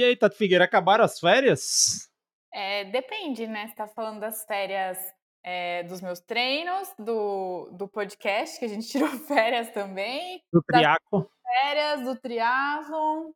E 0.00 0.04
aí, 0.04 0.16
Tati 0.16 0.34
Figueira, 0.34 0.64
acabaram 0.64 1.04
as 1.04 1.20
férias? 1.20 2.08
É, 2.54 2.84
depende, 2.84 3.46
né? 3.46 3.68
Você 3.68 3.74
tá 3.74 3.86
falando 3.86 4.18
das 4.18 4.46
férias 4.46 4.96
é, 5.44 5.82
dos 5.82 6.00
meus 6.00 6.20
treinos, 6.20 6.88
do, 6.98 7.68
do 7.72 7.86
podcast, 7.86 8.58
que 8.58 8.64
a 8.64 8.68
gente 8.68 8.88
tirou 8.88 9.10
férias 9.10 9.70
também. 9.72 10.40
Do 10.50 10.62
triaco. 10.62 11.30
Férias, 11.44 12.02
do 12.02 12.16
triatlon. 12.16 13.32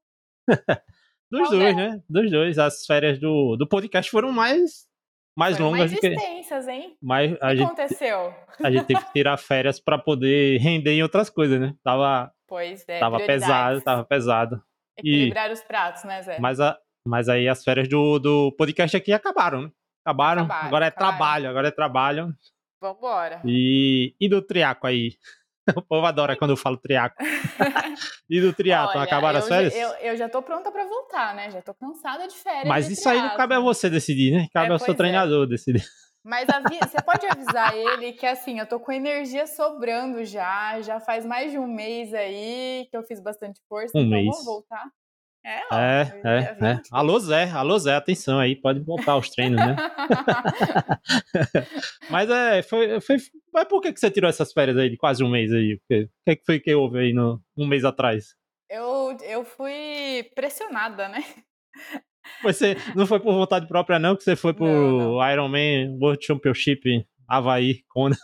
Dos 1.30 1.48
Qual 1.48 1.50
dois, 1.50 1.76
né? 1.76 2.02
Dos 2.08 2.30
dois. 2.30 2.58
As 2.58 2.86
férias 2.86 3.18
do, 3.18 3.56
do 3.56 3.68
podcast 3.68 4.10
foram 4.10 4.32
mais, 4.32 4.86
mais 5.36 5.58
foram 5.58 5.70
longas 5.70 5.90
mais 5.90 5.92
do 5.92 6.00
que. 6.00 6.06
extensas, 6.06 6.66
hein? 6.66 6.96
Mas 7.02 7.30
o 7.30 7.36
que 7.36 7.56
gente, 7.56 7.62
aconteceu? 7.62 8.34
A 8.62 8.70
gente 8.70 8.86
teve 8.86 9.04
que 9.04 9.12
tirar 9.12 9.36
férias 9.36 9.78
para 9.78 9.98
poder 9.98 10.58
render 10.60 10.92
em 10.92 11.02
outras 11.02 11.28
coisas, 11.28 11.60
né? 11.60 11.74
Tava, 11.82 12.32
pois 12.46 12.86
é. 12.88 12.98
Tava 13.00 13.18
pesado, 13.18 13.82
tava 13.82 14.04
pesado. 14.04 14.62
Equilibrar 14.96 15.50
e, 15.50 15.52
os 15.52 15.62
pratos, 15.62 16.04
né, 16.04 16.22
Zé? 16.22 16.38
Mas, 16.38 16.60
a, 16.60 16.78
mas 17.06 17.28
aí 17.28 17.48
as 17.48 17.62
férias 17.62 17.88
do, 17.88 18.18
do 18.18 18.52
podcast 18.52 18.96
aqui 18.96 19.12
acabaram, 19.12 19.62
né? 19.62 19.70
Acabaram. 20.04 20.44
acabaram 20.44 20.66
agora 20.66 20.84
é 20.84 20.88
acabaram. 20.88 21.16
trabalho, 21.16 21.48
agora 21.50 21.68
é 21.68 21.70
trabalho. 21.70 22.34
Vambora. 22.80 23.40
E, 23.44 24.14
e 24.20 24.28
do 24.28 24.42
triaco 24.42 24.86
aí? 24.86 25.12
O 25.76 25.80
povo 25.80 26.04
adora 26.04 26.36
quando 26.36 26.50
eu 26.50 26.58
falo 26.58 26.76
triaco. 26.76 27.16
e 28.28 28.38
do 28.38 28.52
triatlo, 28.52 29.00
acabaram 29.00 29.38
as 29.38 29.48
férias? 29.48 29.74
Eu, 29.74 29.88
eu 29.92 30.14
já 30.14 30.28
tô 30.28 30.42
pronta 30.42 30.70
para 30.70 30.84
voltar, 30.84 31.34
né? 31.34 31.50
Já 31.50 31.62
tô 31.62 31.72
cansada 31.72 32.28
de 32.28 32.34
férias. 32.34 32.68
Mas 32.68 32.90
isso 32.90 33.08
aí 33.08 33.18
não 33.18 33.34
cabe 33.34 33.54
a 33.54 33.60
você 33.60 33.88
decidir, 33.88 34.32
né? 34.32 34.46
Cabe 34.52 34.68
é, 34.68 34.72
ao 34.72 34.78
seu 34.78 34.92
é. 34.92 34.96
treinador 34.96 35.46
decidir. 35.46 35.82
Mas 36.24 36.46
você 36.46 36.96
pode 37.04 37.26
avisar 37.26 37.76
ele 37.76 38.12
que 38.12 38.24
assim, 38.24 38.58
eu 38.58 38.66
tô 38.66 38.80
com 38.80 38.90
energia 38.90 39.46
sobrando 39.46 40.24
já, 40.24 40.80
já 40.80 40.98
faz 40.98 41.26
mais 41.26 41.52
de 41.52 41.58
um 41.58 41.66
mês 41.66 42.14
aí 42.14 42.88
que 42.90 42.96
eu 42.96 43.02
fiz 43.02 43.20
bastante 43.20 43.60
força, 43.68 43.98
um 43.98 44.00
então 44.00 44.10
mês. 44.10 44.34
vou 44.36 44.44
voltar. 44.44 44.90
É, 45.44 45.60
ó, 45.70 45.78
é, 45.78 46.20
é, 46.24 46.38
é. 46.66 46.80
Alô 46.90 47.18
Zé, 47.18 47.50
alô 47.50 47.78
Zé, 47.78 47.94
atenção 47.94 48.38
aí, 48.38 48.56
pode 48.56 48.80
voltar 48.80 49.12
aos 49.12 49.28
treinos, 49.28 49.60
né? 49.60 49.76
Mas 52.08 52.30
é, 52.30 52.62
foi, 52.62 52.98
foi. 53.02 53.18
Mas 53.52 53.68
por 53.68 53.82
que, 53.82 53.92
que 53.92 54.00
você 54.00 54.10
tirou 54.10 54.30
essas 54.30 54.54
férias 54.54 54.78
aí 54.78 54.88
de 54.88 54.96
quase 54.96 55.22
um 55.22 55.28
mês 55.28 55.52
aí? 55.52 55.74
O 55.74 55.80
que, 55.86 56.08
que 56.36 56.44
foi 56.46 56.58
que 56.58 56.74
houve 56.74 56.98
aí 56.98 57.12
no, 57.12 57.42
um 57.54 57.66
mês 57.66 57.84
atrás? 57.84 58.34
Eu, 58.70 59.14
eu 59.20 59.44
fui 59.44 60.30
pressionada, 60.34 61.06
né? 61.08 61.22
Você 62.42 62.76
não 62.94 63.06
foi 63.06 63.20
por 63.20 63.32
vontade 63.32 63.66
própria, 63.66 63.98
não, 63.98 64.16
que 64.16 64.22
você 64.22 64.36
foi 64.36 64.52
pro 64.52 64.66
não, 64.66 64.98
não. 65.16 65.30
Ironman 65.32 65.98
World 66.00 66.24
Championship 66.24 67.06
Havaí, 67.28 67.82
Kona. 67.88 68.16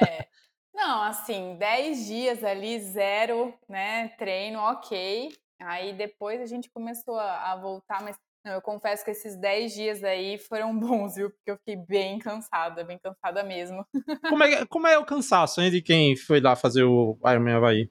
É. 0.00 0.26
Não, 0.74 1.02
assim, 1.02 1.56
10 1.58 2.06
dias 2.06 2.44
ali, 2.44 2.78
zero, 2.80 3.54
né? 3.68 4.08
Treino, 4.18 4.58
ok. 4.58 5.30
Aí 5.60 5.94
depois 5.94 6.40
a 6.40 6.46
gente 6.46 6.70
começou 6.70 7.18
a, 7.18 7.52
a 7.52 7.56
voltar, 7.56 8.02
mas 8.02 8.16
não, 8.46 8.52
eu 8.52 8.62
confesso 8.62 9.04
que 9.04 9.10
esses 9.10 9.36
10 9.36 9.74
dias 9.74 10.04
aí 10.04 10.38
foram 10.38 10.76
bons, 10.78 11.16
viu? 11.16 11.30
Porque 11.30 11.50
eu 11.50 11.56
fiquei 11.56 11.76
bem 11.76 12.18
cansada, 12.18 12.84
bem 12.84 12.98
cansada 12.98 13.42
mesmo. 13.42 13.84
Como 14.28 14.44
é, 14.44 14.64
como 14.66 14.86
é 14.86 14.96
o 14.96 15.04
cansaço, 15.04 15.60
hein, 15.60 15.70
de 15.70 15.82
quem 15.82 16.14
foi 16.14 16.40
lá 16.40 16.54
fazer 16.54 16.84
o 16.84 17.18
Ironman 17.24 17.54
Havaí? 17.54 17.90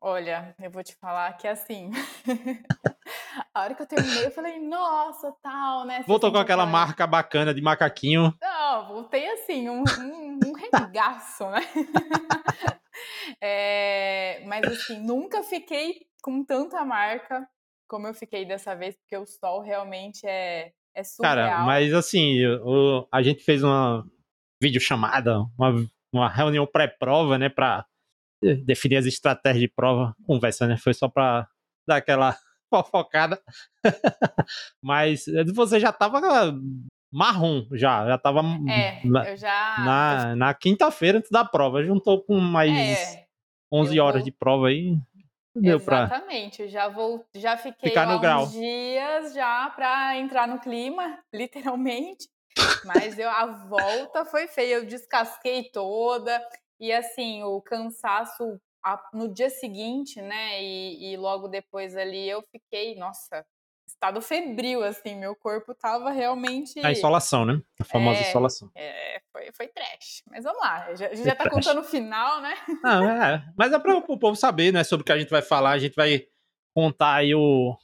Olha, 0.00 0.54
eu 0.60 0.70
vou 0.70 0.82
te 0.82 0.94
falar 0.94 1.32
que 1.36 1.48
assim. 1.48 1.90
a 3.54 3.62
hora 3.62 3.74
que 3.74 3.82
eu 3.82 3.86
terminei, 3.86 4.26
eu 4.26 4.30
falei, 4.30 4.58
nossa, 4.58 5.32
tal, 5.42 5.84
né? 5.84 6.04
Voltou 6.06 6.30
com 6.30 6.38
aquela 6.38 6.66
marca 6.66 7.06
bacana 7.06 7.54
de 7.54 7.62
macaquinho. 7.62 8.34
Não, 8.40 8.88
voltei 8.88 9.28
assim, 9.30 9.68
um, 9.68 9.82
um, 9.82 10.38
um 10.46 10.52
regaço, 10.52 11.48
né? 11.50 11.60
é, 13.40 14.42
mas 14.46 14.64
assim, 14.64 15.00
nunca 15.00 15.42
fiquei 15.42 16.06
com 16.22 16.44
tanta 16.44 16.84
marca 16.84 17.48
como 17.88 18.06
eu 18.06 18.14
fiquei 18.14 18.44
dessa 18.44 18.74
vez, 18.74 18.96
porque 18.96 19.16
o 19.16 19.26
sol 19.26 19.62
realmente 19.62 20.26
é, 20.26 20.72
é 20.94 21.04
surreal. 21.04 21.36
Cara, 21.36 21.64
mas 21.64 21.92
assim, 21.94 22.44
o, 22.44 23.06
a 23.12 23.22
gente 23.22 23.44
fez 23.44 23.62
uma 23.62 24.04
videochamada, 24.60 25.38
uma, 25.58 25.86
uma 26.12 26.28
reunião 26.28 26.66
pré-prova, 26.66 27.38
né, 27.38 27.48
pra 27.48 27.86
definir 28.54 28.96
as 28.96 29.06
estratégias 29.06 29.60
de 29.60 29.68
prova. 29.68 30.14
Conversa, 30.26 30.66
né? 30.66 30.76
Foi 30.76 30.94
só 30.94 31.08
pra 31.08 31.48
dar 31.86 31.96
aquela 31.96 32.36
fofocada. 32.70 33.40
mas 34.82 35.24
você 35.54 35.80
já 35.80 35.92
tava 35.92 36.20
marrom, 37.12 37.66
já. 37.72 38.06
Já 38.06 38.18
tava 38.18 38.42
é, 38.68 39.00
na, 39.04 39.36
já... 39.36 39.76
na, 39.78 40.36
na 40.36 40.54
quinta-feira 40.54 41.18
antes 41.18 41.30
da 41.30 41.44
prova. 41.44 41.82
Juntou 41.82 42.22
com 42.22 42.38
mais 42.38 42.72
é, 42.72 43.26
11 43.72 44.00
horas 44.00 44.22
vou... 44.22 44.24
de 44.24 44.32
prova 44.32 44.68
aí. 44.68 44.96
Deu 45.58 45.78
Exatamente, 45.78 46.58
pra... 46.58 46.66
já 46.66 46.88
vou, 46.88 47.24
já 47.34 47.56
fiquei 47.56 47.88
Ficar 47.88 48.06
no 48.06 48.20
grau. 48.20 48.46
dias 48.46 49.32
já 49.32 49.70
para 49.70 50.18
entrar 50.18 50.46
no 50.46 50.60
clima, 50.60 51.18
literalmente. 51.32 52.28
Mas 52.84 53.18
eu, 53.18 53.28
a 53.28 53.46
volta 53.46 54.24
foi 54.24 54.46
feia, 54.48 54.76
eu 54.76 54.86
descasquei 54.86 55.70
toda 55.70 56.42
e 56.78 56.92
assim 56.92 57.42
o 57.42 57.60
cansaço 57.60 58.60
no 59.12 59.32
dia 59.32 59.50
seguinte, 59.50 60.20
né? 60.20 60.62
E, 60.62 61.12
e, 61.12 61.16
logo 61.16 61.48
depois 61.48 61.96
ali 61.96 62.28
eu 62.28 62.42
fiquei, 62.52 62.94
nossa, 62.94 63.44
estado 63.86 64.20
febril, 64.20 64.84
assim, 64.84 65.16
meu 65.16 65.34
corpo 65.34 65.74
tava 65.74 66.10
realmente. 66.10 66.78
A 66.84 66.92
insolação, 66.92 67.44
né? 67.44 67.60
A 67.80 67.84
famosa 67.84 68.20
é, 68.20 68.28
insolação. 68.28 68.70
É, 68.74 69.20
foi, 69.32 69.50
foi 69.52 69.68
trash. 69.68 70.22
Mas 70.28 70.44
vamos 70.44 70.60
lá, 70.60 70.86
a 70.86 70.94
gente 70.94 71.24
já 71.24 71.34
tá 71.34 71.44
trash. 71.44 71.54
contando 71.54 71.80
o 71.80 71.84
final, 71.84 72.40
né? 72.40 72.54
Não, 72.82 73.10
é. 73.10 73.44
Mas 73.56 73.72
é 73.72 73.78
para 73.78 73.96
o 73.96 74.18
povo 74.18 74.36
saber, 74.36 74.72
né, 74.72 74.84
sobre 74.84 75.02
o 75.02 75.04
que 75.04 75.12
a 75.12 75.18
gente 75.18 75.30
vai 75.30 75.42
falar. 75.42 75.70
A 75.70 75.78
gente 75.78 75.94
vai 75.94 76.26
contar 76.74 77.14
aí 77.14 77.34
o, 77.34 77.76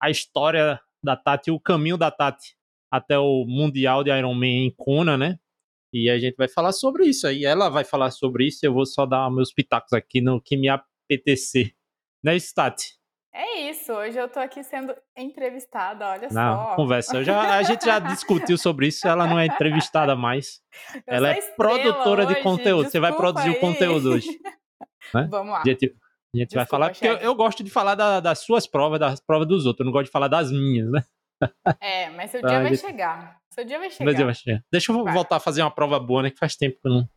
a 0.00 0.10
história 0.10 0.80
da 1.02 1.16
Tati, 1.16 1.50
o 1.50 1.60
caminho 1.60 1.96
da 1.96 2.10
Tati 2.10 2.56
até 2.90 3.18
o 3.18 3.44
Mundial 3.46 4.04
de 4.04 4.10
Ironman 4.10 4.66
em 4.66 4.70
Kona, 4.70 5.16
né? 5.16 5.38
E 5.94 6.10
a 6.10 6.18
gente 6.18 6.34
vai 6.34 6.48
falar 6.48 6.72
sobre 6.72 7.06
isso 7.06 7.24
aí. 7.24 7.44
Ela 7.44 7.68
vai 7.68 7.84
falar 7.84 8.10
sobre 8.10 8.48
isso. 8.48 8.66
Eu 8.66 8.74
vou 8.74 8.84
só 8.84 9.06
dar 9.06 9.30
meus 9.30 9.52
pitacos 9.52 9.92
aqui 9.92 10.20
no 10.20 10.40
que 10.40 10.56
me 10.56 10.68
apetecer. 10.68 11.72
Né, 12.20 12.36
Tati? 12.52 12.98
É 13.32 13.68
isso, 13.68 13.92
hoje 13.92 14.16
eu 14.16 14.28
tô 14.28 14.38
aqui 14.38 14.62
sendo 14.62 14.94
entrevistada, 15.16 16.06
olha 16.06 16.28
não, 16.30 16.56
só. 16.56 16.76
Conversa, 16.76 17.24
já, 17.24 17.56
a 17.56 17.62
gente 17.64 17.84
já 17.84 17.98
discutiu 17.98 18.56
sobre 18.56 18.86
isso, 18.86 19.08
ela 19.08 19.26
não 19.26 19.40
é 19.40 19.46
entrevistada 19.46 20.14
mais. 20.14 20.62
Eu 20.94 21.14
ela 21.16 21.30
é 21.30 21.40
produtora 21.56 22.24
hoje, 22.24 22.34
de 22.36 22.42
conteúdo, 22.42 22.88
você 22.88 23.00
vai 23.00 23.12
produzir 23.12 23.48
aí. 23.48 23.56
o 23.56 23.60
conteúdo 23.60 24.10
hoje. 24.10 24.28
Né? 25.12 25.26
Vamos 25.28 25.52
lá. 25.52 25.62
A 25.62 25.68
gente, 25.68 25.96
a 26.32 26.38
gente 26.38 26.54
vai 26.54 26.64
falar, 26.64 26.90
porque 26.90 27.08
eu, 27.08 27.16
eu, 27.16 27.34
gosto 27.34 27.64
de 27.64 27.70
falar 27.70 27.96
da, 27.96 28.20
das 28.20 28.38
suas 28.38 28.68
provas, 28.68 29.00
das 29.00 29.20
provas 29.20 29.48
dos 29.48 29.66
outros, 29.66 29.80
eu 29.80 29.86
não 29.86 29.92
gosto 29.92 30.06
de 30.06 30.12
falar 30.12 30.28
das 30.28 30.52
minhas, 30.52 30.88
né? 30.90 31.04
É, 31.80 32.10
mas 32.10 32.30
seu 32.30 32.40
dia 32.40 32.62
vai 32.62 32.68
gente... 32.68 32.80
chegar. 32.80 33.40
Seu 33.54 33.64
dia 33.64 33.78
vai 33.78 33.88
chegar. 33.90 34.04
Meu 34.04 34.14
dia 34.14 34.24
vai 34.24 34.34
chegar. 34.34 34.64
Deixa 34.70 34.90
eu 34.90 35.04
vai. 35.04 35.14
voltar 35.14 35.36
a 35.36 35.40
fazer 35.40 35.62
uma 35.62 35.70
prova 35.70 36.00
boa, 36.00 36.24
né? 36.24 36.30
Que 36.30 36.38
faz 36.38 36.56
tempo 36.56 36.80
que 36.80 36.88
eu 36.88 36.92
não. 36.92 37.08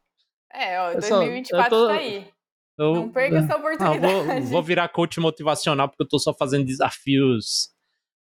É, 0.54 0.80
ó, 0.80 0.94
2024 0.94 1.70
tô... 1.70 1.88
tá 1.88 1.94
aí. 1.94 2.30
Eu, 2.78 2.94
não 2.94 3.10
perca 3.10 3.38
essa 3.40 3.58
oportunidade. 3.58 4.00
Não, 4.06 4.24
vou, 4.24 4.42
vou, 4.44 4.64
virar 4.64 4.88
coach 4.90 5.20
motivacional 5.20 5.90
porque 5.90 6.04
eu 6.04 6.08
tô 6.08 6.20
só 6.20 6.32
fazendo 6.32 6.64
desafios 6.64 7.72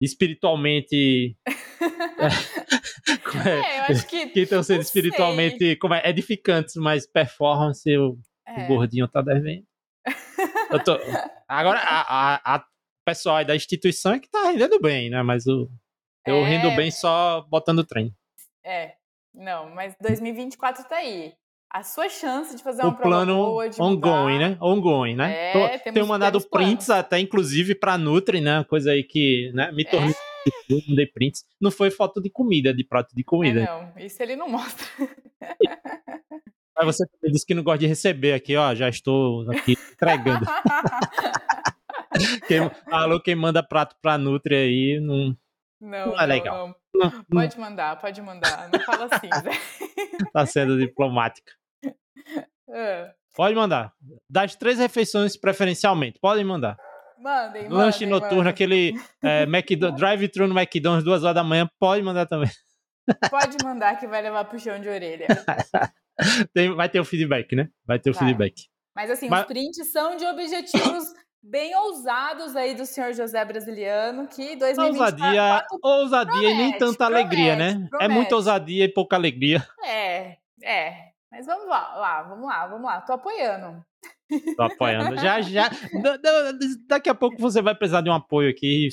espiritualmente. 0.01 1.37
é, 3.47 3.79
eu 3.79 3.83
acho 3.95 4.09
que. 4.09 4.27
Que 4.27 4.41
estão 4.41 4.61
sendo 4.65 4.81
espiritualmente 4.81 5.77
como 5.77 5.95
é, 5.95 6.03
edificantes, 6.11 6.75
mas 6.75 7.07
performance 7.07 7.89
o, 7.97 8.19
é. 8.49 8.65
o 8.65 8.67
gordinho 8.67 9.07
tá 9.07 9.23
devendo. 9.23 9.65
Eu 10.73 10.83
tô, 10.83 10.99
agora, 11.47 11.79
a, 11.79 12.35
a, 12.35 12.57
a 12.57 12.65
pessoal 13.05 13.45
da 13.45 13.55
instituição 13.55 14.15
é 14.15 14.19
que 14.19 14.29
tá 14.29 14.51
rendendo 14.51 14.81
bem, 14.81 15.11
né? 15.11 15.23
Mas 15.23 15.47
o, 15.47 15.71
eu 16.27 16.37
é... 16.37 16.45
rendo 16.45 16.77
bem 16.77 16.91
só 16.91 17.47
botando 17.49 17.85
trem. 17.85 18.15
É, 18.65 18.95
não, 19.35 19.71
mas 19.71 19.95
2024 20.01 20.85
tá 20.85 20.97
aí 20.97 21.33
a 21.73 21.85
sua 21.85 22.09
chance 22.09 22.57
de 22.57 22.63
fazer 22.63 22.83
o 22.83 22.87
uma 22.87 22.97
prova 22.97 23.09
plano 23.09 23.37
boa, 23.37 23.69
de 23.69 23.81
ongoing, 23.81 24.39
né? 24.39 24.59
Ongoing, 24.61 25.15
né? 25.15 25.51
É, 25.51 25.79
Tô, 25.79 25.93
tenho 25.93 26.07
mandado 26.07 26.41
prints 26.41 26.87
planos. 26.87 27.05
até, 27.05 27.21
inclusive, 27.21 27.77
pra 27.77 27.97
Nutri, 27.97 28.41
né? 28.41 28.65
Coisa 28.65 28.91
aí 28.91 29.05
que 29.05 29.53
né, 29.55 29.71
me 29.73 29.85
tornou... 29.85 30.11
É. 30.11 30.31
Não 30.69 30.81
dei 30.97 31.07
prints. 31.07 31.45
Não 31.61 31.71
foi 31.71 31.91
foto 31.91 32.21
de 32.21 32.31
comida, 32.31 32.75
de 32.75 32.83
prato 32.83 33.15
de 33.15 33.23
comida. 33.23 33.61
É, 33.61 33.67
não, 33.67 33.93
isso 33.99 34.23
ele 34.23 34.35
não 34.35 34.49
mostra. 34.49 34.87
Mas 36.77 36.87
você 36.87 37.05
disse 37.25 37.45
que 37.45 37.55
não 37.55 37.63
gosta 37.63 37.81
de 37.81 37.87
receber 37.87 38.33
aqui, 38.33 38.57
ó. 38.57 38.75
Já 38.75 38.89
estou 38.89 39.49
aqui 39.51 39.77
entregando. 39.93 40.47
quem, 42.49 42.71
alô, 42.87 43.21
quem 43.21 43.35
manda 43.35 43.63
prato 43.63 43.95
pra 44.01 44.17
Nutri 44.17 44.57
aí 44.57 45.01
não, 45.01 45.37
não, 45.81 46.09
não 46.09 46.21
é 46.21 46.27
legal. 46.27 46.69
Não. 46.69 47.11
Não, 47.11 47.25
pode 47.25 47.59
mandar, 47.59 47.99
pode 48.01 48.21
mandar. 48.21 48.69
Não 48.71 48.81
fala 48.81 49.09
assim, 49.11 49.29
Zé. 49.43 49.51
tá 50.33 50.45
sendo 50.47 50.79
diplomática. 50.79 51.53
É. 52.73 53.13
Pode 53.35 53.53
mandar. 53.57 53.93
Das 54.29 54.55
três 54.55 54.79
refeições, 54.79 55.37
preferencialmente. 55.37 56.21
Podem 56.21 56.45
mandar. 56.45 56.77
Mandem, 57.19 57.69
Lanche 57.69 58.07
mandem, 58.07 58.09
noturno, 58.09 58.37
mandem. 58.37 58.51
aquele 58.53 58.95
é, 59.25 59.45
drive-thru 59.97 60.47
no 60.47 60.57
McDonald's, 60.57 61.05
duas 61.05 61.25
horas 61.25 61.35
da 61.35 61.43
manhã, 61.43 61.69
pode 61.81 62.01
mandar 62.05 62.27
também. 62.27 62.49
Pode 63.29 63.57
mandar 63.65 63.99
que 63.99 64.07
vai 64.07 64.23
levar 64.23 64.45
puxão 64.45 64.81
de 64.81 64.89
orelha. 64.89 65.27
Tem, 66.55 66.73
vai 66.73 66.89
ter 66.89 67.01
o 67.01 67.05
feedback, 67.05 67.57
né? 67.57 67.69
Vai 67.85 67.99
ter 67.99 68.11
o 68.11 68.15
vai. 68.15 68.25
feedback. 68.25 68.69
Mas 68.95 69.11
assim, 69.11 69.29
Mas... 69.29 69.41
os 69.41 69.47
prints 69.47 69.91
são 69.91 70.17
de 70.17 70.25
objetivos 70.27 71.13
bem 71.43 71.75
ousados 71.75 72.55
aí 72.57 72.75
do 72.75 72.85
senhor 72.87 73.13
José 73.13 73.45
Brasiliano, 73.45 74.27
que 74.27 74.57
2024 74.57 75.23
Ousadia, 75.23 75.67
ousadia 75.83 76.51
e 76.51 76.55
nem 76.55 76.57
promete, 76.73 76.79
tanta 76.79 77.05
alegria, 77.07 77.57
né? 77.57 77.71
promete, 77.73 77.89
É 77.95 78.09
muita 78.09 78.29
promete. 78.29 78.35
ousadia 78.35 78.85
e 78.85 78.89
pouca 78.89 79.17
alegria. 79.17 79.67
É, 79.85 80.37
é. 80.63 81.11
Mas 81.31 81.47
vamos 81.47 81.67
lá, 81.69 81.95
lá, 81.97 82.23
vamos 82.25 82.47
lá, 82.47 82.67
vamos 82.67 82.85
lá. 82.85 83.01
Tô 83.03 83.13
apoiando. 83.13 83.85
Tô 84.57 84.63
apoiando. 84.63 85.17
Já, 85.17 85.41
já. 85.41 85.69
da- 86.03 86.17
da- 86.17 86.53
Daqui 86.89 87.09
a 87.09 87.15
pouco 87.15 87.37
você 87.39 87.63
vai 87.63 87.75
precisar 87.75 88.01
de 88.01 88.11
um 88.11 88.15
apoio 88.15 88.51
aqui. 88.51 88.89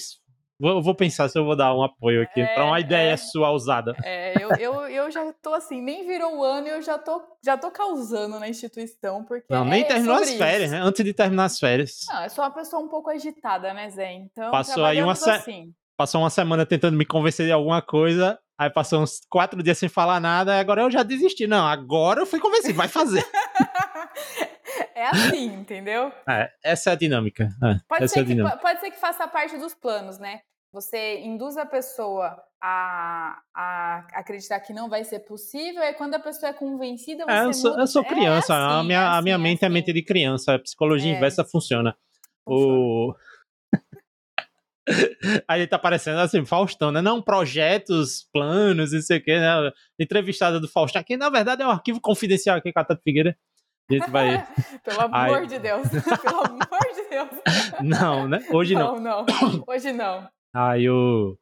Vou, 0.59 0.81
vou 0.81 0.95
pensar 0.95 1.30
se 1.30 1.38
eu 1.38 1.45
vou 1.45 1.56
dar 1.56 1.74
um 1.75 1.83
apoio 1.83 2.24
aqui 2.24 2.42
É, 2.42 2.54
pra 2.54 2.65
uma 2.65 2.80
ideia 2.80 3.12
é. 3.12 3.18
sua 3.18 3.51
ousada. 3.51 3.95
É, 4.04 4.33
eu, 4.44 4.50
eu, 4.56 4.74
eu 4.88 5.12
já 5.12 5.31
tô 5.33 5.54
assim, 5.54 5.80
nem 5.81 6.06
virou 6.07 6.38
o 6.39 6.44
ano 6.44 6.68
e 6.68 6.71
eu 6.71 6.81
já 6.81 6.98
tô, 6.98 7.21
já 7.45 7.56
tô 7.57 7.69
causando 7.69 8.39
na 8.39 8.50
instituição, 8.50 9.24
porque. 9.24 9.45
Não, 9.50 9.63
nem 9.63 9.81
é 9.81 9.86
terminou 9.86 10.15
as 10.15 10.33
férias, 10.33 10.71
isso. 10.71 10.80
né? 10.80 10.81
Antes 10.81 11.06
de 11.06 11.13
terminar 11.13 11.45
as 11.45 11.59
férias. 11.59 12.00
Não, 12.09 12.24
eu 12.24 12.30
sou 12.30 12.44
uma 12.44 12.51
pessoa 12.51 12.81
um 12.81 12.88
pouco 12.88 13.09
agitada, 13.12 13.74
né, 13.74 13.89
Zé? 13.92 14.13
Então, 14.13 14.50
Passou 14.50 14.83
aí 14.83 15.01
uma 15.01 15.13
se- 15.15 15.30
assim. 15.30 15.71
Passou 15.95 16.21
uma 16.21 16.30
semana 16.30 16.65
tentando 16.65 16.98
me 16.98 17.06
convencer 17.06 17.45
de 17.45 17.51
alguma 17.51 17.81
coisa. 17.81 18.39
Aí 18.59 18.69
passou 18.71 19.01
uns 19.01 19.19
quatro 19.30 19.62
dias 19.62 19.77
sem 19.77 19.88
falar 19.89 20.19
nada. 20.19 20.59
Agora 20.59 20.81
eu 20.81 20.89
já 20.92 21.04
desisti. 21.04 21.45
Não, 21.45 21.65
agora 21.68 22.21
eu 22.21 22.25
fui 22.25 22.39
convencido. 22.39 22.74
Vai 22.74 22.88
fazer. 22.88 23.24
é 24.97 25.07
assim, 25.07 25.45
entendeu? 25.53 26.11
É, 26.27 26.51
essa 26.63 26.89
é 26.89 26.94
a 26.94 26.95
dinâmica. 26.95 27.49
É, 27.63 27.79
Pode 27.88 28.03
essa 28.03 28.15
é 28.15 28.15
ser, 28.15 28.19
a 28.19 28.23
que, 28.23 28.29
dinâmica. 28.29 28.55
po- 28.57 28.61
pode 28.63 28.79
ser 28.79 28.91
que 28.91 28.99
faça 28.99 29.27
parte 29.27 29.57
dos 29.57 29.73
planos, 29.73 30.17
né? 30.19 30.41
Você 30.73 31.19
induz 31.21 31.55
a 31.57 31.65
pessoa 31.65 32.41
a, 32.61 33.39
a 33.55 33.97
acreditar 34.13 34.59
que 34.59 34.73
não 34.73 34.89
vai 34.89 35.03
ser 35.03 35.19
possível, 35.19 35.81
e 35.83 35.94
quando 35.94 36.15
a 36.15 36.19
pessoa 36.19 36.49
é 36.49 36.53
convencida, 36.53 37.23
você 37.25 37.31
É, 37.31 37.45
eu, 37.45 37.53
sou, 37.53 37.79
eu 37.79 37.88
sou 37.88 38.01
É 38.01 38.05
criança. 38.05 38.53
a 38.53 38.77
assim, 38.79 38.88
minha, 38.88 38.99
é 38.99 39.05
a 39.05 39.21
minha 39.21 39.35
assim, 39.35 39.44
mente 39.44 39.63
é 39.63 39.65
assim. 39.67 39.73
mente 39.73 39.94
de 39.94 40.01
criança. 40.03 40.55
A 40.55 40.59
psicologia 40.59 41.13
É. 41.13 41.15
inversa 41.15 41.44
funciona. 41.45 41.95
Funciona. 42.45 42.73
O... 42.77 43.15
Aí 45.47 45.67
tá 45.67 45.77
parecendo 45.77 46.19
assim, 46.19 46.45
Faustão, 46.45 46.91
né? 46.91 47.01
Não, 47.01 47.21
projetos, 47.21 48.27
planos, 48.31 48.91
não 48.94 49.01
sei 49.01 49.17
o 49.17 49.23
quê, 49.23 49.38
né? 49.39 49.71
Entrevistada 49.99 50.59
do 50.59 50.67
Faustão, 50.67 51.03
que 51.03 51.17
na 51.17 51.29
verdade 51.29 51.61
é 51.61 51.67
um 51.67 51.71
arquivo 51.71 51.99
confidencial 51.99 52.57
aqui 52.57 52.71
com 52.71 52.79
a 52.79 52.85
Tati 52.85 53.01
Figueira. 53.03 53.38
A 53.89 53.93
gente 53.93 54.09
vai. 54.09 54.45
Pelo 54.83 55.01
amor 55.01 55.37
Ai. 55.37 55.47
de 55.47 55.59
Deus. 55.59 55.87
Pelo 56.21 56.39
amor 56.39 56.93
de 56.93 57.09
Deus. 57.09 57.29
Não, 57.81 58.27
né? 58.27 58.45
Hoje 58.51 58.73
não. 58.73 58.99
Não, 58.99 59.25
não. 59.25 59.63
Hoje 59.67 59.93
não. 59.93 60.27
Aí 60.53 60.89
o. 60.89 61.37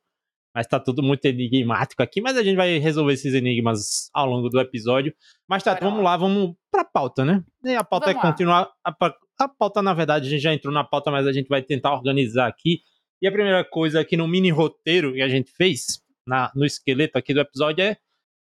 Mas 0.56 0.68
tá 0.68 0.80
tudo 0.80 1.04
muito 1.04 1.26
enigmático 1.26 2.02
aqui, 2.02 2.22
mas 2.22 2.38
a 2.38 2.44
gente 2.44 2.56
vai 2.56 2.78
resolver 2.78 3.12
esses 3.12 3.34
enigmas 3.34 4.10
ao 4.14 4.26
longo 4.26 4.48
do 4.48 4.60
episódio. 4.60 5.14
Mas 5.50 5.62
tá, 5.64 5.78
vamos 5.82 6.02
lá. 6.02 6.16
vamos 6.16 6.56
pra 6.72 6.86
pauta, 6.86 7.26
né? 7.26 7.44
E 7.64 7.76
a 7.76 7.84
pauta 7.84 8.06
Vamos 8.06 8.24
é 8.24 8.28
continuar. 8.28 8.72
A, 8.86 8.96
a 9.40 9.50
pauta, 9.50 9.82
na 9.82 9.94
verdade, 9.94 10.28
a 10.28 10.30
gente 10.30 10.42
já 10.42 10.54
entrou 10.54 10.74
na 10.74 10.84
pauta, 10.84 11.12
mas 11.12 11.28
a 11.28 11.34
gente 11.34 11.50
vai 11.50 11.62
tentar 11.62 11.94
organizar 11.94 12.48
aqui. 12.48 12.80
E 13.22 13.28
a 13.28 13.32
primeira 13.32 13.66
coisa 13.66 14.00
aqui 14.00 14.16
no 14.16 14.28
mini 14.28 14.50
roteiro 14.50 15.14
que 15.14 15.22
a 15.22 15.28
gente 15.28 15.52
fez, 15.52 16.02
na, 16.26 16.50
no 16.56 16.66
esqueleto 16.66 17.18
aqui 17.18 17.34
do 17.34 17.42
episódio, 17.42 17.84
é 17.84 17.98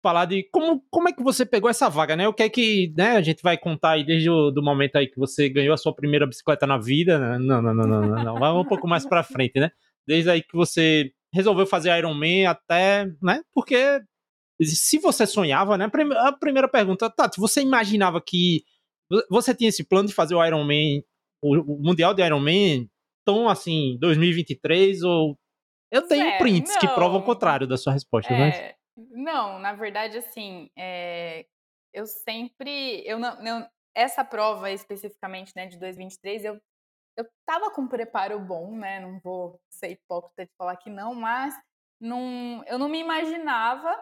falar 0.05 0.25
de 0.25 0.47
como, 0.51 0.85
como 0.91 1.09
é 1.09 1.11
que 1.11 1.23
você 1.23 1.43
pegou 1.43 1.67
essa 1.67 1.89
vaga, 1.89 2.15
né? 2.15 2.27
O 2.27 2.33
que 2.33 2.43
é 2.43 2.49
que 2.49 2.93
né, 2.95 3.15
a 3.17 3.21
gente 3.23 3.41
vai 3.41 3.57
contar 3.57 3.93
aí 3.93 4.05
desde 4.05 4.29
o 4.29 4.51
do 4.51 4.61
momento 4.61 4.97
aí 4.97 5.07
que 5.07 5.17
você 5.17 5.49
ganhou 5.49 5.73
a 5.73 5.77
sua 5.77 5.95
primeira 5.95 6.27
bicicleta 6.27 6.67
na 6.67 6.77
vida. 6.77 7.17
né? 7.17 7.39
Não, 7.39 7.59
não, 7.59 7.73
não, 7.73 7.87
não, 7.87 8.01
não, 8.01 8.23
não. 8.23 8.35
Vamos 8.35 8.65
um 8.65 8.67
pouco 8.67 8.87
mais 8.87 9.03
pra 9.03 9.23
frente, 9.23 9.59
né? 9.59 9.71
Desde 10.07 10.29
aí 10.29 10.43
que 10.43 10.55
você 10.55 11.11
resolveu 11.33 11.65
fazer 11.65 11.97
Iron 11.97 12.13
Man 12.13 12.47
até, 12.47 13.07
né? 13.19 13.41
Porque 13.51 13.99
se 14.61 14.99
você 14.99 15.25
sonhava, 15.25 15.75
né? 15.75 15.89
A 16.19 16.31
primeira 16.31 16.67
pergunta, 16.67 17.09
Tati, 17.09 17.39
você 17.39 17.61
imaginava 17.61 18.21
que 18.21 18.61
você 19.27 19.55
tinha 19.55 19.69
esse 19.69 19.83
plano 19.83 20.07
de 20.07 20.13
fazer 20.13 20.35
o 20.35 20.45
Iron 20.45 20.63
Man, 20.63 21.01
o, 21.41 21.77
o 21.77 21.81
Mundial 21.81 22.13
de 22.13 22.23
Iron 22.23 22.39
Man, 22.39 22.85
tão 23.25 23.49
assim, 23.49 23.97
2023 23.99 25.01
ou 25.01 25.35
eu 25.91 26.03
tenho 26.07 26.25
Zé, 26.25 26.37
prints 26.37 26.77
que 26.77 26.85
não. 26.85 26.93
provam 26.93 27.19
o 27.19 27.23
contrário 27.23 27.65
da 27.65 27.75
sua 27.75 27.93
resposta, 27.93 28.31
mas 28.33 28.55
É, 28.55 28.75
não, 28.95 29.59
na 29.59 29.73
verdade, 29.73 30.17
assim, 30.17 30.69
é, 30.77 31.45
eu 31.93 32.05
sempre, 32.05 33.03
eu 33.05 33.19
não, 33.19 33.41
não- 33.41 33.69
essa 33.93 34.23
prova 34.25 34.71
especificamente, 34.71 35.53
né, 35.55 35.67
de 35.67 35.77
2023, 35.79 36.43
eu, 36.45 36.59
eu 37.17 37.25
tava 37.45 37.71
com 37.71 37.87
preparo 37.87 38.39
bom, 38.39 38.75
né, 38.77 38.99
não 38.99 39.19
vou 39.21 39.59
ser 39.69 39.91
hipócrita 39.91 40.45
de 40.45 40.53
falar 40.57 40.77
que 40.77 40.89
não, 40.89 41.15
mas 41.15 41.55
não, 42.01 42.63
eu 42.67 42.77
não 42.79 42.89
me 42.89 42.99
imaginava 42.99 43.97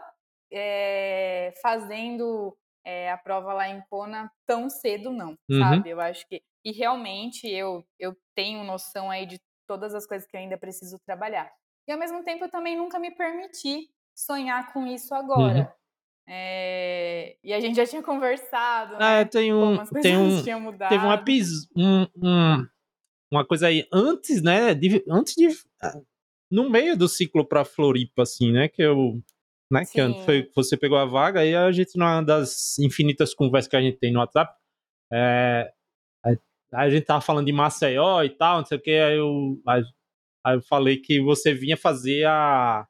é, 0.51 1.53
fazendo 1.61 2.57
é, 2.85 3.11
a 3.11 3.17
prova 3.17 3.53
lá 3.53 3.67
em 3.69 3.81
Kona 3.89 4.31
tão 4.45 4.69
cedo, 4.69 5.11
não, 5.11 5.37
Uhum. 5.49 5.83
sabe? 5.83 5.89
Eu 5.89 5.99
acho 6.01 6.27
que, 6.27 6.43
e 6.65 6.71
realmente 6.71 7.47
eu, 7.49 7.85
eu 7.99 8.15
tenho 8.35 8.63
noção 8.63 9.09
aí 9.09 9.25
de 9.25 9.39
todas 9.67 9.95
as 9.95 10.05
coisas 10.05 10.27
que 10.27 10.35
eu 10.35 10.41
ainda 10.41 10.57
preciso 10.57 10.99
trabalhar. 11.05 11.51
E 11.87 11.91
ao 11.91 11.99
mesmo 11.99 12.23
tempo 12.23 12.45
eu 12.45 12.49
também 12.51 12.77
nunca 12.77 12.99
me 12.99 13.11
permiti 13.11 13.89
sonhar 14.15 14.71
com 14.73 14.85
isso 14.87 15.13
agora. 15.13 15.73
É, 16.27 17.35
e 17.43 17.53
a 17.53 17.59
gente 17.59 17.75
já 17.75 17.85
tinha 17.85 18.01
conversado, 18.01 18.97
né? 18.97 19.21
é, 19.21 19.25
tem 19.25 19.53
um, 19.53 19.75
tem 20.01 20.17
um, 20.17 20.41
teve 20.41 21.05
um 21.05 21.13
episódio, 21.13 21.67
um, 21.75 22.07
um- 22.15 22.67
uma 23.31 23.45
coisa 23.45 23.67
aí 23.67 23.85
antes, 23.91 24.41
né, 24.41 24.73
de, 24.73 25.03
antes 25.09 25.33
de 25.35 25.49
no 26.49 26.69
meio 26.69 26.95
do 26.95 27.09
ciclo 27.09 27.43
pra 27.45 27.65
Floripa, 27.65 28.21
assim, 28.21 28.51
né, 28.51 28.69
que 28.69 28.81
eu 28.81 29.21
né, 29.71 29.83
que 29.85 30.01
Sim. 30.01 30.15
foi, 30.23 30.49
você 30.55 30.77
pegou 30.77 30.97
a 30.97 31.05
vaga 31.05 31.43
e 31.43 31.55
a 31.55 31.71
gente 31.71 31.97
numa 31.97 32.21
das 32.21 32.77
infinitas 32.79 33.33
conversas 33.33 33.69
que 33.69 33.75
a 33.75 33.81
gente 33.81 33.97
tem 33.97 34.13
no 34.13 34.19
WhatsApp, 34.19 34.53
é, 35.11 35.73
a, 36.23 36.81
a 36.83 36.89
gente 36.89 37.05
tava 37.05 37.21
falando 37.21 37.47
de 37.47 37.51
Maceió 37.51 38.23
e 38.23 38.29
tal, 38.29 38.59
não 38.59 38.65
sei 38.65 38.77
o 38.77 38.81
que, 38.81 38.91
aí 38.91 39.17
eu, 39.17 39.61
aí, 39.67 39.83
aí 40.45 40.55
eu 40.57 40.61
falei 40.61 40.97
que 40.97 41.19
você 41.21 41.53
vinha 41.53 41.75
fazer 41.75 42.25
a 42.27 42.87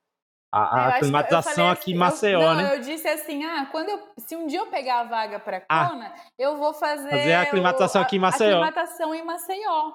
a, 0.54 0.88
É, 0.94 0.98
a 0.98 1.00
climatização 1.00 1.54
falei 1.56 1.72
aqui 1.72 1.92
em 1.92 1.94
assim, 1.94 2.00
Maceió, 2.00 2.42
eu, 2.42 2.48
não, 2.48 2.56
né? 2.64 2.76
eu 2.76 2.80
disse 2.82 3.08
assim, 3.08 3.44
ah, 3.44 3.68
quando 3.72 3.90
eu, 3.90 4.00
se 4.18 4.36
um 4.36 4.46
dia 4.48 4.60
eu 4.60 4.68
pegar 4.68 5.00
a 5.02 5.04
vaga 5.04 5.40
para 5.40 5.64
Ah. 5.68 5.88
Kona, 5.90 6.14
eu 6.38 6.58
vou 6.58 6.74
fazer, 6.74 7.10
Fazer 7.10 7.34
a 7.34 7.42
aclimatação 7.42 8.02
o- 8.02 8.06
aqui 8.06 8.16
em 8.18 8.20
Maceió. 8.20 8.62
A 8.62 8.68
aclimatação 8.68 9.16
em 9.16 9.24
Maceió. 9.24 9.92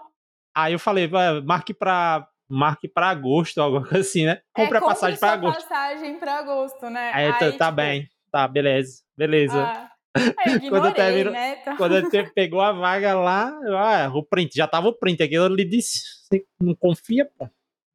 Aí 0.57 0.73
eu 0.73 0.79
falei, 0.79 1.09
marque 1.45 1.73
pra, 1.73 2.27
marque 2.49 2.89
pra 2.89 3.09
agosto, 3.11 3.61
alguma 3.61 3.83
coisa 3.83 4.01
assim, 4.01 4.27
né? 4.27 4.41
Compre 4.53 4.77
é, 4.77 4.79
a 4.79 4.83
passagem 4.83 5.17
sua 5.17 5.31
agosto. 5.33 5.63
passagem 5.69 6.19
para 6.19 6.39
agosto, 6.39 6.91
né? 6.91 7.13
Aí, 7.15 7.33
tá, 7.33 7.39
tá 7.39 7.67
tipo, 7.67 7.73
bem, 7.73 8.09
tá, 8.33 8.49
beleza, 8.49 9.03
beleza. 9.17 9.63
ah, 9.63 9.91
aí 10.17 10.53
eu 10.53 10.57
ignorei, 10.57 10.71
Quando 10.71 10.87
eu 10.87 10.95
termino- 10.95 11.31
né? 11.31 11.59
Então, 11.61 11.77
Quando 11.77 11.93
pegou 12.35 12.61
a 12.61 12.73
vaga 12.73 13.15
lá, 13.15 13.53
ah, 13.77 14.11
o 14.13 14.25
print, 14.25 14.57
já 14.57 14.67
tava 14.67 14.89
o 14.89 14.93
print 14.93 15.23
aqui, 15.23 15.35
eu 15.35 15.47
lhe 15.47 15.65
disse, 15.65 16.01
você 16.25 16.45
não 16.61 16.75
confia, 16.75 17.31
pô? 17.39 17.49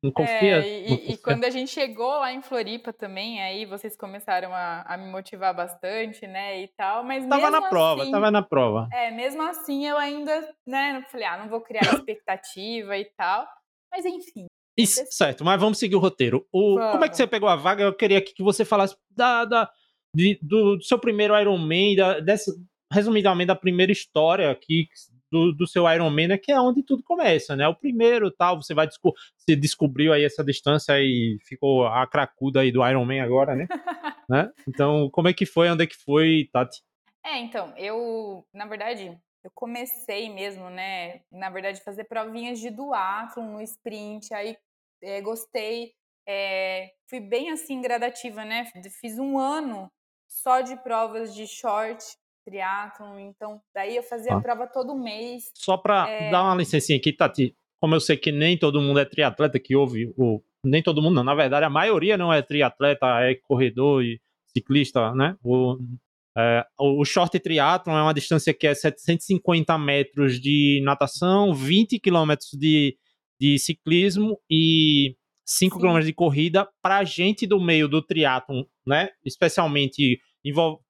Não 0.03 0.11
confia? 0.11 0.57
É, 0.65 0.79
e, 0.81 0.89
Não 0.89 0.89
e- 0.89 0.93
e 0.93 0.99
confia. 0.99 1.17
quando 1.23 1.45
a 1.45 1.49
gente 1.49 1.71
chegou 1.71 2.09
lá 2.19 2.33
em 2.33 2.41
Floripa 2.41 2.91
também, 2.91 3.41
aí 3.41 3.65
vocês 3.65 3.95
começaram 3.95 4.53
a, 4.53 4.81
a 4.81 4.97
me 4.97 5.09
motivar 5.09 5.55
bastante, 5.55 6.27
né, 6.27 6.61
e 6.61 6.67
tal, 6.75 7.03
mas 7.05 7.23
Tava 7.25 7.37
mesmo 7.49 7.51
na 7.61 7.69
prova, 7.69 8.01
assim, 8.03 8.11
tava 8.11 8.29
na 8.31 8.41
prova. 8.41 8.89
É, 8.91 9.09
mesmo 9.11 9.41
assim 9.43 9.85
eu 9.87 9.97
ainda, 9.97 10.53
né, 10.67 11.01
falei, 11.09 11.25
ah, 11.25 11.37
não 11.37 11.47
vou 11.47 11.61
criar 11.61 11.81
expectativa 12.05 12.97
e 12.97 13.05
tal, 13.15 13.47
mas 13.89 14.05
enfim. 14.05 14.45
Isso, 14.77 15.01
certo, 15.09 15.45
mas 15.45 15.59
vamos 15.61 15.77
seguir 15.77 15.95
o 15.95 15.99
roteiro. 15.99 16.45
O, 16.51 16.75
Vamos. 16.75 16.91
como 16.91 17.05
é 17.05 17.09
que 17.09 17.15
você 17.15 17.27
pegou 17.27 17.47
a 17.47 17.55
vaga? 17.55 17.83
Eu 17.83 17.93
queria 17.95 18.19
que 18.19 18.41
você 18.43 18.65
falasse 18.65 18.97
da, 19.09 19.45
da- 19.45 19.69
de- 20.15 20.37
do, 20.41 20.75
do 20.77 20.83
seu 20.83 20.99
primeiro 20.99 21.39
Iron 21.39 21.57
Man, 21.59 21.95
da, 21.95 22.19
dessa, 22.19 22.51
resumidamente, 22.91 23.47
da 23.47 23.55
primeira 23.55 23.91
história 23.91 24.49
aqui 24.51 24.87
do, 25.33 25.51
do 25.51 25.65
seu 25.65 25.91
Iron 25.91 26.11
Man, 26.11 26.27
né, 26.27 26.37
que 26.37 26.51
é 26.51 26.61
onde 26.61 26.83
tudo 26.83 27.01
começa, 27.01 27.55
né? 27.55 27.67
O 27.67 27.75
primeiro 27.75 28.29
tal, 28.29 28.61
você 28.61 28.75
vai 28.75 28.85
desco 28.85 29.11
você 29.35 29.55
descobriu 29.55 30.13
aí 30.13 30.23
essa 30.23 30.43
distância 30.43 30.93
e 30.99 31.39
ficou 31.41 31.87
a 31.87 32.05
cracuda 32.05 32.61
aí 32.61 32.71
do 32.71 32.87
Iron 32.87 33.03
Man 33.03 33.23
agora, 33.23 33.55
né? 33.55 33.65
né? 34.29 34.51
Então, 34.67 35.09
como 35.09 35.27
é 35.27 35.33
que 35.33 35.47
foi? 35.47 35.69
Onde 35.71 35.85
é 35.85 35.87
que 35.87 35.95
foi, 35.95 36.47
Tati? 36.53 36.83
É, 37.25 37.39
então, 37.39 37.73
eu, 37.77 38.45
na 38.53 38.67
verdade, 38.67 39.17
eu 39.43 39.51
comecei 39.55 40.29
mesmo, 40.29 40.69
né, 40.69 41.21
na 41.31 41.49
verdade, 41.49 41.83
fazer 41.83 42.03
provinhas 42.03 42.59
de 42.59 42.69
duatlon 42.69 43.53
no 43.53 43.61
sprint, 43.61 44.31
aí 44.35 44.55
é, 45.01 45.19
gostei, 45.19 45.93
é, 46.27 46.91
fui 47.09 47.19
bem 47.19 47.49
assim 47.49 47.81
gradativa, 47.81 48.45
né, 48.45 48.65
fiz 49.01 49.17
um 49.17 49.39
ano 49.39 49.91
só 50.27 50.61
de 50.61 50.75
provas 50.83 51.33
de 51.33 51.47
short, 51.47 52.03
triatlon, 52.45 53.19
então 53.19 53.61
daí 53.73 53.95
eu 53.95 54.03
fazia 54.03 54.33
Ah. 54.33 54.37
a 54.37 54.41
prova 54.41 54.67
todo 54.67 54.95
mês. 54.95 55.51
Só 55.55 55.77
pra 55.77 56.07
É. 56.09 56.29
dar 56.31 56.43
uma 56.43 56.55
licencinha 56.55 56.97
aqui, 56.97 57.11
Tati, 57.13 57.55
como 57.81 57.95
eu 57.95 57.99
sei 57.99 58.17
que 58.17 58.31
nem 58.31 58.57
todo 58.57 58.81
mundo 58.81 58.99
é 58.99 59.05
triatleta 59.05 59.59
que 59.59 59.75
ouve, 59.75 60.13
o, 60.17 60.41
nem 60.65 60.81
todo 60.83 61.01
mundo 61.01 61.15
não, 61.15 61.23
na 61.23 61.35
verdade 61.35 61.65
a 61.65 61.69
maioria 61.69 62.17
não 62.17 62.31
é 62.33 62.41
triatleta, 62.41 63.05
é 63.21 63.35
corredor 63.35 64.03
e 64.03 64.19
ciclista, 64.55 65.13
né? 65.13 65.35
O, 65.43 65.77
é, 66.37 66.65
o 66.79 67.03
short 67.05 67.37
triatlon 67.39 67.97
é 67.97 68.01
uma 68.01 68.13
distância 68.13 68.53
que 68.53 68.65
é 68.67 68.73
750 68.73 69.77
metros 69.77 70.39
de 70.39 70.81
natação, 70.83 71.53
20 71.53 71.99
quilômetros 71.99 72.49
de, 72.53 72.97
de 73.39 73.57
ciclismo 73.59 74.39
e 74.49 75.15
5 75.45 75.75
Sim. 75.75 75.79
quilômetros 75.81 76.05
de 76.07 76.13
corrida 76.13 76.67
para 76.81 77.03
gente 77.03 77.45
do 77.45 77.59
meio 77.59 77.87
do 77.87 78.01
triatlon, 78.01 78.63
né? 78.87 79.09
Especialmente 79.25 80.19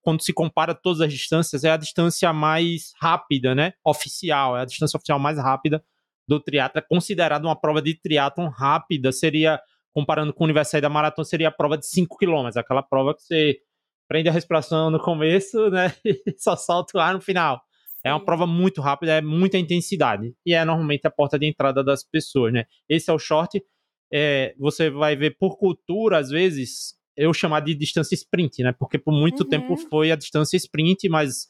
quando 0.01 0.23
se 0.23 0.33
compara 0.33 0.73
todas 0.73 1.01
as 1.01 1.11
distâncias, 1.11 1.63
é 1.63 1.71
a 1.71 1.77
distância 1.77 2.33
mais 2.33 2.91
rápida, 2.99 3.53
né? 3.53 3.73
Oficial, 3.85 4.57
é 4.57 4.61
a 4.61 4.65
distância 4.65 4.97
oficial 4.97 5.19
mais 5.19 5.37
rápida 5.37 5.83
do 6.27 6.39
triatlo, 6.39 6.79
é 6.79 6.81
considerado 6.81 7.45
uma 7.45 7.59
prova 7.59 7.81
de 7.81 7.93
triatlon 7.95 8.49
rápida, 8.49 9.11
seria, 9.11 9.59
comparando 9.93 10.33
com 10.33 10.43
o 10.43 10.45
Universidade 10.45 10.81
da 10.81 10.89
Maratona, 10.89 11.25
seria 11.25 11.49
a 11.49 11.51
prova 11.51 11.77
de 11.77 11.85
5 11.85 12.17
km, 12.17 12.49
aquela 12.55 12.81
prova 12.81 13.13
que 13.13 13.21
você 13.21 13.59
prende 14.07 14.29
a 14.29 14.31
respiração 14.31 14.89
no 14.89 14.99
começo, 14.99 15.69
né, 15.69 15.93
e 16.05 16.15
só 16.37 16.55
solta 16.55 16.97
o 16.97 17.01
ar 17.01 17.13
no 17.13 17.21
final. 17.21 17.61
É 18.05 18.11
uma 18.11 18.23
prova 18.23 18.45
muito 18.45 18.81
rápida, 18.81 19.13
é 19.13 19.21
muita 19.21 19.57
intensidade. 19.57 20.35
E 20.45 20.53
é 20.53 20.65
normalmente 20.65 21.07
a 21.07 21.11
porta 21.11 21.39
de 21.39 21.45
entrada 21.45 21.81
das 21.81 22.03
pessoas, 22.03 22.51
né? 22.51 22.65
Esse 22.89 23.09
é 23.09 23.13
o 23.13 23.17
short. 23.17 23.63
É, 24.11 24.53
você 24.59 24.89
vai 24.89 25.15
ver 25.15 25.37
por 25.39 25.57
cultura, 25.57 26.17
às 26.17 26.29
vezes, 26.29 26.95
eu 27.15 27.33
chamar 27.33 27.61
de 27.61 27.75
distância 27.75 28.15
sprint, 28.15 28.63
né? 28.63 28.71
Porque 28.71 28.97
por 28.97 29.11
muito 29.11 29.43
uhum. 29.43 29.49
tempo 29.49 29.77
foi 29.77 30.11
a 30.11 30.15
distância 30.15 30.57
sprint, 30.57 31.07
mas 31.09 31.47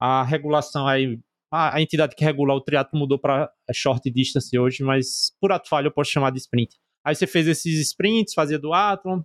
a 0.00 0.22
regulação 0.22 0.86
aí, 0.86 1.18
a, 1.52 1.76
a 1.76 1.82
entidade 1.82 2.14
que 2.14 2.24
regula 2.24 2.54
o 2.54 2.60
triatlo 2.60 2.98
mudou 2.98 3.18
para 3.18 3.52
short 3.72 4.10
distance 4.10 4.56
hoje, 4.58 4.82
mas 4.82 5.32
por 5.40 5.52
ato 5.52 5.68
falho 5.68 5.88
eu 5.88 5.92
posso 5.92 6.10
chamar 6.10 6.30
de 6.30 6.38
sprint. 6.38 6.76
Aí 7.04 7.14
você 7.14 7.26
fez 7.26 7.48
esses 7.48 7.80
sprints, 7.80 8.34
fazia 8.34 8.58
do 8.58 8.72
atlon. 8.72 9.22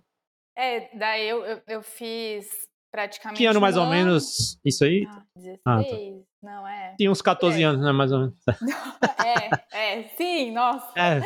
É, 0.56 0.96
daí 0.96 1.28
eu, 1.28 1.44
eu, 1.44 1.62
eu 1.66 1.82
fiz 1.82 2.48
praticamente. 2.94 3.38
Que 3.38 3.46
ano 3.46 3.60
mais 3.60 3.76
um 3.76 3.80
ou 3.80 3.86
ano. 3.86 3.94
menos 3.94 4.56
isso 4.64 4.84
aí? 4.84 5.04
Ah, 5.10 5.24
16. 5.34 5.60
Ah, 5.66 5.82
tá. 5.82 5.96
Não, 6.40 6.68
é. 6.68 6.94
Tinha 6.96 7.10
uns 7.10 7.20
14 7.20 7.60
é. 7.60 7.64
anos, 7.64 7.82
né? 7.82 7.90
Mais 7.90 8.12
ou 8.12 8.20
menos. 8.20 8.36
é, 9.72 9.98
é, 9.98 10.08
sim, 10.16 10.52
nossa. 10.52 10.92
É. 10.96 11.18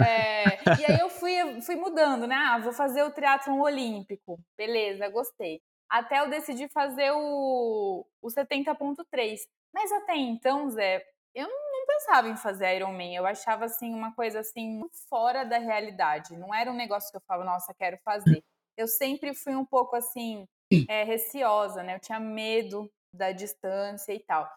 é. 0.00 0.58
e 0.78 0.92
aí 0.92 1.00
eu 1.00 1.10
fui, 1.10 1.60
fui 1.62 1.74
mudando, 1.74 2.28
né? 2.28 2.36
Ah, 2.36 2.58
vou 2.58 2.72
fazer 2.72 3.02
o 3.02 3.10
triatlon 3.10 3.60
olímpico. 3.60 4.38
Beleza, 4.56 5.08
gostei. 5.08 5.60
Até 5.90 6.20
eu 6.20 6.30
decidi 6.30 6.68
fazer 6.68 7.10
o, 7.10 8.06
o 8.22 8.28
70.3. 8.28 9.38
Mas 9.74 9.90
até 9.90 10.14
então, 10.14 10.70
Zé, 10.70 11.02
eu 11.34 11.48
não 11.48 11.86
pensava 11.86 12.28
em 12.28 12.36
fazer 12.36 12.76
Ironman. 12.76 13.16
Eu 13.16 13.26
achava, 13.26 13.64
assim, 13.64 13.92
uma 13.92 14.14
coisa, 14.14 14.38
assim, 14.38 14.82
fora 15.08 15.42
da 15.42 15.58
realidade. 15.58 16.36
Não 16.36 16.54
era 16.54 16.70
um 16.70 16.76
negócio 16.76 17.10
que 17.10 17.16
eu 17.16 17.22
falava, 17.26 17.50
nossa, 17.50 17.74
quero 17.74 17.98
fazer. 18.04 18.44
Eu 18.76 18.86
sempre 18.86 19.34
fui 19.34 19.56
um 19.56 19.64
pouco, 19.64 19.96
assim, 19.96 20.46
é, 20.88 21.04
receosa, 21.04 21.82
né? 21.82 21.94
Eu 21.96 22.00
tinha 22.00 22.20
medo 22.20 22.90
da 23.12 23.32
distância 23.32 24.12
e 24.12 24.20
tal. 24.20 24.48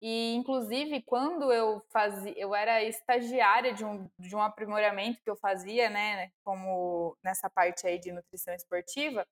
E, 0.00 0.34
inclusive, 0.34 1.00
quando 1.02 1.52
eu 1.52 1.80
fazia, 1.92 2.34
eu 2.36 2.54
era 2.54 2.82
estagiária 2.82 3.72
de 3.72 3.84
um, 3.84 4.08
de 4.18 4.34
um 4.34 4.42
aprimoramento 4.42 5.22
que 5.22 5.30
eu 5.30 5.36
fazia, 5.36 5.88
né, 5.88 6.28
como 6.44 7.16
nessa 7.22 7.48
parte 7.48 7.86
aí 7.86 8.00
de 8.00 8.10
nutrição 8.10 8.52
esportiva, 8.52 9.24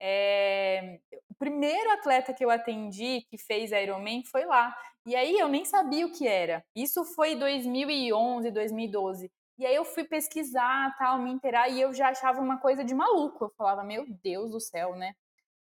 é, 0.00 0.98
o 1.30 1.34
primeiro 1.38 1.90
atleta 1.92 2.32
que 2.34 2.44
eu 2.44 2.50
atendi 2.50 3.22
que 3.30 3.38
fez 3.38 3.72
Ironman 3.72 4.22
foi 4.24 4.44
lá. 4.46 4.76
E 5.06 5.14
aí 5.14 5.38
eu 5.38 5.48
nem 5.48 5.64
sabia 5.64 6.06
o 6.06 6.12
que 6.12 6.26
era. 6.26 6.64
Isso 6.74 7.04
foi 7.04 7.36
2011, 7.36 8.50
2012. 8.50 9.30
E 9.58 9.66
aí 9.66 9.74
eu 9.74 9.84
fui 9.84 10.04
pesquisar, 10.04 10.96
tal, 10.98 11.18
me 11.18 11.30
inteirar, 11.30 11.68
e 11.68 11.80
eu 11.80 11.92
já 11.92 12.08
achava 12.08 12.40
uma 12.40 12.58
coisa 12.58 12.82
de 12.84 12.94
maluco. 12.94 13.44
Eu 13.44 13.52
falava, 13.56 13.84
meu 13.84 14.06
Deus 14.22 14.50
do 14.50 14.60
céu, 14.60 14.96
né? 14.96 15.14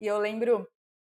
E 0.00 0.06
eu 0.06 0.18
lembro 0.18 0.68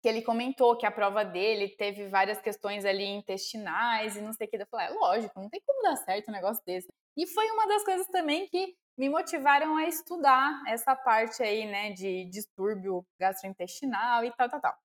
que 0.01 0.07
ele 0.07 0.21
comentou 0.21 0.77
que 0.77 0.85
a 0.85 0.91
prova 0.91 1.23
dele 1.25 1.69
teve 1.69 2.07
várias 2.07 2.39
questões 2.39 2.85
ali 2.85 3.05
intestinais 3.05 4.15
e 4.15 4.21
não 4.21 4.33
sei 4.33 4.47
o 4.47 4.49
que. 4.49 4.57
Eu 4.57 4.67
falei, 4.67 4.87
é 4.87 4.91
lógico, 4.91 5.39
não 5.39 5.49
tem 5.49 5.61
como 5.65 5.81
dar 5.81 5.95
certo 5.97 6.29
um 6.29 6.33
negócio 6.33 6.63
desse. 6.65 6.87
E 7.15 7.25
foi 7.27 7.49
uma 7.51 7.67
das 7.67 7.83
coisas 7.83 8.07
também 8.07 8.47
que 8.47 8.75
me 8.97 9.09
motivaram 9.09 9.75
a 9.77 9.87
estudar 9.87 10.61
essa 10.67 10.95
parte 10.95 11.43
aí, 11.43 11.65
né, 11.65 11.91
de 11.91 12.25
distúrbio 12.25 13.05
gastrointestinal 13.19 14.23
e 14.23 14.31
tal, 14.35 14.49
tal, 14.49 14.61
tal. 14.61 14.77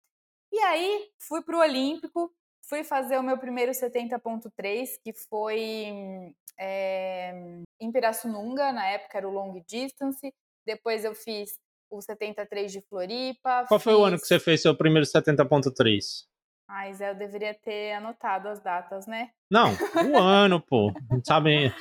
E 0.51 0.59
aí, 0.59 1.09
fui 1.17 1.41
pro 1.41 1.59
Olímpico, 1.59 2.33
fui 2.61 2.83
fazer 2.83 3.17
o 3.17 3.23
meu 3.23 3.37
primeiro 3.37 3.71
70.3, 3.71 4.99
que 5.01 5.13
foi 5.13 6.33
é, 6.57 7.33
em 7.79 7.91
Pirassununga, 7.91 8.71
na 8.71 8.85
época 8.87 9.17
era 9.17 9.27
o 9.27 9.31
long 9.31 9.61
distance. 9.67 10.33
Depois 10.65 11.03
eu 11.05 11.15
fiz 11.15 11.57
o 11.91 12.01
73 12.01 12.71
de 12.71 12.81
Floripa. 12.81 13.65
Qual 13.67 13.79
foi 13.79 13.93
fiz... 13.93 14.01
o 14.01 14.05
ano 14.05 14.19
que 14.19 14.25
você 14.25 14.39
fez 14.39 14.61
seu 14.61 14.75
primeiro 14.75 15.05
70.3? 15.05 16.25
Ai, 16.67 16.93
Zé, 16.93 17.09
eu 17.09 17.15
deveria 17.15 17.53
ter 17.53 17.93
anotado 17.93 18.47
as 18.47 18.61
datas, 18.61 19.05
né? 19.05 19.31
Não, 19.49 19.73
o 20.09 20.17
ano, 20.17 20.61
pô. 20.61 20.93
Sabe? 21.23 21.73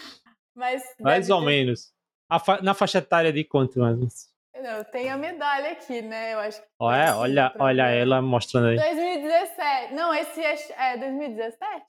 Mas 0.55 0.83
mais 1.00 1.31
ou 1.31 1.40
ter... 1.40 1.47
menos. 1.47 1.93
Fa... 2.45 2.61
Na 2.61 2.75
faixa 2.75 2.99
etária 2.99 3.33
de 3.33 3.45
quanto 3.45 3.79
mais? 3.79 4.29
Não, 4.61 4.71
eu 4.79 4.85
tenho 4.85 5.14
a 5.14 5.17
medalha 5.17 5.73
aqui, 5.73 6.02
né? 6.02 6.35
Eu 6.35 6.40
acho 6.40 6.61
que. 6.61 6.67
Olha, 6.79 7.17
olha, 7.17 7.55
olha 7.59 7.88
ela 7.88 8.21
mostrando 8.21 8.67
aí. 8.67 8.76
2017. 8.76 9.95
Não, 9.95 10.12
esse 10.12 10.40
é, 10.40 10.95
é 10.95 10.97
2017? 10.99 11.85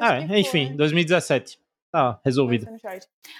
É, 0.00 0.38
enfim, 0.38 0.68
foi. 0.68 0.76
2017. 0.76 1.58
Tá, 1.92 2.18
resolvido. 2.24 2.66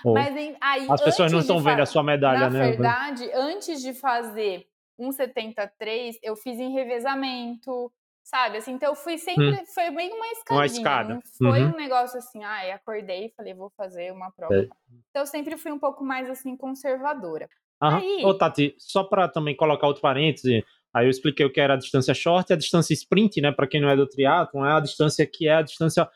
Mas 0.04 0.36
em, 0.36 0.54
aí, 0.60 0.86
As 0.90 1.00
pessoas 1.00 1.32
não 1.32 1.40
estão 1.40 1.58
vendo 1.58 1.80
a 1.80 1.86
sua 1.86 2.02
medalha, 2.02 2.40
na 2.40 2.50
né? 2.50 2.58
Na 2.58 2.66
verdade, 2.66 3.30
antes 3.32 3.80
de 3.80 3.94
fazer 3.94 4.66
um 4.98 5.10
73, 5.10 6.18
eu 6.22 6.36
fiz 6.36 6.60
em 6.60 6.70
revezamento, 6.70 7.90
sabe? 8.22 8.58
Assim, 8.58 8.72
então 8.72 8.90
eu 8.90 8.94
fui 8.94 9.16
sempre, 9.16 9.52
hum. 9.52 9.66
foi 9.74 9.88
meio 9.88 10.14
uma 10.14 10.26
escadinha. 10.26 10.58
Uma 10.58 10.66
escada. 10.66 11.14
Não 11.14 11.22
foi 11.50 11.62
uhum. 11.62 11.70
um 11.70 11.76
negócio 11.76 12.18
assim, 12.18 12.44
ah, 12.44 12.74
acordei 12.74 13.26
e 13.26 13.30
falei, 13.30 13.54
vou 13.54 13.70
fazer 13.70 14.12
uma 14.12 14.30
prova. 14.30 14.54
É. 14.54 14.68
Então 15.08 15.22
eu 15.22 15.26
sempre 15.26 15.56
fui 15.56 15.72
um 15.72 15.78
pouco 15.78 16.04
mais 16.04 16.28
assim, 16.28 16.54
conservadora. 16.54 17.48
Aham. 17.82 17.98
Aí... 17.98 18.22
Ô, 18.22 18.36
Tati, 18.36 18.74
só 18.76 19.02
para 19.02 19.28
também 19.28 19.56
colocar 19.56 19.86
outro 19.86 20.02
parêntese, 20.02 20.62
aí 20.92 21.06
eu 21.06 21.10
expliquei 21.10 21.46
o 21.46 21.50
que 21.50 21.58
era 21.58 21.72
a 21.72 21.78
distância 21.78 22.12
short 22.12 22.50
e 22.50 22.52
a 22.52 22.58
distância 22.58 22.92
sprint, 22.92 23.40
né? 23.40 23.50
Para 23.50 23.66
quem 23.66 23.80
não 23.80 23.88
é 23.88 23.96
do 23.96 24.06
triatlo, 24.06 24.62
é 24.62 24.72
a 24.72 24.80
distância 24.80 25.26
que 25.26 25.48
é 25.48 25.54
a 25.54 25.62
distância 25.62 26.06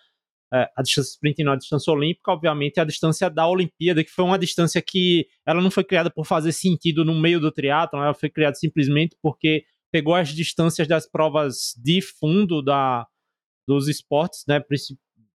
é, 0.53 0.69
a 0.77 0.83
distância 0.83 1.11
sprint 1.11 1.43
não 1.43 1.53
a 1.53 1.57
distância 1.57 1.93
olímpica, 1.93 2.31
obviamente, 2.31 2.79
é 2.79 2.83
a 2.83 2.85
distância 2.85 3.29
da 3.29 3.49
Olimpíada, 3.49 4.05
que 4.05 4.11
foi 4.11 4.25
uma 4.25 4.39
distância 4.39 4.81
que 4.81 5.27
ela 5.45 5.61
não 5.61 5.71
foi 5.71 5.85
criada 5.85 6.11
por 6.11 6.25
fazer 6.25 6.53
sentido 6.53 7.05
no 7.05 7.15
meio 7.15 7.41
do 7.41 7.51
triatlo, 7.51 7.99
ela 7.99 8.15
foi 8.15 8.31
criada 8.31 8.55
simplesmente 8.55 9.17
porque 9.21 9.65
pegou 9.91 10.15
as 10.15 10.29
distâncias 10.29 10.87
das 10.87 11.09
provas 11.11 11.75
de 11.83 12.01
fundo 12.01 12.63
da, 12.63 13.07
dos 13.67 13.89
esportes, 13.89 14.45
né, 14.47 14.63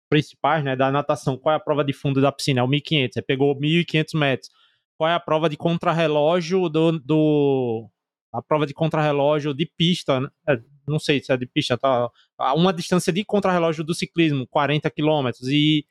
principais, 0.10 0.64
né, 0.64 0.76
da 0.76 0.92
natação. 0.92 1.38
Qual 1.38 1.54
é 1.54 1.56
a 1.58 1.60
prova 1.60 1.84
de 1.84 1.94
fundo 1.94 2.22
da 2.22 2.32
piscina? 2.32 2.62
É 2.62 2.64
o 2.64 2.68
1500, 2.68 3.14
você 3.14 3.22
pegou 3.22 3.58
1500 3.58 4.14
metros. 4.14 4.50
Qual 4.98 5.10
é 5.10 5.14
a 5.14 5.20
prova 5.20 5.48
de 5.48 5.56
contrarrelógio 5.56 6.68
do, 6.70 7.00
do 7.00 7.90
a 8.38 8.42
prova 8.42 8.66
de 8.66 8.74
contrarrelógio 8.74 9.54
de 9.54 9.66
pista, 9.66 10.20
né? 10.20 10.30
É, 10.48 10.60
não 10.88 11.00
sei 11.00 11.22
se 11.22 11.32
é 11.32 11.38
de 11.38 11.46
pista, 11.46 11.78
tá? 11.78 12.10
Uma 12.56 12.72
distância 12.72 13.12
de 13.12 13.26
contrarrelógio 13.26 13.84
do 13.84 13.94
ciclismo, 13.94 14.48
40 14.48 14.90
quilômetros, 14.92 15.48
e, 15.48 15.86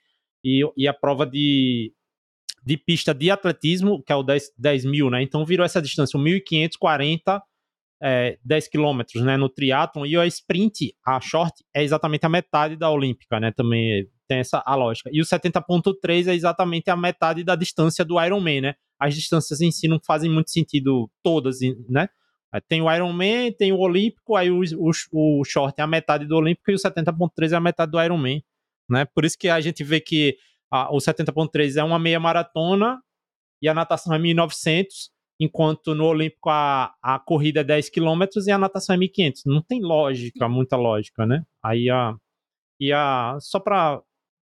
e, 0.44 0.88
a 0.88 0.94
prova 0.94 1.26
de, 1.26 1.92
de 2.64 2.76
pista 2.76 3.12
de 3.12 3.30
atletismo, 3.30 4.02
que 4.02 4.12
é 4.12 4.16
o 4.16 4.22
10, 4.22 4.52
10 4.56 4.84
mil, 4.84 5.10
né? 5.10 5.22
Então 5.22 5.44
virou 5.44 5.66
essa 5.66 5.82
distância, 5.82 6.18
1.500, 6.18 6.70
40, 6.78 7.42
é, 8.00 8.38
10 8.44 8.68
quilômetros, 8.68 9.22
né? 9.22 9.36
No 9.36 9.48
triatlon, 9.48 10.06
e 10.06 10.16
a 10.16 10.26
sprint, 10.26 10.94
a 11.04 11.20
short, 11.20 11.64
é 11.74 11.82
exatamente 11.82 12.24
a 12.24 12.28
metade 12.28 12.76
da 12.76 12.90
olímpica, 12.90 13.40
né? 13.40 13.50
Também 13.50 14.08
tem 14.28 14.38
essa 14.38 14.62
a 14.64 14.74
lógica. 14.74 15.10
E 15.12 15.20
o 15.20 15.24
70.3 15.24 16.28
é 16.28 16.34
exatamente 16.34 16.90
a 16.90 16.96
metade 16.96 17.44
da 17.44 17.56
distância 17.56 18.04
do 18.04 18.22
Ironman, 18.22 18.60
né? 18.60 18.74
As 18.98 19.14
distâncias 19.14 19.60
em 19.60 19.70
si 19.70 19.88
não 19.88 20.00
fazem 20.04 20.30
muito 20.30 20.50
sentido 20.50 21.10
todas, 21.22 21.58
né? 21.88 22.08
Tem 22.68 22.80
o 22.80 22.92
Ironman, 22.92 23.52
tem 23.52 23.72
o 23.72 23.78
Olímpico, 23.78 24.36
aí 24.36 24.50
o, 24.50 24.60
o, 24.60 25.40
o 25.40 25.44
short 25.44 25.78
é 25.78 25.82
a 25.82 25.86
metade 25.86 26.26
do 26.26 26.36
Olímpico 26.36 26.70
e 26.70 26.74
o 26.74 26.78
70.3 26.78 27.52
é 27.52 27.56
a 27.56 27.60
metade 27.60 27.92
do 27.92 28.02
Ironman, 28.02 28.42
né? 28.88 29.04
Por 29.04 29.24
isso 29.24 29.36
que 29.38 29.48
a 29.48 29.60
gente 29.60 29.84
vê 29.84 30.00
que 30.00 30.36
a, 30.70 30.94
o 30.94 30.98
70.3 30.98 31.76
é 31.76 31.84
uma 31.84 31.98
meia 31.98 32.18
maratona 32.18 33.00
e 33.60 33.68
a 33.68 33.74
natação 33.74 34.14
é 34.14 34.18
1900, 34.18 35.10
enquanto 35.40 35.94
no 35.94 36.06
Olímpico 36.06 36.48
a, 36.48 36.94
a 37.02 37.18
corrida 37.18 37.60
é 37.60 37.64
10 37.64 37.90
km 37.90 38.22
e 38.46 38.50
a 38.50 38.58
natação 38.58 38.94
é 38.94 38.98
1500. 38.98 39.42
Não 39.44 39.62
tem 39.62 39.82
lógica, 39.82 40.48
muita 40.48 40.76
lógica, 40.76 41.26
né? 41.26 41.42
Aí 41.62 41.90
a 41.90 42.14
e 42.78 42.92
a 42.92 43.38
só 43.40 43.58
para 43.58 44.02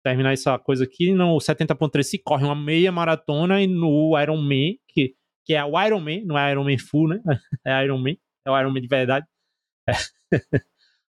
terminar 0.05 0.33
essa 0.33 0.59
coisa 0.59 0.85
aqui, 0.85 1.13
no 1.13 1.37
70.3 1.39 2.03
se 2.03 2.19
corre 2.19 2.45
uma 2.45 2.57
meia 2.57 2.91
maratona 2.91 3.63
e 3.63 3.67
no 3.67 4.19
Ironman, 4.21 4.77
que 4.89 5.15
que 5.45 5.55
é 5.55 5.65
o 5.65 5.81
Iron 5.83 6.01
Man, 6.01 6.25
não 6.25 6.39
é 6.39 6.51
Iron 6.51 6.65
Man 6.65 6.79
Full, 6.79 7.09
né? 7.09 7.21
É 7.67 7.85
Iron 7.85 7.99
Man, 7.99 8.15
é 8.47 8.51
o 8.51 8.59
Iron 8.59 8.71
Man 8.71 8.81
de 8.81 8.89
verdade. 8.89 9.27
É. 9.89 9.93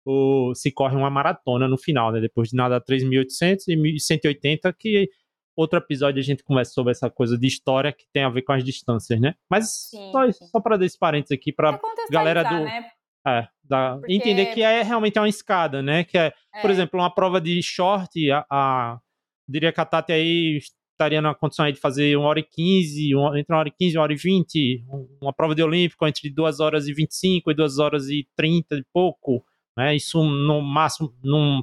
o, 0.05 0.55
se 0.55 0.71
corre 0.71 0.97
uma 0.97 1.11
maratona 1.11 1.69
no 1.69 1.79
final, 1.79 2.13
né? 2.13 2.21
Depois 2.21 2.51
de 2.51 2.57
nada 2.57 2.81
3.800 2.81 3.65
e 3.69 3.77
1.180, 3.77 4.75
que 4.79 5.09
outro 5.57 5.79
episódio 5.79 6.21
a 6.21 6.25
gente 6.25 6.43
conversa 6.43 6.73
sobre 6.73 6.93
essa 6.93 7.11
coisa 7.11 7.37
de 7.37 7.47
história 7.47 7.93
que 7.93 8.07
tem 8.13 8.23
a 8.23 8.31
ver 8.31 8.43
com 8.43 8.53
as 8.53 8.65
distâncias, 8.65 9.21
né? 9.21 9.35
Mas 9.49 9.89
sim, 9.91 10.11
só, 10.13 10.31
só 10.33 10.61
para 10.61 10.77
dar 10.77 10.87
esse 10.87 10.99
parênteses 10.99 11.37
aqui 11.37 11.53
para 11.53 11.79
galera 12.11 12.43
do 12.43 12.65
né? 12.65 12.91
é, 13.27 13.49
da, 13.63 13.97
Porque... 13.99 14.15
entender 14.15 14.47
que 14.47 14.63
é 14.63 14.83
realmente 14.83 15.19
uma 15.19 15.29
escada, 15.29 15.83
né? 15.83 16.05
Que 16.05 16.17
é, 16.17 16.33
é. 16.55 16.61
por 16.61 16.71
exemplo, 16.71 16.99
uma 16.99 17.15
prova 17.15 17.41
de 17.41 17.63
short, 17.63 18.31
a, 18.31 18.47
a 18.51 19.01
diria 19.49 19.73
que 19.73 19.81
a 19.81 19.85
Tati 19.85 20.13
aí 20.13 20.61
estaria 21.01 21.23
na 21.23 21.35
condição 21.35 21.65
aí 21.65 21.73
de 21.73 21.81
fazer 21.81 22.17
uma 22.17 22.29
hora 22.29 22.41
e 22.41 22.43
quinze, 22.43 23.11
entre 23.37 23.47
uma 23.49 23.59
hora 23.59 23.69
e 23.69 23.73
quinze 23.73 23.95
e 23.95 23.99
uma 23.99 24.03
hora 24.03 24.13
e 24.13 24.17
vinte, 24.17 24.85
uma 25.21 25.33
prova 25.33 25.55
de 25.55 25.63
olímpico 25.63 26.07
entre 26.07 26.29
duas 26.29 26.61
horas 26.61 26.87
e 26.87 26.93
vinte 26.93 27.13
e 27.13 27.17
cinco 27.17 27.51
e 27.51 27.55
duas 27.55 27.79
horas 27.79 28.09
e 28.09 28.29
trinta 28.37 28.77
e 28.77 28.85
pouco, 28.93 29.43
né? 29.77 29.97
Isso 29.97 30.23
no 30.23 30.61
máximo, 30.61 31.15
num 31.25 31.63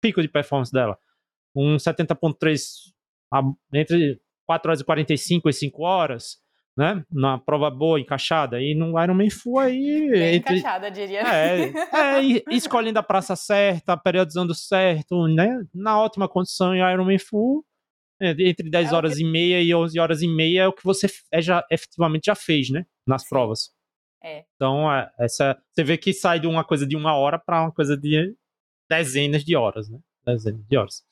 pico 0.00 0.22
de 0.22 0.28
performance 0.28 0.72
dela. 0.72 0.96
Um 1.54 1.76
70.3 1.76 2.60
entre 3.74 4.20
4 4.46 4.70
horas 4.70 4.80
e 4.80 4.84
45 4.84 5.48
e 5.48 5.52
5 5.52 5.82
horas, 5.82 6.38
né? 6.76 7.04
Na 7.10 7.36
prova 7.36 7.70
boa, 7.70 8.00
encaixada. 8.00 8.60
E 8.62 8.74
no 8.74 9.00
Ironman 9.02 9.28
Full 9.28 9.58
aí. 9.58 10.10
Bem 10.10 10.34
entre... 10.36 10.58
encaixada, 10.58 10.90
diria. 10.90 11.20
É, 11.20 11.64
é 11.64 12.54
escolhendo 12.54 12.98
a 12.98 13.02
praça 13.02 13.36
certa, 13.36 13.96
periodizando 13.96 14.54
certo, 14.54 15.26
né? 15.26 15.60
Na 15.74 16.00
ótima 16.00 16.28
condição 16.28 16.74
em 16.74 16.80
Ironman 16.80 17.18
Full. 17.18 17.64
É, 18.20 18.30
entre 18.30 18.68
10 18.68 18.92
é 18.92 18.94
horas 18.94 19.18
e 19.18 19.24
meia 19.24 19.62
e 19.62 19.74
11 19.74 19.98
horas 19.98 20.22
e 20.22 20.28
meia 20.28 20.62
é 20.62 20.68
o 20.68 20.72
que 20.72 20.84
você 20.84 21.06
é, 21.32 21.40
já, 21.40 21.64
efetivamente 21.70 22.26
já 22.26 22.34
fez, 22.34 22.70
né? 22.70 22.84
Nas 23.06 23.28
provas. 23.28 23.70
É. 24.22 24.44
Então, 24.56 24.92
é, 24.92 25.10
essa, 25.18 25.56
você 25.72 25.84
vê 25.84 25.96
que 25.96 26.12
sai 26.12 26.40
de 26.40 26.46
uma 26.46 26.64
coisa 26.64 26.86
de 26.86 26.96
uma 26.96 27.14
hora 27.14 27.38
para 27.38 27.62
uma 27.62 27.72
coisa 27.72 27.96
de 27.96 28.34
dezenas 28.90 29.44
de 29.44 29.54
horas, 29.56 29.88
né? 29.88 29.98
Dezenas 30.26 30.66
de 30.66 30.76
horas. 30.76 31.04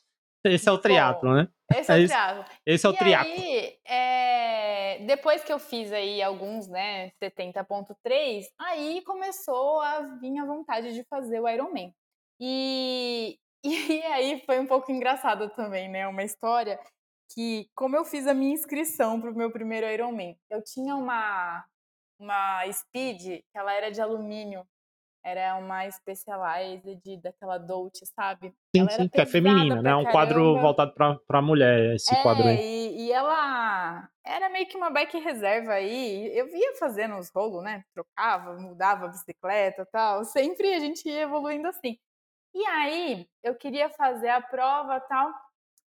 Esse 0.44 0.68
é 0.68 0.72
o 0.72 0.78
triatlo, 0.78 1.34
né? 1.34 1.48
Esse 1.74 1.92
é 1.92 1.94
o 1.96 2.06
triatlo. 2.06 2.44
Esse 2.64 2.86
é 2.86 2.88
o 2.88 2.92
e 2.92 2.96
triatlo. 2.96 3.32
Aí, 3.32 3.78
é, 3.84 5.04
depois 5.06 5.42
que 5.42 5.52
eu 5.52 5.58
fiz 5.58 5.92
aí 5.92 6.22
alguns, 6.22 6.68
né, 6.68 7.10
70.3, 7.22 8.44
aí 8.58 9.02
começou 9.02 9.80
a 9.80 10.00
vir 10.20 10.38
a 10.38 10.44
vontade 10.44 10.92
de 10.92 11.04
fazer 11.04 11.40
o 11.40 11.48
Ironman. 11.48 11.92
E, 12.40 13.38
e 13.64 14.02
aí 14.02 14.42
foi 14.46 14.60
um 14.60 14.66
pouco 14.66 14.92
engraçado 14.92 15.48
também, 15.50 15.88
né? 15.88 16.06
Uma 16.06 16.22
história 16.22 16.78
que, 17.32 17.68
como 17.74 17.96
eu 17.96 18.04
fiz 18.04 18.26
a 18.26 18.34
minha 18.34 18.54
inscrição 18.54 19.20
para 19.20 19.30
o 19.30 19.36
meu 19.36 19.50
primeiro 19.50 19.86
Ironman, 19.86 20.38
eu 20.50 20.62
tinha 20.62 20.94
uma, 20.94 21.64
uma 22.18 22.72
Speed, 22.72 23.20
que 23.20 23.58
ela 23.58 23.72
era 23.72 23.90
de 23.90 24.00
alumínio, 24.00 24.66
era 25.26 25.56
uma 25.56 25.90
Specialized 25.90 27.20
daquela 27.20 27.58
Dolce, 27.58 28.06
sabe? 28.06 28.54
Sim, 28.74 28.88
sim, 28.88 29.08
que 29.08 29.20
é 29.20 29.26
feminina, 29.26 29.82
né? 29.82 29.90
É 29.90 29.96
um 29.96 30.04
caramba. 30.04 30.12
quadro 30.12 30.60
voltado 30.60 30.94
pra, 30.94 31.16
pra 31.26 31.42
mulher, 31.42 31.96
esse 31.96 32.14
é, 32.14 32.22
quadro 32.22 32.46
aí. 32.46 32.56
E, 32.56 33.06
e 33.06 33.12
ela 33.12 34.08
era 34.24 34.48
meio 34.48 34.68
que 34.68 34.76
uma 34.76 34.88
bike 34.88 35.18
reserva 35.18 35.72
aí. 35.72 36.30
Eu 36.32 36.46
via 36.46 36.76
fazendo 36.76 37.18
os 37.18 37.28
rolos, 37.30 37.64
né? 37.64 37.82
Trocava, 37.92 38.54
mudava 38.54 39.06
a 39.06 39.08
bicicleta 39.08 39.82
e 39.82 39.86
tal. 39.86 40.24
Sempre 40.24 40.72
a 40.74 40.78
gente 40.78 41.08
ia 41.08 41.22
evoluindo 41.22 41.66
assim. 41.66 41.98
E 42.54 42.64
aí, 42.66 43.28
eu 43.42 43.56
queria 43.56 43.90
fazer 43.90 44.28
a 44.28 44.40
prova 44.40 45.00
tal. 45.00 45.32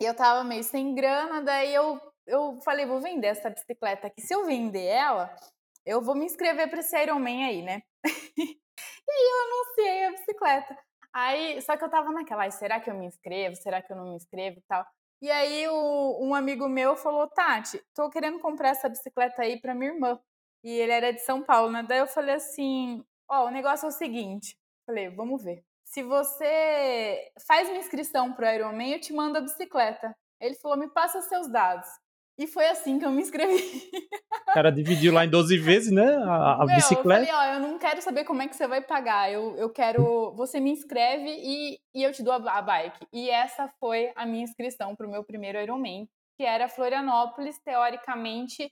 E 0.01 0.05
eu 0.05 0.15
tava 0.15 0.45
meio 0.45 0.65
sem 0.65 0.95
grana, 0.95 1.43
daí 1.43 1.73
eu, 1.73 2.01
eu 2.27 2.59
falei, 2.65 2.85
vou 2.87 3.01
vender 3.01 3.29
essa 3.29 3.51
bicicleta 3.51 4.09
aqui. 4.09 4.21
Se 4.21 4.35
eu 4.35 4.45
vender 4.45 4.85
ela, 4.85 5.35
eu 5.87 6.03
vou 6.03 6.15
me 6.15 6.25
inscrever 6.25 6.69
para 6.69 6.81
esse 6.81 6.97
Ironman 7.01 7.45
aí, 7.45 7.63
né? 7.63 7.83
e 8.37 9.11
aí 9.11 9.25
eu 9.31 9.43
anunciei 9.47 10.05
a 10.05 10.11
bicicleta. 10.11 10.79
Aí, 11.13 11.63
só 11.63 11.77
que 11.77 11.85
eu 11.85 11.91
tava 11.91 12.11
naquela, 12.11 12.51
será 12.51 12.81
que 12.81 12.91
eu 12.91 12.95
me 12.95 13.07
inscrevo? 13.07 13.55
Será 13.57 13.81
que 13.81 13.93
eu 13.93 13.97
não 13.97 14.11
me 14.11 14.17
inscrevo 14.17 14.59
e 14.59 14.63
tal? 14.69 14.85
E 15.23 15.31
aí 15.31 15.69
o, 15.69 16.19
um 16.21 16.35
amigo 16.35 16.69
meu 16.69 16.97
falou, 16.97 17.29
Tati, 17.29 17.81
tô 17.95 18.11
querendo 18.11 18.41
comprar 18.41 18.71
essa 18.71 18.89
bicicleta 18.89 19.43
aí 19.43 19.61
pra 19.61 19.75
minha 19.75 19.93
irmã. 19.93 20.21
E 20.63 20.71
ele 20.71 20.93
era 20.93 21.13
de 21.13 21.21
São 21.21 21.43
Paulo, 21.43 21.71
né? 21.71 21.83
Daí 21.83 22.01
eu 22.01 22.07
falei 22.07 22.35
assim, 22.35 23.05
ó, 23.29 23.45
oh, 23.45 23.47
o 23.47 23.51
negócio 23.51 23.87
é 23.87 23.89
o 23.89 23.93
seguinte. 23.93 24.57
Falei, 24.87 25.09
vamos 25.09 25.43
ver. 25.45 25.65
Se 25.95 26.03
você 26.03 27.31
faz 27.47 27.69
uma 27.69 27.79
inscrição 27.79 28.33
pro 28.33 28.45
Ironman, 28.45 28.95
eu 28.95 29.01
te 29.01 29.13
mando 29.13 29.39
a 29.39 29.41
bicicleta. 29.41 30.13
Ele 30.41 30.57
falou, 30.57 30.77
me 30.77 30.89
passa 30.89 31.23
seus 31.23 31.49
dados. 31.49 31.87
E 32.37 32.49
foi 32.49 32.67
assim 32.67 32.99
que 32.99 33.05
eu 33.05 33.13
me 33.13 33.23
inscrevi. 33.23 33.93
O 34.49 34.53
cara 34.55 34.73
dividiu 34.73 35.13
lá 35.13 35.25
em 35.25 35.31
12 35.31 35.57
vezes, 35.57 35.93
né? 35.93 36.17
A, 36.17 36.63
a 36.63 36.67
Meu, 36.67 36.75
bicicleta. 36.75 37.23
Eu 37.23 37.33
falei, 37.33 37.51
ó, 37.51 37.55
eu 37.55 37.61
não 37.61 37.79
quero 37.79 38.03
saber 38.03 38.25
como 38.25 38.43
é 38.43 38.49
que 38.49 38.57
você 38.57 38.67
vai 38.67 38.81
pagar. 38.81 39.33
Eu, 39.33 39.57
eu 39.57 39.71
quero. 39.71 40.35
Você 40.35 40.59
me 40.59 40.73
inscreve 40.73 41.29
e, 41.29 41.79
e 41.95 42.03
eu 42.03 42.13
te 42.13 42.25
dou 42.25 42.33
a, 42.33 42.59
a 42.59 42.61
bike. 42.61 43.07
E 43.13 43.31
essa 43.31 43.69
foi 43.79 44.11
a 44.17 44.27
minha 44.27 44.43
inscrição 44.43 44.97
para 44.97 45.07
o 45.07 45.11
meu 45.11 45.23
primeiro 45.23 45.61
Ironman, 45.61 46.09
que 46.37 46.45
era 46.45 46.69
Florianópolis, 46.69 47.57
teoricamente, 47.65 48.69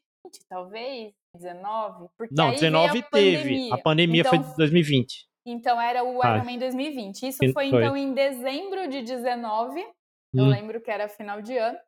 talvez 0.49 1.13
19. 1.37 2.09
Porque 2.19 2.35
não, 2.35 2.51
19 2.51 2.99
a 2.99 3.03
teve. 3.03 3.73
A 3.73 3.79
pandemia 3.79 4.23
então, 4.23 4.31
foi 4.31 4.39
de 4.41 4.57
2020. 4.57 5.32
Então 5.45 5.81
era 5.81 6.05
o 6.05 6.23
ah. 6.23 6.37
Ironman 6.37 6.59
2020. 6.59 7.29
Isso 7.29 7.53
foi, 7.53 7.67
então 7.67 7.97
em 7.97 8.13
dezembro 8.13 8.89
de 8.89 9.03
19. 9.03 9.81
Eu 10.35 10.45
hum. 10.45 10.49
lembro 10.49 10.81
que 10.81 10.91
era 10.91 11.09
final 11.09 11.43
de 11.43 11.57
ano. 11.57 11.79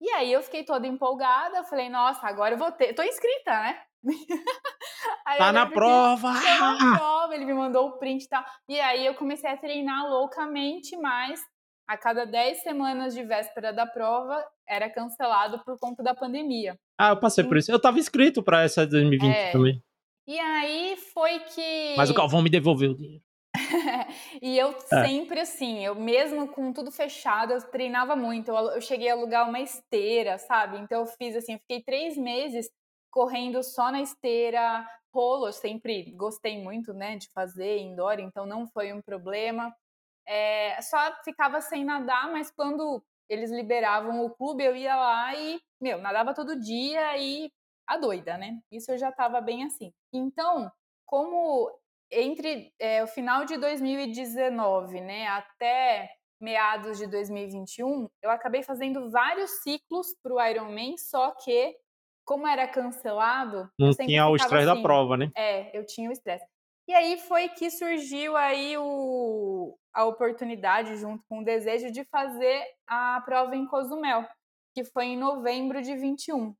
E 0.00 0.10
aí 0.10 0.32
eu 0.32 0.42
fiquei 0.42 0.64
toda 0.64 0.86
empolgada, 0.86 1.64
falei, 1.64 1.88
nossa, 1.88 2.26
agora 2.26 2.54
eu 2.54 2.58
vou 2.58 2.70
ter. 2.72 2.92
Tô 2.92 3.02
inscrita, 3.02 3.50
né? 3.50 3.78
tá 5.38 5.52
na 5.52 5.66
prova! 5.66 6.32
Tá 6.34 6.76
na 6.78 6.98
prova, 6.98 7.34
ele 7.34 7.44
me 7.44 7.54
mandou 7.54 7.88
o 7.88 7.98
print 7.98 8.24
e 8.24 8.28
tal. 8.28 8.44
E 8.68 8.80
aí 8.80 9.06
eu 9.06 9.14
comecei 9.14 9.48
a 9.48 9.56
treinar 9.56 10.06
loucamente, 10.08 10.96
mas 10.96 11.40
a 11.86 11.96
cada 11.96 12.24
10 12.26 12.62
semanas 12.62 13.14
de 13.14 13.22
véspera 13.22 13.72
da 13.72 13.86
prova 13.86 14.44
era 14.68 14.90
cancelado 14.90 15.62
por 15.64 15.78
conta 15.78 16.02
da 16.02 16.14
pandemia. 16.14 16.78
Ah, 16.98 17.10
eu 17.10 17.20
passei 17.20 17.44
por 17.44 17.56
isso. 17.56 17.70
Eu 17.70 17.80
tava 17.80 17.98
inscrito 17.98 18.42
para 18.42 18.62
essa 18.62 18.86
2020 18.86 19.34
é. 19.34 19.52
também. 19.52 19.82
E 20.26 20.38
aí 20.38 20.96
foi 21.12 21.38
que. 21.40 21.94
Mas 21.96 22.10
o 22.10 22.14
Galvão 22.14 22.42
me 22.42 22.50
devolveu 22.50 22.92
o 22.92 22.96
dinheiro. 22.96 23.22
e 24.42 24.58
eu 24.58 24.70
é. 24.70 25.06
sempre 25.06 25.40
assim, 25.40 25.84
eu 25.84 25.94
mesmo 25.94 26.48
com 26.48 26.72
tudo 26.72 26.90
fechado, 26.90 27.52
eu 27.52 27.62
treinava 27.62 28.16
muito. 28.16 28.48
Eu, 28.50 28.70
eu, 28.72 28.80
cheguei 28.80 29.08
a 29.08 29.12
alugar 29.12 29.48
uma 29.48 29.60
esteira, 29.60 30.38
sabe? 30.38 30.78
Então 30.78 31.00
eu 31.00 31.06
fiz 31.06 31.36
assim, 31.36 31.52
eu 31.54 31.58
fiquei 31.60 31.82
três 31.82 32.16
meses 32.16 32.68
correndo 33.10 33.62
só 33.62 33.92
na 33.92 34.00
esteira, 34.00 34.86
rolo. 35.12 35.46
Eu 35.46 35.52
sempre 35.52 36.10
gostei 36.16 36.60
muito, 36.62 36.92
né, 36.92 37.16
de 37.16 37.28
fazer 37.32 37.78
indoor, 37.78 38.18
então 38.18 38.46
não 38.46 38.66
foi 38.66 38.92
um 38.92 39.02
problema. 39.02 39.74
É, 40.26 40.80
só 40.80 40.98
ficava 41.22 41.60
sem 41.60 41.84
nadar, 41.84 42.30
mas 42.32 42.50
quando 42.50 43.04
eles 43.28 43.50
liberavam 43.50 44.24
o 44.24 44.30
clube, 44.30 44.64
eu 44.64 44.74
ia 44.74 44.96
lá 44.96 45.34
e, 45.34 45.60
meu, 45.80 45.98
nadava 45.98 46.34
todo 46.34 46.60
dia 46.60 47.16
e 47.18 47.50
a 47.86 47.96
doida, 47.96 48.36
né? 48.36 48.58
Isso 48.70 48.90
eu 48.92 48.98
já 48.98 49.12
tava 49.12 49.40
bem 49.40 49.64
assim. 49.64 49.92
Então, 50.12 50.70
como 51.06 51.70
entre 52.10 52.72
é, 52.78 53.02
o 53.02 53.06
final 53.06 53.44
de 53.44 53.56
2019, 53.56 55.00
né, 55.00 55.26
até 55.26 56.10
meados 56.40 56.98
de 56.98 57.06
2021, 57.06 58.08
eu 58.22 58.30
acabei 58.30 58.62
fazendo 58.62 59.10
vários 59.10 59.50
ciclos 59.62 60.14
para 60.22 60.34
o 60.34 60.42
Ironman, 60.42 60.96
só 60.98 61.30
que 61.32 61.74
como 62.24 62.46
era 62.46 62.66
cancelado, 62.66 63.68
não 63.78 63.90
tinha 63.90 64.26
o 64.26 64.36
estresse 64.36 64.68
assim, 64.68 64.76
da 64.76 64.82
prova, 64.82 65.16
né? 65.16 65.30
É, 65.36 65.76
eu 65.76 65.84
tinha 65.84 66.08
o 66.08 66.12
estresse. 66.12 66.44
E 66.88 66.92
aí 66.92 67.18
foi 67.18 67.48
que 67.48 67.70
surgiu 67.70 68.36
aí 68.36 68.76
o, 68.76 69.76
a 69.92 70.04
oportunidade, 70.04 70.96
junto 70.96 71.24
com 71.28 71.40
o 71.40 71.44
desejo, 71.44 71.90
de 71.90 72.04
fazer 72.04 72.62
a 72.86 73.22
prova 73.24 73.56
em 73.56 73.66
Cozumel, 73.66 74.26
que 74.74 74.84
foi 74.84 75.06
em 75.06 75.16
novembro 75.16 75.80
de 75.80 75.96
21. 75.96 76.54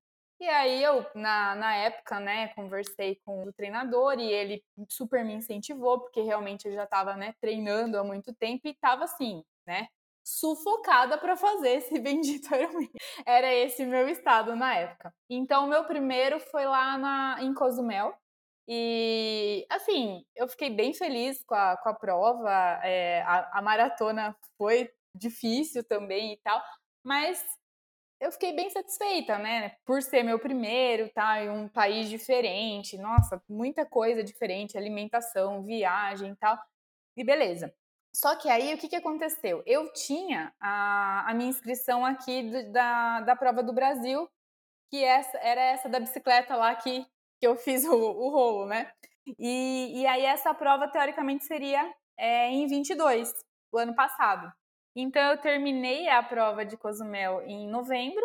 E 0.44 0.48
aí 0.48 0.82
eu, 0.82 1.06
na, 1.14 1.54
na 1.54 1.74
época, 1.74 2.20
né, 2.20 2.48
conversei 2.48 3.18
com 3.24 3.44
o 3.44 3.52
treinador 3.54 4.18
e 4.18 4.30
ele 4.30 4.62
super 4.90 5.24
me 5.24 5.32
incentivou, 5.32 6.00
porque 6.00 6.20
realmente 6.20 6.68
eu 6.68 6.74
já 6.74 6.84
estava, 6.84 7.16
né, 7.16 7.34
treinando 7.40 7.96
há 7.96 8.04
muito 8.04 8.30
tempo 8.34 8.68
e 8.68 8.72
estava 8.72 9.04
assim, 9.04 9.42
né, 9.66 9.88
sufocada 10.22 11.16
para 11.16 11.34
fazer 11.34 11.76
esse 11.80 11.98
bendito 11.98 12.54
Ironman. 12.54 12.90
Era 13.24 13.54
esse 13.54 13.86
meu 13.86 14.06
estado 14.06 14.54
na 14.54 14.76
época. 14.76 15.14
Então, 15.30 15.66
meu 15.66 15.84
primeiro 15.84 16.38
foi 16.38 16.66
lá 16.66 16.98
na, 16.98 17.38
em 17.40 17.54
Cozumel. 17.54 18.14
E, 18.68 19.66
assim, 19.70 20.26
eu 20.36 20.46
fiquei 20.46 20.68
bem 20.68 20.92
feliz 20.92 21.42
com 21.44 21.54
a, 21.54 21.78
com 21.78 21.88
a 21.88 21.94
prova. 21.94 22.50
É, 22.82 23.22
a, 23.22 23.60
a 23.60 23.62
maratona 23.62 24.36
foi 24.58 24.90
difícil 25.16 25.82
também 25.84 26.34
e 26.34 26.36
tal. 26.44 26.62
Mas 27.02 27.42
eu 28.24 28.32
fiquei 28.32 28.54
bem 28.54 28.70
satisfeita, 28.70 29.38
né? 29.38 29.76
Por 29.84 30.02
ser 30.02 30.22
meu 30.22 30.38
primeiro, 30.38 31.10
tá? 31.10 31.42
Em 31.42 31.50
um 31.50 31.68
país 31.68 32.08
diferente, 32.08 32.96
nossa, 32.96 33.42
muita 33.48 33.84
coisa 33.84 34.24
diferente, 34.24 34.78
alimentação, 34.78 35.62
viagem 35.62 36.32
e 36.32 36.36
tal. 36.36 36.58
E 37.16 37.22
beleza. 37.22 37.74
Só 38.14 38.34
que 38.36 38.48
aí 38.48 38.72
o 38.72 38.78
que, 38.78 38.88
que 38.88 38.96
aconteceu? 38.96 39.62
Eu 39.66 39.92
tinha 39.92 40.54
a, 40.60 41.30
a 41.30 41.34
minha 41.34 41.50
inscrição 41.50 42.04
aqui 42.04 42.44
do, 42.44 42.72
da, 42.72 43.20
da 43.20 43.36
prova 43.36 43.62
do 43.62 43.74
Brasil, 43.74 44.28
que 44.90 45.04
essa, 45.04 45.36
era 45.38 45.60
essa 45.60 45.88
da 45.88 46.00
bicicleta 46.00 46.56
lá 46.56 46.74
que, 46.74 47.04
que 47.40 47.46
eu 47.46 47.56
fiz 47.56 47.84
o, 47.86 47.94
o 47.94 48.30
rolo, 48.30 48.66
né? 48.66 48.90
E, 49.38 50.00
e 50.00 50.06
aí 50.06 50.24
essa 50.24 50.54
prova, 50.54 50.88
teoricamente, 50.88 51.44
seria 51.44 51.92
é, 52.16 52.48
em 52.48 52.66
22, 52.66 53.32
o 53.72 53.78
ano 53.78 53.94
passado. 53.94 54.50
Então 54.96 55.22
eu 55.32 55.38
terminei 55.38 56.08
a 56.08 56.22
prova 56.22 56.64
de 56.64 56.76
Cozumel 56.76 57.42
em 57.46 57.68
novembro, 57.68 58.22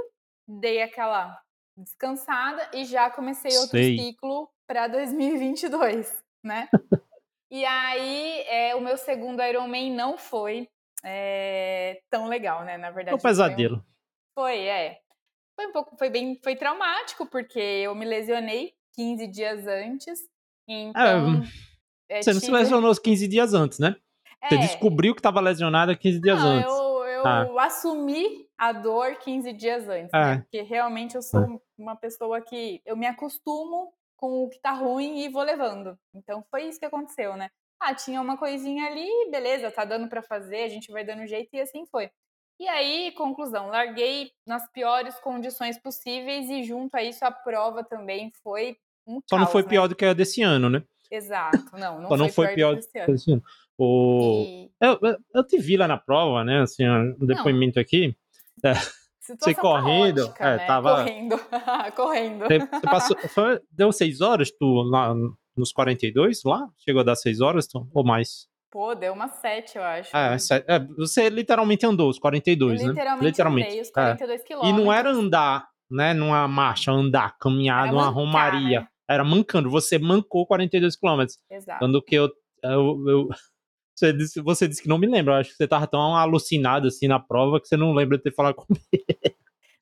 dei 0.47 0.81
aquela 0.81 1.39
descansada 1.75 2.69
e 2.73 2.85
já 2.85 3.09
comecei 3.09 3.55
outro 3.57 3.77
Sei. 3.77 3.97
ciclo 3.97 4.49
para 4.67 4.87
2022, 4.87 6.15
né? 6.43 6.69
e 7.49 7.65
aí 7.65 8.41
é, 8.47 8.75
o 8.75 8.81
meu 8.81 8.97
segundo 8.97 9.41
Ironman 9.41 9.91
não 9.91 10.17
foi 10.17 10.69
é, 11.03 12.01
tão 12.09 12.27
legal, 12.27 12.63
né? 12.63 12.77
Na 12.77 12.91
verdade. 12.91 13.15
Um 13.15 13.19
pesadelo. 13.19 13.83
Foi, 14.35 14.53
foi, 14.53 14.59
é. 14.65 14.99
Foi 15.55 15.67
um 15.67 15.71
pouco, 15.71 15.97
foi 15.97 16.09
bem, 16.09 16.39
foi 16.43 16.55
traumático 16.55 17.25
porque 17.25 17.59
eu 17.59 17.95
me 17.95 18.05
lesionei 18.05 18.73
15 18.95 19.27
dias 19.27 19.67
antes. 19.67 20.19
É, 20.67 20.81
então, 20.83 21.43
é, 22.07 22.21
você 22.21 22.31
tive... 22.31 22.33
não 22.33 22.41
se 22.41 22.51
lesionou 22.51 22.91
os 22.91 22.99
15 22.99 23.27
dias 23.27 23.53
antes, 23.53 23.79
né? 23.79 23.95
Você 24.43 24.55
é. 24.55 24.57
descobriu 24.59 25.13
que 25.13 25.19
estava 25.19 25.39
lesionada 25.39 25.95
15 25.95 26.21
dias 26.21 26.39
não, 26.39 26.47
antes. 26.47 26.71
Eu, 26.71 27.03
eu 27.05 27.27
ah. 27.59 27.65
assumi 27.65 28.47
a 28.57 28.71
dor 28.71 29.15
15 29.15 29.53
dias 29.53 29.87
antes, 29.87 30.11
né? 30.11 30.33
É. 30.33 30.37
Porque 30.37 30.61
realmente 30.61 31.15
eu 31.15 31.21
sou 31.21 31.61
uma 31.77 31.95
pessoa 31.95 32.41
que 32.41 32.81
eu 32.85 32.95
me 32.95 33.05
acostumo 33.05 33.93
com 34.15 34.43
o 34.43 34.49
que 34.49 34.59
tá 34.59 34.71
ruim 34.71 35.19
e 35.19 35.29
vou 35.29 35.43
levando. 35.43 35.97
Então 36.13 36.43
foi 36.49 36.63
isso 36.63 36.79
que 36.79 36.85
aconteceu, 36.85 37.35
né? 37.35 37.49
Ah, 37.79 37.95
tinha 37.95 38.21
uma 38.21 38.37
coisinha 38.37 38.85
ali, 38.87 39.07
beleza, 39.31 39.71
tá 39.71 39.85
dando 39.85 40.09
pra 40.09 40.21
fazer, 40.21 40.63
a 40.63 40.67
gente 40.67 40.91
vai 40.91 41.05
dando 41.05 41.25
jeito 41.25 41.49
e 41.53 41.61
assim 41.61 41.85
foi. 41.85 42.09
E 42.59 42.67
aí, 42.67 43.13
conclusão, 43.13 43.67
larguei 43.67 44.31
nas 44.45 44.69
piores 44.73 45.17
condições 45.21 45.81
possíveis 45.81 46.49
e 46.49 46.61
junto 46.61 46.93
a 46.95 47.01
isso 47.01 47.23
a 47.23 47.31
prova 47.31 47.85
também 47.85 48.29
foi 48.43 48.75
um 49.07 49.21
Só 49.29 49.37
não 49.37 49.47
foi 49.47 49.61
né? 49.61 49.69
pior 49.69 49.87
do 49.87 49.95
que 49.95 50.03
a 50.03 50.13
desse 50.13 50.41
ano, 50.41 50.69
né? 50.69 50.83
Exato, 51.09 51.71
não, 51.79 52.01
não, 52.01 52.09
Só 52.09 52.17
não 52.17 52.29
foi 52.29 52.49
pior 52.49 52.75
do 52.75 52.81
do 52.81 52.87
que 52.87 52.99
a 52.99 53.05
desse 53.05 53.31
ano. 53.31 53.43
O... 53.79 54.43
E 54.45 54.69
Eu, 54.81 54.99
eu- 55.33 55.43
te 55.43 55.57
vi 55.57 55.77
lá 55.77 55.87
na 55.87 55.97
prova, 55.97 56.43
né? 56.43 56.61
Assim, 56.61 56.87
um 56.87 57.25
depoimento 57.25 57.79
aqui. 57.79 58.15
situação 59.19 59.61
correndo, 59.61 60.23
caótica, 60.25 60.45
é, 60.47 60.57
né? 60.57 60.65
tava- 60.65 60.95
Correndo, 61.03 61.39
correndo. 61.95 62.45
Você, 62.45 62.59
você 62.59 62.81
passou, 62.87 63.17
foi- 63.29 63.59
deu 63.71 63.91
seis 63.91 64.21
horas 64.21 64.51
tu 64.51 64.81
lá 64.83 65.13
nos 65.55 65.71
42 65.71 66.41
lá? 66.43 66.67
Chegou 66.77 67.01
a 67.01 67.03
dar 67.03 67.15
seis 67.15 67.39
horas 67.41 67.67
tu, 67.67 67.87
ou 67.93 68.03
mais? 68.03 68.47
Pô, 68.71 68.93
deu 68.93 69.13
uma 69.13 69.27
sete, 69.29 69.77
eu 69.77 69.83
acho. 69.83 70.15
É, 70.15 70.35
é, 70.67 70.79
você 70.95 71.27
literalmente 71.29 71.85
andou 71.85 72.07
os 72.09 72.19
42, 72.19 72.79
Eu 72.81 72.87
né? 72.87 72.93
literalmente, 72.93 73.41
andei 73.71 73.81
os 73.81 73.87
é. 73.87 73.91
42 73.91 74.41
E 74.41 74.43
quilômetros. 74.43 74.83
não 74.85 74.93
era 74.93 75.09
andar, 75.09 75.67
né? 75.89 76.13
Numa 76.13 76.47
marcha, 76.47 76.91
andar, 76.91 77.35
caminhar, 77.39 77.83
Era 77.83 77.91
numa 77.91 78.05
mancar, 78.05 78.13
romaria. 78.15 78.81
né? 78.81 78.87
Era 79.09 79.23
mancando. 79.23 79.71
Você 79.71 79.97
mancou 79.97 80.45
42 80.45 80.95
quilômetros. 80.95 81.39
Exato. 81.49 81.79
Quando 81.79 81.99
que 82.01 82.13
eu. 82.15 82.29
eu, 82.63 83.03
eu- 83.09 83.29
você, 83.99 84.13
disse, 84.13 84.41
você 84.41 84.67
disse 84.67 84.81
que 84.81 84.87
não 84.89 84.97
me 84.97 85.07
lembra. 85.07 85.35
Eu 85.35 85.37
acho 85.39 85.51
que 85.51 85.55
você 85.57 85.67
tava 85.67 85.85
tão 85.87 86.15
alucinado 86.15 86.87
assim 86.87 87.07
na 87.07 87.19
prova 87.19 87.59
que 87.59 87.67
você 87.67 87.77
não 87.77 87.93
lembra 87.93 88.17
de 88.17 88.23
ter 88.23 88.33
falado 88.33 88.55
comigo. 88.55 88.81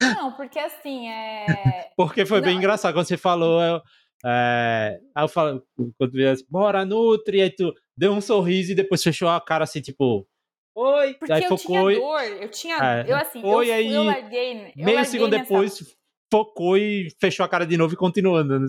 Não, 0.01 0.31
porque 0.33 0.59
assim, 0.59 1.07
é... 1.09 1.89
Porque 1.97 2.25
foi 2.25 2.39
bem 2.41 2.51
Não. 2.53 2.59
engraçado 2.59 2.93
quando 2.93 3.07
você 3.07 3.17
falou. 3.17 3.61
Eu, 3.61 3.81
é, 4.25 4.99
aí 5.15 5.23
eu 5.23 5.27
falo, 5.27 5.63
quando 5.97 6.11
tu 6.11 6.27
assim, 6.27 6.45
bora, 6.49 6.85
Nutri, 6.85 7.41
aí 7.41 7.49
tu 7.49 7.73
deu 7.95 8.11
um 8.11 8.21
sorriso 8.21 8.71
e 8.71 8.75
depois 8.75 9.01
fechou 9.01 9.27
a 9.29 9.41
cara 9.41 9.63
assim, 9.63 9.81
tipo. 9.81 10.27
Oi, 10.75 11.15
Porque 11.15 11.33
aí 11.33 11.43
eu 11.43 11.57
focou 11.57 11.89
tinha 11.89 11.99
dor, 11.99 12.21
eu 12.21 12.49
tinha... 12.49 12.77
É, 12.77 13.11
eu 13.11 13.15
assim, 13.15 13.41
foi 13.41 13.69
eu, 13.69 13.73
aí, 13.73 13.91
eu 13.91 14.03
larguei... 14.03 14.51
eu 14.51 14.55
meio 14.75 14.85
larguei 14.85 15.05
segundo 15.05 15.31
nessa- 15.31 15.43
depois 15.43 15.97
focou 16.31 16.77
e 16.77 17.07
fechou 17.19 17.43
a 17.43 17.49
cara 17.49 17.65
de 17.65 17.75
novo 17.77 17.95
e 17.95 17.97
continuou 17.97 18.35
andando. 18.37 18.67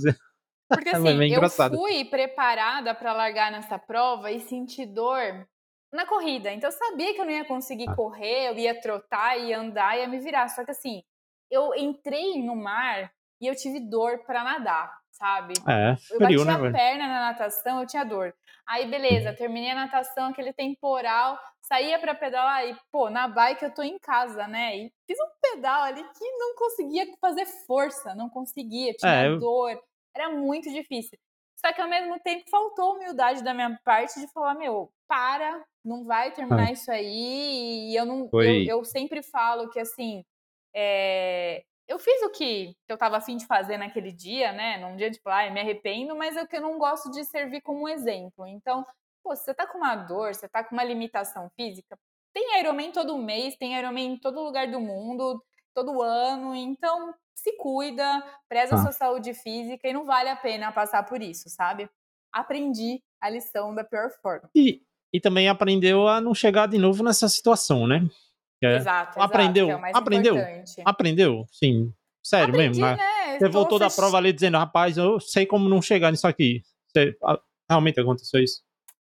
Porque 0.69 0.89
É 0.91 0.97
assim, 0.97 1.19
bem 1.19 1.33
eu 1.33 1.41
fui 1.71 2.05
preparada 2.05 2.95
pra 2.95 3.13
largar 3.13 3.51
nessa 3.51 3.79
prova 3.79 4.31
e 4.31 4.41
senti 4.41 4.85
dor 4.87 5.47
na 5.93 6.05
corrida. 6.07 6.53
Então 6.53 6.69
eu 6.69 6.77
sabia 6.77 7.15
que 7.15 7.21
eu 7.21 7.25
não 7.25 7.33
ia 7.33 7.45
conseguir 7.45 7.89
Ah. 7.89 7.95
correr, 7.97 8.49
eu 8.49 8.59
ia 8.59 8.79
trotar, 8.81 9.39
ia 9.39 9.59
andar, 9.59 9.99
ia 9.99 10.07
me 10.07 10.19
virar. 10.19 10.49
Só 10.49 10.65
que 10.65 10.71
assim, 10.71 11.03
eu 11.51 11.75
entrei 11.75 12.43
no 12.43 12.55
mar 12.55 13.11
e 13.41 13.47
eu 13.47 13.55
tive 13.55 13.81
dor 13.81 14.19
pra 14.27 14.45
nadar, 14.45 14.93
sabe? 15.13 15.55
É, 15.67 15.93
Eu 15.93 15.97
frio, 15.97 16.45
bati 16.45 16.45
né, 16.63 16.69
a 16.69 16.73
perna 16.73 17.07
na 17.07 17.21
natação, 17.33 17.81
eu 17.81 17.87
tinha 17.87 18.05
dor. 18.05 18.35
Aí, 18.67 18.87
beleza, 18.87 19.33
terminei 19.33 19.71
a 19.71 19.75
natação, 19.75 20.27
aquele 20.29 20.53
temporal, 20.53 21.39
saía 21.63 21.99
pra 21.99 22.15
pedalar 22.15 22.67
e, 22.69 22.77
pô, 22.93 23.09
na 23.09 23.27
bike 23.27 23.65
eu 23.65 23.73
tô 23.73 23.83
em 23.83 23.99
casa, 23.99 24.47
né? 24.47 24.77
E 24.77 24.93
fiz 25.07 25.19
um 25.19 25.31
pedal 25.41 25.85
ali 25.85 26.03
que 26.05 26.31
não 26.37 26.55
conseguia 26.55 27.07
fazer 27.19 27.47
força, 27.67 28.15
não 28.15 28.29
conseguia, 28.29 28.93
tinha 28.93 29.23
É, 29.23 29.29
eu- 29.29 29.39
dor, 29.39 29.81
era 30.19 30.31
muito 30.31 30.71
difícil. 30.73 31.19
Só 31.57 31.73
que 31.73 31.81
ao 31.81 31.89
mesmo 31.89 32.19
tempo 32.21 32.49
faltou 32.51 32.95
humildade 32.95 33.43
da 33.43 33.53
minha 33.53 33.79
parte 33.85 34.21
de 34.21 34.31
falar, 34.33 34.55
meu, 34.55 34.93
para, 35.09 35.65
não 35.85 36.05
vai 36.05 36.31
terminar 36.33 36.73
isso 36.73 36.91
aí. 36.91 37.91
E 37.91 37.97
eu 37.97 38.05
não. 38.07 38.29
Eu, 38.69 38.79
eu 38.79 38.85
sempre 38.85 39.23
falo 39.23 39.69
que 39.71 39.81
assim. 39.81 40.25
é, 40.75 41.65
eu 41.89 41.99
fiz 41.99 42.23
o 42.23 42.31
que 42.31 42.77
eu 42.87 42.99
tava 42.99 43.17
afim 43.17 43.37
de 43.37 43.47
fazer 43.47 43.79
naquele 43.79 44.13
dia, 44.13 44.53
né? 44.53 44.77
Num 44.79 44.95
dia 44.97 45.11
de 45.11 45.21
praia, 45.21 45.51
me 45.51 45.61
arrependo, 45.61 46.15
mas 46.15 46.37
é 46.37 46.47
que 46.47 46.57
eu 46.57 46.61
não 46.61 46.79
gosto 46.79 47.11
de 47.11 47.25
servir 47.25 47.63
como 47.63 47.89
exemplo. 47.89 48.47
Então, 48.47 48.85
pô, 49.23 49.35
você 49.35 49.55
tá 49.55 49.67
com 49.67 49.79
uma 49.79 49.97
dor, 49.97 50.35
você 50.35 50.49
tá 50.49 50.63
com 50.63 50.75
uma 50.75 50.85
limitação 50.85 51.51
física, 51.57 51.99
tem 52.35 52.61
Ironman 52.61 52.93
todo 52.93 53.17
mês, 53.19 53.57
tem 53.57 53.77
Ironman 53.77 54.13
em 54.13 54.19
todo 54.19 54.43
lugar 54.43 54.71
do 54.71 54.79
mundo, 54.81 55.43
todo 55.85 56.03
ano, 56.03 56.55
então 56.55 57.15
se 57.35 57.53
cuida, 57.57 58.23
preza 58.49 58.75
Ah. 58.75 58.79
sua 58.83 58.93
saúde 58.93 59.33
física 59.33 59.87
e 59.89 59.93
não 59.93 60.05
vale 60.05 60.29
a 60.29 60.37
pena 60.37 60.73
passar 60.73 61.05
por 61.05 61.23
isso, 61.23 61.49
sabe? 61.49 61.89
Aprendi 62.33 63.01
a 63.21 63.29
lição 63.31 63.75
da 63.75 63.85
pior 63.85 64.11
forma. 64.23 64.49
E, 64.55 64.83
e 65.13 65.21
também 65.21 65.49
aprendeu 65.49 66.09
a 66.09 66.21
não 66.21 66.35
chegar 66.35 66.67
de 66.67 66.79
novo 66.79 67.03
nessa 67.05 67.29
situação, 67.29 67.87
né? 67.87 68.09
É. 68.63 68.75
Exato, 68.77 69.11
exato, 69.19 69.21
Aprendeu? 69.23 69.67
que 69.67 69.73
é 69.73 69.91
Aprendeu? 69.95 70.35
importante. 70.37 70.83
Aprendeu? 70.85 71.47
Sim. 71.53 71.93
Sério 72.25 72.49
Aprendi, 72.53 72.81
mesmo. 72.81 72.85
né? 72.85 72.97
né? 72.97 73.39
Você 73.39 73.47
Tô 73.47 73.51
voltou 73.53 73.79
da 73.79 73.89
prova 73.89 74.17
ali 74.19 74.33
dizendo, 74.33 74.59
rapaz, 74.59 74.99
eu 74.99 75.21
sei 75.21 75.47
como 75.47 75.69
não 75.69 75.81
chegar 75.81 76.11
nisso 76.11 76.27
aqui. 76.27 76.63
Você- 76.89 77.17
realmente 77.71 78.01
aconteceu 78.01 78.43
isso? 78.43 78.63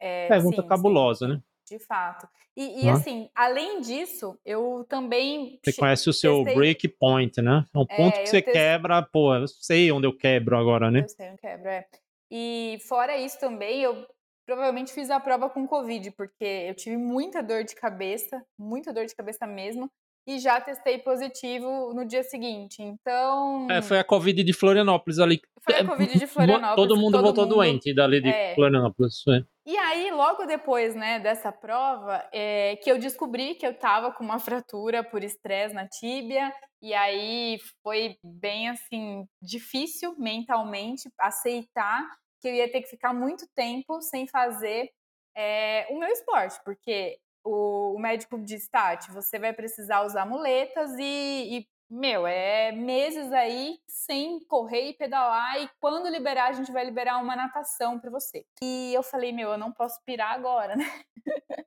É, 0.00 0.29
Pergunta 0.29 0.57
sim, 0.57 0.62
sim, 0.62 0.68
cabulosa, 0.68 1.29
né? 1.29 1.40
De 1.68 1.79
fato. 1.79 2.29
E, 2.57 2.85
e, 2.85 2.88
assim, 2.88 3.29
além 3.35 3.81
disso, 3.81 4.38
eu 4.44 4.85
também. 4.88 5.59
Você 5.64 5.72
conhece 5.72 6.09
o 6.09 6.12
seu 6.12 6.37
testei- 6.37 6.55
break 6.55 6.88
point, 6.88 7.40
né? 7.42 7.64
É 7.74 7.79
um 7.79 7.87
É, 7.88 7.96
ponto 7.96 8.14
que 8.14 8.20
eu 8.22 8.27
você 8.27 8.42
quebra, 8.42 9.03
pô, 9.03 9.35
eu 9.35 9.48
sei 9.48 9.90
onde 9.90 10.07
eu 10.07 10.16
quebro 10.16 10.57
agora, 10.57 10.90
né? 10.90 11.00
Eu 11.00 11.09
sei, 11.09 11.31
não 11.31 11.37
quebro, 11.37 11.68
é. 11.68 11.85
E 12.31 12.79
fora 12.88 13.16
isso 13.18 13.38
também, 13.40 13.83
eu 13.83 14.07
provavelmente 14.46 14.92
fiz 14.92 15.11
a 15.11 15.18
prova 15.18 15.48
com 15.48 15.66
Covid, 15.66 16.11
porque 16.12 16.44
eu 16.44 16.74
tive 16.74 16.96
muita 16.96 17.42
dor 17.42 17.64
de 17.64 17.74
cabeça, 17.74 18.42
muita 18.59 18.92
dor 18.92 19.07
de 19.07 19.14
cabeça 19.14 19.46
mesmo, 19.46 19.90
e 20.27 20.38
já 20.38 20.61
testei 20.61 20.98
positivo 20.98 21.92
no 21.94 22.05
dia 22.05 22.22
seguinte. 22.22 22.83
Então. 22.83 23.70
É, 23.70 23.83
foi 23.83 23.98
a 23.98 24.05
Covid 24.05 24.42
de 24.44 24.53
Florianópolis 24.53 25.18
ali. 25.18 25.40
Foi 25.61 25.74
a 25.74 25.79
É, 25.79 25.85
Covid 25.85 26.18
de 26.18 26.27
Florianópolis. 26.27 26.77
Todo 26.77 26.94
que 26.94 27.00
mundo 27.00 27.12
todo 27.12 27.22
voltou 27.24 27.44
mundo- 27.44 27.55
doente 27.57 27.94
dali 27.94 28.20
de 28.20 28.29
É. 28.29 28.55
Florianópolis. 28.55 29.22
é. 29.29 29.42
E 29.66 29.79
aí, 29.79 30.11
logo 30.11 30.44
depois, 30.44 30.94
né, 30.94 31.18
dessa 31.18 31.50
prova, 31.50 32.29
é, 32.33 32.77
que 32.77 32.90
eu 32.90 32.98
descobri 32.98 33.55
que 33.55 33.66
eu 33.66 33.72
tava 33.72 34.12
com 34.12 34.22
uma 34.22 34.38
fratura 34.38 35.03
por 35.03 35.24
estresse 35.24 35.74
na 35.74 35.88
tíbia, 35.88 36.55
e 36.83 36.92
aí 36.92 37.59
foi 37.83 38.18
bem, 38.22 38.68
assim, 38.68 39.27
difícil 39.40 40.14
mentalmente 40.18 41.11
aceitar 41.18 42.07
que 42.42 42.48
eu 42.48 42.55
ia 42.55 42.70
ter 42.70 42.83
que 42.83 42.88
ficar 42.90 43.14
muito 43.14 43.46
tempo 43.57 44.03
sem 44.03 44.29
fazer 44.29 44.90
é, 45.35 45.87
o 45.88 45.98
meu 45.98 46.11
esporte, 46.11 46.61
porque 46.62 47.18
o, 47.42 47.94
o 47.94 47.98
médico 47.98 48.38
disse, 48.38 48.70
Tati, 48.70 49.11
você 49.12 49.38
vai 49.38 49.55
precisar 49.55 50.05
usar 50.05 50.27
muletas 50.27 50.90
e, 50.98 51.59
e, 51.59 51.66
meu, 51.94 52.26
é 52.26 52.72
meses 52.72 53.33
aí 53.33 53.78
sem 53.87 54.40
correr 54.46 54.90
e 54.90 54.92
pedalar, 54.94 55.62
e 55.62 55.68
quando 55.80 56.09
liberar, 56.09 56.48
a 56.48 56.52
gente 56.52 56.72
vai 56.72 56.85
liberar 56.85 57.18
uma 57.22 57.37
natação 57.37 57.98
pra 57.98 58.11
você. 58.11 58.44
E 58.62 58.92
eu 58.94 59.02
falei, 59.02 59.33
meu, 59.33 59.50
eu 59.50 59.59
não 59.59 59.72
posso 59.72 59.98
pirar 60.04 60.33
agora, 60.33 60.76
né? 60.76 60.85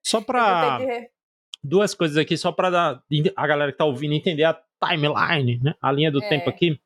Só 0.04 0.20
ter 0.22 1.02
que... 1.02 1.10
Duas 1.64 1.94
coisas 1.94 2.18
aqui, 2.18 2.38
só 2.38 2.52
pra 2.52 2.70
dar, 2.70 3.04
a 3.36 3.48
galera 3.48 3.72
que 3.72 3.78
tá 3.78 3.86
ouvindo 3.86 4.14
entender 4.14 4.44
a 4.44 4.60
timeline, 4.86 5.60
né? 5.64 5.74
A 5.82 5.92
linha 5.92 6.12
do 6.12 6.24
É. 6.24 6.30
tempo 6.30 6.50
aqui. 6.50 6.80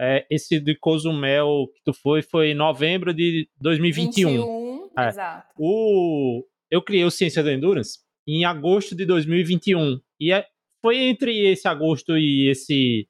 É, 0.00 0.26
esse 0.30 0.58
de 0.58 0.74
Cozumel 0.76 1.68
que 1.74 1.82
tu 1.84 1.92
foi, 1.92 2.22
foi 2.22 2.48
em 2.50 2.54
novembro 2.54 3.12
de 3.12 3.48
2021. 3.60 4.30
21, 4.30 4.90
É. 4.98 5.08
exato. 5.08 5.48
O, 5.58 6.44
eu 6.70 6.82
criei 6.82 7.04
o 7.04 7.10
Ciência 7.10 7.42
da 7.42 7.52
Endurance 7.52 7.98
em 8.26 8.44
agosto 8.44 8.94
de 8.96 9.04
2021. 9.04 10.00
E 10.18 10.32
é, 10.32 10.46
foi 10.82 10.98
entre 10.98 11.50
esse 11.50 11.66
agosto 11.68 12.16
e 12.18 12.50
esse, 12.50 13.08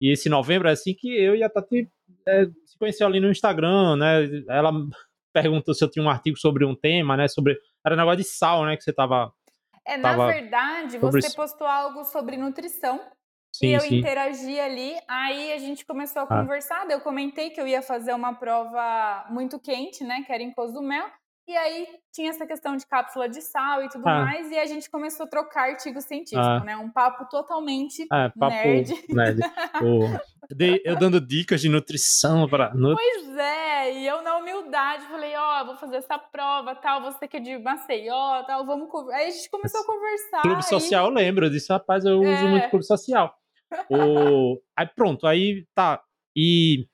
e 0.00 0.10
esse 0.12 0.28
novembro, 0.28 0.68
assim, 0.70 0.94
que 0.94 1.08
eu 1.08 1.34
e 1.34 1.42
a 1.42 1.50
Tati 1.50 1.90
é, 2.26 2.46
se 2.64 2.78
conheceu 2.78 3.06
ali 3.06 3.20
no 3.20 3.30
Instagram, 3.30 3.96
né? 3.96 4.24
Ela 4.48 4.70
perguntou 5.34 5.74
se 5.74 5.84
eu 5.84 5.90
tinha 5.90 6.04
um 6.04 6.08
artigo 6.08 6.38
sobre 6.38 6.64
um 6.64 6.74
tema, 6.74 7.16
né? 7.16 7.28
Sobre. 7.28 7.58
Era 7.84 7.96
negócio 7.96 8.18
de 8.18 8.24
sal, 8.24 8.64
né? 8.64 8.76
Que 8.76 8.82
você 8.84 8.92
tava. 8.92 9.32
É, 9.84 9.96
na 9.96 10.10
tava 10.10 10.26
verdade, 10.28 10.98
você 10.98 11.18
isso. 11.18 11.36
postou 11.36 11.66
algo 11.66 12.04
sobre 12.04 12.36
nutrição 12.36 13.00
e 13.54 13.66
Sim, 13.68 13.74
eu 13.74 13.80
sim. 13.80 13.96
interagi 13.96 14.60
ali, 14.60 14.94
aí 15.08 15.52
a 15.52 15.58
gente 15.58 15.84
começou 15.86 16.22
a 16.22 16.24
Ah. 16.26 16.42
conversar, 16.42 16.88
eu 16.90 17.00
comentei 17.00 17.48
que 17.50 17.58
eu 17.60 17.66
ia 17.66 17.80
fazer 17.80 18.12
uma 18.12 18.34
prova 18.34 19.26
muito 19.30 19.58
quente, 19.58 20.04
né, 20.04 20.22
que 20.26 20.30
era 20.32 20.42
em 20.42 20.52
Cozumel, 20.52 21.06
e 21.48 21.56
aí 21.56 21.86
tinha 22.12 22.30
essa 22.30 22.46
questão 22.46 22.76
de 22.76 22.86
cápsula 22.86 23.28
de 23.28 23.40
sal 23.40 23.82
e 23.82 23.88
tudo 23.88 24.06
Ah. 24.06 24.24
mais, 24.24 24.50
e 24.50 24.58
a 24.58 24.66
gente 24.66 24.88
começou 24.90 25.24
a 25.26 25.28
trocar 25.28 25.70
artigo 25.70 26.00
científico, 26.00 26.40
Ah. 26.40 26.60
né, 26.60 26.76
um 26.76 26.90
papo 26.90 27.24
totalmente 27.28 28.02
É, 28.12 28.28
papo 28.28 28.54
Nerd. 28.54 28.92
nerd. 29.08 29.40
Eu 30.84 30.96
dando 30.98 31.20
dicas 31.20 31.60
de 31.60 31.68
nutrição 31.68 32.48
para. 32.48 32.70
Pois 32.70 33.36
é, 33.36 33.92
e 33.98 34.06
eu 34.06 34.22
na 34.22 34.36
humildade 34.38 35.04
falei, 35.04 35.34
ó, 35.36 35.64
vou 35.64 35.76
fazer 35.76 35.96
essa 35.96 36.18
prova, 36.18 36.74
tal, 36.74 37.02
você 37.02 37.28
que 37.28 37.36
é 37.36 37.40
de 37.40 37.58
Maceió, 37.58 38.42
tal, 38.44 38.64
vamos... 38.64 38.90
conver-" 38.90 39.14
Aí 39.14 39.26
a 39.28 39.30
gente 39.30 39.50
começou 39.50 39.82
a 39.82 39.86
conversar. 39.86 40.40
Clube 40.42 40.60
e- 40.60 40.64
social, 40.64 41.06
eu 41.06 41.12
lembro. 41.12 41.44
Eu 41.46 41.50
disse, 41.50 41.70
rapaz, 41.70 42.04
eu 42.06 42.18
uso 42.20 42.28
É. 42.30 42.48
muito 42.48 42.70
clube 42.70 42.84
social. 42.86 43.34
O... 43.90 44.58
Aí 44.76 44.86
pronto, 44.86 45.26
aí 45.26 45.66
tá. 45.74 46.00
E, 46.34 46.86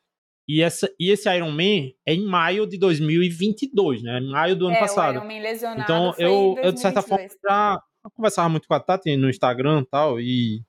e, 0.46 0.62
essa, 0.62 0.90
e 0.98 1.10
esse 1.10 1.28
Iron 1.34 1.50
Man 1.50 1.90
é 2.06 2.14
em 2.14 2.24
maio 2.24 2.66
de 2.66 2.78
2022, 2.78 4.02
né? 4.02 4.18
Em 4.18 4.30
maio 4.30 4.54
do 4.54 4.66
ano 4.66 4.76
é, 4.76 4.80
passado. 4.80 5.14
o 5.14 5.18
Ironman 5.18 5.40
lesionado 5.40 5.82
Então 5.82 6.14
eu, 6.18 6.56
eu, 6.62 6.72
de 6.72 6.80
certa 6.80 7.00
forma, 7.00 7.26
2022. 7.26 7.50
já 7.50 7.82
conversava 8.14 8.48
muito 8.48 8.68
com 8.68 8.74
a 8.74 8.80
Tati 8.80 9.16
no 9.16 9.30
Instagram 9.30 9.80
e 9.80 9.86
tal, 9.86 10.20
e 10.20 10.62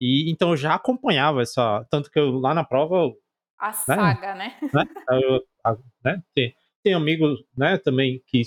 E 0.00 0.30
então 0.30 0.50
eu 0.50 0.56
já 0.56 0.74
acompanhava 0.74 1.42
essa. 1.42 1.84
Tanto 1.90 2.10
que 2.10 2.18
eu 2.18 2.38
lá 2.38 2.54
na 2.54 2.64
prova. 2.64 3.12
A 3.58 3.72
saga, 3.72 4.34
né? 4.34 4.56
né? 4.72 4.84
Eu, 5.10 5.42
a, 5.64 5.76
né? 6.04 6.22
Tem, 6.34 6.54
tem 6.82 6.94
amigos 6.94 7.40
né, 7.56 7.76
também 7.76 8.22
que 8.26 8.42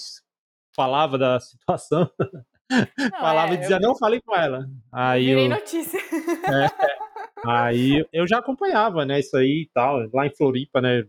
falava 0.75 1.17
da 1.17 1.39
situação. 1.39 2.09
Não, 2.97 3.19
falava 3.19 3.51
é, 3.51 3.55
e 3.55 3.57
dizia, 3.57 3.75
eu... 3.75 3.81
não, 3.81 3.93
falei 3.93 4.21
com 4.21 4.33
ela. 4.33 4.65
Aí 4.89 5.25
Virei 5.25 5.45
eu, 5.47 5.49
notícia. 5.49 5.99
É, 5.99 6.69
aí 7.45 8.05
eu 8.11 8.27
já 8.27 8.39
acompanhava, 8.39 9.05
né, 9.05 9.19
isso 9.19 9.35
aí 9.37 9.63
e 9.63 9.69
tal, 9.73 10.07
lá 10.13 10.25
em 10.25 10.35
Floripa, 10.35 10.81
né, 10.81 11.03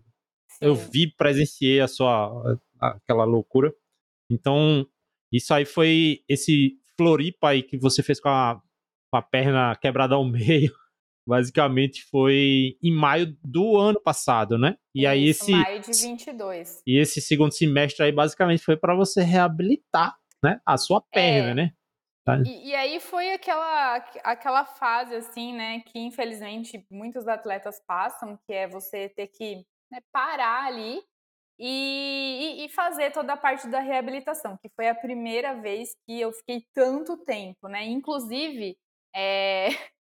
Sim. 0.49 0.67
eu 0.67 0.75
vi, 0.75 1.13
presenciei 1.15 1.81
a 1.81 1.89
sua, 1.89 2.59
aquela 2.81 3.25
loucura. 3.25 3.73
Então, 4.31 4.87
isso 5.33 5.53
aí 5.53 5.65
foi 5.65 6.21
esse 6.29 6.79
Floripa 6.97 7.51
aí 7.51 7.63
que 7.63 7.77
você 7.77 8.03
fez 8.03 8.21
com 8.21 8.29
a, 8.29 8.61
com 9.11 9.17
a 9.17 9.23
perna 9.23 9.75
quebrada 9.77 10.15
ao 10.15 10.25
meio. 10.29 10.73
Basicamente 11.25 12.05
foi 12.11 12.77
em 12.83 12.93
maio 12.93 13.37
do 13.45 13.77
ano 13.77 14.01
passado, 14.01 14.59
né? 14.59 14.77
E 14.93 15.03
Isso, 15.03 15.09
aí 15.09 15.27
esse 15.29 15.53
maio 15.53 15.81
de 15.81 15.93
22. 15.93 16.83
E 16.85 16.99
esse 16.99 17.21
segundo 17.21 17.53
semestre 17.53 18.05
aí 18.05 18.11
basicamente 18.11 18.65
foi 18.65 18.77
para 18.77 18.95
você 18.97 19.23
reabilitar, 19.23 20.17
né, 20.43 20.61
a 20.67 20.77
sua 20.77 21.01
perna, 21.01 21.51
é. 21.51 21.55
né? 21.55 21.73
E, 22.47 22.69
e, 22.71 22.75
aí 22.75 23.01
foi 23.01 23.33
aquela, 23.33 23.97
aquela 24.23 24.65
fase, 24.65 25.15
assim, 25.15 25.53
né, 25.55 25.81
que 25.81 25.99
infelizmente 25.99 26.87
muitos 26.91 27.27
atletas 27.27 27.81
passam, 27.85 28.39
que 28.47 28.53
é 28.53 28.69
você 28.69 29.09
ter 29.09 29.27
que 29.27 29.67
né, 29.91 29.99
parar 30.13 30.67
ali 30.67 31.03
e, 31.59 32.65
e, 32.65 32.69
fazer 32.71 33.13
toda 33.13 33.33
a 33.35 33.37
parte 33.37 33.69
da 33.69 33.81
reabilitação, 33.81 34.57
que 34.57 34.69
foi 34.75 34.89
a 34.89 34.95
primeira 34.95 35.55
vez 35.61 35.95
que 36.07 36.21
eu 36.21 36.33
fiquei 36.33 36.65
tanto 36.75 37.17
tempo, 37.25 37.69
né? 37.69 37.85
Inclusive, 37.85 38.77
é, 39.15 39.69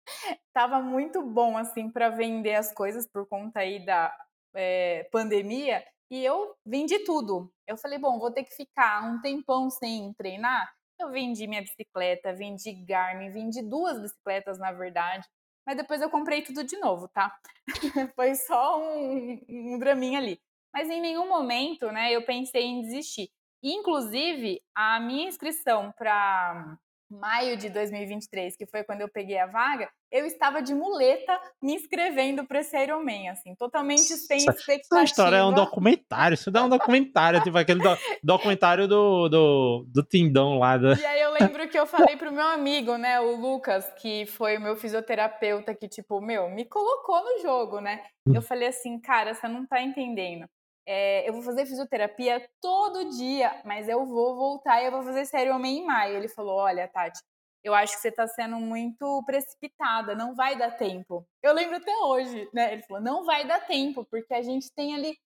tava 0.53 0.81
muito 0.81 1.21
bom 1.21 1.57
assim 1.57 1.89
para 1.89 2.09
vender 2.09 2.55
as 2.55 2.73
coisas 2.73 3.07
por 3.07 3.27
conta 3.27 3.59
aí 3.59 3.83
da 3.85 4.15
é, 4.55 5.07
pandemia 5.11 5.83
e 6.11 6.23
eu 6.23 6.55
vendi 6.65 6.99
tudo. 6.99 7.51
Eu 7.67 7.77
falei, 7.77 7.97
bom, 7.97 8.19
vou 8.19 8.31
ter 8.31 8.43
que 8.43 8.55
ficar 8.55 9.03
um 9.03 9.21
tempão 9.21 9.69
sem 9.69 10.13
treinar. 10.13 10.71
Eu 10.99 11.11
vendi 11.11 11.47
minha 11.47 11.61
bicicleta, 11.61 12.33
vendi 12.33 12.71
Garmin, 12.85 13.31
vendi 13.31 13.61
duas 13.61 13.99
bicicletas 13.99 14.57
na 14.59 14.71
verdade, 14.71 15.27
mas 15.65 15.77
depois 15.77 16.01
eu 16.01 16.09
comprei 16.09 16.41
tudo 16.41 16.63
de 16.63 16.77
novo, 16.77 17.07
tá? 17.09 17.35
Foi 18.15 18.35
só 18.35 18.81
um, 18.81 19.39
um 19.49 19.79
draminha 19.79 20.19
ali. 20.19 20.39
Mas 20.73 20.89
em 20.89 21.01
nenhum 21.01 21.27
momento, 21.27 21.91
né, 21.91 22.11
eu 22.11 22.25
pensei 22.25 22.63
em 22.63 22.81
desistir. 22.81 23.29
Inclusive, 23.61 24.61
a 24.75 24.99
minha 24.99 25.27
inscrição 25.27 25.93
para 25.97 26.77
maio 27.09 27.55
de 27.55 27.69
2023, 27.69 28.57
que 28.57 28.65
foi 28.65 28.83
quando 28.83 29.01
eu 29.01 29.09
peguei 29.09 29.37
a 29.37 29.45
vaga, 29.45 29.89
eu 30.13 30.27
estava 30.27 30.61
de 30.61 30.75
muleta 30.75 31.39
me 31.59 31.73
inscrevendo 31.73 32.45
para 32.45 32.59
esse 32.59 32.77
Ironman, 32.77 33.29
assim, 33.29 33.55
totalmente 33.55 34.01
sem 34.01 34.37
expectativa. 34.37 35.01
Essa 35.01 35.03
história 35.03 35.37
é 35.37 35.43
um 35.43 35.51
documentário, 35.51 36.35
isso 36.35 36.51
dá 36.51 36.63
um 36.63 36.69
documentário, 36.69 37.41
tipo 37.41 37.57
aquele 37.57 37.81
do, 37.81 37.97
documentário 38.23 38.87
do, 38.87 39.27
do, 39.27 39.85
do 39.91 40.03
Tindão 40.03 40.59
lá. 40.59 40.77
Do... 40.77 40.93
E 40.93 41.03
aí 41.03 41.19
eu 41.19 41.31
lembro 41.31 41.67
que 41.67 41.79
eu 41.79 41.87
falei 41.87 42.15
pro 42.15 42.31
meu 42.31 42.45
amigo, 42.45 42.95
né, 42.95 43.19
o 43.19 43.35
Lucas, 43.35 43.91
que 43.99 44.27
foi 44.27 44.57
o 44.57 44.61
meu 44.61 44.75
fisioterapeuta, 44.75 45.73
que 45.73 45.87
tipo, 45.87 46.21
meu, 46.21 46.47
me 46.47 46.65
colocou 46.65 47.23
no 47.23 47.41
jogo, 47.41 47.81
né? 47.81 48.03
Eu 48.27 48.39
hum. 48.39 48.41
falei 48.41 48.67
assim, 48.67 48.99
cara, 48.99 49.33
você 49.33 49.47
não 49.47 49.65
tá 49.65 49.81
entendendo. 49.81 50.45
É, 50.85 51.27
eu 51.27 51.33
vou 51.33 51.41
fazer 51.41 51.65
fisioterapia 51.65 52.45
todo 52.61 53.09
dia, 53.17 53.61
mas 53.65 53.87
eu 53.87 54.05
vou 54.05 54.35
voltar 54.35 54.81
e 54.81 54.85
eu 54.85 54.91
vou 54.91 55.01
fazer 55.01 55.25
sério 55.25 55.55
homem 55.55 55.79
em 55.79 55.85
maio. 55.85 56.17
Ele 56.17 56.27
falou: 56.27 56.57
Olha, 56.57 56.89
Tati, 56.89 57.19
eu 57.63 57.73
acho 57.73 57.95
que 57.95 58.01
você 58.01 58.09
está 58.09 58.27
sendo 58.27 58.57
muito 58.57 59.23
precipitada, 59.25 60.13
não 60.15 60.35
vai 60.35 60.57
dar 60.57 60.71
tempo. 60.71 61.25
Eu 61.41 61.53
lembro 61.53 61.77
até 61.77 61.95
hoje, 61.97 62.49
né? 62.53 62.73
Ele 62.73 62.83
falou: 62.83 63.01
Não 63.01 63.23
vai 63.23 63.47
dar 63.47 63.65
tempo, 63.65 64.05
porque 64.05 64.33
a 64.33 64.41
gente 64.41 64.71
tem 64.73 64.93
ali. 64.93 65.17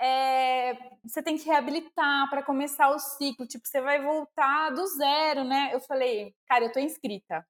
É, 0.00 0.74
você 1.04 1.22
tem 1.22 1.36
que 1.36 1.46
reabilitar 1.46 2.28
para 2.28 2.42
começar 2.42 2.88
o 2.88 2.98
ciclo, 2.98 3.46
tipo, 3.46 3.66
você 3.66 3.80
vai 3.80 4.02
voltar 4.02 4.70
do 4.70 4.84
zero, 4.88 5.44
né? 5.44 5.70
Eu 5.72 5.78
falei, 5.80 6.34
cara, 6.48 6.64
eu 6.64 6.72
tô 6.72 6.80
inscrita. 6.80 7.46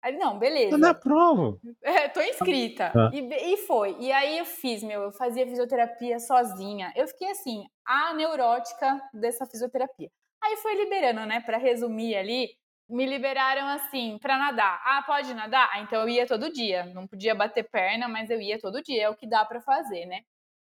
Aí 0.00 0.16
não, 0.16 0.38
beleza. 0.38 0.70
Tá 0.70 0.78
na 0.78 0.94
prova. 0.94 1.58
É, 1.82 2.08
tô 2.08 2.20
inscrita. 2.20 2.92
Ah. 2.94 3.10
E, 3.12 3.54
e 3.54 3.56
foi. 3.66 3.96
E 3.98 4.12
aí 4.12 4.38
eu 4.38 4.44
fiz, 4.44 4.82
meu, 4.82 5.02
eu 5.02 5.12
fazia 5.12 5.46
fisioterapia 5.46 6.20
sozinha. 6.20 6.92
Eu 6.94 7.08
fiquei 7.08 7.30
assim, 7.30 7.64
a 7.84 8.14
neurótica 8.14 9.00
dessa 9.12 9.44
fisioterapia. 9.44 10.08
Aí 10.42 10.56
foi 10.58 10.76
liberando, 10.76 11.26
né? 11.26 11.40
Para 11.40 11.58
resumir 11.58 12.14
ali, 12.14 12.48
me 12.88 13.06
liberaram 13.06 13.66
assim 13.68 14.18
para 14.18 14.38
nadar. 14.38 14.80
Ah, 14.84 15.02
pode 15.02 15.34
nadar? 15.34 15.68
Ah, 15.72 15.80
então 15.80 16.02
eu 16.02 16.08
ia 16.08 16.26
todo 16.26 16.52
dia. 16.52 16.84
Não 16.86 17.06
podia 17.06 17.34
bater 17.34 17.68
perna, 17.68 18.08
mas 18.08 18.30
eu 18.30 18.40
ia 18.40 18.58
todo 18.58 18.82
dia. 18.82 19.04
É 19.04 19.10
o 19.10 19.16
que 19.16 19.26
dá 19.26 19.44
para 19.44 19.60
fazer, 19.60 20.06
né? 20.06 20.22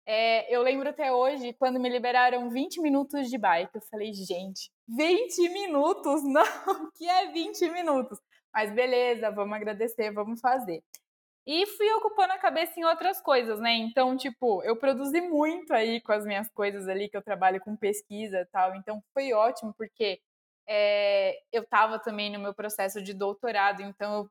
É, 0.05 0.53
eu 0.55 0.61
lembro 0.61 0.89
até 0.89 1.11
hoje, 1.11 1.53
quando 1.53 1.79
me 1.79 1.89
liberaram 1.89 2.49
20 2.49 2.79
minutos 2.79 3.29
de 3.29 3.37
bike, 3.37 3.75
eu 3.75 3.81
falei, 3.81 4.13
gente, 4.13 4.71
20 4.87 5.49
minutos? 5.49 6.23
Não, 6.25 6.91
que 6.95 7.07
é 7.07 7.27
20 7.27 7.69
minutos? 7.69 8.17
Mas 8.53 8.71
beleza, 8.71 9.29
vamos 9.29 9.53
agradecer, 9.55 10.11
vamos 10.11 10.39
fazer. 10.39 10.81
E 11.45 11.65
fui 11.65 11.91
ocupando 11.93 12.33
a 12.33 12.37
cabeça 12.37 12.79
em 12.79 12.85
outras 12.85 13.21
coisas, 13.21 13.59
né? 13.59 13.73
Então, 13.75 14.17
tipo, 14.17 14.63
eu 14.63 14.75
produzi 14.77 15.21
muito 15.21 15.73
aí 15.73 16.01
com 16.01 16.13
as 16.13 16.25
minhas 16.25 16.49
coisas 16.51 16.87
ali, 16.87 17.09
que 17.09 17.15
eu 17.17 17.21
trabalho 17.21 17.59
com 17.61 17.75
pesquisa 17.75 18.39
e 18.41 18.45
tal. 18.45 18.75
Então, 18.75 19.01
foi 19.13 19.33
ótimo, 19.33 19.73
porque 19.77 20.19
é, 20.67 21.39
eu 21.51 21.63
estava 21.63 21.99
também 21.99 22.31
no 22.31 22.39
meu 22.39 22.53
processo 22.53 23.01
de 23.01 23.13
doutorado. 23.13 23.81
Então, 23.81 24.29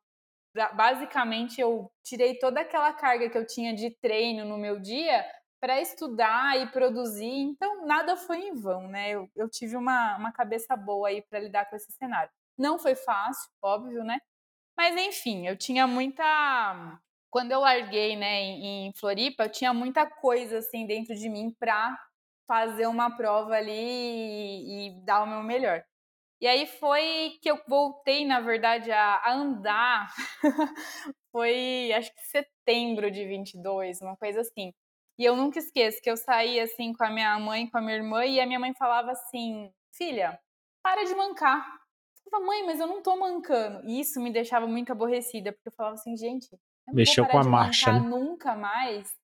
eu, 0.54 0.74
basicamente, 0.74 1.60
eu 1.60 1.90
tirei 2.04 2.38
toda 2.38 2.60
aquela 2.60 2.92
carga 2.92 3.28
que 3.30 3.38
eu 3.38 3.46
tinha 3.46 3.74
de 3.74 3.90
treino 3.90 4.44
no 4.44 4.58
meu 4.58 4.78
dia 4.80 5.24
para 5.60 5.80
estudar 5.80 6.60
e 6.60 6.66
produzir. 6.68 7.26
Então, 7.26 7.86
nada 7.86 8.16
foi 8.16 8.38
em 8.38 8.54
vão, 8.54 8.88
né? 8.88 9.10
Eu, 9.10 9.30
eu 9.34 9.48
tive 9.48 9.76
uma, 9.76 10.16
uma 10.16 10.32
cabeça 10.32 10.76
boa 10.76 11.08
aí 11.08 11.22
para 11.22 11.40
lidar 11.40 11.68
com 11.68 11.76
esse 11.76 11.90
cenário. 11.92 12.30
Não 12.58 12.78
foi 12.78 12.94
fácil, 12.94 13.50
óbvio, 13.62 14.04
né? 14.04 14.18
Mas 14.76 14.96
enfim, 14.96 15.46
eu 15.46 15.56
tinha 15.56 15.86
muita. 15.86 16.22
Quando 17.30 17.52
eu 17.52 17.60
larguei, 17.60 18.16
né, 18.16 18.42
em, 18.42 18.92
Floripa, 18.94 19.44
eu 19.44 19.50
tinha 19.50 19.74
muita 19.74 20.06
coisa 20.06 20.58
assim 20.58 20.86
dentro 20.86 21.14
de 21.14 21.28
mim 21.28 21.54
para 21.58 21.98
fazer 22.46 22.86
uma 22.86 23.14
prova 23.16 23.54
ali 23.54 23.72
e, 23.72 24.88
e, 24.88 25.00
dar 25.04 25.22
o 25.22 25.26
meu 25.26 25.42
melhor. 25.42 25.84
E 26.40 26.46
aí 26.46 26.66
foi 26.66 27.38
que 27.40 27.50
eu 27.50 27.58
voltei, 27.66 28.26
na 28.26 28.40
verdade, 28.40 28.90
a, 28.90 29.16
a 29.16 29.32
andar. 29.32 30.12
foi, 31.32 31.92
acho 31.92 32.12
que 32.14 32.20
setembro 32.26 33.10
de 33.10 33.26
22, 33.26 34.00
uma 34.02 34.16
coisa 34.16 34.40
assim. 34.40 34.72
E 35.18 35.24
eu 35.24 35.34
nunca 35.34 35.58
esqueço 35.58 36.00
que 36.02 36.10
eu 36.10 36.16
saí 36.16 36.60
assim 36.60 36.92
com 36.92 37.04
a 37.04 37.10
minha 37.10 37.38
mãe, 37.38 37.68
com 37.68 37.78
a 37.78 37.80
minha 37.80 37.96
irmã, 37.96 38.24
e 38.24 38.38
a 38.38 38.46
minha 38.46 38.60
mãe 38.60 38.74
falava 38.74 39.12
assim: 39.12 39.70
Filha, 39.94 40.38
para 40.82 41.04
de 41.04 41.14
mancar. 41.14 41.66
Eu 42.24 42.30
falava, 42.30 42.46
mãe, 42.46 42.66
mas 42.66 42.80
eu 42.80 42.86
não 42.86 43.02
tô 43.02 43.16
mancando. 43.16 43.88
E 43.88 44.00
isso 44.00 44.20
me 44.20 44.32
deixava 44.32 44.66
muito 44.66 44.92
aborrecida, 44.92 45.52
porque 45.52 45.68
eu 45.68 45.72
falava 45.72 45.94
assim, 45.94 46.16
gente, 46.16 46.48
eu 46.52 46.58
não 46.88 46.94
Mexeu 46.94 47.24
vou 47.24 47.32
com 47.32 47.38
a 47.38 47.44
marcha. 47.44 47.92
Né? 47.92 48.00
Nunca 48.00 48.54
mais. 48.54 49.14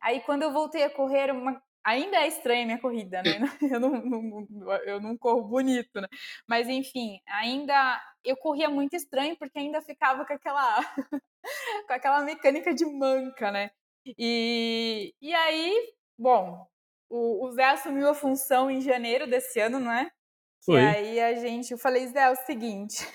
Aí 0.00 0.20
quando 0.20 0.42
eu 0.42 0.52
voltei 0.52 0.84
a 0.84 0.90
correr, 0.90 1.30
uma... 1.30 1.62
ainda 1.84 2.16
é 2.16 2.28
estranha 2.28 2.62
a 2.62 2.66
minha 2.66 2.80
corrida, 2.80 3.22
né? 3.22 3.38
Eu 3.76 3.80
não, 3.80 3.90
não, 3.90 4.48
eu 4.86 5.00
não 5.00 5.16
corro 5.16 5.42
bonito, 5.42 6.00
né? 6.00 6.08
Mas 6.48 6.68
enfim, 6.68 7.20
ainda 7.26 8.00
eu 8.24 8.36
corria 8.36 8.70
muito 8.70 8.96
estranho, 8.96 9.36
porque 9.36 9.58
ainda 9.58 9.82
ficava 9.82 10.24
com 10.24 10.32
aquela, 10.32 10.82
com 11.86 11.92
aquela 11.92 12.22
mecânica 12.22 12.74
de 12.74 12.86
manca, 12.86 13.50
né? 13.50 13.70
E, 14.18 15.14
e 15.20 15.32
aí, 15.34 15.94
bom, 16.18 16.66
o, 17.10 17.46
o 17.46 17.52
Zé 17.52 17.64
assumiu 17.64 18.08
a 18.08 18.14
função 18.14 18.70
em 18.70 18.80
janeiro 18.80 19.26
desse 19.26 19.60
ano, 19.60 19.78
não 19.78 19.92
é? 19.92 20.10
Foi. 20.64 20.80
E 20.80 20.86
aí 20.86 21.20
a 21.20 21.34
gente, 21.34 21.72
eu 21.72 21.78
falei, 21.78 22.06
Zé, 22.06 22.20
é 22.20 22.30
o 22.30 22.36
seguinte. 22.36 23.06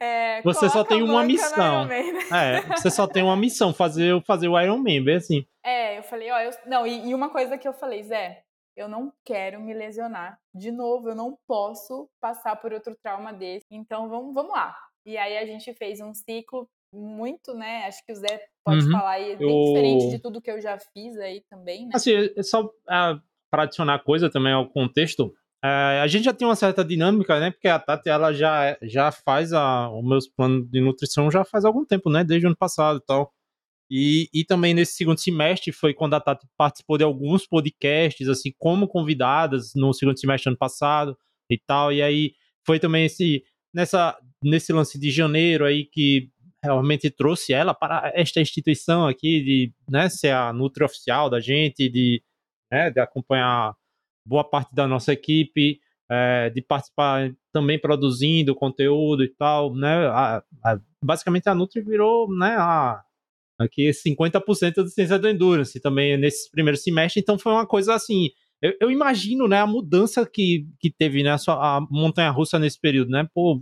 É, 0.00 0.42
você 0.42 0.68
só 0.68 0.84
tem 0.84 1.02
uma 1.02 1.24
missão. 1.24 1.88
É, 1.90 2.60
você 2.76 2.90
só 2.90 3.06
tem 3.06 3.22
uma 3.22 3.36
missão, 3.36 3.72
fazer, 3.72 4.20
fazer 4.22 4.48
o 4.48 4.60
Iron 4.60 4.78
Man, 4.78 5.04
bem 5.04 5.16
assim. 5.16 5.46
É, 5.64 5.98
eu 5.98 6.02
falei, 6.02 6.30
ó, 6.30 6.40
eu, 6.40 6.50
não, 6.66 6.86
e, 6.86 7.08
e, 7.08 7.14
uma 7.14 7.30
coisa 7.30 7.56
que 7.56 7.66
eu 7.66 7.72
falei, 7.72 8.02
Zé, 8.02 8.42
eu 8.76 8.88
não 8.88 9.12
quero 9.24 9.60
me 9.60 9.72
lesionar. 9.72 10.38
De 10.54 10.70
novo, 10.70 11.10
eu 11.10 11.14
não 11.14 11.38
posso 11.46 12.08
passar 12.20 12.56
por 12.56 12.72
outro 12.72 12.96
trauma 13.02 13.32
desse. 13.32 13.66
Então 13.70 14.08
vamos, 14.08 14.34
vamos 14.34 14.52
lá. 14.52 14.74
E 15.06 15.16
aí 15.16 15.36
a 15.38 15.46
gente 15.46 15.72
fez 15.74 16.00
um 16.00 16.14
ciclo 16.14 16.68
muito, 16.92 17.54
né? 17.54 17.86
Acho 17.86 18.04
que 18.04 18.12
o 18.12 18.16
Zé 18.16 18.44
pode 18.64 18.84
uhum. 18.84 18.92
falar 18.92 19.12
aí, 19.12 19.36
bem 19.36 19.48
eu... 19.48 19.66
diferente 19.66 20.10
de 20.10 20.18
tudo 20.18 20.40
que 20.40 20.50
eu 20.50 20.60
já 20.60 20.78
fiz 20.78 21.16
aí 21.18 21.42
também, 21.50 21.86
né? 21.86 21.92
Assim, 21.94 22.12
é 22.36 22.42
só 22.42 22.64
uh, 22.64 23.20
para 23.50 23.64
adicionar 23.64 24.02
coisa 24.04 24.30
também 24.30 24.52
ao 24.52 24.68
contexto, 24.68 25.34
é, 25.64 26.00
a 26.00 26.06
gente 26.08 26.24
já 26.24 26.32
tem 26.32 26.46
uma 26.46 26.56
certa 26.56 26.84
dinâmica, 26.84 27.38
né? 27.38 27.50
Porque 27.52 27.68
a 27.68 27.78
Tati 27.78 28.08
ela 28.08 28.32
já, 28.32 28.76
já 28.82 29.12
faz 29.12 29.52
a, 29.52 29.88
os 29.90 30.04
meus 30.04 30.28
planos 30.28 30.68
de 30.68 30.80
nutrição 30.80 31.30
já 31.30 31.44
faz 31.44 31.64
algum 31.64 31.84
tempo, 31.84 32.10
né? 32.10 32.24
Desde 32.24 32.46
o 32.46 32.48
ano 32.48 32.56
passado 32.56 32.98
e 32.98 33.06
tal. 33.06 33.32
E, 33.90 34.28
e 34.34 34.44
também 34.44 34.74
nesse 34.74 34.94
segundo 34.94 35.18
semestre 35.18 35.70
foi 35.72 35.94
quando 35.94 36.14
a 36.14 36.20
Tati 36.20 36.46
participou 36.56 36.98
de 36.98 37.04
alguns 37.04 37.46
podcasts, 37.46 38.28
assim, 38.28 38.52
como 38.58 38.88
convidadas 38.88 39.72
no 39.76 39.92
segundo 39.92 40.18
semestre 40.18 40.50
ano 40.50 40.58
passado 40.58 41.16
e 41.50 41.58
tal. 41.58 41.92
E 41.92 42.02
aí 42.02 42.34
foi 42.66 42.80
também 42.80 43.06
esse 43.06 43.44
nessa 43.72 44.18
nesse 44.42 44.72
lance 44.72 44.98
de 44.98 45.10
janeiro 45.10 45.64
aí 45.64 45.84
que 45.84 46.30
realmente 46.64 47.10
trouxe 47.10 47.52
ela 47.52 47.74
para 47.74 48.12
esta 48.14 48.40
instituição 48.40 49.06
aqui 49.06 49.42
de 49.42 49.72
né, 49.88 50.08
ser 50.08 50.30
a 50.30 50.52
Nutri 50.52 50.84
oficial 50.84 51.30
da 51.30 51.40
gente, 51.40 51.88
de, 51.88 52.22
né, 52.70 52.90
de 52.90 53.00
acompanhar 53.00 53.74
boa 54.24 54.44
parte 54.44 54.74
da 54.74 54.86
nossa 54.86 55.12
equipe, 55.12 55.80
é, 56.10 56.50
de 56.50 56.60
participar 56.60 57.32
também 57.52 57.78
produzindo 57.78 58.54
conteúdo 58.54 59.24
e 59.24 59.28
tal, 59.28 59.74
né? 59.74 60.06
A, 60.08 60.42
a, 60.64 60.80
basicamente 61.02 61.48
a 61.48 61.54
Nutri 61.54 61.80
virou, 61.80 62.28
né, 62.34 62.54
a, 62.58 63.02
aqui 63.58 63.90
50% 63.90 64.74
do 64.74 64.88
ciência 64.88 65.18
do 65.18 65.28
endurance 65.28 65.80
também 65.80 66.16
nesse 66.16 66.50
primeiro 66.50 66.76
semestre, 66.76 67.20
então 67.20 67.38
foi 67.38 67.52
uma 67.52 67.66
coisa 67.66 67.94
assim, 67.94 68.30
eu, 68.60 68.74
eu 68.80 68.90
imagino, 68.90 69.48
né, 69.48 69.60
a 69.60 69.66
mudança 69.66 70.24
que, 70.26 70.66
que 70.78 70.90
teve, 70.90 71.22
né, 71.22 71.30
a, 71.30 71.76
a 71.76 71.80
montanha-russa 71.90 72.58
nesse 72.58 72.80
período, 72.80 73.10
né, 73.10 73.26
pô, 73.34 73.60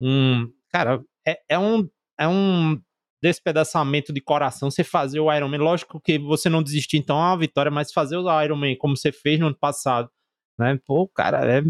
um, 0.00 0.50
cara, 0.70 1.02
é, 1.26 1.38
é 1.48 1.58
um 1.58 1.88
é 2.18 2.26
um 2.26 2.80
despedaçamento 3.22 4.12
de 4.12 4.20
coração 4.20 4.70
você 4.70 4.84
fazer 4.84 5.20
o 5.20 5.32
Ironman. 5.32 5.58
Lógico 5.60 6.00
que 6.00 6.18
você 6.18 6.48
não 6.48 6.62
desistir, 6.62 6.98
então, 6.98 7.16
é 7.16 7.20
uma 7.20 7.38
vitória, 7.38 7.70
mas 7.70 7.92
fazer 7.92 8.16
o 8.16 8.42
Ironman 8.42 8.76
como 8.76 8.96
você 8.96 9.12
fez 9.12 9.40
no 9.40 9.46
ano 9.46 9.56
passado, 9.56 10.10
né? 10.58 10.78
Pô, 10.86 11.08
cara, 11.08 11.44
é, 11.44 11.62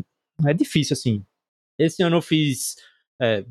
é 0.48 0.54
difícil, 0.54 0.94
assim. 0.94 1.24
Esse 1.78 2.02
ano 2.02 2.16
eu 2.16 2.22
fiz. 2.22 2.76
É, 3.20 3.44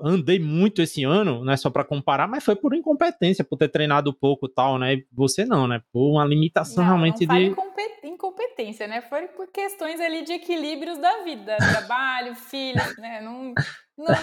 andei 0.00 0.38
muito 0.38 0.80
esse 0.80 1.04
ano, 1.04 1.44
né? 1.44 1.56
Só 1.56 1.70
para 1.70 1.84
comparar, 1.84 2.28
mas 2.28 2.44
foi 2.44 2.56
por 2.56 2.74
incompetência, 2.74 3.44
por 3.44 3.56
ter 3.56 3.68
treinado 3.68 4.12
pouco 4.12 4.46
e 4.46 4.52
tal, 4.52 4.78
né? 4.78 5.02
Você 5.12 5.44
não, 5.44 5.66
né? 5.66 5.82
Por 5.92 6.12
uma 6.12 6.24
limitação 6.24 6.82
não, 6.82 6.90
realmente 6.90 7.26
não 7.26 7.36
de. 7.36 7.54
incompetência, 8.04 8.86
né? 8.86 9.00
Foi 9.02 9.28
por 9.28 9.48
questões 9.48 10.00
ali 10.00 10.24
de 10.24 10.32
equilíbrios 10.32 10.98
da 10.98 11.22
vida, 11.24 11.56
trabalho, 11.56 12.34
filhos, 12.50 12.96
né? 12.98 13.20
Não, 13.20 13.52
não, 13.98 14.14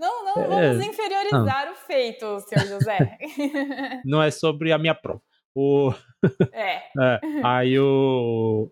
não, 0.00 0.24
não, 0.24 0.48
não 0.48 0.58
é, 0.58 0.68
vamos 0.70 0.86
inferiorizar 0.86 1.66
não. 1.66 1.72
o 1.72 1.76
feito, 1.76 2.40
senhor 2.40 2.66
José. 2.66 3.18
Não 4.04 4.22
é 4.22 4.30
sobre 4.30 4.72
a 4.72 4.78
minha 4.78 4.94
prova. 4.94 5.20
O... 5.54 5.92
É. 6.52 6.82
é. 6.98 7.20
Aí 7.44 7.78
o. 7.78 8.70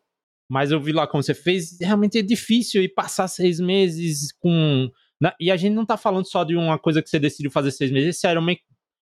Mas 0.48 0.70
eu 0.70 0.80
vi 0.80 0.92
lá 0.92 1.06
como 1.06 1.22
você 1.22 1.34
fez, 1.34 1.78
realmente 1.80 2.18
é 2.18 2.22
difícil 2.22 2.82
e 2.82 2.88
passar 2.88 3.28
seis 3.28 3.60
meses 3.60 4.32
com. 4.32 4.90
E 5.38 5.50
a 5.50 5.56
gente 5.56 5.74
não 5.74 5.86
tá 5.86 5.96
falando 5.96 6.26
só 6.26 6.42
de 6.44 6.56
uma 6.56 6.78
coisa 6.78 7.02
que 7.02 7.08
você 7.08 7.18
decidiu 7.18 7.50
fazer 7.50 7.70
seis 7.70 7.90
meses. 7.90 8.16
Esse 8.16 8.28
Ironman, 8.28 8.58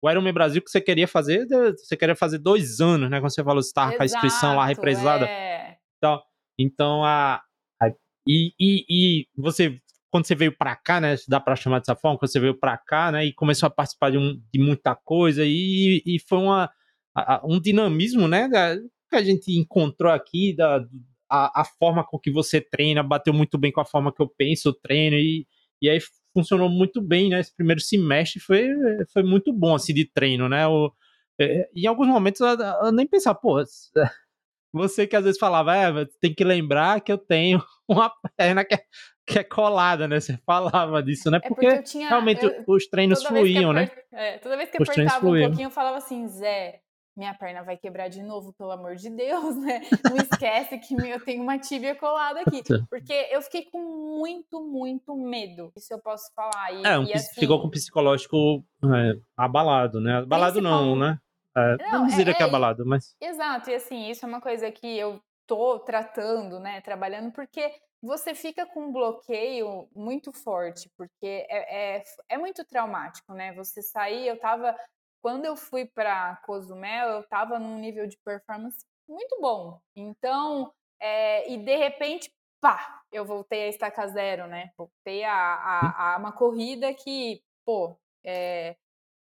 o 0.02 0.10
Ironman 0.10 0.32
Brasil 0.32 0.62
que 0.62 0.70
você 0.70 0.80
queria 0.80 1.06
fazer, 1.06 1.46
você 1.76 1.96
queria 1.96 2.16
fazer 2.16 2.38
dois 2.38 2.80
anos, 2.80 3.10
né? 3.10 3.20
Quando 3.20 3.32
você 3.32 3.44
falou 3.44 3.60
que 3.60 3.66
estava 3.66 3.96
com 3.96 4.02
a 4.02 4.06
inscrição 4.06 4.56
lá 4.56 4.66
represada. 4.66 5.26
É. 5.26 5.76
Então, 5.98 6.20
então 6.58 7.04
a, 7.04 7.42
a 7.80 7.88
e, 8.26 8.52
e, 8.58 8.84
e, 8.88 9.28
você 9.36 9.80
quando 10.10 10.26
você 10.26 10.34
veio 10.34 10.56
para 10.56 10.74
cá, 10.74 11.00
né? 11.00 11.14
Dá 11.28 11.38
para 11.38 11.54
chamar 11.54 11.78
dessa 11.78 11.94
forma, 11.94 12.18
quando 12.18 12.32
você 12.32 12.40
veio 12.40 12.58
para 12.58 12.76
cá, 12.76 13.12
né? 13.12 13.24
E 13.24 13.32
começou 13.32 13.66
a 13.66 13.70
participar 13.70 14.10
de, 14.10 14.18
um, 14.18 14.42
de 14.52 14.60
muita 14.60 14.96
coisa 14.96 15.44
e, 15.46 16.02
e 16.04 16.18
foi 16.18 16.38
uma, 16.38 16.68
a, 17.14 17.40
um 17.44 17.60
dinamismo, 17.60 18.26
né? 18.26 18.48
Da, 18.48 18.76
que 19.08 19.16
a 19.16 19.22
gente 19.22 19.52
encontrou 19.56 20.10
aqui, 20.10 20.54
da, 20.56 20.84
a, 21.28 21.60
a, 21.60 21.64
forma 21.64 22.04
com 22.04 22.18
que 22.18 22.30
você 22.30 22.60
treina, 22.60 23.02
bateu 23.02 23.32
muito 23.32 23.56
bem 23.56 23.70
com 23.70 23.80
a 23.80 23.84
forma 23.84 24.12
que 24.12 24.20
eu 24.20 24.28
penso, 24.28 24.72
treino 24.72 25.16
e, 25.16 25.46
e 25.80 25.88
aí 25.88 25.98
funcionou 26.32 26.68
muito 26.68 27.00
bem, 27.00 27.28
né? 27.28 27.40
Esse 27.40 27.54
primeiro 27.54 27.80
semestre 27.80 28.40
foi, 28.40 28.68
foi 29.12 29.22
muito 29.22 29.52
bom, 29.52 29.74
assim, 29.74 29.92
de 29.92 30.04
treino, 30.04 30.48
né? 30.48 30.66
O, 30.66 30.92
é, 31.40 31.68
em 31.74 31.86
alguns 31.86 32.08
momentos 32.08 32.40
eu, 32.40 32.48
eu 32.48 32.92
nem 32.92 33.06
pensava, 33.06 33.38
pô, 33.38 33.62
você 34.72 35.06
que 35.06 35.16
às 35.16 35.24
vezes 35.24 35.38
falava, 35.38 35.76
é, 35.76 36.06
tem 36.20 36.34
que 36.34 36.44
lembrar 36.44 37.00
que 37.00 37.10
eu 37.10 37.18
tenho 37.18 37.62
uma 37.88 38.12
perna 38.36 38.64
que 38.64 38.74
é, 38.74 38.84
que 39.26 39.38
é 39.38 39.44
colada, 39.44 40.06
né? 40.06 40.20
Você 40.20 40.38
falava 40.44 41.02
disso, 41.02 41.30
né? 41.30 41.38
É 41.42 41.48
porque, 41.48 41.66
porque 41.66 41.82
tinha, 41.82 42.08
realmente 42.08 42.44
eu, 42.44 42.64
os 42.66 42.86
treinos 42.86 43.22
fluíam, 43.22 43.72
né? 43.72 43.90
É, 44.12 44.38
toda 44.38 44.56
vez 44.56 44.70
que 44.70 44.82
os 44.82 44.88
apertava 44.88 45.28
um 45.28 45.40
pouquinho, 45.40 45.66
eu 45.66 45.70
falava 45.70 45.96
assim, 45.96 46.26
Zé, 46.28 46.80
minha 47.20 47.34
perna 47.34 47.62
vai 47.62 47.76
quebrar 47.76 48.08
de 48.08 48.22
novo, 48.22 48.50
pelo 48.54 48.70
amor 48.70 48.96
de 48.96 49.10
Deus, 49.10 49.54
né? 49.56 49.82
Não 50.08 50.16
esquece 50.16 50.78
que 50.78 50.94
eu 50.94 51.22
tenho 51.22 51.42
uma 51.42 51.58
tíbia 51.58 51.94
colada 51.94 52.40
aqui. 52.40 52.62
Porque 52.88 53.12
eu 53.30 53.42
fiquei 53.42 53.66
com 53.70 53.78
muito, 54.18 54.58
muito 54.62 55.14
medo. 55.14 55.70
Isso 55.76 55.92
eu 55.92 56.00
posso 56.00 56.32
falar. 56.34 56.72
E, 56.72 56.82
é, 56.82 56.98
um, 56.98 57.02
assim, 57.02 57.38
ficou 57.38 57.60
com 57.60 57.68
o 57.68 57.70
psicológico 57.70 58.64
é, 58.82 59.20
abalado, 59.36 60.00
né? 60.00 60.16
Abalado 60.16 60.62
não, 60.62 60.96
né? 60.96 61.18
É, 61.54 61.76
não, 61.92 62.00
não 62.00 62.06
diria 62.06 62.32
é, 62.32 62.34
que 62.34 62.42
é, 62.42 62.46
é 62.46 62.48
abalado, 62.48 62.86
mas. 62.86 63.14
Exato, 63.20 63.68
e 63.68 63.74
assim, 63.74 64.08
isso 64.08 64.24
é 64.24 64.28
uma 64.28 64.40
coisa 64.40 64.70
que 64.72 64.98
eu 64.98 65.20
tô 65.46 65.78
tratando, 65.80 66.58
né? 66.58 66.80
Trabalhando, 66.80 67.32
porque 67.32 67.70
você 68.02 68.34
fica 68.34 68.64
com 68.64 68.86
um 68.86 68.92
bloqueio 68.92 69.86
muito 69.94 70.32
forte, 70.32 70.90
porque 70.96 71.46
é, 71.50 71.98
é, 71.98 72.02
é 72.30 72.38
muito 72.38 72.64
traumático, 72.64 73.34
né? 73.34 73.52
Você 73.54 73.82
sair, 73.82 74.26
eu 74.26 74.38
tava. 74.38 74.74
Quando 75.22 75.44
eu 75.44 75.56
fui 75.56 75.84
para 75.84 76.36
Cozumel, 76.44 77.08
eu 77.10 77.22
tava 77.28 77.58
num 77.58 77.78
nível 77.78 78.06
de 78.06 78.16
performance 78.18 78.84
muito 79.08 79.40
bom. 79.40 79.80
Então, 79.94 80.72
é, 80.98 81.50
e 81.50 81.58
de 81.58 81.76
repente, 81.76 82.32
pá, 82.60 83.02
eu 83.12 83.24
voltei 83.24 83.64
a 83.64 83.68
estaca 83.68 84.06
zero, 84.08 84.46
né? 84.46 84.70
Voltei 84.76 85.24
a, 85.24 85.34
a, 85.34 86.14
a 86.14 86.18
uma 86.18 86.32
corrida 86.32 86.94
que, 86.94 87.42
pô, 87.64 87.96
é, 88.24 88.76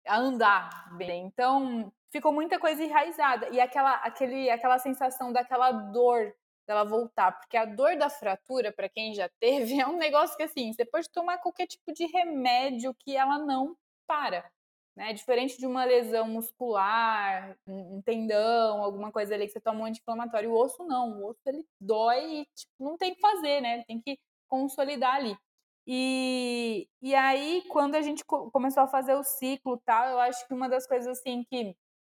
a 0.06 0.17
andar 0.17 0.95
bem. 0.97 1.26
Então, 1.26 1.91
ficou 2.12 2.34
muita 2.34 2.60
coisa 2.60 2.84
enraizada. 2.84 3.50
E 3.50 3.60
aquela, 3.60 3.95
aquele, 3.95 4.50
aquela 4.50 4.80
sensação 4.80 5.32
daquela 5.32 5.71
dor 5.71 6.34
dela 6.67 6.84
voltar, 6.84 7.32
porque 7.32 7.56
a 7.56 7.63
dor 7.63 7.95
da 7.97 8.10
fratura, 8.10 8.73
para 8.73 8.89
quem 8.89 9.13
já 9.13 9.30
teve, 9.39 9.80
é 9.80 9.88
um 9.88 9.97
negócio 9.97 10.36
que 10.36 10.43
assim, 10.43 10.73
você 10.73 10.86
pode 10.86 11.10
tomar 11.10 11.38
qualquer 11.38 11.65
tipo 11.67 11.93
de 11.93 12.06
remédio 12.08 12.93
que 13.00 13.15
ela 13.15 13.38
não 13.39 13.76
para. 14.06 14.50
Né? 14.97 15.13
Diferente 15.13 15.60
de 15.60 15.67
uma 15.67 15.86
lesão 15.86 16.27
muscular, 16.27 17.55
um 17.67 18.01
tendão, 18.01 18.81
alguma 18.83 19.12
coisa 19.12 19.36
ali 19.36 19.45
que 19.45 19.51
você 19.51 19.62
toma 19.62 19.81
um 19.81 19.86
anti-inflamatório. 19.86 20.49
O 20.49 20.57
osso 20.57 20.83
não, 20.86 21.21
o 21.21 21.29
osso 21.29 21.39
ele 21.45 21.63
dói 21.79 22.39
e 22.39 22.45
tipo, 22.45 22.71
não 22.79 22.97
tem 22.97 23.13
que 23.13 23.21
fazer, 23.21 23.62
né? 23.62 23.75
Ele 23.75 23.86
tem 23.86 24.01
que 24.01 24.17
consolidar 24.49 25.13
ali. 25.13 25.38
E, 25.86 26.89
e 26.99 27.13
aí, 27.13 27.63
quando 27.69 27.93
a 27.93 28.01
gente 28.01 28.25
começou 28.25 28.81
a 28.81 28.88
fazer 28.88 29.13
o 29.13 29.23
ciclo 29.23 29.79
tal, 29.86 30.10
eu 30.10 30.19
acho 30.19 30.47
que 30.47 30.53
uma 30.53 30.67
das 30.67 30.88
coisas 30.88 31.19
assim 31.19 31.43
que 31.43 31.75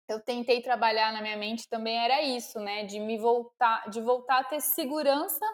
eu 0.08 0.20
tentei 0.20 0.62
trabalhar 0.62 1.12
na 1.12 1.20
minha 1.20 1.36
mente 1.36 1.68
também 1.68 1.98
era 1.98 2.22
isso, 2.22 2.60
né? 2.60 2.84
De 2.84 3.00
me 3.00 3.18
voltar, 3.18 3.90
de 3.90 4.00
voltar 4.00 4.38
a 4.38 4.44
ter 4.44 4.60
segurança 4.60 5.44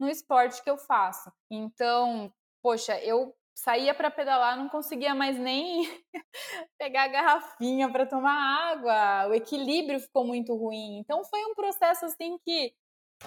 no 0.00 0.08
esporte 0.08 0.60
que 0.64 0.68
eu 0.68 0.76
faço. 0.76 1.32
Então, 1.48 2.32
poxa, 2.60 2.98
eu 2.98 3.32
saía 3.54 3.94
para 3.94 4.10
pedalar, 4.10 4.56
não 4.56 4.68
conseguia 4.68 5.14
mais 5.14 5.38
nem 5.38 5.82
pegar 6.78 7.04
a 7.04 7.08
garrafinha 7.08 7.90
para 7.90 8.06
tomar 8.06 8.72
água. 8.72 9.28
O 9.28 9.34
equilíbrio 9.34 10.00
ficou 10.00 10.24
muito 10.24 10.54
ruim. 10.54 10.98
Então 10.98 11.24
foi 11.24 11.44
um 11.44 11.54
processo 11.54 12.06
assim 12.06 12.38
que 12.44 12.74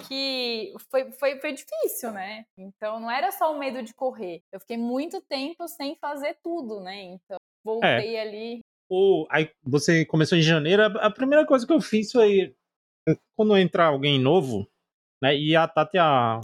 que 0.08 0.74
foi, 0.90 1.10
foi, 1.12 1.40
foi 1.40 1.52
difícil, 1.54 2.12
né? 2.12 2.44
Então 2.58 3.00
não 3.00 3.10
era 3.10 3.32
só 3.32 3.50
o 3.50 3.58
medo 3.58 3.82
de 3.82 3.94
correr. 3.94 4.42
Eu 4.52 4.60
fiquei 4.60 4.76
muito 4.76 5.22
tempo 5.22 5.66
sem 5.66 5.96
fazer 5.96 6.38
tudo, 6.42 6.80
né? 6.80 7.02
Então 7.02 7.38
voltei 7.64 8.16
é. 8.16 8.20
ali 8.20 8.60
o, 8.88 9.26
aí 9.30 9.50
você 9.62 10.04
começou 10.04 10.38
em 10.38 10.42
janeiro, 10.42 10.82
a, 10.82 11.10
primeira 11.10 11.44
coisa 11.44 11.66
que 11.66 11.72
eu 11.72 11.80
fiz 11.80 12.12
foi 12.12 12.54
quando 13.36 13.56
entrar 13.56 13.86
alguém 13.86 14.20
novo, 14.20 14.68
né? 15.22 15.36
E 15.36 15.56
a 15.56 15.66
Tati 15.66 15.98
a, 15.98 16.40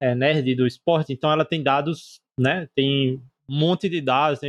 é 0.00 0.14
nerd 0.14 0.54
do 0.54 0.66
esporte, 0.66 1.12
então 1.12 1.30
ela 1.30 1.44
tem 1.44 1.62
dados, 1.62 2.20
né? 2.38 2.68
Tem 2.74 3.16
um 3.48 3.58
monte 3.58 3.88
de 3.88 4.00
dados, 4.00 4.40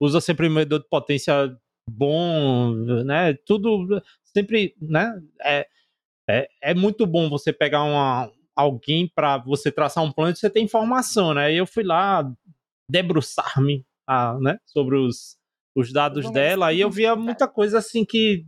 usa 0.00 0.20
sempre 0.20 0.48
um 0.48 0.52
medidor 0.52 0.80
de 0.80 0.88
potência 0.88 1.56
bom, 1.88 2.72
né? 3.04 3.34
Tudo 3.46 4.02
sempre, 4.24 4.74
né? 4.80 5.20
É, 5.42 5.66
é, 6.28 6.48
é 6.62 6.74
muito 6.74 7.06
bom 7.06 7.28
você 7.28 7.52
pegar 7.52 7.84
uma, 7.84 8.30
alguém 8.56 9.10
para 9.14 9.38
você 9.38 9.70
traçar 9.70 10.02
um 10.02 10.12
plano 10.12 10.32
e 10.32 10.36
você 10.36 10.50
ter 10.50 10.60
informação, 10.60 11.34
né? 11.34 11.52
E 11.52 11.56
eu 11.56 11.66
fui 11.66 11.84
lá 11.84 12.28
debruçar-me 12.88 13.84
ah, 14.06 14.38
né, 14.40 14.58
sobre 14.66 14.96
os 14.96 15.38
os 15.76 15.92
dados 15.92 16.30
dela, 16.30 16.68
aí 16.68 16.80
eu 16.80 16.90
via 16.90 17.16
muita 17.16 17.48
coisa 17.48 17.78
assim 17.78 18.04
que 18.04 18.46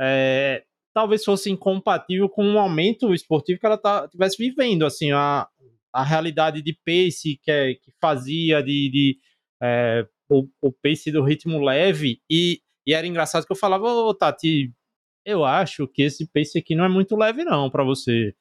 é, 0.00 0.64
talvez 0.92 1.24
fosse 1.24 1.50
incompatível 1.50 2.28
com 2.28 2.44
o 2.44 2.52
momento 2.52 3.14
esportivo 3.14 3.60
que 3.60 3.66
ela 3.66 3.78
tá, 3.78 4.08
tivesse 4.08 4.36
vivendo, 4.36 4.84
assim, 4.84 5.12
a, 5.12 5.46
a 5.94 6.02
realidade 6.02 6.60
de 6.60 6.72
pace 6.72 7.40
que, 7.42 7.50
é, 7.50 7.74
que 7.74 7.92
fazia, 8.00 8.62
de, 8.62 8.90
de 8.90 9.18
é, 9.62 10.06
o, 10.28 10.48
o, 10.60 10.72
pace 10.72 11.12
do 11.12 11.22
ritmo 11.22 11.62
leve, 11.62 12.20
e, 12.28 12.60
e 12.86 12.92
era 12.92 13.06
engraçado 13.06 13.46
que 13.46 13.52
eu 13.52 13.56
falava, 13.56 13.84
ô 13.86 14.12
Tati, 14.12 14.72
eu 15.24 15.44
acho 15.44 15.86
que 15.88 16.02
esse 16.02 16.26
pace 16.26 16.58
aqui 16.58 16.74
não 16.74 16.84
é 16.84 16.88
muito 16.88 17.16
leve 17.16 17.44
não 17.44 17.70
para 17.70 17.84
você. 17.84 18.34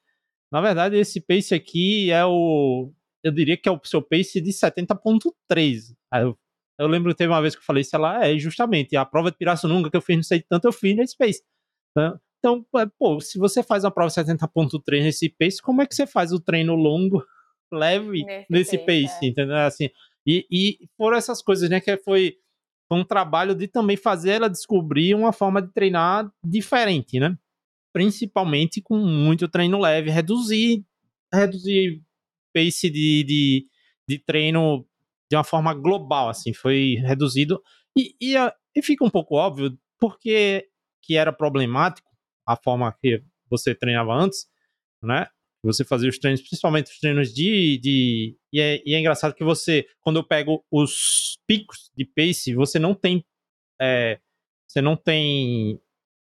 Na 0.52 0.62
verdade, 0.62 0.98
esse 0.98 1.22
pace 1.22 1.54
aqui 1.54 2.12
é 2.12 2.26
o, 2.26 2.92
eu 3.24 3.32
diria 3.32 3.58
que 3.58 3.70
é 3.70 3.72
o 3.72 3.80
seu 3.84 4.02
pace 4.02 4.42
de 4.42 4.52
70.3. 4.52 5.96
Aí 6.12 6.24
eu 6.24 6.38
eu 6.78 6.88
lembro 6.88 7.12
que 7.12 7.18
teve 7.18 7.32
uma 7.32 7.42
vez 7.42 7.56
que 7.56 7.62
eu 7.62 7.66
falei 7.66 7.82
isso 7.82 7.98
lá, 7.98 8.26
é 8.28 8.38
justamente 8.38 8.96
a 8.96 9.06
prova 9.06 9.30
de 9.32 9.38
Pirassununga 9.38 9.90
que 9.90 9.98
eu 9.98 10.02
fiz, 10.02 10.16
não 10.16 10.24
sei 10.24 10.42
tanto, 10.42 10.66
eu 10.66 10.74
fiz 10.74 10.96
nesse 10.96 11.16
pace. 11.16 11.44
Né? 11.96 12.18
Então, 12.40 12.66
é, 12.76 12.86
pô, 13.00 13.22
se 13.22 13.38
você 13.38 13.64
faz 13.64 13.84
uma 13.84 13.92
prova 13.92 14.10
70.3 14.10 15.04
nesse 15.04 15.30
pace, 15.30 15.62
como 15.62 15.82
é 15.82 15.88
que 15.88 15.96
você 15.96 16.08
faz 16.08 16.34
o 16.34 16.40
treino 16.40 16.76
longo, 16.76 17.24
leve, 17.74 18.24
nesse, 18.24 18.46
nesse 18.50 18.78
pace, 18.78 19.26
é. 19.26 19.28
entendeu? 19.28 19.56
Assim, 19.58 19.90
e, 20.26 20.46
e 20.52 20.78
foram 20.98 21.18
essas 21.18 21.42
coisas, 21.42 21.70
né, 21.70 21.80
que 21.80 21.98
foi 21.98 22.38
foi 22.88 23.00
um 23.00 23.06
trabalho 23.06 23.56
de 23.56 23.68
também 23.68 23.98
fazer 23.98 24.32
ela 24.32 24.50
descobrir 24.50 25.16
uma 25.16 25.34
forma 25.34 25.62
de 25.62 25.72
treinar 25.74 26.32
diferente, 26.46 27.20
né? 27.20 27.36
Principalmente 27.92 28.82
com 28.82 28.98
muito 28.98 29.48
treino 29.48 29.80
leve, 29.80 30.10
reduzir, 30.10 30.86
reduzir 31.34 32.04
pace 32.54 32.90
de, 32.90 33.24
de, 33.24 33.68
de 34.08 34.20
treino 34.20 34.86
de 35.30 35.36
uma 35.36 35.44
forma 35.44 35.74
global, 35.74 36.30
assim, 36.30 36.54
foi 36.54 36.98
reduzido. 37.02 37.62
E, 37.98 38.16
e, 38.22 38.36
e 38.76 38.82
fica 38.84 39.04
um 39.04 39.10
pouco 39.10 39.36
óbvio 39.36 39.78
porque 40.00 40.68
que 41.02 41.16
era 41.16 41.34
problemático 41.34 42.10
a 42.46 42.56
forma 42.56 42.94
que 43.02 43.24
você 43.50 43.74
treinava 43.74 44.14
antes, 44.14 44.46
né? 45.02 45.28
Você 45.64 45.86
fazia 45.86 46.10
os 46.10 46.20
treinos, 46.20 46.42
principalmente 46.42 46.92
os 46.92 47.00
treinos 47.00 47.34
de. 47.34 47.80
de 47.82 48.38
e, 48.52 48.60
é, 48.60 48.82
e 48.86 48.94
é 48.94 49.00
engraçado 49.00 49.34
que 49.34 49.44
você, 49.44 49.88
quando 50.02 50.18
eu 50.18 50.24
pego 50.24 50.64
os 50.70 51.40
picos 51.48 51.90
de 51.96 52.06
pace, 52.06 52.54
você 52.54 52.78
não 52.78 52.94
tem. 52.94 53.26
É, 53.82 54.20
você 54.68 54.82
não 54.82 54.98
tem 54.98 55.80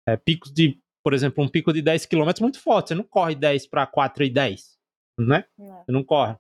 é, 0.08 0.16
picos 0.16 0.54
de. 0.54 0.80
Por 1.04 1.14
exemplo, 1.14 1.44
um 1.44 1.48
pico 1.48 1.72
de 1.72 1.82
10 1.82 2.06
km 2.06 2.30
muito 2.42 2.60
forte. 2.60 2.90
Você 2.90 2.96
não 2.96 3.04
corre 3.04 3.36
10 3.36 3.68
para 3.68 3.86
4 3.86 4.24
e 4.24 4.30
10, 4.30 4.78
né? 5.20 5.46
Não. 5.58 5.84
Você 5.84 5.92
não 5.92 6.04
corre. 6.04 6.36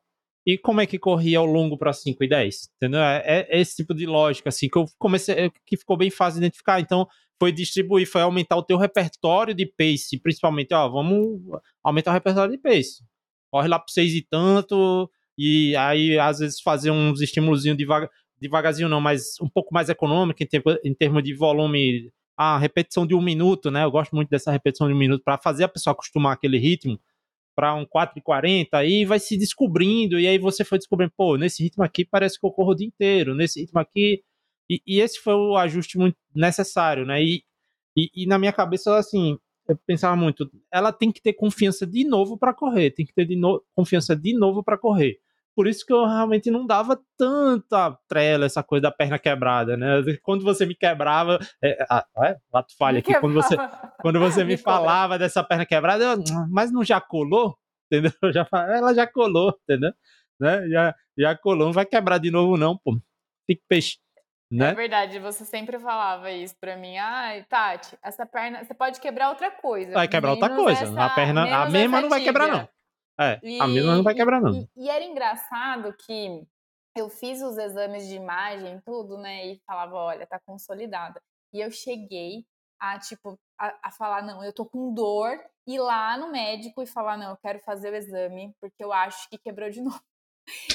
E 0.47 0.57
como 0.57 0.79
é 0.79 0.85
que 0.85 0.99
corria 0.99 1.39
ao 1.39 1.45
longo 1.45 1.77
para 1.77 1.91
5 1.91 2.23
e 2.23 2.27
10? 2.27 2.69
Entendeu? 2.75 3.01
É, 3.01 3.23
é, 3.25 3.59
esse 3.59 3.75
tipo 3.75 3.93
de 3.93 4.05
lógica, 4.05 4.49
assim, 4.49 4.69
que 4.69 4.77
eu 4.77 4.85
comecei. 4.97 5.51
que 5.65 5.75
ficou 5.75 5.97
bem 5.97 6.09
fácil 6.09 6.39
de 6.39 6.45
identificar. 6.45 6.79
Então, 6.79 7.07
foi 7.39 7.51
distribuir, 7.51 8.07
foi 8.07 8.21
aumentar 8.21 8.55
o 8.55 8.63
teu 8.63 8.77
repertório 8.77 9.53
de 9.53 9.65
pace, 9.65 10.19
principalmente, 10.19 10.73
ó, 10.73 10.87
vamos 10.89 11.41
aumentar 11.83 12.11
o 12.11 12.13
repertório 12.13 12.51
de 12.51 12.57
pace. 12.57 13.03
Corre 13.51 13.67
lá 13.67 13.79
pro 13.79 13.91
seis 13.91 14.13
e 14.13 14.21
tanto, 14.21 15.09
e 15.37 15.75
aí 15.75 16.17
às 16.17 16.39
vezes 16.39 16.61
fazer 16.61 16.91
uns 16.91 17.21
estímulos 17.21 17.63
devagar, 17.63 18.09
devagarzinho 18.39 18.89
não, 18.89 19.01
mas 19.01 19.39
um 19.41 19.49
pouco 19.49 19.73
mais 19.73 19.89
econômico 19.89 20.41
em, 20.83 20.93
termos 20.93 21.23
de 21.23 21.33
volume, 21.33 22.11
a 22.37 22.57
repetição 22.57 23.05
de 23.05 23.15
um 23.15 23.21
minuto, 23.21 23.71
né? 23.71 23.83
Eu 23.83 23.91
gosto 23.91 24.15
muito 24.15 24.29
dessa 24.29 24.51
repetição 24.51 24.87
de 24.87 24.93
um 24.93 24.97
minuto 24.97 25.23
para 25.23 25.37
fazer 25.37 25.63
a 25.65 25.69
pessoa 25.69 25.93
acostumar 25.93 26.33
aquele 26.33 26.57
ritmo 26.57 26.99
para 27.55 27.73
um 27.73 27.85
4,40, 27.85 28.67
aí 28.73 29.05
vai 29.05 29.17
se 29.17 29.37
descobrindo, 29.37 30.19
e 30.19 30.27
aí 30.27 30.37
você 30.37 30.65
foi 30.65 30.77
descobrindo, 30.77 31.13
pô, 31.15 31.37
nesse 31.37 31.63
ritmo 31.63 31.83
aqui 31.85 32.03
parece 32.03 32.37
que 32.37 32.45
eu 32.45 32.51
corro 32.51 32.71
o 32.71 32.75
dia 32.75 32.85
inteiro, 32.85 33.33
nesse 33.33 33.61
ritmo 33.61 33.79
aqui 33.79 34.21
e, 34.69 34.81
e, 34.85 34.99
esse 34.99 35.19
foi 35.19 35.33
o 35.33 35.55
ajuste 35.57 35.97
muito 35.97 36.17
necessário, 36.33 37.05
né? 37.05 37.21
E, 37.23 37.43
e, 37.95 38.09
e, 38.15 38.27
na 38.27 38.37
minha 38.39 38.53
cabeça, 38.53 38.97
assim, 38.97 39.37
eu 39.67 39.77
pensava 39.85 40.15
muito, 40.15 40.49
ela 40.71 40.91
tem 40.91 41.11
que 41.11 41.21
ter 41.21 41.33
confiança 41.33 41.85
de 41.85 42.03
novo 42.03 42.37
para 42.37 42.53
correr, 42.53 42.91
tem 42.91 43.05
que 43.05 43.13
ter 43.13 43.25
de 43.25 43.35
no, 43.35 43.63
confiança 43.75 44.15
de 44.15 44.37
novo 44.37 44.63
para 44.63 44.77
correr. 44.77 45.19
Por 45.55 45.67
isso 45.67 45.85
que 45.85 45.93
eu 45.93 46.05
realmente 46.05 46.51
não 46.51 46.65
dava 46.67 46.99
tanta 47.17 47.97
trela, 48.09 48.45
essa 48.45 48.61
coisa 48.61 48.83
da 48.83 48.91
perna 48.91 49.17
quebrada, 49.17 49.77
né? 49.77 50.03
Quando 50.21 50.43
você 50.43 50.65
me 50.65 50.75
quebrava, 50.75 51.39
é, 51.63 51.81
é, 51.81 52.37
lato 52.53 52.75
falha 52.77 52.99
aqui, 52.99 53.17
quando 53.21 53.33
você, 53.33 53.55
quando 54.01 54.19
você 54.19 54.43
me, 54.43 54.57
falava 54.57 55.17
dessa 55.17 55.41
perna 55.43 55.65
quebrada, 55.65 56.03
eu, 56.03 56.17
mas 56.49 56.71
não 56.71 56.83
já 56.83 56.99
colou? 56.99 57.57
Entendeu? 57.89 58.11
Já, 58.33 58.47
ela 58.51 58.95
já 58.95 59.05
colou, 59.05 59.55
entendeu? 59.61 59.93
Né? 60.39 60.67
Já, 60.69 60.95
já 61.15 61.37
colou, 61.37 61.67
não 61.67 61.71
vai 61.71 61.85
quebrar 61.85 62.17
de 62.17 62.31
novo 62.31 62.57
não, 62.57 62.75
pô. 62.75 62.99
Fique 63.45 63.61
peixe. 63.69 63.97
É 64.55 64.57
né? 64.57 64.69
É 64.69 64.73
verdade, 64.73 65.19
você 65.19 65.43
sempre 65.43 65.77
falava 65.77 66.31
isso 66.31 66.55
pra 66.59 66.77
mim. 66.77 66.97
Ai, 66.97 67.43
Tati, 67.43 67.97
essa 68.01 68.25
perna, 68.25 68.63
você 68.63 68.73
pode 68.73 68.99
quebrar 68.99 69.29
outra 69.29 69.51
coisa. 69.51 69.93
Vai 69.93 70.07
quebrar 70.07 70.31
outra 70.31 70.55
coisa. 70.55 70.85
Essa, 70.85 71.05
a 71.05 71.09
perna, 71.09 71.63
a 71.63 71.69
mesma 71.69 72.01
não 72.01 72.09
vai 72.09 72.23
quebrar, 72.23 72.47
não. 72.47 72.69
É, 73.19 73.39
e, 73.43 73.61
a 73.61 73.67
mesma 73.67 73.95
não 73.95 74.03
vai 74.03 74.13
quebrar, 74.13 74.41
não. 74.41 74.53
E, 74.53 74.69
e, 74.75 74.89
era 74.89 75.03
engraçado 75.03 75.93
que 75.93 76.45
eu 76.95 77.09
fiz 77.09 77.41
os 77.41 77.57
exames 77.57 78.07
de 78.07 78.15
imagem, 78.15 78.81
tudo, 78.85 79.17
né? 79.17 79.47
E 79.47 79.61
falava, 79.65 79.95
olha, 79.95 80.25
tá 80.25 80.39
consolidada. 80.45 81.21
E 81.53 81.59
eu 81.61 81.71
cheguei 81.71 82.45
a, 82.79 82.99
tipo, 82.99 83.37
a, 83.59 83.73
a 83.83 83.91
falar, 83.91 84.21
não, 84.21 84.43
eu 84.43 84.53
tô 84.53 84.65
com 84.65 84.93
dor, 84.93 85.39
ir 85.67 85.79
lá 85.79 86.17
no 86.17 86.31
médico 86.31 86.81
e 86.81 86.87
falar, 86.87 87.17
não, 87.17 87.31
eu 87.31 87.37
quero 87.37 87.59
fazer 87.59 87.91
o 87.91 87.95
exame, 87.95 88.53
porque 88.59 88.83
eu 88.83 88.91
acho 88.91 89.29
que 89.29 89.37
quebrou 89.37 89.69
de 89.69 89.79
novo. 89.83 90.01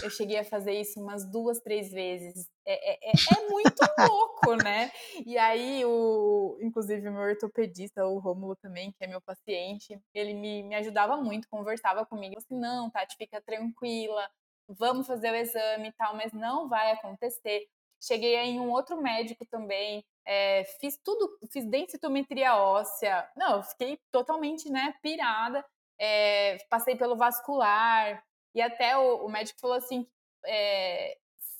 Eu 0.02 0.10
cheguei 0.10 0.38
a 0.38 0.44
fazer 0.44 0.72
isso 0.72 1.00
umas 1.00 1.24
duas, 1.24 1.60
três 1.60 1.90
vezes. 1.90 2.48
É, 2.66 2.92
é, 2.92 3.10
é, 3.10 3.12
é 3.12 3.48
muito 3.48 3.80
louco, 3.98 4.56
né? 4.62 4.90
E 5.24 5.38
aí, 5.38 5.84
o, 5.84 6.58
inclusive, 6.60 7.08
o 7.08 7.12
meu 7.12 7.22
ortopedista, 7.22 8.06
o 8.06 8.18
Rômulo 8.18 8.56
também, 8.56 8.92
que 8.92 9.04
é 9.04 9.06
meu 9.06 9.20
paciente, 9.20 10.00
ele 10.14 10.34
me, 10.34 10.62
me 10.62 10.74
ajudava 10.74 11.16
muito, 11.16 11.48
conversava 11.48 12.04
comigo. 12.04 12.36
assim, 12.38 12.58
não, 12.58 12.90
Tati, 12.90 13.16
fica 13.16 13.40
tranquila, 13.40 14.28
vamos 14.68 15.06
fazer 15.06 15.30
o 15.30 15.36
exame 15.36 15.88
e 15.88 15.92
tal, 15.92 16.16
mas 16.16 16.32
não 16.32 16.68
vai 16.68 16.92
acontecer. 16.92 17.66
Cheguei 18.02 18.36
em 18.36 18.58
um 18.58 18.70
outro 18.70 19.00
médico 19.00 19.44
também, 19.46 20.04
é, 20.26 20.64
fiz 20.80 20.98
tudo, 21.04 21.38
fiz 21.52 21.64
densitometria 21.66 22.56
óssea. 22.56 23.28
Não, 23.36 23.62
fiquei 23.62 23.98
totalmente, 24.10 24.70
né, 24.70 24.94
pirada. 25.02 25.64
É, 25.98 26.56
passei 26.70 26.96
pelo 26.96 27.14
vascular, 27.14 28.24
e 28.54 28.60
até 28.60 28.96
o, 28.96 29.26
o 29.26 29.28
médico 29.28 29.60
falou 29.60 29.76
assim, 29.76 30.06
é, 30.46 31.16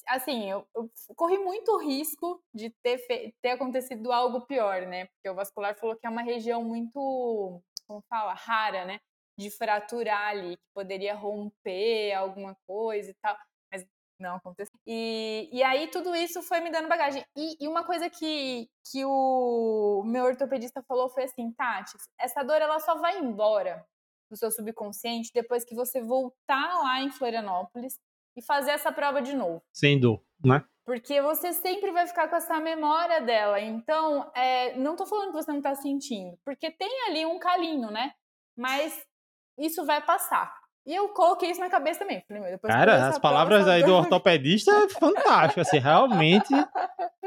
assim, 0.09 0.51
eu, 0.51 0.66
eu, 0.74 0.91
corri 1.16 1.38
muito 1.38 1.76
risco 1.78 2.43
de 2.53 2.70
ter, 2.82 2.99
ter 3.41 3.51
acontecido 3.51 4.12
algo 4.12 4.47
pior, 4.47 4.82
né? 4.82 5.07
Porque 5.07 5.30
o 5.30 5.34
vascular 5.34 5.74
falou 5.76 5.97
que 5.97 6.07
é 6.07 6.11
uma 6.11 6.22
região 6.22 6.62
muito, 6.64 7.62
como 7.86 8.03
fala, 8.09 8.34
rara, 8.34 8.84
né? 8.84 9.01
De 9.38 9.51
fraturar 9.51 10.30
ali, 10.30 10.57
que 10.57 10.66
poderia 10.74 11.14
romper 11.14 12.12
alguma 12.14 12.57
coisa 12.66 13.11
e 13.11 13.14
tal. 13.22 13.36
Mas 13.72 13.86
não 14.18 14.36
aconteceu. 14.36 14.78
E, 14.86 15.49
e 15.53 15.62
aí 15.62 15.88
tudo 15.88 16.14
isso 16.14 16.43
foi 16.43 16.61
me 16.61 16.70
dando 16.70 16.88
bagagem. 16.88 17.24
E, 17.36 17.57
e 17.64 17.68
uma 17.68 17.84
coisa 17.84 18.11
que, 18.11 18.68
que 18.91 19.05
o 19.05 20.03
meu 20.05 20.24
ortopedista 20.24 20.82
falou 20.82 21.09
foi 21.09 21.24
assim, 21.24 21.53
Tati, 21.53 21.97
essa 22.18 22.43
dor 22.43 22.61
ela 22.61 22.80
só 22.80 22.97
vai 22.97 23.18
embora 23.18 23.84
do 24.30 24.36
seu 24.36 24.50
subconsciente 24.50 25.32
depois 25.34 25.64
que 25.64 25.74
você 25.74 26.00
voltar 26.00 26.78
lá 26.82 27.02
em 27.02 27.10
Florianópolis 27.10 27.98
e 28.36 28.42
fazer 28.42 28.70
essa 28.70 28.92
prova 28.92 29.20
de 29.20 29.34
novo. 29.34 29.62
Sem 29.72 29.98
dor, 29.98 30.22
né? 30.44 30.64
Porque 30.84 31.20
você 31.20 31.52
sempre 31.52 31.90
vai 31.92 32.06
ficar 32.06 32.28
com 32.28 32.36
essa 32.36 32.58
memória 32.58 33.20
dela. 33.20 33.60
Então, 33.60 34.30
é, 34.34 34.76
não 34.76 34.96
tô 34.96 35.06
falando 35.06 35.28
que 35.28 35.42
você 35.42 35.52
não 35.52 35.60
tá 35.60 35.74
sentindo, 35.74 36.38
porque 36.44 36.70
tem 36.70 37.06
ali 37.08 37.26
um 37.26 37.38
calinho, 37.38 37.90
né? 37.90 38.12
Mas 38.56 39.04
isso 39.58 39.84
vai 39.84 40.04
passar. 40.04 40.59
E 40.86 40.94
eu 40.94 41.08
coloquei 41.10 41.50
isso 41.50 41.60
na 41.60 41.68
cabeça 41.68 42.00
também. 42.00 42.24
Falei, 42.26 42.58
Cara, 42.58 43.08
as 43.08 43.18
palavras 43.18 43.68
aí 43.68 43.82
do 43.82 43.94
ortopedista 43.94 44.70
é 44.72 44.88
fantástico, 44.88 45.60
assim, 45.60 45.78
realmente 45.78 46.52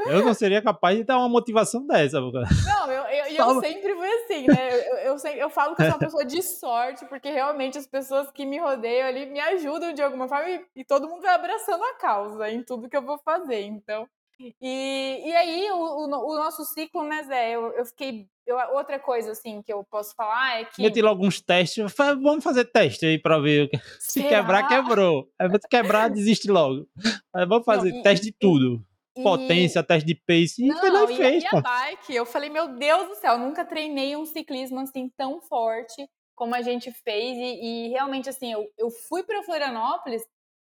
eu 0.05 0.25
não 0.25 0.33
seria 0.33 0.61
capaz 0.61 0.97
de 0.97 1.03
dar 1.03 1.17
uma 1.17 1.29
motivação 1.29 1.85
dessa. 1.85 2.19
Não, 2.19 2.91
eu, 2.91 3.03
eu, 3.03 3.25
eu 3.27 3.61
sempre 3.61 3.95
fui 3.95 4.09
assim, 4.09 4.47
né? 4.47 4.69
Eu, 4.73 4.97
eu, 4.97 5.17
eu, 5.17 5.31
eu 5.33 5.49
falo 5.49 5.75
que 5.75 5.81
eu 5.81 5.85
sou 5.85 5.95
uma 5.95 5.99
pessoa 6.05 6.25
de 6.25 6.41
sorte, 6.41 7.05
porque 7.05 7.29
realmente 7.29 7.77
as 7.77 7.87
pessoas 7.87 8.29
que 8.31 8.45
me 8.45 8.57
rodeiam 8.57 9.07
ali 9.07 9.25
me 9.27 9.39
ajudam 9.39 9.93
de 9.93 10.01
alguma 10.01 10.27
forma 10.27 10.49
e, 10.49 10.65
e 10.77 10.83
todo 10.83 11.07
mundo 11.07 11.21
vai 11.21 11.35
abraçando 11.35 11.83
a 11.83 11.93
causa 11.95 12.49
em 12.49 12.63
tudo 12.63 12.89
que 12.89 12.97
eu 12.97 13.01
vou 13.01 13.17
fazer. 13.19 13.61
Então, 13.61 14.07
e, 14.39 15.21
e 15.25 15.35
aí, 15.35 15.71
o, 15.71 15.75
o, 15.75 16.05
o, 16.05 16.35
nosso 16.35 16.65
ciclo, 16.65 17.03
né, 17.03 17.23
Zé? 17.23 17.51
Eu, 17.51 17.71
eu 17.73 17.85
fiquei. 17.85 18.27
Eu, 18.45 18.57
outra 18.75 18.99
coisa, 18.99 19.31
assim, 19.31 19.61
que 19.61 19.71
eu 19.71 19.83
posso 19.83 20.13
falar 20.15 20.59
é 20.59 20.65
que. 20.65 20.81
Meti 20.81 21.01
logo 21.01 21.25
uns 21.25 21.41
testes. 21.41 21.93
Vamos 21.95 22.43
fazer 22.43 22.65
teste 22.65 23.05
aí 23.05 23.19
pra 23.19 23.39
ver. 23.39 23.69
Se 23.99 24.21
Será? 24.21 24.29
quebrar, 24.29 24.67
quebrou. 24.67 25.29
Se 25.61 25.69
quebrar, 25.69 26.09
desiste 26.11 26.49
logo. 26.49 26.87
Aí 27.33 27.45
vamos 27.45 27.65
fazer 27.65 27.91
não, 27.91 27.99
e, 27.99 28.03
teste 28.03 28.25
de 28.27 28.31
tudo. 28.31 28.83
E... 29.15 29.23
Potência, 29.23 29.83
teste 29.83 30.07
de 30.07 30.15
pace. 30.15 30.65
Não, 30.65 30.75
e 30.75 30.79
foi 30.79 30.89
lá 30.89 31.03
e 31.03 31.15
fez, 31.15 31.43
e 31.43 31.49
pô. 31.49 31.57
a 31.57 31.61
bike, 31.61 32.15
eu 32.15 32.25
falei, 32.25 32.49
meu 32.49 32.75
Deus 32.75 33.07
do 33.09 33.15
céu, 33.15 33.37
nunca 33.37 33.63
treinei 33.63 34.15
um 34.15 34.25
ciclismo 34.25 34.79
assim 34.79 35.09
tão 35.15 35.39
forte 35.41 36.07
como 36.35 36.55
a 36.55 36.61
gente 36.61 36.91
fez. 36.91 37.37
E, 37.37 37.87
e 37.87 37.89
realmente, 37.89 38.29
assim, 38.29 38.51
eu, 38.51 38.67
eu 38.77 38.89
fui 38.89 39.23
para 39.23 39.43
Florianópolis 39.43 40.23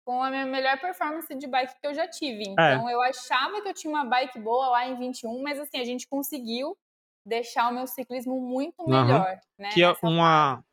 com 0.06 0.22
a 0.22 0.30
minha 0.30 0.46
melhor 0.46 0.80
performance 0.80 1.34
de 1.36 1.48
bike 1.48 1.80
que 1.80 1.88
eu 1.88 1.94
já 1.94 2.08
tive. 2.08 2.44
É. 2.50 2.52
Então, 2.52 2.90
é. 2.90 2.94
eu 2.94 3.02
achava 3.02 3.62
que 3.62 3.70
eu 3.70 3.74
tinha 3.74 3.92
uma 3.92 4.06
bike 4.06 4.40
boa 4.40 4.70
lá 4.70 4.88
em 4.88 4.98
21, 4.98 5.42
mas 5.42 5.60
assim, 5.60 5.78
a 5.80 5.86
gente 5.86 6.08
conseguiu 6.08 6.78
deixar 7.26 7.70
o 7.70 7.74
meu 7.74 7.88
ciclismo 7.88 8.40
muito 8.40 8.86
melhor. 8.86 9.32
Uhum. 9.32 9.64
Né, 9.64 9.70
que 9.74 9.84
é 9.84 9.96
uma. 10.04 10.56
Fase. 10.56 10.66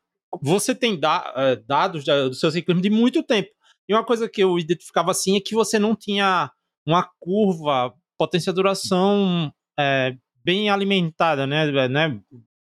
Você 0.43 0.74
tem 0.74 0.99
da, 0.99 1.33
uh, 1.33 1.64
dados 1.66 2.05
do 2.05 2.35
seu 2.35 2.51
ciclismo 2.51 2.83
de 2.83 2.91
muito 2.91 3.22
tempo. 3.22 3.51
E 3.89 3.95
uma 3.95 4.05
coisa 4.05 4.28
que 4.28 4.43
eu 4.43 4.59
identificava 4.59 5.11
assim 5.11 5.37
é 5.37 5.41
que 5.41 5.55
você 5.55 5.78
não 5.78 5.97
tinha 5.97 6.51
uma 6.87 7.09
curva, 7.18 7.93
potência 8.16 8.53
duração 8.53 9.53
é, 9.78 10.14
bem 10.45 10.70
alimentada, 10.70 11.47
né? 11.47 11.89
né? 11.89 12.20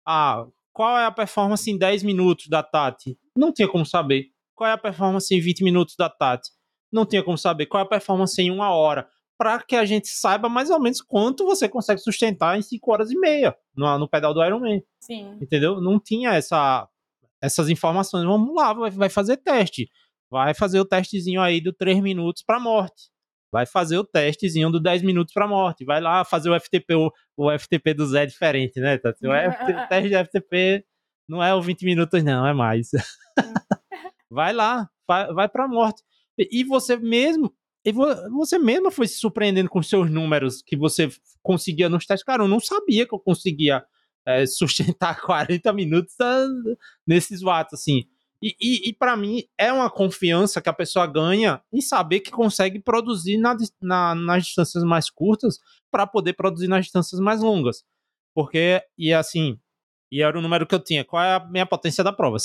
Ah, 0.03 0.47
qual 0.73 0.97
é 0.97 1.05
a 1.05 1.11
performance 1.11 1.69
em 1.69 1.77
10 1.77 2.01
minutos 2.01 2.47
da 2.47 2.63
Tati? 2.63 3.17
Não 3.37 3.53
tinha 3.53 3.67
como 3.67 3.85
saber 3.85 4.30
qual 4.61 4.69
é 4.69 4.73
a 4.73 4.77
performance 4.77 5.33
em 5.33 5.41
20 5.41 5.63
minutos 5.63 5.95
da 5.95 6.07
Tati. 6.07 6.51
Não 6.93 7.03
tinha 7.03 7.23
como 7.23 7.35
saber 7.35 7.65
qual 7.65 7.81
é 7.81 7.83
a 7.83 7.89
performance 7.89 8.39
em 8.39 8.51
uma 8.51 8.69
hora. 8.69 9.07
Para 9.35 9.59
que 9.59 9.75
a 9.75 9.83
gente 9.85 10.07
saiba 10.07 10.47
mais 10.47 10.69
ou 10.69 10.79
menos 10.79 11.01
quanto 11.01 11.43
você 11.43 11.67
consegue 11.67 11.99
sustentar 11.99 12.55
em 12.59 12.61
5 12.61 12.91
horas 12.91 13.09
e 13.09 13.17
meia 13.17 13.57
no, 13.75 13.97
no 13.97 14.07
pedal 14.07 14.35
do 14.35 14.45
Ironman. 14.45 14.83
Sim. 14.99 15.35
Entendeu? 15.41 15.81
Não 15.81 15.99
tinha 15.99 16.33
essa, 16.33 16.87
essas 17.41 17.69
informações. 17.69 18.23
Vamos 18.23 18.53
lá, 18.53 18.71
vai, 18.71 18.91
vai 18.91 19.09
fazer 19.09 19.37
teste. 19.37 19.89
Vai 20.29 20.53
fazer 20.53 20.79
o 20.79 20.85
testezinho 20.85 21.41
aí 21.41 21.59
do 21.59 21.73
3 21.73 21.99
minutos 21.99 22.43
para 22.43 22.59
morte. 22.59 23.09
vai 23.51 23.65
fazer 23.65 23.97
o 23.97 24.03
testezinho 24.03 24.69
do 24.69 24.79
10 24.79 25.01
minutos 25.01 25.33
para 25.33 25.47
morte, 25.47 25.83
vai 25.83 25.99
lá 25.99 26.23
fazer 26.23 26.51
o 26.51 26.59
FTP, 26.59 26.93
o, 26.93 27.11
o 27.35 27.59
FTP 27.59 27.95
do 27.95 28.05
Zé 28.05 28.23
é 28.23 28.25
diferente, 28.27 28.79
né? 28.79 28.95
O, 28.95 28.99
FTP, 28.99 29.73
o 29.73 29.87
teste 29.89 30.09
de 30.09 30.23
FTP 30.23 30.85
não 31.27 31.43
é 31.43 31.51
o 31.51 31.61
20 31.61 31.83
minutos, 31.83 32.23
não, 32.23 32.45
é 32.45 32.53
mais. 32.53 32.91
Vai 34.31 34.53
lá, 34.53 34.89
vai, 35.07 35.31
vai 35.33 35.49
para 35.49 35.67
morte. 35.67 36.01
E, 36.37 36.61
e 36.61 36.63
você 36.63 36.95
mesmo, 36.95 37.53
e 37.85 37.91
você 37.91 38.57
mesmo 38.57 38.89
foi 38.89 39.07
se 39.07 39.19
surpreendendo 39.19 39.69
com 39.69 39.83
seus 39.83 40.09
números 40.09 40.61
que 40.61 40.77
você 40.77 41.09
conseguia 41.43 41.89
nos 41.89 42.05
testes. 42.05 42.25
Cara, 42.25 42.43
eu 42.43 42.47
não 42.47 42.59
sabia 42.59 43.05
que 43.05 43.13
eu 43.13 43.19
conseguia 43.19 43.83
é, 44.25 44.45
sustentar 44.47 45.21
40 45.21 45.73
minutos 45.73 46.15
ah, 46.21 46.47
nesses 47.05 47.41
watts, 47.41 47.73
assim. 47.73 48.05
E, 48.41 48.55
e, 48.59 48.89
e 48.89 48.93
para 48.93 49.15
mim 49.15 49.43
é 49.55 49.71
uma 49.71 49.89
confiança 49.89 50.59
que 50.59 50.69
a 50.69 50.73
pessoa 50.73 51.05
ganha 51.05 51.61
em 51.71 51.79
saber 51.79 52.21
que 52.21 52.31
consegue 52.31 52.79
produzir 52.79 53.37
na, 53.37 53.55
na, 53.79 54.15
nas 54.15 54.45
distâncias 54.45 54.83
mais 54.83 55.11
curtas 55.11 55.59
para 55.91 56.07
poder 56.07 56.33
produzir 56.33 56.67
nas 56.67 56.85
distâncias 56.85 57.19
mais 57.19 57.41
longas. 57.41 57.83
Porque, 58.33 58.81
e 58.97 59.13
assim, 59.13 59.59
e 60.11 60.21
era 60.21 60.37
o 60.37 60.41
número 60.41 60.65
que 60.65 60.73
eu 60.73 60.79
tinha. 60.83 61.05
Qual 61.05 61.21
é 61.21 61.35
a 61.35 61.39
minha 61.39 61.65
potência 61.65 62.03
da 62.03 62.11
prova? 62.11 62.37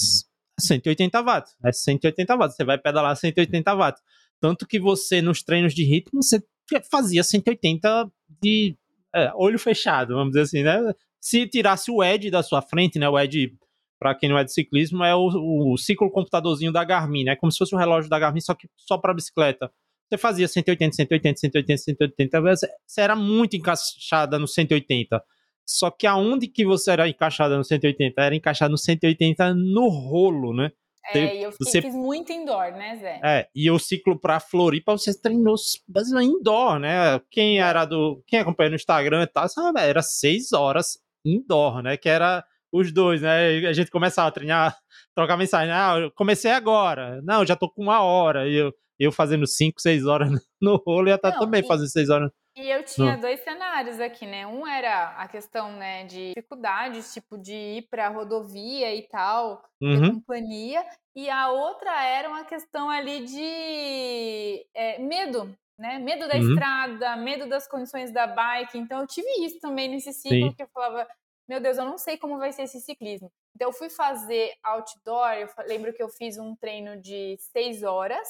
180 0.58 1.22
watts. 1.22 1.56
É 1.64 1.72
180 1.72 2.36
watts. 2.36 2.56
Você 2.56 2.64
vai 2.64 2.78
pedalar 2.78 3.16
180 3.16 3.74
watts. 3.74 4.02
Tanto 4.40 4.66
que 4.66 4.78
você, 4.78 5.22
nos 5.22 5.42
treinos 5.42 5.74
de 5.74 5.84
ritmo, 5.84 6.22
você 6.22 6.42
fazia 6.90 7.22
180 7.22 8.10
de 8.42 8.76
é, 9.14 9.32
olho 9.34 9.58
fechado, 9.58 10.14
vamos 10.14 10.30
dizer 10.32 10.42
assim, 10.42 10.62
né? 10.62 10.92
Se 11.20 11.46
tirasse 11.46 11.90
o 11.90 12.04
Edge 12.04 12.30
da 12.30 12.42
sua 12.42 12.60
frente, 12.60 12.98
né? 12.98 13.08
O 13.08 13.18
Edge 13.18 13.56
para 13.98 14.14
quem 14.14 14.28
não 14.28 14.36
é 14.36 14.44
de 14.44 14.52
ciclismo, 14.52 15.02
é 15.02 15.14
o, 15.14 15.72
o 15.72 15.76
ciclo 15.78 16.10
computadorzinho 16.10 16.70
da 16.70 16.84
Garmin, 16.84 17.24
né? 17.24 17.36
Como 17.36 17.50
se 17.50 17.58
fosse 17.58 17.74
um 17.74 17.78
relógio 17.78 18.10
da 18.10 18.18
Garmin, 18.18 18.40
só 18.40 18.54
que 18.54 18.68
só 18.76 18.98
para 18.98 19.14
bicicleta. 19.14 19.70
Você 20.08 20.18
fazia 20.18 20.46
180, 20.46 20.94
180, 20.94 21.40
180, 21.40 21.82
180, 21.82 22.40
você 22.86 23.00
era 23.00 23.16
muito 23.16 23.56
encaixada 23.56 24.38
no 24.38 24.46
180. 24.46 25.20
Só 25.66 25.90
que 25.90 26.06
aonde 26.06 26.46
que 26.46 26.64
você 26.64 26.92
era 26.92 27.08
encaixada 27.08 27.56
no 27.56 27.64
180? 27.64 28.22
Era 28.22 28.34
encaixada 28.34 28.70
no 28.70 28.78
180 28.78 29.54
no 29.54 29.88
rolo, 29.88 30.54
né? 30.54 30.70
É, 31.12 31.36
e 31.36 31.42
eu 31.42 31.52
fiquei, 31.52 31.66
você... 31.66 31.82
fiz 31.82 31.94
muito 31.94 32.32
indoor, 32.32 32.72
né, 32.72 32.96
Zé? 32.96 33.20
É, 33.22 33.48
e 33.54 33.70
o 33.70 33.78
ciclo 33.78 34.18
para 34.18 34.40
Floripa 34.40 34.92
você 34.92 35.16
treinou 35.18 35.54
basicamente 35.86 36.32
indoor, 36.32 36.78
né? 36.78 37.20
Quem 37.30 37.60
era 37.60 37.84
do. 37.84 38.22
Quem 38.26 38.40
acompanha 38.40 38.70
no 38.70 38.76
Instagram 38.76 39.22
e 39.22 39.26
tal, 39.26 39.48
sabe, 39.48 39.80
era 39.80 40.02
seis 40.02 40.52
horas 40.52 40.98
indoor, 41.24 41.82
né? 41.82 41.96
Que 41.96 42.08
era 42.08 42.44
os 42.72 42.92
dois, 42.92 43.22
né? 43.22 43.68
A 43.68 43.72
gente 43.72 43.90
começava 43.90 44.28
a 44.28 44.32
treinar, 44.32 44.76
trocar 45.14 45.36
mensagem. 45.36 45.72
Ah, 45.72 45.96
eu 45.98 46.10
comecei 46.10 46.50
agora. 46.50 47.20
Não, 47.22 47.46
já 47.46 47.54
tô 47.54 47.68
com 47.70 47.82
uma 47.82 48.00
hora. 48.00 48.48
E 48.48 48.56
eu, 48.56 48.72
eu 48.98 49.12
fazendo 49.12 49.46
cinco, 49.46 49.80
seis 49.80 50.06
horas 50.06 50.28
no 50.60 50.76
rolo 50.76 51.08
e 51.08 51.12
a 51.12 51.18
Tata 51.18 51.38
também 51.38 51.62
e, 51.62 51.66
fazendo 51.66 51.88
seis 51.88 52.08
horas. 52.10 52.30
E 52.56 52.70
eu 52.70 52.82
tinha 52.82 53.16
no... 53.16 53.20
dois 53.20 53.40
cenários 53.40 54.00
aqui, 54.00 54.26
né? 54.26 54.46
Um 54.46 54.66
era 54.66 55.10
a 55.10 55.28
questão, 55.28 55.72
né, 55.72 56.04
de 56.04 56.32
dificuldades, 56.34 57.12
tipo, 57.12 57.36
de 57.36 57.54
ir 57.54 57.82
pra 57.90 58.08
rodovia 58.08 58.94
e 58.94 59.02
tal, 59.02 59.62
uhum. 59.80 60.14
companhia. 60.14 60.84
E 61.14 61.28
a 61.28 61.50
outra 61.50 62.02
era 62.04 62.28
uma 62.28 62.44
questão 62.44 62.88
ali 62.88 63.26
de 63.26 64.66
é, 64.74 64.98
medo, 64.98 65.54
né? 65.78 65.98
Medo 65.98 66.26
da 66.26 66.36
uhum. 66.36 66.52
estrada, 66.52 67.16
medo 67.16 67.46
das 67.46 67.68
condições 67.68 68.10
da 68.10 68.26
bike. 68.26 68.78
Então 68.78 69.00
eu 69.00 69.06
tive 69.06 69.28
isso 69.44 69.60
também 69.60 69.88
nesse 69.88 70.12
ciclo 70.14 70.48
Sim. 70.48 70.52
que 70.54 70.62
eu 70.62 70.68
falava, 70.68 71.06
meu 71.48 71.60
Deus, 71.60 71.78
eu 71.78 71.84
não 71.84 71.96
sei 71.96 72.16
como 72.16 72.38
vai 72.38 72.52
ser 72.52 72.62
esse 72.62 72.80
ciclismo. 72.80 73.30
Então, 73.54 73.68
eu 73.68 73.72
fui 73.72 73.88
fazer 73.88 74.52
outdoor, 74.62 75.32
eu 75.32 75.48
lembro 75.66 75.92
que 75.92 76.02
eu 76.02 76.08
fiz 76.08 76.36
um 76.36 76.54
treino 76.56 77.00
de 77.00 77.36
seis 77.38 77.82
horas 77.82 78.28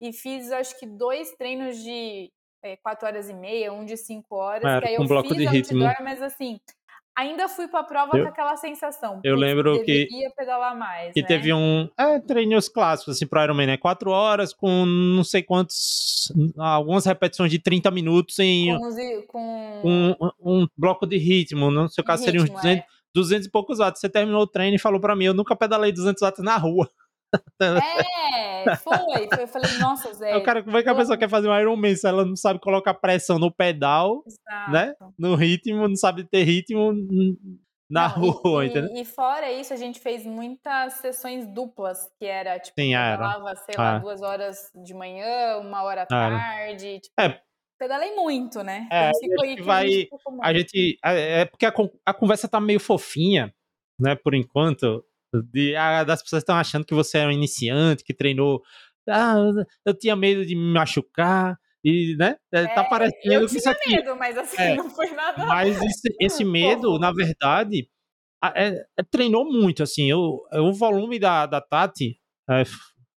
e 0.00 0.12
fiz, 0.12 0.50
acho 0.52 0.78
que, 0.78 0.86
dois 0.86 1.32
treinos 1.32 1.76
de 1.78 2.32
é, 2.64 2.76
quatro 2.78 3.06
horas 3.06 3.28
e 3.28 3.34
meia, 3.34 3.72
um 3.72 3.84
de 3.84 3.96
cinco 3.96 4.36
horas, 4.36 4.64
é, 4.64 4.80
que 4.80 4.88
aí 4.88 4.98
um 4.98 5.02
eu 5.02 5.08
bloco 5.08 5.28
fiz 5.28 5.36
de 5.36 5.46
ritmo. 5.46 5.84
outdoor, 5.84 6.02
mas 6.02 6.22
assim, 6.22 6.58
ainda 7.14 7.46
fui 7.46 7.68
para 7.68 7.80
a 7.80 7.84
prova 7.84 8.16
eu, 8.16 8.24
com 8.24 8.30
aquela 8.30 8.56
sensação. 8.56 9.20
Eu 9.22 9.36
lembro 9.36 9.84
que 9.84 10.08
ia 10.10 10.30
pedalar 10.30 10.76
mais. 10.76 11.12
E 11.14 11.20
né? 11.20 11.28
teve 11.28 11.52
um 11.52 11.88
é, 11.98 12.18
treinos 12.20 12.68
clássicos 12.68 13.16
assim, 13.16 13.26
para 13.26 13.44
Ironman, 13.44 13.66
né? 13.66 13.76
Quatro 13.76 14.10
horas 14.10 14.54
com 14.54 14.86
não 14.86 15.22
sei 15.22 15.42
quantos, 15.42 16.32
algumas 16.56 17.04
repetições 17.04 17.50
de 17.50 17.58
30 17.58 17.90
minutos 17.90 18.38
em 18.38 18.76
com, 18.78 19.82
com... 19.82 20.16
Um, 20.18 20.62
um, 20.62 20.66
bloco 20.74 21.06
de 21.06 21.18
ritmo. 21.18 21.70
No 21.70 21.88
seu 21.90 22.02
caso, 22.02 22.24
seria 22.24 22.40
uns 22.40 22.48
200, 22.48 22.82
é. 22.82 22.86
200 23.14 23.46
e 23.46 23.50
poucos 23.50 23.78
watts. 23.78 24.00
Você 24.00 24.08
terminou 24.08 24.40
o 24.40 24.46
treino 24.46 24.76
e 24.76 24.80
falou 24.80 24.98
para 24.98 25.14
mim: 25.14 25.26
eu 25.26 25.34
nunca 25.34 25.54
pedalei 25.54 25.92
200 25.92 26.22
watts 26.22 26.42
na 26.42 26.56
rua. 26.56 26.88
É, 27.60 28.76
foi, 28.76 28.96
foi. 28.98 29.42
Eu 29.42 29.48
falei, 29.48 29.78
nossa, 29.78 30.12
Zé. 30.14 30.36
O 30.36 30.42
cara, 30.42 30.62
como 30.62 30.76
é 30.76 30.82
que 30.82 30.88
a 30.88 30.94
pessoa 30.94 31.18
quer 31.18 31.28
fazer 31.28 31.48
um 31.48 31.58
Ironman 31.58 31.94
se 31.94 32.06
ela 32.06 32.24
não 32.24 32.36
sabe 32.36 32.60
colocar 32.60 32.94
pressão 32.94 33.38
no 33.38 33.50
pedal, 33.50 34.22
Exato. 34.26 34.70
né? 34.72 34.94
No 35.18 35.34
ritmo, 35.34 35.88
não 35.88 35.96
sabe 35.96 36.24
ter 36.24 36.44
ritmo 36.44 36.92
na 37.90 38.08
não, 38.08 38.30
rua, 38.30 38.64
e, 38.64 38.68
entendeu? 38.68 38.96
E 38.96 39.04
fora 39.04 39.52
isso, 39.52 39.72
a 39.72 39.76
gente 39.76 40.00
fez 40.00 40.24
muitas 40.24 40.94
sessões 40.94 41.46
duplas, 41.46 42.10
que 42.18 42.24
era, 42.24 42.58
tipo, 42.58 42.80
Sim, 42.80 42.92
pedalava, 42.92 43.54
sei 43.56 43.74
lá, 43.76 43.96
ah. 43.96 43.98
duas 43.98 44.22
horas 44.22 44.70
de 44.74 44.94
manhã, 44.94 45.58
uma 45.58 45.82
hora 45.82 46.02
à 46.02 46.06
tarde. 46.06 47.00
Tipo, 47.00 47.14
é. 47.20 47.40
Pedalei 47.78 48.14
muito, 48.14 48.62
né? 48.62 48.88
É, 48.90 49.10
então, 49.22 49.44
a 49.44 49.46
gente 49.46 49.62
vai. 49.62 50.08
A 50.42 50.54
gente. 50.54 50.96
É 51.04 51.44
porque 51.44 51.66
a, 51.66 51.72
a 52.06 52.14
conversa 52.14 52.48
tá 52.48 52.60
meio 52.60 52.80
fofinha, 52.80 53.52
né, 53.98 54.14
por 54.14 54.34
enquanto 54.34 55.04
de, 55.42 55.74
ah, 55.76 56.04
das 56.04 56.22
pessoas 56.22 56.42
estão 56.42 56.56
achando 56.56 56.84
que 56.84 56.94
você 56.94 57.18
é 57.18 57.26
um 57.26 57.30
iniciante, 57.30 58.04
que 58.04 58.14
treinou. 58.14 58.62
Ah, 59.08 59.36
eu 59.84 59.96
tinha 59.96 60.16
medo 60.16 60.44
de 60.44 60.54
me 60.54 60.72
machucar. 60.72 61.58
E, 61.84 62.16
né? 62.16 62.36
É, 62.50 62.66
tá 62.66 62.82
parecendo 62.84 63.44
eu 63.44 63.46
tinha 63.46 63.70
aqui, 63.70 63.90
medo, 63.90 64.16
mas 64.16 64.38
assim, 64.38 64.56
é, 64.56 64.74
não 64.74 64.88
foi 64.88 65.10
nada. 65.10 65.44
Mas 65.44 65.76
esse, 65.82 66.16
esse 66.18 66.44
medo, 66.44 66.98
na 66.98 67.12
verdade, 67.12 67.86
é, 68.42 68.86
é, 68.96 69.02
treinou 69.10 69.44
muito, 69.44 69.82
assim. 69.82 70.10
Eu, 70.10 70.40
o 70.52 70.72
volume 70.72 71.18
da, 71.18 71.44
da 71.44 71.60
Tati 71.60 72.18
é, 72.48 72.64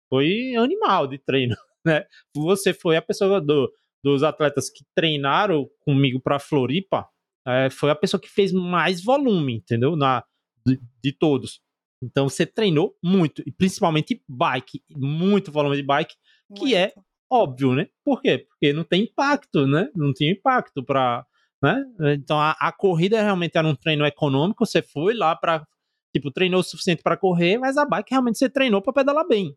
foi 0.09 0.53
animal 0.55 1.07
de 1.07 1.18
treino, 1.18 1.55
né? 1.86 2.05
Você 2.36 2.74
foi 2.74 2.97
a 2.97 3.01
pessoa 3.01 3.39
do, 3.39 3.72
dos 4.03 4.22
atletas 4.22 4.70
que 4.70 4.84
treinaram 4.93 5.70
comigo 5.80 6.20
para 6.20 6.38
Floripa, 6.38 7.07
é, 7.47 7.70
foi 7.70 7.89
a 7.89 7.95
pessoa 7.95 8.20
que 8.20 8.30
fez 8.30 8.51
mais 8.51 9.01
volume, 9.01 9.55
entendeu? 9.55 9.95
Na, 9.95 10.26
de, 10.65 10.78
de 11.01 11.13
todos. 11.13 11.61
Então 12.02 12.30
você 12.30 12.45
treinou 12.45 12.95
muito, 13.04 13.41
e 13.45 13.52
principalmente 13.52 14.22
bike, 14.28 14.84
muito 14.95 15.52
volume 15.52 15.76
de 15.76 15.84
bike, 15.84 16.16
muito. 16.50 16.64
que 16.64 16.76
é 16.76 16.93
óbvio, 17.30 17.74
né? 17.74 17.88
Por 18.04 18.22
quê? 18.22 18.45
Porque 18.48 18.72
não 18.72 18.84
tem 18.84 19.04
impacto, 19.04 19.66
né? 19.68 19.89
Não 19.95 20.14
tinha 20.14 20.32
impacto 20.32 20.84
para, 20.84 21.26
né? 21.62 21.84
Então 22.14 22.39
a, 22.39 22.52
a, 22.60 22.72
corrida 22.72 23.22
realmente 23.22 23.58
era 23.58 23.68
um 23.68 23.76
treino 23.76 24.06
econômico, 24.06 24.66
você 24.66 24.82
foi 24.82 25.14
lá 25.14 25.36
para 25.36 25.66
tipo 26.16 26.32
treinou 26.32 26.62
o 26.62 26.64
suficiente 26.64 27.04
para 27.04 27.18
correr, 27.18 27.58
mas 27.58 27.78
a 27.78 27.86
bike 27.86 28.12
realmente 28.12 28.38
você 28.38 28.50
treinou 28.50 28.82
para 28.82 28.93
pedalar 28.93 29.28
bem, 29.28 29.56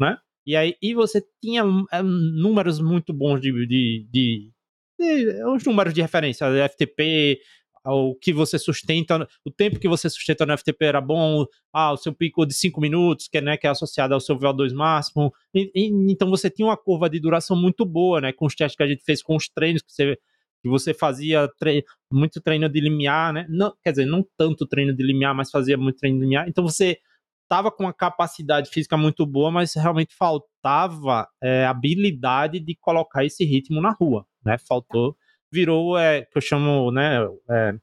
né? 0.00 0.18
E 0.46 0.56
aí 0.56 0.76
e 0.80 0.94
você 0.94 1.22
tinha 1.42 1.62
é, 1.92 2.02
números 2.02 2.80
muito 2.80 3.12
bons 3.12 3.40
de, 3.40 3.50
de, 3.66 4.06
de, 4.10 4.52
de 4.98 5.44
os 5.44 5.64
números 5.64 5.94
de 5.94 6.02
referência, 6.02 6.46
FTP, 6.68 7.40
o 7.84 8.14
que 8.14 8.32
você 8.32 8.58
sustenta, 8.58 9.26
o 9.44 9.50
tempo 9.50 9.78
que 9.78 9.88
você 9.88 10.08
sustenta 10.08 10.44
no 10.44 10.56
FTP 10.56 10.84
era 10.84 11.00
bom, 11.00 11.46
ah, 11.72 11.92
o 11.92 11.96
seu 11.96 12.12
pico 12.12 12.46
de 12.46 12.54
5 12.54 12.80
minutos, 12.80 13.28
que, 13.28 13.40
né, 13.40 13.56
que 13.56 13.66
é 13.66 13.70
associado 13.70 14.14
ao 14.14 14.20
seu 14.20 14.38
VO2 14.38 14.72
máximo. 14.72 15.32
E, 15.54 15.70
e, 15.74 15.86
então 16.12 16.28
você 16.30 16.50
tinha 16.50 16.66
uma 16.66 16.76
curva 16.76 17.08
de 17.08 17.20
duração 17.20 17.56
muito 17.56 17.84
boa, 17.84 18.20
né, 18.20 18.32
com 18.32 18.46
os 18.46 18.54
testes 18.54 18.76
que 18.76 18.82
a 18.82 18.86
gente 18.86 19.04
fez, 19.04 19.22
com 19.22 19.36
os 19.36 19.48
treinos 19.48 19.82
que 19.82 19.92
você, 19.92 20.18
que 20.62 20.68
você 20.68 20.92
fazia 20.94 21.48
tre 21.58 21.84
muito 22.12 22.40
treino 22.40 22.68
de 22.68 22.80
limiar, 22.80 23.32
né? 23.32 23.46
Não, 23.48 23.72
quer 23.82 23.90
dizer, 23.90 24.06
não 24.06 24.26
tanto 24.36 24.66
treino 24.66 24.94
de 24.94 25.02
limiar, 25.02 25.34
mas 25.34 25.50
fazia 25.50 25.76
muito 25.76 25.98
treino 25.98 26.18
de 26.18 26.24
limiar. 26.24 26.48
Então 26.48 26.64
você 26.64 26.98
estava 27.44 27.70
com 27.70 27.84
uma 27.84 27.94
capacidade 27.94 28.68
física 28.68 28.96
muito 28.96 29.24
boa, 29.24 29.50
mas 29.50 29.74
realmente 29.74 30.14
faltava 30.14 31.26
é, 31.42 31.64
habilidade 31.64 32.60
de 32.60 32.76
colocar 32.76 33.24
esse 33.24 33.44
ritmo 33.44 33.80
na 33.80 33.90
rua, 33.90 34.26
né? 34.44 34.56
Faltou 34.58 35.16
virou, 35.50 35.98
é, 35.98 36.22
que 36.22 36.36
eu 36.36 36.42
chamo, 36.42 36.90
né, 36.90 37.18
é, 37.50 37.74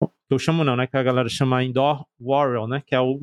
que 0.00 0.34
eu 0.34 0.38
chamo 0.38 0.64
não, 0.64 0.76
né, 0.76 0.86
que 0.86 0.96
a 0.96 1.02
galera 1.02 1.28
chama 1.28 1.64
indoor 1.64 2.04
warrior, 2.20 2.66
né, 2.66 2.82
que 2.84 2.94
é 2.94 3.00
o, 3.00 3.20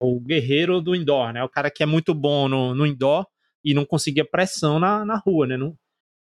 o 0.00 0.20
guerreiro 0.20 0.80
do 0.80 0.94
indoor, 0.94 1.32
né, 1.32 1.42
o 1.42 1.48
cara 1.48 1.70
que 1.70 1.82
é 1.82 1.86
muito 1.86 2.14
bom 2.14 2.48
no, 2.48 2.74
no 2.74 2.86
indoor 2.86 3.26
e 3.64 3.74
não 3.74 3.84
conseguia 3.84 4.24
pressão 4.24 4.78
na, 4.78 5.04
na 5.04 5.16
rua, 5.16 5.46
né, 5.46 5.56
não, 5.56 5.76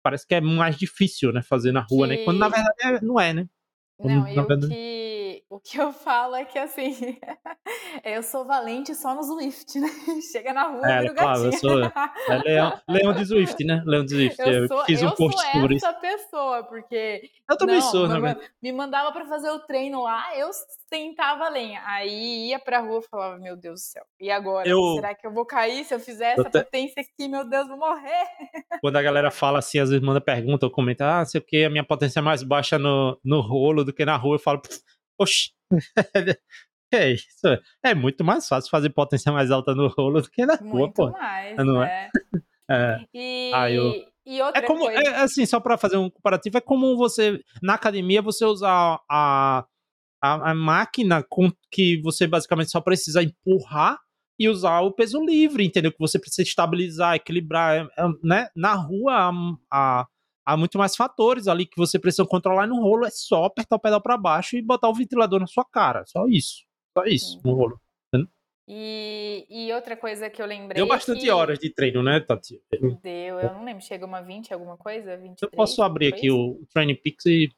parece 0.02 0.26
que 0.26 0.34
é 0.34 0.40
mais 0.40 0.76
difícil, 0.76 1.32
né, 1.32 1.42
fazer 1.42 1.72
na 1.72 1.80
rua, 1.80 2.08
que... 2.08 2.16
né, 2.16 2.24
quando 2.24 2.38
na 2.38 2.48
verdade 2.48 2.76
é, 2.82 3.00
não 3.00 3.18
é, 3.20 3.32
né. 3.32 3.48
Não, 3.98 4.28
e 4.28 4.34
verdade... 4.34 4.68
que 4.68 5.13
O 5.54 5.60
que 5.60 5.78
eu 5.78 5.92
falo 5.92 6.34
é 6.34 6.44
que 6.44 6.58
assim, 6.58 7.16
eu 8.04 8.22
sou 8.24 8.44
valente 8.44 8.92
só 8.94 9.14
no 9.14 9.22
Zwift, 9.22 9.78
né? 9.78 9.86
Chega 10.32 10.52
na 10.52 10.64
rua, 10.68 10.84
É, 10.90 11.00
viro 11.02 11.14
claro, 11.14 11.44
eu 11.44 11.50
gatinha. 11.52 11.60
sou 11.60 11.80
é 12.34 12.38
leão, 12.44 12.80
leão 12.88 13.12
de 13.12 13.24
Zwift, 13.24 13.64
né? 13.64 13.82
Leão 13.86 14.04
de 14.04 14.10
Zwift. 14.10 14.40
Eu 14.40 14.48
Eu, 14.52 14.66
sou, 14.68 14.84
fiz 14.84 15.00
um 15.02 15.06
eu 15.06 15.14
post 15.14 15.40
sou 15.40 15.52
sobre 15.52 15.76
isso. 15.76 15.86
essa 15.86 15.96
pessoa, 15.98 16.64
porque 16.64 17.30
Eu 17.48 17.56
também 17.56 17.76
não, 17.76 17.82
sou, 17.82 18.08
me, 18.08 18.20
né? 18.20 18.36
me 18.60 18.72
mandava 18.72 19.12
pra 19.12 19.26
fazer 19.26 19.48
o 19.50 19.60
treino 19.60 20.02
lá, 20.02 20.36
eu 20.36 20.50
sentava 20.92 21.48
lenha. 21.48 21.80
Aí 21.86 22.48
ia 22.48 22.58
pra 22.58 22.80
rua 22.80 22.98
e 22.98 23.08
falava, 23.08 23.38
meu 23.38 23.56
Deus 23.56 23.80
do 23.80 23.84
céu. 23.84 24.04
E 24.20 24.30
agora? 24.32 24.68
Eu- 24.68 24.94
Será 24.96 25.14
que 25.14 25.24
eu 25.26 25.32
vou 25.32 25.46
cair 25.46 25.84
se 25.84 25.94
eu 25.94 26.00
fizer 26.00 26.36
Eu 26.36 26.40
essa 26.40 26.50
te- 26.50 26.64
potência 26.64 27.00
aqui? 27.00 27.28
Meu 27.28 27.48
Deus, 27.48 27.68
vou 27.68 27.78
morrer. 27.78 28.24
Quando 28.80 28.96
a 28.96 29.02
galera 29.02 29.30
fala 29.30 29.60
assim, 29.60 29.78
às 29.78 29.88
vezes 29.90 30.04
manda 30.04 30.20
pergunta 30.20 30.66
ou 30.66 30.72
comenta, 30.72 31.20
ah, 31.20 31.24
sei 31.24 31.40
o 31.40 31.44
que, 31.44 31.64
a 31.64 31.70
minha 31.70 31.84
potência 31.84 32.18
é 32.18 32.22
mais 32.22 32.42
baixa 32.42 32.76
no, 32.78 33.18
no 33.24 33.40
rolo 33.40 33.84
do 33.84 33.92
que 33.92 34.04
na 34.04 34.16
rua. 34.16 34.34
Eu 34.34 34.38
falo, 34.40 34.60
oxi, 35.18 35.50
é 36.92 37.12
isso. 37.12 37.46
É 37.82 37.94
muito 37.94 38.22
mais 38.24 38.46
fácil 38.48 38.70
fazer 38.70 38.90
potência 38.90 39.32
mais 39.32 39.50
alta 39.50 39.74
no 39.74 39.88
rolo 39.88 40.20
do 40.22 40.30
que 40.30 40.44
na 40.46 40.54
rua, 40.54 40.70
Muito 40.70 40.94
pô. 40.94 41.10
mais, 41.10 41.56
Não 41.56 41.80
né? 41.80 42.10
É. 42.70 42.96
E, 43.12 43.50
Ah, 43.52 43.70
eu- 43.70 43.92
e 44.24 44.40
outra 44.40 44.62
É 44.62 44.66
como, 44.66 44.86
coisa... 44.86 44.98
é, 44.98 45.16
assim, 45.20 45.44
só 45.44 45.60
pra 45.60 45.76
fazer 45.76 45.98
um 45.98 46.08
comparativo, 46.08 46.56
é 46.56 46.60
como 46.62 46.96
você, 46.96 47.38
na 47.62 47.74
academia, 47.74 48.22
você 48.22 48.42
usar 48.46 48.98
a, 49.06 49.66
a, 50.22 50.50
a 50.50 50.54
máquina 50.54 51.22
com 51.28 51.52
que 51.70 52.00
você 52.00 52.26
basicamente 52.26 52.70
só 52.70 52.80
precisa 52.80 53.22
empurrar 53.22 53.98
e 54.38 54.48
usar 54.48 54.80
o 54.80 54.90
peso 54.92 55.22
livre, 55.22 55.62
entendeu? 55.66 55.92
Que 55.92 55.98
você 55.98 56.18
precisa 56.18 56.40
estabilizar, 56.42 57.14
equilibrar, 57.16 57.76
é- 57.76 58.02
é, 58.02 58.08
né? 58.22 58.48
Na 58.56 58.72
rua, 58.72 59.30
há, 59.70 60.06
há 60.44 60.56
muito 60.56 60.78
mais 60.78 60.94
fatores 60.96 61.48
ali 61.48 61.66
que 61.66 61.76
você 61.76 61.98
precisa 61.98 62.26
controlar 62.26 62.66
e 62.66 62.68
no 62.68 62.80
rolo 62.80 63.06
é 63.06 63.10
só 63.10 63.44
apertar 63.44 63.76
o 63.76 63.80
pedal 63.80 64.00
pra 64.00 64.16
baixo 64.16 64.56
e 64.56 64.62
botar 64.62 64.88
o 64.88 64.94
ventilador 64.94 65.40
na 65.40 65.46
sua 65.46 65.64
cara, 65.64 66.04
só 66.06 66.26
isso. 66.26 66.64
Só 66.96 67.04
isso, 67.04 67.40
no 67.44 67.54
rolo. 67.54 67.80
E, 68.66 69.46
e 69.50 69.72
outra 69.74 69.94
coisa 69.94 70.30
que 70.30 70.40
eu 70.40 70.46
lembrei. 70.46 70.76
Deu 70.76 70.86
é 70.86 70.88
bastante 70.88 71.20
que 71.20 71.30
horas 71.30 71.58
de 71.58 71.68
treino, 71.68 72.02
né, 72.02 72.18
Tati? 72.20 72.62
Deu, 73.02 73.38
eu 73.38 73.52
não 73.52 73.64
lembro, 73.64 73.84
chega 73.84 74.06
uma 74.06 74.22
20, 74.22 74.54
alguma 74.54 74.76
coisa? 74.76 75.16
23, 75.16 75.38
Eu 75.42 75.50
posso 75.50 75.82
abrir 75.82 76.12
aqui 76.12 76.30
o 76.30 76.64
Training 76.72 76.96
Peaks 76.96 77.26
e 77.26 77.52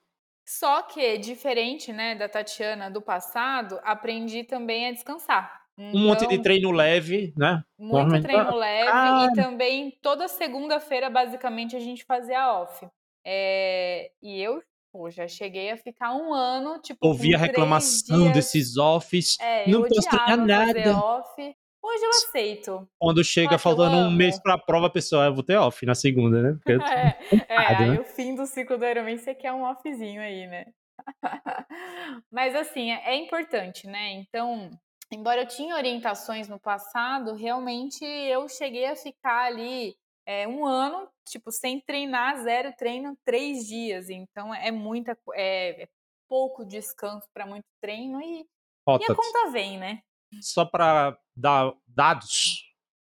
Só 0.44 0.82
que, 0.82 1.16
diferente 1.18 1.92
né, 1.92 2.16
da 2.16 2.28
Tatiana 2.28 2.90
do 2.90 3.00
passado, 3.00 3.78
aprendi 3.84 4.42
também 4.42 4.88
a 4.88 4.92
descansar. 4.92 5.65
Um 5.78 5.98
monte 6.06 6.20
de 6.26 6.34
Então, 6.34 6.42
treino 6.42 6.70
leve, 6.70 7.32
né? 7.36 7.62
Muito 7.78 8.22
treino 8.22 8.54
leve 8.56 8.90
cara. 8.90 9.26
e 9.26 9.34
também 9.34 9.98
toda 10.02 10.26
segunda-feira, 10.28 11.10
basicamente, 11.10 11.76
a 11.76 11.80
gente 11.80 12.04
fazia 12.04 12.52
off. 12.52 12.86
É, 13.24 14.10
e 14.22 14.40
eu 14.40 14.62
pô, 14.92 15.10
já 15.10 15.28
cheguei 15.28 15.70
a 15.70 15.76
ficar 15.76 16.14
um 16.14 16.32
ano, 16.32 16.80
tipo, 16.80 17.06
Ouvi 17.06 17.34
a 17.34 17.38
reclamação 17.38 18.22
dias- 18.22 18.32
desses 18.32 18.76
offs. 18.78 19.36
É, 19.40 19.68
não 19.68 19.82
posso 19.82 20.08
treinar 20.08 20.36
nada. 20.38 20.96
off. 20.96 21.56
Hoje 21.82 22.02
eu 22.04 22.10
aceito. 22.10 22.88
Quando 22.98 23.22
chega 23.22 23.58
faltando 23.58 23.96
um 23.96 24.10
mês 24.10 24.40
pra 24.42 24.56
prova, 24.58 24.86
a 24.86 24.90
pessoa, 24.90 25.24
"Ah, 25.24 25.26
eu 25.26 25.34
vou 25.34 25.42
ter 25.44 25.56
off 25.56 25.84
na 25.86 25.94
segunda, 25.94 26.42
né? 26.42 26.52
Porque 26.64 26.72
É, 26.98 27.16
é, 27.30 27.36
ocupado, 27.36 27.82
aí 27.84 27.90
né? 27.90 28.00
o 28.00 28.04
fim 28.04 28.34
do 28.34 28.46
ciclo 28.46 28.76
do 28.78 28.84
Ironman 28.86 29.18
você 29.18 29.34
quer 29.34 29.52
um 29.52 29.62
offzinho 29.62 30.20
aí, 30.20 30.46
né? 30.48 30.64
Mas 32.30 32.54
assim, 32.56 32.90
é, 32.90 33.02
é 33.12 33.16
importante, 33.16 33.86
né? 33.86 34.12
Então, 34.14 34.70
embora 35.12 35.42
eu 35.42 35.48
tinha 35.48 35.74
orientações 35.74 36.48
no 36.48 36.58
passado, 36.58 37.34
realmente 37.34 38.04
eu 38.04 38.48
cheguei 38.48 38.86
a 38.86 38.96
ficar 38.96 39.46
ali 39.46 39.96
é, 40.26 40.46
um 40.48 40.66
ano, 40.66 41.08
tipo, 41.28 41.50
sem 41.52 41.80
treinar, 41.80 42.42
zero 42.42 42.72
treino, 42.76 43.16
três 43.24 43.66
dias. 43.66 44.10
Então 44.10 44.54
é 44.54 44.70
muita, 44.70 45.16
é, 45.34 45.82
é 45.84 45.88
pouco 46.28 46.64
descanso 46.64 47.28
para 47.32 47.46
muito 47.46 47.66
treino 47.80 48.20
e, 48.20 48.40
e 48.40 49.04
a 49.04 49.14
conta 49.14 49.50
vem, 49.50 49.78
né? 49.78 50.00
só 50.40 50.64
pra 50.64 51.18
dar 51.36 51.72
dados, 51.86 52.64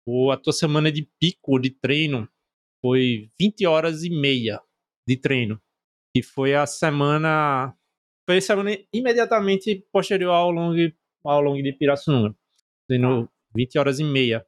o, 0.06 0.30
a 0.30 0.36
tua 0.36 0.52
semana 0.52 0.90
de 0.90 1.08
pico 1.20 1.58
de 1.58 1.70
treino 1.70 2.28
foi 2.80 3.30
20 3.38 3.66
horas 3.66 4.02
e 4.02 4.10
meia 4.10 4.60
de 5.06 5.16
treino. 5.16 5.60
E 6.14 6.22
foi 6.22 6.54
a 6.54 6.66
semana. 6.66 7.74
Foi 8.28 8.38
a 8.38 8.42
semana 8.42 8.70
imediatamente 8.92 9.86
posterior 9.92 10.32
ao 10.32 10.50
long, 10.50 10.76
ao 11.24 11.40
long 11.40 11.60
de 11.62 11.72
Pirassununga. 11.72 12.34
Treino 12.88 13.28
20 13.54 13.78
horas 13.78 13.98
e 13.98 14.04
meia. 14.04 14.44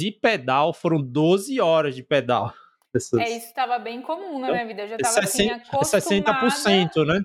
De 0.00 0.10
pedal, 0.10 0.72
foram 0.72 1.00
12 1.02 1.60
horas 1.60 1.94
de 1.94 2.02
pedal. 2.02 2.52
Essas- 2.94 3.20
É, 3.20 3.30
isso 3.36 3.46
estava 3.46 3.78
bem 3.78 4.02
comum 4.02 4.38
na 4.38 4.50
minha 4.50 4.66
vida. 4.66 4.82
Eu 4.82 4.88
já 4.88 4.96
estava 4.96 5.20
assim, 5.20 5.48
60%, 5.48 6.28
acostumada... 6.28 6.50
60%, 6.50 7.06
né? 7.06 7.24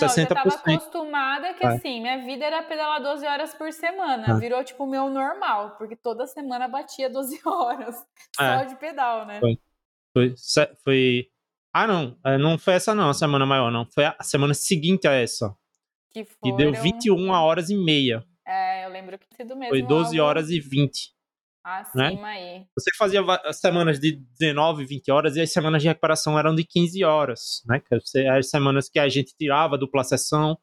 Não, 0.00 0.06
eu 0.06 0.08
já 0.14 0.26
tava 0.26 0.50
60%. 0.50 0.74
acostumada 0.76 1.54
que 1.54 1.64
É. 1.64 1.68
assim, 1.68 2.00
minha 2.00 2.18
vida 2.18 2.44
era 2.44 2.62
pedalar 2.62 3.02
12 3.02 3.26
horas 3.26 3.54
por 3.54 3.72
semana. 3.72 4.36
É. 4.36 4.38
Virou 4.38 4.62
tipo 4.62 4.84
o 4.84 4.86
meu 4.86 5.08
normal, 5.08 5.76
porque 5.78 5.96
toda 5.96 6.26
semana 6.26 6.68
batia 6.68 7.08
12 7.10 7.40
horas 7.46 7.96
É. 8.38 8.58
só 8.58 8.64
de 8.64 8.76
pedal, 8.76 9.26
né? 9.26 9.40
Foi. 9.40 9.58
Foi, 10.12 10.34
foi. 10.84 11.28
Ah, 11.72 11.86
não. 11.86 12.18
é, 12.24 12.36
Não 12.38 12.58
foi 12.58 12.74
essa, 12.74 12.94
não, 12.94 13.08
a 13.10 13.14
semana 13.14 13.44
maior, 13.46 13.70
não. 13.70 13.86
Foi 13.86 14.04
a 14.04 14.16
semana 14.22 14.54
seguinte 14.54 15.06
a 15.08 15.12
essa. 15.12 15.54
Que 16.24 16.34
Que 16.42 16.50
foram... 16.50 16.56
deu 16.56 16.72
21 16.74 17.30
horas 17.30 17.70
e 17.70 17.76
meia. 17.76 18.24
É, 18.46 18.84
eu 18.86 18.90
lembro 18.90 19.18
que 19.18 19.26
sido 19.36 19.54
mesmo. 19.56 19.70
Foi 19.70 19.82
12 19.82 20.18
algo 20.18 20.28
horas 20.28 20.50
e 20.50 20.58
20. 20.60 21.12
Acima 21.64 22.28
aí. 22.28 22.64
Você 22.78 22.90
fazia 22.96 23.20
as 23.44 23.58
semanas 23.60 24.00
de 24.00 24.12
19, 24.38 24.86
20 24.86 25.10
horas 25.10 25.36
e 25.36 25.40
as 25.42 25.52
semanas 25.52 25.82
de 25.82 25.88
recuperação 25.88 26.38
eram 26.38 26.54
de 26.54 26.64
15 26.64 27.04
horas, 27.04 27.62
né? 27.66 27.80
Que 27.80 27.94
as 28.28 28.48
semanas 28.48 28.88
que 28.88 28.98
a 28.98 29.08
gente 29.08 29.34
tirava 29.36 29.76
dupla 29.76 30.02
sessão, 30.02 30.56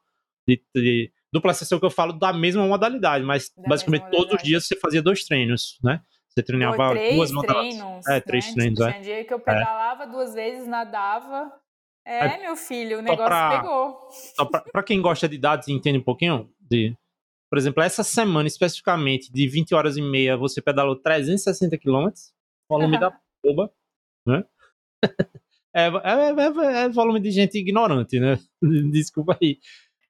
de, 0.48 0.60
de- 0.74 1.12
dupla 1.32 1.54
sessão 1.54 1.78
que 1.78 1.84
eu 1.86 1.90
falo 1.90 2.12
da 2.14 2.32
mesma 2.32 2.66
modalidade, 2.66 3.24
mas 3.24 3.52
Da 3.56 3.68
basicamente 3.68 4.02
mesma 4.02 4.10
todos 4.10 4.24
os 4.26 4.32
modalidade. 4.32 4.48
dias 4.48 4.66
você 4.66 4.76
fazia 4.80 5.00
dois 5.02 5.24
treinos, 5.24 5.78
né? 5.84 6.00
Você 6.28 6.42
treinava 6.42 6.76
Pô, 6.76 6.94
duas 7.14 7.30
modalidades. 7.30 7.78
treinos. 7.78 8.06
É, 8.08 8.20
três 8.20 8.46
né? 8.48 8.52
treinos, 8.54 8.78
tipo, 8.78 8.88
é. 8.88 8.92
Tinha 8.92 9.02
dia 9.04 9.24
que 9.24 9.32
eu 9.34 9.38
pedalava 9.38 10.06
duas 10.08 10.34
vezes, 10.34 10.66
nadava. 10.66 11.52
É, 12.06 12.26
É, 12.26 12.38
meu 12.40 12.54
filho, 12.56 12.98
o 12.98 13.02
negócio 13.02 13.24
pra- 13.26 13.60
pegou. 13.60 14.08
Pra 14.72 14.82
quem 14.82 15.02
gosta 15.02 15.28
de 15.28 15.36
dados 15.36 15.66
e 15.66 15.72
entende 15.72 15.98
um 15.98 16.02
pouquinho, 16.04 16.48
de, 16.60 16.96
por 17.50 17.58
exemplo, 17.58 17.82
essa 17.82 18.04
semana 18.04 18.46
especificamente, 18.46 19.30
de 19.32 19.48
20 19.48 19.74
horas 19.74 19.96
e 19.96 20.02
meia, 20.02 20.36
você 20.36 20.62
pedalou 20.62 20.94
360 20.96 21.76
quilômetros, 21.76 22.32
volume 22.70 22.98
da 23.00 23.12
boba, 23.44 23.72
né? 24.26 24.44
É, 25.74 25.88
é, 25.88 25.90
é- 25.90 26.84
é 26.84 26.88
volume 26.88 27.20
de 27.20 27.30
gente 27.30 27.58
ignorante, 27.58 28.18
né? 28.18 28.38
Desculpa 28.90 29.36
aí. 29.42 29.58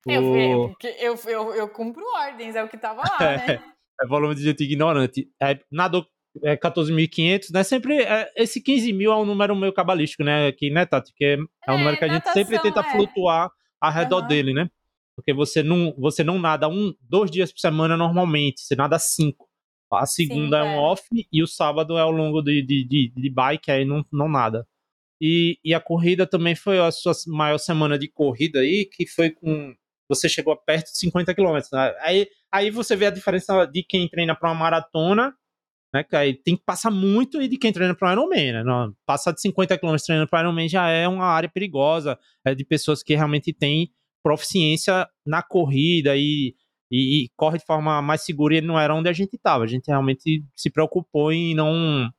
Eu, 0.07 0.23
O- 0.23 0.37
eu, 0.37 0.77
eu, 1.01 1.17
eu, 1.27 1.55
eu 1.57 1.69
cumpro 1.69 2.05
ordens, 2.15 2.55
é 2.55 2.63
o 2.63 2.69
que 2.69 2.79
tava 2.79 3.03
lá, 3.03 3.19
né? 3.59 3.75
é 4.01 4.07
volume 4.07 4.37
de 4.37 4.43
gente 4.45 4.63
ignorante. 4.63 5.29
É, 5.43 5.59
nadou 5.69 6.07
é 6.43 6.57
14.500, 6.57 7.51
né? 7.53 7.63
Sempre, 7.63 8.03
é, 8.03 8.33
esse 8.37 8.61
15 8.61 8.93
mil 8.93 9.13
é 9.13 9.17
um 9.17 9.25
número 9.25 9.55
meio 9.57 9.73
cabalístico, 9.73 10.25
né? 10.25 10.49
Aqui, 10.49 10.71
né, 10.71 10.87
Tati? 10.87 11.13
Que 11.15 11.25
é, 11.25 11.35
é 11.35 11.73
um 11.73 11.75
É, 11.75 11.79
número 11.79 11.97
que 11.97 12.05
a 12.05 12.09
gente 12.09 12.25
sempre 12.33 12.57
natação, 12.57 12.73
tenta 12.73 12.89
é. 12.89 12.93
flutuar 12.93 13.51
ao 13.81 13.93
redor 13.93 14.19
Aham. 14.21 14.29
dele, 14.29 14.55
né? 14.55 14.71
Porque 15.15 15.33
você 15.33 15.63
não, 15.63 15.95
você 15.97 16.23
não 16.23 16.39
nada 16.39 16.69
um, 16.69 16.95
dois 17.01 17.31
dias 17.31 17.51
por 17.51 17.61
semana 17.61 17.97
normalmente, 17.97 18.61
você 18.61 18.77
nada 18.77 18.99
cinco. 18.99 19.49
A 19.91 20.05
segunda 20.05 20.59
Cinco, 20.59 20.69
é 20.69 20.75
um 20.75 20.75
é. 20.75 20.79
off 20.79 21.03
e 21.33 21.43
o 21.43 21.47
sábado 21.47 21.97
é 21.97 22.01
ao 22.01 22.11
longo 22.11 22.43
de, 22.43 22.61
de, 22.63 22.85
de, 22.85 23.13
de 23.17 23.31
bike, 23.31 23.71
aí 23.71 23.85
não, 23.85 24.05
não 24.13 24.29
nada. 24.29 24.67
E, 25.21 25.59
e 25.65 25.73
a 25.73 25.81
corrida 25.81 26.27
também 26.27 26.55
foi 26.55 26.79
a 26.79 26.91
sua 26.91 27.13
maior 27.29 27.59
semana 27.59 27.99
de 27.99 28.09
corrida 28.09 28.61
aí, 28.61 28.85
que 28.85 29.07
foi 29.07 29.31
com. 29.31 29.75
Você 30.09 30.29
chegou 30.29 30.53
a 30.53 30.57
perto 30.57 30.93
de 30.93 30.99
50 30.99 31.35
quilômetros. 31.35 31.71
Né? 31.73 31.95
Aí, 32.01 32.29
aí 32.53 32.71
você 32.71 32.95
vê 32.95 33.07
a 33.07 33.11
diferença 33.11 33.65
de 33.65 33.83
quem 33.83 34.09
treina 34.09 34.35
para 34.37 34.51
uma 34.51 34.59
maratona, 34.59 35.35
né? 35.97 36.35
Tem 36.45 36.57
que 36.57 36.63
passar 36.65 36.91
muito, 36.91 37.39
de 37.47 37.57
quem 37.59 37.73
treina 37.73 37.95
para 37.95 38.13
Ironman, 38.13 38.53
né? 38.53 38.63
Não, 38.65 38.93
passar 39.07 39.33
de 39.33 39.41
50 39.41 39.77
quilômetros 39.79 40.05
treinando 40.07 40.29
para 40.29 40.41
Ironman 40.41 40.69
já 40.69 40.89
é 40.89 41.07
uma 41.09 41.27
área 41.27 41.49
perigosa, 41.49 42.19
é 42.45 42.55
de 42.55 42.65
pessoas 42.65 43.03
que 43.03 43.15
realmente 43.15 43.53
têm 43.53 43.91
proficiência 44.23 45.09
na 45.25 45.43
corrida 45.43 46.17
e, 46.17 46.55
e, 46.91 47.25
e 47.25 47.31
corre 47.37 47.59
de 47.59 47.65
forma 47.65 48.03
mais 48.03 48.23
segura 48.23 48.57
e 48.57 48.61
não 48.61 48.79
era 48.79 48.95
onde 48.95 49.09
a 49.09 49.13
gente 49.13 49.35
estava. 49.37 49.65
A 49.65 49.67
gente 49.67 49.87
realmente 49.89 50.45
se 50.57 50.71
preocupou 50.71 51.33
em 51.33 51.55
não 51.55 52.11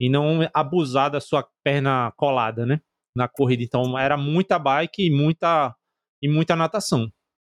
e 0.00 0.08
não 0.08 0.48
abusar 0.54 1.10
da 1.10 1.20
sua 1.20 1.46
perna 1.64 2.12
colada, 2.16 2.64
né? 2.64 2.80
Na 3.14 3.28
corrida. 3.28 3.62
Então 3.62 3.98
era 3.98 4.16
muita 4.16 4.58
bike 4.58 5.06
e 5.06 5.10
muita 5.10 5.74
e 6.22 6.28
muita 6.28 6.54
natação. 6.56 7.10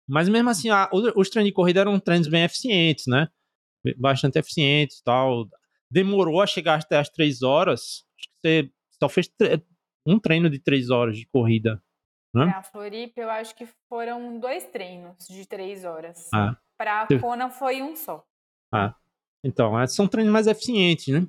Mas 0.08 0.30
mesmo 0.30 0.50
assim, 0.50 0.70
a- 0.70 0.90
os, 0.94 1.12
os 1.16 1.30
treinos 1.30 1.50
de 1.50 1.54
corrida 1.56 1.82
eram 1.82 2.00
treinos 2.00 2.28
bem 2.28 2.44
eficientes, 2.44 3.06
né? 3.08 3.28
Bastante 3.98 4.40
eficientes, 4.40 5.02
tal. 5.02 5.48
Demorou 5.92 6.42
a 6.42 6.48
chegar 6.48 6.80
até 6.80 6.98
as 6.98 7.10
três 7.10 7.42
horas. 7.42 8.06
Acho 8.18 8.28
que 8.30 8.36
você 8.42 8.72
só 9.00 9.08
fez 9.10 9.28
tre- 9.28 9.64
um 10.06 10.20
treino 10.20 10.50
de 10.50 10.60
três 10.60 10.90
horas 10.90 11.18
de 11.18 11.26
corrida. 11.28 11.82
Hã? 12.36 12.50
Pra 12.52 12.64
Floripa, 12.64 13.22
eu 13.22 13.30
acho 13.30 13.56
que 13.56 13.66
foram 13.88 14.40
dois 14.40 14.66
treinos 14.66 15.26
de 15.30 15.48
três 15.48 15.86
horas. 15.86 16.28
Ah. 16.34 16.58
Pra 16.78 17.06
Teve- 17.06 17.22
Kona 17.22 17.50
foi 17.50 17.82
um 17.82 17.96
só. 17.96 18.26
Então, 19.44 19.80
é, 19.80 19.88
são 19.88 20.08
treinos 20.08 20.34
mais 20.34 20.48
eficientes, 20.48 21.08
né? 21.14 21.28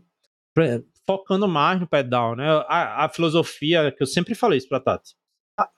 Focando 1.07 1.46
mais 1.46 1.78
no 1.78 1.86
pedal, 1.86 2.34
né? 2.34 2.46
A, 2.66 3.04
a 3.04 3.09
filosofia 3.09 3.92
que 3.92 4.02
eu 4.02 4.07
sempre 4.07 4.34
falei 4.34 4.59
isso 4.59 4.68
pra 4.68 4.80
Tati. 4.80 5.14
A- 5.61 5.70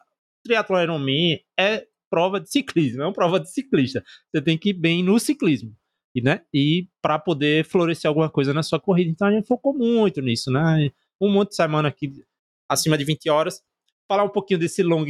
triatlo 0.44 0.80
Ironman 0.80 1.38
é 1.58 1.86
prova 2.08 2.40
de 2.40 2.50
ciclismo, 2.50 3.02
é 3.02 3.06
uma 3.06 3.12
prova 3.12 3.38
de 3.38 3.50
ciclista. 3.50 4.02
Você 4.30 4.40
tem 4.40 4.56
que 4.56 4.70
ir 4.70 4.74
bem 4.74 5.02
no 5.02 5.18
ciclismo. 5.18 5.76
E, 6.14 6.22
né? 6.22 6.42
e 6.52 6.88
para 7.02 7.18
poder 7.18 7.64
florescer 7.64 8.08
alguma 8.08 8.30
coisa 8.30 8.52
na 8.52 8.62
sua 8.62 8.80
corrida. 8.80 9.10
Então 9.10 9.28
a 9.28 9.32
gente 9.32 9.46
focou 9.46 9.74
muito 9.74 10.20
nisso, 10.20 10.50
né? 10.50 10.90
Um 11.20 11.30
monte 11.30 11.50
de 11.50 11.56
semana 11.56 11.88
aqui 11.88 12.12
acima 12.68 12.96
de 12.96 13.04
20 13.04 13.28
horas. 13.30 13.62
Falar 14.08 14.24
um 14.24 14.28
pouquinho 14.28 14.58
desse 14.58 14.82
long, 14.82 15.04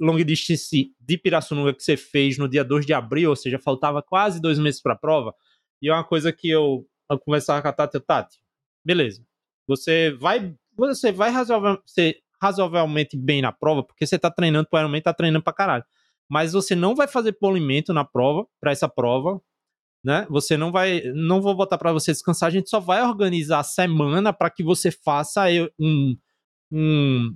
long 0.00 0.16
distance 0.24 0.94
de 0.98 1.18
Pirassununga 1.18 1.74
que 1.74 1.82
você 1.82 1.96
fez 1.96 2.38
no 2.38 2.48
dia 2.48 2.64
2 2.64 2.86
de 2.86 2.92
abril, 2.92 3.30
ou 3.30 3.36
seja, 3.36 3.58
faltava 3.58 4.02
quase 4.02 4.40
dois 4.40 4.58
meses 4.58 4.80
para 4.80 4.94
a 4.94 4.98
prova. 4.98 5.34
E 5.82 5.88
é 5.88 5.92
uma 5.92 6.04
coisa 6.04 6.32
que 6.32 6.48
eu, 6.48 6.86
eu 7.10 7.18
conversava 7.18 7.62
com 7.62 7.68
a 7.68 7.72
Tati, 7.72 8.00
Tati, 8.00 8.38
beleza, 8.84 9.24
você 9.66 10.12
vai, 10.12 10.54
você 10.76 11.12
vai 11.12 11.30
razoável, 11.30 11.80
ser 11.86 12.22
razoavelmente 12.40 13.16
bem 13.16 13.42
na 13.42 13.52
prova, 13.52 13.82
porque 13.82 14.06
você 14.06 14.18
tá 14.18 14.30
treinando 14.30 14.68
pro 14.68 14.78
Ironman, 14.78 15.02
tá 15.02 15.12
treinando 15.12 15.44
pra 15.44 15.52
caralho. 15.52 15.84
Mas 16.28 16.52
você 16.52 16.74
não 16.74 16.94
vai 16.94 17.08
fazer 17.08 17.32
polimento 17.32 17.92
na 17.92 18.04
prova, 18.04 18.46
para 18.60 18.70
essa 18.70 18.88
prova, 18.88 19.40
né? 20.04 20.26
Você 20.30 20.56
não 20.56 20.70
vai, 20.70 21.02
não 21.14 21.40
vou 21.40 21.54
botar 21.54 21.78
para 21.78 21.92
você 21.92 22.12
descansar, 22.12 22.48
a 22.48 22.50
gente 22.50 22.70
só 22.70 22.80
vai 22.80 23.02
organizar 23.02 23.60
a 23.60 23.64
semana 23.64 24.32
para 24.32 24.50
que 24.50 24.62
você 24.62 24.90
faça 24.90 25.44
um, 25.78 26.16
um, 26.72 27.34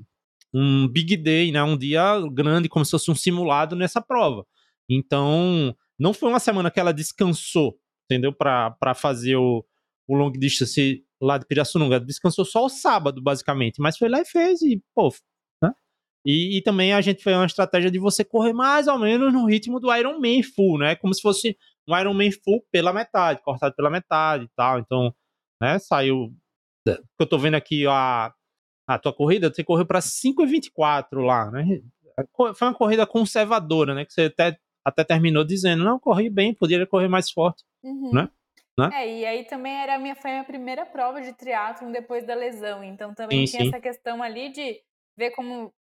um 0.55 0.89
big 0.89 1.17
day, 1.17 1.51
né? 1.53 1.63
Um 1.63 1.77
dia 1.77 2.21
grande, 2.33 2.69
como 2.69 2.85
se 2.85 2.91
fosse 2.93 3.11
um 3.11 3.15
simulado 3.15 3.75
nessa 3.75 4.01
prova. 4.01 4.47
Então, 4.89 5.75
não 5.99 6.13
foi 6.13 6.29
uma 6.29 6.41
semana 6.41 6.71
que 6.71 6.81
ela 6.81 6.93
descansou, 6.93 7.79
entendeu? 8.05 8.33
Para 8.33 8.95
fazer 8.95 9.37
o, 9.37 9.65
o 10.07 10.15
long 10.15 10.33
distance 10.33 11.05
lá 11.21 11.39
de 11.39 11.47
Pirassununga. 11.47 12.01
Descansou 12.01 12.45
só 12.45 12.65
o 12.65 12.69
sábado, 12.69 13.23
basicamente. 13.23 13.81
Mas 13.81 13.97
foi 13.97 14.09
lá 14.09 14.21
e 14.21 14.25
fez 14.25 14.61
e, 14.63 14.83
pô, 14.95 15.15
né? 15.63 15.73
E, 16.27 16.59
e, 16.59 16.63
também 16.63 16.93
a 16.93 17.01
gente 17.01 17.23
fez 17.23 17.37
uma 17.37 17.47
estratégia 17.47 17.91
de 17.91 17.99
você 17.99 18.25
correr 18.25 18.53
mais 18.53 18.89
ou 18.89 18.99
menos 18.99 19.33
no 19.33 19.47
ritmo 19.47 19.81
do 19.81 19.95
Iron 19.95 20.19
Man 20.21 20.43
full, 20.55 20.79
né? 20.79 20.97
Como 20.97 21.15
se 21.15 21.23
fosse 21.23 21.57
um 21.89 21.99
Iron 21.99 22.15
Man 22.15 22.31
full 22.45 22.65
pela 22.71 22.93
metade, 22.93 23.43
cortado 23.43 23.75
pela 23.75 23.91
metade 23.91 24.45
e 24.45 24.51
tal. 24.57 24.79
Então, 24.79 25.15
né, 25.61 25.79
saiu. 25.79 26.33
Eu 26.87 27.27
tô 27.29 27.39
vendo 27.39 27.55
aqui 27.55 27.87
a, 27.87 28.33
a 28.89 28.99
tua 28.99 29.13
corrida, 29.13 29.53
você 29.53 29.63
correu 29.63 29.87
para 29.87 30.01
5,24 30.01 31.25
lá, 31.25 31.51
né? 31.51 31.81
Foi 32.37 32.69
uma 32.69 32.75
corrida 32.75 33.07
conservadora, 33.07 33.95
né? 33.95 34.05
Que 34.05 34.13
você 34.13 34.23
até, 34.23 34.59
até 34.85 35.05
terminou 35.05 35.45
dizendo, 35.45 35.85
não, 35.85 35.99
corri 35.99 36.29
bem, 36.29 36.55
poderia 36.55 36.87
correr 36.87 37.09
mais 37.09 37.31
forte, 37.31 37.65
uhum. 37.83 38.13
né? 38.13 38.29
Né? 38.79 38.89
É, 38.95 39.19
e 39.19 39.27
aí 39.27 39.45
também 39.45 39.75
era 39.75 39.97
a 39.97 39.99
minha, 39.99 40.15
foi 40.15 40.31
a 40.31 40.35
minha 40.35 40.45
primeira 40.45 40.87
prova 40.87 41.21
de 41.21 41.33
triatlon 41.35 41.93
depois 41.93 42.27
da 42.27 42.35
lesão. 42.35 42.83
Então 42.83 43.15
também 43.15 43.47
sim, 43.47 43.57
tinha 43.57 43.63
sim. 43.65 43.69
essa 43.69 43.81
questão 43.81 44.23
ali 44.23 44.51
de 44.51 44.81
ver 45.17 45.33
como 45.33 45.73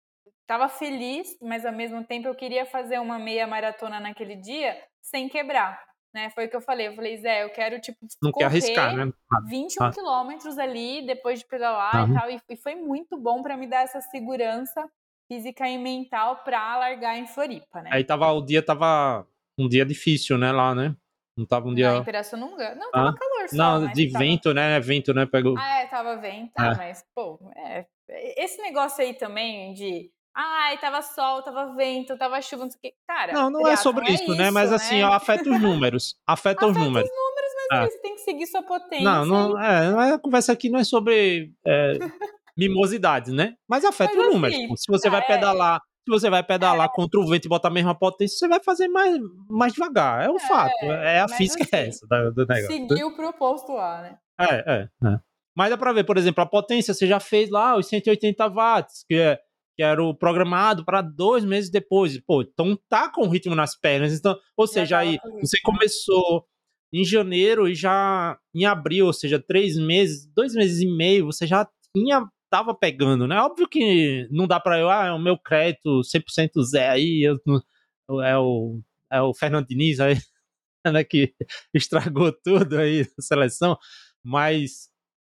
estava 0.41 0.69
feliz, 0.69 1.39
mas 1.41 1.65
ao 1.65 1.73
mesmo 1.73 2.05
tempo 2.05 2.27
eu 2.27 2.35
queria 2.35 2.67
fazer 2.67 2.99
uma 2.99 3.19
meia 3.19 3.47
maratona 3.47 4.01
naquele 4.01 4.35
dia 4.35 4.77
sem 5.01 5.29
quebrar. 5.29 5.81
Né? 6.13 6.29
Foi 6.31 6.47
o 6.47 6.51
que 6.51 6.57
eu 6.57 6.61
falei. 6.61 6.89
Eu 6.89 6.95
falei, 6.95 7.17
Zé, 7.19 7.45
eu 7.45 7.51
quero, 7.51 7.81
tipo, 7.81 7.99
Não 8.23 8.33
correr 8.33 8.49
quer 8.49 8.51
arriscar, 8.51 8.97
né? 8.97 9.13
21 9.49 9.85
ah. 9.85 9.93
quilômetros 9.93 10.59
ali, 10.59 11.07
depois 11.07 11.39
de 11.39 11.47
pedalar 11.47 12.11
e 12.11 12.15
tal. 12.15 12.31
E, 12.31 12.41
e 12.49 12.57
foi 12.57 12.75
muito 12.75 13.17
bom 13.17 13.43
para 13.43 13.57
me 13.57 13.67
dar 13.67 13.83
essa 13.83 14.01
segurança 14.01 14.89
física 15.31 15.69
e 15.69 15.79
mental 15.79 16.43
para 16.43 16.77
largar 16.77 17.17
em 17.17 17.27
Floripa, 17.27 17.81
né? 17.83 17.91
Aí 17.93 18.03
tava, 18.03 18.33
o 18.33 18.43
dia 18.43 18.61
tava 18.61 19.25
um 19.57 19.69
dia 19.69 19.87
difícil, 19.87 20.37
né, 20.37 20.51
lá, 20.51 20.75
né? 20.75 20.97
Não 21.37 21.47
tava 21.47 21.69
um 21.69 21.75
dia. 21.75 21.93
Na 21.93 22.05
Pirassununga? 22.05 22.75
Não, 22.75 22.91
tava 22.91 23.11
ah? 23.11 23.15
calor 23.15 23.49
só. 23.49 23.57
Não, 23.57 23.93
de 23.93 24.11
tava... 24.11 24.25
vento, 24.25 24.53
né? 24.53 24.81
Vento, 24.81 25.15
né? 25.15 25.25
Pegou. 25.25 25.57
Ah, 25.57 25.81
é, 25.81 25.87
tava 25.87 26.17
vento, 26.17 26.53
tá, 26.53 26.73
é. 26.73 26.75
mas, 26.77 27.05
pô, 27.15 27.39
é. 27.57 27.87
Esse 28.37 28.61
negócio 28.61 29.03
aí 29.03 29.15
também 29.15 29.73
de. 29.73 30.11
Ai, 30.35 30.79
tava 30.79 31.03
sol, 31.03 31.43
tava 31.43 31.75
vento, 31.75 32.17
tava 32.17 32.41
chuva, 32.41 32.65
não 32.65 32.71
sei 32.71 32.79
o 32.79 32.81
quê. 32.83 32.95
Cara, 33.07 33.33
não, 33.33 33.51
não 33.51 33.67
é 33.67 33.77
sobre 33.77 34.11
isso, 34.13 34.33
é 34.33 34.37
né? 34.37 34.51
Mas 34.51 34.73
assim, 34.73 34.99
né? 34.99 35.05
afeta 35.05 35.51
os 35.51 35.61
números. 35.61 36.17
Afeta, 36.27 36.67
afeta 36.67 36.67
os 36.67 36.77
números. 36.77 37.11
Afeta 37.11 37.15
os 37.15 37.29
números, 37.29 37.51
mas 37.71 37.79
é. 37.79 37.91
você 37.91 38.03
tem 38.03 38.15
que 38.15 38.21
seguir 38.21 38.47
sua 38.47 38.63
potência. 38.63 39.05
Não, 39.05 39.27
não, 39.27 39.61
é, 39.61 40.13
a 40.13 40.19
conversa 40.19 40.53
aqui 40.53 40.71
não 40.71 40.79
é 40.79 40.85
sobre 40.85 41.53
é, 41.67 41.99
mimosidades, 42.57 43.33
né? 43.33 43.55
Mas 43.69 43.85
afeta 43.85 44.15
mas, 44.15 44.27
os 44.27 44.35
números. 44.35 44.57
Assim, 44.57 44.77
Se 44.77 44.87
você 44.89 45.11
vai 45.11 45.21
é. 45.21 45.27
pedalar 45.27 45.81
se 46.03 46.11
você 46.11 46.31
vai 46.31 46.43
pedalar 46.43 46.87
é. 46.87 46.93
contra 46.93 47.21
o 47.21 47.27
vento 47.27 47.45
e 47.45 47.49
botar 47.49 47.69
a 47.69 47.73
mesma 47.73 47.95
potência, 47.95 48.37
você 48.39 48.49
vai 48.49 48.61
fazer 48.63 48.89
mais, 48.89 49.19
mais 49.49 49.73
devagar. 49.73 50.25
É 50.25 50.31
um 50.31 50.37
é, 50.37 50.41
fato. 50.41 50.85
É 50.85 51.21
a 51.21 51.29
física 51.29 51.63
assim, 51.63 51.77
é 51.77 51.89
essa 51.89 52.07
do, 52.07 52.33
do 52.33 52.47
negócio. 52.47 52.67
Seguir 52.67 53.05
o 53.05 53.15
proposto 53.15 53.73
lá, 53.73 54.03
né? 54.03 54.19
É, 54.41 54.55
é, 54.55 54.89
é. 55.05 55.21
Mas 55.55 55.71
dá 55.71 55.77
pra 55.77 55.93
ver, 55.93 56.05
por 56.05 56.17
exemplo, 56.17 56.43
a 56.43 56.47
potência 56.47 56.95
você 56.95 57.07
já 57.07 57.21
fez 57.21 57.51
lá 57.51 57.77
os 57.77 57.87
180 57.87 58.49
watts, 58.49 59.05
que, 59.07 59.15
é, 59.15 59.39
que 59.81 59.85
era 59.85 60.05
o 60.05 60.15
programado 60.15 60.85
para 60.85 61.01
dois 61.01 61.43
meses 61.43 61.71
depois. 61.71 62.21
Pô, 62.21 62.43
então 62.43 62.79
tá 62.87 63.11
com 63.11 63.27
ritmo 63.27 63.55
nas 63.55 63.75
pernas. 63.75 64.13
Então, 64.13 64.39
ou 64.55 64.67
seja, 64.67 64.99
aí 64.99 65.17
você 65.41 65.59
começou 65.63 66.45
em 66.93 67.03
janeiro 67.03 67.67
e 67.67 67.75
já 67.75 68.39
em 68.55 68.67
abril, 68.67 69.07
ou 69.07 69.13
seja, 69.15 69.43
três 69.43 69.79
meses, 69.79 70.27
dois 70.35 70.53
meses 70.53 70.83
e 70.83 70.87
meio, 70.87 71.25
você 71.25 71.47
já 71.47 71.67
tinha 71.97 72.29
tava 72.51 72.75
pegando, 72.75 73.27
né? 73.27 73.41
Óbvio 73.41 73.67
que 73.67 74.29
não 74.31 74.47
dá 74.47 74.61
para 74.61 74.79
eu, 74.79 74.91
ah, 74.91 75.07
é 75.07 75.13
o 75.13 75.19
meu 75.19 75.39
crédito 75.39 76.03
100% 76.03 76.63
Zé 76.63 76.91
aí, 76.91 77.23
eu, 77.23 77.39
é 78.23 78.37
o 78.37 78.83
é 79.11 79.23
o 79.23 79.33
Fernando 79.33 79.67
Diniz 79.67 79.99
aí, 79.99 80.17
né, 80.85 81.05
que 81.05 81.33
estragou 81.73 82.33
tudo 82.33 82.77
aí 82.77 83.01
na 83.17 83.23
seleção, 83.23 83.79
mas 84.23 84.91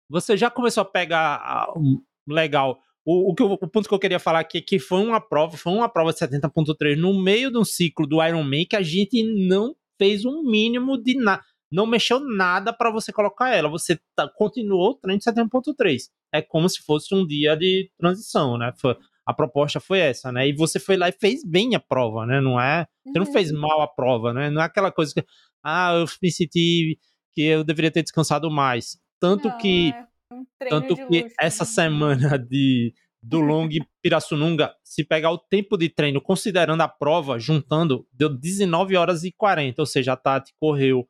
você 0.09 0.39
já 0.39 0.51
começou 0.51 0.81
a 0.83 0.87
pegar 0.87 1.69
um, 1.77 2.03
legal. 2.27 2.81
O, 3.11 3.31
o, 3.31 3.35
que, 3.35 3.43
o 3.43 3.57
ponto 3.57 3.89
que 3.89 3.95
eu 3.95 3.99
queria 3.99 4.19
falar 4.19 4.41
aqui 4.41 4.59
é 4.59 4.61
que 4.61 4.79
foi 4.79 5.01
uma 5.01 5.19
prova, 5.19 5.57
foi 5.57 5.73
uma 5.73 5.89
prova 5.89 6.13
de 6.13 6.19
70.3 6.19 6.95
no 6.95 7.19
meio 7.19 7.51
de 7.51 7.57
um 7.57 7.65
ciclo 7.65 8.07
do 8.07 8.23
Ironman 8.23 8.67
que 8.67 8.77
a 8.77 8.83
gente 8.83 9.23
não 9.49 9.75
fez 9.97 10.27
um 10.27 10.43
mínimo 10.43 11.03
de 11.03 11.17
nada 11.17 11.43
não 11.71 11.87
mexeu 11.87 12.21
nada 12.21 12.73
para 12.73 12.91
você 12.91 13.13
colocar 13.13 13.55
ela. 13.55 13.69
Você 13.69 14.01
tá, 14.15 14.29
continuou 14.29 14.91
o 14.91 14.95
trem 14.95 15.19
de 15.19 15.25
70.3. 15.25 16.05
É 16.33 16.41
como 16.41 16.69
se 16.69 16.83
fosse 16.83 17.15
um 17.15 17.27
dia 17.27 17.57
de 17.57 17.91
transição, 17.99 18.57
né? 18.57 18.73
Foi, 18.79 18.97
a 19.27 19.35
proposta 19.35 19.79
foi 19.79 19.99
essa, 19.99 20.33
né? 20.33 20.49
E 20.49 20.55
você 20.55 20.79
foi 20.79 20.97
lá 20.97 21.09
e 21.09 21.13
fez 21.13 21.45
bem 21.45 21.75
a 21.75 21.81
prova, 21.81 22.25
né? 22.25 22.41
Não 22.41 22.61
é. 22.61 22.87
Você 23.07 23.19
não 23.19 23.27
fez 23.27 23.53
uhum. 23.53 23.61
mal 23.61 23.83
a 23.83 23.89
prova, 23.89 24.33
né? 24.33 24.51
Não 24.51 24.63
é 24.63 24.65
aquela 24.65 24.91
coisa 24.91 25.13
que. 25.13 25.25
Ah, 25.63 25.93
eu 25.95 26.07
me 26.23 26.31
senti 26.31 26.99
que 27.35 27.43
eu 27.43 27.63
deveria 27.63 27.91
ter 27.91 28.03
descansado 28.03 28.51
mais. 28.51 28.99
Tanto 29.21 29.49
não, 29.49 29.59
que. 29.59 29.91
É 29.91 30.08
um 30.33 30.45
tanto 30.69 30.95
que 30.95 31.23
luxo, 31.23 31.35
essa 31.41 31.65
né? 31.65 31.71
semana 31.71 32.39
de 32.39 32.95
do 33.21 33.41
Long 33.41 33.69
Pirassununga, 34.01 34.75
se 34.85 35.05
pegar 35.05 35.33
o 35.33 35.39
tempo 35.39 35.77
de 35.77 35.89
treino, 35.89 36.21
considerando 36.21 36.81
a 36.83 36.89
prova, 36.89 37.39
juntando, 37.39 38.07
deu 38.13 38.29
19 38.29 38.97
horas 38.97 39.25
e 39.25 39.33
40, 39.33 39.83
ou 39.83 39.87
seja, 39.87 40.13
a 40.13 40.17
Tati 40.17 40.55
correu 40.59 41.07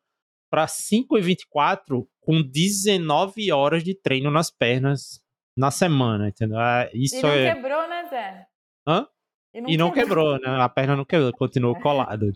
para 0.51 0.67
5 0.67 1.19
e 1.19 1.21
24 1.21 2.09
com 2.21 2.43
19 2.43 3.53
horas 3.53 3.85
de 3.85 3.95
treino 3.95 4.31
nas 4.31 4.51
pernas 4.51 5.23
na 5.57 5.71
semana, 5.71 6.29
entendeu? 6.29 6.59
É, 6.59 6.91
isso 6.95 7.17
e 7.17 7.23
não 7.23 7.31
é... 7.31 7.55
quebrou, 7.55 7.89
né, 7.89 8.07
Zé? 8.09 8.47
Hã? 8.87 9.07
E 9.53 9.61
não, 9.61 9.71
e 9.71 9.77
não 9.77 9.93
quebrou. 9.93 10.35
quebrou, 10.35 10.55
né? 10.57 10.63
A 10.63 10.69
perna 10.69 10.97
não 10.97 11.05
quebrou, 11.05 11.33
continuou 11.33 11.75
colada. 11.81 12.33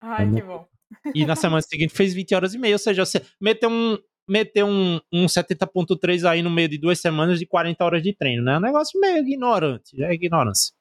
Ai, 0.00 0.30
que 0.32 0.42
bom. 0.42 0.66
E 1.14 1.26
na 1.26 1.34
semana 1.34 1.62
seguinte 1.62 1.94
fez 1.94 2.14
20 2.14 2.34
horas 2.34 2.54
e 2.54 2.58
meia, 2.58 2.74
ou 2.74 2.78
seja, 2.78 3.04
você 3.04 3.20
meteu 3.40 3.68
um, 3.68 3.98
meteu 4.28 4.66
um, 4.66 5.00
um 5.12 5.26
70.3 5.26 6.28
aí 6.28 6.42
no 6.42 6.50
meio 6.50 6.68
de 6.68 6.78
duas 6.78 7.00
semanas 7.00 7.38
de 7.38 7.46
40 7.46 7.84
horas 7.84 8.02
de 8.02 8.12
treino, 8.12 8.42
né? 8.42 8.54
É 8.54 8.58
um 8.58 8.60
negócio 8.60 9.00
meio 9.00 9.18
ignorante, 9.18 10.02
é 10.02 10.12
ignorância. 10.12 10.74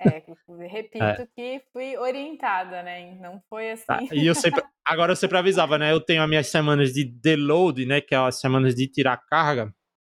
É, 0.00 0.22
repito 0.66 1.04
é. 1.04 1.28
que 1.36 1.62
fui 1.72 1.96
orientada, 1.98 2.82
né? 2.82 3.18
Não 3.20 3.40
foi 3.50 3.72
assim. 3.72 3.84
Ah, 3.88 4.00
e 4.12 4.26
eu 4.26 4.34
sempre, 4.34 4.62
agora 4.86 5.12
eu 5.12 5.16
sempre 5.16 5.36
avisava, 5.36 5.76
né? 5.76 5.92
Eu 5.92 6.00
tenho 6.00 6.22
as 6.22 6.28
minhas 6.28 6.46
semanas 6.46 6.92
de 6.92 7.04
deload, 7.04 7.84
né? 7.84 8.00
Que 8.00 8.14
é 8.14 8.18
as 8.18 8.40
semanas 8.40 8.74
de 8.74 8.88
tirar 8.88 9.18
carga. 9.28 9.72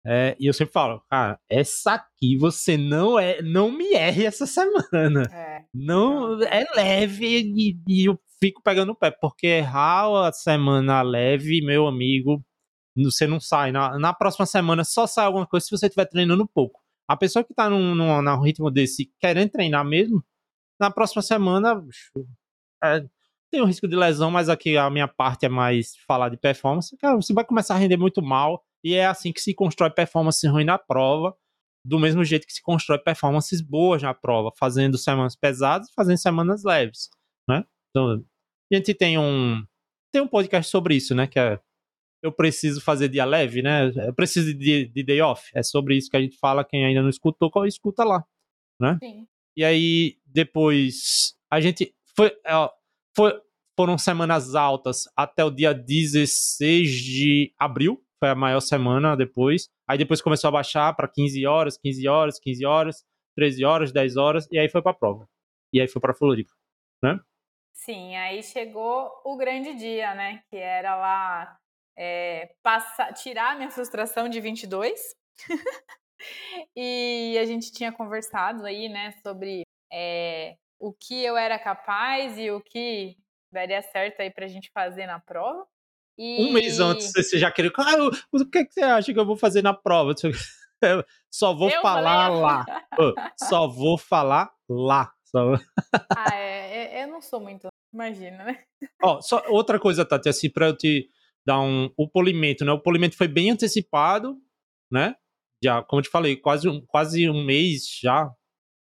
É, 0.09 0.37
e 0.39 0.47
eu 0.47 0.53
sempre 0.53 0.73
falo, 0.73 1.03
cara, 1.11 1.37
essa 1.51 1.95
aqui 1.95 2.37
você 2.39 2.77
não 2.77 3.19
é, 3.19 3.43
não 3.43 3.73
me 3.73 3.93
erre 3.93 4.25
essa 4.25 4.47
semana. 4.47 5.25
É, 5.33 5.65
não, 5.75 6.41
é 6.45 6.65
leve 6.77 7.27
e, 7.27 7.77
e, 7.89 8.05
eu 8.05 8.17
fico 8.39 8.63
pegando 8.63 8.93
o 8.93 8.95
pé, 8.95 9.11
porque 9.11 9.49
errar 9.49 10.29
a 10.29 10.33
semana 10.33 11.03
leve, 11.03 11.61
meu 11.61 11.89
amigo, 11.89 12.41
você 13.05 13.27
não 13.27 13.41
sai. 13.41 13.73
Na, 13.73 13.99
na 13.99 14.13
próxima 14.13 14.47
semana 14.47 14.85
só 14.85 15.07
sai 15.07 15.27
alguma 15.27 15.47
coisa 15.47 15.67
se 15.67 15.71
você 15.71 15.87
estiver 15.87 16.07
treinando 16.07 16.47
pouco. 16.47 16.81
A 17.09 17.17
pessoa 17.17 17.45
que 17.45 17.55
tá 17.55 17.71
num, 17.71 17.95
num, 17.95 18.23
num 18.23 18.41
ritmo 18.41 18.71
desse, 18.71 19.13
querendo 19.21 19.51
treinar 19.51 19.85
mesmo, 19.85 20.25
na 20.81 20.91
próxima 20.91 21.23
semana 21.23 21.83
é, 22.83 23.05
tem 23.51 23.63
um 23.63 23.67
risco 23.67 23.87
de 23.87 23.97
lesão, 23.97 24.31
mas 24.31 24.49
aqui 24.49 24.77
a 24.77 24.91
minha 24.91 25.09
parte 25.09 25.47
é 25.47 25.49
mais 25.49 25.95
falar 26.07 26.29
de 26.29 26.37
performance. 26.37 26.97
Cara, 26.99 27.17
você 27.17 27.33
vai 27.33 27.45
começar 27.45 27.75
a 27.75 27.79
render 27.79 27.97
muito 27.97 28.23
mal, 28.23 28.65
e 28.83 28.95
é 28.95 29.07
assim 29.07 29.33
que 29.33 29.41
se 29.41 29.55
constrói 29.55 29.91
performance 29.91 30.47
ruim 30.47 30.65
na 30.65 30.79
prova, 30.79 31.37
do 31.85 31.99
mesmo 31.99 32.25
jeito 32.25 32.47
que 32.47 32.53
se 32.53 32.63
constrói 32.63 32.99
performances 32.99 33.61
boas 33.61 34.03
na 34.03 34.13
prova, 34.13 34.53
fazendo 34.59 34.99
semanas 34.99 35.37
pesadas 35.37 35.89
e 35.89 35.95
fazendo 35.95 36.19
semanas 36.19 36.65
leves, 36.65 37.09
né? 37.49 37.65
Então, 37.91 38.25
a 38.73 38.75
gente 38.75 38.93
tem 38.93 39.17
um 39.17 39.65
tem 40.13 40.23
um 40.23 40.27
podcast 40.27 40.71
sobre 40.71 40.97
isso, 40.97 41.15
né, 41.15 41.27
que 41.27 41.39
é 41.39 41.61
eu 42.27 42.33
preciso 42.33 42.81
fazer 42.81 43.09
dia 43.09 43.25
leve, 43.25 43.63
né? 43.63 43.93
Eu 43.97 44.13
preciso 44.13 44.53
de, 44.53 44.87
de 44.87 45.03
day 45.05 45.21
off. 45.21 45.49
É 45.55 45.63
sobre 45.63 45.97
isso 45.97 46.11
que 46.11 46.17
a 46.17 46.21
gente 46.21 46.37
fala. 46.39 46.65
Quem 46.65 46.85
ainda 46.85 47.01
não 47.01 47.09
escutou, 47.09 47.51
escuta 47.65 48.03
lá, 48.03 48.25
né? 48.81 48.99
Sim. 49.01 49.27
E 49.57 49.65
aí, 49.65 50.19
depois, 50.27 51.37
a 51.51 51.61
gente 51.61 51.95
foi, 52.17 52.37
foi, 53.17 53.41
foram 53.77 53.97
semanas 53.97 54.55
altas 54.57 55.05
até 55.17 55.45
o 55.45 55.51
dia 55.51 55.73
16 55.73 56.91
de 56.91 57.55
abril, 57.59 58.03
foi 58.19 58.31
a 58.31 58.35
maior 58.35 58.61
semana 58.61 59.17
depois. 59.17 59.69
Aí 59.89 59.97
depois 59.97 60.21
começou 60.21 60.49
a 60.49 60.53
baixar 60.53 60.93
para 60.95 61.09
15 61.09 61.47
horas, 61.47 61.79
15 61.79 62.09
horas, 62.09 62.41
15 62.41 62.67
horas, 62.67 63.05
13 63.37 63.65
horas, 63.65 63.93
10 63.93 64.17
horas, 64.17 64.49
e 64.51 64.59
aí 64.59 64.69
foi 64.69 64.83
para 64.83 64.91
a 64.91 64.95
prova. 64.95 65.29
E 65.73 65.81
aí 65.81 65.87
foi 65.87 66.03
para 66.03 66.13
Floripa, 66.13 66.53
né? 67.03 67.21
Sim, 67.73 68.17
aí 68.17 68.43
chegou 68.43 69.11
o 69.25 69.37
grande 69.37 69.75
dia, 69.75 70.15
né? 70.15 70.43
Que 70.51 70.57
era 70.57 70.97
lá 70.97 71.57
é, 71.97 72.51
passar, 72.63 73.13
tirar 73.15 73.57
minha 73.57 73.71
frustração 73.71 74.29
de 74.29 74.41
22. 74.41 75.15
e 76.77 77.37
a 77.41 77.45
gente 77.45 77.73
tinha 77.73 77.93
conversado 77.93 78.65
aí, 78.65 78.89
né, 78.89 79.13
sobre 79.23 79.63
é, 79.93 80.57
o 80.79 80.93
que 80.93 81.25
eu 81.25 81.37
era 81.37 81.59
capaz 81.59 82.39
e 82.39 82.51
o 82.51 82.61
que 82.61 83.17
daria 83.51 83.81
certo 83.83 84.21
aí 84.21 84.31
pra 84.31 84.47
gente 84.47 84.71
fazer 84.73 85.07
na 85.07 85.19
prova. 85.21 85.67
E... 86.19 86.47
Um 86.47 86.53
mês 86.53 86.81
antes 86.81 87.13
você 87.13 87.39
já 87.39 87.51
queria. 87.51 87.71
Ah, 87.77 87.97
o 88.33 88.51
que, 88.51 88.65
que 88.65 88.73
você 88.73 88.83
acha 88.83 89.13
que 89.13 89.19
eu 89.19 89.27
vou 89.27 89.37
fazer 89.37 89.63
na 89.63 89.75
prova? 89.75 90.15
Eu 90.83 91.03
só 91.31 91.55
vou 91.55 91.71
eu 91.71 91.81
falar 91.81 92.29
falei... 92.29 92.43
lá. 92.43 92.65
só 93.39 93.67
vou 93.67 93.97
falar 93.97 94.53
lá. 94.69 95.11
Só... 95.25 95.55
ah, 96.15 96.35
é, 96.35 96.99
é, 96.99 97.05
eu 97.05 97.09
não 97.09 97.23
sou 97.23 97.41
muito. 97.41 97.69
Imagina, 97.91 98.45
né? 98.45 98.63
Ó, 99.03 99.23
só 99.23 99.43
outra 99.49 99.81
coisa, 99.81 100.05
Tati, 100.05 100.29
assim, 100.29 100.51
pra 100.51 100.67
eu 100.67 100.77
te 100.77 101.09
dar 101.47 101.61
um. 101.61 101.89
O 101.97 102.09
polimento, 102.09 102.65
né? 102.65 102.73
O 102.73 102.83
polimento 102.83 103.17
foi 103.17 103.29
bem 103.29 103.51
antecipado, 103.51 104.37
né? 104.91 105.15
Já, 105.63 105.83
como 105.83 106.01
eu 106.01 106.05
te 106.05 106.11
falei, 106.11 106.37
quase 106.37 106.69
um, 106.69 106.85
quase 106.85 107.31
um 107.31 107.45
mês 107.45 107.89
já. 108.03 108.29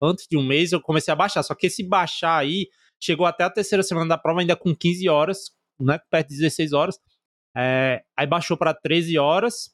Antes 0.02 0.28
de 0.30 0.38
um 0.38 0.46
mês 0.46 0.72
eu 0.72 0.82
comecei 0.82 1.12
a 1.12 1.16
baixar. 1.16 1.42
Só 1.42 1.56
que 1.56 1.68
esse 1.68 1.84
baixar 1.84 2.38
aí 2.38 2.68
chegou 3.02 3.26
até 3.26 3.46
a 3.46 3.50
terceira 3.50 3.82
semana 3.82 4.10
da 4.10 4.18
prova, 4.18 4.42
ainda 4.42 4.56
com 4.56 4.76
15 4.76 5.08
horas, 5.08 5.52
né? 5.80 6.00
Perto 6.12 6.30
de 6.30 6.38
16 6.38 6.74
horas. 6.74 7.00
É, 7.58 8.04
aí 8.16 8.28
baixou 8.28 8.58
para 8.58 8.74
13 8.74 9.18
horas, 9.18 9.74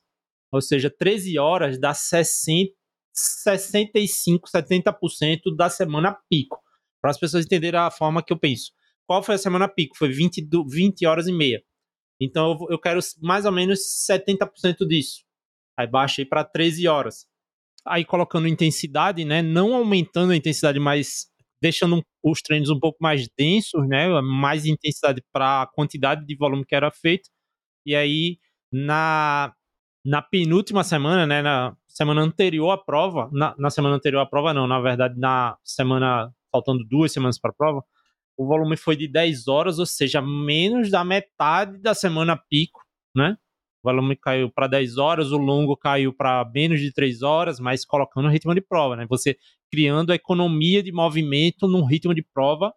ou 0.51 0.61
seja, 0.61 0.89
13 0.89 1.37
horas 1.37 1.79
dá 1.79 1.93
60, 1.93 2.71
65, 3.13 4.47
70% 4.49 5.55
da 5.55 5.69
semana 5.69 6.17
pico. 6.29 6.61
Para 7.01 7.11
as 7.11 7.19
pessoas 7.19 7.45
entenderem 7.45 7.79
a 7.79 7.91
forma 7.91 8.23
que 8.23 8.31
eu 8.31 8.39
penso. 8.39 8.71
Qual 9.05 9.21
foi 9.21 9.35
a 9.35 9.37
semana 9.37 9.67
pico? 9.67 9.97
Foi 9.97 10.09
20, 10.09 10.47
20 10.67 11.05
horas 11.05 11.27
e 11.27 11.31
meia. 11.31 11.61
Então 12.19 12.57
eu, 12.69 12.79
quero 12.79 12.99
mais 13.21 13.45
ou 13.45 13.51
menos 13.51 13.79
70% 14.09 14.87
disso. 14.87 15.23
Aí 15.77 15.87
baixei 15.87 16.25
para 16.25 16.43
13 16.43 16.87
horas. 16.87 17.25
Aí 17.85 18.05
colocando 18.05 18.47
intensidade, 18.47 19.25
né? 19.25 19.41
Não 19.41 19.75
aumentando 19.75 20.31
a 20.31 20.35
intensidade, 20.35 20.79
mas 20.79 21.27
deixando 21.61 22.03
os 22.23 22.41
treinos 22.41 22.69
um 22.69 22.79
pouco 22.79 22.97
mais 23.01 23.27
densos, 23.37 23.87
né? 23.87 24.07
Mais 24.21 24.65
intensidade 24.65 25.21
para 25.31 25.63
a 25.63 25.67
quantidade 25.67 26.25
de 26.25 26.35
volume 26.35 26.65
que 26.65 26.75
era 26.75 26.89
feito. 26.91 27.29
E 27.85 27.95
aí, 27.95 28.39
na, 28.71 29.53
na 30.03 30.21
penúltima 30.21 30.83
semana, 30.83 31.27
né, 31.27 31.41
na 31.41 31.75
semana 31.87 32.21
anterior 32.21 32.71
à 32.71 32.77
prova, 32.77 33.29
na, 33.31 33.55
na 33.57 33.69
semana 33.69 33.95
anterior 33.95 34.21
à 34.21 34.25
prova, 34.25 34.53
não, 34.53 34.67
na 34.67 34.79
verdade, 34.79 35.19
na 35.19 35.57
semana, 35.63 36.31
faltando 36.51 36.83
duas 36.83 37.11
semanas 37.13 37.39
para 37.39 37.51
a 37.51 37.53
prova, 37.53 37.83
o 38.37 38.45
volume 38.45 38.77
foi 38.77 38.95
de 38.95 39.07
10 39.07 39.47
horas, 39.47 39.79
ou 39.79 39.85
seja, 39.85 40.21
menos 40.21 40.89
da 40.91 41.03
metade 41.03 41.77
da 41.79 41.93
semana 41.93 42.35
pico, 42.49 42.81
né? 43.15 43.37
O 43.83 43.89
volume 43.89 44.15
caiu 44.15 44.51
para 44.51 44.67
10 44.67 44.97
horas, 44.97 45.31
o 45.31 45.37
longo 45.37 45.77
caiu 45.77 46.13
para 46.13 46.43
menos 46.53 46.79
de 46.79 46.91
3 46.91 47.21
horas, 47.21 47.59
mas 47.59 47.85
colocando 47.85 48.29
ritmo 48.29 48.53
de 48.53 48.61
prova, 48.61 48.95
né? 48.95 49.05
Você 49.07 49.37
criando 49.71 50.11
a 50.11 50.15
economia 50.15 50.81
de 50.81 50.91
movimento 50.91 51.67
num 51.67 51.85
ritmo 51.85 52.13
de 52.13 52.23
prova. 52.23 52.73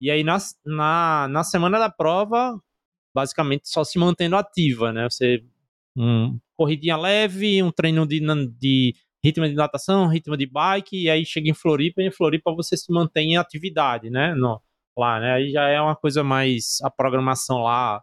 E 0.00 0.10
aí, 0.10 0.22
na, 0.24 0.38
na, 0.64 1.28
na 1.28 1.44
semana 1.44 1.78
da 1.78 1.90
prova, 1.90 2.58
basicamente 3.14 3.68
só 3.68 3.84
se 3.84 3.98
mantendo 3.98 4.36
ativa, 4.36 4.92
né? 4.92 5.08
Você 5.10 5.44
um 5.96 6.38
corridinha 6.56 6.96
leve, 6.96 7.62
um 7.62 7.72
treino 7.72 8.06
de, 8.06 8.20
de 8.58 8.94
ritmo 9.24 9.48
de 9.48 9.54
natação, 9.54 10.08
ritmo 10.08 10.36
de 10.36 10.46
bike, 10.46 11.04
e 11.04 11.10
aí 11.10 11.24
chega 11.24 11.48
em 11.48 11.54
Floripa, 11.54 12.02
e 12.02 12.06
em 12.06 12.10
Floripa 12.10 12.52
você 12.52 12.76
se 12.76 12.92
mantém 12.92 13.32
em 13.32 13.36
atividade, 13.36 14.10
né? 14.10 14.34
No, 14.34 14.60
lá, 15.00 15.20
né? 15.20 15.34
Aí 15.34 15.50
já 15.50 15.68
é 15.68 15.80
uma 15.80 15.96
coisa 15.96 16.22
mais 16.24 16.78
a 16.82 16.90
programação 16.90 17.58
lá 17.58 18.02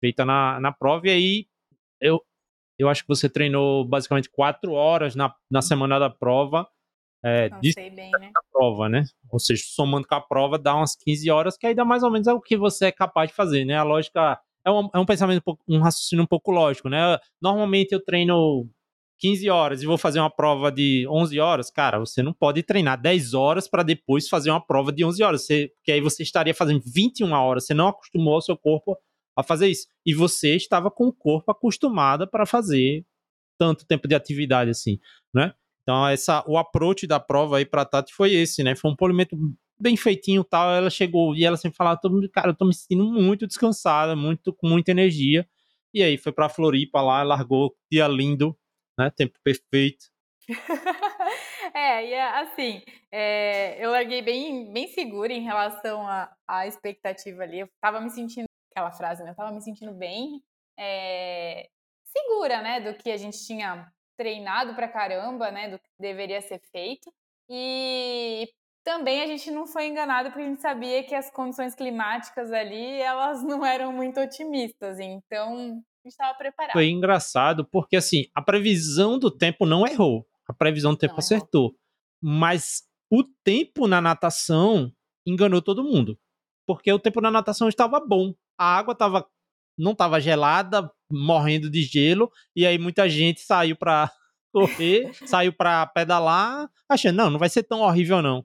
feita 0.00 0.24
na, 0.24 0.58
na 0.60 0.72
prova, 0.72 1.06
e 1.06 1.10
aí 1.10 1.46
eu, 2.00 2.20
eu 2.78 2.88
acho 2.88 3.02
que 3.02 3.08
você 3.08 3.28
treinou 3.28 3.84
basicamente 3.84 4.30
quatro 4.30 4.72
horas 4.72 5.14
na, 5.14 5.34
na 5.50 5.62
semana 5.62 5.98
da 5.98 6.10
prova. 6.10 6.66
É, 7.22 7.50
Não 7.50 7.60
sei 7.62 7.90
bem, 7.90 8.10
né? 8.18 8.30
prova, 8.50 8.88
né? 8.88 9.04
Ou 9.30 9.38
seja, 9.38 9.62
somando 9.66 10.08
com 10.08 10.14
a 10.14 10.20
prova 10.20 10.58
dá 10.58 10.74
umas 10.74 10.96
15 10.96 11.30
horas, 11.30 11.56
que 11.56 11.66
aí 11.66 11.74
dá 11.74 11.84
mais 11.84 12.02
ou 12.02 12.10
menos 12.10 12.26
é 12.26 12.32
o 12.32 12.40
que 12.40 12.56
você 12.56 12.86
é 12.86 12.92
capaz 12.92 13.28
de 13.28 13.36
fazer, 13.36 13.64
né? 13.64 13.76
A 13.76 13.82
lógica 13.82 14.40
é 14.64 14.70
um, 14.70 14.88
é 14.94 14.98
um 14.98 15.04
pensamento, 15.04 15.58
um 15.68 15.80
raciocínio 15.80 16.24
um 16.24 16.26
pouco 16.26 16.50
lógico, 16.50 16.88
né? 16.88 17.18
Normalmente 17.40 17.92
eu 17.92 18.02
treino 18.02 18.68
15 19.20 19.50
horas 19.50 19.82
e 19.82 19.86
vou 19.86 19.98
fazer 19.98 20.18
uma 20.18 20.30
prova 20.30 20.72
de 20.72 21.06
11 21.08 21.38
horas, 21.38 21.70
cara, 21.70 21.98
você 21.98 22.22
não 22.22 22.32
pode 22.32 22.62
treinar 22.62 23.00
10 23.00 23.34
horas 23.34 23.68
para 23.68 23.82
depois 23.82 24.28
fazer 24.28 24.50
uma 24.50 24.64
prova 24.64 24.90
de 24.90 25.04
11 25.04 25.22
horas, 25.22 25.44
você, 25.44 25.70
porque 25.76 25.92
aí 25.92 26.00
você 26.00 26.22
estaria 26.22 26.54
fazendo 26.54 26.82
21 26.86 27.30
horas, 27.32 27.66
você 27.66 27.74
não 27.74 27.88
acostumou 27.88 28.38
o 28.38 28.40
seu 28.40 28.56
corpo 28.56 28.96
a 29.36 29.42
fazer 29.42 29.68
isso. 29.68 29.86
E 30.04 30.14
você 30.14 30.56
estava 30.56 30.90
com 30.90 31.06
o 31.06 31.12
corpo 31.12 31.50
acostumado 31.50 32.26
para 32.28 32.46
fazer 32.46 33.04
tanto 33.58 33.86
tempo 33.86 34.08
de 34.08 34.14
atividade 34.14 34.70
assim, 34.70 34.98
né? 35.34 35.52
Então, 35.82 36.06
essa, 36.08 36.42
o 36.46 36.56
approach 36.56 37.06
da 37.06 37.20
prova 37.20 37.58
aí 37.58 37.66
para 37.66 37.84
Tati 37.84 38.14
foi 38.14 38.32
esse, 38.32 38.62
né? 38.62 38.74
Foi 38.74 38.90
um 38.90 38.96
polimento 38.96 39.36
bem 39.78 39.96
feitinho 39.96 40.44
tal. 40.44 40.70
Ela 40.70 40.88
chegou 40.90 41.34
e 41.34 41.44
ela 41.44 41.56
sempre 41.56 41.76
falava, 41.76 42.00
cara, 42.32 42.50
eu 42.50 42.54
tô 42.54 42.64
me 42.64 42.74
sentindo 42.74 43.04
muito 43.04 43.46
descansada, 43.46 44.14
muito 44.14 44.52
com 44.52 44.68
muita 44.68 44.90
energia. 44.90 45.46
E 45.92 46.02
aí 46.02 46.16
foi 46.16 46.32
pra 46.32 46.48
Floripa 46.48 47.00
lá, 47.00 47.22
largou, 47.22 47.74
dia 47.90 48.06
lindo, 48.06 48.56
né? 49.00 49.10
Tempo 49.10 49.38
perfeito. 49.42 50.06
é, 51.74 52.06
e 52.06 52.12
é, 52.12 52.22
assim, 52.40 52.82
é, 53.10 53.84
eu 53.84 53.90
larguei 53.90 54.20
bem, 54.22 54.72
bem 54.72 54.88
segura 54.88 55.32
em 55.32 55.42
relação 55.42 56.06
à, 56.06 56.66
expectativa 56.66 57.42
ali. 57.42 57.60
Eu 57.60 57.68
tava 57.80 58.00
me 58.00 58.10
sentindo, 58.10 58.46
aquela 58.70 58.92
frase, 58.92 59.22
né? 59.22 59.30
Eu 59.30 59.36
tava 59.36 59.52
me 59.52 59.62
sentindo 59.62 59.92
bem 59.92 60.42
é, 60.78 61.68
segura, 62.04 62.60
né? 62.62 62.80
Do 62.80 62.94
que 62.94 63.10
a 63.10 63.16
gente 63.16 63.44
tinha 63.46 63.90
treinado 64.16 64.74
pra 64.74 64.88
caramba, 64.88 65.50
né? 65.50 65.68
Do 65.68 65.78
que 65.78 65.88
deveria 65.98 66.40
ser 66.40 66.60
feito. 66.72 67.12
E 67.48 68.48
também 68.84 69.22
a 69.22 69.26
gente 69.26 69.50
não 69.50 69.66
foi 69.66 69.86
enganado 69.86 70.30
porque 70.30 70.42
a 70.42 70.48
gente 70.48 70.62
sabia 70.62 71.02
que 71.04 71.14
as 71.14 71.30
condições 71.30 71.74
climáticas 71.74 72.52
ali, 72.52 73.00
elas 73.00 73.42
não 73.42 73.64
eram 73.64 73.92
muito 73.92 74.20
otimistas, 74.20 74.98
então 74.98 75.82
gente 76.04 76.12
estava 76.12 76.36
preparado. 76.36 76.72
Foi 76.72 76.88
engraçado 76.88 77.64
porque 77.64 77.96
assim, 77.96 78.26
a 78.34 78.42
previsão 78.42 79.18
do 79.18 79.30
tempo 79.30 79.66
não 79.66 79.86
errou, 79.86 80.26
a 80.46 80.52
previsão 80.52 80.92
do 80.92 80.98
tempo 80.98 81.14
não 81.14 81.18
acertou, 81.18 81.62
errou. 81.62 81.78
mas 82.22 82.82
o 83.10 83.24
tempo 83.44 83.86
na 83.86 84.00
natação 84.00 84.92
enganou 85.26 85.60
todo 85.60 85.84
mundo, 85.84 86.18
porque 86.66 86.92
o 86.92 86.98
tempo 86.98 87.20
na 87.20 87.30
natação 87.30 87.68
estava 87.68 88.00
bom, 88.00 88.34
a 88.58 88.76
água 88.76 88.92
estava 88.92 89.26
não 89.78 89.92
estava 89.92 90.20
gelada, 90.20 90.90
morrendo 91.10 91.70
de 91.70 91.82
gelo, 91.82 92.30
e 92.54 92.66
aí 92.66 92.78
muita 92.78 93.08
gente 93.08 93.40
saiu 93.40 93.74
para 93.76 94.12
correr, 94.52 95.10
saiu 95.26 95.52
para 95.52 95.86
pedalar, 95.86 96.68
achando, 96.88 97.16
não, 97.16 97.30
não 97.30 97.38
vai 97.38 97.48
ser 97.48 97.62
tão 97.62 97.80
horrível 97.80 98.20
não 98.20 98.44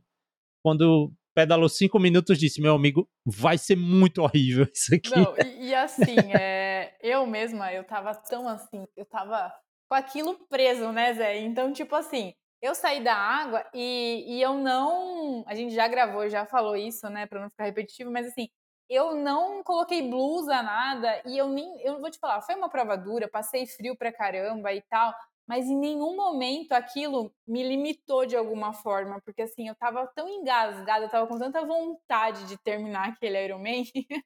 quando 0.65 1.13
pedalou 1.35 1.69
cinco 1.69 1.99
minutos, 1.99 2.39
disse: 2.39 2.59
Meu 2.59 2.73
amigo, 2.73 3.07
vai 3.23 3.55
ser 3.55 3.75
muito 3.75 4.23
horrível 4.23 4.67
isso 4.73 4.95
aqui. 4.95 5.11
Não, 5.15 5.35
e, 5.37 5.67
e 5.67 5.75
assim, 5.75 6.15
é, 6.33 6.64
eu 7.01 7.25
mesma, 7.25 7.71
eu 7.73 7.83
tava 7.83 8.13
tão 8.15 8.47
assim, 8.47 8.85
eu 8.95 9.05
tava 9.05 9.53
com 9.89 9.95
aquilo 9.95 10.35
preso, 10.47 10.91
né, 10.91 11.13
Zé? 11.13 11.37
Então, 11.39 11.71
tipo 11.73 11.95
assim, 11.95 12.33
eu 12.61 12.73
saí 12.75 13.03
da 13.03 13.15
água 13.15 13.65
e, 13.73 14.25
e 14.27 14.41
eu 14.41 14.55
não. 14.55 15.43
A 15.47 15.55
gente 15.55 15.73
já 15.73 15.87
gravou, 15.87 16.29
já 16.29 16.45
falou 16.45 16.75
isso, 16.75 17.09
né, 17.09 17.25
pra 17.27 17.39
não 17.41 17.49
ficar 17.49 17.65
repetitivo, 17.65 18.11
mas 18.11 18.27
assim, 18.27 18.49
eu 18.89 19.15
não 19.15 19.63
coloquei 19.63 20.07
blusa, 20.09 20.61
nada, 20.61 21.21
e 21.25 21.37
eu 21.37 21.47
nem. 21.49 21.81
Eu 21.81 21.99
vou 21.99 22.09
te 22.11 22.19
falar, 22.19 22.41
foi 22.41 22.55
uma 22.55 22.69
prova 22.69 22.97
dura, 22.97 23.27
passei 23.29 23.65
frio 23.67 23.95
pra 23.97 24.11
caramba 24.11 24.73
e 24.73 24.81
tal 24.83 25.13
mas 25.47 25.67
em 25.67 25.77
nenhum 25.77 26.15
momento 26.15 26.71
aquilo 26.73 27.33
me 27.47 27.63
limitou 27.63 28.25
de 28.25 28.35
alguma 28.35 28.73
forma, 28.73 29.21
porque 29.21 29.43
assim, 29.43 29.67
eu 29.67 29.75
tava 29.75 30.07
tão 30.07 30.27
engasgada, 30.27 31.05
eu 31.05 31.09
tava 31.09 31.27
com 31.27 31.37
tanta 31.37 31.63
vontade 31.65 32.47
de 32.47 32.57
terminar 32.57 33.09
aquele 33.09 33.43
Ironman, 33.43 33.83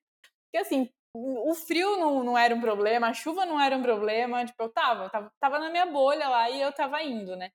que 0.51 0.57
assim, 0.57 0.89
o 1.13 1.53
frio 1.55 1.97
não, 1.97 2.23
não 2.23 2.37
era 2.37 2.53
um 2.53 2.61
problema, 2.61 3.07
a 3.07 3.13
chuva 3.13 3.45
não 3.45 3.59
era 3.59 3.75
um 3.75 3.81
problema, 3.81 4.45
tipo, 4.45 4.61
eu 4.61 4.69
tava, 4.69 5.05
eu 5.05 5.09
tava, 5.09 5.31
tava 5.39 5.59
na 5.59 5.69
minha 5.69 5.85
bolha 5.85 6.27
lá 6.27 6.49
e 6.49 6.61
eu 6.61 6.71
tava 6.71 7.01
indo, 7.03 7.35
né? 7.35 7.51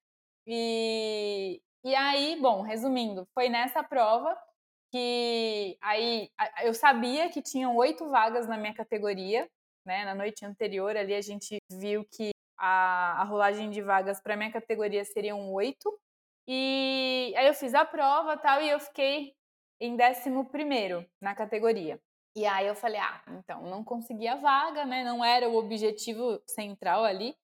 E, 0.47 1.61
e 1.85 1.95
aí, 1.95 2.39
bom, 2.41 2.63
resumindo, 2.63 3.27
foi 3.35 3.49
nessa 3.49 3.83
prova 3.83 4.37
que 4.93 5.77
aí 5.83 6.31
eu 6.63 6.75
sabia 6.75 7.29
que 7.29 7.43
tinham 7.43 7.77
oito 7.77 8.09
vagas 8.09 8.47
na 8.47 8.57
minha 8.57 8.75
categoria, 8.75 9.49
né? 9.85 10.05
Na 10.05 10.15
noite 10.15 10.45
anterior 10.45 10.97
ali 10.97 11.15
a 11.15 11.21
gente 11.21 11.59
viu 11.71 12.05
que 12.13 12.31
a, 12.59 13.23
a 13.23 13.25
rolagem 13.25 13.71
de 13.71 13.83
vagas 13.83 14.21
para 14.21 14.37
minha 14.37 14.53
categoria 14.53 15.05
seriam 15.05 15.53
oito. 15.53 15.99
E 16.47 17.35
aí 17.37 17.47
eu 17.47 17.55
fiz 17.55 17.75
a 17.75 17.85
prova 17.85 18.37
tal, 18.37 18.63
e 18.63 18.69
eu 18.69 18.79
fiquei 18.79 19.35
em 19.81 19.95
11 19.95 21.09
na 21.21 21.35
categoria. 21.35 21.99
E 22.37 22.45
aí 22.47 22.67
eu 22.67 22.75
falei, 22.75 23.01
ah, 23.01 23.23
então 23.29 23.63
não 23.63 23.85
consegui 23.85 24.27
a 24.27 24.37
vaga, 24.37 24.85
né? 24.85 25.05
Não 25.05 25.25
era 25.25 25.49
o 25.49 25.57
objetivo 25.57 26.43
central 26.49 27.05
ali. 27.05 27.37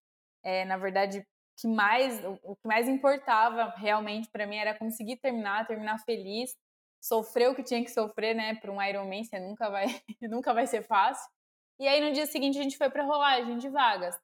É, 0.43 0.65
na 0.65 0.77
verdade, 0.77 1.25
que 1.57 1.69
mais, 1.69 2.21
o 2.43 2.57
que 2.57 2.67
mais 2.67 2.89
importava 2.89 3.71
realmente 3.77 4.29
para 4.31 4.47
mim 4.47 4.57
era 4.57 4.77
conseguir 4.77 5.17
terminar, 5.19 5.67
terminar 5.67 5.99
feliz, 5.99 6.57
sofrer 7.01 7.51
o 7.51 7.55
que 7.55 7.63
tinha 7.63 7.85
que 7.85 7.91
sofrer, 7.91 8.35
né? 8.35 8.55
Para 8.57 8.73
um 8.73 8.83
Ironman, 8.83 9.23
você 9.23 9.39
nunca 9.39 9.71
vai, 9.71 9.87
nunca 10.23 10.53
vai 10.53 10.67
ser 10.67 10.83
fácil. 10.83 11.31
E 11.79 11.87
aí 11.87 12.01
no 12.01 12.13
dia 12.13 12.27
seguinte 12.27 12.59
a 12.59 12.63
gente 12.63 12.77
foi 12.77 12.91
para 12.91 13.05
rolagem 13.05 13.59
de 13.59 13.69
vagas. 13.69 14.17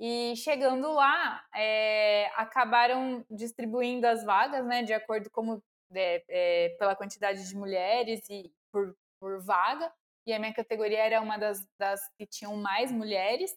E 0.00 0.34
chegando 0.36 0.92
lá, 0.92 1.44
é, 1.54 2.26
acabaram 2.36 3.24
distribuindo 3.30 4.06
as 4.06 4.24
vagas, 4.24 4.64
né? 4.66 4.82
De 4.82 4.92
acordo 4.92 5.30
como 5.30 5.62
é, 5.94 6.24
é, 6.28 6.68
pela 6.78 6.96
quantidade 6.96 7.48
de 7.48 7.56
mulheres 7.56 8.28
e 8.30 8.52
por, 8.72 8.96
por 9.20 9.42
vaga. 9.42 9.92
E 10.26 10.32
a 10.32 10.38
minha 10.38 10.54
categoria 10.54 10.98
era 10.98 11.20
uma 11.20 11.36
das, 11.36 11.66
das 11.78 12.00
que 12.18 12.26
tinham 12.26 12.56
mais 12.56 12.90
mulheres. 12.90 13.54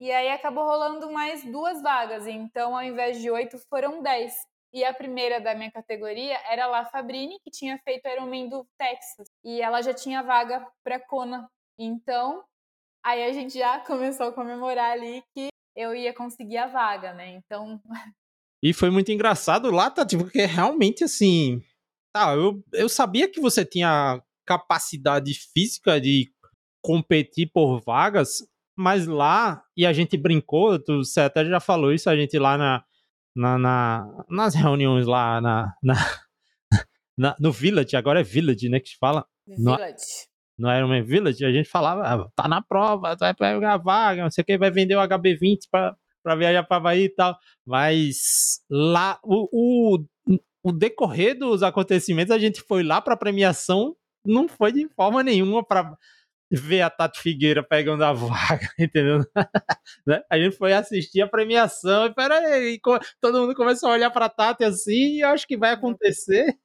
E 0.00 0.12
aí 0.12 0.28
acabou 0.28 0.64
rolando 0.64 1.10
mais 1.10 1.44
duas 1.44 1.82
vagas. 1.82 2.26
Então, 2.26 2.76
ao 2.76 2.82
invés 2.82 3.20
de 3.20 3.30
oito, 3.30 3.58
foram 3.68 4.02
dez. 4.02 4.34
E 4.72 4.84
a 4.84 4.92
primeira 4.92 5.40
da 5.40 5.54
minha 5.54 5.70
categoria 5.70 6.38
era 6.50 6.64
a 6.64 6.68
La 6.68 6.84
Fabrini, 6.84 7.38
que 7.42 7.50
tinha 7.50 7.78
feito 7.78 8.06
Ironman 8.06 8.48
do 8.48 8.66
Texas. 8.78 9.28
E 9.44 9.62
ela 9.62 9.80
já 9.80 9.94
tinha 9.94 10.22
vaga 10.22 10.66
para 10.84 11.00
Kona. 11.00 11.48
Então, 11.78 12.44
aí 13.04 13.24
a 13.24 13.32
gente 13.32 13.58
já 13.58 13.80
começou 13.80 14.26
a 14.26 14.32
comemorar 14.32 14.92
ali 14.92 15.22
que 15.34 15.48
eu 15.74 15.94
ia 15.94 16.12
conseguir 16.12 16.58
a 16.58 16.66
vaga, 16.66 17.12
né? 17.14 17.30
Então. 17.30 17.80
E 18.60 18.74
foi 18.74 18.90
muito 18.90 19.12
engraçado 19.12 19.70
lá, 19.70 19.88
Tati, 19.88 20.18
porque 20.18 20.44
realmente 20.44 21.04
assim. 21.04 21.62
Tá, 22.12 22.34
eu, 22.34 22.60
eu 22.72 22.88
sabia 22.88 23.30
que 23.30 23.40
você 23.40 23.64
tinha 23.64 24.20
capacidade 24.48 25.34
física 25.52 26.00
de 26.00 26.32
competir 26.80 27.50
por 27.52 27.80
vagas, 27.80 28.38
mas 28.74 29.06
lá, 29.06 29.62
e 29.76 29.84
a 29.84 29.92
gente 29.92 30.16
brincou, 30.16 30.78
tu, 30.78 31.04
você 31.04 31.20
até 31.20 31.44
já 31.44 31.60
falou 31.60 31.92
isso, 31.92 32.08
a 32.08 32.16
gente 32.16 32.38
lá 32.38 32.56
na, 32.56 32.84
na, 33.36 33.58
na 33.58 34.24
nas 34.30 34.54
reuniões 34.54 35.06
lá 35.06 35.38
na, 35.40 35.74
na, 35.82 35.94
no 37.38 37.52
Village, 37.52 37.94
agora 37.94 38.20
é 38.20 38.22
Village, 38.22 38.70
né, 38.70 38.80
que 38.80 38.90
se 38.90 38.96
fala. 38.96 39.26
Village. 39.46 40.28
No, 40.58 40.66
no 40.66 40.74
Ironman 40.74 41.02
Village, 41.02 41.44
a 41.44 41.52
gente 41.52 41.68
falava, 41.68 42.02
ah, 42.02 42.28
tá 42.34 42.48
na 42.48 42.62
prova, 42.62 43.14
vai 43.16 43.34
pegar 43.34 43.76
vaga, 43.76 44.22
não 44.22 44.30
sei 44.30 44.42
o 44.42 44.44
que, 44.46 44.56
vai 44.56 44.70
vender 44.70 44.96
o 44.96 45.00
HB20 45.00 45.58
pra, 45.70 45.94
pra 46.22 46.34
viajar 46.36 46.62
pra 46.62 46.80
Bahia 46.80 47.04
e 47.04 47.14
tal. 47.14 47.36
Mas 47.66 48.60
lá, 48.70 49.18
o, 49.22 49.48
o, 49.52 50.38
o 50.62 50.72
decorrer 50.72 51.38
dos 51.38 51.62
acontecimentos, 51.62 52.30
a 52.30 52.38
gente 52.38 52.60
foi 52.62 52.82
lá 52.82 53.00
pra 53.00 53.16
premiação, 53.16 53.94
não 54.28 54.48
foi 54.48 54.72
de 54.72 54.88
forma 54.94 55.22
nenhuma 55.22 55.64
pra 55.64 55.96
ver 56.50 56.80
a 56.82 56.90
Tati 56.90 57.20
Figueira 57.20 57.62
pegando 57.62 58.04
a 58.04 58.12
vaga, 58.12 58.68
entendeu? 58.78 59.24
né? 60.06 60.22
A 60.30 60.38
gente 60.38 60.56
foi 60.56 60.72
assistir 60.72 61.20
a 61.20 61.28
premiação 61.28 62.06
e 62.06 62.14
peraí, 62.14 62.80
todo 63.20 63.40
mundo 63.40 63.54
começou 63.54 63.90
a 63.90 63.92
olhar 63.92 64.10
pra 64.10 64.28
Tati 64.28 64.64
assim 64.64 65.16
e 65.16 65.20
eu 65.20 65.28
acho 65.28 65.46
que 65.46 65.56
vai 65.56 65.72
acontecer. 65.72 66.56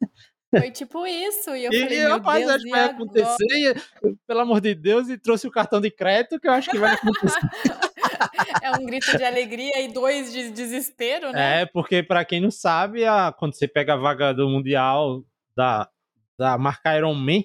Foi 0.59 0.69
tipo 0.69 1.05
isso, 1.07 1.55
e 1.55 1.65
eu 1.65 1.71
e, 1.71 1.79
falei, 1.81 1.99
meu 1.99 2.09
rapaz, 2.11 2.45
Deus, 2.45 2.55
acho 2.55 2.63
que 2.63 2.69
vai 2.69 2.79
agora? 2.81 2.95
acontecer, 2.95 3.75
e, 4.03 4.15
pelo 4.27 4.39
amor 4.39 4.61
de 4.61 4.75
Deus, 4.75 5.09
e 5.09 5.17
trouxe 5.17 5.47
o 5.47 5.51
cartão 5.51 5.81
de 5.81 5.89
crédito 5.89 6.39
que 6.39 6.47
eu 6.47 6.51
acho 6.51 6.69
que 6.69 6.77
vai 6.77 6.93
acontecer. 6.93 7.39
é 8.61 8.71
um 8.71 8.85
grito 8.85 9.17
de 9.17 9.23
alegria 9.23 9.81
e 9.81 9.91
dois 9.91 10.31
de 10.31 10.51
desespero, 10.51 11.31
né? 11.31 11.61
É, 11.61 11.65
porque 11.65 12.03
para 12.03 12.23
quem 12.23 12.39
não 12.39 12.51
sabe, 12.51 13.03
a, 13.03 13.33
quando 13.35 13.55
você 13.55 13.67
pega 13.67 13.93
a 13.93 13.97
vaga 13.97 14.31
do 14.31 14.47
Mundial 14.47 15.23
da, 15.55 15.89
da 16.37 16.55
marca 16.55 16.95
Iron 16.95 17.15
Man, 17.15 17.41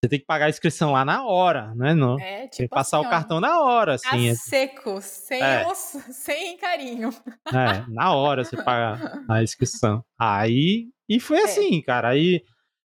você 0.00 0.08
tem 0.08 0.20
que 0.20 0.26
pagar 0.26 0.46
a 0.46 0.50
inscrição 0.50 0.92
lá 0.92 1.04
na 1.04 1.24
hora, 1.26 1.74
né? 1.74 1.92
Não, 1.92 2.18
é, 2.20 2.42
tipo 2.42 2.56
tem 2.56 2.68
que 2.68 2.74
passar 2.74 2.98
assim, 2.98 3.06
o 3.06 3.10
cartão 3.10 3.40
na 3.40 3.60
hora, 3.60 3.94
assim. 3.94 4.30
A 4.30 4.34
seco, 4.36 5.00
sem, 5.00 5.42
é. 5.42 5.66
osso, 5.66 6.00
sem 6.12 6.56
carinho. 6.56 7.10
É, 7.48 7.84
na 7.90 8.14
hora 8.14 8.44
você 8.44 8.56
paga 8.56 9.24
a 9.28 9.42
inscrição. 9.42 10.04
Aí, 10.16 10.88
e 11.08 11.18
foi 11.18 11.38
é. 11.38 11.44
assim, 11.44 11.82
cara. 11.82 12.10
Aí, 12.10 12.44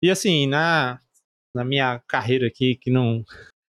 e 0.01 0.11
assim, 0.11 0.47
na, 0.47 1.01
na 1.53 1.65
minha 1.65 2.01
carreira 2.07 2.47
aqui, 2.47 2.77
que 2.77 2.91
não, 2.91 3.25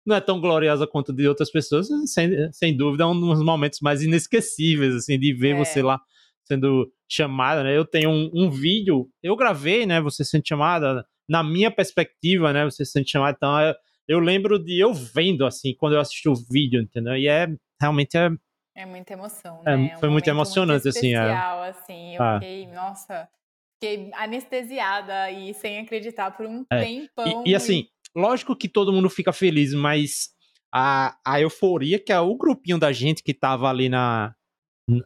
não 0.03 0.15
é 0.15 0.21
tão 0.21 0.41
gloriosa 0.41 0.87
quanto 0.87 1.13
de 1.13 1.27
outras 1.27 1.51
pessoas, 1.51 1.87
sem, 2.07 2.51
sem 2.51 2.75
dúvida, 2.75 3.03
é 3.03 3.07
um 3.07 3.19
dos 3.19 3.43
momentos 3.43 3.79
mais 3.79 4.01
inesquecíveis, 4.01 4.95
assim, 4.95 5.19
de 5.19 5.33
ver 5.33 5.55
é. 5.55 5.57
você 5.59 5.83
lá 5.83 6.01
sendo 6.45 6.91
chamada, 7.07 7.63
né? 7.63 7.77
Eu 7.77 7.85
tenho 7.85 8.09
um, 8.09 8.31
um 8.33 8.49
vídeo, 8.49 9.07
eu 9.21 9.35
gravei, 9.35 9.85
né? 9.85 10.01
Você 10.01 10.25
sendo 10.25 10.47
chamada 10.47 11.05
na 11.29 11.43
minha 11.43 11.69
perspectiva, 11.69 12.51
né, 12.51 12.65
você 12.65 12.83
se 12.83 12.91
sente 12.91 13.11
chamado, 13.11 13.35
então 13.35 13.61
eu, 13.61 13.75
eu 14.07 14.19
lembro 14.19 14.57
de 14.57 14.79
eu 14.79 14.91
vendo, 14.93 15.45
assim, 15.45 15.75
quando 15.75 15.93
eu 15.93 15.99
assisti 15.99 16.27
o 16.27 16.33
vídeo, 16.33 16.81
entendeu? 16.81 17.15
E 17.15 17.27
é, 17.27 17.47
realmente 17.79 18.17
é... 18.17 18.29
É 18.75 18.85
muita 18.85 19.13
emoção, 19.13 19.61
é, 19.65 19.77
né? 19.77 19.91
É, 19.93 19.97
foi 19.99 20.09
um 20.09 20.13
muito 20.13 20.27
emocionante, 20.27 20.83
muito 20.85 20.97
assim. 20.97 21.13
Especial, 21.13 21.63
é. 21.63 21.69
assim, 21.69 22.15
eu 22.15 22.23
ah. 22.23 22.39
fiquei, 22.39 22.67
nossa, 22.67 23.29
fiquei 23.73 24.09
anestesiada 24.13 25.29
e 25.31 25.53
sem 25.53 25.79
acreditar 25.79 26.31
por 26.31 26.45
um 26.45 26.65
é. 26.71 26.79
tempão. 26.79 27.43
E, 27.45 27.51
e 27.51 27.55
assim, 27.55 27.87
lógico 28.15 28.55
que 28.55 28.67
todo 28.67 28.91
mundo 28.91 29.09
fica 29.09 29.31
feliz, 29.31 29.73
mas 29.73 30.29
a, 30.73 31.15
a 31.25 31.39
euforia 31.41 31.99
que 31.99 32.11
é 32.11 32.19
o 32.19 32.35
grupinho 32.35 32.79
da 32.79 32.91
gente 32.91 33.21
que 33.21 33.33
tava 33.33 33.69
ali 33.69 33.89
na... 33.89 34.33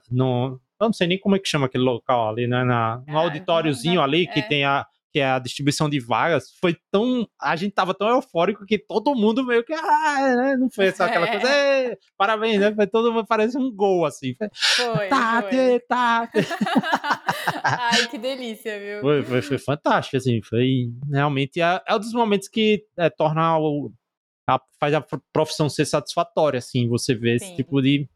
No, 0.09 0.61
eu 0.79 0.87
não 0.87 0.93
sei 0.93 1.07
nem 1.07 1.19
como 1.19 1.35
é 1.35 1.39
que 1.39 1.49
chama 1.49 1.65
aquele 1.65 1.83
local 1.83 2.29
ali, 2.29 2.47
né? 2.47 2.63
Na, 2.63 3.03
no 3.05 3.17
ah, 3.17 3.21
auditóriozinho 3.23 3.95
não, 3.95 4.03
ali, 4.03 4.27
que 4.27 4.39
é. 4.39 4.43
tem 4.43 4.63
a, 4.63 4.85
que 5.13 5.19
é 5.19 5.29
a 5.29 5.37
distribuição 5.37 5.87
de 5.87 5.99
vagas, 5.99 6.51
foi 6.59 6.75
tão. 6.91 7.27
A 7.39 7.55
gente 7.55 7.73
tava 7.73 7.93
tão 7.93 8.09
eufórico 8.09 8.65
que 8.65 8.79
todo 8.79 9.13
mundo 9.13 9.45
meio 9.45 9.63
que. 9.63 9.71
Ah, 9.71 10.35
né? 10.35 10.55
Não 10.57 10.71
foi 10.71 10.91
só 10.91 11.03
aquela 11.03 11.27
é. 11.29 11.39
coisa. 11.39 11.97
Parabéns, 12.17 12.59
né? 12.59 12.73
Foi 12.73 12.87
todo 12.87 13.13
mundo 13.13 13.27
parece 13.27 13.55
um 13.55 13.71
gol, 13.71 14.07
assim. 14.07 14.33
Foi. 14.51 15.07
Tate, 15.09 15.55
foi. 15.55 15.79
tate. 15.81 16.39
Ai, 17.63 18.07
que 18.07 18.17
delícia, 18.17 18.79
viu? 18.79 19.01
Foi, 19.01 19.23
foi, 19.23 19.41
foi 19.43 19.57
fantástico, 19.59 20.17
assim. 20.17 20.41
Foi 20.41 20.89
realmente. 21.11 21.61
É, 21.61 21.79
é 21.87 21.95
um 21.95 21.99
dos 21.99 22.13
momentos 22.13 22.47
que 22.47 22.83
é, 22.97 23.07
torna 23.11 23.59
o. 23.59 23.91
A, 24.49 24.59
faz 24.79 24.95
a 24.95 25.05
profissão 25.31 25.69
ser 25.69 25.85
satisfatória, 25.85 26.57
assim, 26.57 26.89
você 26.89 27.13
vê 27.13 27.37
Sim. 27.37 27.45
esse 27.45 27.55
tipo 27.55 27.81
de, 27.81 28.09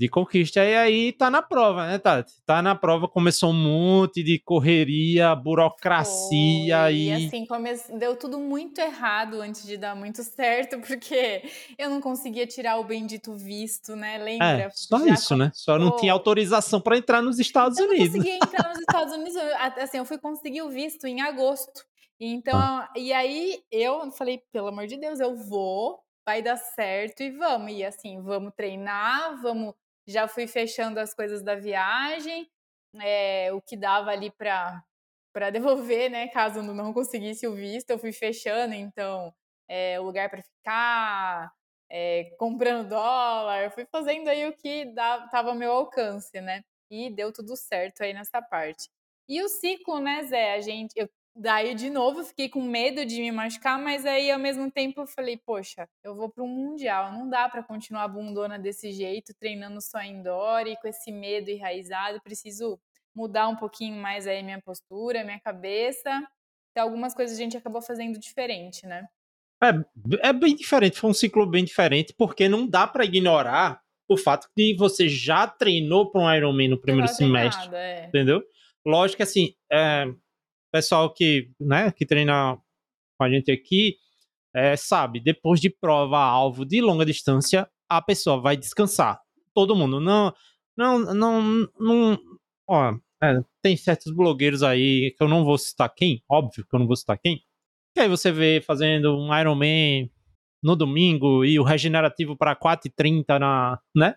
de 0.00 0.08
conquista. 0.08 0.64
E 0.64 0.74
aí 0.74 1.12
tá 1.12 1.28
na 1.30 1.42
prova, 1.42 1.86
né, 1.86 1.98
Tati? 1.98 2.32
Tá 2.46 2.62
na 2.62 2.74
prova, 2.74 3.06
começou 3.06 3.50
um 3.50 3.52
monte 3.52 4.22
de 4.22 4.38
correria, 4.38 5.34
burocracia 5.34 6.84
Foi, 6.84 6.94
e. 6.94 7.08
E 7.08 7.26
assim, 7.26 7.44
come... 7.44 7.70
deu 7.98 8.16
tudo 8.16 8.38
muito 8.38 8.80
errado 8.80 9.42
antes 9.42 9.66
de 9.66 9.76
dar 9.76 9.94
muito 9.94 10.22
certo, 10.24 10.80
porque 10.88 11.42
eu 11.78 11.90
não 11.90 12.00
conseguia 12.00 12.46
tirar 12.46 12.78
o 12.78 12.84
bendito 12.84 13.34
visto, 13.34 13.94
né? 13.94 14.16
Lembra? 14.16 14.46
É, 14.46 14.70
só 14.70 14.98
Já 14.98 15.12
isso, 15.12 15.36
né? 15.36 15.50
Só 15.52 15.78
não 15.78 15.94
tinha 15.96 16.14
autorização 16.14 16.80
para 16.80 16.96
entrar 16.96 17.20
nos 17.20 17.38
Estados 17.38 17.76
eu 17.78 17.86
Unidos. 17.86 18.06
Eu 18.06 18.12
não 18.12 18.18
conseguia 18.20 18.36
entrar 18.36 18.68
nos 18.70 18.78
Estados 18.88 19.12
Unidos. 19.12 19.36
Assim, 19.76 19.98
eu 19.98 20.06
fui 20.06 20.16
conseguir 20.16 20.62
o 20.62 20.70
visto 20.70 21.06
em 21.06 21.20
agosto. 21.20 21.84
Então, 22.18 22.58
ah. 22.58 22.90
e 22.96 23.12
aí 23.12 23.62
eu 23.70 24.10
falei, 24.12 24.42
pelo 24.50 24.68
amor 24.68 24.86
de 24.86 24.96
Deus, 24.96 25.20
eu 25.20 25.36
vou, 25.36 26.00
vai 26.24 26.40
dar 26.40 26.56
certo 26.56 27.22
e 27.22 27.30
vamos. 27.30 27.72
E 27.72 27.84
assim, 27.84 28.22
vamos 28.22 28.54
treinar, 28.56 29.42
vamos 29.42 29.74
já 30.10 30.28
fui 30.28 30.46
fechando 30.46 31.00
as 31.00 31.14
coisas 31.14 31.42
da 31.42 31.54
viagem, 31.54 32.50
é, 33.00 33.52
o 33.52 33.60
que 33.62 33.76
dava 33.76 34.10
ali 34.10 34.30
para 34.30 34.82
para 35.32 35.50
devolver, 35.50 36.10
né, 36.10 36.28
caso 36.28 36.62
não 36.62 36.92
conseguisse 36.92 37.46
o 37.46 37.54
visto, 37.54 37.90
eu 37.90 37.98
fui 38.00 38.12
fechando, 38.12 38.74
então, 38.74 39.32
é, 39.68 40.00
o 40.00 40.02
lugar 40.04 40.28
para 40.28 40.42
ficar, 40.42 41.52
é, 41.88 42.34
comprando 42.38 42.88
dólar, 42.88 43.62
eu 43.64 43.70
fui 43.70 43.86
fazendo 43.86 44.28
aí 44.28 44.48
o 44.48 44.52
que 44.56 44.82
estava 44.88 45.50
ao 45.50 45.54
meu 45.54 45.72
alcance, 45.72 46.40
né, 46.40 46.62
e 46.90 47.10
deu 47.10 47.32
tudo 47.32 47.56
certo 47.56 48.02
aí 48.02 48.12
nessa 48.12 48.42
parte. 48.42 48.88
E 49.28 49.40
o 49.42 49.48
ciclo, 49.48 50.00
né, 50.00 50.24
Zé, 50.24 50.54
a 50.54 50.60
gente, 50.60 50.92
eu 50.96 51.08
Daí, 51.34 51.74
de 51.74 51.88
novo, 51.88 52.24
fiquei 52.24 52.48
com 52.48 52.60
medo 52.60 53.06
de 53.06 53.20
me 53.20 53.30
machucar, 53.30 53.78
mas 53.78 54.04
aí, 54.04 54.30
ao 54.30 54.38
mesmo 54.38 54.70
tempo, 54.70 55.00
eu 55.00 55.06
falei, 55.06 55.36
poxa, 55.36 55.88
eu 56.02 56.14
vou 56.14 56.28
para 56.28 56.42
um 56.42 56.48
Mundial, 56.48 57.12
não 57.12 57.28
dá 57.28 57.48
para 57.48 57.62
continuar 57.62 58.08
bundona 58.08 58.58
desse 58.58 58.90
jeito, 58.92 59.32
treinando 59.38 59.80
só 59.80 60.02
indoor 60.02 60.66
e 60.66 60.76
com 60.76 60.88
esse 60.88 61.12
medo 61.12 61.48
enraizado, 61.48 62.20
preciso 62.20 62.78
mudar 63.14 63.48
um 63.48 63.56
pouquinho 63.56 63.96
mais 63.96 64.26
aí 64.26 64.42
minha 64.42 64.60
postura, 64.60 65.24
minha 65.24 65.40
cabeça. 65.40 66.10
Então, 66.70 66.84
algumas 66.84 67.14
coisas 67.14 67.36
a 67.36 67.40
gente 67.40 67.56
acabou 67.56 67.80
fazendo 67.80 68.18
diferente, 68.18 68.86
né? 68.86 69.06
É, 69.62 70.28
é 70.28 70.32
bem 70.32 70.54
diferente, 70.56 70.98
foi 70.98 71.10
um 71.10 71.14
ciclo 71.14 71.46
bem 71.46 71.64
diferente, 71.64 72.14
porque 72.16 72.48
não 72.48 72.66
dá 72.66 72.86
para 72.86 73.04
ignorar 73.04 73.80
o 74.08 74.16
fato 74.16 74.48
de 74.56 74.74
você 74.74 75.08
já 75.08 75.46
treinou 75.46 76.10
para 76.10 76.20
um 76.20 76.34
Ironman 76.34 76.68
no 76.68 76.80
primeiro 76.80 77.06
semestre, 77.08 77.66
nada, 77.66 77.78
é. 77.78 78.06
entendeu? 78.06 78.42
Lógico 78.84 79.18
que 79.18 79.22
assim, 79.22 79.54
é, 79.70 80.06
pessoal 80.70 81.12
que, 81.12 81.50
né, 81.60 81.90
que 81.92 82.06
treina 82.06 82.56
com 83.18 83.24
a 83.24 83.30
gente 83.30 83.50
aqui 83.50 83.96
é, 84.54 84.76
sabe, 84.76 85.20
depois 85.20 85.60
de 85.60 85.70
prova 85.70 86.18
alvo 86.18 86.64
de 86.64 86.80
longa 86.80 87.04
distância, 87.04 87.68
a 87.88 88.02
pessoa 88.02 88.40
vai 88.40 88.56
descansar. 88.56 89.20
Todo 89.54 89.76
mundo. 89.76 90.00
Não, 90.00 90.32
não, 90.76 90.98
não, 91.14 91.68
não. 91.78 92.18
Ó, 92.68 92.94
é, 93.22 93.40
tem 93.62 93.76
certos 93.76 94.12
blogueiros 94.12 94.62
aí 94.62 95.14
que 95.16 95.22
eu 95.22 95.28
não 95.28 95.44
vou 95.44 95.58
citar 95.58 95.92
quem, 95.94 96.22
óbvio 96.28 96.64
que 96.66 96.74
eu 96.74 96.78
não 96.78 96.86
vou 96.86 96.96
citar 96.96 97.18
quem, 97.18 97.42
E 97.96 98.00
aí 98.00 98.08
você 98.08 98.32
vê 98.32 98.60
fazendo 98.60 99.16
um 99.18 99.36
Ironman 99.38 100.10
no 100.62 100.76
domingo 100.76 101.44
e 101.44 101.58
o 101.58 101.62
regenerativo 101.64 102.36
para 102.36 102.56
4h30 102.56 103.38
na, 103.38 103.80
né? 103.94 104.16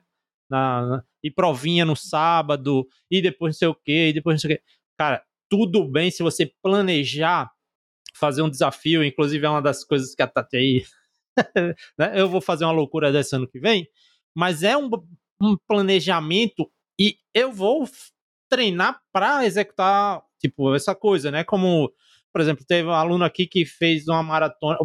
Na, 0.49 1.03
e 1.23 1.31
provinha 1.31 1.85
no 1.85 1.95
sábado, 1.95 2.87
e 3.09 3.21
depois 3.21 3.55
não 3.55 3.59
sei 3.59 3.67
o 3.69 3.75
que, 3.75 4.09
e 4.09 4.13
depois 4.13 4.35
não 4.35 4.39
sei 4.39 4.55
o 4.55 4.57
que. 4.57 4.63
Cara, 4.97 5.23
tudo 5.53 5.87
bem 5.87 6.09
se 6.09 6.23
você 6.23 6.51
planejar 6.63 7.47
fazer 8.15 8.41
um 8.41 8.49
desafio, 8.49 9.03
inclusive 9.03 9.45
é 9.45 9.49
uma 9.49 9.61
das 9.61 9.83
coisas 9.83 10.15
que 10.15 10.23
a 10.23 10.27
Tati 10.27 10.83
né? 11.95 12.11
Eu 12.15 12.27
vou 12.27 12.41
fazer 12.41 12.65
uma 12.65 12.71
loucura 12.71 13.11
desse 13.11 13.35
ano 13.35 13.47
que 13.47 13.59
vem, 13.59 13.87
mas 14.35 14.63
é 14.63 14.75
um, 14.75 14.89
um 15.39 15.55
planejamento 15.67 16.71
e 16.99 17.19
eu 17.35 17.51
vou 17.51 17.87
treinar 18.49 18.99
para 19.11 19.45
executar, 19.45 20.23
tipo, 20.39 20.73
essa 20.73 20.95
coisa, 20.95 21.29
né? 21.29 21.43
Como, 21.43 21.93
por 22.31 22.41
exemplo, 22.41 22.65
teve 22.67 22.87
um 22.87 22.91
aluno 22.91 23.23
aqui 23.23 23.45
que 23.45 23.63
fez 23.63 24.07
uma 24.07 24.23
maratona. 24.23 24.79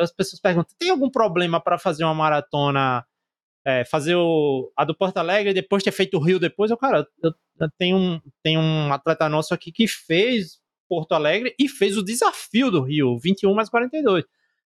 As 0.00 0.12
pessoas 0.12 0.40
perguntam: 0.40 0.76
tem 0.78 0.90
algum 0.90 1.10
problema 1.10 1.60
para 1.60 1.78
fazer 1.78 2.04
uma 2.04 2.14
maratona? 2.14 3.04
É, 3.68 3.84
fazer 3.84 4.14
o, 4.14 4.70
a 4.76 4.84
do 4.84 4.94
Porto 4.94 5.16
Alegre 5.16 5.50
e 5.50 5.54
depois 5.54 5.82
ter 5.82 5.90
feito 5.90 6.16
o 6.16 6.20
Rio 6.20 6.38
depois? 6.38 6.70
Eu, 6.70 6.76
cara, 6.76 7.04
eu, 7.20 7.32
eu 7.60 7.68
tenho, 7.76 7.96
um, 7.96 8.20
tenho 8.40 8.60
um 8.60 8.92
atleta 8.92 9.28
nosso 9.28 9.52
aqui 9.52 9.72
que 9.72 9.88
fez 9.88 10.60
Porto 10.88 11.12
Alegre 11.12 11.52
e 11.58 11.68
fez 11.68 11.96
o 11.96 12.04
desafio 12.04 12.70
do 12.70 12.80
Rio, 12.80 13.18
21 13.18 13.52
mais 13.54 13.68
42. 13.68 14.24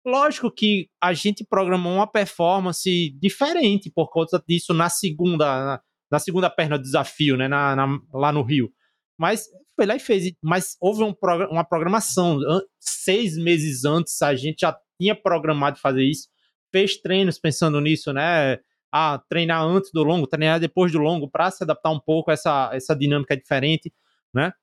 Lógico 0.06 0.52
que 0.52 0.88
a 1.02 1.14
gente 1.14 1.44
programou 1.44 1.96
uma 1.96 2.08
performance 2.08 3.10
diferente 3.20 3.92
por 3.94 4.10
conta 4.10 4.42
disso 4.48 4.74
na 4.74 4.88
segunda, 4.88 5.46
na, 5.46 5.82
na 6.12 6.20
segunda 6.20 6.50
perna 6.50 6.78
do 6.78 6.84
desafio, 6.84 7.36
né, 7.36 7.48
na, 7.48 7.76
na, 7.76 8.00
lá 8.14 8.32
no 8.32 8.44
Rio. 8.44 8.72
Mas 9.18 9.48
foi 9.76 9.86
lá 9.86 9.96
e 9.96 10.00
fez. 10.00 10.32
Mas 10.42 10.78
houve 10.80 11.04
um, 11.04 11.14
uma 11.50 11.64
programação. 11.64 12.40
Seis 12.80 13.38
meses 13.38 13.84
antes 13.84 14.22
a 14.22 14.36
gente 14.36 14.62
já 14.62 14.78
tinha 15.00 15.16
programado 15.16 15.80
fazer 15.80 16.04
isso. 16.04 16.28
Fez 16.72 16.98
treinos 16.98 17.40
pensando 17.40 17.80
nisso, 17.82 18.14
né? 18.14 18.60
Ah, 18.98 19.22
treinar 19.28 19.62
antes 19.62 19.92
do 19.92 20.04
longo, 20.04 20.26
treinar 20.26 20.58
depois 20.58 20.90
do 20.90 21.00
longo, 21.00 21.30
para 21.30 21.52
se 21.52 21.62
adaptar 21.62 21.90
um 21.90 22.00
pouco 22.00 22.32
a 22.32 22.34
essa, 22.34 22.70
essa 22.72 22.96
dinâmica 22.96 23.36
diferente, 23.36 23.94
né? 24.34 24.54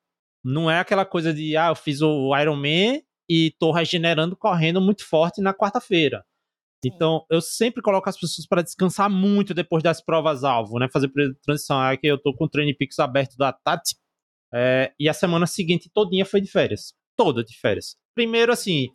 Não 0.43 0.71
é 0.71 0.79
aquela 0.79 1.05
coisa 1.05 1.31
de, 1.31 1.55
ah, 1.55 1.67
eu 1.67 1.75
fiz 1.75 2.01
o 2.01 2.35
Ironman 2.35 3.03
e 3.29 3.53
tô 3.59 3.71
regenerando 3.71 4.35
correndo 4.35 4.81
muito 4.81 5.05
forte 5.07 5.39
na 5.39 5.53
quarta-feira. 5.53 6.25
Então, 6.83 7.23
eu 7.29 7.41
sempre 7.41 7.81
coloco 7.81 8.09
as 8.09 8.19
pessoas 8.19 8.47
para 8.47 8.63
descansar 8.63 9.07
muito 9.07 9.53
depois 9.53 9.83
das 9.83 10.03
provas-alvo, 10.03 10.79
né? 10.79 10.89
Fazer 10.91 11.11
transição. 11.43 11.79
Aqui 11.79 12.07
eu 12.07 12.17
tô 12.17 12.33
com 12.35 12.45
o 12.45 12.49
Training 12.49 12.75
Peaks 12.75 12.97
aberto 12.97 13.37
da 13.37 13.53
Tati. 13.53 13.95
É, 14.51 14.91
e 14.99 15.07
a 15.07 15.13
semana 15.13 15.45
seguinte 15.45 15.91
todinha 15.93 16.25
foi 16.25 16.41
de 16.41 16.49
férias. 16.49 16.93
Toda 17.15 17.43
de 17.43 17.55
férias. 17.55 17.95
Primeiro, 18.15 18.51
assim, 18.51 18.89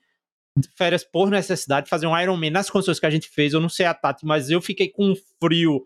férias 0.76 1.04
por 1.04 1.30
necessidade, 1.30 1.88
fazer 1.88 2.06
um 2.06 2.18
Ironman 2.18 2.50
nas 2.50 2.70
condições 2.70 3.00
que 3.00 3.06
a 3.06 3.10
gente 3.10 3.28
fez. 3.28 3.52
Eu 3.52 3.60
não 3.60 3.68
sei 3.68 3.86
a 3.86 3.94
Tati, 3.94 4.24
mas 4.24 4.50
eu 4.50 4.60
fiquei 4.60 4.88
com 4.88 5.14
frio 5.42 5.84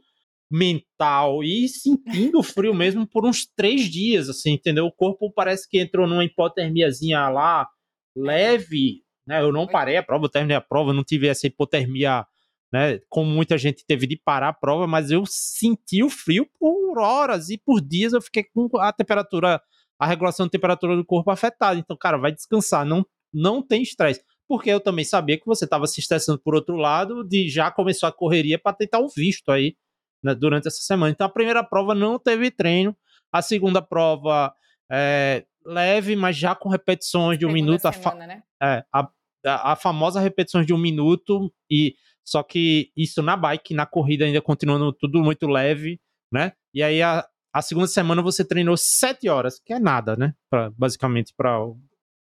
mental 0.51 1.43
e 1.43 1.67
sentindo 1.67 2.43
frio 2.43 2.75
mesmo 2.75 3.07
por 3.07 3.25
uns 3.25 3.47
três 3.47 3.91
dias, 3.91 4.29
assim, 4.29 4.53
entendeu? 4.53 4.85
O 4.85 4.93
corpo 4.93 5.33
parece 5.33 5.67
que 5.67 5.81
entrou 5.81 6.07
numa 6.07 6.25
hipotermiazinha 6.25 7.27
lá, 7.31 7.67
leve, 8.15 9.03
né? 9.27 9.41
Eu 9.41 9.51
não 9.51 9.67
parei 9.67 9.97
a 9.97 10.03
prova, 10.03 10.27
eu 10.27 10.29
terminei 10.29 10.57
a 10.57 10.61
prova, 10.61 10.93
não 10.93 11.03
tive 11.03 11.27
essa 11.27 11.47
hipotermia, 11.47 12.27
né? 12.71 13.01
Como 13.09 13.31
muita 13.31 13.57
gente 13.57 13.83
teve 13.87 14.07
de 14.07 14.17
parar 14.17 14.49
a 14.49 14.53
prova, 14.53 14.87
mas 14.87 15.11
eu 15.11 15.25
senti 15.27 16.03
o 16.03 16.11
frio 16.11 16.47
por 16.59 16.99
horas 16.99 17.49
e 17.49 17.57
por 17.57 17.81
dias 17.81 18.13
eu 18.13 18.21
fiquei 18.21 18.45
com 18.45 18.69
a 18.79 18.93
temperatura, 18.93 19.59
a 19.99 20.07
regulação 20.07 20.45
de 20.45 20.53
temperatura 20.53 20.95
do 20.95 21.05
corpo 21.05 21.31
afetada. 21.31 21.79
Então, 21.79 21.97
cara, 21.97 22.19
vai 22.19 22.31
descansar, 22.31 22.85
não, 22.85 23.07
não 23.33 23.67
tem 23.67 23.81
estresse. 23.81 24.23
Porque 24.49 24.71
eu 24.71 24.81
também 24.81 25.05
sabia 25.05 25.39
que 25.39 25.47
você 25.47 25.65
estava 25.65 25.87
se 25.87 26.01
estressando 26.01 26.39
por 26.39 26.55
outro 26.55 26.77
lado, 26.77 27.25
de 27.25 27.49
já 27.49 27.71
começou 27.71 28.09
a 28.09 28.13
correria 28.13 28.59
para 28.59 28.77
tentar 28.77 29.01
o 29.01 29.09
visto 29.09 29.51
aí 29.51 29.77
né, 30.23 30.35
durante 30.35 30.69
essa 30.69 30.83
semana. 30.83 31.11
Então 31.11 31.27
a 31.27 31.31
primeira 31.31 31.65
prova 31.65 31.95
não 31.95 32.19
teve 32.19 32.51
treino, 32.51 32.97
a 33.33 33.41
segunda 33.41 33.81
prova 33.81 34.55
é, 34.91 35.45
leve, 35.65 36.15
mas 36.17 36.37
já 36.37 36.55
com 36.55 36.69
repetições 36.69 37.39
de 37.39 37.47
um 37.47 37.51
Segunda 37.51 37.65
minuto. 37.65 37.93
Semana, 37.93 38.25
a, 38.25 38.27
né? 38.27 38.43
é, 38.63 38.85
a, 38.93 39.09
a, 39.47 39.73
a, 39.73 39.77
famosa 39.77 40.21
repetições 40.21 40.67
de 40.67 40.75
um 40.75 40.79
minuto, 40.79 41.53
e 41.71 41.95
só 42.25 42.43
que 42.43 42.91
isso 42.97 43.23
na 43.23 43.37
bike, 43.37 43.75
na 43.75 43.87
corrida 43.87 44.25
ainda 44.25 44.41
continuando 44.41 44.93
tudo 44.93 45.23
muito 45.23 45.47
leve, 45.47 46.01
né? 46.31 46.53
E 46.75 46.83
aí 46.83 47.03
a, 47.03 47.27
a 47.53 47.63
segunda 47.63 47.87
semana 47.87 48.23
você 48.23 48.45
treinou 48.45 48.77
sete 48.77 49.29
horas, 49.29 49.61
que 49.65 49.73
é 49.73 49.79
nada, 49.79 50.17
né? 50.17 50.35
Pra, 50.51 50.71
basicamente 50.71 51.33
para 51.37 51.59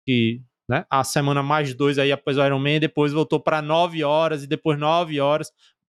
que 0.04 0.42
né? 0.68 0.84
A 0.90 1.02
semana 1.02 1.42
mais 1.42 1.74
dois 1.74 1.98
aí 1.98 2.12
após 2.12 2.36
o 2.36 2.44
Ironman, 2.44 2.80
depois 2.80 3.12
voltou 3.12 3.40
para 3.40 3.62
nove 3.62 4.04
horas 4.04 4.44
e 4.44 4.46
depois 4.46 4.78
nove 4.78 5.20
horas 5.20 5.50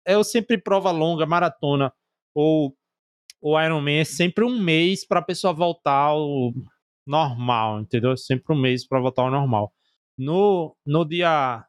eu 0.06 0.22
sempre 0.22 0.58
prova 0.58 0.90
longa, 0.90 1.24
maratona 1.24 1.92
ou 2.34 2.76
o 3.40 3.60
Ironman 3.60 4.00
é 4.00 4.04
sempre 4.04 4.44
um 4.44 4.58
mês 4.58 5.06
para 5.06 5.20
a 5.20 5.22
pessoa 5.22 5.52
voltar 5.52 5.92
ao 5.92 6.52
normal, 7.06 7.80
entendeu? 7.80 8.16
Sempre 8.16 8.54
um 8.54 8.58
mês 8.58 8.86
para 8.86 9.00
voltar 9.00 9.22
ao 9.22 9.30
normal. 9.30 9.72
No, 10.16 10.74
no 10.86 11.04
dia. 11.04 11.64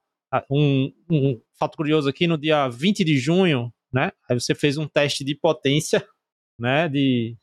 Um, 0.50 0.92
um 1.10 1.42
fato 1.58 1.78
curioso 1.78 2.10
aqui, 2.10 2.28
no 2.28 2.38
dia 2.38 2.68
20 2.68 3.04
de 3.04 3.18
junho, 3.18 3.74
né? 3.92 4.12
Aí 4.30 4.40
você 4.40 4.56
fez 4.56 4.78
um 4.78 4.88
teste 4.88 5.24
de 5.24 5.36
potência, 5.36 6.06
né? 6.58 6.88
De, 6.88 7.38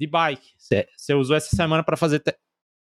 de 0.00 0.06
bike. 0.06 0.54
Você, 0.58 0.88
você 0.96 1.14
usou 1.14 1.36
essa 1.36 1.54
semana 1.54 1.84
para 1.84 1.96
fazer 1.96 2.20
te, 2.20 2.36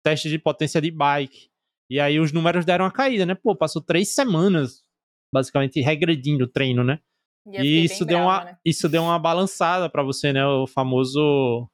teste 0.03 0.30
de 0.30 0.38
potência 0.38 0.82
de 0.82 0.91
bike. 0.91 1.49
E 1.90 2.00
aí 2.00 2.20
os 2.20 2.32
números 2.32 2.66
deram 2.66 2.86
uma 2.86 2.92
caída, 2.92 3.26
né? 3.26 3.36
Pô, 3.36 3.56
passou 3.56 3.82
três 3.82 4.14
semanas 4.14 4.84
basicamente 5.32 5.82
regredindo 5.82 6.46
o 6.46 6.48
treino, 6.48 6.84
né? 6.84 7.00
E, 7.48 7.86
isso 7.86 8.06
deu, 8.06 8.20
brava, 8.20 8.32
uma, 8.32 8.46
né? 8.46 8.58
isso 8.64 8.90
deu 8.90 9.04
uma 9.04 9.18
balançada 9.18 9.90
para 9.90 10.04
você, 10.04 10.32
né? 10.32 10.46
O 10.46 10.68
famoso. 10.68 11.68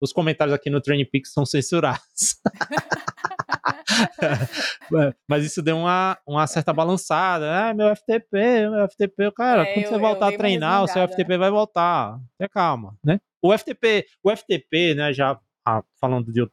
Os 0.00 0.12
comentários 0.12 0.54
aqui 0.54 0.70
no 0.70 0.80
Training 0.80 1.04
Peaks 1.04 1.32
são 1.32 1.44
censurados. 1.44 2.40
Mas 5.28 5.44
isso 5.44 5.60
deu 5.60 5.76
uma, 5.76 6.18
uma 6.26 6.46
certa 6.46 6.72
balançada. 6.72 7.68
Ah, 7.68 7.74
meu 7.74 7.94
FTP, 7.94 8.70
meu 8.70 8.88
FTP. 8.88 9.30
Cara, 9.32 9.62
é, 9.62 9.74
quando 9.74 9.84
eu, 9.84 9.90
você 9.90 9.98
voltar 9.98 10.28
a 10.28 10.36
treinar, 10.36 10.82
o 10.82 10.88
seu 10.88 11.06
FTP 11.06 11.36
vai 11.36 11.50
voltar. 11.50 12.18
Tenha 12.38 12.48
calma, 12.48 12.96
né? 13.04 13.20
O 13.42 13.56
FTP, 13.56 14.06
o 14.22 14.34
FTP, 14.34 14.94
né? 14.94 15.12
Já 15.12 15.38
ah, 15.66 15.84
falando 16.00 16.32
de 16.32 16.48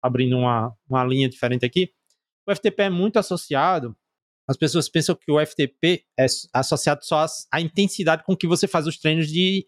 abrindo 0.00 0.38
uma, 0.38 0.72
uma 0.88 1.04
linha 1.04 1.28
diferente 1.28 1.64
aqui, 1.64 1.92
o 2.46 2.54
FTP 2.54 2.84
é 2.84 2.90
muito 2.90 3.18
associado 3.18 3.96
as 4.48 4.56
pessoas 4.56 4.88
pensam 4.88 5.14
que 5.14 5.30
o 5.30 5.44
FTP 5.44 6.04
é 6.18 6.26
associado 6.52 7.04
só 7.04 7.24
à 7.50 7.60
intensidade 7.60 8.24
com 8.24 8.36
que 8.36 8.46
você 8.46 8.66
faz 8.66 8.86
os 8.86 8.98
treinos 8.98 9.28
de, 9.28 9.66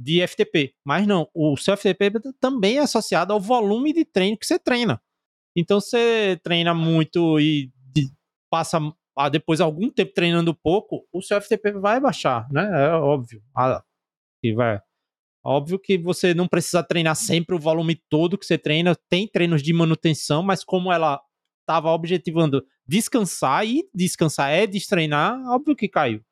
de 0.00 0.26
FTP. 0.26 0.74
Mas 0.84 1.06
não, 1.06 1.28
o 1.34 1.56
seu 1.56 1.76
FTP 1.76 2.12
também 2.40 2.78
é 2.78 2.80
associado 2.80 3.32
ao 3.32 3.40
volume 3.40 3.92
de 3.92 4.04
treino 4.04 4.38
que 4.38 4.46
você 4.46 4.58
treina. 4.58 5.02
Então 5.56 5.80
você 5.80 6.40
treina 6.42 6.72
muito 6.72 7.38
e 7.40 7.70
passa 8.50 8.78
ah, 9.16 9.28
depois 9.28 9.60
algum 9.60 9.90
tempo 9.90 10.14
treinando 10.14 10.54
pouco, 10.54 11.06
o 11.12 11.20
seu 11.20 11.38
FTP 11.40 11.72
vai 11.72 12.00
baixar, 12.00 12.48
né? 12.50 12.86
É 12.86 12.92
óbvio. 12.92 13.42
Ah, 13.54 13.82
que 14.40 14.54
vai. 14.54 14.80
Óbvio 15.44 15.78
que 15.78 15.98
você 15.98 16.32
não 16.32 16.46
precisa 16.46 16.82
treinar 16.82 17.16
sempre 17.16 17.54
o 17.54 17.58
volume 17.58 18.00
todo 18.08 18.38
que 18.38 18.46
você 18.46 18.56
treina. 18.56 18.96
Tem 19.10 19.26
treinos 19.26 19.62
de 19.62 19.72
manutenção, 19.74 20.42
mas 20.42 20.64
como 20.64 20.92
ela 20.92 21.20
estava 21.62 21.90
objetivando 21.90 22.64
descansar 22.86 23.66
e 23.66 23.88
descansar 23.94 24.50
é 24.50 24.66
destreinar, 24.66 25.40
óbvio 25.48 25.74
que 25.74 25.88
caiu. 25.88 26.22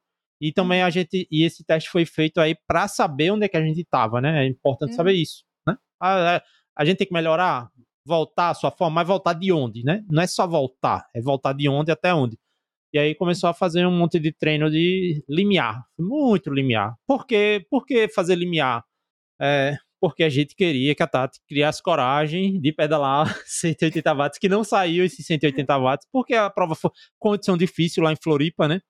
E 0.40 0.52
também 0.52 0.82
a 0.82 0.86
uhum. 0.86 0.90
gente 0.90 1.28
e 1.31 1.44
esse 1.44 1.65
teste 1.65 1.90
foi 1.90 2.07
feito 2.07 2.40
aí 2.40 2.55
para 2.66 2.89
saber 2.89 3.31
onde 3.31 3.44
é 3.44 3.48
que 3.48 3.57
a 3.57 3.62
gente 3.62 3.81
estava, 3.81 4.20
né? 4.20 4.44
É 4.44 4.48
importante 4.48 4.94
saber 4.94 5.12
uhum. 5.12 5.16
isso, 5.16 5.44
né? 5.66 5.77
A, 6.01 6.36
a, 6.36 6.43
a, 6.77 6.85
gente 6.85 6.98
tem 6.98 7.07
que 7.07 7.12
melhorar, 7.12 7.70
voltar 8.05 8.51
a 8.51 8.55
sua 8.55 8.70
forma, 8.70 8.97
mas 8.97 9.07
voltar 9.07 9.35
de 9.35 9.52
onde, 9.52 9.85
né? 9.85 10.02
Não 10.11 10.23
é 10.23 10.27
só 10.27 10.47
voltar, 10.47 11.07
é 11.15 11.20
voltar 11.20 11.52
de 11.52 11.69
onde 11.69 11.90
até 11.90 12.15
onde. 12.15 12.39
E 12.93 12.98
aí 12.98 13.15
começou 13.15 13.51
a 13.51 13.55
fazer 13.55 13.86
um 13.86 13.97
monte 13.97 14.19
de 14.19 14.32
treino 14.32 14.70
de 14.70 15.23
limiar, 15.28 15.85
muito 15.98 16.52
limiar. 16.52 16.97
Por 17.07 17.27
quê? 17.27 17.65
Por 17.70 17.85
que 17.85 18.09
fazer 18.09 18.35
limiar? 18.35 18.82
É, 19.40 19.77
porque 20.01 20.25
a 20.25 20.29
gente 20.29 20.55
queria 20.57 20.95
que 20.95 21.03
a 21.03 21.07
Tati 21.07 21.39
criasse 21.47 21.83
coragem 21.83 22.61
de 22.61 22.73
pedalar 22.73 23.37
180 23.47 24.15
watts, 24.15 24.39
que 24.39 24.49
não 24.49 24.65
saiu 24.65 25.05
esses 25.05 25.25
180 25.27 25.79
watts, 25.79 26.07
porque 26.11 26.35
a 26.35 26.49
prova 26.49 26.75
foi 26.75 26.91
condição 27.19 27.57
difícil 27.57 28.03
lá 28.03 28.13
em 28.13 28.17
Floripa, 28.17 28.67
né? 28.67 28.81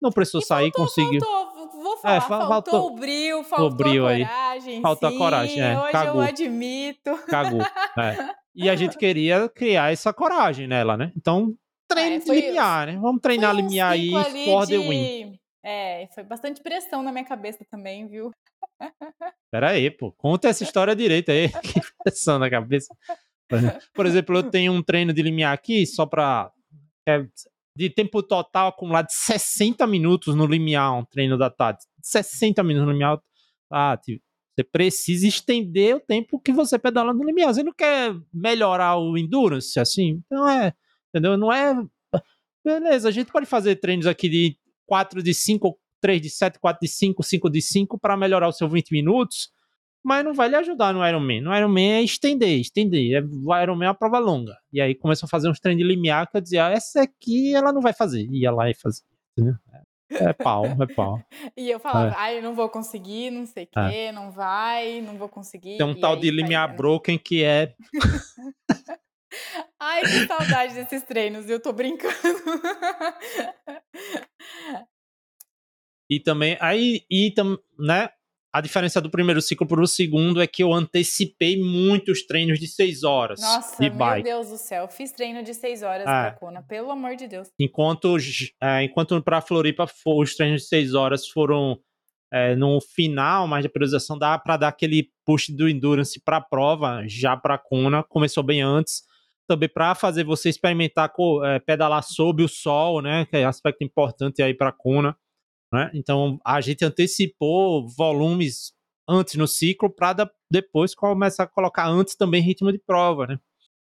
Não 0.00 0.10
precisou 0.10 0.40
e 0.40 0.44
sair, 0.44 0.70
faltou, 0.70 0.86
conseguiu. 0.86 1.20
Faltou, 1.20 1.82
vou 1.82 1.96
falar, 1.98 2.16
é, 2.16 2.20
faltou, 2.20 2.48
faltou 2.48 2.86
o 2.86 2.94
brilho, 2.94 3.44
faltou 3.44 3.66
o 3.66 3.74
brilho 3.74 4.06
a 4.06 4.12
coragem. 4.12 4.74
Aí. 4.76 4.82
Faltou 4.82 5.10
sim, 5.10 5.14
a 5.14 5.18
coragem, 5.18 5.60
é. 5.60 5.80
Hoje 5.80 5.92
Cagou. 5.92 6.22
eu 6.22 6.28
admito. 6.28 7.16
Cagou. 7.28 7.62
É. 7.98 8.34
E 8.54 8.70
a 8.70 8.76
gente 8.76 8.96
queria 8.98 9.48
criar 9.48 9.92
essa 9.92 10.12
coragem 10.12 10.66
nela, 10.66 10.96
né? 10.96 11.12
Então, 11.16 11.54
treino 11.88 12.16
é, 12.16 12.18
de 12.18 12.30
limiar, 12.30 12.86
né? 12.86 12.98
Vamos 13.00 13.20
treinar 13.20 13.54
limiar 13.54 13.92
aí, 13.92 14.10
for 14.46 14.66
the 14.66 14.78
win. 14.78 15.39
É, 15.62 16.08
foi 16.14 16.24
bastante 16.24 16.62
pressão 16.62 17.02
na 17.02 17.12
minha 17.12 17.24
cabeça 17.24 17.64
também, 17.70 18.06
viu? 18.08 18.30
Pera 19.50 19.70
aí, 19.70 19.90
pô. 19.90 20.12
Conta 20.12 20.48
essa 20.48 20.62
história 20.64 20.96
direito 20.96 21.30
aí. 21.30 21.48
que 21.60 21.80
pressão 22.02 22.38
na 22.38 22.48
cabeça. 22.48 22.94
Por 23.94 24.06
exemplo, 24.06 24.36
eu 24.36 24.50
tenho 24.50 24.72
um 24.72 24.82
treino 24.82 25.12
de 25.12 25.22
limiar 25.22 25.52
aqui, 25.52 25.86
só 25.86 26.06
pra. 26.06 26.50
É, 27.08 27.26
de 27.76 27.88
tempo 27.88 28.22
total 28.22 28.68
acumulado 28.68 29.06
de 29.06 29.14
60 29.14 29.86
minutos 29.86 30.34
no 30.34 30.46
limiar, 30.46 30.92
um 30.98 31.04
treino 31.04 31.38
da 31.38 31.50
Tati. 31.50 31.86
60 32.02 32.62
minutos 32.62 32.86
no 32.86 32.92
limiar. 32.92 33.20
Tati, 33.68 34.22
você 34.54 34.64
precisa 34.64 35.26
estender 35.26 35.96
o 35.96 36.00
tempo 36.00 36.40
que 36.40 36.52
você 36.52 36.78
pedala 36.78 37.14
no 37.14 37.24
limiar. 37.24 37.52
Você 37.54 37.62
não 37.62 37.72
quer 37.72 38.14
melhorar 38.32 38.96
o 38.98 39.16
endurance 39.16 39.78
assim? 39.78 40.22
Então 40.26 40.48
é, 40.48 40.74
entendeu? 41.08 41.36
Não 41.36 41.52
é. 41.52 41.74
Beleza, 42.64 43.08
a 43.08 43.12
gente 43.12 43.32
pode 43.32 43.46
fazer 43.46 43.76
treinos 43.76 44.06
aqui 44.06 44.28
de 44.28 44.58
4 44.90 45.22
de 45.22 45.32
5, 45.32 45.78
3 46.00 46.20
de 46.20 46.28
7, 46.28 46.58
4 46.58 46.80
de 46.82 46.88
5, 46.88 47.22
5 47.22 47.48
de 47.48 47.62
5 47.62 47.98
para 48.00 48.16
melhorar 48.16 48.48
o 48.48 48.52
seu 48.52 48.68
20 48.68 48.90
minutos 48.90 49.52
mas 50.02 50.24
não 50.24 50.32
vai 50.32 50.48
lhe 50.48 50.56
ajudar 50.56 50.94
no 50.94 51.06
Ironman. 51.06 51.42
No 51.42 51.54
Ironman 51.54 51.92
é 51.92 52.02
estender, 52.02 52.58
estender. 52.58 53.18
É, 53.18 53.20
o 53.22 53.54
Ironman 53.54 53.86
é 53.86 53.88
uma 53.90 53.94
prova 53.94 54.18
longa. 54.18 54.56
E 54.72 54.80
aí 54.80 54.94
começou 54.94 55.26
a 55.26 55.28
fazer 55.28 55.50
uns 55.50 55.60
treinos 55.60 55.82
de 55.82 55.86
limiar 55.86 56.26
que 56.26 56.36
eu 56.36 56.40
dizia, 56.40 56.66
ah, 56.66 56.70
essa 56.70 57.02
aqui 57.02 57.54
ela 57.54 57.70
não 57.70 57.82
vai 57.82 57.92
fazer. 57.92 58.26
Ia 58.30 58.50
lá 58.50 58.70
e 58.70 58.74
fazia. 58.74 59.04
É, 60.10 60.30
é 60.30 60.32
pau, 60.32 60.64
é 60.64 60.94
pau. 60.94 61.22
e 61.54 61.70
eu 61.70 61.78
falava, 61.78 62.12
é. 62.12 62.14
ai, 62.16 62.38
eu 62.38 62.42
não 62.42 62.54
vou 62.54 62.68
conseguir, 62.70 63.30
não 63.30 63.44
sei 63.44 63.64
o 63.76 63.78
é. 63.78 63.90
quê, 63.90 64.12
não 64.12 64.30
vai, 64.30 65.02
não 65.02 65.18
vou 65.18 65.28
conseguir. 65.28 65.76
Tem 65.76 65.86
um 65.86 65.94
tal 65.94 66.16
de 66.16 66.30
limiar 66.30 66.70
né? 66.70 66.76
broken 66.76 67.18
que 67.18 67.44
é... 67.44 67.74
ai, 69.78 70.02
que 70.02 70.26
saudade 70.26 70.74
desses 70.74 71.02
treinos, 71.02 71.48
eu 71.48 71.60
tô 71.60 71.72
brincando. 71.72 72.14
e 76.10 76.20
também, 76.20 76.56
aí, 76.60 77.04
e, 77.10 77.32
né, 77.78 78.10
a 78.52 78.60
diferença 78.60 79.00
do 79.00 79.10
primeiro 79.10 79.40
ciclo 79.40 79.66
para 79.66 79.80
o 79.80 79.86
segundo 79.86 80.42
é 80.42 80.46
que 80.46 80.62
eu 80.62 80.72
antecipei 80.72 81.56
muitos 81.62 82.26
treinos 82.26 82.58
de 82.58 82.66
seis 82.66 83.04
horas. 83.04 83.40
Nossa, 83.40 83.80
de 83.80 83.88
meu 83.88 83.98
bike. 83.98 84.24
Deus 84.24 84.48
do 84.48 84.58
céu. 84.58 84.88
Fiz 84.88 85.12
treino 85.12 85.42
de 85.44 85.54
seis 85.54 85.82
horas 85.82 86.06
é. 86.06 86.32
Kona, 86.32 86.62
pelo 86.62 86.90
amor 86.90 87.14
de 87.14 87.28
Deus. 87.28 87.48
Enquanto, 87.58 88.16
é, 88.60 88.82
enquanto 88.82 89.22
para 89.22 89.40
Floripa 89.40 89.86
os 90.04 90.34
treinos 90.34 90.62
de 90.62 90.68
seis 90.68 90.94
horas 90.94 91.28
foram 91.28 91.78
é, 92.32 92.56
no 92.56 92.80
final, 92.80 93.46
mais 93.46 93.62
de 93.62 93.68
periodização, 93.68 94.18
dá 94.18 94.36
para 94.36 94.56
dar 94.56 94.68
aquele 94.68 95.10
push 95.24 95.50
do 95.50 95.68
endurance 95.68 96.20
para 96.20 96.38
a 96.38 96.40
prova, 96.40 97.04
já 97.06 97.36
para 97.36 97.56
Kona. 97.56 98.02
Começou 98.02 98.42
bem 98.42 98.62
antes. 98.62 99.02
Também 99.50 99.68
para 99.68 99.96
fazer 99.96 100.22
você 100.22 100.48
experimentar 100.48 101.12
é, 101.44 101.58
pedalar 101.58 102.04
sob 102.04 102.44
o 102.44 102.48
sol, 102.48 103.02
né? 103.02 103.26
Que 103.26 103.38
é 103.38 103.44
aspecto 103.44 103.82
importante 103.82 104.40
aí 104.40 104.54
para 104.54 104.70
Kona. 104.70 105.16
Né? 105.72 105.90
Então 105.92 106.38
a 106.44 106.60
gente 106.60 106.84
antecipou 106.84 107.88
volumes 107.88 108.72
antes 109.08 109.34
no 109.34 109.48
ciclo 109.48 109.90
para 109.90 110.30
depois 110.48 110.94
começar 110.94 111.42
a 111.42 111.48
colocar 111.48 111.88
antes 111.88 112.14
também 112.14 112.40
ritmo 112.40 112.70
de 112.70 112.78
prova, 112.78 113.26
né? 113.26 113.40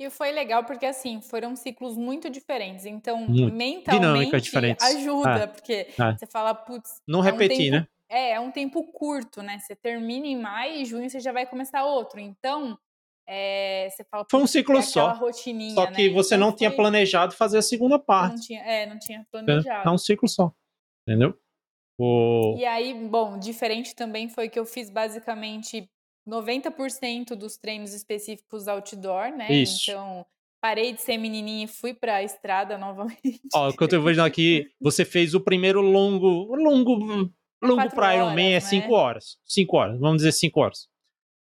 E 0.01 0.09
foi 0.11 0.31
legal 0.31 0.63
porque, 0.63 0.87
assim, 0.87 1.21
foram 1.21 1.57
ciclos 1.57 1.97
muito 1.97 2.31
diferentes. 2.31 2.87
Então, 2.87 3.27
muito. 3.27 3.53
mentalmente 3.53 4.41
diferentes. 4.41 4.87
ajuda, 4.87 5.41
é. 5.41 5.47
porque 5.49 5.73
é. 5.73 6.17
você 6.17 6.25
fala, 6.25 6.55
putz. 6.55 7.03
Não 7.05 7.21
é 7.21 7.33
repetir, 7.33 7.57
um 7.57 7.59
tempo, 7.59 7.73
né? 7.73 7.89
É, 8.09 8.31
é 8.35 8.41
um 8.41 8.53
tempo 8.53 8.85
curto, 8.93 9.43
né? 9.43 9.59
Você 9.59 9.75
termina 9.75 10.29
em 10.29 10.41
maio 10.41 10.77
e 10.77 10.85
junho 10.85 11.11
você 11.11 11.19
já 11.19 11.33
vai 11.33 11.47
começar 11.47 11.85
outro. 11.85 12.21
Então, 12.21 12.79
é, 13.31 13.91
você 13.91 14.05
fala. 14.05 14.25
Foi 14.31 14.41
um 14.41 14.47
ciclo 14.47 14.81
só. 14.81 15.13
Rotininha, 15.13 15.75
só 15.75 15.87
que 15.87 16.09
né? 16.09 16.15
você 16.15 16.35
então, 16.35 16.47
não 16.47 16.53
foi... 16.53 16.59
tinha 16.59 16.75
planejado 16.75 17.35
fazer 17.35 17.59
a 17.59 17.63
segunda 17.63 17.99
parte. 17.99 18.37
Não 18.37 18.41
tinha, 18.41 18.63
é, 18.63 18.87
não 18.87 18.99
tinha 18.99 19.27
planejado. 19.31 19.87
É, 19.87 19.91
é 19.91 19.93
um 19.93 19.99
ciclo 19.99 20.27
só. 20.27 20.51
Entendeu? 21.07 21.39
O... 22.01 22.57
E 22.57 22.65
aí, 22.65 22.95
bom, 23.07 23.39
diferente 23.39 23.95
também 23.95 24.31
foi 24.31 24.49
que 24.49 24.59
eu 24.59 24.65
fiz 24.65 24.89
basicamente 24.89 25.91
90% 26.27 27.35
dos 27.35 27.59
treinos 27.59 27.93
específicos 27.93 28.67
outdoor, 28.67 29.37
né? 29.37 29.53
Isso. 29.53 29.91
Então, 29.91 30.25
parei 30.59 30.95
de 30.95 31.03
ser 31.03 31.19
menininha 31.19 31.67
e 31.67 31.69
fui 31.69 31.93
para 31.93 32.17
a 32.17 32.23
estrada 32.23 32.79
novamente. 32.79 33.43
Ó, 33.55 33.69
o 33.69 33.77
que 33.77 33.85
eu 33.85 33.89
tô 33.89 34.01
vendo 34.01 34.23
aqui, 34.23 34.71
você 34.81 35.05
fez 35.05 35.35
o 35.35 35.41
primeiro 35.41 35.83
longo, 35.83 36.55
longo, 36.57 37.31
longo 37.63 37.91
para 37.91 38.17
Ironman 38.17 38.55
é 38.55 38.61
5 38.61 38.89
né? 38.89 38.95
horas. 38.95 39.37
5 39.45 39.77
horas, 39.77 40.01
vamos 40.01 40.19
dizer 40.19 40.33
5 40.33 40.61
horas. 40.61 40.89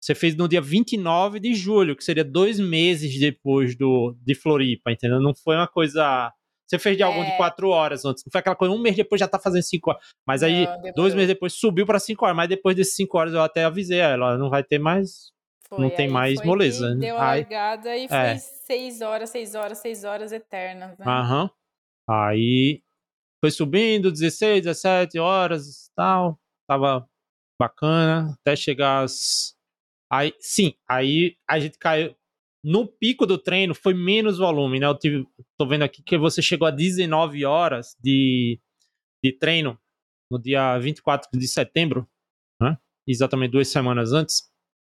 Você 0.05 0.13
fez 0.13 0.35
no 0.35 0.47
dia 0.47 0.61
29 0.61 1.39
de 1.39 1.55
julho, 1.55 1.95
que 1.95 2.03
seria 2.03 2.23
dois 2.23 2.59
meses 2.59 3.19
depois 3.19 3.75
do, 3.75 4.15
de 4.21 4.35
Floripa, 4.35 4.91
entendeu? 4.91 5.19
Não 5.19 5.33
foi 5.33 5.55
uma 5.55 5.67
coisa 5.67 6.31
você 6.67 6.79
fez 6.79 6.95
de 6.95 7.03
é... 7.03 7.05
algum 7.05 7.23
de 7.23 7.35
quatro 7.37 7.69
horas 7.69 8.05
antes. 8.05 8.23
Não 8.23 8.31
foi 8.31 8.39
aquela 8.39 8.55
coisa, 8.55 8.73
um 8.73 8.79
mês 8.79 8.95
depois 8.95 9.19
já 9.19 9.27
tá 9.27 9.39
fazendo 9.39 9.63
cinco 9.63 9.89
horas. 9.89 10.03
Mas 10.27 10.43
aí, 10.43 10.65
não, 10.65 10.91
dois 10.93 11.13
meses 11.13 11.29
depois 11.29 11.53
subiu 11.53 11.85
para 11.85 11.99
cinco 11.99 12.25
horas. 12.25 12.37
Mas 12.37 12.49
depois 12.49 12.75
desses 12.75 12.95
cinco 12.95 13.17
horas 13.17 13.33
eu 13.33 13.41
até 13.41 13.63
avisei 13.63 13.99
ela, 13.99 14.37
não 14.37 14.49
vai 14.49 14.63
ter 14.63 14.79
mais. 14.79 15.31
Foi, 15.67 15.79
não 15.79 15.89
tem 15.89 16.07
mais 16.07 16.39
moleza. 16.43 16.93
Né? 16.93 17.07
Deu 17.07 17.17
a 17.17 17.25
largada 17.25 17.97
e 17.97 18.05
é. 18.05 18.07
foi 18.07 18.37
seis 18.37 19.01
horas, 19.01 19.31
seis 19.31 19.55
horas, 19.55 19.79
seis 19.79 20.03
horas 20.03 20.31
eternas, 20.31 20.97
né? 20.99 21.05
Aham. 21.07 21.49
Aí 22.07 22.83
foi 23.43 23.49
subindo, 23.49 24.11
16, 24.11 24.63
17 24.65 25.17
horas 25.17 25.89
tal. 25.95 26.39
Tava 26.67 27.07
bacana. 27.59 28.35
Até 28.41 28.55
chegar 28.55 29.03
às. 29.03 29.54
Aí, 30.17 30.33
sim, 30.39 30.73
aí 30.87 31.35
a 31.47 31.59
gente 31.59 31.77
caiu 31.77 32.15
no 32.63 32.87
pico 32.87 33.27
do 33.27 33.37
treino 33.37 33.75
foi 33.75 33.93
menos 33.93 34.39
volume, 34.39 34.79
né? 34.79 34.87
Eu 34.87 34.97
tive, 34.97 35.23
tô 35.57 35.67
vendo 35.67 35.83
aqui 35.83 36.01
que 36.01 36.17
você 36.17 36.41
chegou 36.41 36.67
a 36.67 36.71
19 36.71 37.45
horas 37.45 37.95
de, 38.01 38.59
de 39.23 39.31
treino 39.37 39.79
no 40.31 40.41
dia 40.41 40.77
24 40.79 41.29
de 41.31 41.47
setembro, 41.47 42.09
né? 42.59 42.77
Exatamente 43.07 43.51
duas 43.51 43.67
semanas 43.67 44.13
antes. 44.13 44.41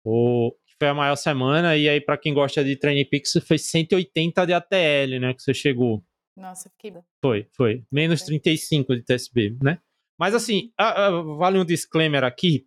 O, 0.03 0.51
foi 0.79 0.87
a 0.87 0.93
maior 0.95 1.15
semana, 1.15 1.77
e 1.77 1.87
aí, 1.87 2.01
para 2.01 2.17
quem 2.17 2.33
gosta 2.33 2.63
de 2.63 2.75
Training 2.75 3.05
Peaks, 3.05 3.33
foi 3.45 3.57
180 3.59 4.45
de 4.45 4.53
ATL, 4.53 5.19
né? 5.19 5.33
Que 5.35 5.43
você 5.43 5.53
chegou. 5.53 6.03
Nossa, 6.35 6.69
fiquei. 6.69 6.93
Foi, 7.21 7.47
foi. 7.55 7.83
Menos 7.91 8.23
35 8.23 8.95
de 8.95 9.03
TSB, 9.03 9.57
né? 9.61 9.79
Mas 10.17 10.33
assim, 10.33 10.71
a, 10.77 11.07
a, 11.07 11.21
vale 11.21 11.59
um 11.59 11.65
disclaimer 11.65 12.23
aqui, 12.23 12.65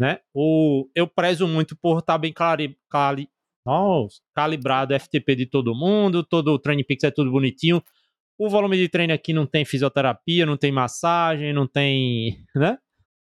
né? 0.00 0.18
O, 0.32 0.88
eu 0.94 1.06
prezo 1.06 1.46
muito 1.46 1.76
por 1.76 1.98
estar 1.98 2.14
tá 2.14 2.18
bem 2.18 2.32
claro, 2.32 2.74
claro, 2.88 3.22
nossa, 3.66 4.18
calibrado 4.34 4.98
FTP 4.98 5.36
de 5.36 5.46
todo 5.46 5.74
mundo, 5.74 6.24
todo 6.24 6.48
o 6.52 6.58
Training 6.58 6.84
Peaks 6.84 7.04
é 7.04 7.10
tudo 7.10 7.30
bonitinho. 7.30 7.82
O 8.38 8.48
volume 8.48 8.78
de 8.78 8.88
treino 8.88 9.12
aqui 9.12 9.34
não 9.34 9.44
tem 9.44 9.62
fisioterapia, 9.66 10.46
não 10.46 10.56
tem 10.56 10.72
massagem, 10.72 11.52
não 11.52 11.66
tem, 11.66 12.42
né? 12.56 12.78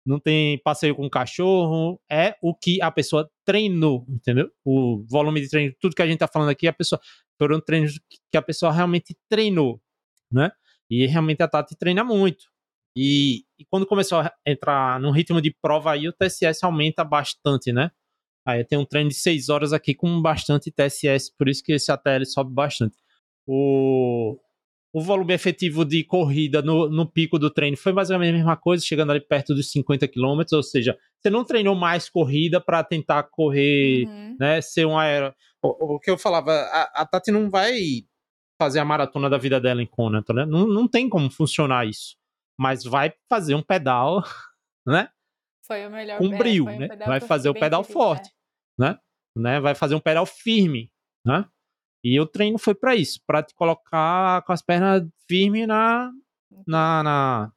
Não 0.05 0.19
tem 0.19 0.59
passeio 0.65 0.97
com 0.97 1.09
cachorro, 1.11 2.01
é 2.11 2.35
o 2.43 2.55
que 2.55 2.81
a 2.83 2.91
pessoa 2.91 3.31
treinou, 3.45 4.07
entendeu? 4.09 4.51
O 4.65 5.05
volume 5.09 5.43
de 5.43 5.51
treino, 5.51 5.75
tudo 5.79 5.95
que 5.95 6.03
a 6.03 6.07
gente 6.07 6.19
tá 6.19 6.27
falando 6.27 6.49
aqui, 6.49 6.67
a 6.67 6.73
pessoa 6.73 6.99
foram 7.39 7.61
treinos 7.61 8.01
que 8.31 8.37
a 8.37 8.43
pessoa 8.43 8.73
realmente 8.73 9.15
treinou, 9.29 9.81
né? 10.33 10.51
E 10.91 11.07
realmente 11.07 11.43
a 11.43 11.49
Tati 11.49 11.77
treina 11.77 12.03
muito. 12.03 12.52
E, 12.97 13.45
e 13.59 13.65
quando 13.71 13.87
começou 13.87 14.19
a 14.19 14.33
entrar 14.47 15.01
num 15.01 15.11
ritmo 15.11 15.41
de 15.41 15.55
prova 15.63 15.93
aí, 15.93 16.07
o 16.09 16.13
TSS 16.13 16.65
aumenta 16.65 17.03
bastante, 17.05 17.73
né? 17.73 17.91
Aí 18.47 18.61
eu 18.61 18.67
tenho 18.67 18.83
um 18.83 18.85
treino 18.85 19.09
de 19.09 19.15
6 19.15 19.49
horas 19.49 19.73
aqui 19.73 19.95
com 19.95 20.21
bastante 20.21 20.71
TSS, 20.71 21.33
por 21.39 21.49
isso 21.49 21.63
que 21.63 21.73
esse 21.73 21.93
ATL 21.93 22.25
sobe 22.27 22.53
bastante. 22.53 22.97
O, 23.47 24.37
o 24.93 25.01
volume 25.01 25.33
efetivo 25.33 25.85
de 25.85 26.05
corrida 26.05 26.61
no, 26.61 26.89
no 26.91 27.11
pico 27.11 27.39
do 27.39 27.51
treino 27.51 27.77
foi 27.77 27.93
mais 27.93 28.11
ou 28.11 28.19
menos 28.19 28.35
a 28.35 28.39
mesma 28.39 28.57
coisa, 28.57 28.85
chegando 28.85 29.11
ali 29.11 29.21
perto 29.21 29.55
dos 29.55 29.71
50 29.71 30.07
km, 30.09 30.43
ou 30.53 30.63
seja, 30.63 30.99
você 31.21 31.31
não 31.31 31.45
treinou 31.45 31.75
mais 31.75 32.11
corrida 32.11 32.61
para 32.61 32.83
tentar 32.85 33.23
correr, 33.25 34.07
uhum. 34.07 34.37
né, 34.39 34.61
ser 34.61 34.87
um 34.87 34.99
aero... 34.99 35.33
O, 35.63 35.95
o, 35.95 36.01
que 36.01 36.11
eu 36.11 36.19
falava, 36.19 36.53
a, 36.53 37.03
a, 37.03 37.07
Tati 37.07 37.31
não 37.31 37.49
vai 37.49 38.03
fazer 38.61 38.81
a 38.81 38.85
maratona 38.85 39.31
da 39.31 39.39
vida 39.39 39.61
dela 39.61 39.83
em 39.83 39.87
Kona, 39.87 40.23
tá, 40.23 40.35
né? 40.35 40.45
não, 40.45 40.67
não 40.67 40.89
tem 40.89 41.09
como 41.09 41.31
funcionar 41.31 41.87
isso, 41.87 42.17
mas 42.63 42.85
vai 42.85 43.13
fazer 43.29 43.57
um 43.57 43.63
pedal, 43.63 44.23
né? 44.87 45.09
Foi 45.67 45.85
o 45.85 45.91
melhor 45.91 46.19
com 46.19 46.29
brilho, 46.31 46.67
né? 46.67 46.89
Vai 47.05 47.19
fazer 47.19 47.49
o 47.49 47.55
pedal 47.55 47.83
forte, 47.83 48.29
é. 48.29 48.33
né? 48.79 48.99
né? 49.37 49.61
Vai 49.61 49.75
fazer 49.75 49.97
um 49.97 50.01
pedal 50.01 50.25
firme, 50.25 50.93
né? 51.27 51.45
E 52.05 52.19
o 52.21 52.27
treino 52.27 52.59
foi 52.59 52.75
para 52.75 52.95
isso, 52.95 53.21
para 53.27 53.43
te 53.43 53.53
colocar 53.55 54.43
com 54.43 54.53
as 54.53 54.63
pernas 54.63 55.03
firmes 55.29 55.67
na, 55.67 56.13
na, 56.67 57.03
na, 57.03 57.53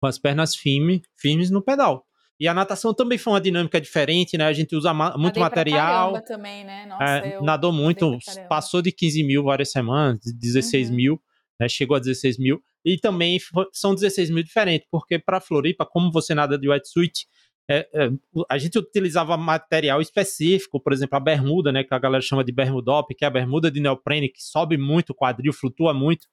com 0.00 0.08
as 0.08 0.18
pernas 0.18 0.56
firme, 0.56 1.02
firmes 1.16 1.50
no 1.50 1.62
pedal. 1.62 2.04
E 2.40 2.46
a 2.46 2.54
natação 2.54 2.92
também 2.94 3.18
foi 3.18 3.32
uma 3.34 3.40
dinâmica 3.40 3.80
diferente, 3.80 4.36
né? 4.36 4.46
A 4.46 4.52
gente 4.52 4.74
usa 4.74 4.92
ma 4.92 5.16
muito 5.16 5.38
material. 5.38 6.20
também, 6.22 6.64
né? 6.64 6.86
Nossa, 6.86 7.04
é, 7.04 7.40
nadou 7.42 7.72
muito, 7.72 8.18
passou 8.48 8.82
de 8.82 8.90
15 8.90 9.22
mil 9.24 9.44
várias 9.44 9.70
semanas, 9.70 10.20
16 10.24 10.90
uhum. 10.90 10.96
mil, 10.96 11.22
né? 11.60 11.68
Chegou 11.68 11.96
a 11.96 12.00
16 12.00 12.38
mil. 12.38 12.62
E 12.84 12.96
também 12.96 13.38
são 13.72 13.94
16 13.94 14.30
mil 14.30 14.42
diferentes, 14.42 14.86
porque 14.90 15.18
para 15.18 15.40
Floripa, 15.40 15.84
como 15.84 16.12
você 16.12 16.34
nada 16.34 16.58
de 16.58 16.68
wetsuit, 16.68 17.26
é, 17.70 17.86
é, 17.92 18.10
a 18.48 18.56
gente 18.56 18.78
utilizava 18.78 19.36
material 19.36 20.00
específico, 20.00 20.80
por 20.80 20.92
exemplo, 20.92 21.16
a 21.16 21.20
bermuda, 21.20 21.70
né, 21.70 21.84
que 21.84 21.92
a 21.92 21.98
galera 21.98 22.22
chama 22.22 22.42
de 22.42 22.50
bermudop, 22.50 23.14
que 23.14 23.24
é 23.24 23.28
a 23.28 23.30
bermuda 23.30 23.70
de 23.70 23.78
neoprene 23.78 24.30
que 24.30 24.42
sobe 24.42 24.78
muito, 24.78 25.10
o 25.10 25.14
quadril 25.14 25.52
flutua 25.52 25.92
muito. 25.92 26.26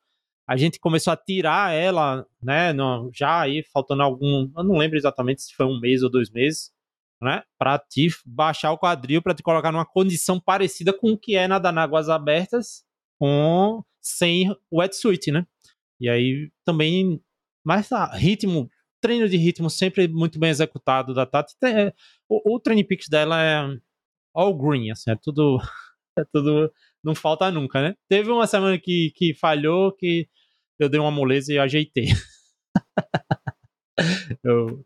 A 0.48 0.56
gente 0.56 0.80
começou 0.80 1.12
a 1.12 1.18
tirar 1.18 1.74
ela, 1.74 2.26
né, 2.42 2.72
no, 2.72 3.10
já 3.14 3.42
aí 3.42 3.64
faltando 3.74 4.04
algum, 4.04 4.50
eu 4.56 4.64
não 4.64 4.78
lembro 4.78 4.98
exatamente 4.98 5.42
se 5.42 5.54
foi 5.54 5.66
um 5.66 5.80
mês 5.80 6.04
ou 6.04 6.10
dois 6.10 6.30
meses, 6.32 6.72
né, 7.22 7.44
para 7.58 7.78
te 7.80 8.08
baixar 8.26 8.72
o 8.72 8.78
quadril, 8.78 9.22
para 9.22 9.34
te 9.34 9.44
colocar 9.44 9.72
numa 9.74 9.86
condição 9.86 10.40
parecida 10.40 10.94
com 10.94 11.12
o 11.12 11.18
que 11.18 11.36
é 11.36 11.48
nadar 11.48 11.74
nas 11.74 11.84
águas 11.86 12.10
abertas 12.10 12.86
com 13.20 13.84
sem 14.02 14.56
wetsuit, 14.72 15.32
né? 15.32 15.46
E 16.06 16.10
aí 16.10 16.52
também, 16.64 17.20
mas 17.66 17.90
tá, 17.90 18.06
ritmo, 18.16 18.70
treino 19.02 19.28
de 19.28 19.38
ritmo 19.38 19.72
sempre 19.72 20.08
muito 20.08 20.38
bem 20.38 20.52
executado 20.52 21.16
da 21.16 21.26
Tati. 21.26 21.56
É, 21.64 21.92
o, 22.30 22.56
o 22.56 22.60
Training 22.60 22.84
Peaks 22.84 23.10
dela 23.10 23.42
é 23.42 23.66
all 24.32 24.56
green, 24.56 24.92
assim, 24.92 25.10
é 25.10 25.16
tudo, 25.16 25.58
é 26.16 26.24
tudo, 26.32 26.72
não 27.04 27.16
falta 27.16 27.50
nunca, 27.50 27.82
né? 27.82 27.96
Teve 28.08 28.30
uma 28.30 28.46
semana 28.46 28.78
que, 28.78 29.12
que 29.16 29.34
falhou, 29.34 29.92
que 29.94 30.30
eu 30.78 30.88
dei 30.88 31.00
uma 31.00 31.10
moleza 31.10 31.52
e 31.52 31.58
ajeitei. 31.58 32.10
eu, 34.44 34.86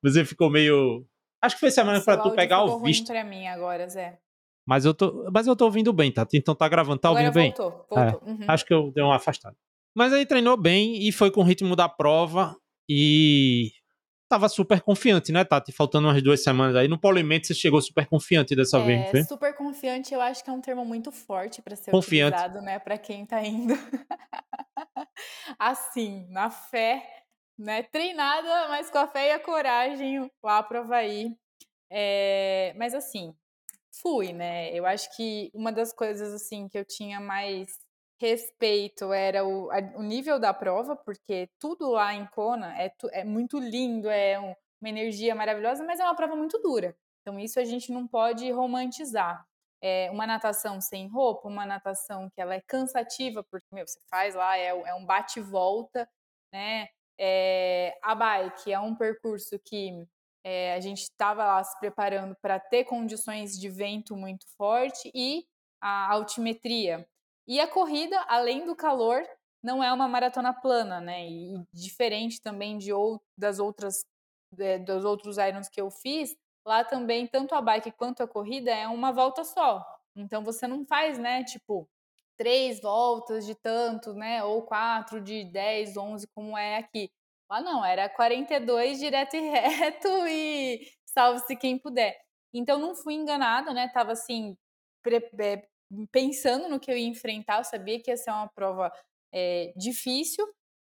você 0.00 0.24
ficou 0.24 0.48
meio. 0.48 1.04
Acho 1.42 1.56
que 1.56 1.60
foi 1.60 1.72
semana 1.72 2.00
para 2.00 2.22
tu 2.22 2.30
pegar 2.36 2.62
o 2.62 2.78
visto. 2.78 3.08
Ruim 3.08 3.20
pra 3.20 3.24
mim 3.24 3.48
agora, 3.48 3.88
Zé. 3.88 4.16
Mas 4.64 4.84
eu 4.84 4.94
tô, 4.94 5.28
mas 5.32 5.48
eu 5.48 5.56
tô 5.56 5.64
ouvindo 5.64 5.92
bem, 5.92 6.12
tá? 6.12 6.24
Então 6.32 6.54
tá 6.54 6.68
gravando, 6.68 7.00
tá 7.00 7.10
ouvindo 7.10 7.30
Agora 7.30 7.42
bem? 7.42 7.52
Voltou, 7.52 7.84
voltou. 7.90 8.28
É, 8.28 8.30
uhum. 8.30 8.44
Acho 8.46 8.64
que 8.64 8.72
eu 8.72 8.92
dei 8.92 9.02
uma 9.02 9.16
afastada. 9.16 9.56
Mas 9.94 10.12
aí 10.12 10.24
treinou 10.24 10.56
bem 10.56 11.06
e 11.06 11.12
foi 11.12 11.30
com 11.30 11.40
o 11.40 11.44
ritmo 11.44 11.76
da 11.76 11.88
prova 11.88 12.56
e 12.88 13.70
tava 14.28 14.48
super 14.48 14.80
confiante, 14.80 15.30
né, 15.30 15.44
Tati? 15.44 15.72
Faltando 15.72 16.08
umas 16.08 16.22
duas 16.22 16.42
semanas 16.42 16.74
aí. 16.74 16.88
No 16.88 16.98
polimento 16.98 17.46
você 17.46 17.54
chegou 17.54 17.82
super 17.82 18.06
confiante 18.06 18.56
dessa 18.56 18.78
é, 18.78 18.84
vez, 18.84 19.10
foi? 19.10 19.22
Super 19.24 19.54
confiante, 19.54 20.14
eu 20.14 20.20
acho 20.22 20.42
que 20.42 20.48
é 20.48 20.52
um 20.52 20.60
termo 20.60 20.84
muito 20.84 21.12
forte 21.12 21.60
para 21.60 21.76
ser 21.76 21.90
confiante. 21.90 22.34
utilizado, 22.34 22.64
né, 22.64 22.78
para 22.78 22.96
quem 22.96 23.26
tá 23.26 23.42
indo. 23.42 23.74
assim, 25.58 26.26
na 26.30 26.48
fé, 26.48 27.24
né? 27.58 27.82
Treinada, 27.82 28.68
mas 28.68 28.88
com 28.90 28.98
a 28.98 29.06
fé 29.06 29.28
e 29.28 29.32
a 29.32 29.38
coragem 29.38 30.30
lá 30.42 30.62
pro 30.62 30.78
Havaí. 30.78 31.36
É, 31.90 32.72
mas 32.78 32.94
assim, 32.94 33.34
fui, 34.00 34.32
né? 34.32 34.72
Eu 34.72 34.86
acho 34.86 35.14
que 35.14 35.50
uma 35.52 35.70
das 35.70 35.92
coisas 35.92 36.32
assim 36.32 36.68
que 36.68 36.78
eu 36.78 36.86
tinha 36.86 37.20
mais 37.20 37.68
respeito 38.22 39.12
era 39.12 39.44
o, 39.44 39.68
a, 39.72 39.78
o 39.96 40.02
nível 40.02 40.38
da 40.38 40.54
prova, 40.54 40.94
porque 40.94 41.50
tudo 41.58 41.90
lá 41.90 42.14
em 42.14 42.24
Kona 42.26 42.72
é, 42.80 42.94
é 43.10 43.24
muito 43.24 43.58
lindo, 43.58 44.08
é 44.08 44.38
um, 44.38 44.54
uma 44.80 44.88
energia 44.88 45.34
maravilhosa, 45.34 45.82
mas 45.82 45.98
é 45.98 46.04
uma 46.04 46.14
prova 46.14 46.36
muito 46.36 46.56
dura. 46.60 46.96
Então 47.20 47.36
isso 47.36 47.58
a 47.58 47.64
gente 47.64 47.90
não 47.90 48.06
pode 48.06 48.48
romantizar. 48.52 49.44
É 49.82 50.08
uma 50.12 50.24
natação 50.24 50.80
sem 50.80 51.08
roupa, 51.08 51.48
uma 51.48 51.66
natação 51.66 52.30
que 52.30 52.40
ela 52.40 52.54
é 52.54 52.60
cansativa, 52.60 53.42
porque 53.42 53.66
meu, 53.72 53.84
você 53.84 53.98
faz 54.08 54.36
lá, 54.36 54.56
é, 54.56 54.68
é 54.68 54.94
um 54.94 55.04
bate-volta, 55.04 56.08
né? 56.52 56.86
É, 57.18 57.98
a 58.02 58.14
bike 58.14 58.72
é 58.72 58.78
um 58.78 58.94
percurso 58.94 59.58
que 59.58 60.06
é, 60.44 60.74
a 60.74 60.80
gente 60.80 61.02
estava 61.02 61.44
lá 61.44 61.64
se 61.64 61.76
preparando 61.80 62.36
para 62.40 62.60
ter 62.60 62.84
condições 62.84 63.58
de 63.58 63.68
vento 63.68 64.16
muito 64.16 64.46
forte 64.56 65.10
e 65.12 65.44
a 65.80 66.12
altimetria. 66.12 67.04
E 67.46 67.60
a 67.60 67.68
corrida, 67.68 68.18
além 68.28 68.64
do 68.64 68.76
calor, 68.76 69.22
não 69.62 69.82
é 69.82 69.92
uma 69.92 70.08
maratona 70.08 70.52
plana, 70.52 71.00
né? 71.00 71.28
E 71.28 71.64
diferente 71.72 72.40
também 72.40 72.78
de 72.78 72.92
ou, 72.92 73.20
das 73.36 73.58
outras 73.58 74.04
é, 74.58 74.78
dos 74.78 75.04
outros 75.04 75.38
irons 75.38 75.68
que 75.68 75.80
eu 75.80 75.90
fiz, 75.90 76.36
lá 76.66 76.84
também 76.84 77.26
tanto 77.26 77.54
a 77.54 77.62
bike 77.62 77.92
quanto 77.92 78.22
a 78.22 78.28
corrida 78.28 78.70
é 78.70 78.86
uma 78.88 79.12
volta 79.12 79.44
só. 79.44 79.84
Então 80.16 80.44
você 80.44 80.66
não 80.66 80.84
faz, 80.86 81.18
né? 81.18 81.44
Tipo 81.44 81.88
três 82.36 82.80
voltas 82.80 83.46
de 83.46 83.54
tanto, 83.54 84.14
né? 84.14 84.42
Ou 84.44 84.62
quatro 84.62 85.20
de 85.20 85.44
10, 85.44 85.96
11, 85.96 86.26
como 86.34 86.56
é 86.58 86.78
aqui. 86.78 87.10
Lá 87.50 87.60
não, 87.60 87.84
era 87.84 88.08
42 88.08 88.98
direto 88.98 89.36
e 89.36 89.40
reto 89.50 90.08
e 90.28 90.88
salve-se 91.06 91.56
quem 91.56 91.78
puder. 91.78 92.18
Então 92.54 92.78
não 92.78 92.94
fui 92.94 93.14
enganada, 93.14 93.72
né? 93.72 93.88
Tava 93.88 94.12
assim, 94.12 94.56
é, 95.38 95.68
pensando 96.10 96.68
no 96.68 96.80
que 96.80 96.90
eu 96.90 96.96
ia 96.96 97.06
enfrentar, 97.06 97.58
eu 97.58 97.64
sabia 97.64 98.00
que 98.00 98.10
ia 98.10 98.16
ser 98.16 98.30
uma 98.30 98.48
prova 98.48 98.92
é, 99.32 99.72
difícil, 99.76 100.46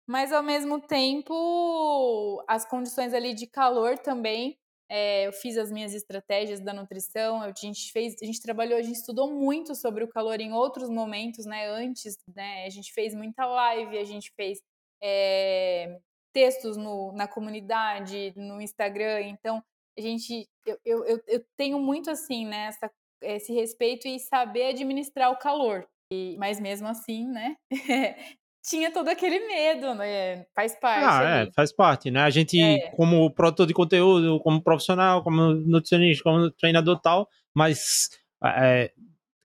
mas 0.07 0.31
ao 0.31 0.43
mesmo 0.43 0.81
tempo 0.81 2.43
as 2.47 2.65
condições 2.65 3.13
ali 3.13 3.33
de 3.33 3.47
calor 3.47 3.97
também. 3.97 4.57
É, 4.89 5.25
eu 5.25 5.33
fiz 5.33 5.57
as 5.57 5.71
minhas 5.71 5.93
estratégias 5.93 6.59
da 6.59 6.73
nutrição, 6.73 7.41
a 7.41 7.51
gente 7.57 7.91
fez, 7.91 8.15
a 8.21 8.25
gente 8.25 8.41
trabalhou, 8.41 8.77
a 8.77 8.81
gente 8.81 8.97
estudou 8.97 9.31
muito 9.31 9.73
sobre 9.73 10.03
o 10.03 10.07
calor 10.07 10.39
em 10.39 10.53
outros 10.53 10.89
momentos, 10.89 11.45
né? 11.45 11.67
Antes, 11.67 12.17
né? 12.35 12.65
A 12.65 12.69
gente 12.69 12.93
fez 12.93 13.15
muita 13.15 13.45
live, 13.45 13.97
a 13.97 14.03
gente 14.03 14.31
fez 14.35 14.61
é, 15.01 15.99
textos 16.33 16.77
no, 16.77 17.11
na 17.13 17.27
comunidade, 17.27 18.33
no 18.35 18.61
Instagram. 18.61 19.21
Então, 19.21 19.63
a 19.97 20.01
gente, 20.01 20.47
eu, 20.65 20.77
eu, 20.85 21.23
eu 21.27 21.45
tenho 21.55 21.79
muito 21.79 22.09
assim, 22.09 22.45
né, 22.45 22.67
essa, 22.67 22.91
esse 23.23 23.53
respeito 23.53 24.07
e 24.07 24.19
saber 24.19 24.69
administrar 24.69 25.31
o 25.31 25.37
calor. 25.37 25.85
E, 26.11 26.35
mas 26.37 26.59
mesmo 26.59 26.87
assim, 26.87 27.27
né, 27.27 27.55
tinha 28.63 28.91
todo 28.91 29.09
aquele 29.09 29.45
medo, 29.47 29.93
né? 29.93 30.45
Faz 30.55 30.75
parte. 30.79 31.05
Ah, 31.05 31.23
é, 31.23 31.41
ali. 31.41 31.49
é, 31.49 31.51
faz 31.51 31.73
parte, 31.73 32.09
né? 32.09 32.21
A 32.21 32.29
gente, 32.29 32.59
é. 32.59 32.89
como 32.91 33.29
produtor 33.31 33.67
de 33.67 33.73
conteúdo, 33.73 34.39
como 34.39 34.61
profissional, 34.61 35.21
como 35.21 35.53
nutricionista, 35.53 36.23
como 36.23 36.49
treinador 36.51 36.99
tal, 36.99 37.27
mas 37.53 38.09
é, 38.43 38.91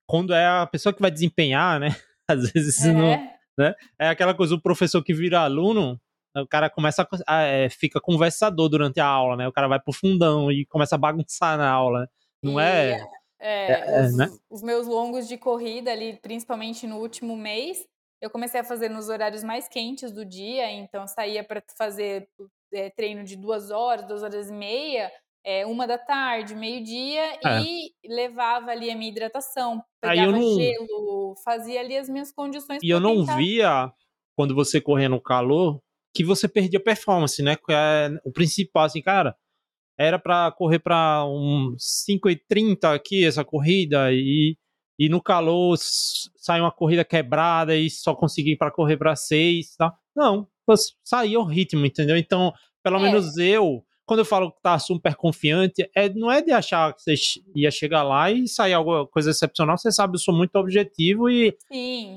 quando 0.07 0.33
é 0.33 0.47
a 0.47 0.67
pessoa 0.67 0.93
que 0.93 1.03
vai 1.03 1.11
desempenhar, 1.11 1.81
né? 1.81 1.89
Às 2.29 2.51
vezes 2.53 2.85
é. 2.85 2.93
não. 2.93 3.39
Né? 3.59 3.75
É 3.99 4.09
aquela 4.09 4.35
coisa, 4.35 4.55
o 4.55 4.61
professor 4.61 5.03
que 5.03 5.13
vira 5.13 5.41
aluno, 5.41 6.01
o 6.37 6.47
cara 6.47 6.71
começa 6.71 7.07
a, 7.27 7.43
é, 7.43 7.69
fica 7.69 8.01
conversador 8.01 8.69
durante 8.69 9.01
a 9.01 9.07
aula, 9.07 9.37
né? 9.37 9.49
O 9.49 9.53
cara 9.53 9.67
vai 9.67 9.81
pro 9.81 9.93
fundão 9.93 10.53
e 10.53 10.65
começa 10.67 10.95
a 10.95 10.99
bagunçar 10.99 11.59
na 11.59 11.69
aula. 11.69 12.09
Não 12.41 12.61
é. 12.61 13.05
É, 13.41 14.01
é 14.01 14.03
os, 14.03 14.17
né? 14.17 14.31
os, 14.51 14.63
meus 14.63 14.87
longos 14.87 15.29
de 15.29 15.39
corrida 15.39 15.93
ali, 15.93 16.19
principalmente 16.21 16.87
no 16.87 16.99
último 16.99 17.37
mês, 17.37 17.87
eu 18.21 18.29
comecei 18.31 18.61
a 18.61 18.65
fazer 18.65 18.89
nos 18.89 19.09
horários 19.09 19.45
mais 19.45 19.69
quentes 19.69 20.11
do 20.11 20.25
dia, 20.25 20.71
então 20.73 21.07
saía 21.07 21.45
para 21.45 21.63
fazer 21.77 22.29
é, 22.73 22.91
treino 22.91 23.23
de 23.23 23.37
duas 23.37 23.71
horas, 23.71 24.07
duas 24.07 24.23
horas 24.23 24.51
e 24.51 24.53
meia, 24.53 25.11
é, 25.45 25.65
uma 25.65 25.87
da 25.87 25.97
tarde, 25.97 26.55
meio-dia, 26.55 27.39
é. 27.45 27.63
e 27.63 27.93
levava 28.05 28.71
ali 28.71 28.91
a 28.91 28.97
minha 28.97 29.11
hidratação, 29.11 29.83
pegava 30.01 30.33
não... 30.33 30.55
gelo, 30.57 31.35
fazia 31.45 31.81
ali 31.81 31.97
as 31.97 32.09
minhas 32.09 32.33
condições. 32.33 32.81
E 32.83 32.91
eu 32.91 33.01
não 33.01 33.21
tentar... 33.21 33.37
via, 33.37 33.93
quando 34.37 34.55
você 34.55 34.81
corria 34.81 35.09
no 35.09 35.21
calor, 35.21 35.81
que 36.15 36.25
você 36.25 36.49
perdia 36.49 36.83
performance, 36.83 37.41
né? 37.43 37.57
É 37.71 38.11
o 38.25 38.33
principal, 38.33 38.85
assim, 38.85 39.01
cara, 39.01 39.37
era 39.99 40.19
para 40.19 40.51
correr 40.53 40.79
para 40.79 41.25
um 41.27 41.75
5,30 41.77 42.95
aqui 42.95 43.25
essa 43.25 43.45
corrida 43.45 44.13
e, 44.13 44.57
e 44.99 45.09
no 45.09 45.21
calor 45.21 45.77
sai 45.79 46.61
uma 46.61 46.71
corrida 46.71 47.05
quebrada 47.05 47.75
e 47.77 47.91
só 47.91 48.15
consegui 48.15 48.57
para 48.57 48.71
correr 48.71 48.97
para 48.97 49.17
6, 49.17 49.77
tá? 49.77 49.93
Não, 50.15 50.47
saía 51.05 51.41
o 51.41 51.45
ritmo, 51.45 51.85
entendeu? 51.85 52.17
Então, 52.17 52.53
pelo 52.83 52.99
é. 52.99 53.03
menos 53.03 53.37
eu 53.37 53.85
quando 54.09 54.21
eu 54.21 54.25
falo 54.25 54.51
que 54.51 54.63
tá 54.63 54.79
super 54.79 55.15
confiante, 55.15 55.87
é, 55.95 56.09
não 56.09 56.33
é 56.33 56.41
de 56.41 56.51
achar 56.51 56.95
que 56.95 57.03
você 57.03 57.15
ia 57.55 57.71
chegar 57.71 58.03
lá 58.03 58.31
e 58.31 58.49
sair 58.49 58.73
alguma 58.73 59.07
coisa 59.07 59.31
excepcional. 59.31 59.77
Você 59.77 59.93
sabe, 59.93 60.15
eu 60.15 60.19
sou 60.19 60.35
muito 60.35 60.57
objetivo 60.57 61.29
e 61.29 61.55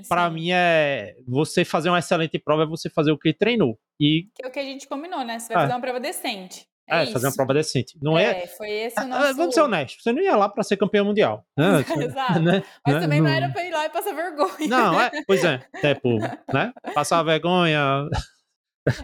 para 0.07 0.29
mim 0.29 0.51
é 0.53 1.17
você 1.27 1.65
fazer 1.65 1.89
uma 1.89 1.99
excelente 1.99 2.39
prova 2.39 2.63
é 2.63 2.65
você 2.65 2.89
fazer 2.89 3.11
o 3.11 3.17
que 3.17 3.33
treinou. 3.33 3.77
E 3.99 4.29
que 4.33 4.45
é 4.45 4.47
o 4.47 4.51
que 4.51 4.59
a 4.59 4.63
gente 4.63 4.87
combinou, 4.87 5.25
né? 5.25 5.37
Você 5.37 5.53
vai 5.53 5.63
é. 5.63 5.65
fazer 5.65 5.73
uma 5.73 5.81
prova 5.81 5.99
decente. 5.99 6.65
É, 6.89 7.03
é 7.03 7.05
fazer 7.05 7.27
uma 7.27 7.35
prova 7.35 7.53
decente. 7.53 7.97
Não 8.01 8.17
é. 8.17 8.43
é 8.43 8.47
foi 8.47 8.69
esse 8.69 8.99
o 8.99 9.03
ah, 9.03 9.05
nosso. 9.05 9.35
Vamos 9.35 9.55
ser 9.55 9.61
honestos, 9.61 10.03
você 10.03 10.11
não 10.11 10.21
ia 10.21 10.35
lá 10.35 10.49
para 10.49 10.63
ser 10.63 10.77
campeão 10.77 11.05
mundial. 11.05 11.45
Né? 11.57 11.85
Exato. 12.05 12.39
Né? 12.39 12.63
Mas 12.85 12.95
né? 12.95 13.01
também 13.01 13.21
não... 13.21 13.29
não 13.29 13.35
era 13.35 13.49
para 13.49 13.63
ir 13.63 13.71
lá 13.71 13.85
e 13.85 13.89
passar 13.89 14.13
vergonha. 14.13 14.67
Não, 14.67 15.01
é, 15.01 15.11
pois 15.25 15.43
é. 15.43 15.57
Tipo, 15.81 16.17
né? 16.53 16.73
Passar 16.93 17.23
vergonha. 17.23 18.09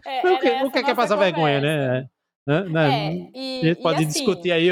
É, 0.05 0.19
o 0.27 0.39
que, 0.39 0.49
o 0.49 0.71
que 0.71 0.79
é 0.79 0.95
passar 0.95 1.15
conversa. 1.15 1.17
vergonha, 1.17 1.61
né? 1.61 2.09
Né? 2.45 2.63
né? 2.63 3.07
É, 3.09 3.31
e, 3.33 3.61
a 3.61 3.65
gente 3.65 3.81
pode 3.81 4.03
assim, 4.03 4.13
discutir 4.13 4.51
aí. 4.51 4.69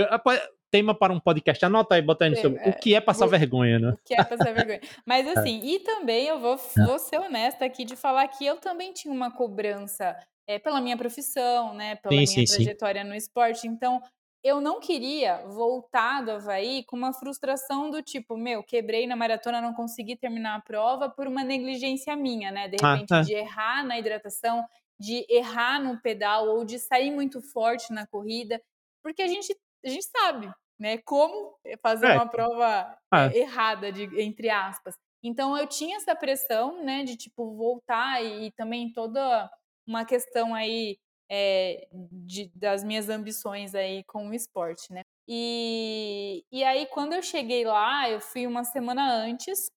Tema 0.72 0.94
para 0.94 1.14
um 1.14 1.20
podcast, 1.22 1.64
anota 1.64 1.96
aí, 1.96 2.02
bota 2.02 2.26
aí 2.26 2.32
no 2.32 2.36
seu. 2.36 2.58
É, 2.58 2.70
o 2.70 2.74
que 2.74 2.94
é 2.96 3.00
passar 3.00 3.28
vou, 3.28 3.40
vergonha, 3.40 3.80
né? 3.80 3.90
O 3.92 3.98
que 4.04 4.14
é 4.14 4.22
passar 4.22 4.52
vergonha. 4.54 4.82
Mas 5.06 5.26
é. 5.26 5.32
assim, 5.32 5.62
é. 5.62 5.66
e 5.66 5.80
também 5.80 6.28
eu 6.28 6.38
vou, 6.38 6.56
é. 6.56 6.86
vou 6.86 7.00
ser 7.00 7.18
honesta 7.18 7.64
aqui 7.64 7.86
de 7.86 7.96
falar 7.96 8.28
que 8.28 8.46
eu 8.46 8.58
também 8.58 8.92
tinha 8.92 9.14
uma 9.14 9.32
cobrança 9.32 10.18
é, 10.48 10.60
pela 10.60 10.82
minha 10.82 10.98
profissão, 10.98 11.74
né? 11.74 11.96
Pela 11.96 12.12
sim, 12.26 12.36
minha 12.36 12.48
sim, 12.48 12.56
trajetória 12.56 13.04
sim. 13.04 13.08
no 13.08 13.16
esporte. 13.16 13.68
Então, 13.68 14.02
eu 14.44 14.62
não 14.62 14.80
queria 14.80 15.44
voltar 15.48 16.22
do 16.22 16.32
Havaí 16.32 16.84
com 16.86 16.96
uma 16.96 17.12
frustração 17.12 17.90
do 17.90 18.04
tipo, 18.04 18.38
meu, 18.38 18.64
quebrei 18.64 19.08
na 19.08 19.16
maratona, 19.16 19.60
não 19.60 19.74
consegui 19.74 20.16
terminar 20.16 20.56
a 20.56 20.62
prova 20.62 21.10
por 21.10 21.28
uma 21.28 21.44
negligência 21.44 22.16
minha, 22.16 22.52
né? 22.52 22.68
De 22.68 22.78
repente, 22.78 23.12
ah, 23.12 23.18
é. 23.18 23.22
de 23.22 23.34
errar 23.34 23.84
na 23.84 23.98
hidratação, 23.98 24.64
de 25.00 25.26
errar 25.30 25.82
no 25.82 26.00
pedal 26.00 26.48
ou 26.48 26.64
de 26.64 26.78
sair 26.78 27.10
muito 27.10 27.42
forte 27.42 27.92
na 27.92 28.06
corrida, 28.06 28.62
porque 29.02 29.24
a 29.24 29.28
gente, 29.28 29.56
a 29.84 29.90
gente 29.90 30.06
sabe, 30.06 30.52
né, 30.80 31.00
como 31.00 31.58
fazer 31.82 32.08
é. 32.08 32.14
uma 32.14 32.28
prova 32.28 32.98
ah. 33.12 33.28
errada, 33.34 33.92
de, 33.92 34.04
entre 34.22 34.50
aspas. 34.50 34.96
Então 35.24 35.58
eu 35.58 35.66
tinha 35.66 35.98
essa 35.98 36.16
pressão, 36.16 36.84
né, 36.84 37.04
de 37.04 37.18
tipo 37.18 37.56
voltar 37.56 38.24
e, 38.24 38.48
e 38.48 38.52
também 38.52 38.94
toda 38.94 39.50
uma 39.88 40.06
questão 40.06 40.54
aí 40.56 40.98
é, 41.30 41.88
de, 42.12 42.52
das 42.56 42.84
minhas 42.84 43.10
ambições 43.10 43.74
aí 43.76 44.04
com 44.06 44.28
o 44.30 44.34
esporte, 44.34 44.92
né. 44.94 45.02
E, 45.28 46.44
e 46.52 46.64
aí 46.64 46.86
quando 46.88 47.14
eu 47.14 47.22
cheguei 47.24 47.66
lá, 47.66 48.10
eu 48.10 48.20
fui 48.22 48.46
uma 48.48 48.64
semana 48.64 49.12
antes. 49.14 49.70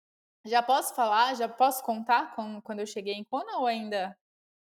Já 0.46 0.62
posso 0.62 0.94
falar? 0.94 1.34
Já 1.34 1.48
posso 1.48 1.82
contar 1.82 2.34
com, 2.34 2.60
quando 2.62 2.80
eu 2.80 2.86
cheguei 2.86 3.14
em 3.14 3.24
Kona 3.24 3.58
ou 3.58 3.66
ainda 3.66 4.16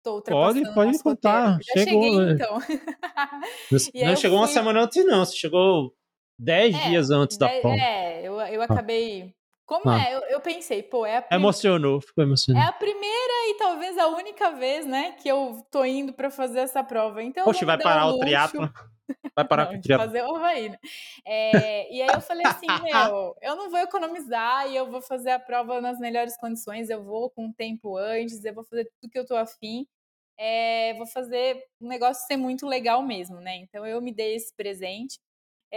Tô 0.03 0.15
ultrapassando 0.15 0.73
Pode, 0.75 0.75
pode 0.75 1.03
contar. 1.03 1.59
Já 1.63 1.73
Chegou, 1.83 2.03
cheguei, 2.03 2.25
né? 2.25 2.33
então. 2.33 2.59
E 3.93 4.05
Não 4.05 4.15
chegou 4.15 4.37
uma 4.37 4.45
fui- 4.45 4.53
semana 4.53 4.81
antes, 4.83 5.03
não. 5.05 5.25
Você 5.25 5.35
chegou 5.35 5.95
10 6.37 6.75
É, 6.75 6.89
dias 6.89 7.09
antes 7.09 7.37
da 7.37 7.47
É, 7.47 7.61
prova. 7.61 7.75
é, 7.75 8.21
eu, 8.27 8.39
eu 8.39 8.61
acabei. 8.61 9.33
Como 9.65 9.89
Ah. 9.89 9.99
é? 9.99 10.13
Eu, 10.13 10.19
eu 10.29 10.41
pensei, 10.41 10.83
pô, 10.83 11.05
é 11.05 11.17
a, 11.17 11.21
prim- 11.21 11.37
Emocionou, 11.37 11.99
ficou 11.99 12.23
é 12.23 12.27
emocionado. 12.27 12.69
a 12.69 12.73
primeira 12.73 13.33
e 13.49 13.55
talvez 13.57 13.97
a 13.97 14.07
única 14.07 14.51
vez, 14.51 14.85
né, 14.85 15.13
que 15.13 15.27
eu 15.27 15.65
tô 15.71 15.83
indo 15.83 16.13
pra 16.13 16.29
fazer 16.29 16.59
essa 16.59 16.83
prova. 16.83 17.23
Então, 17.23 17.41
eu 17.47 17.53
Poxa, 17.53 17.65
vai 17.65 17.77
parar 17.77 18.07
um 18.07 18.11
o 18.11 18.19
triatlo. 18.19 18.61
Vai 19.35 19.45
parar 19.45 19.65
Não, 19.65 19.81
com 19.81 19.93
o 19.93 19.97
fazer 19.97 20.23
o 20.23 20.35
Havaí, 20.37 20.69
né? 20.69 20.77
É, 21.25 21.93
e 21.93 22.01
aí 22.01 22.07
eu 22.09 22.21
falei 22.21 22.47
assim, 22.47 22.67
meu, 22.81 23.35
eu 23.41 23.55
não 23.57 23.69
vou 23.69 23.79
economizar 23.81 24.65
e 24.71 24.75
eu 24.77 24.89
vou 24.89 25.01
fazer 25.01 25.31
a 25.31 25.39
prova 25.39 25.81
nas 25.81 25.99
melhores 25.99 26.37
condições, 26.37 26.89
eu 26.89 27.03
vou 27.03 27.29
com 27.29 27.51
tempo 27.51 27.97
antes, 27.97 28.45
eu 28.45 28.53
vou 28.53 28.63
fazer 28.63 28.85
tudo 29.01 29.11
que 29.11 29.19
eu 29.19 29.25
tô 29.25 29.35
afim, 29.35 29.85
é, 30.39 30.93
vou 30.93 31.05
fazer 31.05 31.61
o 31.81 31.87
negócio 31.87 32.25
ser 32.27 32.37
muito 32.37 32.65
legal 32.65 33.03
mesmo, 33.03 33.41
né? 33.41 33.57
Então 33.57 33.85
eu 33.85 34.01
me 34.01 34.13
dei 34.13 34.35
esse 34.35 34.55
presente. 34.55 35.19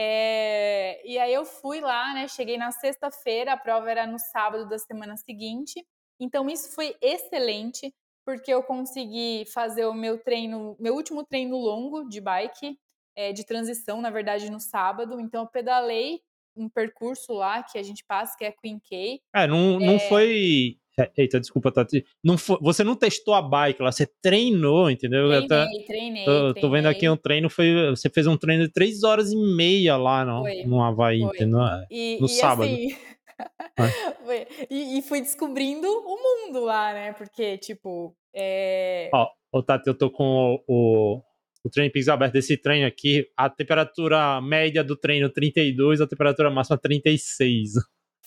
É, 0.00 1.02
e 1.04 1.18
aí 1.18 1.34
eu 1.34 1.44
fui 1.44 1.80
lá, 1.80 2.14
né? 2.14 2.28
Cheguei 2.28 2.56
na 2.56 2.70
sexta-feira, 2.70 3.54
a 3.54 3.56
prova 3.56 3.90
era 3.90 4.06
no 4.06 4.16
sábado 4.16 4.68
da 4.68 4.78
semana 4.78 5.16
seguinte. 5.16 5.84
Então 6.20 6.48
isso 6.48 6.72
foi 6.72 6.94
excelente, 7.02 7.92
porque 8.24 8.54
eu 8.54 8.62
consegui 8.62 9.44
fazer 9.52 9.86
o 9.86 9.92
meu 9.92 10.16
treino, 10.16 10.76
meu 10.78 10.94
último 10.94 11.26
treino 11.26 11.56
longo 11.56 12.08
de 12.08 12.20
bike, 12.20 12.78
é, 13.16 13.32
de 13.32 13.44
transição, 13.44 14.00
na 14.00 14.10
verdade, 14.10 14.48
no 14.48 14.60
sábado. 14.60 15.18
Então 15.18 15.42
eu 15.42 15.48
pedalei 15.48 16.20
um 16.54 16.68
percurso 16.68 17.32
lá 17.32 17.64
que 17.64 17.76
a 17.76 17.82
gente 17.82 18.04
passa, 18.04 18.36
que 18.38 18.44
é 18.44 18.52
Queen 18.52 18.78
K. 18.78 19.20
É, 19.34 19.48
não, 19.48 19.80
não 19.80 19.98
foi. 19.98 20.78
É, 20.98 21.10
Eita, 21.16 21.38
desculpa, 21.38 21.70
Tati. 21.70 22.04
Não 22.24 22.36
foi... 22.36 22.58
Você 22.60 22.82
não 22.82 22.96
testou 22.96 23.34
a 23.34 23.40
bike 23.42 23.80
lá, 23.82 23.92
você 23.92 24.06
treinou, 24.20 24.90
entendeu? 24.90 25.30
Eu 25.32 25.42
tô- 25.42 25.48
Treinei, 25.48 25.84
treinei. 25.84 26.24
tô, 26.24 26.54
tô 26.54 26.70
vendo 26.70 26.86
aqui 26.86 27.00
treinei. 27.00 27.14
um 27.14 27.16
treino, 27.16 27.50
foi. 27.50 27.90
Você 27.90 28.10
fez 28.10 28.26
um 28.26 28.36
treino 28.36 28.64
de 28.66 28.72
3 28.72 29.02
horas 29.04 29.30
e 29.32 29.36
meia 29.36 29.96
lá 29.96 30.24
no, 30.24 30.42
Foi, 30.42 30.62
no 30.64 30.82
Havaí, 30.82 31.20
foi. 31.20 31.36
entendeu? 31.36 31.62
É. 31.62 31.86
E, 31.90 32.18
no 32.20 32.26
e 32.26 32.28
sábado. 32.30 32.64
assim. 32.72 32.96
foi- 34.24 34.46
e, 34.68 34.98
e 34.98 35.02
fui 35.02 35.20
descobrindo 35.20 35.86
o 35.86 36.16
mundo 36.48 36.64
lá, 36.64 36.92
né? 36.92 37.12
Porque, 37.12 37.56
tipo. 37.58 38.14
É... 38.34 39.08
Ó, 39.14 39.28
ô, 39.52 39.62
Tati, 39.62 39.86
eu 39.88 39.94
tô 39.94 40.10
com 40.10 40.24
o, 40.24 40.64
o, 40.68 41.22
o 41.64 41.70
Training 41.70 41.90
Peaks 41.92 42.08
aberto 42.08 42.32
desse 42.32 42.56
treino 42.56 42.86
aqui. 42.86 43.26
A 43.36 43.48
temperatura 43.48 44.40
média 44.40 44.82
do 44.82 44.96
treino 44.96 45.28
32, 45.30 46.00
a 46.00 46.06
temperatura 46.06 46.50
máxima 46.50 46.76
36. 46.76 47.72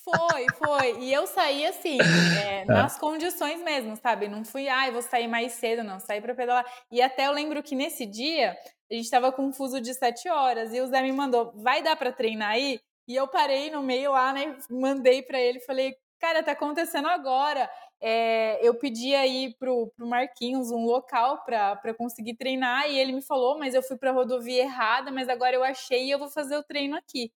Foi, 0.03 0.45
foi. 0.57 0.99
E 0.99 1.13
eu 1.13 1.27
saí 1.27 1.65
assim, 1.65 1.97
é, 2.43 2.65
nas 2.65 2.97
condições 2.97 3.61
mesmo, 3.61 3.95
sabe? 3.95 4.27
Não 4.27 4.43
fui, 4.43 4.67
ai, 4.67 4.91
vou 4.91 5.01
sair 5.01 5.27
mais 5.27 5.53
cedo, 5.53 5.83
não. 5.83 5.99
Saí 5.99 6.19
pra 6.19 6.33
pedalar. 6.33 6.65
E 6.91 7.01
até 7.01 7.27
eu 7.27 7.31
lembro 7.31 7.61
que 7.61 7.75
nesse 7.75 8.05
dia, 8.05 8.57
a 8.91 8.93
gente 8.93 9.09
tava 9.09 9.31
com 9.31 9.45
um 9.45 9.53
fuso 9.53 9.79
de 9.79 9.93
sete 9.93 10.27
horas. 10.27 10.73
E 10.73 10.81
o 10.81 10.87
Zé 10.87 11.01
me 11.03 11.11
mandou, 11.11 11.51
vai 11.55 11.83
dar 11.83 11.95
pra 11.95 12.11
treinar 12.11 12.51
aí? 12.51 12.79
E 13.07 13.15
eu 13.15 13.27
parei 13.27 13.69
no 13.69 13.83
meio 13.83 14.11
lá, 14.11 14.33
né? 14.33 14.57
Mandei 14.69 15.21
pra 15.21 15.39
ele, 15.39 15.59
falei, 15.59 15.95
cara, 16.19 16.41
tá 16.43 16.53
acontecendo 16.53 17.07
agora. 17.07 17.69
É, 18.03 18.57
eu 18.67 18.73
pedi 18.73 19.13
aí 19.13 19.53
pro, 19.59 19.91
pro 19.95 20.07
Marquinhos 20.07 20.71
um 20.71 20.83
local 20.85 21.43
pra 21.45 21.93
conseguir 21.95 22.35
treinar. 22.35 22.89
E 22.89 22.97
ele 22.97 23.11
me 23.11 23.21
falou, 23.21 23.59
mas 23.59 23.75
eu 23.75 23.83
fui 23.83 23.97
pra 23.97 24.11
rodovia 24.11 24.63
errada, 24.63 25.11
mas 25.11 25.29
agora 25.29 25.55
eu 25.55 25.63
achei 25.63 26.05
e 26.05 26.11
eu 26.11 26.17
vou 26.17 26.29
fazer 26.29 26.57
o 26.57 26.63
treino 26.63 26.95
aqui. 26.95 27.31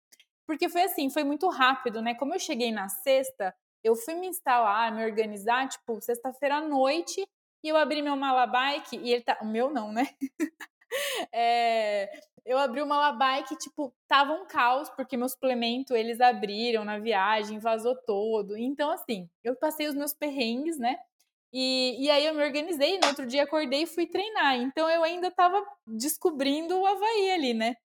Porque 0.47 0.69
foi 0.69 0.83
assim, 0.83 1.09
foi 1.11 1.25
muito 1.25 1.49
rápido, 1.49 2.03
né? 2.03 2.15
Como 2.15 2.35
eu 2.35 2.39
cheguei 2.39 2.71
na 2.71 2.89
sexta, 2.89 3.55
eu 3.83 3.95
fui 3.97 4.15
me 4.15 4.27
instalar, 4.27 4.95
me 4.95 5.05
organizar, 5.05 5.69
tipo, 5.69 6.01
sexta-feira 6.01 6.57
à 6.57 6.61
noite, 6.61 7.27
e 7.63 7.69
eu 7.69 7.77
abri 7.77 8.03
meu 8.03 8.17
malabike, 8.17 8.97
e 8.97 9.13
ele 9.13 9.23
tá. 9.23 9.39
O 9.43 9.47
meu 9.47 9.71
não, 9.71 9.93
né? 9.93 10.09
É, 11.33 12.09
eu 12.47 12.57
abri 12.57 12.81
o 12.81 12.87
malabike, 12.87 13.57
tipo, 13.57 13.93
tava 14.07 14.33
um 14.33 14.47
caos, 14.47 14.89
porque 14.91 15.17
meu 15.17 15.29
suplemento 15.29 15.97
eles 15.97 16.21
abriram 16.21 16.85
na 16.85 16.99
viagem, 16.99 17.59
vazou 17.59 17.97
todo. 18.07 18.57
Então, 18.57 18.91
assim, 18.91 19.29
eu 19.43 19.57
passei 19.57 19.89
os 19.89 19.95
meus 19.97 20.15
perrengues, 20.15 20.79
né? 20.79 20.97
E, 21.53 22.05
e 22.05 22.11
aí 22.11 22.27
eu 22.27 22.35
me 22.35 22.45
organizei, 22.45 22.99
no 22.99 23.07
outro 23.07 23.27
dia 23.27 23.45
acordei 23.45 23.83
e 23.83 23.87
fui 23.87 24.07
treinar. 24.07 24.57
Então 24.57 24.91
eu 24.91 25.05
ainda 25.05 25.31
tava 25.31 25.65
descobrindo 25.87 26.77
o 26.79 26.85
Havaí 26.85 27.31
ali, 27.31 27.55
né? 27.55 27.77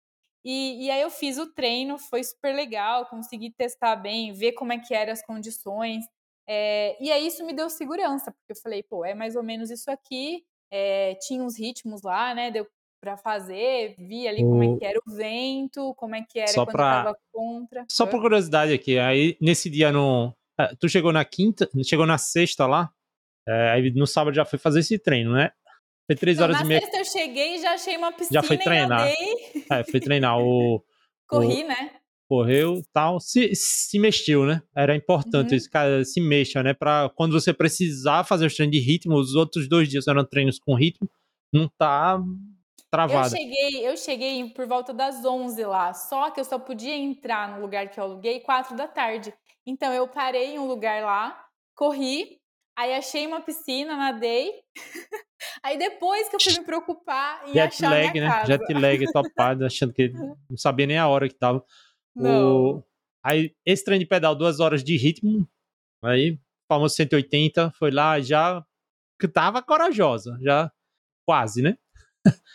E, 0.45 0.85
e 0.85 0.91
aí 0.91 1.01
eu 1.01 1.09
fiz 1.09 1.37
o 1.37 1.51
treino, 1.53 1.97
foi 1.97 2.23
super 2.23 2.55
legal, 2.55 3.05
consegui 3.07 3.51
testar 3.51 3.95
bem, 3.95 4.31
ver 4.31 4.53
como 4.53 4.71
é 4.73 4.79
que 4.79 4.93
eram 4.93 5.11
as 5.13 5.21
condições. 5.25 6.05
É, 6.47 6.97
e 7.03 7.11
aí 7.11 7.27
isso 7.27 7.45
me 7.45 7.53
deu 7.53 7.69
segurança, 7.69 8.31
porque 8.31 8.51
eu 8.57 8.61
falei, 8.61 8.81
pô, 8.83 9.05
é 9.05 9.13
mais 9.13 9.35
ou 9.35 9.43
menos 9.43 9.69
isso 9.69 9.91
aqui. 9.91 10.43
É, 10.71 11.15
tinha 11.21 11.43
uns 11.43 11.57
ritmos 11.59 12.01
lá, 12.03 12.33
né? 12.33 12.51
Deu 12.51 12.67
para 13.01 13.15
fazer, 13.17 13.95
vi 13.97 14.27
ali 14.27 14.41
como 14.43 14.63
é 14.63 14.67
O- 14.67 14.77
que 14.77 14.85
era 14.85 14.99
o 15.07 15.11
vento, 15.15 15.93
como 15.95 16.15
é 16.15 16.21
que 16.23 16.37
era 16.39 16.51
Só 16.51 16.65
quando 16.65 16.73
pra- 16.75 17.03
tava 17.03 17.17
contra. 17.31 17.85
Só 17.89 18.05
por 18.05 18.21
curiosidade 18.21 18.73
aqui, 18.73 18.99
aí 18.99 19.37
nesse 19.41 19.69
dia 19.69 19.91
no. 19.91 20.35
é, 20.59 20.75
Tu 20.75 20.89
chegou 20.89 21.13
na 21.13 21.23
quinta, 21.23 21.69
chegou 21.83 22.05
na 22.05 22.17
sexta 22.17 22.67
lá, 22.67 22.91
é, 23.47 23.69
aí 23.71 23.91
no 23.91 24.05
sábado 24.05 24.33
já 24.35 24.43
foi 24.43 24.59
fazer 24.59 24.81
esse 24.81 24.99
treino, 24.99 25.31
né? 25.33 25.51
Foi 26.09 26.15
três 26.15 26.37
Não, 26.37 26.45
horas 26.45 26.57
na 26.57 26.65
e 26.65 26.67
meia. 26.67 26.81
sexta 26.81 26.97
eu 26.97 27.05
cheguei 27.05 27.55
e 27.55 27.61
já 27.61 27.73
achei 27.73 27.95
uma 27.95 28.11
piscina 28.11 28.41
foi 28.41 28.55
e 28.55 28.59
treinar. 28.59 29.07
É, 29.71 29.83
foi 29.83 29.99
treinar. 29.99 30.39
O, 30.39 30.83
corri, 31.29 31.63
né? 31.63 31.91
correu 32.27 32.81
tal, 32.93 33.19
se, 33.19 33.53
se 33.55 33.97
mexeu, 33.99 34.45
né? 34.45 34.61
Era 34.75 34.95
importante 34.95 35.51
Uhum. 35.51 35.57
esse 35.57 35.69
cara 35.69 36.03
se 36.05 36.19
mexa, 36.21 36.63
né? 36.63 36.73
Pra 36.73 37.09
quando 37.15 37.31
você 37.39 37.53
precisar 37.53 38.23
fazer 38.23 38.45
os 38.47 38.55
treinos 38.55 38.75
de 38.75 38.83
ritmo, 38.83 39.15
os 39.15 39.35
outros 39.35 39.67
dois 39.69 39.87
dias 39.87 40.07
eram 40.07 40.25
treinos 40.25 40.57
com 40.59 40.73
ritmo, 40.75 41.07
não 41.53 41.67
tá 41.77 42.19
Eu 42.19 42.87
travado. 42.89 43.29
cheguei, 43.29 43.87
eu 43.87 43.95
cheguei 43.97 44.49
por 44.49 44.65
volta 44.67 44.91
das 44.93 45.23
11 45.23 45.63
lá, 45.63 45.93
só 45.93 46.31
que 46.31 46.39
eu 46.39 46.45
só 46.45 46.57
podia 46.57 46.95
entrar 46.95 47.55
no 47.55 47.61
lugar 47.61 47.87
que 47.89 47.99
eu 47.99 48.03
aluguei 48.03 48.39
4 48.39 48.75
da 48.75 48.87
tarde. 48.87 49.31
Então 49.65 49.93
eu 49.93 50.07
parei 50.07 50.55
em 50.55 50.59
um 50.59 50.65
lugar 50.67 51.03
lá, 51.03 51.39
corri, 51.75 52.38
aí 52.79 52.93
achei 52.93 53.27
uma 53.27 53.41
piscina, 53.41 53.95
nadei. 53.95 54.51
aí 55.61 55.77
depois 55.77 56.29
que 56.29 56.35
eu 56.37 56.39
fui 56.39 56.53
me 56.53 56.65
preocupar 56.65 57.43
em 57.47 57.53
Jet 57.53 57.75
achar 57.75 57.89
lag, 57.89 58.11
minha 58.11 58.23
né? 58.23 58.31
casa. 58.31 58.45
Jet 58.47 58.73
lag 58.73 59.05
topado, 59.11 59.65
achando 59.65 59.93
que 59.93 60.09
não 60.09 60.57
sabia 60.57 60.87
nem 60.87 60.97
a 60.97 61.07
hora 61.07 61.27
que 61.27 61.35
tava. 61.35 61.63
Não. 62.15 62.77
O... 62.77 62.83
Aí, 63.23 63.53
esse 63.65 63.83
treino 63.83 64.03
de 64.03 64.07
pedal, 64.07 64.33
duas 64.33 64.61
horas 64.61 64.81
de 64.81 64.95
ritmo. 64.95 65.47
Aí, 66.03 66.39
famoso 66.71 66.95
180, 66.95 67.71
foi 67.71 67.91
lá 67.91 68.19
já. 68.21 68.65
Que 69.19 69.27
tava 69.27 69.61
corajosa, 69.61 70.37
já 70.41 70.71
quase, 71.27 71.61
né? 71.61 71.77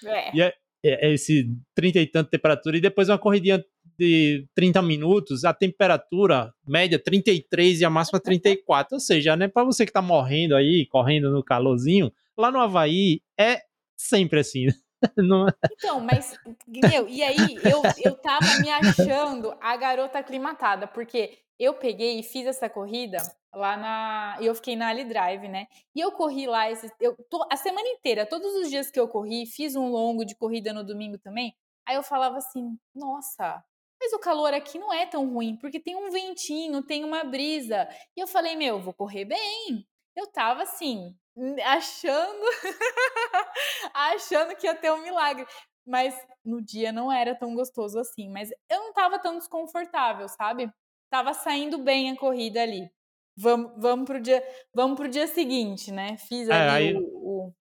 É. 0.07 0.35
E 0.35 0.41
é, 0.41 0.55
é 0.83 1.13
esse 1.13 1.55
30 1.75 1.99
e 1.99 2.07
tanto 2.07 2.31
temperatura. 2.31 2.79
E 2.79 2.81
depois 2.81 3.11
uma 3.11 3.19
corridinha 3.19 3.63
de 3.99 4.47
30 4.55 4.81
minutos, 4.83 5.45
a 5.45 5.53
temperatura 5.55 6.53
média 6.67 6.99
33 6.99 7.81
e 7.81 7.85
a 7.85 7.91
máxima 7.91 8.21
34. 8.21 8.95
Ou 8.97 9.01
seja, 9.01 9.37
né, 9.37 9.49
para 9.49 9.65
você 9.65 9.85
que 9.87 9.93
tá 9.93 10.03
morrendo 10.03 10.55
aí, 10.57 10.87
correndo 10.87 11.31
no 11.31 11.43
calorzinho, 11.45 12.13
lá 12.37 12.51
no 12.51 12.61
Havaí 12.61 13.21
é 13.39 13.63
sempre 13.97 14.41
assim, 14.41 14.67
né? 14.67 14.73
Não 15.17 15.47
é- 15.49 15.53
Então, 15.73 16.01
mas, 16.01 16.39
meu, 16.67 17.09
e 17.09 17.23
aí 17.23 17.59
eu, 17.63 17.83
eu 18.03 18.15
tava 18.17 18.47
me 18.61 18.71
achando 18.71 19.55
a 19.61 19.77
garota 19.77 20.19
aclimatada, 20.19 20.87
porque 20.87 21.39
eu 21.59 21.75
peguei 21.75 22.19
e 22.19 22.23
fiz 22.23 22.47
essa 22.47 22.69
corrida 22.69 23.19
lá 23.55 23.77
na. 23.77 24.37
Eu 24.41 24.55
fiquei 24.55 24.75
na 24.75 24.89
Ali 24.89 25.05
Drive, 25.05 25.47
né? 25.47 25.67
E 25.95 26.01
eu 26.01 26.11
corri 26.11 26.47
lá 26.47 26.65
eu, 27.01 27.15
to- 27.31 27.47
a 27.51 27.57
semana 27.57 27.87
inteira, 27.89 28.27
todos 28.27 28.55
os 28.57 28.69
dias 28.71 28.91
que 28.91 28.99
eu 28.99 29.07
corri, 29.07 29.47
fiz 29.47 29.77
um 29.77 29.89
longo 29.89 30.25
de 30.25 30.35
corrida 30.35 30.73
no 30.73 30.83
domingo 30.85 31.19
também. 31.19 31.55
Aí 31.87 31.95
eu 31.97 32.03
falava 32.03 32.39
assim, 32.39 32.77
nossa, 32.95 33.63
mas 34.05 34.13
o 34.13 34.19
calor 34.19 34.53
aqui 34.53 34.79
não 34.79 34.93
é 34.93 35.07
tão 35.07 35.27
ruim, 35.33 35.57
porque 35.57 35.81
tem 35.81 35.97
um 35.97 36.11
ventinho, 36.11 36.83
tem 36.83 37.05
uma 37.05 37.25
brisa. 37.25 37.89
E 38.15 38.21
eu 38.21 38.27
falei, 38.27 38.55
meu, 38.55 38.79
vou 38.81 38.93
correr 38.93 39.25
bem. 39.25 39.87
Eu 40.15 40.27
tava 40.31 40.63
assim, 40.63 41.17
achando 41.65 42.45
achando 43.95 44.55
que 44.57 44.67
ia 44.67 44.75
ter 44.75 44.93
um 44.93 45.03
milagre. 45.03 45.47
Mas 45.87 46.15
no 46.45 46.63
dia 46.63 46.93
não 46.93 47.11
era 47.13 47.35
tão 47.35 47.55
gostoso 47.55 47.99
assim. 47.99 48.31
Mas 48.31 48.51
eu 48.71 48.79
não 48.81 48.93
tava 48.93 49.19
tão 49.19 49.39
desconfortável, 49.39 50.29
sabe? 50.29 50.71
Tava 51.11 51.35
saindo 51.35 51.79
bem 51.79 52.11
a 52.11 52.17
corrida 52.17 52.63
ali. 52.63 52.91
Vamos, 53.37 53.73
vamos, 53.79 54.07
pro, 54.07 54.21
dia, 54.21 54.43
vamos 54.75 54.97
pro 54.97 55.09
dia 55.09 55.27
seguinte, 55.27 55.91
né? 55.91 56.17
Fiz 56.17 56.49
É, 56.49 56.53
ali 56.55 56.71
aí- 56.71 56.95
o, 56.95 57.01
o- 57.49 57.55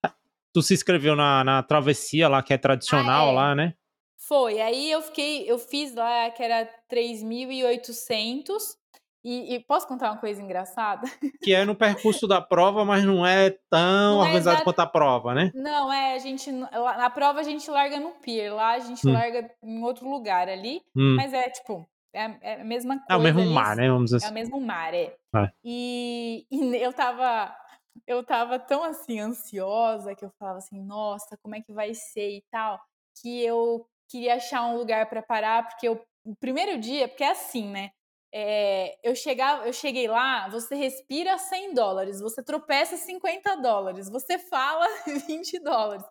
Tu 0.53 0.61
se 0.61 0.73
inscreveu 0.75 1.15
na, 1.15 1.43
na 1.43 1.63
travessia 1.63 2.27
lá, 2.27 2.43
que 2.43 2.53
é 2.53 2.57
tradicional 2.59 3.29
Ah, 3.29 3.31
é. 3.31 3.33
lá, 3.35 3.55
né? 3.55 3.73
Foi. 4.27 4.61
Aí 4.61 4.89
eu 4.91 5.01
fiquei, 5.01 5.49
eu 5.49 5.57
fiz 5.57 5.93
lá 5.95 6.29
que 6.31 6.41
era 6.43 6.67
3.800. 6.89 8.77
E, 9.25 9.55
e 9.55 9.59
posso 9.61 9.87
contar 9.87 10.11
uma 10.11 10.19
coisa 10.19 10.41
engraçada? 10.41 11.07
Que 11.41 11.53
é 11.53 11.63
no 11.63 11.75
percurso 11.75 12.27
da 12.27 12.41
prova, 12.41 12.83
mas 12.83 13.05
não 13.05 13.25
é 13.25 13.51
tão 13.69 14.15
Não 14.15 14.21
é 14.23 14.25
organizado 14.27 14.55
exato- 14.57 14.63
quanto 14.65 14.79
a 14.79 14.85
prova, 14.87 15.33
né? 15.33 15.51
Não, 15.55 15.91
é, 15.91 16.13
a 16.15 16.19
gente. 16.19 16.51
Na 16.51 17.09
prova 17.09 17.39
a 17.39 17.43
gente 17.43 17.69
larga 17.71 17.99
no 17.99 18.11
pier, 18.11 18.53
lá 18.53 18.71
a 18.73 18.79
gente 18.79 19.07
Hum. 19.07 19.13
larga 19.13 19.49
em 19.63 19.81
outro 19.83 20.09
lugar 20.09 20.49
ali. 20.49 20.81
Hum. 20.95 21.15
Mas 21.17 21.33
é 21.33 21.49
tipo, 21.49 21.85
é, 22.13 22.25
a- 22.25 22.37
é 22.41 22.61
a 22.61 22.63
mesma 22.65 22.95
coisa. 22.97 23.13
É 23.13 23.15
o 23.15 23.21
mesmo 23.21 23.41
ali, 23.41 23.49
mar, 23.53 23.75
né? 23.77 23.87
Vamos 23.89 24.11
dizer 24.11 24.17
É 24.17 24.19
o 24.19 24.25
assim. 24.25 24.33
mesmo 24.33 24.59
mar, 24.61 24.93
é. 24.93 25.15
É. 25.35 25.51
E, 25.63 26.45
e 26.51 26.75
eu 26.77 26.91
tava. 26.93 27.55
eu 28.07 28.23
tava 28.25 28.59
tão 28.59 28.83
assim 28.83 29.19
ansiosa 29.21 30.15
que 30.15 30.25
eu 30.25 30.31
falava 30.39 30.57
assim, 30.57 30.81
nossa, 30.81 31.37
como 31.41 31.55
é 31.55 31.61
que 31.61 31.71
vai 31.73 31.93
ser 31.93 32.37
e 32.37 32.43
tal, 32.51 32.77
que 33.21 33.41
eu 33.43 33.85
queria 34.13 34.35
achar 34.35 34.63
um 34.67 34.77
lugar 34.77 35.09
para 35.09 35.23
parar, 35.23 35.67
porque 35.67 35.87
eu, 35.87 35.99
o 36.23 36.35
primeiro 36.35 36.79
dia, 36.79 37.07
porque 37.07 37.23
é 37.23 37.31
assim, 37.31 37.67
né? 37.67 37.89
É, 38.35 38.95
eu, 39.03 39.15
chegava, 39.15 39.65
eu 39.65 39.73
cheguei 39.73 40.07
lá, 40.07 40.47
você 40.49 40.75
respira 40.75 41.37
100 41.37 41.73
dólares, 41.73 42.19
você 42.19 42.43
tropeça 42.43 42.95
50 42.95 43.57
dólares, 43.57 44.09
você 44.09 44.37
fala 44.37 44.85
20 45.27 45.59
dólares. 45.59 46.03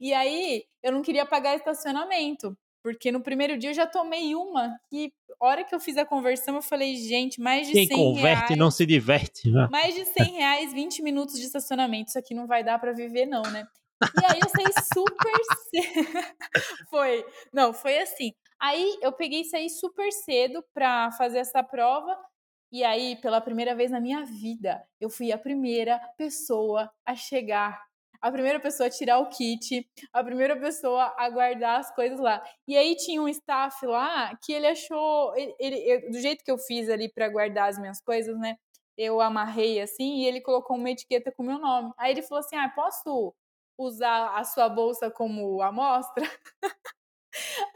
E 0.00 0.12
aí 0.14 0.64
eu 0.82 0.92
não 0.92 1.02
queria 1.02 1.26
pagar 1.26 1.56
estacionamento, 1.56 2.56
porque 2.82 3.10
no 3.12 3.20
primeiro 3.20 3.58
dia 3.58 3.70
eu 3.70 3.74
já 3.74 3.86
tomei 3.86 4.34
uma 4.34 4.76
que, 4.88 5.12
hora 5.40 5.64
que 5.64 5.74
eu 5.74 5.80
fiz 5.80 5.96
a 5.96 6.04
conversão, 6.06 6.56
eu 6.56 6.62
falei, 6.62 6.96
gente, 6.96 7.40
mais 7.40 7.66
de 7.66 7.72
Quem 7.72 7.86
100 7.86 7.96
converte 7.96 8.48
reais, 8.48 8.58
não 8.58 8.70
se 8.70 8.86
diverte. 8.86 9.50
Né? 9.50 9.68
mais 9.70 9.94
de 9.94 10.04
100 10.04 10.32
reais, 10.32 10.72
20 10.72 11.02
minutos 11.02 11.36
de 11.38 11.44
estacionamento. 11.44 12.08
Isso 12.08 12.18
aqui 12.18 12.34
não 12.34 12.46
vai 12.46 12.64
dar 12.64 12.78
para 12.78 12.92
viver, 12.92 13.26
não, 13.26 13.42
né? 13.42 13.66
E 14.14 14.24
aí 14.24 14.40
eu 14.42 14.48
saí 14.48 14.72
super 14.92 15.40
cedo. 15.70 16.08
foi. 16.90 17.24
Não, 17.52 17.72
foi 17.72 17.98
assim. 17.98 18.32
Aí 18.60 18.98
eu 19.02 19.12
peguei 19.12 19.42
e 19.42 19.44
saí 19.44 19.70
super 19.70 20.10
cedo 20.12 20.64
para 20.74 21.10
fazer 21.12 21.38
essa 21.38 21.62
prova. 21.62 22.16
E 22.72 22.84
aí, 22.84 23.16
pela 23.22 23.40
primeira 23.40 23.74
vez 23.74 23.90
na 23.90 24.00
minha 24.00 24.24
vida, 24.24 24.82
eu 25.00 25.08
fui 25.10 25.32
a 25.32 25.38
primeira 25.38 25.98
pessoa 26.18 26.90
a 27.06 27.14
chegar. 27.14 27.80
A 28.20 28.32
primeira 28.32 28.58
pessoa 28.60 28.88
a 28.88 28.90
tirar 28.90 29.18
o 29.20 29.28
kit, 29.30 29.88
a 30.12 30.24
primeira 30.24 30.56
pessoa 30.58 31.14
a 31.16 31.30
guardar 31.30 31.80
as 31.80 31.94
coisas 31.94 32.18
lá. 32.18 32.42
E 32.66 32.76
aí 32.76 32.96
tinha 32.96 33.22
um 33.22 33.28
staff 33.28 33.86
lá 33.86 34.36
que 34.44 34.52
ele 34.52 34.66
achou, 34.66 35.34
ele, 35.36 35.54
ele 35.60 36.10
do 36.10 36.18
jeito 36.20 36.44
que 36.44 36.50
eu 36.50 36.58
fiz 36.58 36.88
ali 36.90 37.08
para 37.12 37.28
guardar 37.28 37.68
as 37.70 37.78
minhas 37.78 38.00
coisas, 38.02 38.36
né? 38.38 38.56
Eu 38.96 39.20
amarrei 39.20 39.80
assim 39.80 40.18
e 40.22 40.26
ele 40.26 40.40
colocou 40.40 40.76
uma 40.76 40.90
etiqueta 40.90 41.32
com 41.32 41.44
meu 41.44 41.58
nome. 41.58 41.92
Aí 41.96 42.10
ele 42.12 42.22
falou 42.22 42.40
assim: 42.44 42.56
"Ah, 42.56 42.68
posso 42.74 43.32
usar 43.78 44.36
a 44.36 44.44
sua 44.44 44.68
bolsa 44.68 45.10
como 45.10 45.62
amostra?" 45.62 46.24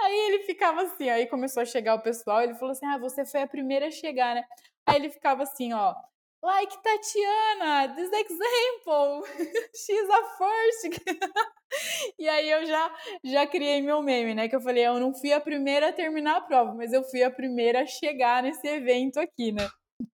Aí 0.01 0.19
ele 0.29 0.41
ficava 0.45 0.83
assim, 0.83 1.09
aí 1.09 1.27
começou 1.27 1.63
a 1.63 1.67
chegar 1.67 1.95
o 1.95 2.03
pessoal, 2.03 2.43
ele 2.43 2.55
falou 2.55 2.73
assim: 2.73 2.87
"Ah, 2.87 2.99
você 2.99 3.25
foi 3.25 3.43
a 3.43 3.47
primeira 3.47 3.87
a 3.87 3.91
chegar, 3.91 4.35
né?" 4.35 4.45
Aí 4.87 4.97
ele 4.97 5.11
ficava 5.11 5.45
assim, 5.45 5.73
ó, 5.73 5.95
like 6.43 6.77
Tatiana, 6.83 7.95
this 7.95 8.11
example, 8.13 9.23
she's 9.75 10.09
a 10.11 10.23
first. 10.37 11.01
e 12.19 12.29
aí 12.29 12.51
eu 12.51 12.67
já 12.67 12.95
já 13.25 13.47
criei 13.47 13.81
meu 13.81 14.03
meme, 14.03 14.35
né? 14.35 14.49
Que 14.49 14.57
eu 14.57 14.61
falei, 14.61 14.85
eu 14.85 14.99
não 14.99 15.15
fui 15.15 15.33
a 15.33 15.41
primeira 15.41 15.89
a 15.89 15.93
terminar 15.93 16.39
a 16.39 16.41
prova, 16.41 16.75
mas 16.75 16.93
eu 16.93 17.05
fui 17.05 17.23
a 17.23 17.31
primeira 17.31 17.83
a 17.83 17.87
chegar 17.87 18.43
nesse 18.43 18.67
evento 18.67 19.21
aqui, 19.21 19.53
né? 19.53 19.69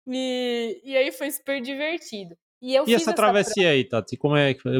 E, 0.07 0.81
e 0.83 0.97
aí 0.97 1.11
foi 1.11 1.29
super 1.29 1.61
divertido. 1.61 2.35
E, 2.59 2.73
eu 2.73 2.85
e 2.87 2.95
essa 2.95 3.13
travessia 3.13 3.53
prova... 3.53 3.69
aí, 3.69 3.83
Tati, 3.83 4.17
como 4.17 4.35
é 4.35 4.53
que 4.55 4.61
foi? 4.61 4.79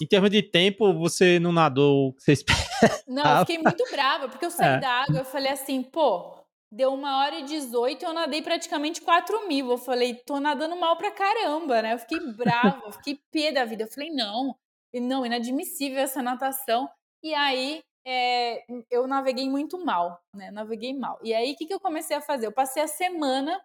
Em 0.00 0.06
termos 0.06 0.30
de 0.30 0.42
tempo, 0.42 0.92
você 0.94 1.38
não 1.38 1.52
nadou 1.52 2.08
o 2.08 2.12
que 2.12 2.22
você 2.22 2.32
esperava? 2.34 2.64
Não, 3.06 3.38
eu 3.38 3.46
fiquei 3.46 3.58
muito 3.58 3.84
brava, 3.90 4.28
porque 4.28 4.44
eu 4.44 4.50
saí 4.50 4.76
é. 4.76 4.80
da 4.80 4.90
água, 4.90 5.20
eu 5.20 5.24
falei 5.24 5.52
assim, 5.52 5.82
pô, 5.82 6.34
deu 6.70 6.92
uma 6.92 7.18
hora 7.18 7.36
e 7.38 7.44
18, 7.44 8.04
eu 8.04 8.12
nadei 8.12 8.42
praticamente 8.42 9.00
4 9.00 9.46
mil. 9.46 9.70
Eu 9.70 9.78
falei, 9.78 10.14
tô 10.14 10.40
nadando 10.40 10.76
mal 10.76 10.96
pra 10.96 11.10
caramba, 11.10 11.80
né? 11.80 11.94
Eu 11.94 11.98
fiquei 11.98 12.18
brava, 12.32 12.82
eu 12.86 12.92
fiquei 12.92 13.20
pé 13.30 13.52
da 13.52 13.64
vida. 13.64 13.84
Eu 13.84 13.88
falei, 13.88 14.10
não, 14.10 14.56
não, 14.92 15.24
inadmissível 15.24 16.00
essa 16.00 16.20
natação. 16.20 16.90
E 17.22 17.32
aí, 17.32 17.82
é, 18.06 18.64
eu 18.90 19.06
naveguei 19.06 19.48
muito 19.48 19.82
mal, 19.84 20.20
né? 20.34 20.50
Naveguei 20.50 20.92
mal. 20.92 21.18
E 21.22 21.32
aí, 21.32 21.52
o 21.52 21.56
que, 21.56 21.66
que 21.66 21.74
eu 21.74 21.80
comecei 21.80 22.16
a 22.16 22.20
fazer? 22.20 22.46
Eu 22.46 22.52
passei 22.52 22.82
a 22.82 22.88
semana 22.88 23.60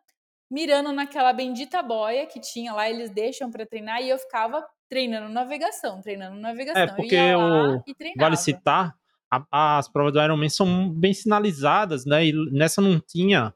mirando 0.52 0.92
naquela 0.92 1.34
bendita 1.34 1.82
boia 1.82 2.26
que 2.26 2.40
tinha 2.40 2.74
lá, 2.74 2.90
eles 2.90 3.10
deixam 3.12 3.52
para 3.52 3.66
treinar, 3.66 4.02
e 4.02 4.10
eu 4.10 4.18
ficava 4.18 4.68
treinando 4.90 5.30
navegação, 5.30 6.02
treinando 6.02 6.38
navegação. 6.38 6.82
É, 6.82 6.88
porque 6.88 7.18
o... 7.36 7.84
vale 8.18 8.36
citar, 8.36 8.96
a, 9.32 9.78
as 9.78 9.88
provas 9.88 10.14
do 10.14 10.22
Ironman 10.22 10.50
são 10.50 10.90
bem 10.90 11.14
sinalizadas, 11.14 12.06
né? 12.06 12.26
E 12.26 12.34
nessa 12.52 12.82
não 12.82 13.00
tinha. 13.00 13.54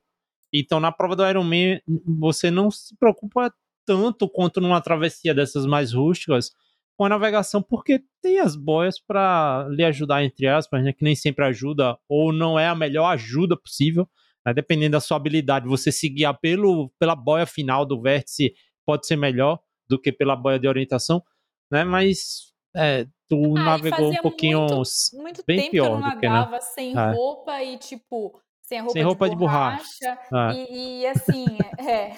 Então, 0.54 0.80
na 0.80 0.92
prova 0.92 1.16
do 1.16 1.28
Ironman, 1.28 1.82
você 2.06 2.52
não 2.52 2.70
se 2.70 2.96
preocupa 2.98 3.52
tanto 3.86 4.30
quanto 4.30 4.62
numa 4.62 4.80
travessia 4.80 5.34
dessas 5.34 5.66
mais 5.66 5.92
rústicas 5.94 6.52
com 6.96 7.06
a 7.06 7.10
navegação, 7.10 7.62
porque 7.62 8.04
tem 8.22 8.40
as 8.40 8.56
boias 8.56 9.00
para 9.00 9.68
lhe 9.72 9.84
ajudar, 9.84 10.24
entre 10.24 10.48
aspas, 10.48 10.84
né? 10.84 10.94
Que 10.94 11.04
nem 11.04 11.16
sempre 11.16 11.44
ajuda, 11.46 11.98
ou 12.08 12.32
não 12.32 12.58
é 12.58 12.68
a 12.68 12.76
melhor 12.76 13.08
ajuda 13.08 13.58
possível. 13.58 14.08
Né, 14.46 14.54
dependendo 14.54 14.92
da 14.92 15.00
sua 15.00 15.16
habilidade, 15.16 15.68
você 15.68 15.90
se 15.90 16.10
guiar 16.10 16.38
pelo, 16.38 16.92
pela 17.00 17.16
boia 17.16 17.46
final 17.46 17.86
do 17.86 18.02
vértice 18.02 18.54
pode 18.86 19.08
ser 19.08 19.16
melhor 19.16 19.58
do 19.88 20.00
que 20.00 20.12
pela 20.12 20.36
boia 20.36 20.60
de 20.60 20.68
orientação, 20.68 21.24
né? 21.72 21.84
Mas 21.84 22.54
é, 22.76 23.06
tu 23.30 23.56
ah, 23.58 23.64
navegou 23.64 24.12
um 24.12 24.18
pouquinho 24.18 24.60
muito, 24.62 24.84
muito 25.14 25.44
bem 25.46 25.70
pior 25.70 25.86
que 26.20 26.26
eu 26.26 26.30
não 26.30 26.38
nadava 26.40 26.62
sem 26.62 26.98
é. 26.98 27.12
roupa 27.12 27.62
e 27.64 27.78
tipo 27.78 28.40
sem 28.62 28.80
roupa, 28.80 28.94
sem 28.94 29.04
roupa 29.04 29.30
de, 29.30 29.36
borracha, 29.36 29.84
de 30.00 30.06
borracha. 30.32 30.58
É. 30.58 30.74
E, 30.74 31.02
e, 31.02 31.08
assim, 31.08 31.46
é. 31.78 32.14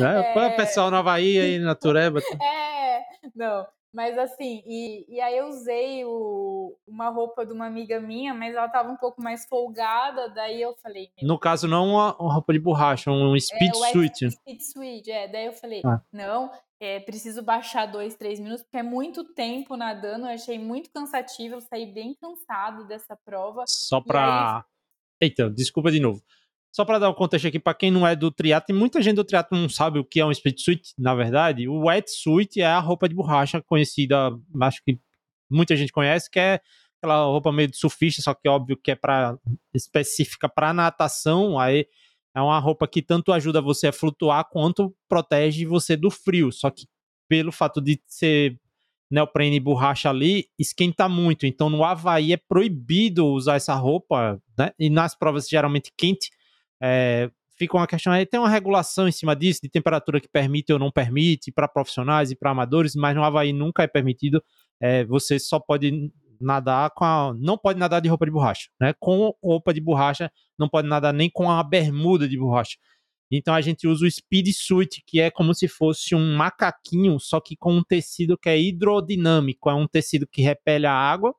é. 0.02 0.46
é. 0.46 0.50
Pessoal 0.56 0.90
na 0.90 0.98
Havaí 0.98 1.38
aí 1.38 1.58
na 1.58 1.74
Tureba. 1.74 2.20
É, 2.20 3.02
não. 3.34 3.66
Mas 3.92 4.18
assim, 4.18 4.62
e, 4.66 5.06
e 5.08 5.20
aí 5.20 5.38
eu 5.38 5.48
usei 5.48 6.04
o, 6.04 6.76
uma 6.86 7.08
roupa 7.08 7.44
de 7.46 7.52
uma 7.52 7.66
amiga 7.66 7.98
minha, 8.00 8.34
mas 8.34 8.54
ela 8.54 8.68
tava 8.68 8.90
um 8.90 8.96
pouco 8.96 9.22
mais 9.22 9.46
folgada, 9.46 10.28
daí 10.28 10.60
eu 10.60 10.74
falei. 10.82 11.10
No 11.22 11.38
caso, 11.38 11.66
não 11.66 11.88
uma, 11.88 12.14
uma, 12.16 12.34
roupa 12.34 12.52
de 12.52 12.58
borracha, 12.58 13.10
um 13.10 13.38
speed 13.38 13.74
é, 13.74 13.92
suit. 13.92 14.30
Speed 14.30 14.60
suit, 14.60 15.10
é. 15.10 15.26
Daí 15.28 15.46
eu 15.46 15.52
falei, 15.54 15.80
ah. 15.84 16.02
não, 16.12 16.50
é, 16.78 17.00
preciso 17.00 17.42
baixar 17.42 17.86
dois, 17.86 18.14
três 18.14 18.38
minutos, 18.38 18.62
porque 18.62 18.76
é 18.76 18.82
muito 18.82 19.24
tempo 19.24 19.76
nadando, 19.76 20.26
eu 20.26 20.32
achei 20.32 20.58
muito 20.58 20.90
cansativo, 20.90 21.56
eu 21.56 21.60
saí 21.60 21.86
bem 21.86 22.14
cansado 22.14 22.86
dessa 22.86 23.16
prova. 23.16 23.64
Só 23.66 24.00
pra. 24.00 24.58
Aí... 24.58 24.62
Eita, 25.28 25.50
desculpa 25.50 25.90
de 25.90 25.98
novo. 25.98 26.22
Só 26.70 26.84
para 26.84 26.98
dar 26.98 27.10
um 27.10 27.14
contexto 27.14 27.48
aqui 27.48 27.58
para 27.58 27.74
quem 27.74 27.90
não 27.90 28.06
é 28.06 28.14
do 28.14 28.30
triatlo, 28.30 28.74
muita 28.74 29.00
gente 29.02 29.16
do 29.16 29.24
triatlo 29.24 29.58
não 29.58 29.68
sabe 29.68 29.98
o 29.98 30.04
que 30.04 30.20
é 30.20 30.26
um 30.26 30.32
speed 30.32 30.58
suit, 30.58 30.92
na 30.98 31.14
verdade. 31.14 31.68
O 31.68 31.86
wetsuit 31.86 32.60
é 32.60 32.66
a 32.66 32.78
roupa 32.78 33.08
de 33.08 33.14
borracha 33.14 33.60
conhecida, 33.62 34.30
acho 34.60 34.82
que 34.84 34.98
muita 35.50 35.74
gente 35.76 35.92
conhece, 35.92 36.30
que 36.30 36.38
é 36.38 36.60
aquela 36.98 37.24
roupa 37.24 37.50
meio 37.52 37.68
de 37.68 37.76
surfista, 37.76 38.20
só 38.22 38.34
que 38.34 38.48
óbvio 38.48 38.76
que 38.76 38.90
é 38.90 38.94
para 38.94 39.36
específica 39.74 40.48
para 40.48 40.74
natação, 40.74 41.58
aí 41.58 41.86
é 42.34 42.40
uma 42.40 42.58
roupa 42.58 42.86
que 42.86 43.02
tanto 43.02 43.32
ajuda 43.32 43.60
você 43.60 43.88
a 43.88 43.92
flutuar 43.92 44.44
quanto 44.48 44.94
protege 45.08 45.64
você 45.64 45.96
do 45.96 46.10
frio. 46.10 46.52
Só 46.52 46.70
que 46.70 46.86
pelo 47.28 47.50
fato 47.50 47.80
de 47.80 48.00
ser 48.06 48.58
neoprene 49.10 49.56
e 49.56 49.60
borracha 49.60 50.10
ali, 50.10 50.46
esquenta 50.58 51.08
muito. 51.08 51.46
Então 51.46 51.70
no 51.70 51.84
Havaí 51.84 52.32
é 52.32 52.36
proibido 52.36 53.26
usar 53.26 53.56
essa 53.56 53.74
roupa, 53.74 54.40
né? 54.56 54.70
E 54.78 54.90
nas 54.90 55.16
provas 55.16 55.48
geralmente 55.48 55.92
quente, 55.96 56.30
é, 56.80 57.30
fica 57.58 57.76
uma 57.76 57.86
questão 57.86 58.12
aí, 58.12 58.24
tem 58.24 58.38
uma 58.38 58.48
regulação 58.48 59.08
em 59.08 59.12
cima 59.12 59.34
disso, 59.34 59.60
de 59.62 59.68
temperatura 59.68 60.20
que 60.20 60.28
permite 60.28 60.72
ou 60.72 60.78
não 60.78 60.90
permite, 60.90 61.50
para 61.52 61.66
profissionais 61.66 62.30
e 62.30 62.36
para 62.36 62.50
amadores, 62.50 62.94
mas 62.94 63.14
no 63.14 63.24
Havaí 63.24 63.52
nunca 63.52 63.82
é 63.82 63.86
permitido. 63.86 64.42
É, 64.80 65.04
você 65.04 65.38
só 65.38 65.58
pode 65.58 66.10
nadar 66.40 66.90
com 66.90 67.04
a. 67.04 67.34
Não 67.36 67.58
pode 67.58 67.78
nadar 67.78 68.00
de 68.00 68.08
roupa 68.08 68.24
de 68.24 68.30
borracha, 68.30 68.68
né? 68.80 68.94
Com 69.00 69.34
roupa 69.42 69.74
de 69.74 69.80
borracha, 69.80 70.30
não 70.58 70.68
pode 70.68 70.88
nadar 70.88 71.12
nem 71.12 71.28
com 71.28 71.50
a 71.50 71.62
bermuda 71.62 72.28
de 72.28 72.38
borracha. 72.38 72.76
Então 73.30 73.54
a 73.54 73.60
gente 73.60 73.86
usa 73.86 74.06
o 74.06 74.10
Speed 74.10 74.48
Suit, 74.54 75.02
que 75.06 75.20
é 75.20 75.30
como 75.30 75.54
se 75.54 75.68
fosse 75.68 76.14
um 76.14 76.36
macaquinho, 76.36 77.18
só 77.20 77.40
que 77.40 77.56
com 77.56 77.74
um 77.74 77.82
tecido 77.82 78.38
que 78.38 78.48
é 78.48 78.58
hidrodinâmico, 78.58 79.68
é 79.68 79.74
um 79.74 79.86
tecido 79.86 80.26
que 80.26 80.40
repele 80.40 80.86
a 80.86 80.94
água 80.94 81.34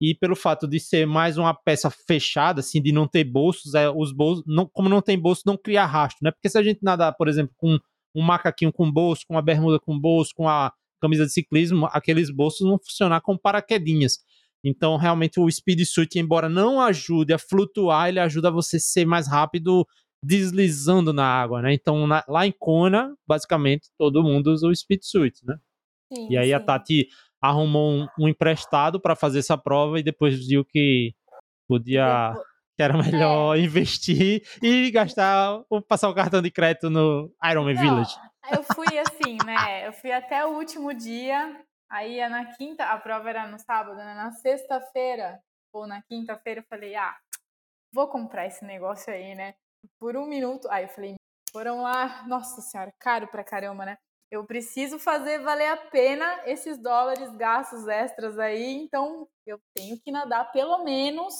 e 0.00 0.14
pelo 0.14 0.36
fato 0.36 0.68
de 0.68 0.78
ser 0.78 1.06
mais 1.06 1.36
uma 1.36 1.52
peça 1.52 1.90
fechada, 1.90 2.60
assim, 2.60 2.80
de 2.80 2.92
não 2.92 3.06
ter 3.06 3.24
bolsos, 3.24 3.74
é, 3.74 3.90
os 3.90 4.12
bolsos, 4.12 4.44
não, 4.46 4.66
como 4.66 4.88
não 4.88 5.02
tem 5.02 5.18
bolso, 5.18 5.42
não 5.44 5.56
cria 5.56 5.84
rastro, 5.84 6.20
né? 6.22 6.30
Porque 6.30 6.48
se 6.48 6.56
a 6.56 6.62
gente 6.62 6.80
nadar, 6.82 7.12
por 7.14 7.28
exemplo, 7.28 7.52
com 7.56 7.78
um 8.14 8.22
macaquinho 8.22 8.72
com 8.72 8.90
bolso, 8.90 9.24
com 9.26 9.34
uma 9.34 9.42
bermuda 9.42 9.78
com 9.80 9.98
bolso, 9.98 10.32
com 10.34 10.48
a 10.48 10.72
camisa 11.00 11.26
de 11.26 11.32
ciclismo, 11.32 11.86
aqueles 11.92 12.30
bolsos 12.30 12.66
vão 12.66 12.78
funcionar 12.78 13.20
como 13.20 13.38
paraquedinhas. 13.38 14.18
Então, 14.64 14.96
realmente, 14.96 15.38
o 15.38 15.50
Speed 15.50 15.84
Suit, 15.84 16.18
embora 16.18 16.48
não 16.48 16.80
ajude 16.80 17.32
a 17.32 17.38
flutuar, 17.38 18.08
ele 18.08 18.18
ajuda 18.18 18.50
você 18.50 18.76
a 18.76 18.80
ser 18.80 19.04
mais 19.04 19.28
rápido 19.28 19.86
deslizando 20.22 21.12
na 21.12 21.24
água, 21.24 21.62
né? 21.62 21.72
Então, 21.72 22.06
na, 22.06 22.24
lá 22.28 22.46
em 22.46 22.52
Kona, 22.52 23.14
basicamente, 23.26 23.88
todo 23.96 24.22
mundo 24.22 24.52
usa 24.52 24.66
o 24.66 24.74
Speed 24.74 25.00
Suit, 25.02 25.38
né? 25.44 25.56
Sim, 26.12 26.28
e 26.30 26.36
aí 26.36 26.48
sim. 26.48 26.54
a 26.54 26.60
Tati 26.60 27.08
arrumou 27.40 27.90
um, 27.90 28.08
um 28.18 28.28
emprestado 28.28 29.00
para 29.00 29.16
fazer 29.16 29.40
essa 29.40 29.56
prova 29.56 29.98
e 29.98 30.02
depois 30.02 30.46
viu 30.46 30.64
que 30.64 31.14
podia 31.68 32.34
que 32.78 32.82
era 32.82 32.96
melhor 32.96 33.56
é. 33.56 33.60
investir 33.66 34.42
e 34.62 34.90
gastar 34.92 35.64
ou 35.68 35.82
passar 35.82 36.08
o 36.08 36.14
cartão 36.14 36.40
de 36.40 36.50
crédito 36.50 36.88
no 36.88 37.34
Ironman 37.44 37.74
Não, 37.74 37.82
Village. 37.82 38.14
Eu 38.52 38.62
fui 38.72 38.98
assim, 38.98 39.36
né? 39.44 39.86
Eu 39.86 39.92
fui 39.92 40.12
até 40.12 40.46
o 40.46 40.50
último 40.50 40.94
dia, 40.94 41.60
aí 41.90 42.26
na 42.28 42.44
quinta, 42.54 42.84
a 42.84 42.96
prova 42.96 43.28
era 43.28 43.48
no 43.48 43.58
sábado, 43.58 43.96
né? 43.96 44.14
Na 44.14 44.30
sexta-feira 44.30 45.40
ou 45.72 45.88
na 45.88 46.00
quinta-feira 46.02 46.60
eu 46.60 46.64
falei: 46.70 46.94
"Ah, 46.94 47.16
vou 47.92 48.06
comprar 48.08 48.46
esse 48.46 48.64
negócio 48.64 49.12
aí, 49.12 49.34
né?" 49.34 49.54
Por 49.98 50.16
um 50.16 50.26
minuto, 50.26 50.68
aí 50.70 50.84
eu 50.84 50.88
falei: 50.88 51.14
"Foram 51.52 51.82
lá, 51.82 52.24
nossa 52.28 52.60
senhora, 52.60 52.92
caro 53.00 53.26
pra 53.26 53.42
caramba, 53.42 53.84
né?" 53.84 53.98
Eu 54.30 54.44
preciso 54.44 54.98
fazer 54.98 55.38
valer 55.40 55.68
a 55.68 55.76
pena 55.76 56.42
esses 56.44 56.78
dólares 56.78 57.34
gastos 57.36 57.88
extras 57.88 58.38
aí, 58.38 58.74
então 58.74 59.26
eu 59.46 59.58
tenho 59.74 59.98
que 59.98 60.10
nadar 60.10 60.52
pelo 60.52 60.84
menos, 60.84 61.34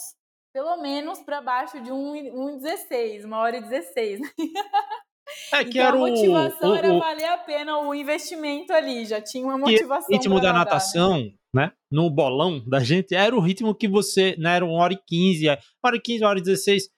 pelo 0.55 0.81
menos 0.81 1.21
para 1.21 1.43
baixo 1.43 1.83
de 1.83 1.91
1,16, 1.91 3.27
uma 3.27 3.39
hora 3.41 3.59
e 3.59 3.63
16. 3.63 4.21
Né? 4.21 4.29
É 5.53 5.63
que 5.65 5.79
então, 5.79 5.83
era 5.83 5.97
a 5.97 6.01
motivação 6.01 6.71
o, 6.71 6.73
o, 6.73 6.77
era 6.77 6.99
valer 6.99 7.27
a 7.27 7.39
pena 7.39 7.79
o 7.79 7.95
investimento 7.95 8.73
ali, 8.73 9.05
já 9.05 9.21
tinha 9.21 9.45
uma 9.45 9.59
motivação. 9.59 10.09
O 10.09 10.13
ritmo 10.13 10.41
da 10.41 10.53
nadar, 10.53 10.53
né? 10.53 10.59
natação, 10.59 11.19
né? 11.19 11.67
né? 11.67 11.73
No 11.91 12.11
bolão 12.11 12.63
da 12.67 12.81
gente, 12.81 13.15
era 13.15 13.37
o 13.37 13.41
ritmo 13.41 13.75
que 13.75 13.87
você, 13.87 14.35
né? 14.39 14.57
Era 14.57 14.65
uma 14.65 14.83
hora 14.83 14.95
e 14.95 14.99
15, 15.07 15.47
uma 15.47 15.59
hora 15.85 15.97
e 15.97 16.01
15, 16.01 16.23
uma 16.25 16.31
hora 16.31 16.39
e 16.39 16.43
16, 16.43 16.89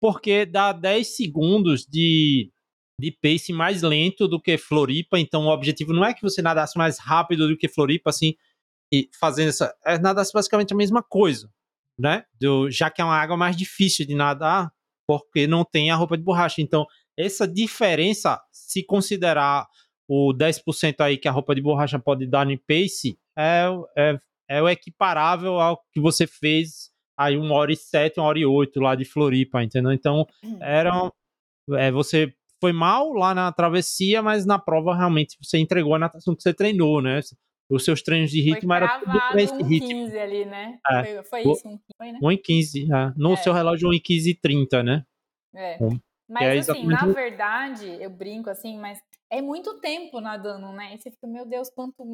porque 0.00 0.44
dá 0.44 0.72
10 0.72 1.16
segundos 1.16 1.86
de, 1.86 2.50
de 3.00 3.12
pace 3.12 3.52
mais 3.52 3.82
lento 3.82 4.26
do 4.26 4.40
que 4.40 4.58
Floripa, 4.58 5.18
então 5.18 5.46
o 5.46 5.50
objetivo 5.50 5.92
não 5.92 6.04
é 6.04 6.12
que 6.12 6.22
você 6.22 6.42
nadasse 6.42 6.76
mais 6.76 6.98
rápido 6.98 7.46
do 7.46 7.56
que 7.56 7.68
Floripa, 7.68 8.10
assim, 8.10 8.34
e 8.92 9.08
fazendo 9.18 9.48
essa. 9.48 9.74
É 9.84 9.98
nadasse 9.98 10.32
basicamente 10.32 10.72
a 10.72 10.76
mesma 10.76 11.02
coisa, 11.02 11.50
né? 11.98 12.24
Do, 12.40 12.70
já 12.70 12.90
que 12.90 13.00
é 13.00 13.04
uma 13.04 13.16
água 13.16 13.36
mais 13.36 13.56
difícil 13.56 14.06
de 14.06 14.14
nadar, 14.14 14.72
porque 15.06 15.46
não 15.46 15.64
tem 15.64 15.90
a 15.90 15.96
roupa 15.96 16.16
de 16.16 16.24
borracha. 16.24 16.60
Então, 16.60 16.86
essa 17.16 17.46
diferença, 17.46 18.40
se 18.52 18.82
considerar 18.84 19.66
o 20.08 20.32
10% 20.32 21.00
aí 21.00 21.18
que 21.18 21.28
a 21.28 21.32
roupa 21.32 21.54
de 21.54 21.60
borracha 21.60 21.98
pode 21.98 22.26
dar 22.26 22.46
no 22.46 22.58
pace, 22.58 23.18
é, 23.36 23.66
é, 23.96 24.18
é 24.48 24.62
o 24.62 24.68
equiparável 24.68 25.60
ao 25.60 25.82
que 25.92 26.00
você 26.00 26.26
fez 26.26 26.90
aí 27.18 27.36
uma 27.36 27.54
hora 27.54 27.72
e 27.72 27.76
sete, 27.76 28.18
uma 28.18 28.26
hora 28.26 28.38
e 28.38 28.46
oito 28.46 28.80
lá 28.80 28.94
de 28.94 29.04
Floripa, 29.04 29.62
entendeu? 29.62 29.92
Então, 29.92 30.26
hum. 30.42 30.58
era. 30.60 31.10
É, 31.72 31.90
você 31.90 32.32
foi 32.60 32.72
mal 32.72 33.12
lá 33.12 33.34
na 33.34 33.52
travessia, 33.52 34.22
mas 34.22 34.44
na 34.44 34.58
prova 34.58 34.96
realmente 34.96 35.36
você 35.42 35.58
entregou 35.58 35.94
a 35.94 35.98
natação 35.98 36.34
que 36.34 36.42
você 36.42 36.52
treinou, 36.52 37.00
né? 37.00 37.20
Os 37.70 37.84
seus 37.84 38.02
treinos 38.02 38.30
de 38.30 38.40
ritmo 38.40 38.72
eram 38.72 38.88
tudo 39.00 39.20
pra 39.30 39.42
esse 39.42 39.62
ritmo. 39.62 39.88
15 39.88 40.18
ali, 40.18 40.44
né? 40.46 40.78
É. 40.90 41.22
Foi, 41.22 41.24
foi 41.24 41.52
isso, 41.52 41.68
um, 41.68 41.78
foi, 41.96 42.12
né? 42.12 42.18
1 42.22 42.32
em 42.32 42.36
15, 42.38 42.82
é. 42.92 43.12
No 43.16 43.34
é. 43.34 43.36
seu 43.36 43.52
relógio 43.52 43.88
1 43.90 43.94
em 43.94 44.00
15 44.00 44.30
e 44.30 44.34
30, 44.34 44.82
né? 44.82 45.04
É. 45.54 45.74
Então, 45.74 46.00
mas 46.28 46.68
assim, 46.68 46.86
na 46.86 47.06
verdade, 47.06 47.86
eu 48.00 48.10
brinco 48.10 48.50
assim, 48.50 48.78
mas 48.78 49.00
é 49.30 49.40
muito 49.40 49.80
tempo 49.80 50.20
nadando, 50.20 50.72
né? 50.72 50.94
E 50.94 50.98
você 50.98 51.10
fica, 51.10 51.26
meu 51.26 51.46
Deus, 51.46 51.70
quanto. 51.70 52.04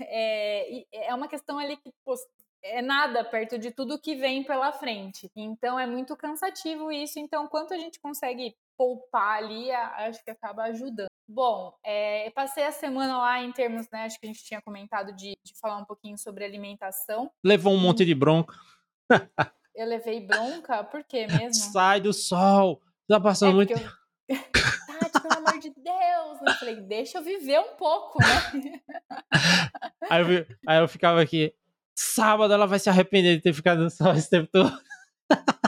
É, 0.00 0.80
é, 0.92 1.08
é 1.08 1.14
uma 1.14 1.28
questão 1.28 1.58
ali 1.58 1.76
que 1.76 1.92
pô, 2.04 2.14
é 2.62 2.82
nada 2.82 3.24
perto 3.24 3.58
de 3.58 3.70
tudo 3.70 4.00
que 4.00 4.14
vem 4.14 4.44
pela 4.44 4.72
frente. 4.72 5.30
Então 5.34 5.78
é 5.78 5.86
muito 5.86 6.16
cansativo 6.16 6.90
isso. 6.90 7.18
Então, 7.18 7.46
quanto 7.46 7.74
a 7.74 7.78
gente 7.78 8.00
consegue 8.00 8.54
poupar 8.76 9.38
ali, 9.38 9.70
acho 9.70 10.22
que 10.22 10.30
acaba 10.30 10.64
ajudando. 10.64 11.08
Bom, 11.28 11.74
é, 11.84 12.28
eu 12.28 12.32
passei 12.32 12.64
a 12.64 12.72
semana 12.72 13.18
lá 13.18 13.42
em 13.42 13.50
termos, 13.50 13.88
né? 13.90 14.04
Acho 14.04 14.18
que 14.20 14.26
a 14.26 14.28
gente 14.28 14.44
tinha 14.44 14.62
comentado 14.62 15.12
de, 15.12 15.36
de 15.44 15.58
falar 15.60 15.78
um 15.78 15.84
pouquinho 15.84 16.16
sobre 16.16 16.44
alimentação. 16.44 17.30
Levou 17.44 17.72
um 17.72 17.80
monte 17.80 18.04
de 18.04 18.14
bronca. 18.14 18.54
eu 19.74 19.86
levei 19.86 20.20
bronca? 20.20 20.84
Por 20.84 21.02
quê 21.02 21.26
mesmo? 21.26 21.54
Sai 21.72 22.00
do 22.00 22.12
sol! 22.12 22.80
Tá 23.08 23.20
passando 23.20 23.52
é 23.52 23.54
muito. 23.54 23.72
Eu... 23.72 23.78
Tati, 24.98 25.20
pelo 25.20 25.34
amor 25.34 25.58
de 25.58 25.70
Deus! 25.70 26.38
Eu 26.46 26.54
falei, 26.54 26.80
deixa 26.82 27.18
eu 27.18 27.22
viver 27.22 27.58
um 27.60 27.76
pouco, 27.76 28.18
né? 28.20 28.80
aí, 30.08 30.22
eu, 30.22 30.46
aí 30.66 30.78
eu 30.78 30.88
ficava 30.88 31.20
aqui, 31.20 31.54
sábado 31.96 32.52
ela 32.52 32.66
vai 32.66 32.78
se 32.78 32.88
arrepender 32.88 33.36
de 33.36 33.42
ter 33.42 33.52
ficado 33.52 33.82
no 33.82 33.90
sol 33.90 34.12
esse 34.12 34.30
tempo 34.30 34.48
todo. 34.52 34.72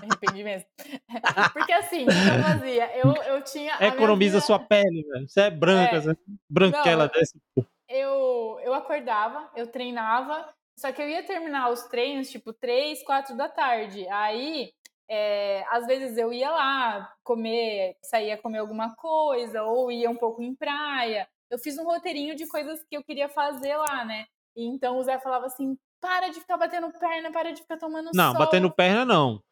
Arrependi 0.01 0.45
mesmo. 0.45 0.69
Porque 1.53 1.73
assim, 1.73 2.05
o 2.05 2.07
que 2.07 2.13
eu 2.13 2.43
fazia? 2.43 2.97
Eu, 2.97 3.15
eu 3.35 3.43
tinha. 3.43 3.77
Economiza 3.81 4.35
vida... 4.35 4.47
sua 4.47 4.59
pele, 4.59 5.03
velho. 5.03 5.29
Você 5.29 5.41
é 5.41 5.51
branca, 5.51 5.97
é. 5.97 6.01
Você 6.01 6.11
é 6.11 6.17
branquela 6.49 7.05
Não, 7.05 7.13
desse. 7.13 7.41
Eu, 7.89 8.61
eu 8.63 8.75
acordava, 8.75 9.51
eu 9.57 9.67
treinava, 9.67 10.49
só 10.79 10.93
que 10.93 11.03
eu 11.03 11.09
ia 11.09 11.23
terminar 11.25 11.71
os 11.71 11.83
treinos, 11.85 12.31
tipo, 12.31 12.53
três, 12.53 13.03
quatro 13.03 13.37
da 13.37 13.49
tarde. 13.49 14.07
Aí, 14.09 14.73
é, 15.09 15.65
às 15.71 15.87
vezes 15.87 16.17
eu 16.17 16.33
ia 16.33 16.51
lá 16.51 17.13
comer, 17.25 17.97
saía 18.03 18.37
comer 18.37 18.59
alguma 18.59 18.95
coisa, 18.95 19.63
ou 19.65 19.91
ia 19.91 20.11
um 20.11 20.17
pouco 20.17 20.43
em 20.43 20.55
praia. 20.55 21.27
Eu 21.51 21.59
fiz 21.59 21.79
um 21.79 21.85
roteirinho 21.85 22.37
de 22.37 22.47
coisas 22.47 22.85
que 22.85 22.97
eu 22.97 23.03
queria 23.03 23.29
fazer 23.29 23.75
lá, 23.77 24.05
né? 24.05 24.27
E 24.55 24.67
então 24.67 24.99
o 24.99 25.03
Zé 25.03 25.19
falava 25.19 25.47
assim: 25.47 25.77
para 26.01 26.29
de 26.29 26.41
ficar 26.41 26.57
batendo 26.57 26.91
perna, 26.99 27.31
para 27.31 27.53
de 27.53 27.61
ficar 27.61 27.77
tomando 27.77 28.11
Não, 28.15 28.33
sol. 28.33 28.39
batendo 28.39 28.71
perna 28.71 29.05
não. 29.05 29.43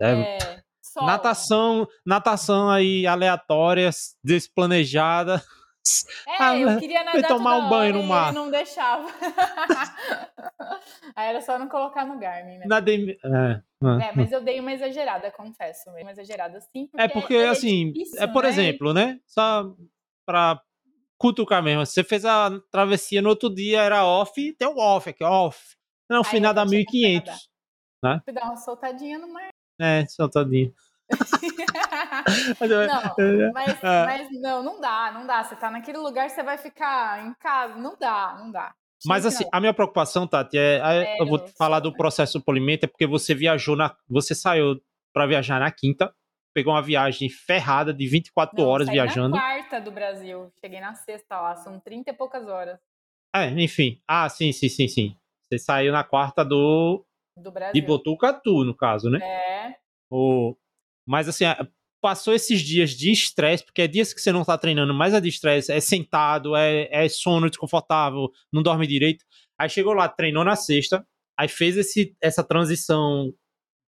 É, 0.00 0.38
é 0.38 0.64
natação, 1.02 1.88
natação 2.04 2.70
aí 2.70 3.06
aleatória, 3.06 3.90
despranejada. 4.22 5.42
É, 6.26 6.42
ah, 6.42 6.56
eu 6.56 6.78
queria 6.78 7.04
nadar 7.04 7.28
tomar 7.28 7.58
um 7.58 7.68
banho 7.68 7.92
no 7.92 8.04
mar. 8.04 8.32
Não 8.32 8.50
deixava. 8.50 9.06
aí 11.14 11.28
era 11.28 11.42
só 11.42 11.58
não 11.58 11.68
colocar 11.68 12.06
no 12.06 12.18
Garmin, 12.18 12.56
né? 12.56 12.64
Nadei... 12.66 13.18
É, 13.22 13.60
é, 14.06 14.12
mas 14.16 14.32
eu 14.32 14.40
dei 14.40 14.58
uma 14.60 14.72
exagerada, 14.72 15.30
confesso. 15.30 15.90
Uma 15.90 16.10
exagerada 16.10 16.58
sim. 16.58 16.86
Porque 16.86 17.02
é 17.02 17.08
porque, 17.08 17.34
é 17.34 17.48
assim, 17.48 17.92
difícil, 17.92 18.18
é 18.18 18.26
por 18.26 18.44
né? 18.44 18.48
exemplo, 18.48 18.94
né? 18.94 19.20
Só 19.26 19.74
pra 20.24 20.58
cutucar 21.18 21.62
mesmo. 21.62 21.84
Você 21.84 22.02
fez 22.02 22.24
a 22.24 22.50
travessia 22.70 23.20
no 23.20 23.28
outro 23.28 23.54
dia, 23.54 23.82
era 23.82 24.06
off, 24.06 24.54
tem 24.54 24.66
o 24.66 24.78
off 24.78 25.10
aqui, 25.10 25.22
off. 25.22 25.73
Não, 26.08 26.22
fui 26.22 26.40
nadar 26.40 26.66
1.500. 26.66 27.32
Né? 28.02 28.20
Fui 28.24 28.32
dar 28.32 28.44
uma 28.44 28.56
soltadinha 28.56 29.18
no 29.18 29.32
mar. 29.32 29.48
É, 29.80 30.04
soltadinha. 30.06 30.72
não, 32.60 33.52
mas, 33.52 33.82
é. 33.82 34.04
mas, 34.04 34.28
não, 34.40 34.62
não 34.62 34.80
dá, 34.80 35.12
não 35.12 35.26
dá. 35.26 35.42
Você 35.42 35.56
tá 35.56 35.70
naquele 35.70 35.98
lugar, 35.98 36.28
você 36.30 36.42
vai 36.42 36.58
ficar 36.58 37.26
em 37.26 37.34
casa. 37.34 37.76
Não 37.76 37.96
dá, 37.98 38.36
não 38.38 38.50
dá. 38.50 38.74
Mas 39.06 39.26
assim, 39.26 39.44
a 39.52 39.60
minha 39.60 39.74
preocupação, 39.74 40.26
Tati, 40.26 40.56
é, 40.56 40.76
é 40.76 41.20
eu 41.20 41.26
vou 41.26 41.38
te 41.38 41.52
falar 41.52 41.80
do 41.80 41.92
processo 41.92 42.38
do 42.38 42.44
polimento, 42.44 42.84
é 42.84 42.88
porque 42.88 43.06
você 43.06 43.34
viajou 43.34 43.76
na. 43.76 43.94
Você 44.08 44.34
saiu 44.34 44.80
para 45.12 45.26
viajar 45.26 45.60
na 45.60 45.70
quinta, 45.70 46.14
pegou 46.54 46.72
uma 46.72 46.80
viagem 46.82 47.28
ferrada 47.28 47.92
de 47.92 48.06
24 48.06 48.56
não, 48.56 48.68
horas 48.68 48.88
viajando. 48.88 49.36
Na 49.36 49.40
quarta 49.40 49.80
do 49.80 49.90
Brasil. 49.90 50.50
Cheguei 50.58 50.80
na 50.80 50.94
sexta 50.94 51.40
lá, 51.40 51.56
são 51.56 51.78
30 51.80 52.10
e 52.10 52.12
poucas 52.14 52.48
horas. 52.48 52.78
É, 53.34 53.48
enfim. 53.50 54.00
Ah, 54.08 54.28
sim, 54.28 54.52
sim, 54.52 54.68
sim, 54.68 54.88
sim. 54.88 55.16
Você 55.48 55.58
saiu 55.58 55.92
na 55.92 56.04
quarta 56.04 56.44
do. 56.44 57.04
Do 57.36 57.50
Brasil. 57.50 57.72
De 57.72 57.86
Botucatu, 57.86 58.64
no 58.64 58.76
caso, 58.76 59.10
né? 59.10 59.18
É. 59.22 59.76
O... 60.10 60.56
Mas 61.06 61.28
assim, 61.28 61.44
passou 62.04 62.34
esses 62.34 62.60
dias 62.60 62.90
de 62.90 63.10
estresse, 63.10 63.64
porque 63.64 63.82
é 63.82 63.88
dias 63.88 64.12
que 64.12 64.20
você 64.20 64.30
não 64.30 64.44
tá 64.44 64.58
treinando, 64.58 64.92
mas 64.92 65.14
é 65.14 65.20
de 65.22 65.28
estresse, 65.30 65.72
é 65.72 65.80
sentado, 65.80 66.54
é, 66.54 66.86
é 66.90 67.08
sono 67.08 67.48
desconfortável, 67.48 68.30
não 68.52 68.62
dorme 68.62 68.86
direito. 68.86 69.24
Aí 69.58 69.68
chegou 69.68 69.94
lá, 69.94 70.06
treinou 70.06 70.44
na 70.44 70.54
sexta, 70.54 71.06
aí 71.34 71.48
fez 71.48 71.76
esse, 71.76 72.14
essa 72.20 72.44
transição 72.44 73.32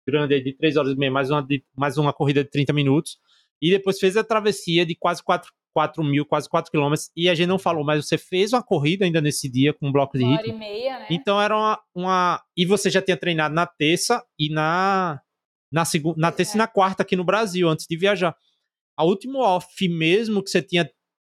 grande 0.08 0.40
de 0.42 0.54
3 0.54 0.78
horas 0.78 0.94
e 0.94 0.96
meia, 0.96 1.12
mais 1.12 1.32
uma, 1.32 1.42
de, 1.42 1.66
mais 1.76 1.98
uma 1.98 2.14
corrida 2.14 2.44
de 2.44 2.52
30 2.52 2.72
minutos, 2.72 3.18
e 3.62 3.72
depois 3.72 4.00
fez 4.00 4.16
a 4.16 4.24
travessia 4.24 4.86
de 4.86 4.96
quase 4.96 5.24
4 5.24 5.52
4 5.74 6.04
mil, 6.04 6.26
quase 6.26 6.48
4 6.48 6.72
quilômetros, 6.72 7.10
e 7.16 7.28
a 7.28 7.36
gente 7.36 7.48
não 7.48 7.58
falou, 7.58 7.84
mas 7.84 8.06
você 8.06 8.18
fez 8.18 8.54
uma 8.54 8.64
corrida 8.64 9.04
ainda 9.04 9.20
nesse 9.20 9.50
dia 9.50 9.74
com 9.74 9.88
um 9.88 9.92
bloco 9.92 10.18
de 10.18 10.24
ritmo. 10.24 10.34
Uma 10.36 10.40
hora 10.40 10.48
e 10.48 10.54
meia, 10.54 11.00
né? 11.00 11.08
Então 11.10 11.42
era 11.42 11.58
uma, 11.58 11.80
uma... 11.96 12.44
E 12.56 12.66
você 12.66 12.90
já 12.90 13.02
tinha 13.02 13.18
treinado 13.18 13.54
na 13.54 13.66
terça 13.66 14.24
e 14.40 14.50
na... 14.54 15.20
Na, 15.72 15.86
segunda, 15.86 16.16
na 16.20 16.32
terça 16.32 16.54
é. 16.54 16.56
e 16.56 16.58
na 16.60 16.68
quarta 16.68 17.02
aqui 17.02 17.16
no 17.16 17.24
Brasil, 17.24 17.68
antes 17.68 17.88
de 17.90 17.98
viajar. 17.98 18.36
A 18.96 19.04
último 19.04 19.40
off 19.40 19.90
mesmo 19.90 20.44
que 20.44 20.52
você 20.52 20.62
tinha 20.62 20.88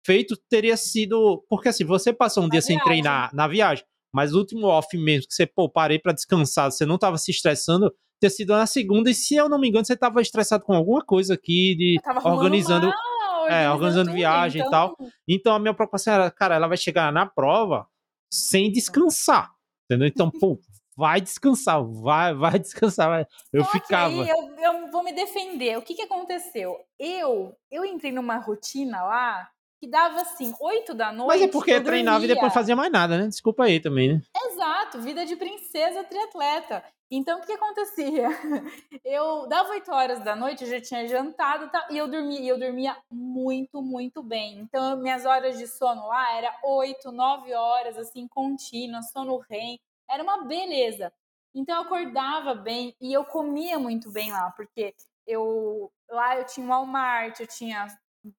feito 0.05 0.37
teria 0.51 0.77
sido... 0.77 1.45
Porque 1.49 1.69
assim, 1.69 1.85
você 1.85 2.13
passou 2.13 2.43
um 2.43 2.47
na 2.47 2.53
dia 2.53 2.61
viagem. 2.61 2.77
sem 2.77 2.85
treinar 2.85 3.31
na 3.33 3.47
viagem, 3.47 3.85
mas 4.13 4.35
o 4.35 4.39
último 4.39 4.67
off 4.67 4.97
mesmo, 4.99 5.29
que 5.29 5.35
você, 5.35 5.47
pô, 5.47 5.69
parei 5.69 5.99
para 5.99 6.13
descansar, 6.13 6.71
você 6.73 6.85
não 6.85 6.99
tava 6.99 7.17
se 7.17 7.31
estressando, 7.31 7.95
ter 8.21 8.31
sido 8.31 8.55
na 8.55 8.67
segunda, 8.67 9.11
e 9.11 9.15
se 9.15 9.37
eu 9.37 9.49
não 9.49 9.59
me 9.59 9.69
engano, 9.69 9.85
você 9.85 9.97
tava 9.97 10.21
estressado 10.21 10.65
com 10.65 10.73
alguma 10.73 11.05
coisa 11.05 11.35
aqui, 11.35 11.77
de 11.77 12.01
organizando... 12.25 12.89
Mal 12.89 13.14
é, 13.49 13.71
organizando 13.71 14.13
viagem 14.13 14.63
então... 14.63 14.69
e 14.69 14.71
tal. 14.71 15.11
Então 15.29 15.55
a 15.55 15.59
minha 15.59 15.75
preocupação 15.75 16.15
era, 16.15 16.31
cara, 16.31 16.55
ela 16.55 16.69
vai 16.69 16.77
chegar 16.77 17.13
na 17.13 17.27
prova 17.27 17.87
sem 18.33 18.71
descansar. 18.71 19.53
Entendeu? 19.85 20.09
Então, 20.09 20.31
pô, 20.31 20.59
vai 20.97 21.21
descansar, 21.21 21.83
vai, 21.85 22.35
vai 22.35 22.59
descansar. 22.59 23.09
Vai. 23.09 23.27
Eu 23.53 23.65
ficava. 23.65 24.15
Eu, 24.15 24.57
eu 24.59 24.91
vou 24.91 25.03
me 25.03 25.13
defender. 25.13 25.77
O 25.77 25.83
que, 25.83 25.95
que 25.95 26.03
aconteceu? 26.03 26.77
Eu, 26.99 27.55
eu 27.71 27.85
entrei 27.85 28.13
numa 28.13 28.39
rotina 28.39 29.03
lá 29.03 29.49
que 29.81 29.89
dava 29.89 30.23
assim, 30.23 30.55
8 30.61 30.95
da 30.95 31.13
noite. 31.13 31.29
Mas 31.29 31.43
é 31.43 31.49
porque 31.49 31.81
treinava 31.81 32.25
e 32.25 32.29
depois 32.29 32.53
fazia 32.53 32.77
mais 32.77 32.91
nada, 32.91 33.19
né? 33.19 33.27
Desculpa 33.27 33.65
aí 33.65 33.81
também, 33.81 34.15
né? 34.15 34.23
Exato, 34.47 35.01
vida 35.01 35.27
de 35.27 35.37
princesa 35.37 36.05
triatleta. 36.05 36.83
Então, 37.11 37.39
o 37.39 37.43
que 37.43 37.53
acontecia? 37.53 38.29
Eu 39.05 39.47
dava 39.47 39.71
8 39.71 39.93
horas 39.93 40.25
da 40.25 40.35
noite, 40.35 40.65
eu 40.65 40.71
já 40.71 40.81
tinha 40.81 41.07
jantado 41.07 41.71
tá, 41.71 41.87
e 41.91 41.99
eu 41.99 42.09
dormia, 42.09 42.41
e 42.41 42.49
eu 42.49 42.59
dormia 42.59 42.97
muito, 43.11 43.83
muito 43.83 44.23
bem. 44.23 44.59
Então, 44.59 44.97
minhas 44.97 45.27
horas 45.27 45.59
de 45.59 45.67
sono 45.67 46.09
lá 46.09 46.37
era 46.37 46.59
8, 46.65 47.13
9 47.13 47.53
horas, 47.53 47.99
assim, 47.99 48.27
contínuas, 48.27 49.11
sono 49.11 49.39
REM. 49.49 49.79
Era 50.11 50.23
uma 50.23 50.45
beleza. 50.45 51.13
Então, 51.55 51.77
eu 51.77 51.83
acordava 51.83 52.55
bem 52.55 52.97
e 53.01 53.13
eu 53.13 53.25
comia 53.25 53.79
muito 53.79 54.11
bem 54.11 54.33
lá, 54.33 54.51
porque 54.57 54.95
eu 55.27 55.93
lá 56.11 56.39
eu 56.39 56.45
tinha 56.45 56.65
um 56.65 56.71
Walmart, 56.71 57.39
eu 57.41 57.47
tinha 57.47 57.87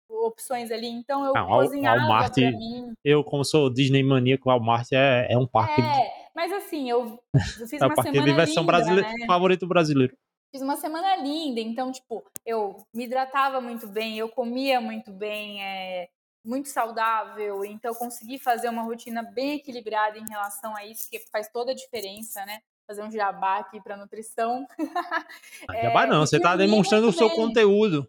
opções 0.10 0.72
ali. 0.72 0.88
Então 0.88 1.26
eu 1.26 1.34
Não, 1.34 1.48
cozinhava 1.48 1.99
Walmart, 1.99 2.34
pra 2.34 2.52
mim. 2.52 2.94
eu, 3.03 3.24
como 3.24 3.44
sou 3.44 3.70
Disney 3.70 4.03
maníaco, 4.03 4.49
Walmart 4.49 4.91
é, 4.91 5.28
é 5.30 5.38
um 5.38 5.48
parque. 5.48 5.82
É, 5.82 6.30
mas 6.36 6.52
assim, 6.52 6.90
eu, 6.90 7.20
eu 7.60 7.68
fiz 7.68 7.82
é 7.82 7.86
o 7.86 7.88
uma 7.88 7.95
parque 7.95 8.12
de 8.12 8.18
semana 8.18 8.32
diversão 8.32 8.64
linda, 8.64 8.72
brasileiro, 8.72 9.10
né? 9.10 9.26
favorito 9.28 9.68
brasileiro. 9.68 10.18
Fiz 10.52 10.62
uma 10.62 10.78
semana 10.78 11.18
linda, 11.18 11.60
então, 11.60 11.91
tipo, 11.91 12.24
eu 12.45 12.78
me 12.94 13.03
hidratava 13.06 13.60
muito 13.60 13.88
bem, 13.88 14.18
eu 14.18 14.30
comia 14.30 14.80
muito 14.80 15.12
bem, 15.12 15.62
é, 15.62 16.07
muito 16.45 16.70
saudável, 16.70 17.66
então 17.66 17.91
eu 17.91 17.95
consegui 17.98 18.40
fazer 18.40 18.70
uma 18.70 18.84
rotina 18.84 19.22
bem 19.22 19.56
equilibrada 19.56 20.18
em 20.18 20.26
relação 20.30 20.74
a 20.76 20.86
isso, 20.86 21.10
que 21.10 21.20
faz 21.30 21.49
toda 21.49 21.72
a 21.72 21.76
diferença, 21.76 22.45
né? 22.45 22.60
Fazer 22.88 23.03
um 23.03 23.12
jabá 23.12 23.57
aqui 23.57 23.82
para 23.82 23.98
nutrição. 23.98 24.66
Ah, 25.68 25.82
Jabá 25.82 26.06
não, 26.06 26.24
e 26.24 26.28
você 26.28 26.40
tá 26.40 26.56
demonstrando 26.56 27.07
o 27.07 27.12
seu 27.12 27.28
bem. 27.30 27.36
conteúdo. 27.38 28.07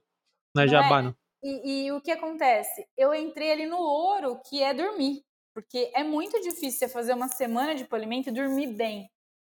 Não 0.55 0.63
é 0.63 0.67
Não 0.67 0.73
jabá, 0.73 0.99
é? 0.99 1.03
não. 1.03 1.17
E, 1.47 1.87
e 1.87 1.93
o 1.93 2.01
que 2.01 2.11
acontece? 2.11 2.89
Eu 2.97 3.15
entrei 3.15 3.53
ali 3.53 3.67
no 3.67 3.79
ouro, 3.79 4.41
que 4.49 4.63
é 4.63 4.75
dormir. 4.75 5.25
Porque 5.55 5.91
é 5.95 6.03
muito 6.03 6.41
difícil 6.41 6.73
você 6.81 6.89
fazer 6.89 7.15
uma 7.15 7.29
semana 7.29 7.75
de 7.75 7.85
polimento 7.85 8.29
e 8.29 8.33
dormir 8.33 8.67
bem. 8.75 9.09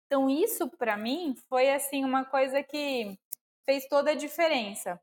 Então, 0.08 0.30
isso 0.30 0.70
para 0.78 0.98
mim 0.98 1.36
foi 1.48 1.70
assim 1.70 2.04
uma 2.04 2.26
coisa 2.26 2.64
que 2.64 3.18
fez 3.66 3.88
toda 3.88 4.12
a 4.12 4.16
diferença. 4.16 5.00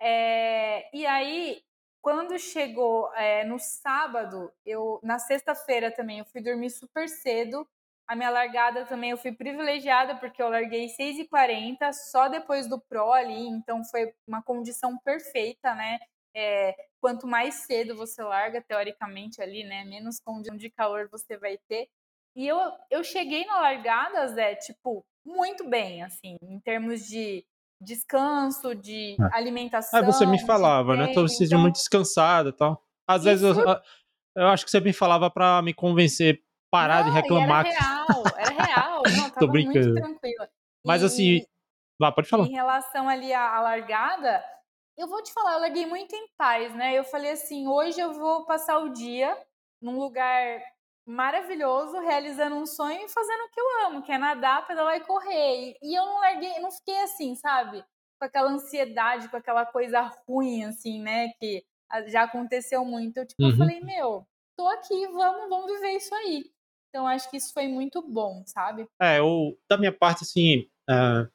É, 0.00 0.88
e 0.96 1.06
aí, 1.06 1.62
quando 2.02 2.38
chegou 2.38 3.12
é, 3.14 3.44
no 3.44 3.58
sábado, 3.58 4.52
eu 4.66 5.00
na 5.02 5.18
sexta-feira 5.18 5.92
também 5.92 6.18
eu 6.18 6.24
fui 6.26 6.42
dormir 6.42 6.70
super 6.70 7.08
cedo. 7.08 7.66
A 8.06 8.16
minha 8.16 8.30
largada 8.30 8.84
também 8.84 9.10
eu 9.12 9.16
fui 9.18 9.32
privilegiada 9.32 10.16
porque 10.16 10.42
eu 10.42 10.48
larguei 10.50 10.88
6h40 10.88 11.92
só 11.92 12.28
depois 12.28 12.68
do 12.68 12.80
Pro 12.80 13.12
ali, 13.12 13.46
então 13.48 13.84
foi 13.84 14.12
uma 14.26 14.42
condição 14.42 14.98
perfeita, 14.98 15.74
né? 15.74 16.00
É, 16.34 16.74
quanto 17.00 17.26
mais 17.26 17.54
cedo 17.66 17.94
você 17.96 18.22
larga, 18.22 18.62
teoricamente 18.62 19.42
ali, 19.42 19.64
né? 19.64 19.84
Menos 19.84 20.18
condição 20.24 20.56
de 20.56 20.70
calor 20.70 21.08
você 21.10 21.36
vai 21.36 21.58
ter. 21.68 21.88
E 22.34 22.46
eu, 22.48 22.58
eu 22.90 23.04
cheguei 23.04 23.44
na 23.44 23.60
largada, 23.60 24.26
Zé, 24.28 24.54
tipo, 24.54 25.04
muito 25.24 25.68
bem, 25.68 26.02
assim, 26.02 26.36
em 26.42 26.58
termos 26.60 27.06
de 27.06 27.44
descanso, 27.80 28.74
de 28.74 29.16
É. 29.20 29.36
alimentação. 29.36 29.98
Aí 30.00 30.06
você 30.06 30.24
me 30.24 30.38
de 30.38 30.46
falava, 30.46 30.96
né? 30.96 31.04
Treino, 31.08 31.28
sentindo 31.28 31.46
então- 31.48 31.60
muito 31.60 31.74
descansada 31.74 32.48
e 32.48 32.52
tal. 32.52 32.82
Às 33.06 33.24
vezes 33.24 33.42
eu, 33.44 33.64
eu 34.36 34.48
acho 34.48 34.64
que 34.64 34.70
você 34.70 34.80
me 34.80 34.92
falava 34.92 35.30
pra 35.30 35.60
me 35.60 35.74
convencer, 35.74 36.42
parar 36.70 37.02
de 37.02 37.10
Não, 37.10 37.18
e 37.18 37.20
reclamar. 37.20 37.66
Era 37.66 37.78
real, 37.78 38.22
era 38.38 38.64
real. 38.64 39.02
Não, 39.26 39.30
Tô 39.30 39.46
brincando. 39.48 39.88
muito 39.90 40.00
tranquila. 40.00 40.48
Mas 40.86 41.02
E- 41.02 41.04
assim, 41.06 41.46
vá, 42.00 42.10
pode 42.12 42.28
falar. 42.28 42.46
Em 42.46 42.52
relação 42.52 43.08
ali 43.08 43.32
à, 43.34 43.56
à 43.56 43.60
largada, 43.60 44.42
eu 44.96 45.08
vou 45.08 45.22
te 45.22 45.32
falar, 45.32 45.54
eu 45.54 45.60
larguei 45.60 45.86
muito 45.86 46.14
em 46.14 46.26
paz, 46.36 46.74
né? 46.74 46.94
Eu 46.94 47.04
falei 47.04 47.30
assim, 47.32 47.66
hoje 47.66 48.00
eu 48.00 48.12
vou 48.12 48.44
passar 48.44 48.78
o 48.78 48.90
dia 48.90 49.36
num 49.80 49.98
lugar 49.98 50.62
maravilhoso, 51.06 51.98
realizando 52.00 52.54
um 52.56 52.66
sonho 52.66 53.04
e 53.04 53.08
fazendo 53.08 53.40
o 53.44 53.48
que 53.50 53.60
eu 53.60 53.86
amo, 53.86 54.02
que 54.02 54.12
é 54.12 54.18
nadar, 54.18 54.66
pedalar 54.66 54.96
e 54.96 55.00
correr. 55.00 55.76
E, 55.82 55.94
eu 55.98 56.04
não 56.04 56.20
larguei, 56.20 56.58
não 56.60 56.70
fiquei 56.70 56.96
assim, 57.02 57.34
sabe? 57.34 57.82
Com 58.18 58.24
aquela 58.26 58.50
ansiedade, 58.50 59.28
com 59.28 59.36
aquela 59.36 59.66
coisa 59.66 60.02
ruim, 60.28 60.64
assim, 60.64 61.00
né? 61.00 61.32
Que 61.40 61.64
já 62.06 62.22
aconteceu 62.22 62.84
muito. 62.84 63.16
Eu, 63.18 63.26
tipo, 63.26 63.42
eu 63.42 63.48
Uhum. 63.48 63.56
falei, 63.58 63.80
meu, 63.80 64.26
tô 64.56 64.68
aqui, 64.68 65.06
vamos, 65.08 65.48
vamos 65.48 65.72
viver 65.72 65.96
isso 65.96 66.14
aí. 66.14 66.52
Então, 66.88 67.06
acho 67.06 67.28
que 67.30 67.36
isso 67.38 67.52
foi 67.52 67.66
muito 67.66 68.00
bom, 68.02 68.44
sabe? 68.46 68.86
É, 69.00 69.18
eu, 69.18 69.58
da 69.68 69.76
minha 69.76 69.92
parte, 69.92 70.22
assim, 70.24 70.68
é, 70.88 71.28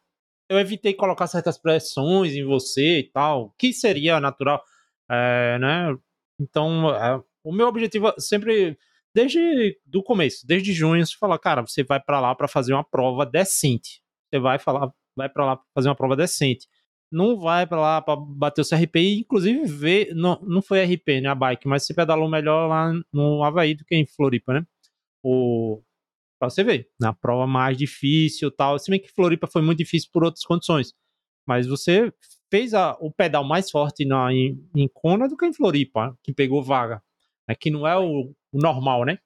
eu 0.49 0.59
evitei 0.59 0.93
colocar 0.93 1.27
certas 1.27 1.57
pressões 1.57 2.33
em 2.35 2.45
você 2.45 2.99
e 2.99 3.03
tal, 3.11 3.53
que 3.57 3.73
seria 3.73 4.19
natural, 4.19 4.63
é, 5.09 5.57
né? 5.59 5.95
Então, 6.39 6.89
é, 6.95 7.21
o 7.43 7.51
meu 7.53 7.67
objetivo 7.67 8.09
é 8.09 8.15
sempre, 8.19 8.77
desde 9.13 9.79
do 9.85 10.03
começo, 10.03 10.45
desde 10.47 10.73
junho, 10.73 11.05
você 11.05 11.15
fala, 11.17 11.39
cara, 11.39 11.61
você 11.61 11.83
vai 11.83 11.99
pra 11.99 12.19
lá 12.19 12.35
pra 12.35 12.47
fazer 12.47 12.73
uma 12.73 12.83
prova 12.83 13.25
decente. 13.25 14.01
Você 14.29 14.39
vai 14.39 14.59
falar, 14.59 14.91
vai 15.15 15.29
para 15.29 15.45
lá 15.45 15.55
pra 15.57 15.65
fazer 15.73 15.89
uma 15.89 15.95
prova 15.95 16.15
decente. 16.15 16.67
Não 17.11 17.39
vai 17.39 17.65
pra 17.65 17.79
lá 17.79 18.01
pra 18.01 18.15
bater 18.17 18.61
o 18.61 18.63
seu 18.65 18.77
RP 18.77 18.97
e, 18.97 19.19
inclusive, 19.21 19.65
ver, 19.65 20.13
não, 20.13 20.39
não 20.43 20.61
foi 20.61 20.83
RP, 20.83 21.21
né, 21.21 21.29
a 21.29 21.35
bike, 21.35 21.67
mas 21.67 21.85
você 21.85 21.93
pedalou 21.93 22.29
melhor 22.29 22.67
lá 22.67 22.91
no 23.13 23.43
Havaí 23.43 23.75
do 23.75 23.85
que 23.85 23.95
em 23.95 24.05
Floripa, 24.05 24.53
né? 24.53 24.65
O, 25.23 25.81
Pra 26.39 26.49
você 26.49 26.63
ver, 26.63 26.87
na 26.99 27.13
prova 27.13 27.47
mais 27.47 27.77
difícil 27.77 28.51
tal. 28.51 28.77
Se 28.77 28.91
bem 28.91 28.99
que 28.99 29.09
Floripa 29.11 29.47
foi 29.47 29.61
muito 29.61 29.79
difícil 29.79 30.09
por 30.13 30.23
outras 30.23 30.43
condições. 30.43 30.93
Mas 31.47 31.65
você 31.67 32.11
fez 32.51 32.73
a- 32.73 32.95
o 32.99 33.11
pedal 33.11 33.43
mais 33.43 33.71
forte 33.71 34.05
na, 34.05 34.31
em, 34.33 34.57
em 34.75 34.87
Kona 34.93 35.27
do 35.27 35.35
que 35.37 35.45
em 35.45 35.53
Floripa, 35.53 36.17
que 36.23 36.33
pegou 36.33 36.61
vaga. 36.63 37.01
É 37.47 37.55
que 37.55 37.69
não 37.71 37.87
é 37.87 37.97
o, 37.97 38.31
o 38.51 38.59
normal, 38.61 39.05
né? 39.05 39.17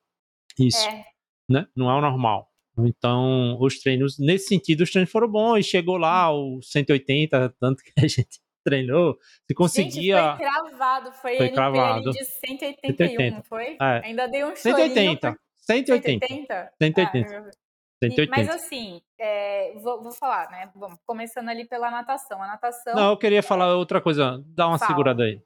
Isso, 0.59 0.87
É, 0.87 1.05
né? 1.49 1.67
Não 1.75 1.89
é 1.89 1.95
o 1.95 2.01
normal. 2.01 2.47
Então, 2.77 3.57
os 3.59 3.79
treinos, 3.79 4.17
nesse 4.17 4.47
sentido, 4.47 4.81
os 4.81 4.91
treinos 4.91 5.11
foram 5.11 5.27
bons. 5.27 5.57
E 5.59 5.63
chegou 5.63 5.97
lá 5.97 6.31
o 6.33 6.61
180, 6.61 7.53
tanto 7.59 7.83
que 7.83 7.91
a 7.97 8.01
gente 8.07 8.39
treinou. 8.63 9.17
Se 9.47 9.53
conseguia. 9.53 10.17
Gente, 10.31 10.37
foi 10.37 10.45
cravado, 10.47 11.11
foi, 11.13 11.37
Foi 11.37 11.45
NP 11.47 11.53
cravado. 11.55 12.11
de 12.11 12.23
181, 12.25 13.31
não 13.35 13.43
foi? 13.43 13.75
É. 13.81 14.01
Ainda 14.05 14.27
dei 14.27 14.43
um 14.45 14.55
chorinho. 14.55 14.61
180. 14.93 15.37
180. 15.71 16.25
180? 16.25 16.71
180. 16.81 17.17
Ah, 17.17 17.37
eu- 17.37 17.51
180. 18.03 18.31
Mas 18.31 18.49
assim, 18.49 19.01
é, 19.19 19.73
vou, 19.79 20.01
vou 20.01 20.11
falar, 20.11 20.49
né? 20.49 20.71
Vamos, 20.75 20.97
começando 21.05 21.49
ali 21.49 21.67
pela 21.67 21.91
natação. 21.91 22.41
A 22.41 22.47
natação. 22.47 22.95
Não, 22.95 23.11
eu 23.11 23.17
queria 23.17 23.43
falar 23.43 23.75
outra 23.75 24.01
coisa, 24.01 24.43
dar 24.47 24.67
uma 24.67 24.79
Fala. 24.79 24.89
segurada 24.91 25.23
aí. 25.23 25.39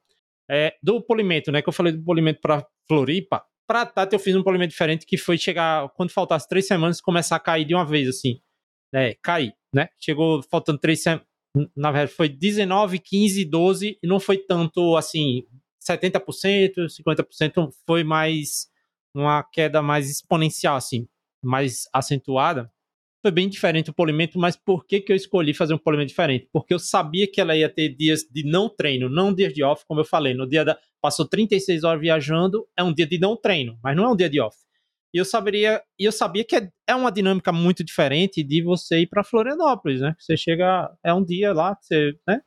É, 0.50 0.74
do 0.82 1.02
polimento, 1.02 1.50
né? 1.52 1.60
Que 1.60 1.68
eu 1.68 1.72
falei 1.72 1.92
do 1.92 2.02
polimento 2.04 2.40
pra 2.40 2.64
Floripa. 2.88 3.44
Pra 3.66 3.84
Tati, 3.84 4.14
eu 4.14 4.20
fiz 4.20 4.34
um 4.36 4.44
polimento 4.44 4.70
diferente 4.70 5.04
que 5.04 5.18
foi 5.18 5.36
chegar, 5.36 5.88
quando 5.90 6.10
faltasse 6.12 6.48
três 6.48 6.66
semanas, 6.68 7.00
começar 7.00 7.34
a 7.36 7.40
cair 7.40 7.64
de 7.64 7.74
uma 7.74 7.84
vez, 7.84 8.08
assim. 8.08 8.40
É, 8.94 9.16
cair, 9.20 9.52
né? 9.74 9.88
Chegou 9.98 10.40
faltando 10.44 10.78
três 10.78 11.02
semanas. 11.02 11.26
Na 11.74 11.90
verdade, 11.90 12.12
foi 12.12 12.28
19, 12.28 12.98
15, 13.00 13.44
12, 13.44 13.98
e 14.00 14.06
não 14.06 14.20
foi 14.20 14.38
tanto 14.38 14.96
assim, 14.96 15.42
70%, 15.80 16.86
50%, 16.88 17.68
foi 17.86 18.04
mais 18.04 18.68
uma 19.18 19.42
queda 19.42 19.82
mais 19.82 20.10
exponencial, 20.10 20.76
assim, 20.76 21.06
mais 21.42 21.88
acentuada 21.92 22.70
foi 23.26 23.32
bem 23.32 23.48
diferente 23.48 23.90
o 23.90 23.92
polimento, 23.92 24.38
mas 24.38 24.56
por 24.56 24.86
que, 24.86 25.00
que 25.00 25.10
eu 25.10 25.16
escolhi 25.16 25.52
fazer 25.52 25.74
um 25.74 25.78
polimento 25.78 26.10
diferente? 26.10 26.48
Porque 26.52 26.72
eu 26.72 26.78
sabia 26.78 27.26
que 27.26 27.40
ela 27.40 27.56
ia 27.56 27.68
ter 27.68 27.88
dias 27.88 28.20
de 28.30 28.44
não 28.44 28.68
treino, 28.68 29.08
não 29.08 29.34
dias 29.34 29.52
de 29.52 29.64
off, 29.64 29.84
como 29.88 29.98
eu 29.98 30.04
falei. 30.04 30.32
No 30.32 30.48
dia 30.48 30.64
da. 30.64 30.78
Passou 31.00 31.26
36 31.26 31.82
horas 31.82 32.00
viajando, 32.00 32.68
é 32.76 32.84
um 32.84 32.92
dia 32.92 33.04
de 33.04 33.18
não 33.18 33.36
treino, 33.36 33.76
mas 33.82 33.96
não 33.96 34.04
é 34.04 34.08
um 34.10 34.14
dia 34.14 34.30
de 34.30 34.40
off. 34.40 34.56
E 35.12 35.18
eu 35.18 35.24
saberia, 35.24 35.82
e 35.98 36.04
eu 36.04 36.12
sabia 36.12 36.44
que 36.44 36.54
é, 36.54 36.70
é 36.86 36.94
uma 36.94 37.10
dinâmica 37.10 37.50
muito 37.50 37.82
diferente 37.82 38.44
de 38.44 38.62
você 38.62 39.00
ir 39.00 39.08
para 39.08 39.24
Florianópolis, 39.24 40.00
né? 40.00 40.14
Você 40.20 40.36
chega, 40.36 40.88
é 41.02 41.12
um 41.12 41.24
dia 41.24 41.52
lá, 41.52 41.76
você, 41.80 42.14
né? 42.28 42.40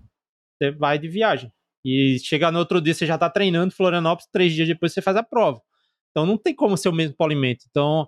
Você 0.57 0.71
vai 0.71 0.97
de 0.97 1.09
viagem. 1.09 1.51
E 1.83 2.19
chegar 2.19 2.53
no 2.53 2.59
outro 2.59 2.79
dia, 2.79 2.93
você 2.93 3.05
já 3.05 3.17
tá 3.17 3.29
treinando 3.29 3.73
Florianópolis, 3.73 4.29
três 4.31 4.53
dias 4.53 4.67
depois 4.67 4.93
você 4.93 5.01
faz 5.01 5.17
a 5.17 5.23
prova. 5.23 5.61
Então 6.11 6.25
não 6.25 6.37
tem 6.37 6.53
como 6.55 6.77
ser 6.77 6.89
o 6.89 6.93
mesmo 6.93 7.15
polimento. 7.15 7.65
Então, 7.69 8.07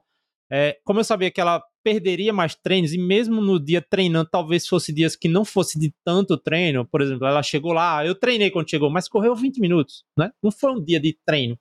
é, 0.52 0.78
como 0.84 1.00
eu 1.00 1.04
sabia 1.04 1.32
que 1.32 1.40
ela 1.40 1.64
perderia 1.84 2.34
mais 2.34 2.56
treinos, 2.56 2.94
e 2.94 2.98
mesmo 2.98 3.42
no 3.42 3.60
dia 3.60 3.82
treinando, 3.82 4.30
talvez 4.30 4.68
fosse 4.68 4.94
dias 4.94 5.16
que 5.16 5.28
não 5.28 5.46
fosse 5.46 5.80
de 5.80 5.94
tanto 6.04 6.38
treino, 6.38 6.86
por 6.86 7.02
exemplo, 7.02 7.26
ela 7.26 7.42
chegou 7.42 7.74
lá, 7.74 8.06
eu 8.06 8.14
treinei 8.14 8.52
quando 8.52 8.70
chegou, 8.70 8.90
mas 8.90 9.08
correu 9.08 9.36
20 9.36 9.60
minutos, 9.60 10.04
né? 10.18 10.32
Não 10.44 10.52
foi 10.52 10.72
um 10.74 10.84
dia 10.84 11.00
de 11.00 11.18
treino. 11.26 11.58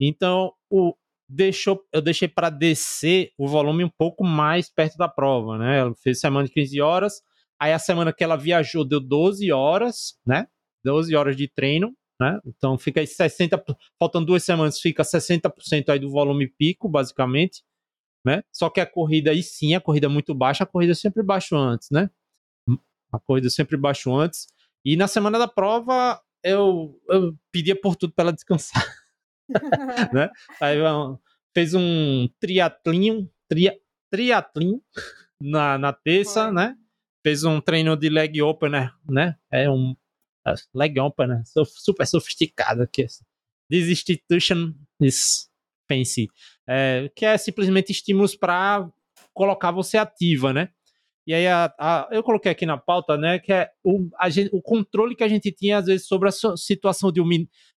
Então, 0.00 0.52
o, 0.70 0.94
deixou, 1.28 1.84
eu 1.92 2.00
deixei 2.00 2.28
para 2.28 2.48
descer 2.48 3.32
o 3.36 3.46
volume 3.46 3.84
um 3.84 3.90
pouco 3.90 4.24
mais 4.24 4.70
perto 4.70 4.96
da 4.96 5.08
prova, 5.08 5.58
né? 5.58 5.80
Ela 5.80 5.94
fez 5.96 6.20
semana 6.20 6.46
de 6.46 6.52
15 6.54 6.80
horas, 6.80 7.22
aí 7.60 7.72
a 7.72 7.78
semana 7.78 8.12
que 8.12 8.24
ela 8.24 8.36
viajou 8.36 8.84
deu 8.84 9.00
12 9.00 9.50
horas, 9.52 10.18
né? 10.26 10.46
12 10.84 11.14
horas 11.14 11.36
de 11.36 11.48
treino, 11.48 11.92
né? 12.20 12.38
Então 12.46 12.76
fica 12.78 13.00
aí 13.00 13.06
60, 13.06 13.62
faltam 13.98 14.24
duas 14.24 14.42
semanas, 14.44 14.80
fica 14.80 15.02
60% 15.02 15.88
aí 15.88 15.98
do 15.98 16.10
volume 16.10 16.48
pico, 16.48 16.88
basicamente 16.88 17.62
né? 18.24 18.42
Só 18.52 18.68
que 18.68 18.80
a 18.80 18.86
corrida 18.86 19.30
aí 19.30 19.42
sim, 19.42 19.74
a 19.74 19.80
corrida 19.80 20.06
é 20.06 20.08
muito 20.08 20.34
baixa, 20.34 20.64
a 20.64 20.66
corrida 20.66 20.94
sempre 20.94 21.22
baixo 21.22 21.56
antes, 21.56 21.88
né? 21.90 22.10
A 23.12 23.18
corrida 23.18 23.48
sempre 23.48 23.76
baixo 23.76 24.14
antes. 24.14 24.46
E 24.84 24.96
na 24.96 25.08
semana 25.08 25.38
da 25.38 25.48
prova 25.48 26.20
eu, 26.42 27.00
eu 27.08 27.34
pedia 27.50 27.78
por 27.78 27.96
tudo 27.96 28.12
para 28.12 28.24
ela 28.24 28.32
descansar, 28.32 28.84
né? 30.12 30.30
Aí 30.60 30.78
fez 31.54 31.74
um 31.74 32.28
triatlinho, 32.38 33.30
tria, 33.48 33.76
triatlinho 34.10 34.82
na, 35.40 35.78
na 35.78 35.92
terça, 35.92 36.44
Foi. 36.44 36.52
né? 36.52 36.76
Fez 37.24 37.44
um 37.44 37.60
treino 37.60 37.96
de 37.96 38.08
leg 38.08 38.40
opener, 38.42 38.94
né? 39.08 39.36
É 39.50 39.70
um 39.70 39.96
é, 40.48 40.54
leg 40.74 40.98
opener, 40.98 41.42
sof- 41.46 41.80
super 41.80 42.06
sofisticado 42.06 42.82
aqui. 42.82 43.06
This 43.70 43.88
institution 43.88 44.72
is 45.00 45.48
fancy 45.90 46.28
é, 46.68 47.10
que 47.16 47.24
é 47.24 47.38
simplesmente 47.38 47.90
estímulos 47.90 48.36
para 48.36 48.88
colocar 49.32 49.70
você 49.70 49.96
ativa, 49.96 50.52
né? 50.52 50.68
E 51.26 51.34
aí 51.34 51.46
a, 51.46 51.74
a, 51.78 52.08
eu 52.10 52.22
coloquei 52.22 52.50
aqui 52.50 52.64
na 52.64 52.78
pauta, 52.78 53.18
né, 53.18 53.38
que 53.38 53.52
é 53.52 53.70
o, 53.84 54.08
gente, 54.30 54.48
o 54.50 54.62
controle 54.62 55.14
que 55.14 55.22
a 55.22 55.28
gente 55.28 55.52
tinha, 55.52 55.76
às 55.76 55.84
vezes, 55.84 56.06
sobre 56.06 56.26
a 56.26 56.32
situação 56.56 57.12
de 57.12 57.20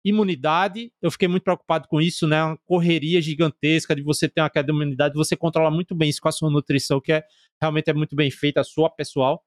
imunidade. 0.05 0.93
Eu 1.01 1.09
fiquei 1.09 1.27
muito 1.27 1.41
preocupado 1.41 1.87
com 1.87 1.99
isso, 1.99 2.27
né? 2.27 2.43
Uma 2.43 2.57
correria 2.57 3.19
gigantesca 3.19 3.95
de 3.95 4.03
você 4.03 4.29
ter 4.29 4.41
uma 4.41 4.51
queda 4.51 4.67
de 4.67 4.71
imunidade, 4.71 5.15
você 5.15 5.35
controla 5.35 5.71
muito 5.71 5.95
bem 5.95 6.09
isso 6.09 6.21
com 6.21 6.29
a 6.29 6.31
sua 6.31 6.51
nutrição, 6.51 7.01
que 7.01 7.11
é 7.11 7.23
realmente 7.59 7.89
é 7.89 7.93
muito 7.93 8.15
bem 8.15 8.29
feita, 8.29 8.61
a 8.61 8.63
sua 8.63 8.87
pessoal. 8.87 9.43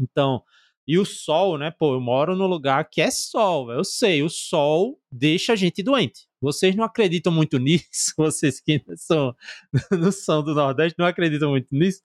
Então, 0.00 0.42
e 0.86 0.98
o 0.98 1.04
sol, 1.04 1.56
né? 1.56 1.70
Pô, 1.70 1.94
eu 1.94 2.00
moro 2.00 2.36
num 2.36 2.46
lugar 2.46 2.88
que 2.88 3.00
é 3.00 3.10
sol, 3.10 3.72
eu 3.72 3.82
sei, 3.84 4.22
o 4.22 4.28
sol 4.28 5.00
deixa 5.10 5.54
a 5.54 5.56
gente 5.56 5.82
doente. 5.82 6.28
Vocês 6.40 6.76
não 6.76 6.84
acreditam 6.84 7.32
muito 7.32 7.58
nisso, 7.58 8.12
vocês 8.16 8.60
que 8.60 8.84
são, 8.96 9.34
não 9.90 10.12
são 10.12 10.42
do 10.42 10.54
Nordeste, 10.54 10.98
não 10.98 11.06
acreditam 11.06 11.50
muito 11.50 11.68
nisso, 11.72 12.02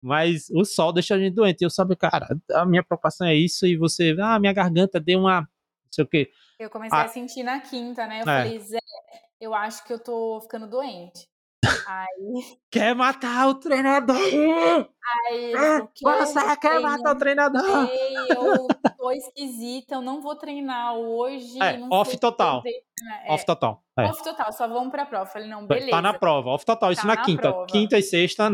mas 0.00 0.48
o 0.50 0.64
sol 0.64 0.92
deixa 0.92 1.14
a 1.14 1.18
gente 1.18 1.34
doente. 1.34 1.62
Eu 1.62 1.70
sabe, 1.70 1.96
cara, 1.96 2.28
a 2.52 2.64
minha 2.64 2.82
preocupação 2.82 3.26
é 3.26 3.34
isso, 3.34 3.66
e 3.66 3.76
você, 3.76 4.16
ah, 4.20 4.38
minha 4.38 4.52
garganta 4.52 5.00
deu 5.00 5.20
uma. 5.20 5.40
Não 5.40 5.92
sei 5.92 6.04
o 6.04 6.08
quê. 6.08 6.30
Eu 6.58 6.70
comecei 6.70 6.96
ah, 6.96 7.02
a 7.02 7.08
sentir 7.08 7.42
na 7.42 7.60
quinta, 7.60 8.06
né? 8.06 8.18
Eu 8.18 8.30
é. 8.30 8.44
falei, 8.44 8.58
Zé, 8.60 8.78
eu 9.40 9.52
acho 9.54 9.84
que 9.84 9.92
eu 9.92 9.98
tô 9.98 10.40
ficando 10.42 10.68
doente. 10.68 11.28
Aí. 11.86 12.58
Quer 12.70 12.94
matar 12.94 13.48
o 13.48 13.54
treinador! 13.54 14.16
Aí 14.16 15.54
é, 15.54 15.80
Você 15.80 16.56
quer 16.56 16.80
matar 16.80 17.14
o 17.14 17.18
treinador! 17.18 17.86
Sei, 17.86 18.16
eu 18.30 18.68
tô 18.96 19.10
esquisita, 19.12 19.96
eu 19.96 20.02
não 20.02 20.20
vou 20.20 20.36
treinar 20.36 20.94
hoje. 20.94 21.62
É, 21.62 21.80
off 21.90 22.16
total. 22.16 22.62
É, 22.66 23.32
off 23.32 23.44
total. 23.44 23.82
É. 23.98 24.04
Off 24.04 24.22
total, 24.22 24.52
só 24.52 24.68
vamos 24.68 24.90
pra 24.90 25.04
prova. 25.04 25.26
Falei, 25.26 25.48
não, 25.48 25.66
beleza. 25.66 25.90
Tá 25.90 26.00
na 26.00 26.14
prova, 26.14 26.50
off 26.50 26.64
total. 26.64 26.92
Isso 26.92 27.02
tá 27.02 27.08
na, 27.08 27.16
na 27.16 27.22
quinta. 27.22 27.50
Prova. 27.50 27.66
Quinta 27.66 27.98
e 27.98 28.02
sexta 28.02 28.50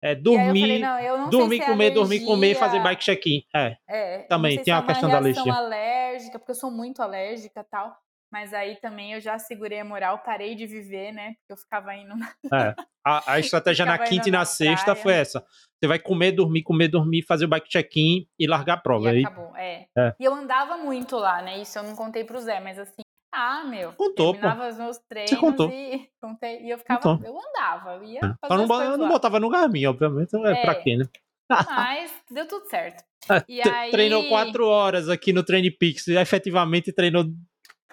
é, 0.00 0.14
dormir, 0.14 0.60
falei, 0.60 0.78
não, 0.78 0.98
eu 1.00 1.18
não 1.18 1.28
dormir, 1.28 1.58
comer, 1.58 1.72
alergia... 1.72 1.94
dormir, 1.94 2.24
comer 2.24 2.50
e 2.52 2.54
fazer 2.54 2.80
bike 2.80 3.02
check-in. 3.02 3.42
É. 3.54 3.76
é. 3.88 4.18
Também 4.28 4.62
tem 4.62 4.72
a 4.72 4.82
questão 4.82 5.08
da 5.08 5.16
alergia. 5.16 5.52
alérgica, 5.52 6.38
porque 6.38 6.52
eu 6.52 6.56
sou 6.56 6.70
muito 6.70 7.02
alérgica 7.02 7.60
e 7.60 7.64
tal. 7.64 7.96
Mas 8.30 8.52
aí 8.52 8.76
também 8.76 9.14
eu 9.14 9.20
já 9.20 9.38
segurei 9.38 9.80
a 9.80 9.84
moral, 9.84 10.18
parei 10.18 10.54
de 10.54 10.66
viver, 10.66 11.12
né? 11.12 11.34
Porque 11.38 11.52
eu 11.52 11.56
ficava 11.56 11.94
indo. 11.94 12.14
Na... 12.14 12.32
É. 12.52 12.74
A, 13.04 13.32
a 13.32 13.38
estratégia 13.40 13.86
na 13.86 13.98
quinta 13.98 14.28
e 14.28 14.32
na, 14.32 14.40
na 14.40 14.44
sexta 14.44 14.94
foi 14.94 15.14
essa. 15.14 15.44
Você 15.78 15.86
vai 15.86 15.98
comer, 15.98 16.32
dormir, 16.32 16.62
comer, 16.62 16.88
dormir, 16.88 17.22
fazer 17.22 17.46
o 17.46 17.48
bike 17.48 17.68
check-in 17.68 18.26
e 18.38 18.46
largar 18.46 18.74
a 18.74 18.80
prova. 18.80 19.06
E 19.06 19.08
aí... 19.08 19.24
acabou, 19.24 19.56
é. 19.56 19.86
é. 19.96 20.14
E 20.20 20.24
eu 20.24 20.34
andava 20.34 20.76
muito 20.76 21.16
lá, 21.16 21.40
né? 21.40 21.60
Isso 21.60 21.78
eu 21.78 21.82
não 21.82 21.96
contei 21.96 22.24
pro 22.24 22.40
Zé, 22.40 22.60
mas 22.60 22.78
assim, 22.78 23.02
ah, 23.32 23.64
meu. 23.64 23.92
Contou, 23.92 24.32
terminava 24.32 24.62
pô. 24.62 24.68
os 24.68 24.78
meus 24.78 24.98
treinos 25.08 25.30
Você 25.30 25.36
contou. 25.36 25.70
e 25.70 26.08
contei. 26.20 26.62
E 26.62 26.70
eu 26.70 26.78
ficava, 26.78 27.00
contou. 27.00 27.26
eu 27.26 27.38
andava, 27.38 27.94
eu 27.94 28.04
ia 28.04 28.18
é. 28.18 28.46
fazer 28.46 28.66
não, 28.66 28.82
Eu 28.82 28.98
não 28.98 29.08
botava 29.08 29.38
no 29.38 29.48
Garmin, 29.48 29.86
obviamente, 29.86 30.34
é, 30.34 30.50
é. 30.50 30.62
pra 30.62 30.74
quê, 30.74 30.96
né? 30.96 31.04
Mas 31.50 32.12
deu 32.30 32.46
tudo 32.46 32.66
certo. 32.66 33.04
E 33.48 33.60
aí... 33.60 33.90
Treinou 33.90 34.28
quatro 34.28 34.66
horas 34.66 35.08
aqui 35.08 35.32
no 35.32 35.42
Train 35.42 35.70
Pix 35.76 36.06
e 36.06 36.16
efetivamente 36.16 36.92
treinou 36.92 37.24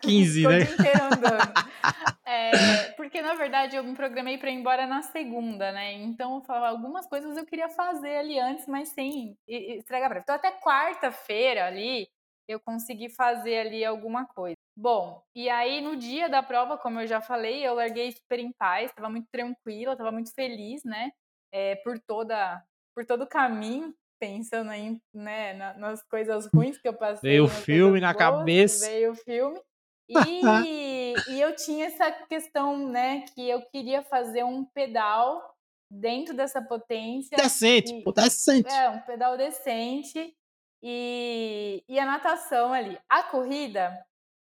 15, 0.05 0.47
né? 0.47 0.57
O 0.57 0.63
dia 0.63 0.73
inteiro 0.73 1.03
andando. 1.03 1.53
É, 2.27 2.91
porque, 2.93 3.21
na 3.21 3.35
verdade, 3.35 3.75
eu 3.75 3.83
me 3.83 3.93
programei 3.95 4.37
para 4.37 4.49
ir 4.49 4.55
embora 4.55 4.87
na 4.87 5.03
segunda, 5.03 5.71
né? 5.71 5.93
Então, 5.93 6.35
eu 6.35 6.41
falava, 6.41 6.69
algumas 6.69 7.07
coisas 7.07 7.37
eu 7.37 7.45
queria 7.45 7.69
fazer 7.69 8.17
ali 8.17 8.39
antes, 8.39 8.65
mas 8.65 8.89
sem 8.89 9.37
estragar 9.47 10.09
breve. 10.09 10.23
Então, 10.23 10.35
até 10.35 10.51
quarta-feira 10.51 11.67
ali, 11.67 12.09
eu 12.47 12.59
consegui 12.59 13.09
fazer 13.09 13.59
ali 13.59 13.85
alguma 13.85 14.25
coisa. 14.25 14.55
Bom, 14.77 15.23
e 15.35 15.49
aí 15.49 15.81
no 15.81 15.95
dia 15.95 16.27
da 16.27 16.43
prova, 16.43 16.77
como 16.77 16.99
eu 16.99 17.07
já 17.07 17.21
falei, 17.21 17.65
eu 17.65 17.75
larguei 17.75 18.11
super 18.11 18.39
em 18.39 18.51
paz, 18.51 18.89
estava 18.89 19.09
muito 19.09 19.27
tranquila, 19.31 19.93
estava 19.93 20.11
muito 20.11 20.33
feliz, 20.33 20.83
né? 20.83 21.11
É, 21.53 21.75
por 21.75 21.99
toda 21.99 22.61
por 22.95 23.05
todo 23.05 23.23
o 23.23 23.27
caminho, 23.27 23.93
pensando 24.19 24.71
em, 24.71 25.01
né, 25.13 25.53
nas 25.77 26.01
coisas 26.03 26.47
ruins 26.47 26.77
que 26.77 26.87
eu 26.87 26.93
passei. 26.93 27.31
Veio 27.31 27.43
o 27.43 27.49
filme 27.49 27.99
na 27.99 28.13
boas, 28.13 28.19
cabeça. 28.19 28.87
Veio 28.87 29.11
o 29.11 29.15
filme. 29.15 29.59
E, 30.07 31.13
e 31.29 31.41
eu 31.41 31.55
tinha 31.55 31.87
essa 31.87 32.11
questão, 32.11 32.89
né, 32.89 33.25
que 33.33 33.49
eu 33.49 33.61
queria 33.61 34.03
fazer 34.03 34.43
um 34.43 34.63
pedal 34.65 35.55
dentro 35.89 36.33
dessa 36.33 36.61
potência. 36.61 37.37
Decente, 37.37 37.93
e, 37.93 38.13
decente. 38.13 38.71
É, 38.71 38.89
um 38.89 38.99
pedal 39.01 39.37
decente. 39.37 40.35
E, 40.83 41.83
e 41.87 41.99
a 41.99 42.05
natação 42.05 42.71
ali. 42.73 42.97
A 43.09 43.23
corrida, 43.23 43.97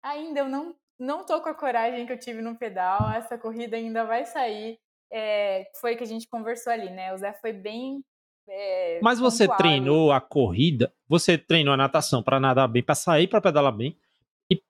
ainda 0.02 0.40
eu 0.40 0.48
não, 0.48 0.74
não 0.98 1.24
tô 1.24 1.40
com 1.40 1.48
a 1.48 1.54
coragem 1.54 2.04
que 2.04 2.12
eu 2.12 2.18
tive 2.18 2.42
no 2.42 2.56
pedal. 2.56 3.10
Essa 3.12 3.38
corrida 3.38 3.76
ainda 3.76 4.04
vai 4.04 4.24
sair. 4.24 4.78
É, 5.10 5.70
foi 5.80 5.96
que 5.96 6.02
a 6.02 6.06
gente 6.06 6.28
conversou 6.28 6.72
ali, 6.72 6.90
né? 6.90 7.14
O 7.14 7.16
Zé 7.16 7.32
foi 7.40 7.52
bem. 7.52 8.04
É, 8.48 9.00
Mas 9.02 9.18
você 9.18 9.48
treinou 9.48 10.12
a 10.12 10.20
corrida? 10.20 10.92
Você 11.08 11.38
treinou 11.38 11.74
a 11.74 11.76
natação 11.76 12.22
para 12.22 12.38
nadar 12.38 12.68
bem, 12.68 12.82
para 12.82 12.94
sair 12.94 13.26
para 13.26 13.40
pedalar 13.40 13.72
bem? 13.72 13.96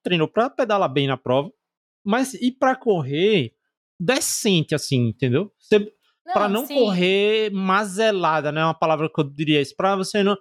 Treinou 0.06 0.28
para 0.28 0.48
pedalar 0.48 0.88
bem 0.88 1.08
na 1.08 1.16
prova? 1.16 1.50
Mas 2.04 2.34
e 2.34 2.52
para 2.52 2.76
correr 2.76 3.52
decente, 3.98 4.72
assim, 4.72 5.08
entendeu? 5.08 5.52
Você, 5.58 5.92
para 6.32 6.48
não 6.48 6.64
sim. 6.64 6.76
correr 6.76 7.50
mazelada, 7.50 8.52
né? 8.52 8.64
Uma 8.64 8.78
palavra 8.78 9.10
que 9.12 9.20
eu 9.20 9.24
diria 9.24 9.60
isso. 9.60 9.74
Para 9.76 9.96
você 9.96 10.22
não 10.22 10.36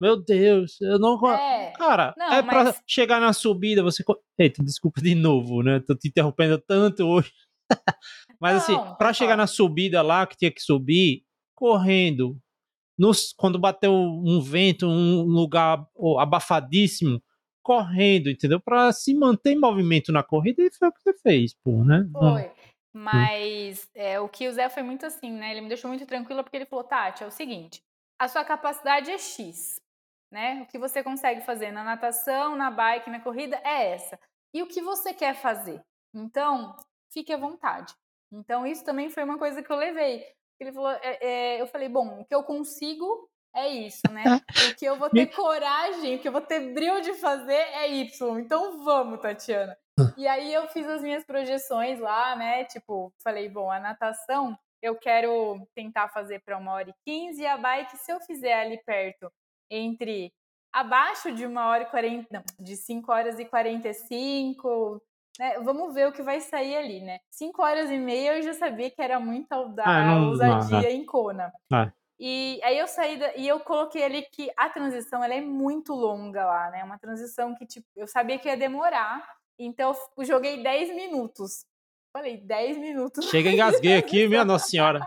meu 0.00 0.16
Deus, 0.16 0.80
eu 0.80 0.96
não. 0.98 1.18
É. 1.32 1.72
Cara, 1.72 2.14
não, 2.16 2.32
é 2.32 2.42
mas... 2.42 2.70
pra 2.70 2.82
chegar 2.86 3.20
na 3.20 3.32
subida, 3.32 3.82
você. 3.82 4.04
Eita, 4.38 4.62
desculpa 4.62 5.00
de 5.00 5.16
novo, 5.16 5.60
né? 5.62 5.80
Tô 5.80 5.92
te 5.96 6.06
interrompendo 6.06 6.56
tanto 6.58 7.04
hoje. 7.04 7.32
mas 8.40 8.58
assim, 8.58 8.72
não, 8.74 8.84
assim, 8.84 8.94
pra 8.96 9.12
chegar 9.12 9.36
na 9.36 9.48
subida 9.48 10.00
lá, 10.00 10.24
que 10.24 10.36
tinha 10.36 10.52
que 10.52 10.62
subir, 10.62 11.24
correndo. 11.52 12.38
Nos, 12.96 13.32
quando 13.36 13.58
bateu 13.58 13.92
um 13.92 14.40
vento, 14.40 14.86
um 14.86 15.22
lugar 15.22 15.84
abafadíssimo, 16.18 17.20
correndo, 17.68 18.30
entendeu? 18.30 18.60
Pra 18.60 18.92
se 18.92 19.14
manter 19.14 19.52
em 19.52 19.60
movimento 19.60 20.10
na 20.10 20.22
corrida, 20.22 20.62
e 20.62 20.70
foi 20.70 20.88
o 20.88 20.92
que 20.92 21.02
você 21.02 21.12
fez, 21.14 21.54
pô, 21.62 21.84
né? 21.84 22.08
Foi. 22.12 22.50
Mas 22.94 23.88
é, 23.94 24.18
o 24.18 24.28
que 24.28 24.48
o 24.48 24.52
Zé 24.52 24.68
foi 24.70 24.82
muito 24.82 25.04
assim, 25.04 25.30
né? 25.30 25.50
Ele 25.50 25.60
me 25.60 25.68
deixou 25.68 25.88
muito 25.88 26.06
tranquila 26.06 26.42
porque 26.42 26.56
ele 26.56 26.66
falou: 26.66 26.84
Tati, 26.84 27.22
é 27.22 27.26
o 27.26 27.30
seguinte, 27.30 27.82
a 28.18 28.26
sua 28.26 28.44
capacidade 28.44 29.10
é 29.10 29.18
X 29.18 29.78
né? 30.30 30.62
O 30.62 30.66
que 30.66 30.78
você 30.78 31.02
consegue 31.02 31.40
fazer 31.40 31.70
na 31.70 31.82
natação, 31.82 32.56
na 32.56 32.70
bike, 32.70 33.10
na 33.10 33.20
corrida 33.20 33.60
é 33.64 33.92
essa. 33.92 34.18
E 34.52 34.62
o 34.62 34.66
que 34.66 34.80
você 34.80 35.12
quer 35.12 35.34
fazer? 35.34 35.82
Então, 36.14 36.76
fique 37.10 37.32
à 37.32 37.36
vontade. 37.36 37.94
Então, 38.32 38.66
isso 38.66 38.84
também 38.84 39.10
foi 39.10 39.24
uma 39.24 39.38
coisa 39.38 39.62
que 39.62 39.70
eu 39.70 39.76
levei. 39.76 40.24
Ele 40.60 40.72
falou, 40.72 40.90
é, 40.90 41.18
é, 41.20 41.60
eu 41.60 41.66
falei, 41.66 41.88
bom, 41.88 42.20
o 42.20 42.24
que 42.24 42.34
eu 42.34 42.42
consigo 42.42 43.28
é 43.58 43.68
isso, 43.68 44.02
né? 44.10 44.24
O 44.72 44.74
que 44.76 44.84
eu 44.84 44.96
vou 44.96 45.10
ter 45.10 45.26
coragem, 45.26 46.16
o 46.16 46.18
que 46.18 46.28
eu 46.28 46.32
vou 46.32 46.40
ter 46.40 46.72
brilho 46.72 47.00
de 47.00 47.14
fazer 47.14 47.52
é 47.52 47.88
Y. 47.88 48.38
Então 48.40 48.84
vamos, 48.84 49.20
Tatiana. 49.20 49.76
E 50.16 50.26
aí 50.28 50.52
eu 50.52 50.68
fiz 50.68 50.86
as 50.86 51.02
minhas 51.02 51.24
projeções 51.24 51.98
lá, 51.98 52.36
né? 52.36 52.64
Tipo, 52.64 53.12
falei, 53.22 53.48
bom, 53.48 53.70
a 53.70 53.80
natação 53.80 54.56
eu 54.80 54.96
quero 54.96 55.66
tentar 55.74 56.08
fazer 56.08 56.40
para 56.40 56.56
uma 56.56 56.72
hora 56.72 56.90
e 56.90 56.94
quinze, 57.04 57.42
e 57.42 57.46
a 57.46 57.56
bike, 57.56 57.96
se 57.96 58.12
eu 58.12 58.20
fizer 58.20 58.54
ali 58.54 58.78
perto 58.84 59.30
entre 59.70 60.32
abaixo 60.72 61.32
de 61.32 61.44
uma 61.44 61.66
hora 61.66 61.82
e 61.82 61.86
quarenta, 61.86 62.26
não, 62.30 62.42
de 62.64 62.76
5 62.76 63.10
horas 63.10 63.38
e 63.38 63.44
45, 63.44 65.02
né? 65.38 65.58
Vamos 65.60 65.94
ver 65.94 66.08
o 66.08 66.12
que 66.12 66.22
vai 66.22 66.40
sair 66.40 66.76
ali, 66.76 67.00
né? 67.00 67.18
5 67.30 67.60
horas 67.62 67.90
e 67.90 67.98
meia 67.98 68.36
eu 68.36 68.42
já 68.42 68.54
sabia 68.54 68.90
que 68.90 69.02
era 69.02 69.18
muita 69.18 69.56
ah, 69.56 70.20
ousadia 70.20 70.90
em 70.92 71.04
Kona. 71.04 71.52
Ah. 71.72 71.92
E 72.18 72.60
aí 72.64 72.78
eu 72.78 72.88
saí 72.88 73.16
da, 73.16 73.34
e 73.36 73.46
eu 73.46 73.60
coloquei 73.60 74.02
ali 74.02 74.22
que 74.32 74.50
a 74.56 74.68
transição 74.68 75.22
ela 75.22 75.34
é 75.34 75.40
muito 75.40 75.94
longa 75.94 76.44
lá, 76.44 76.70
né? 76.70 76.82
Uma 76.82 76.98
transição 76.98 77.54
que 77.54 77.64
tipo, 77.64 77.86
eu 77.94 78.08
sabia 78.08 78.38
que 78.38 78.48
ia 78.48 78.56
demorar, 78.56 79.24
então 79.58 79.94
eu 80.16 80.24
joguei 80.24 80.62
10 80.62 80.94
minutos. 80.94 81.64
Falei, 82.12 82.38
10 82.38 82.78
minutos. 82.78 83.26
Chega, 83.26 83.50
engasguei 83.50 83.96
aqui, 83.98 84.26
minha 84.26 84.44
Nossa 84.44 84.66
Senhora. 84.66 85.06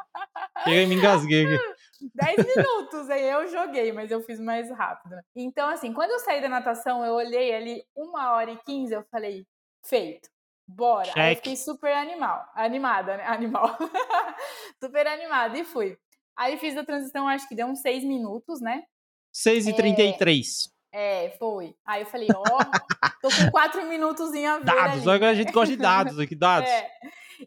Chega, 0.63 0.87
me 0.87 0.95
engasguei 0.95 1.45
aqui. 1.45 1.75
10 2.15 2.55
minutos, 2.55 3.09
aí 3.09 3.29
eu 3.29 3.47
joguei, 3.47 3.91
mas 3.91 4.09
eu 4.09 4.21
fiz 4.21 4.39
mais 4.39 4.69
rápido. 4.71 5.15
Então, 5.35 5.67
assim, 5.69 5.93
quando 5.93 6.11
eu 6.11 6.19
saí 6.19 6.41
da 6.41 6.49
natação, 6.49 7.03
eu 7.03 7.13
olhei 7.13 7.53
ali 7.53 7.83
uma 7.95 8.31
hora 8.31 8.51
e 8.51 8.57
15, 8.57 8.93
eu 8.93 9.03
falei, 9.11 9.45
feito. 9.85 10.29
Bora. 10.67 11.05
Check. 11.05 11.17
Aí 11.17 11.35
fiquei 11.35 11.57
super 11.57 11.93
animal, 11.93 12.47
animada, 12.55 13.17
né? 13.17 13.25
Animal. 13.27 13.77
super 14.81 15.05
animada 15.07 15.57
e 15.57 15.65
fui. 15.65 15.97
Aí 16.37 16.57
fiz 16.57 16.77
a 16.77 16.83
transição, 16.83 17.27
acho 17.27 17.47
que 17.47 17.55
deu 17.55 17.67
uns 17.67 17.81
6 17.81 18.03
minutos, 18.03 18.61
né? 18.61 18.83
6 19.33 19.67
e 19.67 19.73
33. 19.73 20.71
É, 20.91 21.25
é, 21.25 21.29
foi. 21.31 21.75
Aí 21.85 22.01
eu 22.01 22.05
falei, 22.05 22.27
ó, 22.35 22.41
oh, 22.41 23.09
tô 23.21 23.29
com 23.29 23.51
4 23.51 23.87
minutos 23.87 24.29
a 24.29 24.59
ver 24.59 24.65
Dados, 24.65 25.07
ali. 25.07 25.25
a 25.25 25.33
gente 25.33 25.51
gosta 25.51 25.75
de 25.75 25.81
dados 25.81 26.19
aqui, 26.19 26.35
dados. 26.35 26.69
É. 26.69 26.89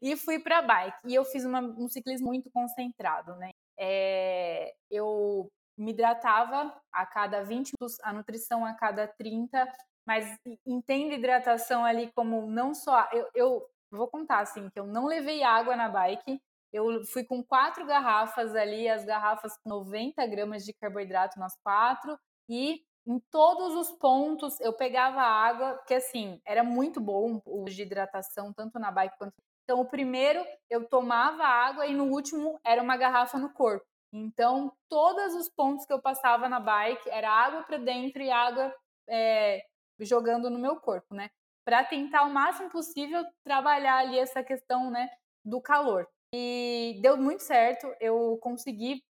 E 0.00 0.16
fui 0.16 0.38
pra 0.38 0.62
bike. 0.62 0.96
E 1.06 1.14
eu 1.14 1.24
fiz 1.24 1.44
uma, 1.44 1.60
um 1.60 1.88
ciclismo 1.88 2.28
muito 2.28 2.50
concentrado, 2.50 3.36
né? 3.36 3.50
É, 3.78 4.74
eu 4.90 5.48
me 5.76 5.90
hidratava 5.90 6.74
a 6.92 7.06
cada 7.06 7.42
20 7.42 7.72
minutos, 7.78 7.98
a 8.02 8.12
nutrição 8.12 8.64
a 8.64 8.74
cada 8.74 9.06
30, 9.06 9.68
mas 10.06 10.38
entendo 10.66 11.12
hidratação 11.12 11.84
ali 11.84 12.10
como 12.14 12.46
não 12.46 12.74
só. 12.74 13.08
Eu, 13.12 13.28
eu 13.34 13.66
vou 13.90 14.08
contar 14.08 14.40
assim, 14.40 14.68
que 14.70 14.78
eu 14.78 14.86
não 14.86 15.06
levei 15.06 15.42
água 15.42 15.76
na 15.76 15.88
bike, 15.88 16.40
Eu 16.74 17.04
fui 17.04 17.22
com 17.22 17.40
quatro 17.40 17.86
garrafas 17.86 18.52
ali, 18.56 18.88
as 18.88 19.04
garrafas 19.04 19.56
com 19.62 19.70
90 19.70 20.26
gramas 20.26 20.64
de 20.64 20.72
carboidrato 20.72 21.38
nas 21.38 21.56
quatro, 21.62 22.18
e 22.48 22.82
em 23.06 23.20
todos 23.30 23.76
os 23.76 23.92
pontos 23.92 24.58
eu 24.60 24.72
pegava 24.72 25.20
água, 25.20 25.80
que 25.86 25.94
assim, 25.94 26.40
era 26.44 26.64
muito 26.64 27.00
bom 27.00 27.40
o 27.46 27.64
de 27.66 27.82
hidratação, 27.82 28.52
tanto 28.52 28.80
na 28.80 28.90
bike 28.90 29.16
quanto. 29.16 29.34
Então, 29.62 29.80
o 29.80 29.88
primeiro 29.88 30.44
eu 30.68 30.84
tomava 30.88 31.44
água 31.44 31.86
e 31.86 31.94
no 31.94 32.06
último 32.06 32.58
era 32.64 32.82
uma 32.82 32.96
garrafa 32.96 33.38
no 33.38 33.52
corpo. 33.52 33.86
Então, 34.12 34.72
todos 34.88 35.32
os 35.36 35.48
pontos 35.48 35.86
que 35.86 35.92
eu 35.92 36.02
passava 36.02 36.48
na 36.48 36.58
bike 36.58 37.08
era 37.08 37.30
água 37.30 37.62
para 37.62 37.78
dentro 37.78 38.20
e 38.20 38.32
água 38.32 38.74
é, 39.08 39.62
jogando 40.00 40.50
no 40.50 40.58
meu 40.58 40.80
corpo, 40.80 41.14
né? 41.14 41.30
Para 41.64 41.84
tentar 41.84 42.24
o 42.24 42.32
máximo 42.32 42.68
possível 42.68 43.24
trabalhar 43.44 43.98
ali 43.98 44.18
essa 44.18 44.42
questão, 44.42 44.90
né, 44.90 45.08
do 45.44 45.60
calor. 45.60 46.08
E 46.36 46.98
deu 47.00 47.16
muito 47.16 47.44
certo, 47.44 47.86
eu 48.00 48.36
consegui 48.42 49.04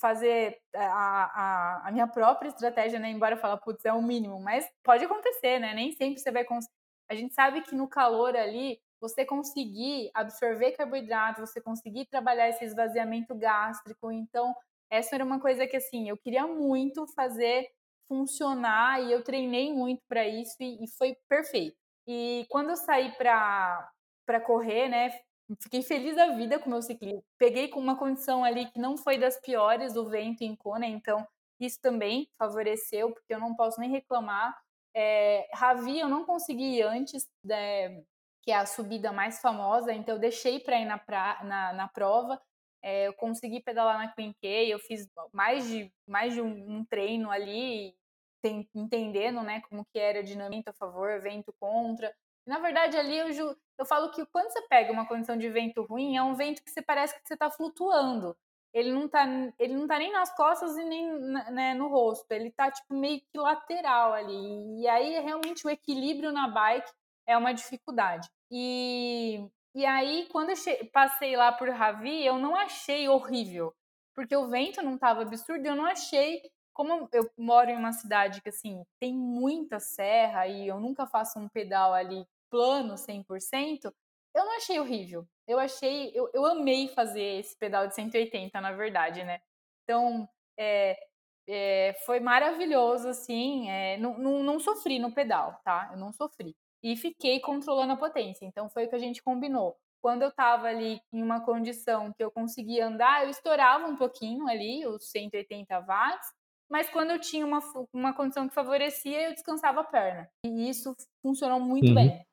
fazer 0.00 0.58
a, 0.74 1.82
a, 1.82 1.88
a 1.88 1.92
minha 1.92 2.08
própria 2.08 2.48
estratégia, 2.48 2.98
né? 2.98 3.10
Embora 3.10 3.36
fale, 3.36 3.60
putz, 3.60 3.84
é 3.84 3.92
o 3.92 4.00
mínimo, 4.00 4.40
mas 4.40 4.66
pode 4.82 5.04
acontecer, 5.04 5.58
né? 5.58 5.74
Nem 5.74 5.92
sempre 5.92 6.18
você 6.18 6.30
vai 6.30 6.42
conseguir. 6.42 6.72
A 7.10 7.14
gente 7.14 7.34
sabe 7.34 7.60
que 7.60 7.74
no 7.74 7.86
calor 7.86 8.34
ali, 8.34 8.80
você 8.98 9.26
conseguir 9.26 10.10
absorver 10.14 10.72
carboidrato, 10.72 11.42
você 11.42 11.60
conseguir 11.60 12.06
trabalhar 12.06 12.48
esse 12.48 12.64
esvaziamento 12.64 13.34
gástrico. 13.34 14.10
Então, 14.10 14.54
essa 14.90 15.14
era 15.14 15.24
uma 15.24 15.38
coisa 15.38 15.66
que, 15.66 15.76
assim, 15.76 16.08
eu 16.08 16.16
queria 16.16 16.46
muito 16.46 17.06
fazer 17.14 17.68
funcionar 18.08 19.02
e 19.02 19.12
eu 19.12 19.22
treinei 19.22 19.72
muito 19.72 20.02
para 20.08 20.26
isso 20.26 20.56
e, 20.60 20.82
e, 20.82 20.88
foi 20.96 21.14
perfeito. 21.28 21.76
E 22.08 22.46
quando 22.48 22.70
eu 22.70 22.76
saí 22.76 23.12
para 23.12 24.40
correr, 24.46 24.88
né, 24.88 25.10
fiquei 25.60 25.82
feliz 25.82 26.16
da 26.16 26.28
vida 26.36 26.58
com 26.58 26.66
o 26.66 26.70
meu 26.70 26.82
ciclismo. 26.82 27.24
Peguei 27.38 27.68
com 27.68 27.80
uma 27.80 27.96
condição 27.96 28.44
ali 28.44 28.66
que 28.70 28.78
não 28.78 28.96
foi 28.96 29.18
das 29.18 29.40
piores, 29.40 29.96
o 29.96 30.08
vento 30.08 30.42
em 30.42 30.54
Kona, 30.54 30.86
então 30.86 31.26
isso 31.58 31.78
também 31.80 32.28
favoreceu, 32.38 33.12
porque 33.12 33.34
eu 33.34 33.40
não 33.40 33.54
posso 33.54 33.80
nem 33.80 33.90
reclamar. 33.90 34.56
É, 34.94 35.48
Ravi 35.54 35.98
eu 35.98 36.08
não 36.08 36.24
consegui 36.24 36.78
ir 36.78 36.82
antes, 36.82 37.28
né, 37.44 38.02
que 38.42 38.50
é 38.50 38.56
a 38.56 38.66
subida 38.66 39.12
mais 39.12 39.40
famosa, 39.40 39.92
então 39.92 40.14
eu 40.16 40.20
deixei 40.20 40.60
para 40.60 40.78
ir 40.80 40.84
na, 40.86 40.98
pra, 40.98 41.42
na, 41.44 41.72
na 41.72 41.88
prova. 41.88 42.40
É, 42.82 43.08
eu 43.08 43.12
consegui 43.14 43.60
pedalar 43.60 43.98
na 43.98 44.08
K, 44.08 44.32
eu 44.42 44.78
fiz 44.78 45.06
mais 45.32 45.68
de, 45.68 45.92
mais 46.06 46.32
de 46.32 46.40
um, 46.40 46.78
um 46.78 46.84
treino 46.84 47.30
ali, 47.30 47.94
tem, 48.42 48.68
entendendo 48.74 49.42
né, 49.42 49.60
como 49.68 49.84
que 49.92 49.98
era 49.98 50.22
dinâmica 50.22 50.70
a 50.70 50.74
favor, 50.74 51.20
vento 51.20 51.54
contra. 51.60 52.12
Na 52.46 52.58
verdade, 52.58 52.96
ali 52.96 53.16
eu, 53.16 53.56
eu 53.78 53.86
falo 53.86 54.10
que 54.10 54.24
quando 54.26 54.50
você 54.50 54.62
pega 54.62 54.92
uma 54.92 55.06
condição 55.06 55.36
de 55.36 55.48
vento 55.48 55.82
ruim, 55.82 56.16
é 56.16 56.22
um 56.22 56.34
vento 56.34 56.62
que 56.62 56.70
você 56.70 56.82
parece 56.82 57.14
que 57.14 57.26
você 57.26 57.34
está 57.34 57.50
flutuando. 57.50 58.36
Ele 58.72 58.92
não 58.92 59.06
está 59.06 59.26
ele 59.58 59.74
não 59.74 59.86
tá 59.86 59.98
nem 59.98 60.12
nas 60.12 60.34
costas 60.34 60.76
e 60.76 60.84
nem 60.84 61.12
né, 61.50 61.74
no 61.74 61.88
rosto. 61.88 62.30
Ele 62.30 62.48
está 62.48 62.70
tipo, 62.70 62.94
meio 62.94 63.20
que 63.20 63.38
lateral 63.38 64.12
ali. 64.12 64.80
E 64.80 64.88
aí, 64.88 65.18
realmente, 65.20 65.66
o 65.66 65.70
equilíbrio 65.70 66.32
na 66.32 66.48
bike 66.48 66.90
é 67.26 67.36
uma 67.36 67.52
dificuldade. 67.52 68.28
E, 68.50 69.48
e 69.74 69.84
aí, 69.86 70.28
quando 70.30 70.50
eu 70.50 70.56
passei 70.92 71.36
lá 71.36 71.52
por 71.52 71.68
Ravi, 71.70 72.24
eu 72.24 72.38
não 72.38 72.54
achei 72.56 73.08
horrível. 73.08 73.74
Porque 74.14 74.36
o 74.36 74.48
vento 74.48 74.82
não 74.82 74.94
estava 74.94 75.22
absurdo, 75.22 75.66
eu 75.66 75.74
não 75.74 75.86
achei 75.86 76.42
como 76.80 77.10
eu 77.12 77.30
moro 77.36 77.68
em 77.68 77.76
uma 77.76 77.92
cidade 77.92 78.40
que 78.40 78.48
assim 78.48 78.82
tem 78.98 79.14
muita 79.14 79.78
serra 79.78 80.46
e 80.46 80.66
eu 80.66 80.80
nunca 80.80 81.06
faço 81.06 81.38
um 81.38 81.46
pedal 81.46 81.92
ali 81.92 82.26
plano 82.48 82.94
100%, 82.94 83.92
eu 84.34 84.44
não 84.46 84.56
achei 84.56 84.80
horrível. 84.80 85.28
Eu 85.46 85.58
achei, 85.58 86.10
eu, 86.14 86.30
eu 86.32 86.46
amei 86.46 86.88
fazer 86.88 87.38
esse 87.38 87.54
pedal 87.58 87.86
de 87.86 87.94
180, 87.94 88.58
na 88.62 88.72
verdade, 88.72 89.22
né? 89.24 89.42
Então, 89.84 90.26
é, 90.58 90.98
é, 91.46 91.94
foi 92.06 92.18
maravilhoso, 92.18 93.08
assim. 93.08 93.68
É, 93.68 93.98
não, 93.98 94.16
não, 94.16 94.42
não 94.42 94.58
sofri 94.58 94.98
no 94.98 95.12
pedal, 95.12 95.60
tá? 95.62 95.90
Eu 95.92 95.98
não 95.98 96.14
sofri. 96.14 96.56
E 96.82 96.96
fiquei 96.96 97.40
controlando 97.40 97.92
a 97.92 97.96
potência. 97.96 98.46
Então, 98.46 98.70
foi 98.70 98.86
o 98.86 98.88
que 98.88 98.96
a 98.96 98.98
gente 98.98 99.22
combinou. 99.22 99.76
Quando 100.00 100.22
eu 100.22 100.32
tava 100.32 100.68
ali 100.68 100.98
em 101.12 101.22
uma 101.22 101.44
condição 101.44 102.10
que 102.10 102.24
eu 102.24 102.30
conseguia 102.30 102.86
andar, 102.86 103.24
eu 103.24 103.28
estourava 103.28 103.86
um 103.86 103.96
pouquinho 103.96 104.48
ali, 104.48 104.86
os 104.86 105.10
180 105.10 105.78
watts, 105.80 106.39
mas 106.70 106.88
quando 106.88 107.10
eu 107.10 107.20
tinha 107.20 107.44
uma, 107.44 107.60
uma 107.92 108.14
condição 108.14 108.48
que 108.48 108.54
favorecia, 108.54 109.28
eu 109.28 109.34
descansava 109.34 109.80
a 109.80 109.84
perna. 109.84 110.28
E 110.46 110.68
isso 110.68 110.94
funcionou 111.20 111.58
muito 111.58 111.88
uhum. 111.88 111.94
bem. 111.94 112.24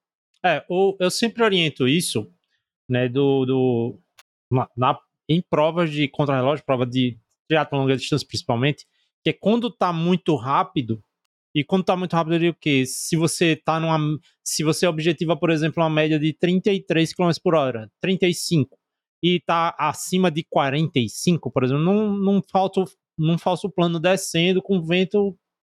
É, 0.46 0.64
eu 0.70 1.10
sempre 1.10 1.44
oriento 1.44 1.88
isso, 1.88 2.32
né, 2.88 3.10
do, 3.10 3.46
do 3.46 4.00
na, 4.78 5.00
em 5.28 5.42
provas 5.42 5.92
de 5.92 6.08
contrarrelógio, 6.08 6.64
prova 6.64 6.86
de 6.86 7.18
triatlo 7.50 7.80
longa 7.80 7.98
distância 7.98 8.28
principalmente, 8.28 8.86
que 9.24 9.32
é 9.32 9.34
quando 9.34 9.72
tá 9.72 9.92
muito 9.92 10.36
rápido, 10.36 11.02
e 11.56 11.64
quando 11.64 11.86
tá 11.86 11.98
muito 11.98 12.14
rápido, 12.14 12.36
eu 12.36 12.40
digo 12.40 12.58
que 12.60 12.86
se 12.86 13.16
você 13.16 13.56
tá 13.56 13.80
numa. 13.80 13.98
Se 14.44 14.64
você 14.64 14.86
objetiva, 14.86 15.36
por 15.36 15.50
exemplo, 15.50 15.82
uma 15.82 15.90
média 15.90 16.20
de 16.20 16.32
33 16.32 17.14
km 17.14 17.32
por 17.44 17.56
hora, 17.56 17.92
35, 18.00 18.78
e 19.24 19.40
tá 19.40 19.76
acima 19.80 20.30
de 20.30 20.44
45, 20.44 21.50
por 21.50 21.64
exemplo, 21.64 21.84
não, 21.84 22.14
não 22.16 22.44
falta 22.52 22.84
num 23.18 23.38
falso 23.38 23.70
plano 23.70 24.00
descendo 24.00 24.62
com 24.62 24.78
o 24.78 24.86
vento 24.86 25.38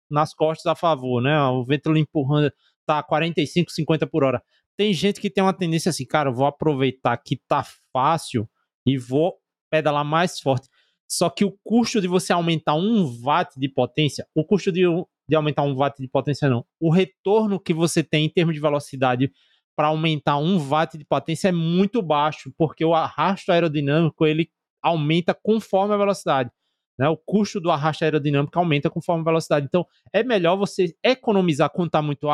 nas 0.10 0.34
costas 0.34 0.66
a 0.66 0.76
favor, 0.76 1.22
né? 1.22 1.40
O 1.44 1.64
vento 1.64 1.92
lhe 1.92 2.00
empurrando, 2.00 2.52
tá 2.86 3.02
45, 3.04 3.72
50 3.72 4.08
por 4.08 4.24
hora. 4.24 4.42
Tem 4.78 4.94
gente 4.94 5.20
que 5.20 5.30
tem 5.30 5.44
uma 5.44 5.54
tendência 5.54 5.90
assim, 5.90 6.06
cara, 6.06 6.32
vou 6.32 6.46
aproveitar 6.46 7.18
que 7.18 7.38
tá 7.48 7.64
fácil 7.94 8.50
e 8.86 8.98
vou 8.98 9.38
pedalar 9.70 10.06
mais 10.06 10.40
forte. 10.40 10.68
Só 11.08 11.30
que 11.30 11.44
o 11.44 11.58
custo 11.64 12.00
de 12.00 12.08
você 12.08 12.32
aumentar 12.32 12.76
um 12.76 13.04
watt 13.24 13.60
de 13.60 13.68
potência, 13.68 14.28
o 14.34 14.46
custo 14.46 14.72
de, 14.72 14.84
de 15.28 15.36
aumentar 15.36 15.64
um 15.64 15.76
watt 15.76 16.00
de 16.00 16.08
potência 16.08 16.50
não, 16.50 16.66
o 16.80 16.92
retorno 16.92 17.60
que 17.60 17.74
você 17.74 18.04
tem 18.04 18.26
em 18.26 18.30
termos 18.30 18.56
de 18.56 18.62
velocidade 18.62 19.32
para 19.76 19.88
aumentar 19.88 20.38
um 20.38 20.58
watt 20.58 20.98
de 20.98 21.06
potência 21.06 21.50
é 21.50 21.52
muito 21.52 22.02
baixo, 22.02 22.54
porque 22.58 22.86
o 22.86 22.94
arrasto 22.94 23.52
aerodinâmico 23.52 24.26
ele 24.26 24.50
aumenta 24.82 25.34
conforme 25.34 25.94
a 25.94 25.98
velocidade. 25.98 26.52
Né? 27.00 27.08
O 27.08 27.16
custo 27.16 27.62
do 27.62 27.72
arrasto 27.72 28.04
aerodinâmico 28.04 28.60
aumenta 28.60 28.90
conforme 28.90 29.22
a 29.22 29.26
velocidade. 29.26 29.66
Então, 29.66 29.88
é 30.12 30.22
melhor 30.22 30.58
você 30.58 30.94
economizar 31.02 31.70
quando 31.70 31.88
está 31.88 32.02
muito 32.02 32.28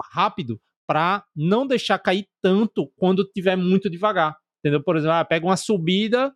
rápido 0.00 0.60
para 0.86 1.24
não 1.34 1.66
deixar 1.66 1.98
cair 1.98 2.28
tanto 2.40 2.86
quando 2.96 3.22
estiver 3.22 3.56
muito 3.56 3.90
devagar. 3.90 4.36
Entendeu? 4.60 4.80
Por 4.80 4.96
exemplo, 4.96 5.16
ah, 5.16 5.24
pega 5.24 5.44
uma 5.44 5.56
subida 5.56 6.32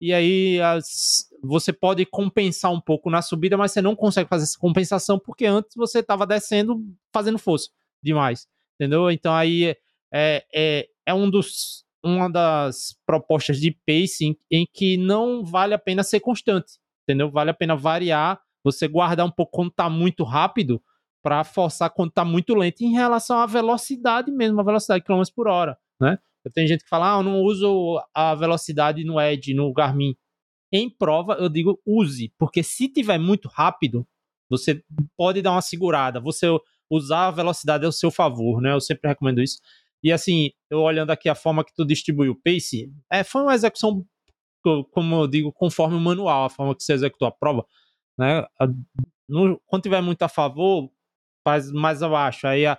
e 0.00 0.14
aí 0.14 0.58
as, 0.62 1.28
você 1.42 1.70
pode 1.70 2.06
compensar 2.06 2.72
um 2.72 2.80
pouco 2.80 3.10
na 3.10 3.20
subida, 3.20 3.58
mas 3.58 3.72
você 3.72 3.82
não 3.82 3.94
consegue 3.94 4.28
fazer 4.28 4.44
essa 4.44 4.58
compensação 4.58 5.18
porque 5.18 5.44
antes 5.44 5.76
você 5.76 5.98
estava 5.98 6.26
descendo 6.26 6.82
fazendo 7.12 7.38
força 7.38 7.68
demais. 8.02 8.46
Entendeu? 8.80 9.10
Então 9.10 9.34
aí 9.34 9.76
é, 10.14 10.46
é, 10.54 10.88
é 11.04 11.12
um 11.12 11.28
dos, 11.28 11.84
uma 12.02 12.30
das 12.30 12.96
propostas 13.04 13.60
de 13.60 13.76
pacing 13.86 14.34
em 14.50 14.66
que 14.72 14.96
não 14.96 15.44
vale 15.44 15.74
a 15.74 15.78
pena 15.78 16.02
ser 16.02 16.20
constante 16.20 16.78
entendeu? 17.08 17.30
Vale 17.30 17.50
a 17.50 17.54
pena 17.54 17.74
variar, 17.74 18.38
você 18.62 18.86
guardar 18.86 19.24
um 19.24 19.30
pouco 19.30 19.52
quando 19.52 19.70
tá 19.70 19.88
muito 19.88 20.24
rápido 20.24 20.82
para 21.22 21.42
forçar 21.42 21.90
quando 21.90 22.12
tá 22.12 22.24
muito 22.24 22.54
lento 22.54 22.82
em 22.82 22.92
relação 22.92 23.38
à 23.38 23.46
velocidade 23.46 24.30
mesmo, 24.30 24.60
a 24.60 24.64
velocidade 24.64 25.02
de 25.02 25.06
km 25.06 25.22
por 25.34 25.48
hora, 25.48 25.78
né? 26.00 26.18
Tem 26.54 26.66
gente 26.66 26.84
que 26.84 26.88
fala, 26.88 27.14
ah, 27.14 27.18
eu 27.18 27.22
não 27.22 27.42
uso 27.42 28.00
a 28.14 28.34
velocidade 28.34 29.04
no 29.04 29.20
Edge, 29.20 29.52
no 29.52 29.70
Garmin. 29.72 30.16
Em 30.72 30.88
prova, 30.88 31.34
eu 31.34 31.48
digo 31.48 31.78
use, 31.84 32.32
porque 32.38 32.62
se 32.62 32.88
tiver 32.88 33.18
muito 33.18 33.48
rápido, 33.48 34.06
você 34.48 34.82
pode 35.16 35.42
dar 35.42 35.52
uma 35.52 35.60
segurada, 35.60 36.20
você 36.20 36.46
usar 36.90 37.26
a 37.26 37.30
velocidade 37.30 37.84
ao 37.84 37.92
seu 37.92 38.10
favor, 38.10 38.62
né? 38.62 38.72
Eu 38.72 38.80
sempre 38.80 39.08
recomendo 39.08 39.42
isso. 39.42 39.58
E 40.02 40.10
assim, 40.10 40.50
eu 40.70 40.80
olhando 40.80 41.10
aqui 41.10 41.28
a 41.28 41.34
forma 41.34 41.64
que 41.64 41.74
tu 41.74 41.84
distribui 41.84 42.28
o 42.30 42.40
pace, 42.40 42.90
é, 43.10 43.22
foi 43.22 43.42
uma 43.42 43.54
execução 43.54 44.06
como 44.90 45.22
eu 45.22 45.28
digo, 45.28 45.52
conforme 45.52 45.96
o 45.96 46.00
manual, 46.00 46.44
a 46.44 46.50
forma 46.50 46.74
que 46.74 46.82
você 46.82 46.92
executou 46.92 47.28
a 47.28 47.32
prova, 47.32 47.64
né? 48.18 48.44
No, 49.28 49.60
quando 49.66 49.82
tiver 49.82 50.00
muito 50.00 50.22
a 50.22 50.28
favor, 50.28 50.90
faz 51.44 51.70
mais 51.70 52.02
abaixo. 52.02 52.46
Aí 52.46 52.66
a, 52.66 52.78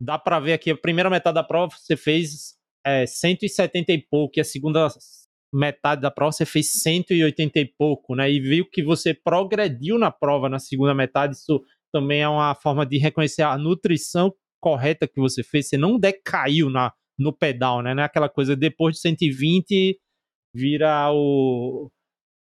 dá 0.00 0.18
para 0.18 0.40
ver 0.40 0.54
aqui, 0.54 0.70
a 0.70 0.76
primeira 0.76 1.10
metade 1.10 1.34
da 1.34 1.44
prova 1.44 1.74
você 1.76 1.96
fez 1.96 2.54
é, 2.84 3.06
170 3.06 3.92
e 3.92 3.98
pouco, 3.98 4.38
e 4.38 4.40
a 4.40 4.44
segunda 4.44 4.88
metade 5.52 6.00
da 6.00 6.10
prova 6.10 6.32
você 6.32 6.46
fez 6.46 6.72
180 6.72 7.58
e 7.58 7.66
pouco, 7.66 8.14
né? 8.14 8.30
E 8.30 8.40
viu 8.40 8.68
que 8.70 8.82
você 8.82 9.12
progrediu 9.12 9.98
na 9.98 10.10
prova 10.10 10.48
na 10.48 10.58
segunda 10.58 10.94
metade, 10.94 11.34
isso 11.34 11.62
também 11.92 12.22
é 12.22 12.28
uma 12.28 12.54
forma 12.54 12.86
de 12.86 12.98
reconhecer 12.98 13.42
a 13.42 13.58
nutrição 13.58 14.32
correta 14.60 15.08
que 15.08 15.20
você 15.20 15.42
fez, 15.42 15.68
você 15.68 15.76
não 15.76 15.98
decaiu 15.98 16.70
na, 16.70 16.92
no 17.18 17.32
pedal, 17.32 17.82
né? 17.82 17.94
Não 17.94 18.02
é 18.02 18.06
aquela 18.06 18.28
coisa 18.28 18.54
depois 18.54 18.96
de 18.96 19.02
120 19.02 19.98
vira 20.54 21.10
o, 21.12 21.90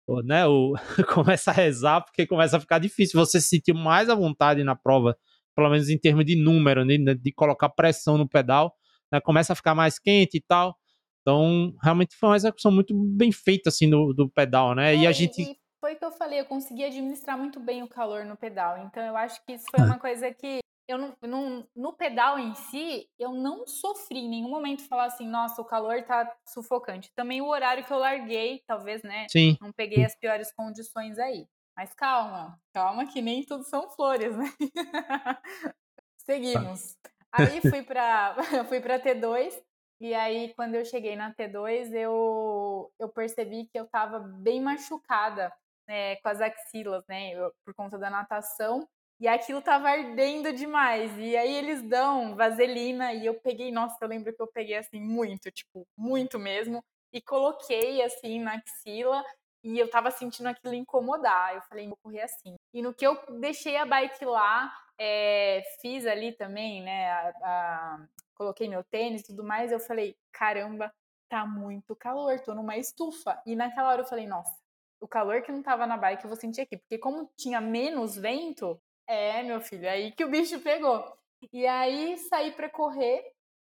o 0.07 0.21
né, 0.21 0.45
o 0.45 0.73
começa 1.13 1.51
a 1.51 1.53
rezar 1.53 2.01
porque 2.01 2.25
começa 2.27 2.57
a 2.57 2.59
ficar 2.59 2.79
difícil. 2.79 3.19
Você 3.19 3.39
se 3.39 3.47
sentir 3.47 3.73
mais 3.73 4.09
à 4.09 4.15
vontade 4.15 4.63
na 4.63 4.75
prova, 4.75 5.17
pelo 5.55 5.69
menos 5.69 5.89
em 5.89 5.97
termos 5.97 6.25
de 6.25 6.35
número, 6.35 6.85
né, 6.85 6.97
de 6.97 7.31
colocar 7.31 7.69
pressão 7.69 8.17
no 8.17 8.27
pedal, 8.27 8.75
né, 9.11 9.19
começa 9.19 9.53
a 9.53 9.55
ficar 9.55 9.75
mais 9.75 9.99
quente 9.99 10.37
e 10.37 10.41
tal. 10.41 10.75
Então, 11.21 11.75
realmente 11.83 12.15
foi 12.15 12.29
uma 12.29 12.35
execução 12.35 12.71
muito 12.71 12.93
bem 12.95 13.31
feita, 13.31 13.69
assim, 13.69 13.89
do, 13.89 14.13
do 14.13 14.29
pedal, 14.29 14.73
né? 14.73 14.95
É, 14.95 14.97
e 14.97 15.07
a 15.07 15.11
gente. 15.11 15.41
E 15.41 15.59
foi 15.79 15.93
o 15.93 15.97
que 15.97 16.05
eu 16.05 16.11
falei, 16.11 16.39
eu 16.39 16.45
consegui 16.45 16.83
administrar 16.83 17.37
muito 17.37 17.59
bem 17.59 17.83
o 17.83 17.87
calor 17.87 18.25
no 18.25 18.35
pedal. 18.35 18.77
Então, 18.85 19.03
eu 19.03 19.15
acho 19.15 19.43
que 19.45 19.53
isso 19.53 19.65
foi 19.69 19.85
uma 19.85 19.99
coisa 19.99 20.33
que 20.33 20.59
eu 20.89 20.97
não, 20.97 21.15
não, 21.21 21.67
no 21.75 21.93
pedal 21.93 22.39
em 22.39 22.55
si, 22.55 23.07
eu 23.19 23.31
não 23.31 23.67
sofri 23.67 24.17
em 24.17 24.29
nenhum 24.29 24.49
momento 24.49 24.87
falar 24.87 25.05
assim, 25.05 25.27
nossa, 25.27 25.61
o 25.61 25.65
calor 25.65 26.01
tá 26.01 26.35
sufocante. 26.47 27.13
Também 27.15 27.41
o 27.41 27.47
horário 27.47 27.85
que 27.85 27.93
eu 27.93 27.99
larguei, 27.99 28.63
talvez, 28.65 29.03
né? 29.03 29.27
Sim. 29.29 29.55
Não 29.61 29.71
peguei 29.71 30.03
as 30.03 30.15
piores 30.15 30.51
condições 30.51 31.19
aí. 31.19 31.47
Mas 31.77 31.93
calma, 31.93 32.59
calma 32.73 33.05
que 33.05 33.21
nem 33.21 33.45
tudo 33.45 33.63
são 33.65 33.87
flores, 33.91 34.35
né? 34.35 34.51
Seguimos. 36.17 36.97
Aí 37.31 37.61
fui 37.61 37.83
para 37.83 38.35
fui 38.67 38.81
para 38.81 38.99
T2 38.99 39.53
e 40.01 40.15
aí 40.15 40.55
quando 40.55 40.73
eu 40.73 40.83
cheguei 40.83 41.15
na 41.15 41.31
T2 41.35 41.93
eu 41.93 42.91
eu 42.97 43.09
percebi 43.09 43.67
que 43.67 43.79
eu 43.79 43.85
estava 43.85 44.17
bem 44.19 44.59
machucada 44.59 45.53
né, 45.87 46.15
com 46.17 46.29
as 46.29 46.41
axilas, 46.41 47.03
né, 47.07 47.31
eu, 47.31 47.53
por 47.63 47.73
conta 47.73 47.97
da 47.97 48.09
natação 48.09 48.87
e 49.19 49.27
aquilo 49.27 49.61
tava 49.61 49.89
ardendo 49.89 50.53
demais. 50.53 51.11
E 51.17 51.35
aí 51.35 51.53
eles 51.55 51.81
dão 51.81 52.35
vaselina 52.35 53.13
e 53.13 53.25
eu 53.25 53.33
peguei, 53.33 53.71
nossa, 53.71 53.97
eu 54.01 54.07
lembro 54.07 54.33
que 54.33 54.41
eu 54.41 54.47
peguei 54.47 54.77
assim 54.77 54.99
muito, 55.01 55.51
tipo, 55.51 55.85
muito 55.97 56.39
mesmo, 56.39 56.83
e 57.11 57.21
coloquei 57.21 58.01
assim 58.01 58.39
na 58.39 58.55
axila 58.55 59.23
e 59.63 59.77
eu 59.77 59.89
tava 59.89 60.09
sentindo 60.11 60.47
aquilo 60.47 60.73
incomodar. 60.73 61.55
Eu 61.55 61.61
falei, 61.63 61.87
vou 61.87 61.97
correr 62.01 62.21
assim. 62.21 62.55
E 62.73 62.81
no 62.81 62.93
que 62.93 63.05
eu 63.05 63.17
deixei 63.39 63.75
a 63.75 63.85
bike 63.85 64.23
lá, 64.25 64.71
é, 64.97 65.63
fiz 65.81 66.05
ali 66.05 66.31
também, 66.31 66.81
né? 66.81 67.11
A, 67.11 67.29
a, 67.43 68.07
coloquei 68.35 68.69
meu 68.69 68.83
tênis 68.83 69.21
e 69.21 69.25
tudo 69.25 69.43
mais. 69.43 69.71
Eu 69.71 69.79
falei, 69.79 70.15
caramba, 70.31 70.93
tá 71.27 71.45
muito 71.45 71.95
calor, 71.95 72.39
tô 72.39 72.53
numa 72.53 72.77
estufa. 72.77 73.41
E 73.45 73.55
naquela 73.55 73.89
hora 73.89 74.01
eu 74.01 74.07
falei, 74.07 74.27
nossa, 74.27 74.55
o 75.01 75.07
calor 75.07 75.41
que 75.41 75.51
não 75.51 75.61
tava 75.61 75.85
na 75.85 75.97
bike 75.97 76.23
eu 76.23 76.29
vou 76.29 76.39
sentir 76.39 76.61
aqui. 76.61 76.77
Porque 76.77 76.97
como 76.97 77.29
tinha 77.35 77.59
menos 77.59 78.15
vento, 78.15 78.79
é, 79.09 79.41
meu 79.41 79.59
filho, 79.59 79.85
é 79.85 79.89
aí 79.89 80.11
que 80.11 80.23
o 80.23 80.29
bicho 80.29 80.59
pegou. 80.59 81.03
E 81.51 81.65
aí 81.65 82.15
saí 82.17 82.51
para 82.51 82.69
correr. 82.69 83.23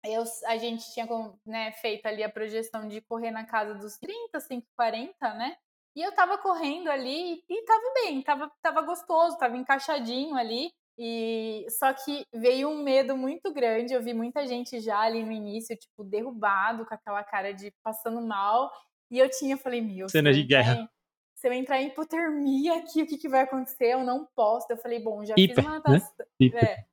Eu, 0.06 0.24
a 0.46 0.58
gente 0.58 0.92
tinha 0.94 1.08
né, 1.46 1.72
feito 1.74 2.06
ali 2.06 2.24
a 2.24 2.30
projeção 2.30 2.88
de 2.88 3.02
correr 3.02 3.32
na 3.32 3.46
casa 3.46 3.76
dos 3.76 3.98
30, 3.98 4.40
40, 4.76 5.34
né? 5.34 5.56
E 5.96 6.02
eu 6.02 6.12
tava 6.14 6.38
correndo 6.38 6.90
ali 6.90 7.44
e 7.50 7.66
tava 7.66 7.94
bem, 7.96 8.22
tava, 8.22 8.52
tava 8.62 8.82
gostoso, 8.82 9.38
tava 9.38 9.58
encaixadinho 9.58 10.36
ali. 10.36 10.72
E 10.98 11.66
só 11.70 11.92
que 11.94 12.24
veio 12.34 12.70
um 12.70 12.84
medo 12.84 13.18
muito 13.18 13.52
grande. 13.52 13.94
Eu 13.94 14.04
vi 14.04 14.14
muita 14.14 14.46
gente 14.46 14.80
já 14.80 15.00
ali 15.00 15.24
no 15.24 15.32
início, 15.32 15.76
tipo, 15.76 16.04
derrubado, 16.04 16.86
com 16.86 16.94
aquela 16.94 17.24
cara 17.24 17.52
de 17.52 17.74
passando 17.84 18.22
mal. 18.22 18.72
E 19.10 19.18
eu 19.18 19.30
tinha, 19.30 19.58
falei, 19.58 19.82
meu, 19.82 20.08
cena 20.08 20.32
de 20.32 20.44
guerra 20.44 20.88
se 21.42 21.48
eu 21.48 21.54
entrar 21.54 21.82
em 21.82 21.88
hipotermia 21.88 22.78
aqui, 22.78 23.02
o 23.02 23.08
que, 23.08 23.18
que 23.18 23.28
vai 23.28 23.42
acontecer? 23.42 23.88
Eu 23.88 24.04
não 24.04 24.28
posso. 24.36 24.68
Eu 24.70 24.78
falei, 24.78 25.00
bom, 25.00 25.26
já 25.26 25.34
Hiper, 25.36 25.56
fiz 25.56 25.66
uma 25.66 25.74
natação. 25.74 26.14
Né? 26.40 26.86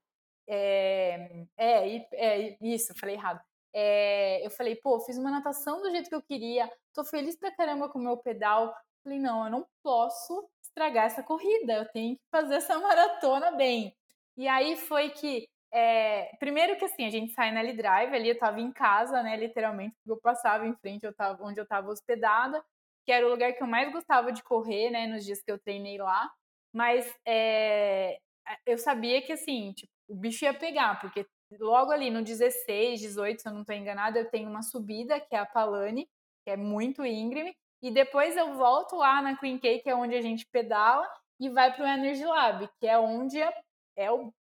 É, 0.48 1.44
é, 1.58 1.58
é, 1.58 2.06
é, 2.12 2.56
isso, 2.62 2.94
falei 2.98 3.16
errado. 3.16 3.42
É, 3.74 4.44
eu 4.44 4.50
falei, 4.50 4.74
pô, 4.76 5.00
fiz 5.00 5.18
uma 5.18 5.30
natação 5.30 5.82
do 5.82 5.90
jeito 5.90 6.08
que 6.08 6.14
eu 6.14 6.22
queria, 6.22 6.72
tô 6.94 7.04
feliz 7.04 7.36
pra 7.36 7.54
caramba 7.54 7.90
com 7.90 7.98
o 7.98 8.02
meu 8.02 8.16
pedal. 8.16 8.74
Falei, 9.04 9.18
não, 9.18 9.44
eu 9.44 9.50
não 9.50 9.66
posso 9.82 10.48
estragar 10.62 11.04
essa 11.04 11.22
corrida, 11.22 11.74
eu 11.74 11.88
tenho 11.92 12.16
que 12.16 12.22
fazer 12.30 12.54
essa 12.54 12.78
maratona 12.80 13.50
bem. 13.50 13.94
E 14.34 14.48
aí 14.48 14.76
foi 14.76 15.10
que, 15.10 15.46
é, 15.70 16.34
primeiro 16.40 16.74
que 16.78 16.86
assim, 16.86 17.04
a 17.04 17.10
gente 17.10 17.34
sai 17.34 17.52
na 17.52 17.60
L-Drive, 17.60 18.14
ali 18.14 18.30
eu 18.30 18.38
tava 18.38 18.62
em 18.62 18.72
casa, 18.72 19.22
né, 19.22 19.36
literalmente, 19.36 19.94
porque 19.96 20.12
eu 20.12 20.20
passava 20.22 20.66
em 20.66 20.74
frente 20.76 21.04
eu 21.04 21.12
tava, 21.12 21.44
onde 21.44 21.60
eu 21.60 21.66
tava 21.66 21.90
hospedada, 21.90 22.64
que 23.08 23.12
era 23.12 23.26
o 23.26 23.30
lugar 23.30 23.54
que 23.54 23.62
eu 23.62 23.66
mais 23.66 23.90
gostava 23.90 24.30
de 24.30 24.42
correr, 24.42 24.90
né, 24.90 25.06
nos 25.06 25.24
dias 25.24 25.40
que 25.40 25.50
eu 25.50 25.58
treinei 25.58 25.96
lá. 25.96 26.30
Mas 26.74 27.10
é, 27.26 28.18
eu 28.66 28.76
sabia 28.76 29.22
que, 29.22 29.32
assim, 29.32 29.72
tipo, 29.72 29.90
o 30.06 30.14
bicho 30.14 30.44
ia 30.44 30.52
pegar, 30.52 31.00
porque 31.00 31.26
logo 31.58 31.90
ali 31.90 32.10
no 32.10 32.22
16, 32.22 33.00
18, 33.00 33.40
se 33.40 33.48
eu 33.48 33.54
não 33.54 33.62
estou 33.62 33.74
enganada, 33.74 34.18
eu 34.18 34.28
tenho 34.28 34.50
uma 34.50 34.60
subida, 34.60 35.18
que 35.18 35.34
é 35.34 35.38
a 35.38 35.46
Palane, 35.46 36.06
que 36.44 36.50
é 36.50 36.56
muito 36.58 37.02
íngreme, 37.02 37.56
e 37.82 37.90
depois 37.90 38.36
eu 38.36 38.54
volto 38.58 38.96
lá 38.96 39.22
na 39.22 39.38
Queen 39.38 39.58
K, 39.58 39.78
que 39.78 39.88
é 39.88 39.94
onde 39.94 40.14
a 40.14 40.20
gente 40.20 40.44
pedala, 40.52 41.08
e 41.40 41.48
vai 41.48 41.74
para 41.74 41.86
o 41.86 41.88
Energy 41.88 42.26
Lab, 42.26 42.68
que 42.78 42.86
é 42.86 42.98
onde 42.98 43.40
é, 43.40 43.50
é, 43.96 44.10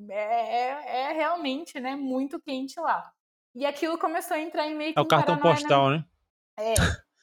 é, 0.10 1.10
é, 1.10 1.11
realmente 1.11 1.77
né, 1.77 1.94
muito 1.98 2.40
quente 2.40 2.80
lá. 2.80 3.11
E 3.53 3.65
aquilo 3.65 3.98
começou 3.98 4.38
a 4.38 4.40
entrar 4.40 4.65
em 4.65 4.76
meio 4.76 4.94
que 4.94 4.99
É 4.99 5.02
o 5.02 5.06
cartão 5.06 5.38
postal, 5.38 5.90
né? 5.90 6.06
É, 6.57 6.73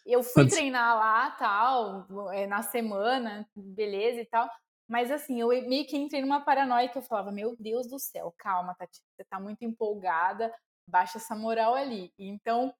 eu 0.06 0.22
fui 0.22 0.48
treinar 0.48 0.96
lá, 0.96 1.30
tal, 1.32 2.06
eh, 2.32 2.46
na 2.46 2.62
semana, 2.62 3.48
beleza 3.56 4.20
e 4.20 4.26
tal. 4.26 4.48
Mas 4.88 5.10
assim, 5.10 5.40
eu 5.40 5.48
meio 5.48 5.86
que 5.86 5.96
entrei 5.96 6.20
numa 6.20 6.40
paranoia 6.44 6.88
que 6.88 6.98
eu 6.98 7.02
falava, 7.02 7.32
meu 7.32 7.56
Deus 7.58 7.88
do 7.88 7.98
céu, 7.98 8.34
calma, 8.38 8.74
Tati, 8.74 9.00
você 9.16 9.24
tá 9.24 9.40
muito 9.40 9.62
empolgada, 9.64 10.52
baixa 10.86 11.18
essa 11.18 11.34
moral 11.34 11.74
ali. 11.74 12.12
Então, 12.18 12.74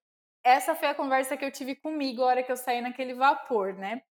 essa 0.44 0.74
foi 0.74 0.88
a 0.88 0.94
conversa 0.94 1.36
que 1.36 1.44
eu 1.44 1.52
tive 1.52 1.76
comigo 1.76 2.22
a 2.22 2.26
hora 2.26 2.42
que 2.42 2.52
eu 2.52 2.56
saí 2.56 2.80
naquele 2.80 3.14
vapor, 3.14 3.74
né? 3.74 4.02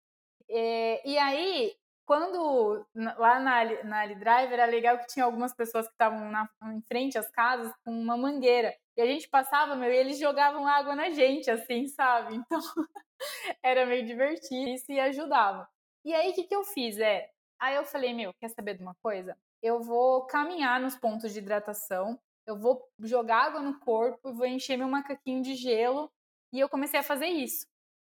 E, 0.50 0.58
eh, 0.58 1.02
e 1.06 1.18
aí, 1.18 1.74
quando 2.06 2.86
lá 2.96 3.40
na, 3.40 3.84
na 3.84 4.00
Ali 4.02 4.16
Drive 4.16 4.52
era 4.52 4.66
legal 4.66 4.98
que 4.98 5.08
tinha 5.08 5.26
algumas 5.26 5.54
pessoas 5.56 5.88
que 5.88 5.94
estavam 5.94 6.32
em 6.74 6.82
frente 6.82 7.18
às 7.18 7.30
casas 7.32 7.72
com 7.86 7.92
uma 7.92 8.18
mangueira. 8.18 8.76
E 8.98 9.02
a 9.02 9.06
gente 9.06 9.28
passava, 9.30 9.76
meu, 9.76 9.92
e 9.92 9.96
eles 9.96 10.20
jogavam 10.20 10.68
água 10.68 10.96
na 10.96 11.10
gente, 11.10 11.50
assim, 11.50 11.88
sabe? 11.88 12.36
Então 12.36 12.60
era 13.64 13.86
meio 13.86 14.06
divertido 14.06 14.84
e 14.90 15.00
ajudava. 15.00 15.68
E 16.04 16.14
aí, 16.14 16.32
o 16.32 16.34
que, 16.34 16.44
que 16.44 16.56
eu 16.56 16.64
fiz? 16.64 16.98
É, 17.00 17.30
aí 17.60 17.76
eu 17.76 17.86
falei, 17.86 18.14
meu, 18.14 18.34
quer 18.34 18.50
saber 18.50 18.76
de 18.76 18.84
uma 18.84 18.96
coisa? 18.96 19.38
Eu 19.62 19.82
vou 19.82 20.26
caminhar 20.26 20.80
nos 20.80 20.96
pontos 20.96 21.32
de 21.32 21.40
hidratação, 21.40 22.20
eu 22.46 22.58
vou 22.58 22.90
jogar 23.00 23.46
água 23.46 23.62
no 23.62 23.80
corpo 23.80 24.34
vou 24.34 24.46
encher 24.46 24.78
meu 24.78 24.88
macaquinho 24.88 25.42
de 25.42 25.56
gelo. 25.56 26.12
E 26.52 26.60
eu 26.60 26.68
comecei 26.68 27.00
a 27.00 27.04
fazer 27.04 27.28
isso. 27.28 27.66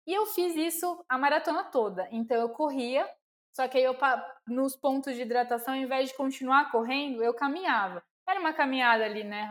E 0.08 0.14
eu 0.14 0.26
fiz 0.26 0.56
isso 0.56 1.04
a 1.10 1.18
maratona 1.18 1.64
toda. 1.66 2.08
Então 2.12 2.38
eu 2.38 2.50
corria, 2.50 3.08
só 3.54 3.68
que 3.68 3.78
aí 3.78 3.84
eu 3.84 3.96
nos 4.48 4.76
pontos 4.76 5.16
de 5.16 5.22
hidratação, 5.22 5.74
ao 5.74 5.80
invés 5.80 6.10
de 6.10 6.16
continuar 6.16 6.72
correndo, 6.72 7.24
eu 7.24 7.34
caminhava. 7.34 8.04
Era 8.30 8.40
uma 8.40 8.54
caminhada 8.54 9.06
ali, 9.06 9.24
né, 9.24 9.50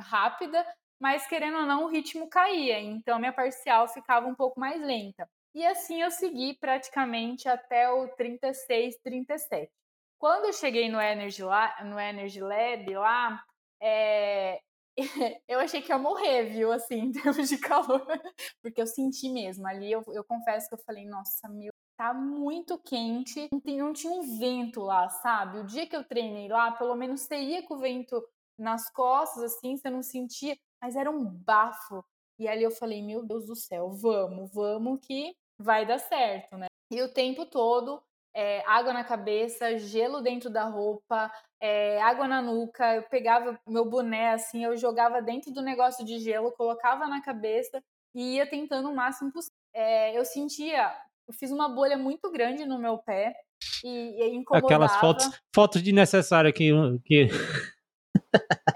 rápida, 0.00 0.66
mas 1.00 1.26
querendo 1.26 1.56
ou 1.56 1.66
não, 1.66 1.84
o 1.84 1.88
ritmo 1.88 2.28
caía, 2.28 2.78
então 2.78 3.18
minha 3.18 3.32
parcial 3.32 3.88
ficava 3.88 4.26
um 4.26 4.34
pouco 4.34 4.60
mais 4.60 4.80
lenta. 4.80 5.26
E 5.54 5.64
assim 5.64 6.02
eu 6.02 6.10
segui 6.10 6.54
praticamente 6.58 7.48
até 7.48 7.90
o 7.90 8.08
36, 8.08 8.98
37. 9.02 9.72
Quando 10.18 10.44
eu 10.44 10.52
cheguei 10.52 10.90
no 10.90 11.00
Energy, 11.00 11.42
lá, 11.42 11.74
no 11.84 11.98
Energy 11.98 12.40
Lab 12.40 12.94
lá, 12.94 13.42
é... 13.80 14.60
eu 15.48 15.58
achei 15.58 15.80
que 15.80 15.90
ia 15.90 15.98
morrer, 15.98 16.44
viu, 16.44 16.70
assim, 16.70 17.00
em 17.00 17.12
termos 17.12 17.48
de 17.48 17.58
calor, 17.58 18.06
porque 18.62 18.80
eu 18.80 18.86
senti 18.86 19.30
mesmo. 19.30 19.66
Ali 19.66 19.90
eu, 19.90 20.02
eu 20.14 20.22
confesso 20.22 20.68
que 20.68 20.74
eu 20.74 20.82
falei, 20.86 21.06
nossa, 21.06 21.48
meu 21.48 21.72
tá 21.96 22.12
muito 22.14 22.78
quente, 22.78 23.48
não, 23.52 23.60
tem, 23.60 23.78
não 23.78 23.92
tinha 23.92 24.12
um 24.12 24.38
vento 24.38 24.80
lá, 24.80 25.08
sabe? 25.08 25.58
O 25.58 25.64
dia 25.64 25.86
que 25.86 25.96
eu 25.96 26.04
treinei 26.04 26.48
lá, 26.48 26.72
pelo 26.72 26.94
menos 26.94 27.22
você 27.22 27.36
ia 27.36 27.62
com 27.66 27.74
o 27.74 27.78
vento 27.78 28.22
nas 28.58 28.90
costas, 28.92 29.42
assim, 29.42 29.76
você 29.76 29.90
não 29.90 30.02
sentia, 30.02 30.56
mas 30.80 30.96
era 30.96 31.10
um 31.10 31.24
bafo. 31.24 32.04
E 32.38 32.48
ali 32.48 32.62
eu 32.62 32.70
falei, 32.70 33.02
meu 33.02 33.24
Deus 33.24 33.46
do 33.46 33.54
céu, 33.54 33.90
vamos, 33.90 34.50
vamos 34.52 35.00
que 35.06 35.34
vai 35.58 35.86
dar 35.86 35.98
certo, 35.98 36.56
né? 36.56 36.66
E 36.90 37.00
o 37.02 37.12
tempo 37.12 37.46
todo, 37.46 38.02
é, 38.34 38.62
água 38.66 38.92
na 38.92 39.04
cabeça, 39.04 39.78
gelo 39.78 40.20
dentro 40.20 40.50
da 40.50 40.64
roupa, 40.64 41.32
é, 41.60 42.00
água 42.02 42.26
na 42.26 42.42
nuca, 42.42 42.96
eu 42.96 43.02
pegava 43.04 43.58
meu 43.66 43.84
boné 43.84 44.32
assim, 44.32 44.64
eu 44.64 44.76
jogava 44.76 45.22
dentro 45.22 45.52
do 45.52 45.62
negócio 45.62 46.04
de 46.04 46.18
gelo, 46.18 46.52
colocava 46.52 47.06
na 47.06 47.22
cabeça 47.22 47.82
e 48.14 48.36
ia 48.36 48.46
tentando 48.48 48.90
o 48.90 48.94
máximo 48.94 49.32
possível. 49.32 49.56
É, 49.74 50.16
eu 50.18 50.24
sentia 50.24 50.94
eu 51.32 51.38
fiz 51.38 51.50
uma 51.50 51.68
bolha 51.68 51.96
muito 51.96 52.30
grande 52.30 52.66
no 52.66 52.78
meu 52.78 52.98
pé 52.98 53.34
e, 53.82 54.22
e 54.22 54.34
incomodava. 54.34 54.66
Aquelas 54.66 54.96
fotos, 54.96 55.40
fotos 55.54 55.82
de 55.82 55.92
necessário 55.92 56.52
que, 56.52 56.70
que... 57.04 57.28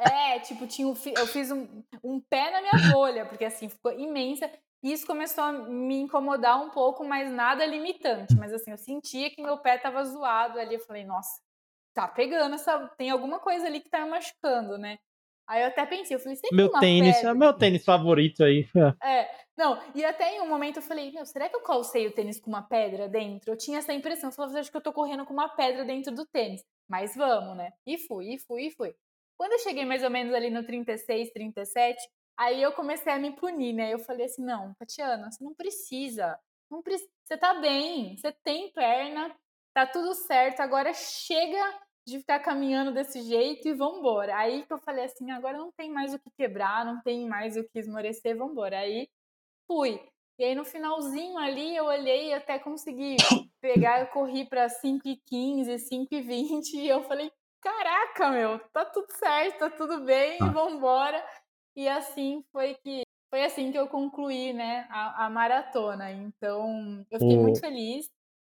É, 0.01 0.41
tipo, 0.41 0.66
tinha, 0.66 0.89
eu 0.89 1.27
fiz 1.27 1.51
um, 1.51 1.83
um 2.03 2.20
pé 2.20 2.51
na 2.51 2.61
minha 2.62 2.93
bolha, 2.93 3.27
porque 3.27 3.45
assim, 3.45 3.69
ficou 3.69 3.93
imensa. 3.93 4.51
E 4.83 4.93
isso 4.93 5.07
começou 5.07 5.45
a 5.45 5.53
me 5.53 5.97
incomodar 5.97 6.62
um 6.62 6.70
pouco, 6.70 7.05
mas 7.05 7.31
nada 7.31 7.66
limitante. 7.66 8.35
Mas 8.37 8.53
assim, 8.53 8.70
eu 8.70 8.78
sentia 8.78 9.31
que 9.31 9.43
meu 9.43 9.59
pé 9.59 9.78
tava 9.78 10.05
zoado 10.05 10.59
ali. 10.59 10.74
Eu 10.74 10.81
falei, 10.81 11.05
nossa, 11.05 11.41
tá 11.95 12.09
pegando 12.09 12.55
essa. 12.55 12.89
Tem 12.97 13.11
alguma 13.11 13.39
coisa 13.39 13.66
ali 13.66 13.81
que 13.81 13.91
tá 13.91 14.05
me 14.05 14.11
machucando, 14.11 14.78
né? 14.78 14.99
Aí 15.48 15.62
eu 15.62 15.68
até 15.68 15.86
pensei, 15.86 16.16
eu 16.16 16.20
falei, 16.20 16.36
sempre 16.36 16.56
meu 16.56 16.70
tênis, 16.73 17.23
é 17.23 17.35
meu 17.35 17.52
tênis 17.52 17.85
favorito 17.85 18.43
aí. 18.43 18.68
É, 19.02 19.31
não, 19.56 19.81
e 19.94 20.05
até 20.05 20.36
em 20.36 20.40
um 20.40 20.48
momento 20.48 20.77
eu 20.77 20.82
falei, 20.82 21.10
meu, 21.12 21.24
será 21.24 21.48
que 21.48 21.56
eu 21.56 21.62
calcei 21.62 22.06
o 22.06 22.12
tênis 22.12 22.40
com 22.40 22.51
uma 22.51 22.62
pedra 22.62 23.09
dentro? 23.09 23.52
Eu 23.52 23.56
tinha 23.56 23.78
essa 23.78 23.93
impressão, 23.93 24.31
eu 24.31 24.35
falei, 24.35 24.60
acho 24.60 24.70
que 24.70 24.77
eu 24.77 24.82
tô 24.82 24.93
correndo 24.93 25.24
com 25.24 25.32
uma 25.32 25.48
pedra 25.48 25.85
dentro 25.85 26.14
do 26.14 26.27
tênis. 26.27 26.64
Mas 26.89 27.14
vamos, 27.14 27.56
né? 27.56 27.73
E 27.86 27.97
fui, 27.97 28.35
e 28.35 28.39
fui, 28.39 28.66
e 28.66 28.70
fui. 28.70 28.94
Quando 29.39 29.52
eu 29.52 29.59
cheguei 29.59 29.85
mais 29.85 30.02
ou 30.02 30.10
menos 30.10 30.35
ali 30.35 30.51
no 30.51 30.64
36, 30.64 31.31
37, 31.32 31.98
Aí 32.39 32.60
eu 32.62 32.73
comecei 32.73 33.12
a 33.12 33.18
me 33.18 33.32
punir, 33.35 33.73
né? 33.73 33.93
Eu 33.94 33.98
falei 33.98 34.27
assim: 34.27 34.44
não, 34.44 34.74
Tatiana, 34.74 35.31
você 35.31 35.43
não 35.43 35.55
precisa. 35.55 36.39
Não 36.70 36.82
precisa. 36.82 37.10
Você 37.24 37.36
tá 37.36 37.55
bem, 37.55 38.16
você 38.16 38.31
tem 38.44 38.70
perna, 38.73 39.35
tá 39.74 39.86
tudo 39.86 40.14
certo, 40.14 40.60
agora 40.60 40.93
chega 40.93 41.81
de 42.07 42.19
ficar 42.19 42.39
caminhando 42.39 42.93
desse 42.93 43.20
jeito 43.23 43.66
e 43.66 43.74
vambora. 43.74 44.37
Aí 44.37 44.65
que 44.65 44.73
eu 44.73 44.78
falei 44.78 45.05
assim, 45.05 45.31
agora 45.31 45.59
não 45.59 45.73
tem 45.73 45.91
mais 45.91 46.15
o 46.15 46.19
que 46.19 46.31
quebrar, 46.31 46.85
não 46.85 47.03
tem 47.03 47.27
mais 47.27 47.57
o 47.57 47.65
que 47.65 47.78
esmorecer, 47.78 48.37
vambora. 48.37 48.78
Aí 48.78 49.09
fui. 49.66 50.01
E 50.39 50.45
aí 50.45 50.55
no 50.55 50.65
finalzinho 50.65 51.37
ali 51.39 51.74
eu 51.74 51.87
olhei 51.87 52.28
e 52.28 52.35
até 52.35 52.59
consegui 52.59 53.16
pegar, 53.61 54.01
eu 54.01 54.07
corri 54.09 54.47
para 54.49 54.69
5 54.69 55.09
e 55.09 55.16
15, 55.16 55.78
5 55.78 56.15
e 56.15 56.20
20 56.20 56.77
e 56.77 56.89
eu 56.89 57.03
falei, 57.05 57.33
caraca, 57.61 58.31
meu, 58.31 58.59
tá 58.73 58.85
tudo 58.85 59.11
certo, 59.12 59.59
tá 59.59 59.70
tudo 59.70 60.05
bem, 60.05 60.39
ah. 60.41 60.47
vambora. 60.47 61.24
E 61.74 61.89
assim 61.89 62.45
foi 62.53 62.74
que 62.74 63.03
foi 63.28 63.45
assim 63.45 63.73
que 63.73 63.78
eu 63.78 63.89
concluí, 63.89 64.53
né, 64.53 64.87
a, 64.89 65.27
a 65.27 65.31
maratona. 65.31 66.12
Então, 66.12 67.05
eu 67.11 67.19
fiquei 67.19 67.37
muito 67.37 67.61
feliz. 67.61 68.09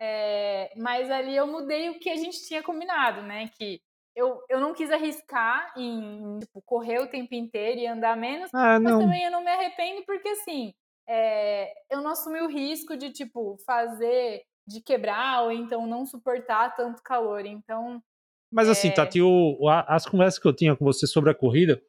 É, 0.00 0.72
mas 0.76 1.10
ali 1.10 1.34
eu 1.34 1.46
mudei 1.46 1.90
o 1.90 1.98
que 1.98 2.08
a 2.08 2.16
gente 2.16 2.46
tinha 2.46 2.62
combinado, 2.62 3.22
né? 3.22 3.50
Que 3.56 3.80
eu, 4.14 4.42
eu 4.48 4.60
não 4.60 4.74
quis 4.74 4.90
arriscar 4.90 5.72
em 5.76 6.38
tipo, 6.40 6.62
correr 6.62 7.00
o 7.00 7.08
tempo 7.08 7.34
inteiro 7.34 7.80
e 7.80 7.86
andar 7.86 8.16
menos, 8.16 8.50
ah, 8.52 8.78
mas 8.80 8.98
também 8.98 9.24
eu 9.24 9.30
não 9.30 9.44
me 9.44 9.50
arrependo 9.50 10.02
porque 10.04 10.28
assim 10.28 10.72
é, 11.08 11.72
eu 11.90 12.02
não 12.02 12.10
assumi 12.10 12.40
o 12.40 12.48
risco 12.48 12.96
de 12.96 13.10
tipo 13.10 13.56
fazer 13.64 14.42
de 14.66 14.82
quebrar 14.82 15.44
ou 15.44 15.50
então 15.50 15.86
não 15.86 16.04
suportar 16.04 16.76
tanto 16.76 17.02
calor. 17.02 17.46
Então. 17.46 18.02
Mas 18.52 18.68
assim, 18.68 18.88
é... 18.88 18.90
Tati, 18.90 19.22
o, 19.22 19.58
as 19.86 20.04
conversas 20.04 20.38
que 20.38 20.46
eu 20.46 20.52
tinha 20.52 20.76
com 20.76 20.84
você 20.84 21.06
sobre 21.06 21.30
a 21.30 21.34
corrida, 21.34 21.82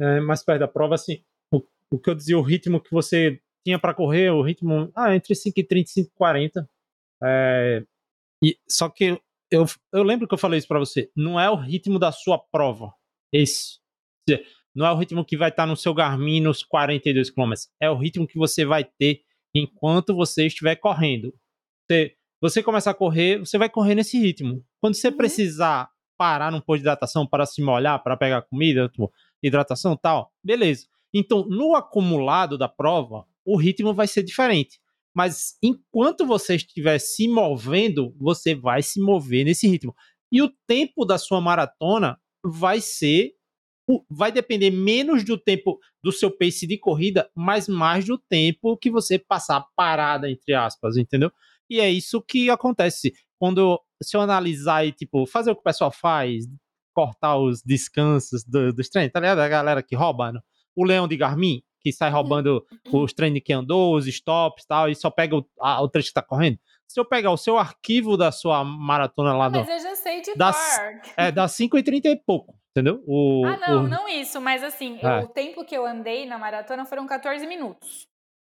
é, 0.00 0.20
mais 0.20 0.42
perto 0.42 0.60
da 0.60 0.68
prova, 0.68 0.94
assim, 0.94 1.22
o, 1.52 1.62
o 1.90 1.98
que 1.98 2.08
eu 2.08 2.14
dizia, 2.14 2.38
o 2.38 2.42
ritmo 2.42 2.80
que 2.80 2.90
você 2.90 3.38
tinha 3.62 3.78
para 3.78 3.92
correr, 3.92 4.30
o 4.30 4.42
ritmo 4.42 4.90
ah, 4.96 5.14
entre 5.14 5.34
5,30 5.34 5.84
e 5.96 6.02
5,40. 6.18 6.66
É, 7.24 7.84
e, 8.42 8.58
só 8.68 8.88
que 8.88 9.20
eu, 9.50 9.66
eu 9.92 10.02
lembro 10.02 10.26
que 10.26 10.34
eu 10.34 10.38
falei 10.38 10.58
isso 10.58 10.68
para 10.68 10.78
você, 10.78 11.10
não 11.16 11.38
é 11.38 11.48
o 11.50 11.56
ritmo 11.56 11.98
da 11.98 12.10
sua 12.10 12.38
prova, 12.38 12.92
esse. 13.32 13.80
Não 14.74 14.86
é 14.86 14.92
o 14.92 14.96
ritmo 14.96 15.24
que 15.24 15.36
vai 15.36 15.50
estar 15.50 15.64
tá 15.64 15.66
no 15.66 15.76
seu 15.76 15.92
Garmin 15.92 16.40
nos 16.40 16.62
42 16.62 17.30
km, 17.30 17.52
é 17.80 17.90
o 17.90 17.96
ritmo 17.96 18.26
que 18.26 18.38
você 18.38 18.64
vai 18.64 18.84
ter 18.84 19.22
enquanto 19.54 20.14
você 20.14 20.46
estiver 20.46 20.76
correndo. 20.76 21.34
Você, 21.84 22.16
você 22.40 22.62
começar 22.62 22.92
a 22.92 22.94
correr, 22.94 23.38
você 23.38 23.58
vai 23.58 23.68
correr 23.68 23.94
nesse 23.94 24.18
ritmo. 24.18 24.64
Quando 24.80 24.94
você 24.94 25.08
uhum. 25.08 25.16
precisar 25.16 25.90
parar 26.16 26.50
num 26.50 26.60
posto 26.60 26.78
de 26.78 26.84
hidratação 26.84 27.26
para 27.26 27.44
se 27.44 27.60
molhar, 27.62 28.02
para 28.02 28.16
pegar 28.16 28.42
comida, 28.42 28.88
tipo, 28.88 29.12
hidratação 29.42 29.96
tal, 29.96 30.32
beleza. 30.42 30.86
Então, 31.12 31.44
no 31.46 31.74
acumulado 31.74 32.56
da 32.56 32.68
prova, 32.68 33.26
o 33.44 33.56
ritmo 33.56 33.92
vai 33.92 34.06
ser 34.06 34.22
diferente. 34.22 34.80
Mas 35.14 35.56
enquanto 35.62 36.26
você 36.26 36.56
estiver 36.56 36.98
se 36.98 37.28
movendo, 37.28 38.14
você 38.18 38.54
vai 38.54 38.82
se 38.82 39.00
mover 39.00 39.44
nesse 39.44 39.68
ritmo. 39.68 39.94
E 40.30 40.40
o 40.40 40.50
tempo 40.66 41.04
da 41.04 41.18
sua 41.18 41.40
maratona 41.40 42.18
vai 42.44 42.80
ser 42.80 43.32
vai 44.08 44.30
depender 44.30 44.70
menos 44.70 45.24
do 45.24 45.36
tempo 45.36 45.78
do 46.02 46.12
seu 46.12 46.30
pace 46.30 46.66
de 46.66 46.78
corrida, 46.78 47.28
mas 47.36 47.68
mais 47.68 48.04
do 48.04 48.16
tempo 48.16 48.76
que 48.76 48.90
você 48.90 49.18
passar 49.18 49.66
parada 49.76 50.30
entre 50.30 50.54
aspas, 50.54 50.96
entendeu? 50.96 51.30
E 51.68 51.80
é 51.80 51.90
isso 51.90 52.22
que 52.22 52.48
acontece 52.48 53.12
quando 53.38 53.78
se 54.02 54.16
eu 54.16 54.20
analisar 54.20 54.86
e 54.86 54.92
tipo 54.92 55.26
fazer 55.26 55.50
o 55.50 55.54
que 55.54 55.60
o 55.60 55.64
pessoal 55.64 55.90
faz, 55.90 56.46
cortar 56.94 57.36
os 57.36 57.60
descansos 57.62 58.44
do, 58.44 58.72
dos 58.72 58.88
treinos, 58.88 59.12
tá 59.12 59.20
ligado? 59.20 59.40
A 59.40 59.48
galera 59.48 59.82
que 59.82 59.96
rouba, 59.96 60.32
né? 60.32 60.40
o 60.74 60.84
leão 60.84 61.06
de 61.06 61.16
Garmin, 61.16 61.62
que 61.82 61.92
sai 61.92 62.10
roubando 62.10 62.64
uhum. 62.86 63.02
os 63.02 63.12
treinos 63.12 63.40
que 63.44 63.52
andou, 63.52 63.96
os 63.96 64.06
stops 64.06 64.64
e 64.64 64.68
tal, 64.68 64.88
e 64.88 64.94
só 64.94 65.10
pega 65.10 65.36
o, 65.36 65.46
a, 65.60 65.82
o 65.82 65.88
trecho 65.88 66.08
que 66.08 66.14
tá 66.14 66.22
correndo. 66.22 66.58
Se 66.86 67.00
eu 67.00 67.04
pegar 67.04 67.30
o 67.30 67.36
seu 67.36 67.58
arquivo 67.58 68.16
da 68.16 68.30
sua 68.30 68.62
maratona 68.62 69.34
lá 69.34 69.48
Mas 69.48 69.66
do, 69.66 69.72
eu 69.72 69.80
já 69.80 69.94
sei 69.96 70.20
de 70.20 70.34
das. 70.34 70.56
É, 71.16 71.32
dá 71.32 71.48
5 71.48 71.78
e 71.78 71.82
30 71.82 72.08
e 72.08 72.16
pouco, 72.16 72.54
entendeu? 72.70 73.02
O, 73.06 73.44
ah, 73.46 73.56
não, 73.56 73.84
o... 73.84 73.88
não 73.88 74.08
isso, 74.08 74.40
mas 74.40 74.62
assim, 74.62 74.98
é. 75.02 75.20
o 75.20 75.28
tempo 75.28 75.64
que 75.64 75.74
eu 75.74 75.86
andei 75.86 76.26
na 76.26 76.38
maratona 76.38 76.84
foram 76.84 77.06
14 77.06 77.46
minutos. 77.46 78.06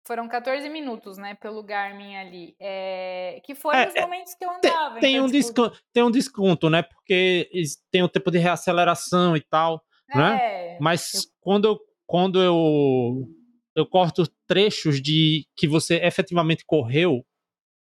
Foram 0.07 0.27
14 0.27 0.71
minutos, 0.71 1.19
né, 1.19 1.35
pelo 1.35 1.63
Garmin 1.63 2.17
ali. 2.17 2.57
É, 2.59 3.43
que 3.45 3.55
foram 3.55 3.81
é, 3.81 3.89
os 3.89 3.95
é, 3.95 4.01
momentos 4.01 4.35
que 4.35 4.43
eu 4.43 4.51
andava. 4.51 5.01
Tem, 5.01 5.17
então, 5.17 5.27
um 5.27 5.29
tipo... 5.29 5.39
desconto, 5.39 5.79
tem 5.93 6.03
um 6.03 6.11
desconto, 6.11 6.71
né? 6.71 6.83
Porque 6.83 7.51
tem 7.91 8.03
o 8.03 8.09
tempo 8.09 8.31
de 8.31 8.39
reaceleração 8.39 9.37
e 9.37 9.41
tal, 9.43 9.83
né? 10.15 10.39
É, 10.41 10.79
Mas 10.81 11.13
eu... 11.13 11.21
quando 11.41 11.69
eu 11.69 11.88
quando 12.09 12.43
eu 12.43 13.29
eu 13.77 13.87
corto 13.87 14.25
trechos 14.49 15.01
de 15.01 15.47
que 15.55 15.69
você 15.69 15.97
efetivamente 16.03 16.65
correu, 16.67 17.25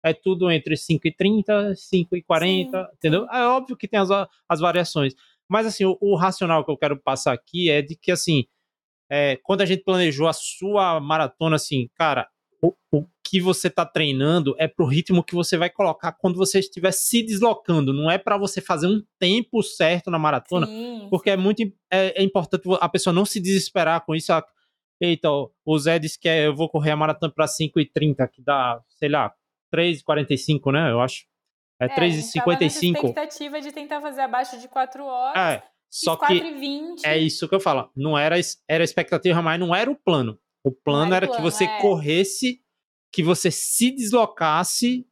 é 0.05 0.13
tudo 0.13 0.51
entre 0.51 0.77
5 0.77 1.07
e 1.07 1.15
30, 1.15 1.73
5 1.75 2.15
e 2.15 2.21
40, 2.21 2.77
sim, 2.77 2.89
entendeu? 2.93 3.25
É 3.31 3.47
óbvio 3.47 3.75
que 3.75 3.87
tem 3.87 3.99
as, 3.99 4.09
as 4.47 4.59
variações. 4.59 5.15
Mas 5.49 5.65
assim, 5.65 5.85
o, 5.85 5.97
o, 5.99 6.15
racional 6.15 6.63
que 6.63 6.69
eu 6.69 6.77
quero 6.77 7.01
passar 7.01 7.33
aqui 7.33 7.71
é 7.71 7.81
de 7.81 7.95
que 7.95 8.11
assim, 8.11 8.45
é, 9.09 9.37
quando 9.37 9.61
a 9.61 9.65
gente 9.65 9.83
planejou 9.83 10.27
a 10.27 10.33
sua 10.33 10.99
maratona, 10.99 11.55
assim, 11.55 11.89
cara, 11.95 12.27
o, 12.61 12.73
o 12.91 13.05
que 13.23 13.41
você 13.41 13.67
está 13.67 13.85
treinando 13.85 14.55
é 14.57 14.67
pro 14.67 14.85
ritmo 14.85 15.23
que 15.23 15.35
você 15.35 15.57
vai 15.57 15.69
colocar 15.69 16.13
quando 16.13 16.37
você 16.37 16.59
estiver 16.59 16.91
se 16.91 17.21
deslocando. 17.21 17.93
Não 17.93 18.09
é 18.09 18.17
para 18.17 18.37
você 18.37 18.61
fazer 18.61 18.87
um 18.87 19.03
tempo 19.19 19.61
certo 19.61 20.09
na 20.09 20.17
maratona, 20.17 20.65
sim, 20.65 21.07
porque 21.09 21.29
é 21.29 21.37
muito 21.37 21.61
é, 21.91 22.21
é, 22.21 22.23
importante 22.23 22.63
a 22.79 22.89
pessoa 22.89 23.13
não 23.13 23.25
se 23.25 23.39
desesperar 23.39 24.05
com 24.05 24.15
isso. 24.15 24.31
Eita, 24.99 25.29
o 25.29 25.77
Zé 25.77 25.99
disse 25.99 26.19
que 26.19 26.27
é, 26.27 26.47
eu 26.47 26.55
vou 26.55 26.69
correr 26.69 26.91
a 26.91 26.95
maratona 26.95 27.31
para 27.31 27.45
5h30, 27.45 28.27
que 28.31 28.41
dá, 28.41 28.81
sei 28.89 29.09
lá, 29.09 29.31
3h45, 29.73 30.71
né? 30.71 30.91
Eu 30.91 31.01
acho. 31.01 31.25
É, 31.79 31.85
é 31.85 31.89
3h55. 31.89 32.95
expectativa 32.95 33.61
de 33.61 33.71
tentar 33.71 34.01
fazer 34.01 34.21
abaixo 34.21 34.59
de 34.59 34.67
4 34.67 35.03
horas. 35.05 35.37
É. 35.37 35.63
Só 35.89 36.15
que 36.15 36.43
é 37.05 37.17
isso 37.17 37.47
que 37.47 37.55
eu 37.55 37.59
falo. 37.59 37.89
Não 37.95 38.17
era, 38.17 38.35
era 38.67 38.83
expectativa, 38.83 39.41
mas 39.41 39.59
não 39.59 39.73
era 39.73 39.89
o 39.89 39.95
plano. 39.95 40.37
O 40.63 40.71
plano 40.71 41.13
era 41.13 41.27
plano, 41.27 41.41
que 41.41 41.51
você 41.51 41.65
é. 41.65 41.81
corresse, 41.81 42.61
que 43.11 43.23
você 43.23 43.49
se 43.51 43.91
deslocasse 43.91 45.07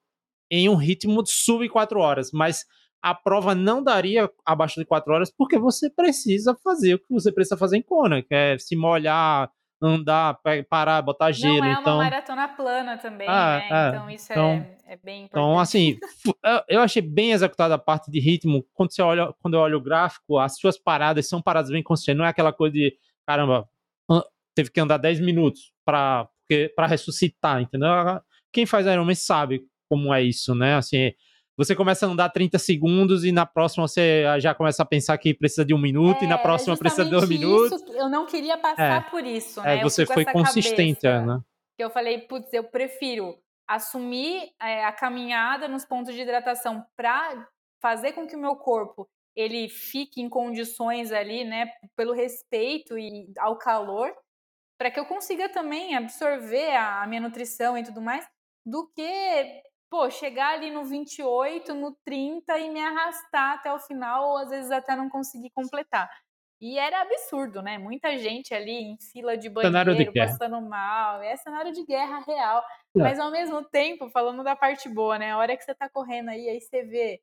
em 0.51 0.69
um 0.69 0.75
ritmo 0.75 1.23
de 1.23 1.31
sub 1.31 1.67
4 1.67 1.99
horas, 1.99 2.31
mas 2.31 2.65
a 3.01 3.13
prova 3.13 3.53
não 3.53 3.83
daria 3.83 4.29
abaixo 4.45 4.79
de 4.79 4.85
4 4.85 5.13
horas 5.13 5.31
porque 5.35 5.57
você 5.57 5.89
precisa 5.89 6.55
fazer 6.63 6.95
o 6.95 6.99
que 6.99 7.11
você 7.13 7.31
precisa 7.31 7.57
fazer 7.57 7.77
em 7.77 7.81
Kona, 7.81 8.21
que 8.21 8.33
é 8.33 8.57
se 8.57 8.75
molhar, 8.75 9.51
andar, 9.81 10.39
parar, 10.69 11.01
botar 11.01 11.31
gelo. 11.31 11.59
Não 11.59 11.65
é 11.65 11.71
então... 11.73 11.95
uma 11.95 12.03
maratona 12.03 12.47
plana 12.47 12.97
também, 12.97 13.27
ah, 13.27 13.57
né? 13.57 13.69
É. 13.69 13.89
Então 13.89 14.09
isso 14.09 14.31
então, 14.31 14.49
é, 14.87 14.93
é, 14.93 14.97
bem 14.97 15.25
então, 15.25 15.53
importante. 15.53 15.87
Então, 15.87 16.49
assim, 16.49 16.63
eu 16.67 16.81
achei 16.81 17.01
bem 17.01 17.31
executada 17.31 17.75
a 17.75 17.79
parte 17.79 18.09
de 18.09 18.19
ritmo. 18.19 18.65
Quando 18.73 18.93
você 18.93 19.01
olha, 19.01 19.33
quando 19.41 19.55
eu 19.55 19.59
olho 19.59 19.77
o 19.77 19.81
gráfico, 19.81 20.37
as 20.39 20.57
suas 20.57 20.77
paradas 20.77 21.27
são 21.27 21.41
paradas 21.41 21.69
bem 21.69 21.83
consistentes. 21.83 22.17
Não 22.17 22.25
é 22.25 22.29
aquela 22.29 22.53
coisa 22.53 22.73
de, 22.73 22.97
caramba, 23.25 23.69
teve 24.55 24.71
que 24.71 24.79
andar 24.79 24.97
10 24.97 25.19
minutos 25.19 25.71
para 25.83 26.27
ressuscitar, 26.87 27.61
entendeu? 27.61 27.89
Quem 28.51 28.65
faz 28.65 28.87
Ironman 28.87 29.15
sabe 29.15 29.61
como 29.89 30.13
é 30.13 30.23
isso, 30.23 30.55
né? 30.55 30.75
Assim, 30.75 31.11
você 31.57 31.75
começa 31.75 32.05
a 32.05 32.09
andar 32.09 32.29
30 32.29 32.57
segundos 32.57 33.23
e 33.23 33.31
na 33.31 33.45
próxima 33.45 33.87
você 33.87 34.23
já 34.39 34.53
começa 34.53 34.83
a 34.83 34.85
pensar 34.85 35.17
que 35.17 35.33
precisa 35.33 35.63
de 35.63 35.73
um 35.73 35.77
minuto 35.77 36.21
é, 36.21 36.25
e 36.25 36.27
na 36.27 36.35
é, 36.35 36.41
próxima 36.41 36.75
precisa 36.75 37.05
de 37.05 37.11
dois 37.11 37.29
minutos. 37.29 37.81
Eu 37.93 38.09
não 38.09 38.25
queria 38.25 38.57
passar 38.57 39.05
é, 39.05 39.09
por 39.09 39.23
isso, 39.25 39.59
é, 39.61 39.63
né? 39.63 39.77
É, 39.77 39.83
você 39.83 40.05
foi 40.05 40.25
consistente, 40.25 41.01
cabeça, 41.01 41.25
né? 41.25 41.39
Que 41.77 41.83
eu 41.83 41.89
falei, 41.89 42.19
putz, 42.19 42.51
eu 42.53 42.63
prefiro 42.63 43.37
assumir 43.67 44.49
é, 44.61 44.85
a 44.85 44.91
caminhada 44.91 45.67
nos 45.67 45.85
pontos 45.85 46.13
de 46.13 46.21
hidratação 46.21 46.85
para 46.95 47.47
fazer 47.81 48.13
com 48.13 48.27
que 48.27 48.35
o 48.35 48.39
meu 48.39 48.55
corpo 48.55 49.07
ele 49.35 49.67
fique 49.67 50.21
em 50.21 50.29
condições 50.29 51.11
ali, 51.11 51.43
né, 51.43 51.69
pelo 51.95 52.13
respeito 52.13 52.97
e 52.97 53.31
ao 53.37 53.57
calor, 53.57 54.13
para 54.77 54.91
que 54.91 54.99
eu 54.99 55.05
consiga 55.05 55.49
também 55.49 55.95
absorver 55.95 56.75
a, 56.75 57.03
a 57.03 57.07
minha 57.07 57.21
nutrição 57.21 57.77
e 57.77 57.83
tudo 57.83 58.01
mais, 58.01 58.27
do 58.65 58.87
que, 58.93 59.63
pô, 59.89 60.09
chegar 60.09 60.53
ali 60.53 60.71
no 60.71 60.83
28, 60.83 61.73
no 61.73 61.95
30 62.03 62.57
e 62.59 62.69
me 62.69 62.81
arrastar 62.81 63.53
até 63.53 63.71
o 63.73 63.79
final, 63.79 64.29
ou 64.29 64.37
às 64.37 64.49
vezes 64.49 64.71
até 64.71 64.95
não 64.95 65.09
conseguir 65.09 65.51
completar. 65.51 66.09
E 66.61 66.79
era 66.79 67.01
absurdo, 67.01 67.61
né? 67.61 67.77
Muita 67.77 68.17
gente 68.17 68.53
ali 68.53 68.71
em 68.71 68.97
fila 69.11 69.37
de 69.37 69.49
banheiro, 69.49 69.95
de 69.95 70.11
passando 70.11 70.61
mal. 70.61 71.21
É 71.21 71.35
cenário 71.35 71.71
de 71.73 71.85
guerra 71.85 72.19
real. 72.25 72.59
É. 72.95 72.99
Mas 72.99 73.19
ao 73.19 73.29
mesmo 73.29 73.63
tempo, 73.65 74.09
falando 74.09 74.43
da 74.43 74.55
parte 74.55 74.87
boa, 74.87 75.19
né? 75.19 75.31
A 75.31 75.37
hora 75.37 75.55
que 75.55 75.63
você 75.63 75.75
tá 75.75 75.89
correndo 75.89 76.29
aí, 76.29 76.49
aí 76.49 76.61
você 76.61 76.83
vê 76.83 77.21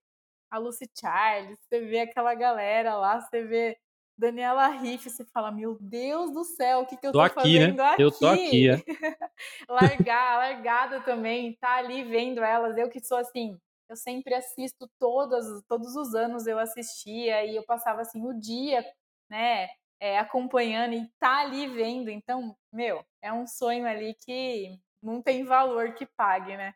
a 0.50 0.58
Lucy 0.58 0.88
Charles, 0.94 1.58
você 1.58 1.80
vê 1.80 2.00
aquela 2.00 2.34
galera 2.34 2.94
lá, 2.94 3.20
você 3.20 3.42
vê 3.42 3.78
Daniela 4.16 4.68
Riff, 4.68 5.08
você 5.08 5.24
fala, 5.24 5.50
meu 5.50 5.76
Deus 5.80 6.32
do 6.32 6.44
céu, 6.44 6.80
o 6.80 6.86
que, 6.86 6.96
que 6.96 7.06
eu 7.06 7.12
tô, 7.12 7.18
tô 7.18 7.24
aqui, 7.24 7.58
né? 7.58 7.66
fazendo 7.66 7.76
né? 7.76 7.84
aqui? 7.84 8.02
Eu 8.02 8.10
tô 8.10 8.26
aqui, 8.26 8.68
é. 8.70 8.82
Largar, 9.68 10.38
largada 10.38 11.00
também, 11.00 11.56
tá 11.60 11.76
ali 11.76 12.04
vendo 12.04 12.42
elas. 12.42 12.76
Eu 12.76 12.88
que 12.88 13.04
sou 13.04 13.18
assim, 13.18 13.58
eu 13.88 13.96
sempre 13.96 14.34
assisto 14.34 14.88
todos, 14.98 15.62
todos 15.68 15.96
os 15.96 16.14
anos 16.14 16.46
eu 16.46 16.58
assistia 16.58 17.44
e 17.44 17.56
eu 17.56 17.64
passava 17.64 18.02
assim 18.02 18.24
o 18.24 18.32
dia, 18.32 18.84
né? 19.28 19.68
é, 20.02 20.18
acompanhando 20.18 20.94
e 20.94 21.08
tá 21.20 21.42
ali 21.42 21.68
vendo. 21.68 22.10
Então, 22.10 22.56
meu, 22.72 23.06
é 23.22 23.32
um 23.32 23.46
sonho 23.46 23.86
ali 23.86 24.14
que 24.14 24.76
não 25.00 25.22
tem 25.22 25.44
valor 25.44 25.94
que 25.94 26.04
pague, 26.04 26.56
né? 26.56 26.74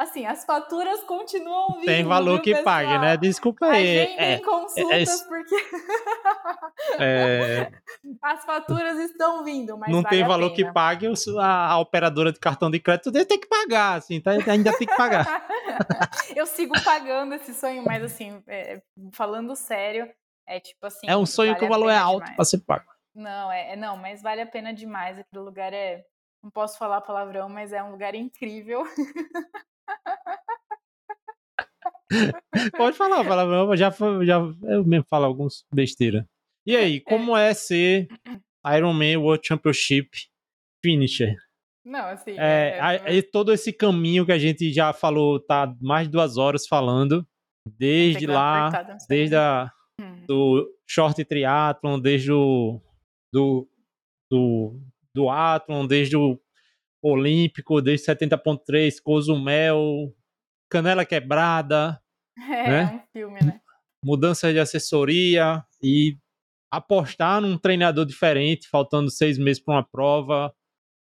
Assim, 0.00 0.24
as 0.24 0.46
faturas 0.46 1.02
continuam 1.04 1.74
vindo. 1.74 1.84
Tem 1.84 2.02
valor 2.02 2.36
viu, 2.36 2.42
que 2.42 2.54
pessoal? 2.54 2.64
pague, 2.64 2.98
né? 3.00 3.16
Desculpa 3.18 3.66
aí. 3.66 4.00
Agendem 4.00 4.32
É, 4.32 4.38
consultas, 4.38 5.20
é- 5.20 5.28
porque 5.28 5.54
é, 6.98 7.70
as 8.22 8.42
faturas 8.46 8.98
estão 8.98 9.44
vindo, 9.44 9.76
mas 9.76 9.90
não 9.90 10.00
vale 10.00 10.16
tem 10.16 10.26
valor 10.26 10.54
que 10.54 10.64
pague, 10.72 11.06
a, 11.38 11.66
a 11.72 11.78
operadora 11.78 12.32
de 12.32 12.40
cartão 12.40 12.70
de 12.70 12.80
crédito 12.80 13.12
tem 13.12 13.38
que 13.38 13.46
pagar, 13.46 13.98
assim, 13.98 14.22
tá? 14.22 14.30
ainda 14.30 14.72
tem 14.72 14.88
que 14.88 14.96
pagar. 14.96 15.46
eu 16.34 16.46
sigo 16.46 16.72
pagando 16.82 17.34
esse 17.34 17.52
sonho, 17.52 17.84
mas 17.84 18.02
assim, 18.02 18.42
é, 18.46 18.80
falando 19.12 19.54
sério, 19.54 20.10
é 20.46 20.58
tipo 20.58 20.86
assim. 20.86 21.10
É 21.10 21.14
um 21.14 21.26
sonho 21.26 21.50
vale 21.50 21.58
que 21.58 21.66
o 21.66 21.68
valor 21.68 21.90
é 21.90 21.98
alto 21.98 22.34
pra 22.34 22.44
ser 22.46 22.60
pago. 22.60 22.86
Não, 23.14 23.52
é, 23.52 23.72
é- 23.72 23.76
não, 23.76 23.98
mas 23.98 24.22
vale 24.22 24.40
a 24.40 24.46
pena 24.46 24.72
demais. 24.72 25.18
Aquele 25.18 25.42
lugar 25.42 25.74
é. 25.74 26.02
Não 26.42 26.50
posso 26.50 26.78
falar 26.78 27.02
palavrão, 27.02 27.50
mas 27.50 27.70
é 27.70 27.82
um 27.82 27.90
lugar 27.90 28.14
incrível. 28.14 28.82
Pode 32.76 32.96
falar, 32.96 33.24
fala, 33.24 33.76
já, 33.76 33.90
já 34.24 34.38
eu 34.64 34.84
mesmo 34.84 35.06
falo 35.08 35.24
alguns 35.26 35.64
besteira. 35.72 36.26
E 36.66 36.76
aí, 36.76 37.00
como 37.00 37.36
é 37.36 37.54
ser 37.54 38.08
Iron 38.76 38.92
Man 38.92 39.18
World 39.18 39.46
Championship 39.46 40.10
finisher? 40.84 41.36
Não, 41.84 42.06
assim. 42.06 42.32
É, 42.32 42.76
é- 42.76 42.80
aí 42.80 43.22
todo 43.22 43.52
esse 43.52 43.72
caminho 43.72 44.26
que 44.26 44.32
a 44.32 44.38
gente 44.38 44.72
já 44.72 44.92
falou, 44.92 45.38
tá 45.40 45.72
mais 45.80 46.06
de 46.06 46.12
duas 46.12 46.36
horas 46.36 46.66
falando, 46.66 47.26
desde 47.78 48.26
lá, 48.26 48.68
apertado, 48.68 48.98
desde 49.08 49.36
a, 49.36 49.70
Hum. 50.00 50.24
do 50.26 50.74
short 50.88 51.22
triathlon, 51.26 51.98
desde 52.00 52.32
o 52.32 52.80
do, 53.32 53.68
do, 54.30 54.80
do 55.14 55.28
Athlon, 55.28 55.86
desde 55.86 56.16
o 56.16 56.40
Olímpico, 57.02 57.80
desde 57.80 58.06
70.3, 58.06 58.96
Cozumel, 59.02 60.14
Canela 60.70 61.04
Quebrada, 61.04 62.00
É, 62.38 62.68
né? 62.68 63.02
um 63.04 63.12
filme, 63.18 63.40
né? 63.44 63.60
mudança 64.04 64.52
de 64.52 64.58
assessoria 64.58 65.62
e 65.82 66.16
apostar 66.72 67.40
num 67.40 67.58
treinador 67.58 68.06
diferente, 68.06 68.68
faltando 68.68 69.10
seis 69.10 69.36
meses 69.38 69.62
para 69.62 69.74
uma 69.74 69.82
prova, 69.86 70.54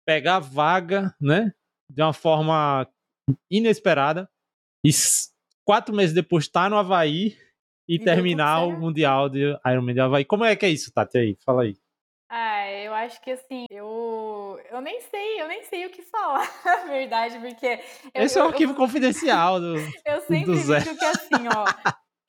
pegar 0.05 0.39
vaga, 0.39 1.15
né? 1.21 1.53
De 1.89 2.01
uma 2.01 2.13
forma 2.13 2.87
inesperada 3.49 4.29
e 4.85 4.89
quatro 5.63 5.95
meses 5.95 6.13
depois 6.15 6.45
estar 6.45 6.69
no 6.69 6.77
Havaí 6.77 7.37
e, 7.87 7.95
E 7.95 7.99
terminar 7.99 8.65
o. 8.65 8.79
Mundial 8.79 9.29
de 9.29 9.55
Ironman 9.65 9.93
de 9.93 9.99
Havaí. 9.99 10.25
Como 10.25 10.43
é 10.43 10.55
que 10.55 10.65
é 10.65 10.69
isso, 10.69 10.91
Tati? 10.91 11.17
Aí, 11.17 11.37
fala 11.45 11.63
aí. 11.63 11.75
Eu 12.99 13.05
acho 13.05 13.21
que 13.21 13.31
assim, 13.31 13.65
eu, 13.69 14.59
eu 14.69 14.81
nem 14.81 14.99
sei, 14.99 15.41
eu 15.41 15.47
nem 15.47 15.63
sei 15.63 15.85
o 15.85 15.89
que 15.89 16.01
falar, 16.01 16.41
na 16.65 16.83
verdade, 16.85 17.39
porque 17.39 17.79
eu, 18.13 18.23
Esse 18.25 18.37
é 18.37 18.41
o 18.41 18.45
eu- 18.45 18.49
arquivo 18.49 18.75
confidencial 18.75 19.57
do. 19.59 19.75
Eu 20.05 20.19
sempre 20.21 20.57
Zé. 20.57 20.79
digo 20.79 20.97
que 20.97 21.05
assim, 21.05 21.47
ó. 21.47 21.65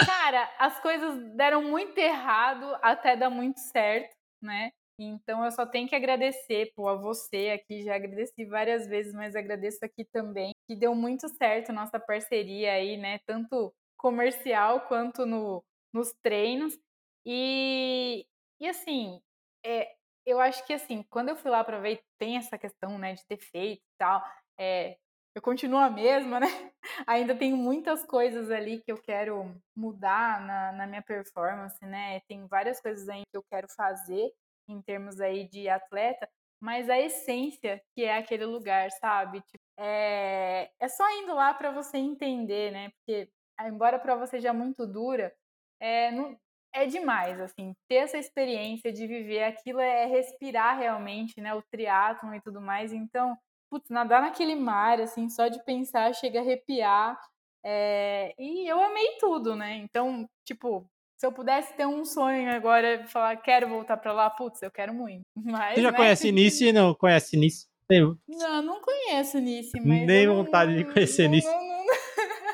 Cara, 0.07 0.49
as 0.61 0.81
coisas 0.81 1.21
deram 1.37 1.63
muito 1.63 1.99
errado 1.99 2.77
até 2.83 3.17
dar 3.17 3.31
muito 3.31 3.59
certo, 3.59 4.15
né? 4.41 4.71
Então 4.99 5.45
eu 5.45 5.51
só 5.51 5.67
tenho 5.67 5.89
que 5.89 5.97
agradecer 5.97 6.73
pô, 6.77 6.87
a 6.89 6.95
você 6.95 7.51
aqui, 7.51 7.83
já 7.83 7.97
agradeci 7.97 8.45
várias 8.45 8.87
vezes, 8.87 9.13
mas 9.13 9.35
agradeço 9.35 9.85
aqui 9.85 10.05
também, 10.05 10.53
que 10.69 10.77
deu 10.77 10.95
muito 10.95 11.29
certo 11.29 11.73
nossa 11.73 11.99
parceria 11.99 12.75
aí, 12.75 12.97
né? 12.97 13.19
Tanto 13.27 13.73
comercial 13.99 14.83
quanto 14.83 15.27
no, 15.27 15.65
nos 15.93 16.13
treinos. 16.23 16.79
E, 17.27 18.25
e 18.61 18.69
assim, 18.69 19.21
é, 19.65 19.95
eu 20.27 20.41
acho 20.41 20.65
que 20.67 20.73
assim, 20.73 21.03
quando 21.11 21.31
eu 21.31 21.37
fui 21.37 21.51
lá 21.51 21.65
para 21.65 21.81
ver, 21.81 22.03
tem 22.19 22.37
essa 22.37 22.59
questão, 22.59 22.99
né, 22.99 23.15
de 23.15 23.25
ter 23.27 23.39
feito 23.39 23.83
e 23.83 23.99
tal. 23.99 24.23
É, 24.59 24.97
eu 25.35 25.43
continuo 25.43 25.79
a 25.79 25.89
mesma, 25.91 26.41
né? 26.41 26.47
Ainda 27.07 27.37
tenho 27.37 27.57
muitas 27.57 28.05
coisas 28.05 28.51
ali 28.51 28.83
que 28.83 28.91
eu 28.91 28.99
quero 28.99 29.55
mudar 29.77 30.41
na, 30.41 30.73
na 30.73 30.87
minha 30.87 31.03
performance, 31.03 31.79
né? 31.85 32.21
Tem 32.29 32.47
várias 32.47 32.81
coisas 32.81 33.09
aí 33.09 33.23
que 33.31 33.37
eu 33.37 33.45
quero 33.51 33.69
fazer 33.77 34.33
em 34.69 34.83
termos 34.83 35.21
aí 35.21 35.49
de 35.49 35.69
atleta, 35.69 36.29
mas 36.61 36.89
a 36.91 36.99
essência 36.99 37.83
que 37.95 38.05
é 38.05 38.17
aquele 38.17 38.45
lugar, 38.45 38.91
sabe? 38.93 39.41
Tipo, 39.43 39.65
é, 39.79 40.71
é 40.79 40.89
só 40.89 41.09
indo 41.23 41.35
lá 41.35 41.55
para 41.55 41.71
você 41.71 41.97
entender, 41.99 42.71
né? 42.73 42.91
Porque 42.91 43.29
embora 43.67 43.97
a 43.97 44.01
prova 44.01 44.27
seja 44.27 44.53
muito 44.53 44.87
dura, 44.87 45.35
é, 45.81 46.11
não, 46.11 46.39
é 46.73 46.87
demais, 46.87 47.41
assim, 47.41 47.73
ter 47.89 47.97
essa 47.97 48.17
experiência 48.19 48.93
de 48.93 49.07
viver 49.07 49.43
aquilo 49.45 49.81
é 49.81 50.07
respirar 50.07 50.79
realmente, 50.79 51.41
né? 51.41 51.55
O 51.55 51.63
triatlon 51.71 52.35
e 52.35 52.41
tudo 52.41 52.61
mais. 52.61 52.93
Então, 52.93 53.37
putz, 53.71 53.89
nadar 53.91 54.23
naquele 54.23 54.55
mar, 54.55 55.01
assim, 55.01 55.29
só 55.29 55.49
de 55.49 55.63
pensar 55.65 56.15
chega 56.15 56.39
a 56.39 56.43
arrepiar. 56.43 57.19
É, 57.65 58.35
e 58.39 58.67
eu 58.67 58.81
amei 58.83 59.17
tudo, 59.19 59.55
né? 59.55 59.77
Então, 59.77 60.27
tipo, 60.47 60.87
se 61.19 61.27
eu 61.27 61.33
pudesse 61.33 61.75
ter 61.77 61.87
um 61.87 62.05
sonho 62.05 62.51
agora, 62.51 63.05
falar, 63.07 63.37
quero 63.37 63.69
voltar 63.69 63.97
pra 63.99 64.13
lá, 64.13 64.31
putz, 64.31 64.63
eu 64.63 64.71
quero 64.71 64.95
muito. 64.95 65.21
Mas, 65.37 65.75
Você 65.75 65.83
já 65.83 65.91
né? 65.91 65.97
conhece 65.97 66.33
Nice 66.33 66.65
e 66.67 66.73
não 66.73 66.95
conhece 66.95 67.37
Nice? 67.37 67.67
Eu- 67.91 68.17
Não, 68.29 68.63
não 68.63 68.81
conheço 68.81 69.39
Nice, 69.41 69.73
mas. 69.81 70.07
Nem 70.07 70.23
eu 70.25 70.33
não- 70.35 70.45
vontade 70.45 70.77
de 70.77 70.85
não- 70.85 70.93
conhecer 70.93 71.25
não- 71.25 71.31
Nice. 71.33 71.47
não- 71.49 71.61
não- 71.61 71.85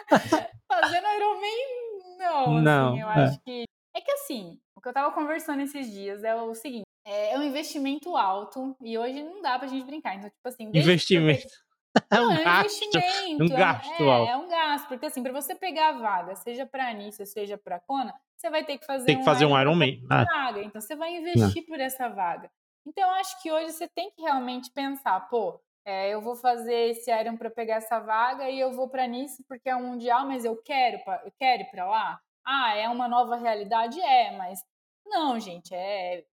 Fazendo 0.67 1.07
Ironman, 1.07 2.19
não. 2.19 2.61
Não, 2.63 2.89
assim, 2.89 3.01
eu 3.03 3.09
é. 3.11 3.13
acho 3.25 3.41
que. 3.45 3.65
É 3.97 4.01
que 4.03 4.11
assim, 4.13 4.61
o 4.77 4.81
que 4.81 4.89
eu 4.89 4.93
tava 4.93 5.11
conversando 5.13 5.63
esses 5.63 5.91
dias 5.91 6.23
é 6.23 6.35
o 6.35 6.55
seguinte: 6.55 6.85
é 7.07 7.33
é 7.33 7.39
um 7.39 7.43
investimento 7.43 8.15
alto 8.17 8.77
e 8.83 8.99
hoje 8.99 9.23
não 9.23 9.41
dá 9.41 9.59
pra 9.59 9.67
gente 9.69 9.87
brincar. 9.87 10.15
Então, 10.17 10.29
tipo 10.29 10.47
assim. 10.49 10.65
Investimento. 10.65 11.47
É 12.13 12.17
Não, 12.17 12.29
um 12.29 12.33
é 12.33 12.41
um 12.41 12.45
gasto. 12.45 12.85
investimento. 12.85 13.43
um 13.43 13.47
é 13.57 13.59
gasto 13.59 14.03
é, 14.03 14.11
alto. 14.13 14.31
É 14.31 14.37
um 14.37 14.49
gasto, 14.49 14.87
porque 14.89 15.07
assim, 15.07 15.23
pra 15.23 15.33
você 15.33 15.55
pegar 15.55 15.89
a 15.89 15.93
vaga, 15.93 16.37
seja 16.37 16.67
pra 16.67 16.91
Anícia, 16.91 17.25
seja 17.25 17.57
pra 17.57 17.81
Kona, 17.81 18.13
você 18.37 18.51
vai 18.51 18.63
ter 18.67 18.77
que 18.77 18.85
fazer 18.85 19.07
Tem 19.07 19.19
que 19.19 19.25
fazer 19.25 19.47
um 19.47 19.59
Iron 19.59 19.73
Iron 19.73 19.79
pra 19.79 20.19
Man. 20.19 20.27
Ah, 20.31 20.45
vaga. 20.45 20.63
Então 20.63 20.79
você 20.79 20.95
vai 20.95 21.17
investir 21.17 21.65
por 21.65 21.81
essa 21.81 22.07
vaga. 22.11 22.51
Então 22.87 23.03
eu 23.09 23.15
acho 23.15 23.41
que 23.41 23.51
hoje 23.51 23.73
você 23.73 23.89
tem 23.89 24.11
que 24.11 24.21
realmente 24.21 24.71
pensar, 24.73 25.19
pô, 25.31 25.59
é, 25.87 26.11
eu 26.11 26.21
vou 26.21 26.37
fazer 26.37 26.91
esse 26.91 27.11
Iron 27.11 27.35
para 27.39 27.49
pegar 27.49 27.77
essa 27.77 27.99
vaga 27.99 28.51
e 28.51 28.61
eu 28.61 28.73
vou 28.73 28.91
para 28.91 29.07
Nice 29.09 29.43
porque 29.49 29.71
é 29.71 29.75
um 29.75 29.87
mundial, 29.87 30.27
mas 30.27 30.45
eu 30.45 30.55
quero, 30.63 31.03
pra- 31.03 31.23
eu 31.25 31.33
quero 31.39 31.63
ir 31.63 31.71
para 31.71 31.87
lá. 31.87 32.21
Ah, 32.47 32.77
é 32.77 32.89
uma 32.89 33.09
nova 33.09 33.37
realidade, 33.37 34.01
é, 34.01 34.37
mas 34.37 34.61
não, 35.05 35.39
gente, 35.41 35.75
é 35.75 36.25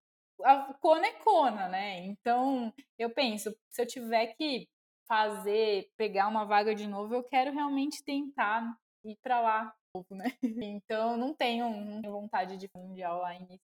a 0.44 0.74
Kona 0.80 1.08
é 1.08 1.12
Kona, 1.12 1.68
né? 1.68 2.06
Então 2.06 2.74
eu 2.98 3.10
penso, 3.10 3.56
se 3.70 3.82
eu 3.82 3.88
tiver 3.88 4.28
que 4.38 4.68
fazer, 5.08 5.90
pegar 5.98 6.28
uma 6.28 6.46
vaga 6.46 6.74
de 6.74 6.88
novo, 6.88 7.14
eu 7.14 7.24
quero 7.24 7.52
realmente 7.52 8.04
tentar 8.04 8.76
ir 9.06 9.18
para 9.22 9.42
lá, 9.42 9.74
né? 10.12 10.32
Então 10.82 11.18
não 11.18 11.34
tenho, 11.34 11.70
não 11.70 12.02
tenho 12.02 12.14
vontade 12.14 12.58
de 12.58 12.70
mundial 12.76 13.22
lá 13.22 13.36
em 13.36 13.60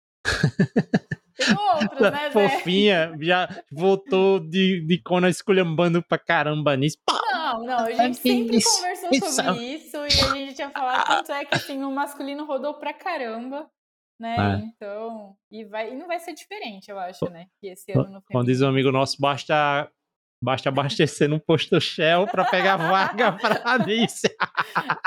outros, 1.80 2.12
né? 2.12 2.32
Fofinha, 2.32 3.16
já 3.20 3.50
voltou 3.72 4.40
de, 4.40 4.82
de 4.86 5.02
Kona 5.02 5.30
esculhambando 5.30 6.02
pra 6.02 6.18
caramba 6.18 6.76
nisso. 6.76 6.98
Não, 7.10 7.64
não, 7.64 7.80
a 7.80 7.92
gente 7.92 8.18
sempre 8.18 8.60
conversou 8.64 9.32
sobre 9.32 9.64
isso 9.64 9.98
e 9.98 10.10
gente 10.46 10.56
tinha 10.56 10.70
falado 10.70 11.06
tanto 11.08 11.32
é 11.32 11.46
que 11.46 11.56
assim, 11.56 11.84
o 11.84 11.92
masculino 11.92 12.46
rodou 12.46 12.74
pra 12.76 12.94
caramba, 12.94 13.70
né? 14.20 14.36
É. 14.38 14.66
Então, 14.66 15.36
e, 15.52 15.66
vai, 15.66 15.92
e 15.92 15.96
não 15.96 16.08
vai 16.08 16.20
ser 16.20 16.34
diferente, 16.34 16.90
eu 16.90 16.98
acho, 17.00 17.30
né? 17.30 17.48
Que 17.60 17.68
esse 17.68 17.92
ano 17.92 18.10
no 18.10 18.22
Como 18.22 18.44
diz 18.44 18.62
um 18.62 18.68
amigo 18.70 18.92
nosso, 18.92 19.18
basta, 19.20 19.90
basta 20.44 20.70
abastecer 20.70 21.28
num 21.30 21.40
posto 21.40 21.80
Shell 21.82 22.26
pra 22.28 22.46
pegar 22.46 22.78
vaga 22.78 23.32
pra 23.34 23.78
Nice. 23.86 24.28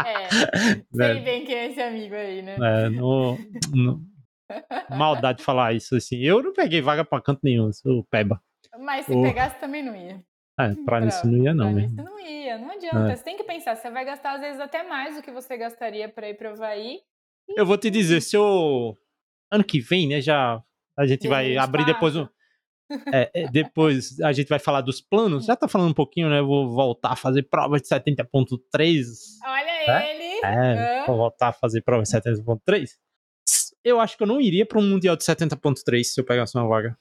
É, 0.07 0.29
sei 0.31 0.85
Velho. 0.93 1.23
bem 1.25 1.45
quem 1.45 1.55
é 1.55 1.67
esse 1.71 1.81
amigo 1.81 2.15
aí, 2.15 2.43
né? 2.43 2.57
É, 2.61 2.89
no, 2.91 3.37
no- 3.75 4.03
maldade 4.91 5.39
de 5.39 5.45
falar 5.45 5.75
isso 5.75 5.95
assim. 5.97 6.17
Eu 6.23 6.43
não 6.43 6.53
peguei 6.53 6.81
vaga 6.81 7.05
pra 7.05 7.21
canto 7.21 7.41
nenhum, 7.43 7.73
sou 7.73 8.05
peba. 8.11 8.41
Mas 8.79 9.07
se 9.07 9.13
Oh. 9.13 9.23
pegasse 9.23 9.59
também 9.59 9.83
não 9.83 9.95
ia. 9.97 10.23
É, 10.59 10.75
pra 10.85 11.01
Nice 11.01 11.27
não 11.27 11.39
ia 11.39 11.55
não, 11.55 11.73
né? 11.73 11.83
Nice 11.83 11.97
não 11.97 12.19
ia, 12.19 12.59
não 12.59 12.71
adianta. 12.71 13.13
É. 13.13 13.17
Você 13.17 13.23
tem 13.23 13.37
que 13.37 13.45
pensar, 13.45 13.77
você 13.77 13.91
vai 13.91 14.05
gastar 14.05 14.35
às 14.35 14.41
vezes 14.41 14.61
até 14.61 14.83
mais 14.83 15.15
do 15.15 15.23
que 15.23 15.31
você 15.31 15.57
gastaria 15.57 16.09
pra 16.09 16.29
ir 16.29 16.35
pro 16.35 16.51
Havaí. 16.51 17.01
Eu 17.49 17.65
vou 17.65 17.79
te 17.79 17.91
dizer, 17.91 18.21
se 18.21 18.37
eu. 18.37 18.97
Ano 19.51 19.65
que 19.65 19.81
vem, 19.81 20.09
né? 20.09 20.21
Já. 20.21 20.63
A 20.97 21.07
gente 21.07 21.25
E 21.25 21.27
a 21.29 21.31
vai 21.31 21.47
gente 21.47 21.59
abrir 21.59 21.85
depois 21.87 22.17
um. 22.17 22.27
É, 23.13 23.31
é, 23.35 23.49
depois 23.51 24.19
a 24.21 24.33
gente 24.33 24.49
vai 24.49 24.59
falar 24.59 24.81
dos 24.81 25.01
planos. 25.01 25.47
Já 25.47 25.55
tá 25.55 25.69
falando 25.69 25.91
um 25.91 25.95
pouquinho, 25.95 26.29
né? 26.29 26.41
Eu 26.41 26.47
vou 26.47 26.71
voltar 26.71 27.13
a 27.13 27.17
fazer 27.17 27.45
prova 27.45 27.79
de 27.79 27.87
70.3. 27.87 29.05
Olha 29.45 30.11
ele! 30.11 30.41
É, 30.45 31.03
Hã? 31.03 31.07
vou 31.07 31.17
voltar 31.17 31.49
a 31.49 31.53
fazer 31.53 31.83
prova 31.83 32.03
de 32.03 32.09
70.3. 32.09 32.91
Eu 33.85 34.01
acho 34.01 34.17
que 34.17 34.23
eu 34.23 34.27
não 34.27 34.41
iria 34.41 34.67
pra 34.67 34.79
um 34.79 34.83
Mundial 34.83 35.17
de 35.17 35.25
70.3 35.25 36.03
se 36.05 36.21
eu 36.21 36.25
pegasse 36.25 36.57
uma 36.57 36.67
vaga. 36.67 36.97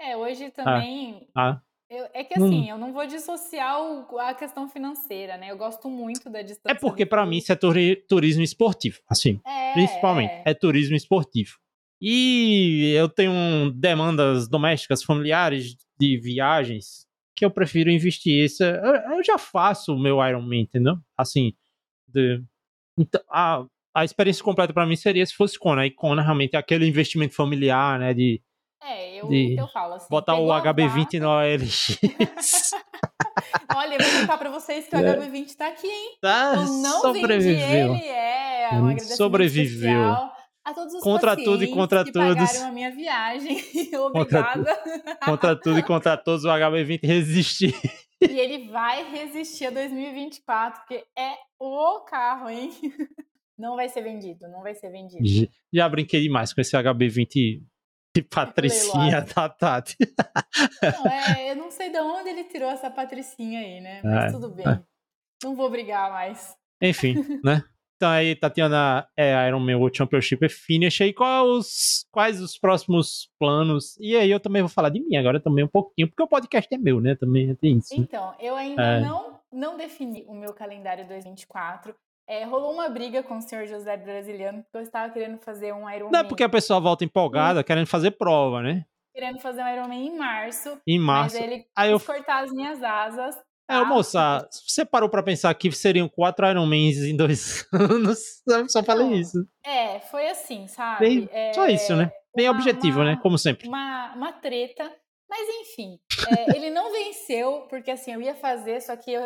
É, 0.00 0.16
hoje 0.16 0.50
também. 0.50 1.28
Ah, 1.34 1.60
eu- 1.90 2.08
é 2.14 2.24
que 2.24 2.38
Hum. 2.40 2.46
assim, 2.46 2.70
eu 2.70 2.78
não 2.78 2.92
vou 2.92 3.06
dissociar 3.06 3.80
o- 3.82 4.18
a 4.18 4.34
questão 4.34 4.68
financeira, 4.68 5.36
né? 5.36 5.50
Eu 5.50 5.56
gosto 5.56 5.88
muito 5.88 6.28
da 6.30 6.42
distância. 6.42 6.74
é 6.76 6.78
porque 6.78 7.04
curso. 7.06 7.26
mim 7.26 7.36
isso 7.38 7.52
é 7.52 7.56
turi- 7.56 7.96
turismo 8.08 8.42
esportivo. 8.42 8.98
Assim, 9.08 9.40
É, 9.46 9.72
principalmente. 9.72 10.32
é. 10.44 10.50
É 10.50 10.54
turismo 10.54 10.96
esportivo. 10.96 11.58
E 12.00 12.92
eu 12.96 13.08
tenho 13.08 13.70
demandas 13.74 14.48
domésticas, 14.48 15.02
familiares, 15.02 15.76
de 15.98 16.18
viagens, 16.18 17.06
que 17.34 17.44
eu 17.44 17.50
prefiro 17.50 17.90
investir. 17.90 18.44
Isso, 18.44 18.62
eu, 18.62 19.16
eu 19.16 19.24
já 19.24 19.38
faço 19.38 19.94
o 19.94 19.98
meu 19.98 20.22
Ironman, 20.26 20.60
entendeu? 20.62 20.96
Assim, 21.16 21.54
de, 22.06 22.42
então, 22.98 23.20
a, 23.30 23.64
a 23.94 24.04
experiência 24.04 24.44
completa 24.44 24.74
para 24.74 24.84
mim 24.86 24.96
seria 24.96 25.24
se 25.24 25.34
fosse 25.34 25.58
Kona. 25.58 25.86
E 25.86 25.90
Kona 25.90 26.22
realmente 26.22 26.54
é 26.54 26.58
aquele 26.58 26.86
investimento 26.86 27.34
familiar, 27.34 27.98
né? 27.98 28.12
De, 28.12 28.42
é, 28.82 29.20
eu, 29.20 29.28
de 29.28 29.56
eu 29.56 29.68
falo 29.68 29.94
assim. 29.94 30.06
Botar 30.10 30.36
o 30.36 30.46
HB20 30.48 31.20
no 31.20 31.28
OLX. 31.28 31.98
Olha, 33.74 33.94
eu 33.96 34.10
vou 34.10 34.20
contar 34.20 34.38
pra 34.38 34.50
vocês 34.50 34.86
que 34.86 34.96
o 34.96 34.98
é. 34.98 35.16
HB20 35.16 35.54
tá 35.56 35.68
aqui, 35.68 35.86
hein? 35.86 36.16
Tá, 36.20 36.54
eu 36.54 36.66
não 36.66 37.00
sobreviveu. 37.00 37.92
vendi 37.92 38.04
ele, 38.04 38.08
é 38.08 38.68
um 38.72 38.84
agradecimento 38.86 39.16
sobreviveu. 39.16 40.02
especial 40.02 40.36
a 40.66 40.74
todos 40.74 40.94
os 40.94 41.00
contra 41.00 41.36
tudo 41.36 41.62
e 41.62 41.68
contra 41.68 42.04
que 42.04 42.10
todos. 42.10 42.34
pagaram 42.34 42.68
a 42.68 42.72
minha 42.72 42.90
viagem. 42.90 43.56
Obrigada. 43.94 44.74
Contra, 44.74 45.16
contra 45.24 45.56
tudo 45.56 45.78
e 45.78 45.82
contra 45.82 46.16
todos, 46.16 46.44
o 46.44 46.48
HB20 46.48 47.00
resistiu. 47.04 47.72
E 48.20 48.40
ele 48.40 48.68
vai 48.68 49.08
resistir 49.10 49.66
a 49.66 49.70
2024, 49.70 50.80
porque 50.80 51.04
é 51.16 51.34
o 51.60 52.00
carro, 52.00 52.48
hein? 52.48 52.72
Não 53.58 53.76
vai 53.76 53.88
ser 53.88 54.02
vendido, 54.02 54.46
não 54.48 54.60
vai 54.60 54.74
ser 54.74 54.90
vendido. 54.90 55.26
Já, 55.26 55.46
já 55.72 55.88
brinquei 55.88 56.20
demais 56.20 56.52
com 56.52 56.60
esse 56.60 56.76
HB20 56.76 57.62
Patricinha 58.22 59.20
da 59.22 59.48
Tati. 59.48 59.96
Não, 60.82 61.06
é, 61.06 61.50
eu 61.50 61.56
não 61.56 61.70
sei 61.70 61.90
de 61.90 61.98
onde 61.98 62.28
ele 62.28 62.44
tirou 62.44 62.70
essa 62.70 62.90
Patricinha 62.90 63.60
aí, 63.60 63.80
né? 63.80 64.00
Mas 64.02 64.24
é, 64.24 64.30
tudo 64.36 64.50
bem. 64.50 64.66
É. 64.66 64.80
Não 65.42 65.54
vou 65.54 65.70
brigar 65.70 66.10
mais. 66.10 66.56
Enfim, 66.80 67.14
né? 67.44 67.62
Então 67.96 68.10
aí, 68.10 68.36
Tatiana, 68.36 69.08
é 69.16 69.48
Iron 69.48 69.60
Man 69.60 69.78
World 69.78 69.96
Championship 69.96 70.44
é 70.44 70.48
finish 70.50 71.00
aí. 71.00 71.14
Quais, 71.14 72.06
quais 72.10 72.42
os 72.42 72.58
próximos 72.58 73.30
planos? 73.38 73.96
E 73.98 74.14
aí 74.14 74.30
eu 74.30 74.38
também 74.38 74.60
vou 74.60 74.68
falar 74.68 74.90
de 74.90 75.00
mim 75.00 75.16
agora 75.16 75.40
também 75.40 75.64
um 75.64 75.68
pouquinho, 75.68 76.08
porque 76.08 76.22
o 76.22 76.28
podcast 76.28 76.72
é 76.74 76.76
meu, 76.76 77.00
né? 77.00 77.14
Também 77.14 77.54
tem 77.54 77.78
isso. 77.78 77.94
Então, 77.94 78.34
eu 78.38 78.54
ainda 78.54 78.82
é. 78.82 79.00
não, 79.00 79.40
não 79.50 79.76
defini 79.78 80.24
o 80.28 80.34
meu 80.34 80.52
calendário 80.52 81.08
2024. 81.08 81.94
É, 82.28 82.44
rolou 82.44 82.72
uma 82.72 82.88
briga 82.88 83.22
com 83.22 83.38
o 83.38 83.42
senhor 83.42 83.66
José 83.66 83.96
Brasiliano, 83.96 84.62
porque 84.62 84.78
eu 84.78 84.82
estava 84.82 85.12
querendo 85.12 85.38
fazer 85.38 85.72
um 85.72 85.88
Iron 85.88 86.10
Não 86.10 86.20
é 86.20 86.24
porque 86.24 86.42
a 86.42 86.48
pessoa 86.48 86.80
volta 86.80 87.04
empolgada, 87.04 87.62
querendo 87.62 87.86
fazer 87.86 88.12
prova, 88.12 88.62
né? 88.62 88.84
Querendo 89.14 89.38
fazer 89.38 89.62
um 89.62 89.68
Iron 89.68 89.88
Man 89.88 89.94
em 89.94 90.16
março. 90.16 90.80
Em 90.86 90.98
março. 90.98 91.36
Mas 91.36 91.44
ele 91.44 91.64
aí 91.76 91.90
eu... 91.90 92.00
cortar 92.00 92.44
as 92.44 92.52
minhas 92.52 92.82
asas 92.82 93.36
é, 93.68 93.84
moça, 93.84 94.48
você 94.64 94.84
parou 94.84 95.08
pra 95.08 95.24
pensar 95.24 95.52
que 95.54 95.72
seriam 95.72 96.08
quatro 96.08 96.48
Ironmans 96.48 96.98
em 96.98 97.16
dois 97.16 97.66
anos? 97.74 98.42
Só 98.68 98.82
falei 98.82 99.06
Não, 99.08 99.14
isso. 99.14 99.44
É, 99.64 99.98
foi 99.98 100.28
assim, 100.28 100.68
sabe? 100.68 101.00
Bem, 101.00 101.28
é, 101.32 101.52
só 101.52 101.66
isso, 101.66 101.96
né? 101.96 102.12
Bem 102.34 102.48
uma, 102.48 102.56
objetivo, 102.56 103.00
uma, 103.00 103.04
né? 103.04 103.18
Como 103.20 103.36
sempre. 103.36 103.66
Uma, 103.66 104.14
uma 104.14 104.32
treta. 104.32 104.92
Mas 105.28 105.48
enfim, 105.60 105.98
é, 106.28 106.56
ele 106.56 106.70
não 106.70 106.92
venceu, 106.92 107.66
porque 107.68 107.90
assim, 107.90 108.12
eu 108.12 108.22
ia 108.22 108.34
fazer, 108.34 108.80
só 108.80 108.96
que 108.96 109.10
eu 109.10 109.22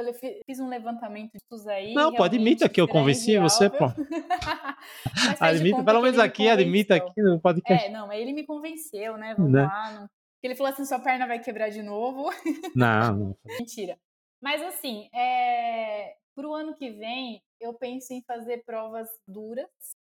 fiz 0.46 0.58
um 0.58 0.68
levantamento 0.68 1.32
de 1.32 1.40
tudo 1.48 1.68
aí. 1.68 1.92
Não, 1.92 2.14
pode 2.14 2.36
admita 2.36 2.68
que 2.70 2.80
eu 2.80 2.88
convenci 2.88 3.38
você, 3.38 3.68
pô. 3.68 3.84
admita, 5.38 5.84
pelo 5.84 6.00
menos 6.00 6.18
aqui, 6.18 6.48
admita 6.48 6.96
aqui 6.96 7.20
no 7.20 7.38
podcast. 7.38 7.86
É, 7.86 7.90
não, 7.90 8.06
mas 8.06 8.18
ele 8.18 8.32
me 8.32 8.46
convenceu, 8.46 9.18
né? 9.18 9.34
Vamos 9.36 9.52
né? 9.52 9.62
lá. 9.62 9.92
Não... 9.92 10.08
Ele 10.42 10.54
falou 10.54 10.72
assim: 10.72 10.86
sua 10.86 10.98
perna 10.98 11.26
vai 11.26 11.38
quebrar 11.38 11.68
de 11.68 11.82
novo. 11.82 12.30
Não, 12.74 13.16
não. 13.16 13.36
Mentira. 13.58 13.98
Mas 14.42 14.62
assim, 14.62 15.08
é... 15.14 16.14
para 16.34 16.48
o 16.48 16.54
ano 16.54 16.74
que 16.74 16.90
vem, 16.90 17.42
eu 17.60 17.74
penso 17.74 18.14
em 18.14 18.22
fazer 18.22 18.64
provas 18.64 19.08
duras. 19.28 19.68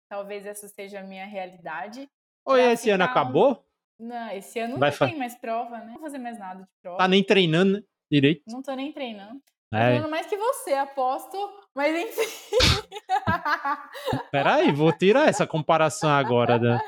Talvez 0.09 0.45
essa 0.45 0.69
seja 0.69 1.01
a 1.01 1.03
minha 1.03 1.25
realidade. 1.25 2.09
Ou 2.45 2.57
esse 2.57 2.89
ano 2.89 3.03
acabou? 3.03 3.51
Um... 3.51 3.70
Não, 4.01 4.31
esse 4.31 4.59
ano 4.59 4.79
Vai 4.79 4.89
não 4.89 4.97
fa... 4.97 5.05
tem 5.05 5.15
mais 5.15 5.35
prova, 5.35 5.77
né? 5.77 5.85
Não 5.85 5.93
vou 5.93 6.01
fazer 6.01 6.17
mais 6.17 6.39
nada 6.39 6.63
de 6.63 6.69
prova. 6.81 6.97
Tá 6.97 7.07
nem 7.07 7.23
treinando, 7.23 7.73
né? 7.73 7.83
Direito. 8.11 8.41
Não 8.47 8.63
tô 8.63 8.73
nem 8.73 8.91
treinando. 8.91 9.39
Tô 9.69 9.77
é. 9.77 9.85
treinando 9.85 10.09
mais 10.09 10.25
que 10.25 10.35
você, 10.35 10.73
aposto. 10.73 11.37
Mas 11.75 11.95
enfim. 11.95 12.87
Peraí, 14.31 14.71
vou 14.71 14.91
tirar 14.91 15.29
essa 15.29 15.45
comparação 15.45 16.09
agora. 16.09 16.57
Da... 16.57 16.81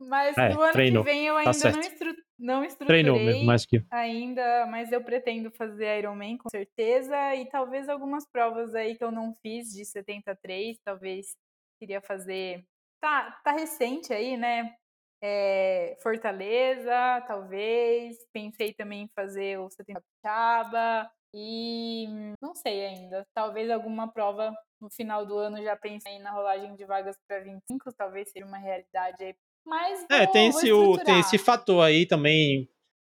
Mas 0.00 0.36
é, 0.38 0.52
ano 0.52 0.72
treinou. 0.72 1.04
que 1.04 1.10
vem 1.10 1.26
eu 1.26 1.34
tá 1.34 1.40
ainda 1.40 1.60
tá 1.60 1.72
não, 1.72 1.80
estru 1.80 2.14
não 2.38 2.64
estruturei 2.64 3.02
Treinou 3.02 3.18
mesmo, 3.22 3.44
mais 3.44 3.66
que 3.66 3.84
ainda, 3.90 4.66
mas 4.66 4.90
eu 4.90 5.04
pretendo 5.04 5.50
fazer 5.50 5.98
Ironman 5.98 6.38
com 6.38 6.48
certeza 6.48 7.34
e 7.34 7.44
talvez 7.50 7.86
algumas 7.86 8.26
provas 8.26 8.74
aí 8.74 8.96
que 8.96 9.04
eu 9.04 9.12
não 9.12 9.34
fiz 9.42 9.68
de 9.74 9.84
73, 9.84 10.78
talvez 10.82 11.36
queria 11.78 12.00
fazer. 12.00 12.64
Tá, 12.98 13.38
tá 13.44 13.52
recente 13.52 14.12
aí, 14.12 14.38
né? 14.38 14.74
É, 15.22 15.96
Fortaleza, 16.02 17.24
talvez. 17.26 18.16
Pensei 18.32 18.72
também 18.72 19.02
em 19.02 19.10
fazer 19.14 19.58
o 19.58 19.68
70 19.70 20.02
Chaba 20.24 21.10
e 21.34 22.06
não 22.40 22.54
sei 22.54 22.86
ainda. 22.86 23.26
Talvez 23.34 23.70
alguma 23.70 24.10
prova 24.10 24.52
no 24.80 24.90
final 24.90 25.26
do 25.26 25.36
ano 25.36 25.62
já 25.62 25.76
pensei 25.76 26.18
na 26.18 26.30
rolagem 26.30 26.74
de 26.74 26.84
vagas 26.84 27.16
para 27.28 27.40
25, 27.40 27.92
talvez 27.96 28.30
seja 28.30 28.46
uma 28.46 28.58
realidade 28.58 29.22
aí 29.22 29.34
mas 29.64 30.04
é, 30.10 30.26
tem 30.26 30.48
esse, 30.48 30.72
o, 30.72 30.98
tem 30.98 31.20
esse 31.20 31.38
fator 31.38 31.84
aí 31.84 32.06
também 32.06 32.68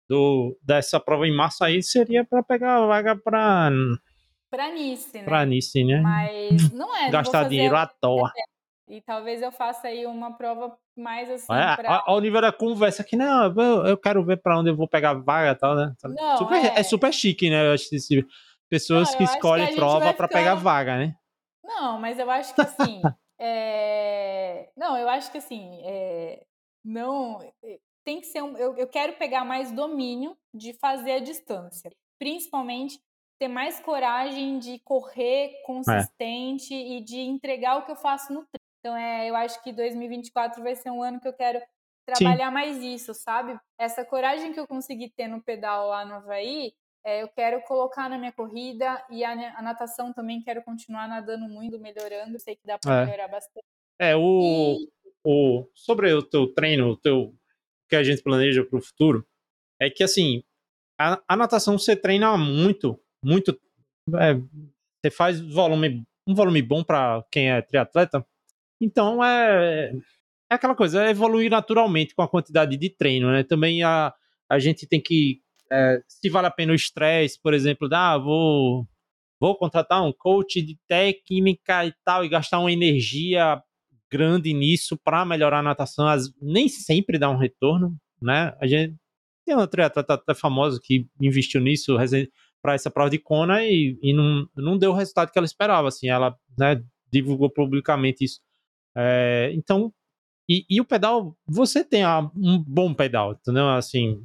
do, 0.10 0.57
dessa 0.61 0.99
prova 0.99 1.27
em 1.27 1.36
março 1.36 1.64
aí, 1.64 1.81
seria 1.84 2.26
para 2.26 2.44
pegar 2.44 2.77
a 2.77 2.88
vaga 2.88 3.15
para 3.15 3.69
para 4.49 4.72
Nice, 4.72 5.15
né? 5.15 5.23
Para 5.23 5.45
Nice, 5.45 5.84
né? 5.84 6.02
Mas 6.02 6.72
não 6.72 6.95
é. 6.95 7.10
Gastar 7.11 7.48
dinheiro 7.48 7.76
à 7.76 7.86
toa. 7.86 8.31
E 8.90 9.02
talvez 9.02 9.40
eu 9.41 9.52
faça 9.52 9.88
aí 9.88 10.07
uma 10.07 10.36
prova 10.36 10.76
mais 10.98 11.30
assim. 11.30 11.53
É, 11.53 11.76
pra... 11.76 12.03
Olha 12.07 12.18
o 12.18 12.22
nível 12.22 12.41
da 12.41 12.52
conversa 12.52 13.03
aqui, 13.03 13.16
não, 13.16 13.45
eu, 13.45 13.86
eu 13.86 13.98
quero 13.98 14.26
ver 14.26 14.41
para 14.41 14.60
onde 14.60 14.72
eu 14.72 14.76
vou 14.76 14.88
pegar 14.88 15.14
vaga 15.14 15.52
e 15.52 15.56
tal, 15.56 15.76
né? 15.76 15.94
Não, 16.03 16.38
super, 16.38 16.66
é... 16.66 16.80
é... 16.80 16.84
super 16.84 17.14
chique, 17.14 17.52
né? 17.52 17.68
Eu 17.68 17.74
acho 17.74 17.88
que 17.88 18.26
pessoas 18.68 19.11
não, 19.11 19.18
que 19.18 19.24
escolhem 19.26 19.68
que 19.68 19.76
prova 19.76 20.11
para 20.11 20.28
pegar 20.28 20.56
vaga, 20.56 20.98
né? 20.98 21.16
Não, 21.64 21.99
mas 21.99 22.18
eu 22.18 22.30
acho 22.32 22.53
que 22.53 22.61
assim. 22.61 23.02
É... 23.41 24.70
Não, 24.76 24.98
eu 24.98 25.07
acho 25.07 25.32
que 25.32 25.38
assim, 25.38 25.80
é... 25.86 26.44
não 26.84 27.41
eh, 27.64 27.80
tem 28.03 28.20
que 28.20 28.28
ser 28.28 28.44
um... 28.44 28.57
eu, 28.57 28.76
eu 28.76 28.86
quero 28.86 29.14
pegar 29.14 29.45
mais 29.45 29.72
domínio 29.72 30.36
de 30.53 30.74
fazer 30.74 31.14
a 31.14 31.20
distância, 31.20 31.90
principalmente 32.20 32.99
ter 33.40 33.48
mais 33.48 33.80
coragem 33.80 34.60
de 34.60 34.78
correr 34.80 35.53
é. 35.53 35.61
consistente 35.64 36.74
é. 36.74 36.98
e 36.98 37.02
de 37.02 37.20
entregar 37.20 37.78
o 37.78 37.86
que 37.86 37.91
eu 37.91 37.95
faço 37.95 38.34
no 38.34 38.41
treino. 38.41 38.69
Então, 38.80 38.96
é, 38.96 39.30
eu 39.30 39.36
acho 39.36 39.62
que 39.64 39.74
2024 39.74 40.64
vai 40.64 40.76
ser 40.76 40.90
um 40.90 41.04
ano 41.04 41.20
que 41.20 41.28
eu 41.28 41.34
quero 41.34 41.60
trabalhar 42.06 42.48
Sim. 42.48 42.54
mais 42.54 42.78
isso, 42.82 43.14
sabe? 43.14 43.60
Essa 43.78 44.04
coragem 44.06 44.54
que 44.54 44.60
eu 44.60 44.68
consegui 44.68 45.10
ter 45.10 45.28
no 45.28 45.42
pedal 45.42 45.90
lá 45.90 46.06
no 46.06 46.16
Havaí, 46.16 46.74
é, 47.06 47.22
eu 47.24 47.30
quero 47.30 47.62
colocar 47.62 48.10
na 48.10 48.18
minha 48.18 48.32
corrida 48.32 49.04
e 49.10 49.24
a, 49.24 49.58
a, 49.58 49.62
natação 49.62 50.12
também 50.14 50.42
quero 50.42 50.62
continuar 50.64 51.08
nadando 51.08 51.48
muito, 51.48 51.80
melhorando. 51.80 52.40
Sei 52.40 52.56
que 52.56 52.66
dá 52.66 52.78
para 52.78 53.02
é. 53.02 53.06
melhorar 53.06 53.28
bastante. 53.28 53.66
É, 54.00 54.16
o, 54.16 54.78
e... 54.80 54.90
o, 55.24 55.68
sobre 55.74 56.12
o 56.14 56.22
teu 56.22 56.54
treino, 56.54 56.90
o 56.90 56.98
teu 56.98 57.34
que 57.90 57.96
a 57.96 58.04
gente 58.04 58.22
planeja 58.22 58.64
para 58.64 58.78
o 58.78 58.82
futuro, 58.82 59.26
é 59.82 59.90
que 59.90 60.04
assim, 60.04 60.44
a, 61.00 61.22
a, 61.28 61.36
natação 61.36 61.78
você 61.78 61.96
treina 61.96 62.38
muito, 62.38 63.00
muito. 63.24 63.60
É, 64.20 64.34
você 64.34 65.10
faz 65.10 65.40
volume, 65.40 66.04
um 66.28 66.36
volume 66.36 66.62
bom 66.62 66.84
para 66.84 67.24
quem 67.32 67.50
é 67.50 67.62
triatleta. 67.62 68.26
Então 68.80 69.24
é, 69.24 69.92
é 70.50 70.56
aquela 70.56 70.76
coisa, 70.76 71.06
é 71.06 71.10
evoluir 71.10 71.50
naturalmente 71.50 72.16
com 72.16 72.22
a 72.22 72.28
quantidade 72.28 72.78
de 72.78 72.90
treino, 72.90 73.32
né? 73.32 73.44
Também 73.44 73.84
a, 73.84 74.14
a 74.50 74.60
gente 74.60 74.88
tem 74.88 75.02
que 75.02 75.42
é, 75.72 76.02
se 76.08 76.30
vale 76.30 76.48
a 76.48 76.52
pena 76.52 76.72
o 76.72 76.76
estresse, 76.76 77.40
por 77.42 77.54
exemplo, 77.54 77.88
ah, 77.92 78.18
vou, 78.18 78.88
vou 79.40 79.56
contratar 79.56 80.04
um 80.04 80.12
coach 80.12 80.62
de 80.62 80.78
técnica 80.88 81.86
e 81.86 81.94
tal, 82.04 82.26
e 82.26 82.30
gastar 82.30 82.60
uma 82.60 82.72
energia 82.72 83.62
grande 84.12 84.54
nisso 84.54 84.98
para 84.98 85.24
melhorar 85.24 85.60
a 85.60 85.64
natação, 85.64 86.08
as, 86.08 86.34
nem 86.42 86.68
sempre 86.68 87.20
dá 87.20 87.30
um 87.30 87.38
retorno, 87.38 87.96
né? 88.22 88.56
A 88.60 88.66
gente 88.66 88.96
tem 89.46 89.56
uma 89.56 89.64
atleta 89.64 90.02
até 90.02 90.34
famosa 90.34 90.80
que 90.84 91.08
investiu 91.22 91.62
nisso 91.62 91.96
para 92.62 92.74
essa 92.74 92.90
prova 92.90 93.10
de 93.10 93.20
Kona 93.20 93.64
e, 93.64 93.98
e 94.02 94.14
não, 94.14 94.48
não 94.56 94.78
deu 94.78 94.92
o 94.92 94.96
resultado 94.96 95.32
que 95.32 95.38
ela 95.38 95.46
esperava, 95.46 95.88
assim, 95.88 96.10
ela 96.10 96.36
né, 96.58 96.84
divulgou 97.12 97.50
publicamente 97.50 98.24
isso. 98.24 98.42
É, 99.02 99.52
então, 99.54 99.94
e, 100.50 100.66
e, 100.70 100.82
o 100.82 100.86
pedal, 100.86 101.38
você 101.48 101.86
tem 101.86 102.04
um 102.36 102.62
bom 102.62 102.94
pedal, 102.94 103.34
entendeu? 103.34 103.70
Assim, 103.70 104.22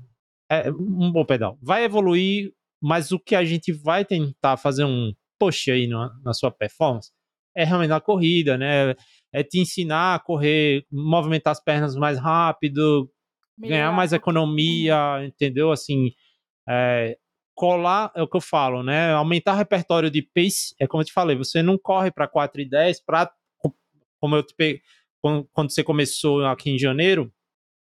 é 0.51 0.71
um 0.71 1.13
bom 1.13 1.25
pedal. 1.25 1.57
Vai 1.63 1.85
evoluir, 1.85 2.53
mas 2.83 3.13
o 3.13 3.21
que 3.21 3.37
a 3.37 3.45
gente 3.45 3.73
vai 3.73 4.05
tentar 4.05 4.57
fazer 4.57 4.85
um 4.85 5.13
push 5.39 5.69
aí 5.69 5.87
na, 5.87 6.13
na 6.25 6.33
sua 6.33 6.51
performance 6.51 7.11
é 7.57 7.65
realmente 7.65 7.91
na 7.91 8.01
corrida, 8.01 8.59
né? 8.59 8.95
É 9.33 9.45
te 9.45 9.61
ensinar 9.61 10.17
a 10.17 10.19
correr, 10.19 10.85
movimentar 10.91 11.53
as 11.53 11.63
pernas 11.63 11.95
mais 11.95 12.19
rápido, 12.19 13.09
Melhor. 13.57 13.77
ganhar 13.77 13.93
mais 13.93 14.13
economia, 14.13 15.25
entendeu? 15.25 15.71
Assim, 15.71 16.11
é, 16.69 17.17
colar 17.55 18.11
é 18.17 18.23
o 18.23 18.29
que 18.29 18.37
eu 18.37 18.41
falo, 18.41 18.83
né? 18.83 19.13
Aumentar 19.13 19.55
o 19.55 19.57
repertório 19.57 20.11
de 20.11 20.23
pace, 20.23 20.75
é 20.81 20.87
como 20.87 21.03
eu 21.03 21.07
te 21.07 21.13
falei, 21.13 21.37
você 21.37 21.63
não 21.63 21.79
corre 21.79 22.11
para 22.11 22.27
4 22.27 22.61
e 22.61 22.69
10 22.69 23.05
para 23.05 23.31
como 24.25 24.37
eu 24.37 24.43
te 24.43 24.55
quando, 25.21 25.71
você 25.71 25.85
começou 25.85 26.45
aqui 26.47 26.71
em 26.71 26.79
janeiro, 26.79 27.31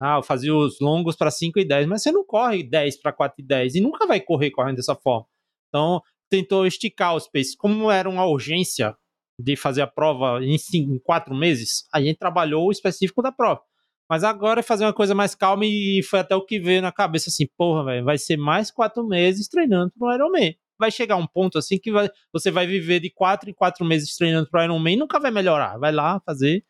Ah, 0.01 0.17
eu 0.17 0.23
fazia 0.23 0.55
os 0.55 0.79
longos 0.79 1.15
para 1.15 1.29
5 1.29 1.59
e 1.59 1.65
10, 1.65 1.87
mas 1.87 2.01
você 2.01 2.11
não 2.11 2.25
corre 2.25 2.63
10 2.63 2.99
para 3.01 3.13
4 3.13 3.35
e 3.43 3.45
10 3.45 3.75
e 3.75 3.81
nunca 3.81 4.07
vai 4.07 4.19
correr 4.19 4.49
correndo 4.51 4.77
dessa 4.77 4.95
forma. 4.95 5.27
Então, 5.69 6.01
tentou 6.29 6.65
esticar 6.65 7.15
os 7.15 7.27
paces. 7.27 7.55
Como 7.55 7.91
era 7.91 8.09
uma 8.09 8.25
urgência 8.25 8.97
de 9.39 9.55
fazer 9.55 9.83
a 9.83 9.87
prova 9.87 10.43
em, 10.43 10.57
cinco, 10.57 10.93
em 10.95 10.99
quatro 10.99 11.35
meses, 11.35 11.85
a 11.93 12.01
gente 12.01 12.17
trabalhou 12.17 12.67
o 12.67 12.71
específico 12.71 13.21
da 13.21 13.31
prova. 13.31 13.61
Mas 14.09 14.23
agora 14.23 14.61
é 14.61 14.63
fazer 14.63 14.85
uma 14.85 14.93
coisa 14.93 15.13
mais 15.15 15.35
calma 15.35 15.65
e 15.65 16.01
foi 16.03 16.19
até 16.19 16.35
o 16.35 16.43
que 16.45 16.59
veio 16.59 16.81
na 16.81 16.91
cabeça 16.91 17.29
assim, 17.29 17.47
porra, 17.57 17.85
véio, 17.85 18.03
vai 18.05 18.17
ser 18.17 18.37
mais 18.37 18.71
quatro 18.71 19.05
meses 19.07 19.47
treinando 19.47 19.91
pro 19.97 20.11
Ironman. 20.13 20.55
Vai 20.81 20.89
chegar 20.89 21.15
um 21.15 21.27
ponto 21.27 21.59
assim 21.59 21.77
que 21.77 21.91
vai, 21.91 22.09
você 22.33 22.49
vai 22.49 22.65
viver 22.65 22.99
de 22.99 23.11
quatro 23.11 23.47
em 23.47 23.53
quatro 23.53 23.85
meses 23.85 24.15
treinando 24.15 24.49
pro 24.49 24.63
Ironman 24.63 24.95
e 24.95 24.97
nunca 24.97 25.19
vai 25.19 25.29
melhorar. 25.29 25.77
Vai 25.77 25.91
lá 25.91 26.19
fazer 26.25 26.65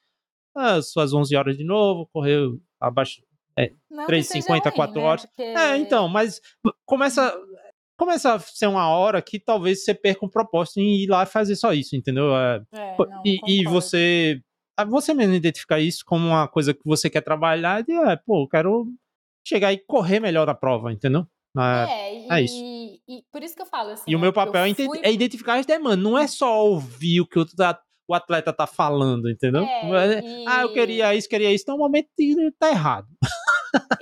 as 0.54 0.92
suas 0.92 1.14
11 1.14 1.34
horas 1.34 1.58
de 1.58 1.64
novo, 1.64 2.10
correr 2.12 2.38
abaixo 2.78 3.22
é, 3.58 3.72
3,50, 3.90 4.70
4 4.74 4.96
né? 4.96 5.02
horas. 5.02 5.26
Porque... 5.26 5.42
É, 5.44 5.78
então, 5.78 6.10
mas 6.10 6.42
começa 6.86 7.34
começa 7.98 8.34
a 8.34 8.40
ser 8.40 8.68
uma 8.68 8.90
hora 8.90 9.22
que 9.22 9.40
talvez 9.40 9.86
você 9.86 9.94
perca 9.94 10.26
um 10.26 10.30
propósito 10.30 10.80
em 10.80 11.04
ir 11.04 11.08
lá 11.08 11.26
fazer 11.26 11.56
só 11.56 11.72
isso, 11.72 11.96
entendeu? 11.96 12.36
É, 12.36 12.62
é, 12.74 12.98
não, 12.98 13.22
e, 13.24 13.40
e, 13.48 13.64
você 13.64 14.42
você 14.90 15.14
mesmo 15.14 15.36
identificar 15.36 15.80
isso 15.80 16.04
como 16.04 16.26
uma 16.26 16.48
coisa 16.48 16.74
que 16.74 16.82
você 16.84 17.10
quer 17.10 17.22
trabalhar 17.22 17.86
e 17.88 17.94
é, 17.94 18.16
pô, 18.18 18.44
eu 18.44 18.48
quero 18.48 18.88
chegar 19.48 19.72
e 19.72 19.78
correr 19.78 20.20
melhor 20.20 20.48
na 20.48 20.56
prova, 20.56 20.92
entendeu? 20.92 21.28
É, 21.56 21.62
é, 21.62 22.26
e, 22.26 22.28
é 22.32 22.42
isso. 22.42 22.56
E, 23.12 23.26
por 23.30 23.44
isso 23.44 23.54
que 23.54 23.62
eu 23.62 23.66
falo 23.66 23.90
assim. 23.90 24.10
E 24.10 24.16
o 24.16 24.20
meu 24.20 24.32
papel 24.32 24.64
é 24.64 24.74
fui... 24.74 25.02
é 25.04 25.12
identificar 25.12 25.56
as 25.56 25.66
demandas, 25.66 26.00
não 26.00 26.18
é 26.18 26.28
só 26.28 26.66
ouvir 26.66 27.20
o 27.20 27.28
que 27.28 27.38
o 27.38 28.14
atleta 28.14 28.54
tá 28.54 28.66
falando, 28.66 29.30
entendeu? 29.30 29.64
É, 29.64 30.22
e... 30.22 30.46
Ah, 30.48 30.62
eu 30.62 30.72
queria 30.72 31.14
isso, 31.14 31.28
queria 31.28 31.52
isso, 31.52 31.64
então 31.64 31.76
o 31.76 31.80
momento 31.80 32.08
tá 32.58 32.70
errado. 32.70 33.08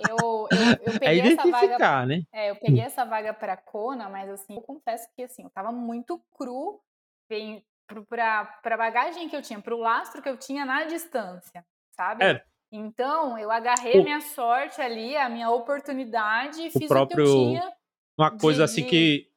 Eu, 0.07 0.47
eu, 0.51 0.59
eu 0.85 0.93
é 0.93 0.99
peguei 0.99 1.21
é 1.21 1.33
essa 1.33 1.49
vaga. 1.49 2.05
Né? 2.05 2.21
É, 2.31 2.51
eu 2.51 2.55
peguei 2.55 2.81
essa 2.81 3.03
vaga 3.03 3.33
para 3.33 3.57
Kona, 3.57 4.07
mas 4.09 4.29
assim, 4.29 4.55
eu 4.55 4.61
confesso 4.61 5.07
que 5.15 5.23
assim, 5.23 5.43
eu 5.43 5.49
tava 5.49 5.71
muito 5.71 6.21
cru, 6.37 6.79
bem, 7.27 7.63
para 8.07 8.47
a 8.63 8.77
bagagem 8.77 9.27
que 9.27 9.35
eu 9.35 9.41
tinha, 9.41 9.59
para 9.59 9.75
o 9.75 9.79
lastro 9.79 10.21
que 10.21 10.29
eu 10.29 10.37
tinha 10.37 10.65
na 10.65 10.83
distância, 10.83 11.65
sabe? 11.95 12.23
É. 12.23 12.43
Então, 12.71 13.35
eu 13.39 13.49
agarrei 13.49 13.99
a 13.99 14.03
minha 14.03 14.21
sorte 14.21 14.79
ali, 14.79 15.17
a 15.17 15.27
minha 15.27 15.49
oportunidade 15.49 16.67
e 16.67 16.69
fiz 16.69 16.85
o, 16.85 16.87
próprio, 16.87 17.23
o 17.23 17.27
que 17.27 17.31
eu 17.31 17.45
tinha. 17.47 17.78
Uma 18.19 18.37
coisa 18.37 18.65
assim 18.65 18.83
que, 18.83 19.27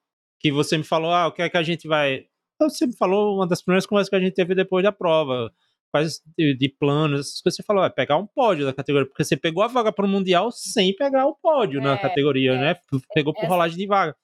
que 0.41 0.51
você 0.51 0.77
me 0.77 0.83
falou, 0.83 1.13
ah, 1.13 1.29
o 1.29 1.33
que 1.33 1.41
é 1.41 1.49
que 1.49 1.57
a 1.57 1.63
gente 1.63 1.87
vai. 1.87 2.27
Você 2.61 2.85
me 2.85 2.97
falou 2.97 3.37
uma 3.37 3.47
das 3.47 3.63
primeiras 3.63 3.87
conversas 3.87 4.11
que 4.11 4.17
a 4.17 4.21
gente 4.21 4.35
teve 4.35 4.57
depois 4.57 4.83
da 4.83 4.91
prova. 4.91 5.53
Quais 5.93 6.21
de, 6.37 6.57
de 6.57 6.69
planos, 6.69 7.21
essas 7.21 7.41
coisas. 7.41 7.57
Você 7.57 7.63
falou, 7.63 7.85
é 7.85 7.91
pegar 7.91 8.17
um 8.17 8.27
pódio 8.27 8.65
da 8.65 8.73
categoria, 8.73 9.07
porque 9.07 9.23
você 9.23 9.37
pegou 9.37 9.63
a 9.63 9.69
vaga 9.69 9.93
para 9.93 10.05
o 10.05 10.09
Mundial 10.09 10.51
sem 10.51 10.97
pegar 10.97 11.27
o 11.27 11.37
pódio 11.37 11.79
é, 11.79 11.85
na 11.85 11.97
categoria, 11.97 12.55
é, 12.55 12.59
né? 12.59 12.77
Pegou 13.15 13.33
por 13.33 13.45
rolagem 13.45 13.79
de 13.79 13.87
vaga. 13.87 14.17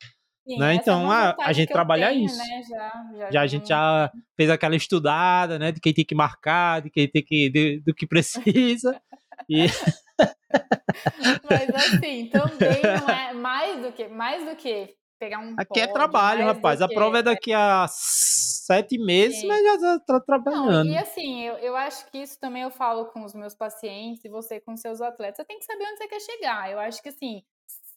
Sim, 0.44 0.58
né? 0.58 0.74
Então, 0.74 1.12
é 1.12 1.36
a 1.38 1.52
gente 1.52 1.70
trabalha 1.70 2.08
tenho, 2.08 2.24
isso. 2.24 2.38
Né? 2.38 2.62
Já, 2.68 2.92
já, 3.16 3.30
já, 3.30 3.40
a 3.42 3.46
gente 3.46 3.68
já 3.68 4.10
fez 4.36 4.50
aquela 4.50 4.74
estudada, 4.74 5.56
né? 5.56 5.70
De 5.70 5.80
quem 5.80 5.94
tem 5.94 6.04
que 6.04 6.16
marcar, 6.16 6.82
de 6.82 6.90
quem 6.90 7.06
tem 7.06 7.22
que. 7.22 7.48
De, 7.48 7.80
do 7.86 7.94
que 7.94 8.08
precisa. 8.08 9.00
e... 9.48 9.66
Mas 11.48 11.70
assim, 11.70 12.28
também 12.28 12.82
não 13.00 13.08
é 13.08 13.32
mais 13.32 13.82
do 13.82 13.92
que, 13.92 14.08
mais 14.08 14.44
do 14.44 14.56
que 14.56 14.96
pegar 15.18 15.38
um. 15.40 15.54
Aqui 15.58 15.80
é 15.80 15.86
pódio, 15.86 15.90
é 15.90 15.92
trabalho, 15.92 16.44
rapaz. 16.44 16.80
A 16.80 16.88
prova 16.88 17.18
é 17.18 17.22
daqui 17.22 17.52
a 17.52 17.86
sete 17.88 18.98
meses, 18.98 19.44
mas 19.44 19.62
já 19.62 19.96
está 19.96 20.20
trabalhando. 20.20 20.84
Não, 20.84 20.94
e 20.94 20.98
assim, 20.98 21.42
eu, 21.42 21.54
eu 21.54 21.76
acho 21.76 22.10
que 22.10 22.18
isso 22.18 22.38
também 22.38 22.62
eu 22.62 22.70
falo 22.70 23.06
com 23.06 23.24
os 23.24 23.34
meus 23.34 23.54
pacientes 23.54 24.24
e 24.24 24.28
você 24.28 24.60
com 24.60 24.76
seus 24.76 25.00
atletas. 25.00 25.36
Você 25.36 25.44
tem 25.44 25.58
que 25.58 25.64
saber 25.64 25.84
onde 25.84 25.98
você 25.98 26.08
quer 26.08 26.20
chegar. 26.20 26.70
Eu 26.70 26.78
acho 26.78 27.02
que 27.02 27.08
assim, 27.08 27.42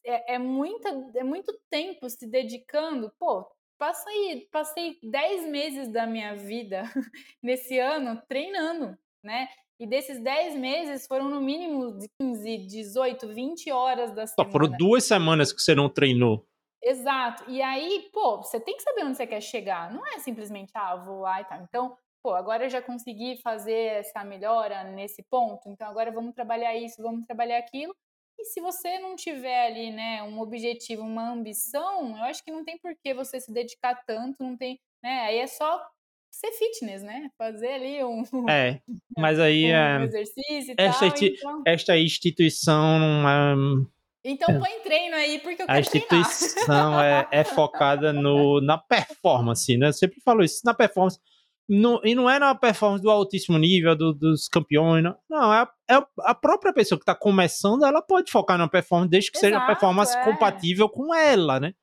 é, 0.04 0.36
é, 0.36 0.40
muita, 0.40 0.90
é 1.16 1.24
muito 1.24 1.58
tempo 1.70 2.10
se 2.10 2.28
dedicando. 2.28 3.12
Pô, 3.20 3.46
passei, 3.78 4.48
passei 4.52 5.00
10 5.04 5.48
meses 5.48 5.92
da 5.92 6.06
minha 6.06 6.36
vida 6.36 6.84
nesse 7.42 7.78
ano 7.80 8.22
treinando, 8.28 8.98
né? 9.24 9.48
E 9.82 9.88
desses 9.88 10.20
10 10.20 10.58
meses 10.58 11.08
foram 11.08 11.28
no 11.28 11.42
mínimo 11.42 11.98
15, 12.22 12.58
18, 12.68 13.28
20 13.34 13.72
horas 13.72 14.12
da 14.12 14.28
semana. 14.28 14.52
Foram 14.52 14.70
duas 14.78 15.04
semanas 15.04 15.52
que 15.52 15.60
você 15.60 15.74
não 15.74 15.90
treinou. 15.90 16.46
Exato. 16.84 17.50
E 17.50 17.64
aí, 17.64 18.08
pô, 18.14 18.38
você 18.38 18.60
tem 18.60 18.78
que 18.78 18.84
saber 18.84 19.06
onde 19.06 19.18
você 19.18 19.26
quer 19.26 19.42
chegar. 19.42 19.92
Não 19.92 20.06
é 20.06 20.20
simplesmente, 20.20 20.72
ah, 20.76 20.96
vou 20.98 21.22
lá 21.22 21.42
e 21.42 21.46
tal. 21.46 21.64
Então, 21.64 21.98
pô, 22.22 22.36
agora 22.36 22.66
eu 22.66 22.70
já 22.70 22.80
consegui 22.80 23.38
fazer 23.42 23.74
essa 23.74 24.24
melhora 24.24 24.84
nesse 24.84 25.24
ponto, 25.24 25.68
então 25.68 25.88
agora 25.88 26.12
vamos 26.12 26.36
trabalhar 26.36 26.76
isso, 26.76 27.02
vamos 27.02 27.26
trabalhar 27.26 27.58
aquilo. 27.58 27.96
E 28.38 28.46
se 28.46 28.62
você 28.62 29.00
não 29.00 29.16
tiver 29.16 29.66
ali, 29.66 29.90
né, 29.90 30.22
um 30.22 30.40
objetivo, 30.40 31.02
uma 31.02 31.32
ambição, 31.32 32.16
eu 32.18 32.24
acho 32.26 32.44
que 32.44 32.52
não 32.52 32.64
tem 32.64 32.78
por 32.78 32.96
que 33.04 33.16
você 33.16 33.42
se 33.42 33.52
dedicar 33.52 33.96
tanto, 34.06 34.44
não 34.44 34.56
tem, 34.56 34.80
né? 35.04 35.22
Aí 35.22 35.40
é 35.40 35.48
só 35.48 35.84
ser 36.32 36.52
fitness, 36.54 37.04
né? 37.04 37.30
Fazer 37.38 37.74
ali 37.74 38.04
um 38.04 38.24
É, 38.50 38.82
mas 39.18 39.40
aí 39.40 39.66
um 39.66 39.76
é 39.76 40.04
exercício 40.06 40.72
e 40.72 40.76
esta, 40.78 41.12
tal, 41.12 41.24
então... 41.24 41.64
esta 41.66 41.98
instituição 41.98 43.00
não 43.00 43.88
então 44.24 44.56
é. 44.56 44.60
põe 44.60 44.80
treino 44.84 45.16
aí, 45.16 45.40
porque 45.40 45.64
eu 45.64 45.66
quero 45.66 45.72
A 45.72 45.80
instituição 45.80 47.02
é, 47.02 47.28
é, 47.32 47.44
focada 47.44 48.14
no, 48.14 48.62
na 48.62 48.78
performance, 48.78 49.76
né? 49.78 49.88
Eu 49.88 49.94
sempre 49.94 50.22
falo 50.22 50.44
isso, 50.44 50.62
na 50.64 50.74
performance. 50.74 51.20
No, 51.68 52.02
e 52.04 52.14
não 52.14 52.30
é 52.30 52.38
na 52.38 52.54
performance 52.54 53.02
do 53.02 53.10
altíssimo 53.10 53.58
nível, 53.58 53.96
do, 53.96 54.14
dos 54.14 54.48
campeões, 54.48 55.04
não. 55.04 55.18
não 55.30 55.54
é, 55.54 55.68
é, 55.90 56.04
a 56.20 56.36
própria 56.36 56.74
pessoa 56.74 57.00
que 57.00 57.04
está 57.04 57.16
começando, 57.16 57.86
ela 57.86 58.02
pode 58.02 58.30
focar 58.30 58.58
na 58.58 58.68
performance, 58.68 59.10
desde 59.10 59.32
que 59.32 59.38
Exato, 59.38 59.54
seja 59.54 59.60
uma 59.60 59.68
performance 59.68 60.16
é. 60.16 60.24
compatível 60.24 60.90
com 60.90 61.16
ela, 61.16 61.60
né? 61.60 61.74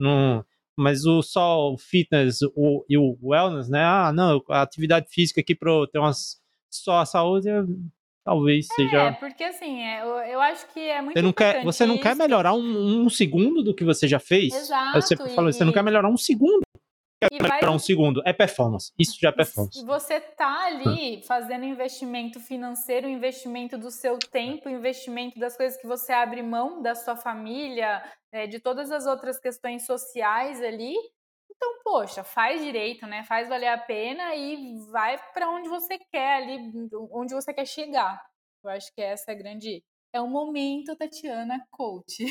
Não, 0.00 0.44
mas 0.76 1.04
o 1.04 1.22
só 1.22 1.72
o 1.72 1.78
fitness 1.78 2.40
o, 2.54 2.84
e 2.88 2.98
o 2.98 3.16
wellness, 3.22 3.68
né? 3.68 3.82
Ah, 3.82 4.12
não, 4.12 4.42
a 4.50 4.62
atividade 4.62 5.06
física 5.10 5.40
aqui 5.40 5.54
para 5.54 5.70
ter 5.92 5.98
umas, 5.98 6.40
só 6.70 6.98
a 6.98 7.06
saúde, 7.06 7.48
talvez 8.24 8.66
seja. 8.74 9.02
É, 9.02 9.12
porque 9.12 9.44
assim, 9.44 9.80
é, 9.80 10.02
eu, 10.02 10.08
eu 10.32 10.40
acho 10.40 10.66
que 10.72 10.80
é 10.80 11.00
muito 11.00 11.14
você 11.14 11.22
não 11.22 11.32
quer 11.32 11.64
Você 11.64 11.86
não 11.86 11.98
quer 11.98 12.16
melhorar 12.16 12.54
um, 12.54 13.04
um, 13.04 13.10
segundo 13.10 13.62
do 13.62 13.74
que 13.74 13.84
você 13.84 14.08
já 14.08 14.18
fez? 14.18 14.54
Exato. 14.54 15.00
Você 15.00 15.16
falou, 15.16 15.52
você 15.52 15.64
não 15.64 15.72
quer 15.72 15.82
melhorar 15.82 16.08
um 16.08 16.16
segundo 16.16 16.63
para 17.60 17.70
um 17.70 17.78
segundo. 17.78 18.22
É 18.24 18.32
performance. 18.32 18.92
Isso 18.98 19.18
já 19.20 19.28
é 19.28 19.32
performance. 19.32 19.80
E 19.80 19.84
você 19.84 20.20
tá 20.20 20.66
ali 20.66 21.22
fazendo 21.26 21.64
investimento 21.64 22.40
financeiro, 22.40 23.08
investimento 23.08 23.76
do 23.78 23.90
seu 23.90 24.18
tempo, 24.18 24.68
investimento 24.68 25.38
das 25.38 25.56
coisas 25.56 25.80
que 25.80 25.86
você 25.86 26.12
abre 26.12 26.42
mão 26.42 26.82
da 26.82 26.94
sua 26.94 27.16
família, 27.16 28.02
é, 28.32 28.46
de 28.46 28.58
todas 28.58 28.90
as 28.90 29.06
outras 29.06 29.38
questões 29.38 29.86
sociais 29.86 30.62
ali. 30.62 30.94
Então, 31.50 31.80
poxa, 31.84 32.24
faz 32.24 32.60
direito, 32.62 33.06
né? 33.06 33.22
Faz 33.24 33.48
valer 33.48 33.68
a 33.68 33.78
pena 33.78 34.34
e 34.34 34.78
vai 34.90 35.18
para 35.32 35.48
onde 35.48 35.68
você 35.68 35.98
quer 36.12 36.42
ali, 36.42 36.58
onde 37.12 37.32
você 37.32 37.54
quer 37.54 37.66
chegar. 37.66 38.20
Eu 38.62 38.70
acho 38.70 38.92
que 38.94 39.00
essa 39.00 39.30
é 39.30 39.34
a 39.34 39.38
grande. 39.38 39.82
É 40.12 40.20
o 40.20 40.26
momento, 40.26 40.96
Tatiana, 40.96 41.64
coach. 41.70 42.24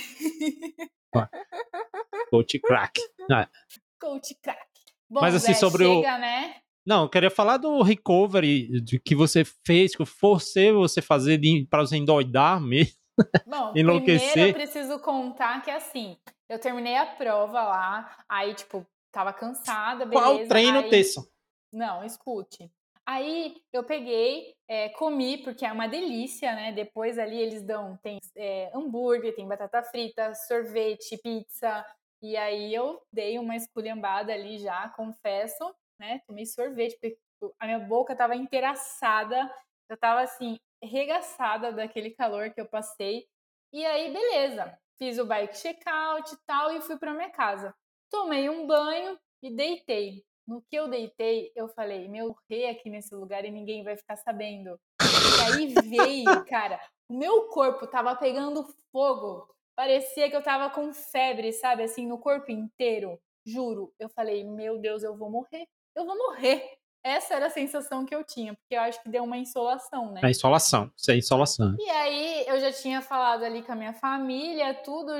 coach 2.30 2.60
crack. 2.60 3.00
Coach 4.00 4.36
crack. 4.42 4.73
Bom, 5.14 5.22
Mas 5.22 5.36
assim, 5.36 5.54
Zé, 5.54 5.60
sobre 5.60 5.86
chega, 5.86 6.16
o. 6.16 6.20
Né? 6.20 6.56
Não, 6.84 7.04
eu 7.04 7.10
queria 7.10 7.30
falar 7.30 7.58
do 7.58 7.84
recovery 7.84 8.82
de 8.82 9.00
que 9.00 9.14
você 9.14 9.44
fez, 9.46 9.96
que 9.96 10.02
eu 10.02 10.08
forcei 10.08 10.72
você 10.72 11.04
fazer 11.04 11.40
para 11.70 11.82
você 11.82 11.98
endoidar 11.98 12.60
mesmo. 12.60 12.96
Bom, 13.46 13.74
enlouquecer. 13.76 14.32
primeiro 14.32 14.58
eu 14.58 14.62
preciso 14.64 15.00
contar 15.00 15.62
que 15.62 15.70
assim, 15.70 16.18
eu 16.50 16.58
terminei 16.58 16.98
a 16.98 17.06
prova 17.06 17.62
lá, 17.62 18.18
aí, 18.28 18.56
tipo, 18.56 18.84
tava 19.12 19.32
cansada, 19.32 20.04
beleza. 20.04 20.28
Qual 20.28 20.48
treino 20.48 20.80
aí... 20.80 20.90
terça? 20.90 21.24
Não, 21.72 22.04
escute. 22.04 22.72
Aí 23.06 23.58
eu 23.72 23.84
peguei, 23.84 24.56
é, 24.68 24.90
comi, 24.90 25.38
porque 25.44 25.64
é 25.64 25.72
uma 25.72 25.88
delícia, 25.88 26.56
né? 26.56 26.72
Depois 26.72 27.20
ali 27.20 27.38
eles 27.38 27.62
dão, 27.62 28.00
tem 28.02 28.18
é, 28.36 28.72
hambúrguer, 28.74 29.36
tem 29.36 29.48
batata 29.48 29.84
frita, 29.84 30.34
sorvete, 30.34 31.20
pizza, 31.22 31.86
e 32.24 32.38
aí 32.38 32.74
eu 32.74 33.06
dei 33.12 33.38
uma 33.38 33.54
esculhambada 33.54 34.32
ali 34.32 34.58
já, 34.58 34.88
confesso, 34.96 35.76
né? 36.00 36.22
Tomei 36.26 36.46
sorvete, 36.46 36.94
porque 36.94 37.18
a 37.60 37.66
minha 37.66 37.80
boca 37.80 38.16
tava 38.16 38.34
inteiraçada, 38.34 39.54
eu 39.90 39.98
tava 39.98 40.22
assim, 40.22 40.58
regaçada 40.82 41.74
daquele 41.74 42.12
calor 42.12 42.54
que 42.54 42.62
eu 42.62 42.66
passei. 42.66 43.28
E 43.74 43.86
aí, 43.86 44.14
beleza. 44.14 44.78
Fiz 44.98 45.20
o 45.20 45.26
bike 45.26 45.58
check-out 45.58 46.34
e 46.34 46.38
tal 46.46 46.72
e 46.72 46.82
fui 46.82 46.98
para 46.98 47.14
minha 47.14 47.30
casa. 47.30 47.76
Tomei 48.10 48.50
um 48.50 48.66
banho 48.66 49.20
e 49.42 49.54
deitei. 49.54 50.24
No 50.48 50.62
que 50.62 50.78
eu 50.78 50.88
deitei, 50.88 51.52
eu 51.56 51.68
falei, 51.68 52.08
meu, 52.08 52.36
rei 52.50 52.70
aqui 52.70 52.90
nesse 52.90 53.14
lugar 53.14 53.44
e 53.44 53.52
ninguém 53.52 53.84
vai 53.84 53.98
ficar 53.98 54.16
sabendo. 54.16 54.80
E 55.02 55.42
aí 55.42 55.74
veio, 55.90 56.24
cara, 56.48 56.80
o 57.10 57.18
meu 57.18 57.48
corpo 57.50 57.86
tava 57.88 58.16
pegando 58.16 58.66
fogo. 58.92 59.53
Parecia 59.76 60.30
que 60.30 60.36
eu 60.36 60.44
tava 60.44 60.70
com 60.70 60.94
febre, 60.94 61.52
sabe? 61.52 61.84
Assim, 61.84 62.06
no 62.08 62.18
corpo 62.18 62.52
inteiro. 62.52 63.20
Juro. 63.46 63.94
Eu 64.00 64.10
falei, 64.10 64.44
meu 64.44 64.78
Deus, 64.80 65.04
eu 65.04 65.18
vou 65.18 65.30
morrer. 65.30 65.68
Eu 65.96 66.06
vou 66.06 66.18
morrer. 66.18 66.78
essa 67.04 67.36
era 67.36 67.48
a 67.48 67.50
sensação 67.50 68.06
que 68.06 68.16
eu 68.16 68.24
tinha, 68.24 68.54
porque 68.54 68.76
eu 68.76 68.82
acho 68.82 69.02
que 69.04 69.10
deu 69.10 69.24
uma 69.24 69.38
insolação, 69.38 70.14
né? 70.14 70.22
É 70.24 70.30
insolação, 70.32 70.90
isso 70.96 71.12
é 71.12 71.18
insolação. 71.18 71.76
E 71.78 71.90
aí 71.90 72.46
eu 72.48 72.60
já 72.60 72.72
tinha 72.72 73.02
falado 73.02 73.44
ali 73.44 73.62
com 73.62 73.74
a 73.74 73.76
minha 73.76 73.94
família, 73.94 74.74
tudo, 74.74 75.12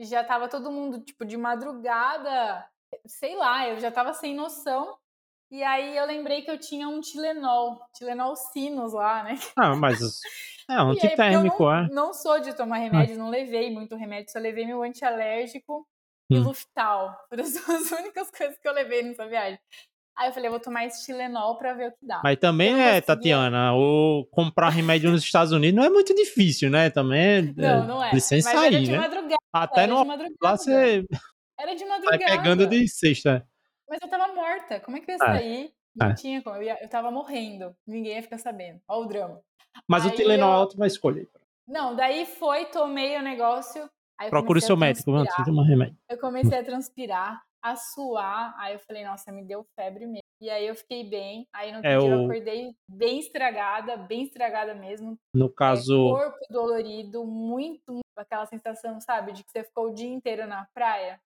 já 0.00 0.24
tava 0.24 0.48
todo 0.48 0.72
mundo, 0.72 1.00
tipo, 1.00 1.24
de 1.24 1.36
madrugada, 1.36 2.66
sei 3.06 3.36
lá, 3.36 3.68
eu 3.68 3.78
já 3.78 3.90
tava 3.90 4.12
sem 4.14 4.34
noção. 4.34 4.98
E 5.50 5.62
aí 5.62 5.96
eu 5.96 6.04
lembrei 6.04 6.42
que 6.42 6.50
eu 6.50 6.58
tinha 6.58 6.88
um 6.88 7.00
Tilenol, 7.00 7.80
Tilenol 7.94 8.36
Sinus 8.36 8.92
lá, 8.92 9.22
né? 9.22 9.38
Ah, 9.56 9.74
mas 9.76 9.98
é 10.68 10.82
um 10.82 10.90
antitérmico, 10.90 11.62
não, 11.64 11.74
é. 11.74 11.88
Não 11.90 12.14
sou 12.14 12.40
de 12.40 12.54
tomar 12.54 12.78
remédio, 12.78 13.16
não 13.18 13.30
levei 13.30 13.70
muito 13.70 13.96
remédio, 13.96 14.30
só 14.32 14.38
levei 14.38 14.66
meu 14.66 14.82
antialérgico 14.82 15.86
e 16.30 16.36
hum. 16.38 16.42
Luftal. 16.42 17.16
Foram 17.30 17.44
as 17.44 17.90
únicas 17.92 18.30
coisas 18.30 18.58
que 18.58 18.68
eu 18.68 18.72
levei 18.72 19.02
nessa 19.02 19.26
viagem. 19.26 19.58
Aí 20.16 20.28
eu 20.28 20.32
falei, 20.32 20.48
eu 20.48 20.50
vou 20.52 20.60
tomar 20.60 20.84
esse 20.84 21.04
Tilenol 21.06 21.56
pra 21.58 21.74
ver 21.74 21.88
o 21.88 21.92
que 21.92 22.04
dá. 22.04 22.20
Mas 22.24 22.36
também, 22.38 22.80
é, 22.82 23.00
Tatiana, 23.00 23.72
o 23.74 24.26
comprar 24.32 24.68
remédio 24.70 25.12
nos 25.12 25.22
Estados 25.22 25.52
Unidos 25.52 25.76
não 25.76 25.84
é 25.84 25.90
muito 25.90 26.12
difícil, 26.12 26.68
né? 26.70 26.90
Também 26.90 27.20
é, 27.20 27.42
Não, 27.56 27.86
não 27.86 28.04
é. 28.04 28.12
Licença 28.12 28.52
Mas 28.52 28.58
aí, 28.64 28.74
era 28.74 28.84
de 28.84 28.90
né? 28.90 28.98
madrugada. 28.98 29.36
Até 29.52 29.82
era 29.84 29.92
no 29.94 30.02
de 30.02 30.08
madrugada. 30.08 30.36
lá 30.42 30.56
você 30.56 31.04
Era 31.56 31.74
de 31.74 31.84
madrugada. 31.84 32.18
vai 32.26 32.36
pegando 32.36 32.66
de 32.66 32.88
sexta. 32.88 33.46
Mas 33.88 34.00
eu 34.02 34.08
tava 34.08 34.34
morta. 34.34 34.80
Como 34.80 34.96
é 34.96 35.00
que 35.00 35.08
eu 35.10 35.16
ia 35.16 35.24
É. 35.24 35.26
sair? 35.26 35.70
Não 35.94 36.10
É. 36.10 36.14
tinha 36.14 36.42
como. 36.42 36.56
Eu, 36.56 36.62
ia, 36.64 36.78
eu 36.82 36.88
tava 36.88 37.10
morrendo. 37.12 37.72
Ninguém 37.86 38.16
ia 38.16 38.22
ficar 38.22 38.38
sabendo. 38.38 38.80
Olha 38.88 39.06
o 39.06 39.08
drama. 39.08 39.40
Mas 39.86 40.04
o 40.04 40.08
Aí 40.08 40.14
Tilenol 40.16 40.50
eu- 40.50 40.54
é 40.56 40.62
ótima 40.62 40.86
escolha. 40.86 41.26
Não, 41.66 41.94
daí 41.94 42.24
foi, 42.26 42.66
tomei 42.66 43.16
o 43.16 43.22
negócio. 43.22 43.88
Eu 44.20 44.30
Procure 44.30 44.58
o 44.58 44.62
seu 44.62 44.74
a 44.74 44.78
médico 44.78 45.10
de 45.12 45.16
transpirar. 45.24 45.44
tomar 45.46 45.62
remédio. 45.64 45.96
Eu 46.08 46.18
comecei 46.18 46.58
a 46.58 46.64
transpirar, 46.64 47.42
a 47.62 47.76
suar. 47.76 48.54
Aí 48.58 48.74
eu 48.74 48.80
falei, 48.80 49.04
nossa, 49.04 49.30
me 49.30 49.44
deu 49.44 49.64
febre 49.78 50.06
mesmo. 50.06 50.22
E 50.40 50.50
aí 50.50 50.66
eu 50.66 50.74
fiquei 50.74 51.04
bem. 51.08 51.46
Aí 51.52 51.70
no 51.70 51.78
outro 51.78 51.90
É 51.90 51.98
dia 51.98 52.08
eu 52.08 52.18
o- 52.20 52.24
acordei 52.24 52.74
bem 52.88 53.18
estragada, 53.20 53.96
bem 53.96 54.22
estragada 54.22 54.74
mesmo. 54.74 55.16
No 55.34 55.46
É, 55.46 55.52
caso, 55.54 55.96
corpo 55.96 56.38
dolorido, 56.50 57.24
muito, 57.24 57.92
muito 57.92 58.02
aquela 58.16 58.46
sensação, 58.46 59.00
sabe, 59.00 59.32
de 59.32 59.44
que 59.44 59.50
você 59.52 59.62
ficou 59.62 59.88
o 59.90 59.94
dia 59.94 60.08
inteiro 60.08 60.46
na 60.46 60.66
praia. 60.74 61.20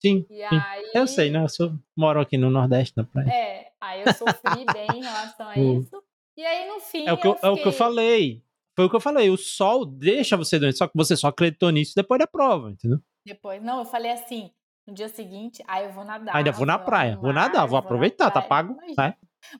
sim, 0.00 0.26
sim. 0.28 0.42
aí. 0.42 0.90
Eu 0.94 1.06
sei, 1.06 1.30
né? 1.30 1.44
Eu 1.44 1.48
sou, 1.48 1.72
moro 1.96 2.20
aqui 2.20 2.36
no 2.36 2.50
Nordeste 2.50 2.92
da 2.96 3.04
praia. 3.04 3.28
É, 3.32 3.72
aí 3.80 4.02
eu 4.02 4.12
sofri 4.14 4.64
bem 4.72 4.88
em 4.98 5.02
relação 5.02 5.46
a 5.48 5.54
O- 5.58 5.78
isso. 5.80 6.02
E 6.36 6.44
aí, 6.44 6.68
no 6.68 6.80
fim, 6.80 7.06
É 7.06 7.12
o 7.12 7.18
que 7.18 7.26
eu, 7.26 7.32
é 7.32 7.34
o 7.34 7.38
que 7.40 7.46
eu 7.46 7.56
fiquei- 7.56 7.72
falei. 7.72 8.44
Foi 8.74 8.86
o 8.86 8.90
que 8.90 8.96
eu 8.96 9.00
falei. 9.00 9.28
O 9.30 9.36
sol 9.36 9.84
deixa 9.84 10.36
você 10.36 10.58
doente, 10.58 10.78
só 10.78 10.86
que 10.88 10.96
você 10.96 11.16
só 11.16 11.28
acreditou 11.28 11.70
nisso 11.70 11.92
depois 11.94 12.18
da 12.18 12.26
prova, 12.26 12.70
entendeu? 12.70 12.98
Depois, 13.26 13.62
não, 13.62 13.80
eu 13.80 13.84
falei 13.84 14.10
assim, 14.12 14.50
no 14.86 14.94
dia 14.94 15.08
seguinte, 15.08 15.62
aí 15.66 15.84
eu 15.84 15.92
vou 15.92 16.04
nadar. 16.04 16.34
Ainda 16.34 16.50
vou 16.52 16.66
na 16.66 16.78
praia, 16.78 17.16
vou 17.16 17.32
nadar, 17.32 17.66
vou 17.66 17.78
na 17.78 17.84
aproveitar, 17.84 18.30
tá 18.30 18.40
pago, 18.40 18.72
Imagina, 18.72 18.94
vai. 18.96 19.16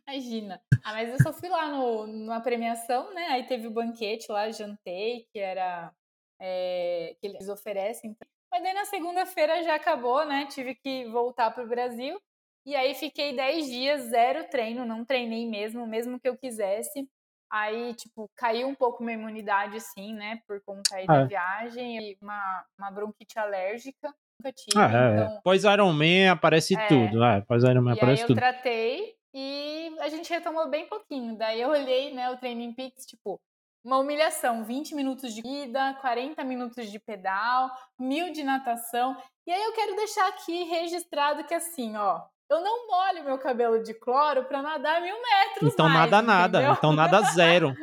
imagina. 0.08 0.62
Ah, 0.82 0.92
mas 0.94 1.10
eu 1.10 1.18
só 1.22 1.32
fui 1.32 1.48
lá 1.48 1.68
no, 1.68 2.06
na 2.06 2.40
premiação, 2.40 3.12
né? 3.12 3.26
Aí 3.28 3.44
teve 3.46 3.66
o 3.66 3.70
banquete 3.70 4.32
lá, 4.32 4.50
jantei, 4.50 5.26
que 5.32 5.38
era 5.38 5.92
é, 6.40 7.14
que 7.20 7.26
eles 7.26 7.48
oferecem. 7.48 8.16
Mas 8.50 8.62
daí 8.62 8.72
na 8.74 8.84
segunda-feira 8.86 9.62
já 9.62 9.74
acabou, 9.76 10.24
né? 10.26 10.46
Tive 10.46 10.74
que 10.74 11.04
voltar 11.06 11.50
pro 11.52 11.68
Brasil. 11.68 12.18
E 12.64 12.76
aí 12.76 12.94
fiquei 12.94 13.34
10 13.34 13.66
dias, 13.66 14.02
zero 14.02 14.48
treino, 14.48 14.84
não 14.84 15.04
treinei 15.04 15.46
mesmo, 15.48 15.86
mesmo 15.86 16.18
que 16.20 16.28
eu 16.28 16.36
quisesse. 16.36 17.08
Aí, 17.50 17.92
tipo, 17.94 18.30
caiu 18.36 18.66
um 18.68 18.74
pouco 18.74 19.02
minha 19.02 19.18
imunidade, 19.18 19.78
sim, 19.80 20.14
né? 20.14 20.40
Por 20.46 20.62
conta 20.64 20.94
aí 20.96 21.04
Ah, 21.08 21.12
da 21.18 21.20
é. 21.22 21.26
viagem 21.26 21.98
e 21.98 22.18
uma, 22.22 22.64
uma 22.78 22.90
bronquite 22.90 23.38
alérgica. 23.38 24.08
Nunca 24.40 24.52
tive, 24.54 24.78
Ah, 24.78 24.84
é, 24.86 25.12
então... 25.14 25.36
é. 25.36 25.40
Pós 25.42 25.64
Iron 25.64 25.92
Man 25.92 26.32
aparece 26.32 26.74
É. 26.74 26.86
tudo. 26.88 27.22
É, 27.22 27.40
pós 27.42 27.62
Iron 27.64 27.82
Man 27.82 27.90
E 27.90 27.92
aí 27.94 27.98
aparece 27.98 28.22
eu 28.22 28.26
tudo. 28.28 28.36
tratei 28.36 29.14
e 29.34 29.94
a 30.00 30.08
gente 30.08 30.30
retomou 30.30 30.68
bem 30.70 30.86
pouquinho. 30.86 31.36
Daí 31.36 31.60
eu 31.60 31.68
olhei, 31.70 32.14
né, 32.14 32.30
o 32.30 32.38
Training 32.38 32.72
Peaks, 32.72 33.04
tipo, 33.04 33.38
uma 33.84 33.98
humilhação, 33.98 34.64
20 34.64 34.94
minutos 34.94 35.34
de 35.34 35.46
ida, 35.46 35.94
40 36.00 36.42
minutos 36.44 36.90
de 36.90 36.98
pedal, 36.98 37.70
mil 37.98 38.32
de 38.32 38.42
natação. 38.44 39.14
E 39.46 39.50
aí 39.52 39.62
eu 39.62 39.72
quero 39.74 39.94
deixar 39.96 40.26
aqui 40.28 40.62
registrado 40.64 41.44
que 41.44 41.52
assim, 41.52 41.96
ó, 41.96 42.22
eu 42.52 42.60
não 42.62 42.86
molho 42.86 43.24
meu 43.24 43.38
cabelo 43.38 43.82
de 43.82 43.94
cloro 43.94 44.44
pra 44.44 44.62
nadar 44.62 45.00
mil 45.00 45.14
metros 45.14 45.72
Então 45.72 45.88
mais, 45.88 46.10
nada, 46.10 46.22
nada. 46.22 46.58
entendeu? 46.58 46.74
Então 46.76 46.92
nada 46.92 47.20
zero. 47.32 47.74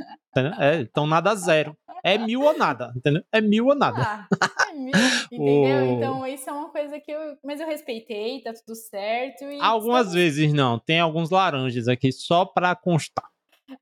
É, 0.60 0.76
então 0.82 1.08
nada 1.08 1.36
zero. 1.36 1.76
É 2.04 2.18
mil 2.18 2.42
ou 2.44 2.58
nada, 2.58 2.94
entendeu? 2.96 3.22
É 3.32 3.42
mil 3.42 3.66
ou 3.68 3.76
nada. 3.76 4.02
Ah, 4.02 4.70
é 4.70 4.74
mil, 4.74 4.94
entendeu? 5.32 5.80
O- 5.80 5.94
Então 5.98 6.28
isso 6.28 6.50
é 6.50 6.54
uma 6.54 6.70
coisa 6.70 6.98
que 7.00 7.12
eu... 7.12 7.20
Mas 7.44 7.60
eu 7.60 7.68
respeitei, 7.68 8.42
tá 8.42 8.54
tudo 8.54 8.74
certo. 8.76 9.44
E 9.44 9.60
Algumas 9.60 10.14
vezes 10.14 10.54
não. 10.54 10.80
Tem 10.80 11.00
alguns 11.00 11.30
laranjas 11.30 11.88
aqui 11.90 12.12
só 12.12 12.46
pra 12.46 12.74
constar. 12.76 13.26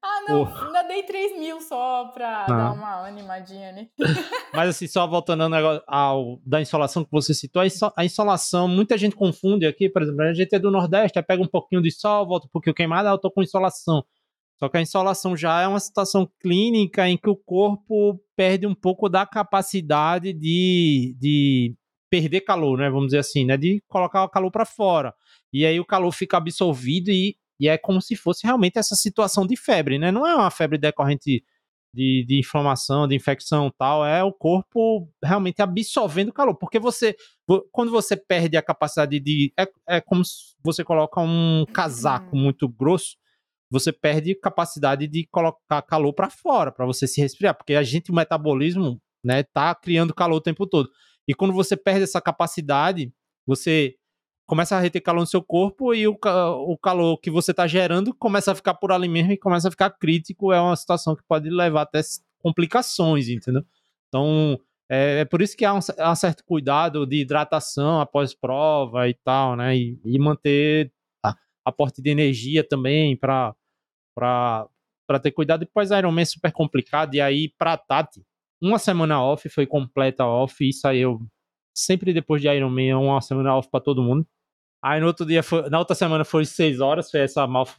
Ah, 0.02 0.22
não, 0.28 0.46
ainda 0.46 0.84
dei 0.84 1.04
3 1.04 1.38
mil 1.40 1.62
só 1.62 2.06
pra 2.14 2.44
Ah. 2.44 2.48
dar 2.48 2.74
uma 2.74 3.08
animadinha 3.08 3.70
ali. 3.70 3.90
Mas 4.54 4.70
assim, 4.70 4.88
só 4.88 5.06
voltando 5.08 5.44
ao 5.44 5.50
negócio 5.50 5.82
ao, 5.88 6.40
da 6.46 6.62
insolação 6.62 7.04
que 7.06 7.12
você 7.12 7.34
citou, 7.34 7.62
a 7.62 7.66
inso- 7.68 7.94
a 7.96 8.04
insolação, 8.06 8.68
muita 8.68 8.98
gente 8.98 9.16
confunde 9.16 9.66
aqui, 9.66 9.90
por 9.90 10.02
exemplo, 10.02 10.22
a 10.24 10.34
gente 10.34 10.54
é 10.54 10.60
do 10.60 10.72
Nordeste, 10.72 11.22
pega 11.22 11.42
um 11.42 11.48
pouquinho 11.48 11.82
de 11.82 11.92
sol, 11.92 12.28
volta 12.28 12.48
um 12.48 12.50
pouquinho 12.50 12.74
queimado, 12.76 13.08
ah, 13.08 13.12
eu 13.12 13.18
tô 13.18 13.32
com 13.32 13.42
insolação. 13.42 14.04
Só 14.60 14.68
que 14.68 14.78
a 14.78 14.82
insolação 14.82 15.38
já 15.38 15.62
é 15.62 15.68
uma 15.68 15.80
situação 15.80 16.28
clínica 16.42 17.08
em 17.08 17.16
que 17.16 17.30
o 17.30 17.36
corpo 17.36 18.20
perde 18.36 18.66
um 18.66 18.74
pouco 18.74 19.08
da 19.08 19.24
capacidade 19.26 20.34
de, 20.34 21.16
de 21.20 21.76
perder 22.10 22.42
calor, 22.42 22.78
né? 22.80 22.90
Vamos 22.90 23.08
dizer 23.08 23.20
assim, 23.20 23.46
né? 23.46 23.56
De 23.56 23.84
colocar 23.88 24.24
o 24.24 24.30
calor 24.30 24.50
para 24.52 24.66
fora. 24.66 25.14
E 25.54 25.66
aí 25.66 25.80
o 25.80 25.86
calor 25.86 26.12
fica 26.12 26.38
absorvido 26.38 27.10
e, 27.12 27.36
e 27.60 27.68
é 27.68 27.78
como 27.78 28.02
se 28.02 28.16
fosse 28.16 28.46
realmente 28.46 28.78
essa 28.80 28.96
situação 28.96 29.46
de 29.46 29.56
febre, 29.56 29.98
né? 30.00 30.12
Não 30.12 30.26
é 30.28 30.36
uma 30.36 30.52
febre 30.52 30.78
decorrente 30.78 31.44
de, 31.94 32.26
de 32.28 32.40
inflamação, 32.40 33.08
de 33.08 33.16
infecção 33.16 33.72
tal, 33.78 34.06
é 34.06 34.24
o 34.24 34.32
corpo 34.32 35.10
realmente 35.24 35.62
absorvendo 35.62 36.32
calor. 36.34 36.56
Porque 36.56 36.80
você, 36.80 37.16
vo- 37.48 37.68
quando 37.72 37.92
você 37.92 38.16
perde 38.16 38.58
a 38.58 38.62
capacidade 38.62 39.20
de. 39.20 39.52
É, 39.60 39.68
é 39.98 40.02
como 40.02 40.24
se 40.24 40.56
você 40.64 40.84
coloca 40.84 41.20
um 41.22 41.66
casaco 41.74 42.36
Uhum. 42.36 42.44
muito 42.44 42.68
grosso, 42.70 43.16
você 43.70 43.92
perde 43.92 44.36
capacidade 44.36 45.08
de 45.08 45.28
colocar 45.32 45.82
calor 45.82 46.14
para 46.14 46.30
fora, 46.30 46.72
para 46.72 46.86
você 46.86 47.08
se 47.08 47.20
resfriar. 47.22 47.56
Porque 47.56 47.74
a 47.76 47.84
gente, 47.84 48.12
o 48.12 48.16
metabolismo, 48.16 49.02
né, 49.24 49.44
tá 49.44 49.74
criando 49.76 50.14
calor 50.14 50.38
o 50.38 50.42
tempo 50.42 50.66
todo. 50.68 50.90
E 51.28 51.34
quando 51.34 51.54
você 51.54 51.76
perde 51.76 52.04
essa 52.04 52.22
capacidade, 52.22 53.12
você 53.46 53.96
começa 54.48 54.76
a 54.78 54.80
reter 54.80 55.02
calor 55.04 55.22
no 55.22 55.28
seu 55.28 55.44
corpo 55.44 55.94
e 55.94 56.08
o, 56.08 56.18
o 56.68 56.78
calor 56.78 57.18
que 57.20 57.30
você 57.32 57.52
está 57.52 57.68
gerando 57.68 58.14
começa 58.16 58.52
a 58.54 58.56
ficar 58.56 58.76
por 58.76 58.92
ali 58.92 59.08
mesmo 59.10 59.34
e 59.34 59.38
começa 59.38 59.68
a 59.68 59.72
ficar 59.72 59.92
crítico. 59.92 60.54
É 60.54 60.62
uma 60.62 60.76
situação 60.76 61.16
que 61.16 61.24
pode 61.28 61.50
levar 61.50 61.84
até 61.84 62.02
complicações, 62.40 63.30
entendeu? 63.30 63.64
Então, 64.08 64.60
é, 64.90 65.20
é 65.22 65.26
por 65.26 65.42
isso 65.42 65.56
que 65.58 65.66
há 65.66 65.74
um, 65.74 65.80
há 66.00 66.12
um 66.12 66.16
certo 66.16 66.44
cuidado 66.46 67.06
de 67.06 67.18
hidratação 67.22 68.00
após 68.02 68.34
prova 68.34 69.10
e 69.10 69.14
tal, 69.16 69.56
né? 69.58 69.76
E, 69.78 70.00
e 70.06 70.18
manter 70.20 70.92
a- 71.24 71.36
aporte 71.66 72.02
de 72.02 72.10
energia 72.10 72.64
também 72.68 73.16
para 73.18 73.54
para 74.16 75.20
ter 75.22 75.32
cuidado. 75.32 75.62
Depois 75.62 75.92
Ironman 75.92 76.22
é 76.24 76.26
super 76.26 76.52
complicado. 76.52 77.16
E 77.16 77.22
aí, 77.22 77.50
para 77.58 77.78
Tati, 77.78 78.24
uma 78.62 78.80
semana 78.80 79.22
off 79.24 79.48
foi 79.50 79.66
completa 79.66 80.26
off. 80.26 80.68
Isso 80.68 80.88
aí 80.88 81.00
eu 81.00 81.20
sempre 81.74 82.14
depois 82.14 82.42
de 82.42 82.48
Ironman 82.50 82.90
é 82.92 82.96
uma 82.96 83.22
semana 83.22 83.56
off 83.56 83.70
para 83.70 83.80
todo 83.82 84.04
mundo. 84.04 84.28
Aí 84.84 85.00
no 85.02 85.08
outro 85.08 85.26
dia, 85.26 85.42
foi- 85.44 85.70
na 85.70 85.80
outra 85.80 85.96
semana 85.96 86.24
foi 86.24 86.46
seis 86.46 86.80
horas, 86.80 87.10
foi 87.10 87.22
essa 87.22 87.46
mal, 87.48 87.66
fala- 87.66 87.78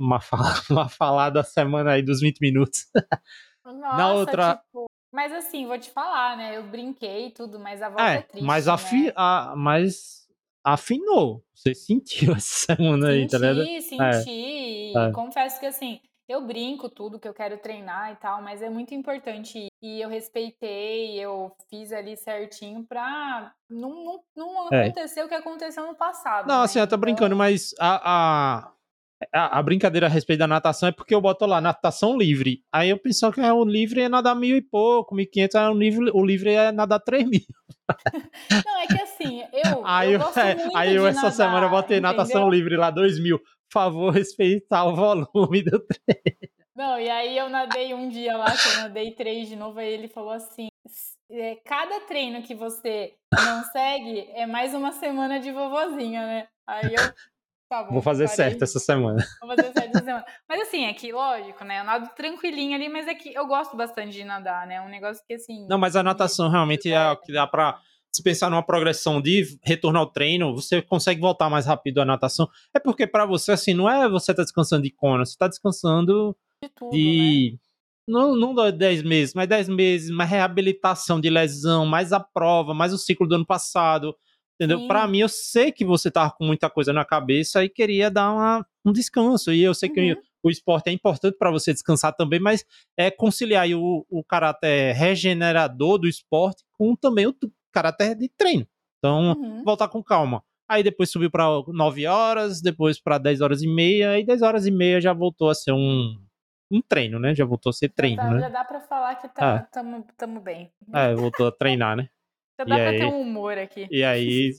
mal 0.70 0.88
falada 0.88 1.42
semana 1.42 1.92
aí 1.92 2.02
dos 2.02 2.20
20 2.20 2.40
minutos. 2.40 2.86
Nossa, 3.64 4.12
outra- 4.14 4.56
tipo... 4.56 4.86
Mas 5.12 5.32
assim, 5.32 5.66
vou 5.66 5.78
te 5.78 5.90
falar, 5.90 6.36
né? 6.36 6.56
Eu 6.56 6.62
brinquei 6.64 7.26
e 7.26 7.30
tudo, 7.32 7.58
mas 7.58 7.82
a 7.82 7.88
volta 7.88 8.02
é, 8.02 8.16
É, 8.18 8.22
triste, 8.22 8.46
mas, 8.46 8.66
né? 8.66 8.72
afi, 8.72 9.12
a, 9.16 9.54
mas 9.56 10.28
afinou. 10.64 11.44
Você 11.54 11.74
sentiu 11.74 12.32
essa 12.36 12.74
semana 12.76 13.08
aí, 13.08 13.26
tá 13.26 13.38
ligado? 13.38 13.64
Senti, 13.64 13.82
senti. 13.82 14.92
É. 14.96 15.10
Confesso 15.12 15.58
que 15.58 15.66
assim, 15.66 16.00
eu 16.30 16.46
brinco 16.46 16.88
tudo 16.88 17.18
que 17.18 17.26
eu 17.26 17.34
quero 17.34 17.58
treinar 17.58 18.12
e 18.12 18.16
tal, 18.16 18.40
mas 18.40 18.62
é 18.62 18.70
muito 18.70 18.94
importante. 18.94 19.66
E 19.82 20.00
eu 20.00 20.08
respeitei, 20.08 21.18
eu 21.18 21.50
fiz 21.68 21.92
ali 21.92 22.16
certinho 22.16 22.84
pra 22.84 23.52
não, 23.68 24.04
não, 24.04 24.20
não 24.36 24.72
É. 24.72 24.84
acontecer 24.84 25.24
o 25.24 25.28
que 25.28 25.34
aconteceu 25.34 25.86
no 25.86 25.94
passado. 25.96 26.46
Não, 26.46 26.58
né? 26.58 26.64
assim, 26.64 26.78
eu 26.78 26.86
tô 26.86 26.94
Então, 26.94 27.00
brincando, 27.00 27.34
mas 27.34 27.74
a, 27.80 28.10
a, 28.64 28.72
a, 29.34 29.58
a 29.58 29.62
brincadeira 29.62 30.06
a 30.06 30.10
respeito 30.10 30.38
da 30.38 30.46
natação 30.46 30.88
é 30.88 30.92
porque 30.92 31.14
eu 31.14 31.20
boto 31.20 31.44
lá 31.46 31.60
natação 31.60 32.16
livre. 32.16 32.62
Aí 32.72 32.90
eu 32.90 32.98
pensava 32.98 33.34
que 33.34 33.40
é, 33.40 33.52
o 33.52 33.64
livre 33.64 34.00
é 34.02 34.08
nadar 34.08 34.36
mil 34.36 34.56
e 34.56 34.62
pouco, 34.62 35.14
mil 35.14 35.24
e 35.24 35.26
quinhentos, 35.26 35.56
o 35.60 35.72
livre, 35.74 36.10
o 36.14 36.24
livre 36.24 36.52
é 36.54 36.70
nadar 36.70 37.00
três 37.00 37.28
mil. 37.28 37.40
Não, 38.66 38.78
é 38.80 38.86
que 38.86 38.98
assim, 39.20 39.42
eu, 39.52 39.82
Aí, 39.86 40.12
eu 40.12 40.18
gosto 40.20 40.40
muito 40.40 40.76
aí 40.76 40.94
eu 40.94 41.06
essa 41.06 41.22
nadar, 41.22 41.32
semana 41.32 41.66
eu 41.66 41.70
botei 41.70 42.00
natação 42.00 42.42
entendeu? 42.42 42.50
livre 42.50 42.76
lá, 42.76 42.90
dois 42.90 43.18
mil. 43.20 43.38
Por 43.38 43.72
favor, 43.72 44.10
respeitar 44.14 44.84
o 44.84 44.94
volume 44.96 45.62
do 45.62 45.84
Não, 46.74 46.98
e 46.98 47.08
aí 47.10 47.36
eu 47.36 47.48
nadei 47.48 47.92
um 47.94 48.08
dia 48.08 48.36
lá, 48.36 48.46
que 48.56 48.68
eu 48.68 48.76
nadei 48.76 49.12
três 49.12 49.48
de 49.48 49.56
novo, 49.56 49.78
aí 49.78 49.92
ele 49.92 50.08
falou 50.08 50.32
assim: 50.32 50.68
"S- 50.86 51.16
é, 51.30 51.56
cada 51.64 52.00
treino 52.00 52.42
que 52.42 52.54
você 52.54 53.14
não 53.32 53.62
segue 53.64 54.28
é 54.32 54.46
mais 54.46 54.74
uma 54.74 54.92
semana 54.92 55.38
de 55.38 55.52
vovozinha, 55.52 56.26
né? 56.26 56.48
Aí 56.66 56.94
eu 56.94 57.12
Tá 57.70 57.84
bom, 57.84 57.92
Vou 57.92 58.02
fazer 58.02 58.24
parei. 58.24 58.36
certo 58.36 58.64
essa 58.64 58.80
semana. 58.80 59.24
Vou 59.40 59.48
fazer 59.56 59.72
certo 59.72 59.90
essa 59.90 60.04
semana. 60.04 60.24
Mas 60.48 60.60
assim, 60.62 60.86
é 60.86 60.92
que, 60.92 61.12
lógico, 61.12 61.64
né? 61.64 61.78
Eu 61.78 61.84
nado 61.84 62.10
tranquilinho 62.16 62.74
ali, 62.74 62.88
mas 62.88 63.06
é 63.06 63.14
que 63.14 63.32
eu 63.32 63.46
gosto 63.46 63.76
bastante 63.76 64.10
de 64.10 64.24
nadar, 64.24 64.66
né? 64.66 64.74
É 64.74 64.80
um 64.80 64.88
negócio 64.88 65.22
que, 65.24 65.34
assim... 65.34 65.68
Não, 65.68 65.78
mas 65.78 65.94
a 65.94 66.02
natação 66.02 66.48
realmente 66.50 66.92
é 66.92 67.10
o 67.12 67.16
que 67.16 67.32
dá 67.32 67.46
pra. 67.46 67.78
Se 68.12 68.22
pensar 68.22 68.50
numa 68.50 68.62
progressão 68.62 69.20
de 69.20 69.58
retorno 69.62 69.98
ao 69.98 70.06
treino, 70.06 70.54
você 70.54 70.82
consegue 70.82 71.20
voltar 71.20 71.48
mais 71.48 71.66
rápido 71.66 72.00
à 72.00 72.04
natação. 72.04 72.48
É 72.74 72.80
porque 72.80 73.06
pra 73.06 73.24
você, 73.24 73.52
assim, 73.52 73.72
não 73.72 73.88
é 73.88 74.08
você 74.08 74.34
tá 74.34 74.42
descansando 74.42 74.82
de 74.82 74.90
cona, 74.90 75.24
você 75.24 75.36
tá 75.38 75.46
descansando 75.46 76.36
de 76.62 76.68
tudo, 76.70 76.90
né? 76.92 76.98
de. 76.98 77.58
Não, 78.08 78.34
não 78.34 78.52
dá 78.52 78.70
10 78.72 79.04
meses, 79.04 79.34
mas 79.34 79.46
10 79.48 79.68
meses, 79.68 80.10
mais 80.10 80.28
reabilitação 80.28 81.20
de 81.20 81.30
lesão, 81.30 81.86
mais 81.86 82.12
a 82.12 82.18
prova, 82.18 82.74
mais 82.74 82.92
o 82.92 82.98
ciclo 82.98 83.28
do 83.28 83.36
ano 83.36 83.46
passado. 83.46 84.16
Entendeu? 84.60 84.86
Pra 84.88 85.06
mim, 85.06 85.20
eu 85.20 85.28
sei 85.28 85.70
que 85.70 85.84
você 85.84 86.10
tava 86.10 86.32
com 86.32 86.44
muita 86.44 86.68
coisa 86.68 86.92
na 86.92 87.04
cabeça 87.04 87.64
e 87.64 87.68
queria 87.68 88.10
dar 88.10 88.32
uma, 88.32 88.66
um 88.84 88.92
descanso. 88.92 89.52
E 89.52 89.62
eu 89.62 89.72
sei 89.72 89.88
que 89.88 90.00
Uhum. 90.00 90.16
o 90.42 90.50
esporte 90.50 90.88
é 90.88 90.92
importante 90.92 91.36
pra 91.38 91.50
você 91.50 91.72
descansar 91.72 92.14
também, 92.14 92.40
mas 92.40 92.64
é 92.96 93.10
conciliar 93.10 93.62
aí 93.62 93.74
o, 93.74 94.04
o 94.10 94.22
caráter 94.24 94.92
regenerador 94.94 95.96
do 95.96 96.08
esporte 96.08 96.62
com 96.72 96.94
também 96.96 97.26
o 97.26 97.32
caráter 97.72 98.14
de 98.14 98.28
treino. 98.28 98.66
Então, 98.98 99.32
Uhum. 99.32 99.64
voltar 99.64 99.88
com 99.88 100.02
calma. 100.02 100.42
Aí 100.68 100.82
depois 100.82 101.10
subiu 101.10 101.30
pra 101.30 101.46
9 101.68 102.06
horas, 102.06 102.60
depois 102.62 103.00
pra 103.00 103.18
10 103.18 103.40
horas 103.40 103.62
e 103.62 103.66
meia, 103.66 104.18
e 104.18 104.24
10 104.24 104.40
horas 104.42 104.66
e 104.66 104.70
meia 104.70 105.00
já 105.00 105.12
voltou 105.12 105.50
a 105.50 105.54
ser 105.54 105.72
um, 105.72 106.16
um 106.70 106.80
treino, 106.80 107.18
né? 107.18 107.34
Já 107.34 107.44
voltou 107.44 107.70
a 107.70 107.72
ser 107.72 107.88
treino, 107.88 108.22
já, 108.22 108.28
dá, 108.28 108.34
né? 108.34 108.40
já 108.40 108.48
dá 108.48 108.64
pra 108.64 108.80
falar 108.80 109.16
que 109.16 109.28
tá, 109.28 109.56
Ah. 109.56 110.06
tamo, 110.16 110.40
bem. 110.40 110.70
É, 110.94 111.14
voltou 111.14 111.48
a 111.48 111.52
treinar, 111.52 111.96
né? 111.96 112.08
Já 112.60 112.64
dá 112.64 112.76
e 112.76 112.78
pra 112.80 112.90
aí? 112.90 112.98
ter 112.98 113.06
um 113.06 113.20
humor 113.22 113.56
aqui. 113.58 113.88
E 113.90 114.04
aí, 114.04 114.50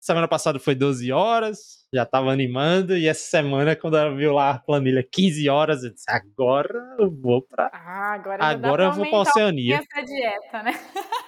semana 0.00 0.26
passada 0.26 0.58
foi 0.58 0.74
12 0.74 1.12
horas, 1.12 1.86
já 1.94 2.04
tava 2.06 2.32
animando, 2.32 2.96
e 2.96 3.06
essa 3.06 3.28
semana, 3.28 3.76
quando 3.76 3.96
ela 3.98 4.12
viu 4.16 4.32
lá 4.32 4.50
a 4.52 4.58
planilha 4.58 5.02
15 5.02 5.48
horas, 5.50 5.84
eu 5.84 5.90
disse, 5.92 6.06
agora 6.10 6.96
eu 6.98 7.08
vou 7.10 7.42
pra. 7.42 7.70
Ah, 7.72 8.14
agora 8.14 8.42
Agora 8.44 8.84
eu 8.84 8.92
vou 8.94 9.08
pra 9.08 9.18
Oceania. 9.20 9.76
essa 9.76 10.02
dieta, 10.04 10.62
né? 10.64 10.72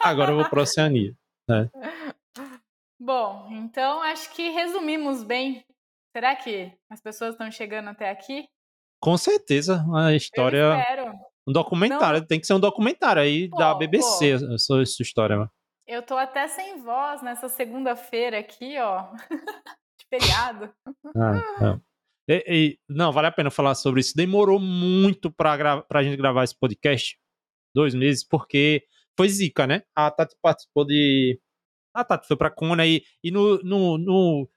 Agora 0.03 0.33
eu 0.33 0.37
vou 0.37 0.49
pra 0.49 0.63
Oceania. 0.63 1.15
Bom, 3.01 3.49
então 3.53 4.03
acho 4.03 4.33
que 4.35 4.51
resumimos 4.51 5.23
bem. 5.23 5.65
Será 6.17 6.35
que 6.37 6.73
as 6.89 7.01
pessoas 7.01 7.33
estão 7.33 7.51
chegando 7.51 7.89
até 7.89 8.09
aqui? 8.11 8.49
Com 9.01 9.17
certeza, 9.19 9.85
a 9.95 10.15
história. 10.15 10.77
Um 11.47 11.53
documentário, 11.53 12.25
tem 12.27 12.41
que 12.41 12.47
ser 12.47 12.55
um 12.55 12.61
documentário 12.61 13.21
aí 13.21 13.51
Pô, 13.51 13.59
da 13.59 13.75
BBC, 13.75 14.31
essa, 14.31 14.81
essa 14.81 15.03
história. 15.03 15.37
né? 15.37 15.49
Eu 15.87 16.03
tô 16.03 16.17
até 16.17 16.49
sem 16.49 16.83
voz 16.83 17.21
nessa 17.23 17.49
segunda-feira 17.49 18.39
aqui, 18.39 18.79
ó. 18.79 19.09
De 19.99 20.07
feriado. 20.09 20.73
Ah, 21.15 21.43
ah. 21.61 21.81
E- 22.27 22.45
e- 22.49 22.79
não, 22.89 23.13
vale 23.13 23.27
a 23.27 23.33
pena 23.33 23.51
falar 23.51 23.75
sobre 23.75 24.01
isso. 24.01 24.17
Demorou 24.17 24.59
muito 24.59 25.31
pra, 25.31 25.55
gra 25.57 25.83
pra 25.83 26.03
gente 26.03 26.17
gravar 26.17 26.45
esse 26.45 26.59
podcast. 26.59 27.19
Dois 27.75 27.95
meses, 27.95 28.25
porque 28.27 28.87
foi 29.17 29.29
zica, 29.29 29.67
né? 29.67 29.83
A 29.95 30.11
Tati 30.11 30.37
participou 30.43 30.85
de. 30.85 31.41
A 31.95 32.05
Tati 32.05 32.27
foi 32.27 32.37
pra 32.37 32.51
Kona 32.51 32.87
e, 32.87 33.03
e 33.23 33.31
no, 33.31 33.59
no, 33.63 33.99
no, 33.99 34.49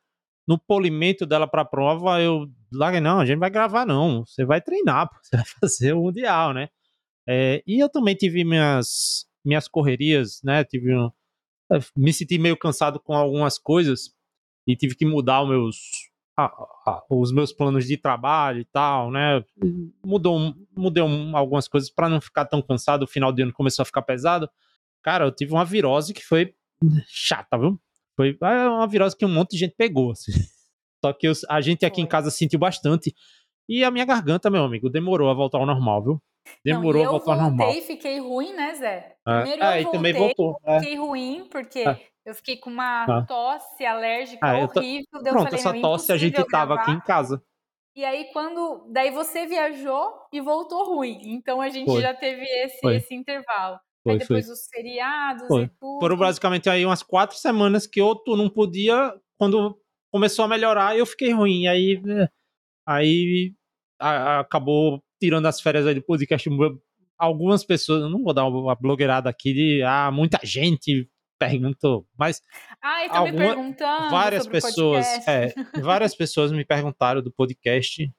no 0.48 0.60
polimento 0.60 1.26
dela 1.26 1.48
pra 1.48 1.66
prova, 1.66 2.22
eu 2.22 2.48
larguei, 2.72 3.02
não, 3.02 3.20
a 3.20 3.26
gente 3.26 3.40
vai 3.40 3.50
gravar, 3.50 3.86
não. 3.86 4.26
Você 4.26 4.46
vai 4.46 4.62
treinar, 4.62 5.10
você 5.22 5.38
vai 5.38 5.46
fazer 5.62 5.94
o 5.94 6.04
Mundial, 6.04 6.54
né? 6.54 6.70
É, 7.28 7.62
e 7.68 7.80
eu 7.82 7.90
também 7.90 8.16
tive 8.16 8.44
minhas, 8.46 9.26
minhas 9.46 9.68
correrias, 9.68 10.42
né? 10.44 10.64
Tive 10.64 10.96
um, 10.96 11.12
me 11.96 12.14
senti 12.14 12.38
meio 12.38 12.58
cansado 12.58 13.00
com 13.00 13.14
algumas 13.14 13.58
coisas 13.60 14.14
e 14.66 14.76
tive 14.76 14.96
que 14.96 15.06
mudar 15.06 15.44
os 15.44 15.50
meus, 15.50 15.78
a- 16.38 16.46
a- 16.86 17.04
os 17.10 17.32
meus 17.32 17.52
planos 17.52 17.86
de 17.88 17.98
trabalho 17.98 18.60
e 18.62 18.66
tal, 18.66 19.10
né? 19.12 19.44
Mudou, 20.06 20.38
um- 20.38 20.54
mudei 20.76 21.02
um- 21.04 21.36
algumas 21.36 21.68
coisas 21.68 21.90
para 21.90 22.08
não 22.08 22.22
ficar 22.22 22.46
tão 22.46 22.62
cansado. 22.62 23.04
O 23.04 23.08
final 23.08 23.32
de 23.34 23.42
ano 23.42 23.52
começou 23.52 23.82
a 23.82 23.86
ficar 23.86 24.04
pesado. 24.04 24.48
Cara, 25.02 25.26
eu 25.26 25.32
tive 25.32 25.52
uma 25.54 25.66
virose 25.66 26.14
que 26.14 26.24
foi 26.24 26.54
chata, 27.08 27.58
viu? 27.58 27.80
Foi 28.16 28.38
é 28.42 28.68
uma 28.70 28.88
virose 28.88 29.16
que 29.18 29.26
um 29.26 29.30
monte 29.34 29.52
de 29.52 29.58
gente 29.58 29.76
pegou. 29.76 30.12
assim. 30.12 30.32
Só 31.04 31.12
que 31.14 31.28
eu- 31.28 31.34
a 31.50 31.60
gente 31.62 31.86
aqui 31.86 32.02
em 32.02 32.06
casa 32.08 32.30
sentiu 32.30 32.60
bastante. 32.60 33.14
E 33.70 33.84
a 33.84 33.92
minha 33.92 34.06
garganta, 34.06 34.50
meu 34.50 34.64
amigo, 34.64 34.90
demorou 34.90 35.30
a 35.30 35.34
voltar 35.34 35.58
ao 35.58 35.66
normal, 35.66 36.04
viu? 36.04 36.22
Demorou 36.64 37.04
não, 37.04 37.10
a 37.10 37.12
voltar 37.12 37.34
eu 37.34 37.42
normal. 37.42 37.66
voltei 37.68 37.84
e 37.84 37.86
fiquei 37.86 38.20
ruim, 38.20 38.54
né, 38.54 38.74
Zé? 38.76 39.16
É. 39.28 39.40
Primeiro 39.42 39.64
É, 39.64 39.68
eu 39.80 39.84
voltei, 39.84 39.92
também 39.92 40.14
voltou. 40.14 40.60
é. 40.66 40.80
fiquei 40.80 40.96
ruim, 40.96 41.48
porque 41.52 41.80
É. 41.80 42.00
eu 42.26 42.36
fiquei 42.36 42.58
com 42.58 42.70
uma 42.70 43.04
Ah. 43.06 43.26
tosse 43.28 43.86
alérgica 43.86 44.40
Ah, 44.46 44.60
eu 44.62 44.68
tô- 44.68 44.80
horrível. 44.80 45.06
eu 45.14 45.22
Pronto, 45.24 45.44
falei, 45.46 45.60
essa 45.60 45.82
tosse 45.82 46.12
a 46.12 46.18
gente 46.18 46.44
tava 46.50 46.76
aqui 46.76 46.92
em 46.92 47.00
casa. 47.02 47.42
E 47.96 48.06
aí, 48.06 48.26
quando. 48.32 48.86
Daí 48.92 49.10
você 49.10 49.48
viajou 49.48 50.14
e 50.32 50.40
voltou 50.40 50.86
ruim. 50.86 51.20
Então 51.26 51.60
a 51.60 51.70
gente 51.70 51.88
Foi. 51.90 52.02
já 52.02 52.14
teve 52.14 52.44
esse, 52.44 52.80
Foi. 52.80 52.98
esse 52.98 53.14
intervalo. 53.16 53.80
Foi, 54.04 54.14
aí 54.14 54.20
depois 54.20 54.48
os 54.50 54.68
feriados 54.72 55.44
e 55.44 55.48
tudo. 55.80 56.00
Foram 56.00 56.16
basicamente 56.16 56.70
aí 56.70 56.86
umas 56.86 57.02
quatro 57.02 57.36
semanas 57.38 57.88
que 57.88 58.00
ou 58.02 58.16
tu 58.16 58.38
não 58.38 58.50
podia, 58.50 59.14
quando 59.40 59.78
começou 60.14 60.46
a 60.46 60.48
melhorar, 60.48 60.96
eu 60.96 61.06
fiquei 61.08 61.32
ruim. 61.34 61.66
Aí, 61.68 62.00
né, 62.04 62.30
aí 62.88 63.54
a- 64.00 64.10
a- 64.38 64.40
acabou 64.42 65.02
tirando 65.20 65.46
as 65.46 65.60
férias 65.62 65.86
aí 65.88 65.96
do 65.96 66.02
podcast. 66.02 66.50
Algumas 67.18 67.64
pessoas, 67.64 68.02
eu 68.04 68.10
não 68.10 68.24
vou 68.24 68.34
dar 68.34 68.46
uma 68.46 68.76
blogueirada 68.76 69.30
aqui 69.30 69.54
de 69.54 69.82
ah, 69.84 70.12
muita 70.12 70.40
gente 70.44 71.10
perguntou, 71.40 72.08
mas 72.18 72.42
Ah, 72.82 73.06
estão 73.06 73.24
me 73.24 73.30
alguma- 73.30 73.46
perguntando. 73.56 74.10
várias 74.10 74.48
pessoas, 74.48 75.06
é, 75.28 75.54
várias 75.84 76.16
pessoas 76.16 76.52
me 76.52 76.64
perguntaram 76.66 77.22
do 77.22 77.32
podcast, 77.32 78.12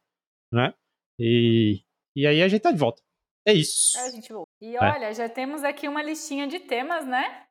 né? 0.52 0.72
E, 1.18 1.82
e 2.16 2.26
aí 2.26 2.42
a 2.42 2.48
gente 2.48 2.60
tá 2.62 2.70
de 2.72 2.78
volta. 2.78 3.02
É 3.46 3.52
isso. 3.52 3.98
A 3.98 4.10
gente. 4.10 4.28
E 4.60 4.76
É. 4.76 4.80
olha, 4.80 5.12
já 5.14 5.28
temos 5.28 5.64
aqui 5.64 5.88
uma 5.88 6.02
listinha 6.02 6.46
de 6.46 6.60
temas, 6.60 7.06
né? 7.06 7.44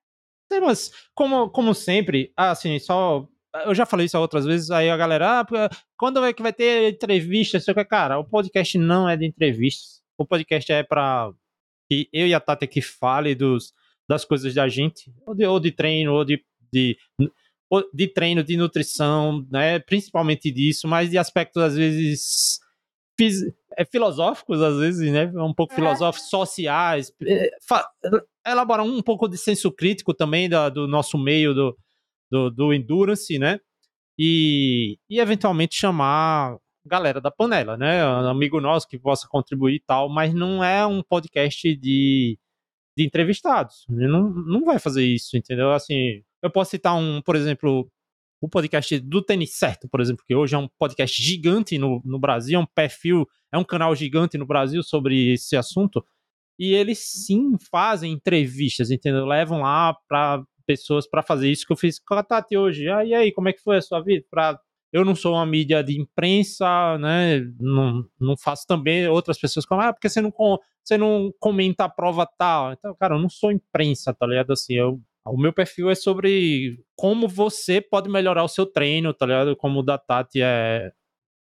Temas, 0.49 0.91
como, 1.13 1.49
como 1.49 1.73
sempre, 1.73 2.31
assim, 2.37 2.77
só. 2.79 3.27
Eu 3.65 3.73
já 3.73 3.85
falei 3.85 4.05
isso 4.05 4.17
outras 4.19 4.45
vezes, 4.45 4.69
aí 4.71 4.89
a 4.89 4.97
galera, 4.97 5.39
ah, 5.41 5.69
quando 5.97 6.23
é 6.23 6.31
que 6.33 6.43
vai 6.43 6.53
ter 6.53 6.91
entrevista? 6.93 7.59
Sei 7.59 7.71
o 7.71 7.75
que, 7.75 7.85
cara, 7.85 8.19
o 8.19 8.23
podcast 8.25 8.77
não 8.77 9.07
é 9.09 9.15
de 9.17 9.25
entrevistas. 9.25 10.01
O 10.17 10.25
podcast 10.25 10.71
é 10.71 10.83
pra 10.83 11.31
que 11.89 12.09
eu 12.11 12.27
e 12.27 12.33
a 12.33 12.39
Tati 12.39 12.65
aqui 12.65 12.81
fale 12.81 13.33
dos, 13.33 13.73
das 14.07 14.25
coisas 14.25 14.53
da 14.53 14.67
gente, 14.67 15.11
ou 15.25 15.33
de, 15.33 15.45
ou 15.45 15.59
de 15.59 15.71
treino, 15.71 16.13
ou 16.13 16.25
de, 16.25 16.43
de, 16.71 16.97
ou 17.69 17.83
de 17.93 18.07
treino, 18.07 18.43
de 18.43 18.57
nutrição, 18.57 19.45
né? 19.49 19.79
Principalmente 19.79 20.51
disso, 20.51 20.87
mas 20.87 21.09
de 21.09 21.17
aspectos, 21.17 21.61
às 21.63 21.75
vezes, 21.75 22.59
é, 23.77 23.85
filosóficos, 23.85 24.61
às 24.61 24.77
vezes, 24.77 25.11
né? 25.11 25.25
Um 25.35 25.53
pouco 25.53 25.73
É. 25.73 25.75
filosóficos, 25.75 26.29
sociais, 26.29 27.11
é, 27.25 27.49
fa- 27.67 27.89
elaborar 28.45 28.85
um 28.85 29.01
pouco 29.01 29.27
de 29.27 29.37
senso 29.37 29.71
crítico 29.71 30.13
também 30.13 30.47
da- 30.49 30.69
do 30.69 30.87
nosso 30.87 31.17
meio 31.17 31.53
do, 31.53 31.77
do, 32.29 32.49
do 32.49 32.73
endurance, 32.73 33.37
né? 33.39 33.59
E, 34.17 34.97
e 35.09 35.19
eventualmente 35.19 35.75
chamar 35.75 36.57
galera 36.87 37.21
da 37.21 37.29
panela, 37.29 37.77
né? 37.77 38.05
Um 38.05 38.29
amigo 38.29 38.59
nosso 38.59 38.87
que 38.87 38.97
possa 38.97 39.27
contribuir 39.27 39.75
e 39.75 39.83
tal, 39.85 40.09
mas 40.09 40.33
não 40.33 40.63
é 40.63 40.85
um 40.85 41.03
podcast 41.03 41.75
de, 41.75 42.39
de 42.97 43.05
entrevistados. 43.05 43.85
Não, 43.89 44.29
não 44.29 44.65
vai 44.65 44.79
fazer 44.79 45.05
isso, 45.05 45.37
entendeu? 45.37 45.71
Assim, 45.71 46.23
eu 46.41 46.49
posso 46.49 46.71
citar 46.71 46.95
um, 46.95 47.21
por 47.21 47.35
exemplo, 47.35 47.91
o 48.41 48.49
podcast 48.49 48.99
do 48.99 49.21
Tênis 49.21 49.55
Certo, 49.55 49.87
por 49.89 49.99
exemplo, 49.99 50.23
que 50.25 50.35
hoje 50.35 50.55
é 50.55 50.57
um 50.57 50.69
podcast 50.79 51.21
gigante 51.21 51.77
no, 51.77 52.01
no 52.05 52.19
Brasil, 52.19 52.59
é 52.59 52.61
um 52.61 52.65
perfil, 52.65 53.27
é 53.51 53.57
um 53.57 53.63
canal 53.63 53.95
gigante 53.95 54.37
no 54.37 54.45
Brasil 54.45 54.81
sobre 54.81 55.33
esse 55.33 55.55
assunto. 55.55 56.03
E 56.59 56.73
eles 56.73 56.99
sim 56.99 57.55
fazem 57.69 58.13
entrevistas, 58.13 58.89
entendeu? 58.89 59.25
Levam 59.25 59.61
lá 59.61 59.95
para 60.07 60.43
pessoas 60.67 61.07
para 61.07 61.23
fazer 61.23 61.49
isso 61.49 61.65
que 61.65 61.71
eu 61.71 61.77
fiz 61.77 61.97
com 61.97 62.13
a 62.13 62.21
Tati 62.21 62.57
hoje. 62.57 62.89
Ah, 62.89 63.03
e 63.05 63.13
aí, 63.13 63.31
como 63.31 63.47
é 63.49 63.53
que 63.53 63.63
foi 63.63 63.77
a 63.77 63.81
sua 63.81 64.01
vida? 64.01 64.25
Pra... 64.29 64.59
Eu 64.91 65.03
não 65.03 65.15
sou 65.15 65.33
uma 65.33 65.45
mídia 65.45 65.83
de 65.83 65.99
imprensa, 65.99 66.97
né? 66.97 67.39
Não, 67.59 68.05
não 68.19 68.37
faço 68.37 68.65
também. 68.67 69.07
Outras 69.07 69.39
pessoas 69.39 69.65
falam, 69.65 69.87
ah, 69.87 69.93
porque 69.93 70.09
você 70.09 70.21
não, 70.21 70.31
você 70.83 70.97
não 70.97 71.33
comenta 71.39 71.85
a 71.85 71.89
prova 71.89 72.27
tal. 72.37 72.73
Então, 72.73 72.95
cara, 72.95 73.15
eu 73.15 73.19
não 73.19 73.29
sou 73.29 73.51
imprensa, 73.51 74.13
tá 74.13 74.25
ligado? 74.25 74.51
Assim, 74.53 74.75
eu, 74.75 75.01
o 75.25 75.37
meu 75.37 75.51
perfil 75.51 75.89
é 75.89 75.95
sobre 75.95 76.79
como 76.95 77.27
você 77.27 77.81
pode 77.81 78.09
melhorar 78.09 78.43
o 78.43 78.47
seu 78.47 78.65
treino, 78.65 79.13
tá 79.13 79.25
ligado? 79.25 79.55
Como 79.55 79.79
o 79.79 79.83
da 79.83 79.97
Tati 79.97 80.41
é. 80.41 80.91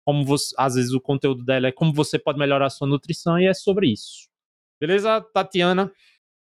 Como 0.03 0.23
você, 0.23 0.53
às 0.57 0.75
vezes 0.75 0.93
o 0.93 1.01
conteúdo 1.01 1.43
dela 1.43 1.67
é 1.67 1.71
como 1.71 1.91
você 1.91 2.19
pode 2.19 2.37
melhorar 2.37 2.67
a 2.67 2.69
sua 2.69 2.87
nutrição 2.87 3.39
e 3.39 3.47
é 3.47 3.53
sobre 3.55 3.91
isso. 3.91 4.29
Beleza, 4.79 5.21
Tatiana? 5.33 5.91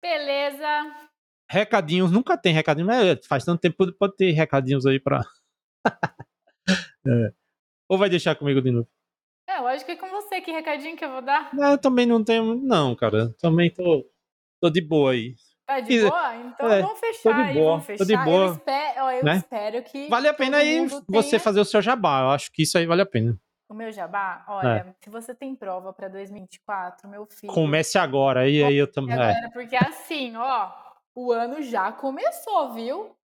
Beleza. 0.01 1.10
Recadinhos, 1.51 2.11
nunca 2.11 2.37
tem 2.37 2.53
recadinho, 2.53 2.87
mas 2.87 3.25
faz 3.27 3.43
tanto 3.43 3.59
tempo 3.59 3.85
que 3.85 3.91
pode 3.91 4.15
ter 4.15 4.31
recadinhos 4.31 4.85
aí 4.85 4.99
pra. 4.99 5.21
É. 7.05 7.33
Ou 7.89 7.97
vai 7.97 8.09
deixar 8.09 8.35
comigo 8.35 8.61
de 8.61 8.71
novo? 8.71 8.87
É, 9.49 9.57
eu 9.57 9.67
acho 9.67 9.83
que 9.85 9.91
é 9.91 9.95
com 9.95 10.07
você. 10.09 10.39
Que 10.39 10.51
recadinho 10.51 10.95
que 10.95 11.03
eu 11.03 11.11
vou 11.11 11.21
dar? 11.21 11.49
Não, 11.53 11.71
eu 11.71 11.77
também 11.77 12.05
não 12.05 12.23
tenho. 12.23 12.55
Não, 12.55 12.95
cara. 12.95 13.33
Também 13.39 13.69
tô, 13.73 14.05
tô 14.61 14.69
de 14.69 14.79
boa 14.81 15.11
aí. 15.11 15.35
Tá 15.65 15.79
de 15.79 15.93
E- 15.93 16.01
boa? 16.09 16.35
Então 16.35 16.71
é, 16.71 16.81
vamos 16.81 16.99
fechar 16.99 17.33
de 17.33 17.41
aí, 17.41 17.53
boa, 17.55 17.71
vamos 17.71 17.85
tô 17.87 18.05
fechar. 18.05 18.05
de 18.05 18.23
boa, 18.23 18.45
Eu, 18.45 18.51
espero, 18.53 19.01
ó, 19.03 19.11
eu 19.11 19.23
né? 19.25 19.37
espero 19.37 19.83
que 19.83 20.07
Vale 20.09 20.27
a 20.27 20.33
pena 20.33 20.57
aí 20.57 20.79
mundo 20.81 21.03
você 21.09 21.29
tenha- 21.31 21.39
fazer 21.41 21.59
o 21.59 21.65
seu 21.65 21.81
jabá. 21.81 22.21
Eu 22.21 22.29
acho 22.29 22.51
que 22.51 22.61
isso 22.63 22.77
aí 22.77 22.85
vale 22.85 23.01
a 23.01 23.05
pena. 23.05 23.37
O 23.67 23.73
meu 23.73 23.91
jabá, 23.91 24.43
olha, 24.47 24.95
se 25.01 25.09
você 25.09 25.33
tem 25.33 25.55
prova 25.55 25.91
para 25.93 26.07
2024, 26.09 27.09
meu 27.09 27.25
filho. 27.25 27.51
Comece 27.51 27.97
agora. 27.97 28.47
E 28.47 28.63
aí 28.63 28.75
eu 28.75 28.89
também. 28.89 29.15
É. 29.17 29.31
agora, 29.31 29.49
porque 29.51 29.75
assim, 29.75 30.35
ó, 30.35 30.71
o 31.15 31.31
ano 31.31 31.61
já 31.61 31.91
começou, 31.91 32.73
viu? 32.73 33.15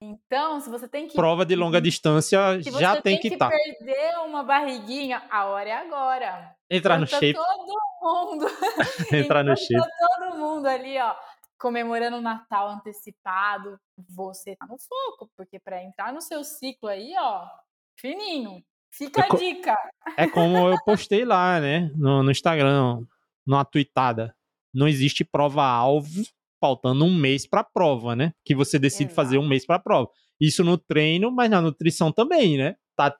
Então, 0.00 0.60
se 0.60 0.68
você 0.68 0.86
tem 0.86 1.08
que 1.08 1.14
Prova 1.14 1.46
de 1.46 1.56
longa 1.56 1.80
distância 1.80 2.62
se 2.62 2.70
já 2.72 2.94
você 2.96 3.02
tem 3.02 3.18
que 3.18 3.28
estar. 3.28 3.48
perder 3.48 4.18
uma 4.18 4.42
barriguinha, 4.42 5.22
a 5.30 5.46
hora 5.46 5.68
é 5.70 5.72
agora. 5.72 6.54
Entrar 6.68 6.98
no 6.98 7.04
Enquanto 7.04 7.20
shape. 7.20 7.34
Todo 7.34 7.74
mundo, 8.02 8.46
Entrar 9.12 9.42
no 9.44 9.52
enquanto 9.52 9.66
shape. 9.66 9.90
todo 9.98 10.38
mundo 10.38 10.66
ali, 10.66 10.98
ó, 10.98 11.14
comemorando 11.58 12.18
o 12.18 12.20
Natal 12.20 12.68
antecipado, 12.68 13.78
você 14.10 14.54
tá 14.56 14.66
no 14.66 14.76
foco, 14.78 15.30
porque 15.36 15.58
para 15.58 15.82
entrar 15.82 16.12
no 16.12 16.20
seu 16.20 16.44
ciclo 16.44 16.88
aí, 16.88 17.14
ó, 17.18 17.46
fininho. 17.98 18.62
Fica 18.92 19.22
É 19.22 19.24
a 19.24 19.36
dica. 19.36 19.76
É 20.16 20.26
como 20.28 20.68
eu 20.68 20.76
postei 20.84 21.24
lá, 21.24 21.58
né? 21.58 21.90
No, 21.96 22.22
no 22.22 22.30
Instagram, 22.30 23.04
numa 23.46 23.64
tweetada. 23.64 24.36
Não 24.72 24.86
existe 24.86 25.24
prova-alvo 25.24 26.22
faltando 26.64 27.04
um 27.04 27.14
mês 27.14 27.46
pra 27.46 27.62
prova, 27.62 28.16
né? 28.16 28.32
Que 28.42 28.54
você 28.54 28.78
decide 28.78 29.10
Exato. 29.10 29.16
fazer 29.16 29.36
um 29.36 29.46
mês 29.46 29.66
pra 29.66 29.78
prova. 29.78 30.08
Isso 30.40 30.64
no 30.64 30.78
treino, 30.78 31.30
mas 31.30 31.50
na 31.50 31.60
nutrição 31.60 32.10
também, 32.10 32.56
né? 32.56 32.74
Tá, 32.96 33.14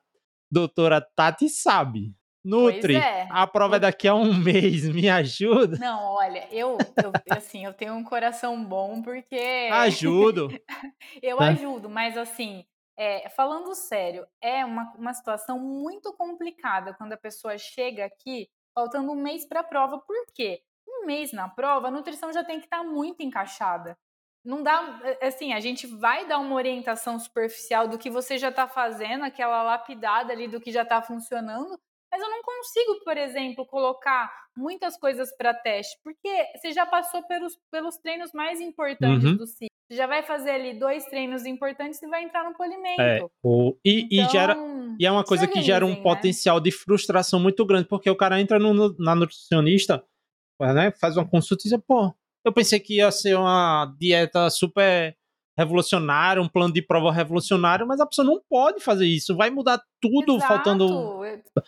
doutora 0.51 0.99
Tati 1.15 1.47
sabe. 1.47 2.15
Nutri, 2.43 2.95
é. 2.95 3.27
a 3.29 3.45
prova 3.45 3.75
é 3.75 3.79
daqui 3.79 4.07
a 4.07 4.15
um 4.15 4.33
mês, 4.33 4.89
me 4.89 5.07
ajuda. 5.07 5.77
Não, 5.77 6.15
olha, 6.15 6.47
eu, 6.51 6.75
eu 7.03 7.11
assim, 7.29 7.65
eu 7.65 7.73
tenho 7.73 7.93
um 7.93 8.03
coração 8.03 8.65
bom 8.65 9.03
porque 9.03 9.69
Ajudo. 9.71 10.49
eu 11.21 11.39
né? 11.39 11.49
ajudo, 11.49 11.87
mas 11.87 12.17
assim, 12.17 12.65
é, 12.97 13.29
falando 13.29 13.75
sério, 13.75 14.25
é 14.41 14.65
uma, 14.65 14.91
uma 14.97 15.13
situação 15.13 15.59
muito 15.59 16.11
complicada 16.13 16.95
quando 16.95 17.13
a 17.13 17.17
pessoa 17.17 17.59
chega 17.59 18.05
aqui 18.05 18.47
faltando 18.73 19.11
um 19.11 19.21
mês 19.21 19.47
para 19.47 19.59
a 19.59 19.63
prova. 19.63 19.99
Por 19.99 20.25
quê? 20.33 20.61
Um 21.05 21.07
mês 21.07 21.31
na 21.31 21.47
prova, 21.47 21.87
a 21.87 21.91
nutrição 21.91 22.33
já 22.33 22.43
tem 22.43 22.59
que 22.59 22.65
estar 22.65 22.83
muito 22.83 23.21
encaixada. 23.21 23.95
Não 24.43 24.63
dá, 24.63 24.99
é, 25.21 25.27
assim, 25.27 25.53
a 25.53 25.59
gente 25.59 25.85
vai 25.85 26.27
dar 26.27 26.39
uma 26.39 26.55
orientação 26.55 27.19
superficial 27.19 27.87
do 27.87 27.97
que 27.97 28.09
você 28.09 28.39
já 28.39 28.49
está 28.49 28.67
fazendo, 28.67 29.23
aquela 29.23 29.61
lapidada 29.61 30.33
ali 30.33 30.47
do 30.47 30.59
que 30.59 30.71
já 30.71 30.81
está 30.81 31.01
funcionando, 31.03 31.77
mas 32.11 32.21
eu 32.21 32.29
não 32.29 32.41
consigo, 32.41 33.03
por 33.03 33.17
exemplo, 33.17 33.65
colocar 33.67 34.31
muitas 34.57 34.97
coisas 34.97 35.35
para 35.37 35.53
teste, 35.53 35.95
porque 36.03 36.47
você 36.55 36.71
já 36.71 36.85
passou 36.87 37.21
pelos, 37.27 37.55
pelos 37.71 37.97
treinos 37.97 38.31
mais 38.33 38.59
importantes 38.59 39.25
Uhum. 39.25 39.37
do 39.37 39.45
ciclo. 39.47 39.69
Você 39.91 39.97
já 39.97 40.07
vai 40.07 40.23
fazer 40.23 40.51
ali 40.51 40.79
dois 40.79 41.05
treinos 41.05 41.45
importantes 41.45 42.01
e 42.01 42.07
vai 42.07 42.23
entrar 42.23 42.43
no 42.43 42.55
polimento. 42.55 42.99
É, 43.01 43.21
o- 43.43 43.75
e, 43.85 44.07
e 44.11 44.25
gera, 44.29 44.53
Então, 44.53 44.95
E 44.99 45.05
é 45.05 45.11
uma 45.11 45.23
se 45.23 45.27
coisa 45.27 45.47
que 45.47 45.61
gera 45.61 45.85
um 45.85 45.89
né? 45.89 46.01
potencial 46.01 46.59
de 46.59 46.71
frustração 46.71 47.39
muito 47.39 47.63
grande, 47.65 47.87
porque 47.87 48.09
o 48.09 48.15
cara 48.15 48.39
entra 48.39 48.57
no- 48.57 48.95
na 48.97 49.13
nutricionista, 49.13 50.03
né, 50.59 50.91
faz 50.91 51.17
uma 51.17 51.27
consulta 51.27 51.63
e 51.65 51.69
diz, 51.69 51.79
pô, 51.87 52.13
eu 52.43 52.53
pensei 52.53 52.79
que 52.79 52.97
ia 52.97 53.11
ser 53.11 53.35
uma 53.35 53.93
dieta 53.99 54.49
super 54.49 55.15
revolucionária, 55.57 56.41
um 56.41 56.49
plano 56.49 56.73
de 56.73 56.81
prova 56.81 57.11
revolucionário, 57.11 57.87
mas 57.87 57.99
a 57.99 58.05
pessoa 58.05 58.25
não 58.25 58.41
pode 58.49 58.81
fazer 58.81 59.05
isso, 59.05 59.35
vai 59.35 59.49
mudar 59.49 59.81
tudo 60.01 60.35
Exato. 60.35 60.53
faltando... 60.53 61.21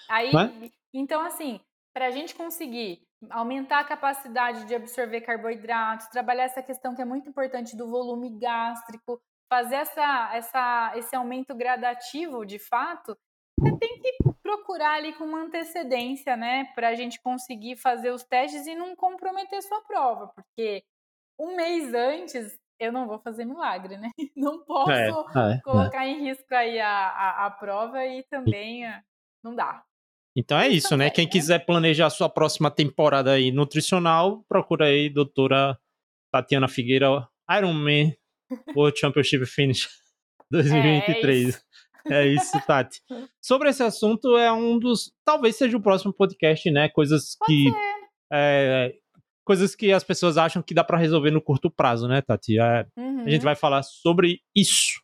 Aí, 0.10 0.34
Né? 0.34 0.70
então, 0.94 1.22
assim, 1.22 1.60
para 1.94 2.08
a 2.08 2.12
gente 2.12 2.36
conseguir 2.36 3.02
aumentar 3.30 3.80
a 3.80 3.84
capacidade 3.84 4.66
de 4.66 4.76
absorver 4.76 5.22
carboidratos, 5.22 6.08
trabalhar 6.08 6.44
essa 6.44 6.62
questão 6.62 6.94
que 6.94 7.02
é 7.02 7.06
muito 7.06 7.30
importante 7.30 7.76
do 7.76 7.88
volume 7.88 8.30
gástrico, 8.38 9.20
fazer 9.50 9.76
essa, 9.76 10.30
essa, 10.34 10.94
esse 10.96 11.16
aumento 11.16 11.56
gradativo 11.56 12.46
de 12.46 12.60
fato, 12.60 13.18
você 13.60 13.78
tem 13.78 14.00
que 14.00 14.18
procurar 14.42 14.96
ali 14.96 15.14
com 15.14 15.26
uma 15.26 15.44
antecedência, 15.44 16.38
né, 16.38 16.66
para 16.76 16.90
a 16.90 16.96
gente 16.96 17.20
conseguir 17.22 17.76
fazer 17.76 18.12
os 18.12 18.24
testes 18.24 18.68
e 18.68 18.76
não 18.76 18.96
comprometer 18.96 19.62
sua 19.62 19.82
prova, 19.82 20.28
porque 20.28 20.84
um 21.40 21.56
mês 21.56 21.94
antes 21.94 22.58
eu 22.80 22.92
não 22.92 23.08
vou 23.08 23.20
fazer 23.20 23.44
milagre, 23.44 23.98
né? 23.98 24.12
Não 24.36 24.64
posso 24.64 24.92
É, 24.92 25.08
é, 25.08 25.54
é. 25.54 25.62
colocar 25.64 26.08
em 26.08 26.22
risco 26.22 26.54
aí 26.54 26.80
a, 26.80 26.90
a, 26.90 27.46
a 27.48 27.52
prova 27.52 28.06
e 28.06 28.24
também 28.30 28.86
ah, 28.86 29.02
não 29.44 29.56
dá. 29.56 29.84
Então 30.36 30.60
é 30.60 30.68
isso, 30.68 30.96
né? 30.96 31.10
Quem 31.10 31.26
né? 31.26 31.32
quiser 31.32 31.66
planejar 31.66 32.06
a 32.06 32.12
sua 32.12 32.30
próxima 32.30 32.70
temporada 32.70 33.32
aí 33.32 33.52
nutricional, 33.52 34.44
procura 34.48 34.86
aí 34.86 35.10
doutora 35.10 35.76
Tatiana 36.32 36.68
Figueira, 36.68 37.28
Ironman 37.50 38.16
World 38.76 39.00
Championship 39.00 39.46
Finish 39.48 39.90
2023. 40.52 41.66
É 42.10 42.28
isso, 42.28 42.60
Tati. 42.66 43.02
Sobre 43.42 43.70
esse 43.70 43.84
assunto, 43.84 44.38
é 44.38 44.52
um 44.52 44.78
dos. 44.80 45.12
Talvez 45.26 45.56
seja 45.58 45.76
o 45.78 45.82
próximo 45.82 46.14
podcast, 46.14 46.70
né? 46.72 46.90
Coisas 46.90 47.36
que. 47.46 47.72
é, 48.32 48.94
coisas 49.46 49.76
que 49.76 49.92
as 49.94 50.04
pessoas 50.04 50.38
acham 50.38 50.62
que 50.62 50.74
dá 50.74 50.84
pra 50.84 50.98
resolver 50.98 51.32
no 51.32 51.42
curto 51.42 51.70
prazo, 51.72 52.08
né, 52.08 52.22
Tati? 52.22 52.60
É, 52.60 52.86
Uhum. 52.98 53.24
a 53.26 53.30
gente 53.30 53.44
vai 53.44 53.56
falar 53.56 53.82
sobre 53.84 54.40
isso. 54.56 55.02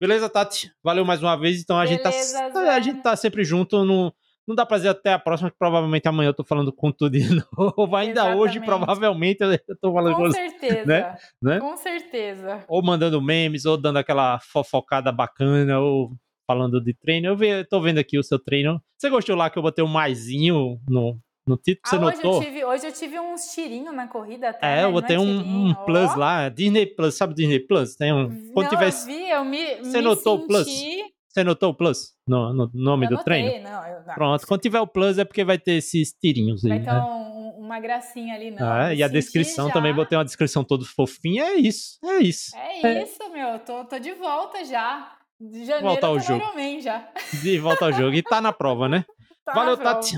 Beleza, 0.00 0.28
Tati? 0.30 0.72
Valeu 0.82 1.04
mais 1.04 1.22
uma 1.22 1.36
vez. 1.36 1.60
Então 1.60 1.78
a 1.78 1.86
gente 1.86 2.02
tá. 2.02 2.10
Beleza, 2.10 2.38
A 2.46 2.50
Zé. 2.76 2.82
gente 2.82 3.02
tá 3.02 3.14
sempre 3.16 3.44
junto. 3.44 3.84
No, 3.84 4.12
não 4.48 4.54
dá 4.56 4.64
pra 4.64 4.78
dizer 4.78 4.88
até 4.88 5.12
a 5.12 5.18
próxima, 5.18 5.50
que 5.50 5.58
provavelmente 5.58 6.08
amanhã 6.08 6.28
eu 6.30 6.34
tô 6.34 6.42
falando 6.42 6.72
com 6.72 6.90
tudo 6.90 7.10
de 7.12 7.20
novo. 7.58 7.94
Ainda 7.96 8.34
hoje, 8.34 8.56
Exatamente. 8.58 8.64
provavelmente, 8.66 9.40
eu 9.42 9.76
tô 9.80 9.92
falando 9.92 10.14
com 10.16 10.22
Com 10.22 10.28
você. 10.30 10.48
certeza. 10.50 10.86
né? 10.86 11.16
Né? 11.42 11.60
Com 11.60 11.76
certeza. 11.76 12.64
Ou 12.68 12.82
mandando 12.82 13.20
memes, 13.20 13.66
ou 13.66 13.76
dando 13.76 13.98
aquela 13.98 14.38
fofocada 14.40 15.12
bacana, 15.12 15.78
ou 15.80 16.12
falando 16.50 16.80
de 16.82 16.92
treino. 16.94 17.28
Eu, 17.28 17.36
ve, 17.36 17.64
tô 17.64 17.80
vendo 17.80 17.98
aqui 17.98 18.18
o 18.18 18.22
seu 18.24 18.38
treino. 18.38 18.82
Você 18.98 19.08
gostou 19.08 19.36
lá 19.36 19.48
que 19.48 19.56
eu 19.58 19.62
botei 19.62 19.84
um 19.84 19.88
maisinho 19.88 20.80
no, 20.88 21.16
no 21.46 21.56
título? 21.56 21.82
Você 21.86 21.96
Ah, 21.96 21.98
hoje, 22.00 22.16
notou? 22.16 22.34
eu 22.34 22.40
tive, 22.44 22.64
hoje 22.64 22.86
eu 22.88 22.92
tive 22.92 23.20
uns 23.20 23.42
tirinhos 23.54 23.94
na 23.94 24.08
corrida 24.08 24.48
até. 24.50 24.66
É, 24.66 24.76
né? 24.78 24.84
eu 24.84 24.92
botei 24.92 25.16
um, 25.16 25.22
um 25.22 25.42
tirinho, 25.42 25.76
plus 25.86 26.10
ó. 26.10 26.16
lá, 26.16 26.48
Disney 26.48 26.86
Plus, 26.86 27.14
sabe 27.16 27.34
Disney 27.34 27.60
Plus? 27.60 27.94
Tem 27.94 28.12
um. 28.12 28.28
Quando 28.52 28.64
Não, 28.64 28.70
tiver. 28.70 28.88
eu 28.92 29.06
vi, 29.06 29.30
eu 29.30 29.44
me, 29.44 29.76
Você 29.76 29.98
me 29.98 30.02
notou 30.02 30.38
o 30.38 30.46
plus? 30.46 30.66
senti... 30.66 31.04
Você 31.28 31.44
notou 31.44 31.70
o 31.70 31.74
plus 31.74 32.12
no, 32.26 32.52
no 32.52 32.70
nome 32.74 33.06
Eu 33.06 33.10
do 33.10 33.14
notei, 33.14 33.24
treino? 33.44 33.62
Não, 33.70 33.86
eu, 33.86 34.02
não. 34.04 34.14
Pronto, 34.14 34.44
quando 34.48 34.60
tiver 34.62 34.80
o 34.80 34.86
plus 34.88 35.16
é 35.16 35.24
porque 35.24 35.44
vai 35.44 35.58
ter 35.60 35.74
esses 35.74 36.12
tirinhos 36.12 36.64
aí. 36.64 36.70
Vai 36.70 36.80
ter 36.80 36.86
né? 36.92 37.00
um- 37.00 37.60
uma 37.60 37.78
gracinha 37.78 38.34
ali, 38.34 38.50
não. 38.50 38.68
Ah, 38.68 38.92
e 38.92 39.00
a 39.00 39.06
senti 39.06 39.12
descrição 39.20 39.68
já. 39.68 39.72
também, 39.72 39.94
botei 39.94 40.18
uma 40.18 40.24
descrição 40.24 40.64
toda 40.64 40.84
fofinha. 40.84 41.44
É 41.44 41.54
isso, 41.54 42.00
é 42.04 42.18
isso. 42.18 42.50
É 42.56 42.82
É. 42.98 43.02
isso, 43.04 43.16
meu. 43.32 43.60
Tô, 43.60 43.84
tô 43.84 43.96
de 44.00 44.12
volta 44.14 44.64
já. 44.64 45.12
De 45.40 45.64
janeiro 45.64 45.86
Volta 45.88 46.06
ao 46.06 46.20
jogo. 46.20 46.44
Ironman 46.44 46.80
já. 46.80 47.08
De 47.42 47.58
volta 47.58 47.86
ao 47.86 47.92
jogo. 47.92 48.14
E 48.14 48.22
tá 48.22 48.40
na 48.40 48.52
prova, 48.52 48.88
né? 48.88 49.04
Tá 49.42 49.54
Valeu. 49.54 49.76
Tati. 49.78 50.16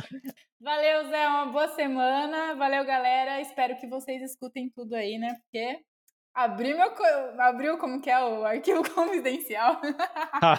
Valeu, 0.60 1.08
Zé. 1.08 1.26
Uma 1.28 1.46
boa 1.46 1.68
semana. 1.68 2.54
Valeu, 2.56 2.84
galera. 2.84 3.40
Espero 3.40 3.76
que 3.78 3.86
vocês 3.86 4.20
escutem 4.20 4.68
tudo 4.74 4.94
aí, 4.94 5.16
né? 5.16 5.32
Porque 5.40 5.78
abriu 6.34 6.76
meu. 6.76 6.92
Abriu 7.40 7.78
como 7.78 8.00
que 8.02 8.10
é 8.10 8.22
o 8.22 8.44
arquivo 8.44 8.82
confidencial. 8.92 9.80
Ah, 10.44 10.58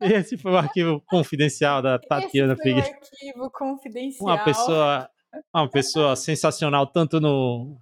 Esse 0.00 0.38
foi 0.38 0.52
o 0.52 0.56
arquivo 0.56 1.02
confidencial 1.06 1.82
da 1.82 1.98
Tatiana 1.98 2.54
Esse 2.54 2.62
foi 2.62 2.72
o 2.72 2.76
Figueiredo. 2.76 3.04
arquivo 3.12 3.50
confidencial. 3.50 4.26
Uma 4.28 4.42
pessoa, 4.42 5.10
uma 5.54 5.70
pessoa 5.70 6.16
sensacional, 6.16 6.86
tanto 6.86 7.20
no, 7.20 7.78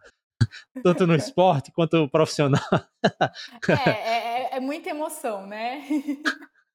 tanto 0.82 1.06
no 1.06 1.14
esporte 1.14 1.70
quanto 1.72 2.08
profissional. 2.10 2.60
É, 3.86 3.90
é- 3.90 4.29
é 4.60 4.62
muita 4.62 4.90
emoção, 4.90 5.46
né? 5.46 5.82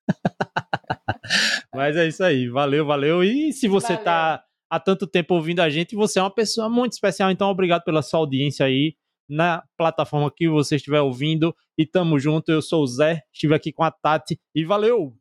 Mas 1.73 1.95
é 1.95 2.07
isso 2.07 2.23
aí. 2.23 2.49
Valeu, 2.49 2.85
valeu. 2.85 3.23
E 3.23 3.53
se 3.53 3.67
você 3.67 3.93
Valeu. 3.93 4.03
tá 4.03 4.43
há 4.69 4.79
tanto 4.79 5.05
tempo 5.07 5.35
ouvindo 5.35 5.59
a 5.61 5.69
gente, 5.69 5.95
você 5.95 6.19
é 6.19 6.21
uma 6.21 6.33
pessoa 6.33 6.67
muito 6.67 6.93
especial. 6.93 7.29
Então, 7.31 7.49
obrigado 7.49 7.83
pela 7.83 8.01
sua 8.01 8.19
audiência 8.19 8.65
aí 8.65 8.95
na 9.29 9.63
plataforma 9.77 10.31
que 10.35 10.49
você 10.49 10.75
estiver 10.77 11.01
ouvindo. 11.01 11.55
E 11.77 11.85
tamo 11.85 12.19
junto. 12.19 12.51
Eu 12.51 12.61
sou 12.61 12.83
o 12.83 12.87
Zé, 12.87 13.21
estive 13.31 13.53
aqui 13.53 13.71
com 13.71 13.83
a 13.83 13.91
Tati 13.91 14.39
e 14.53 14.65
valeu! 14.65 15.15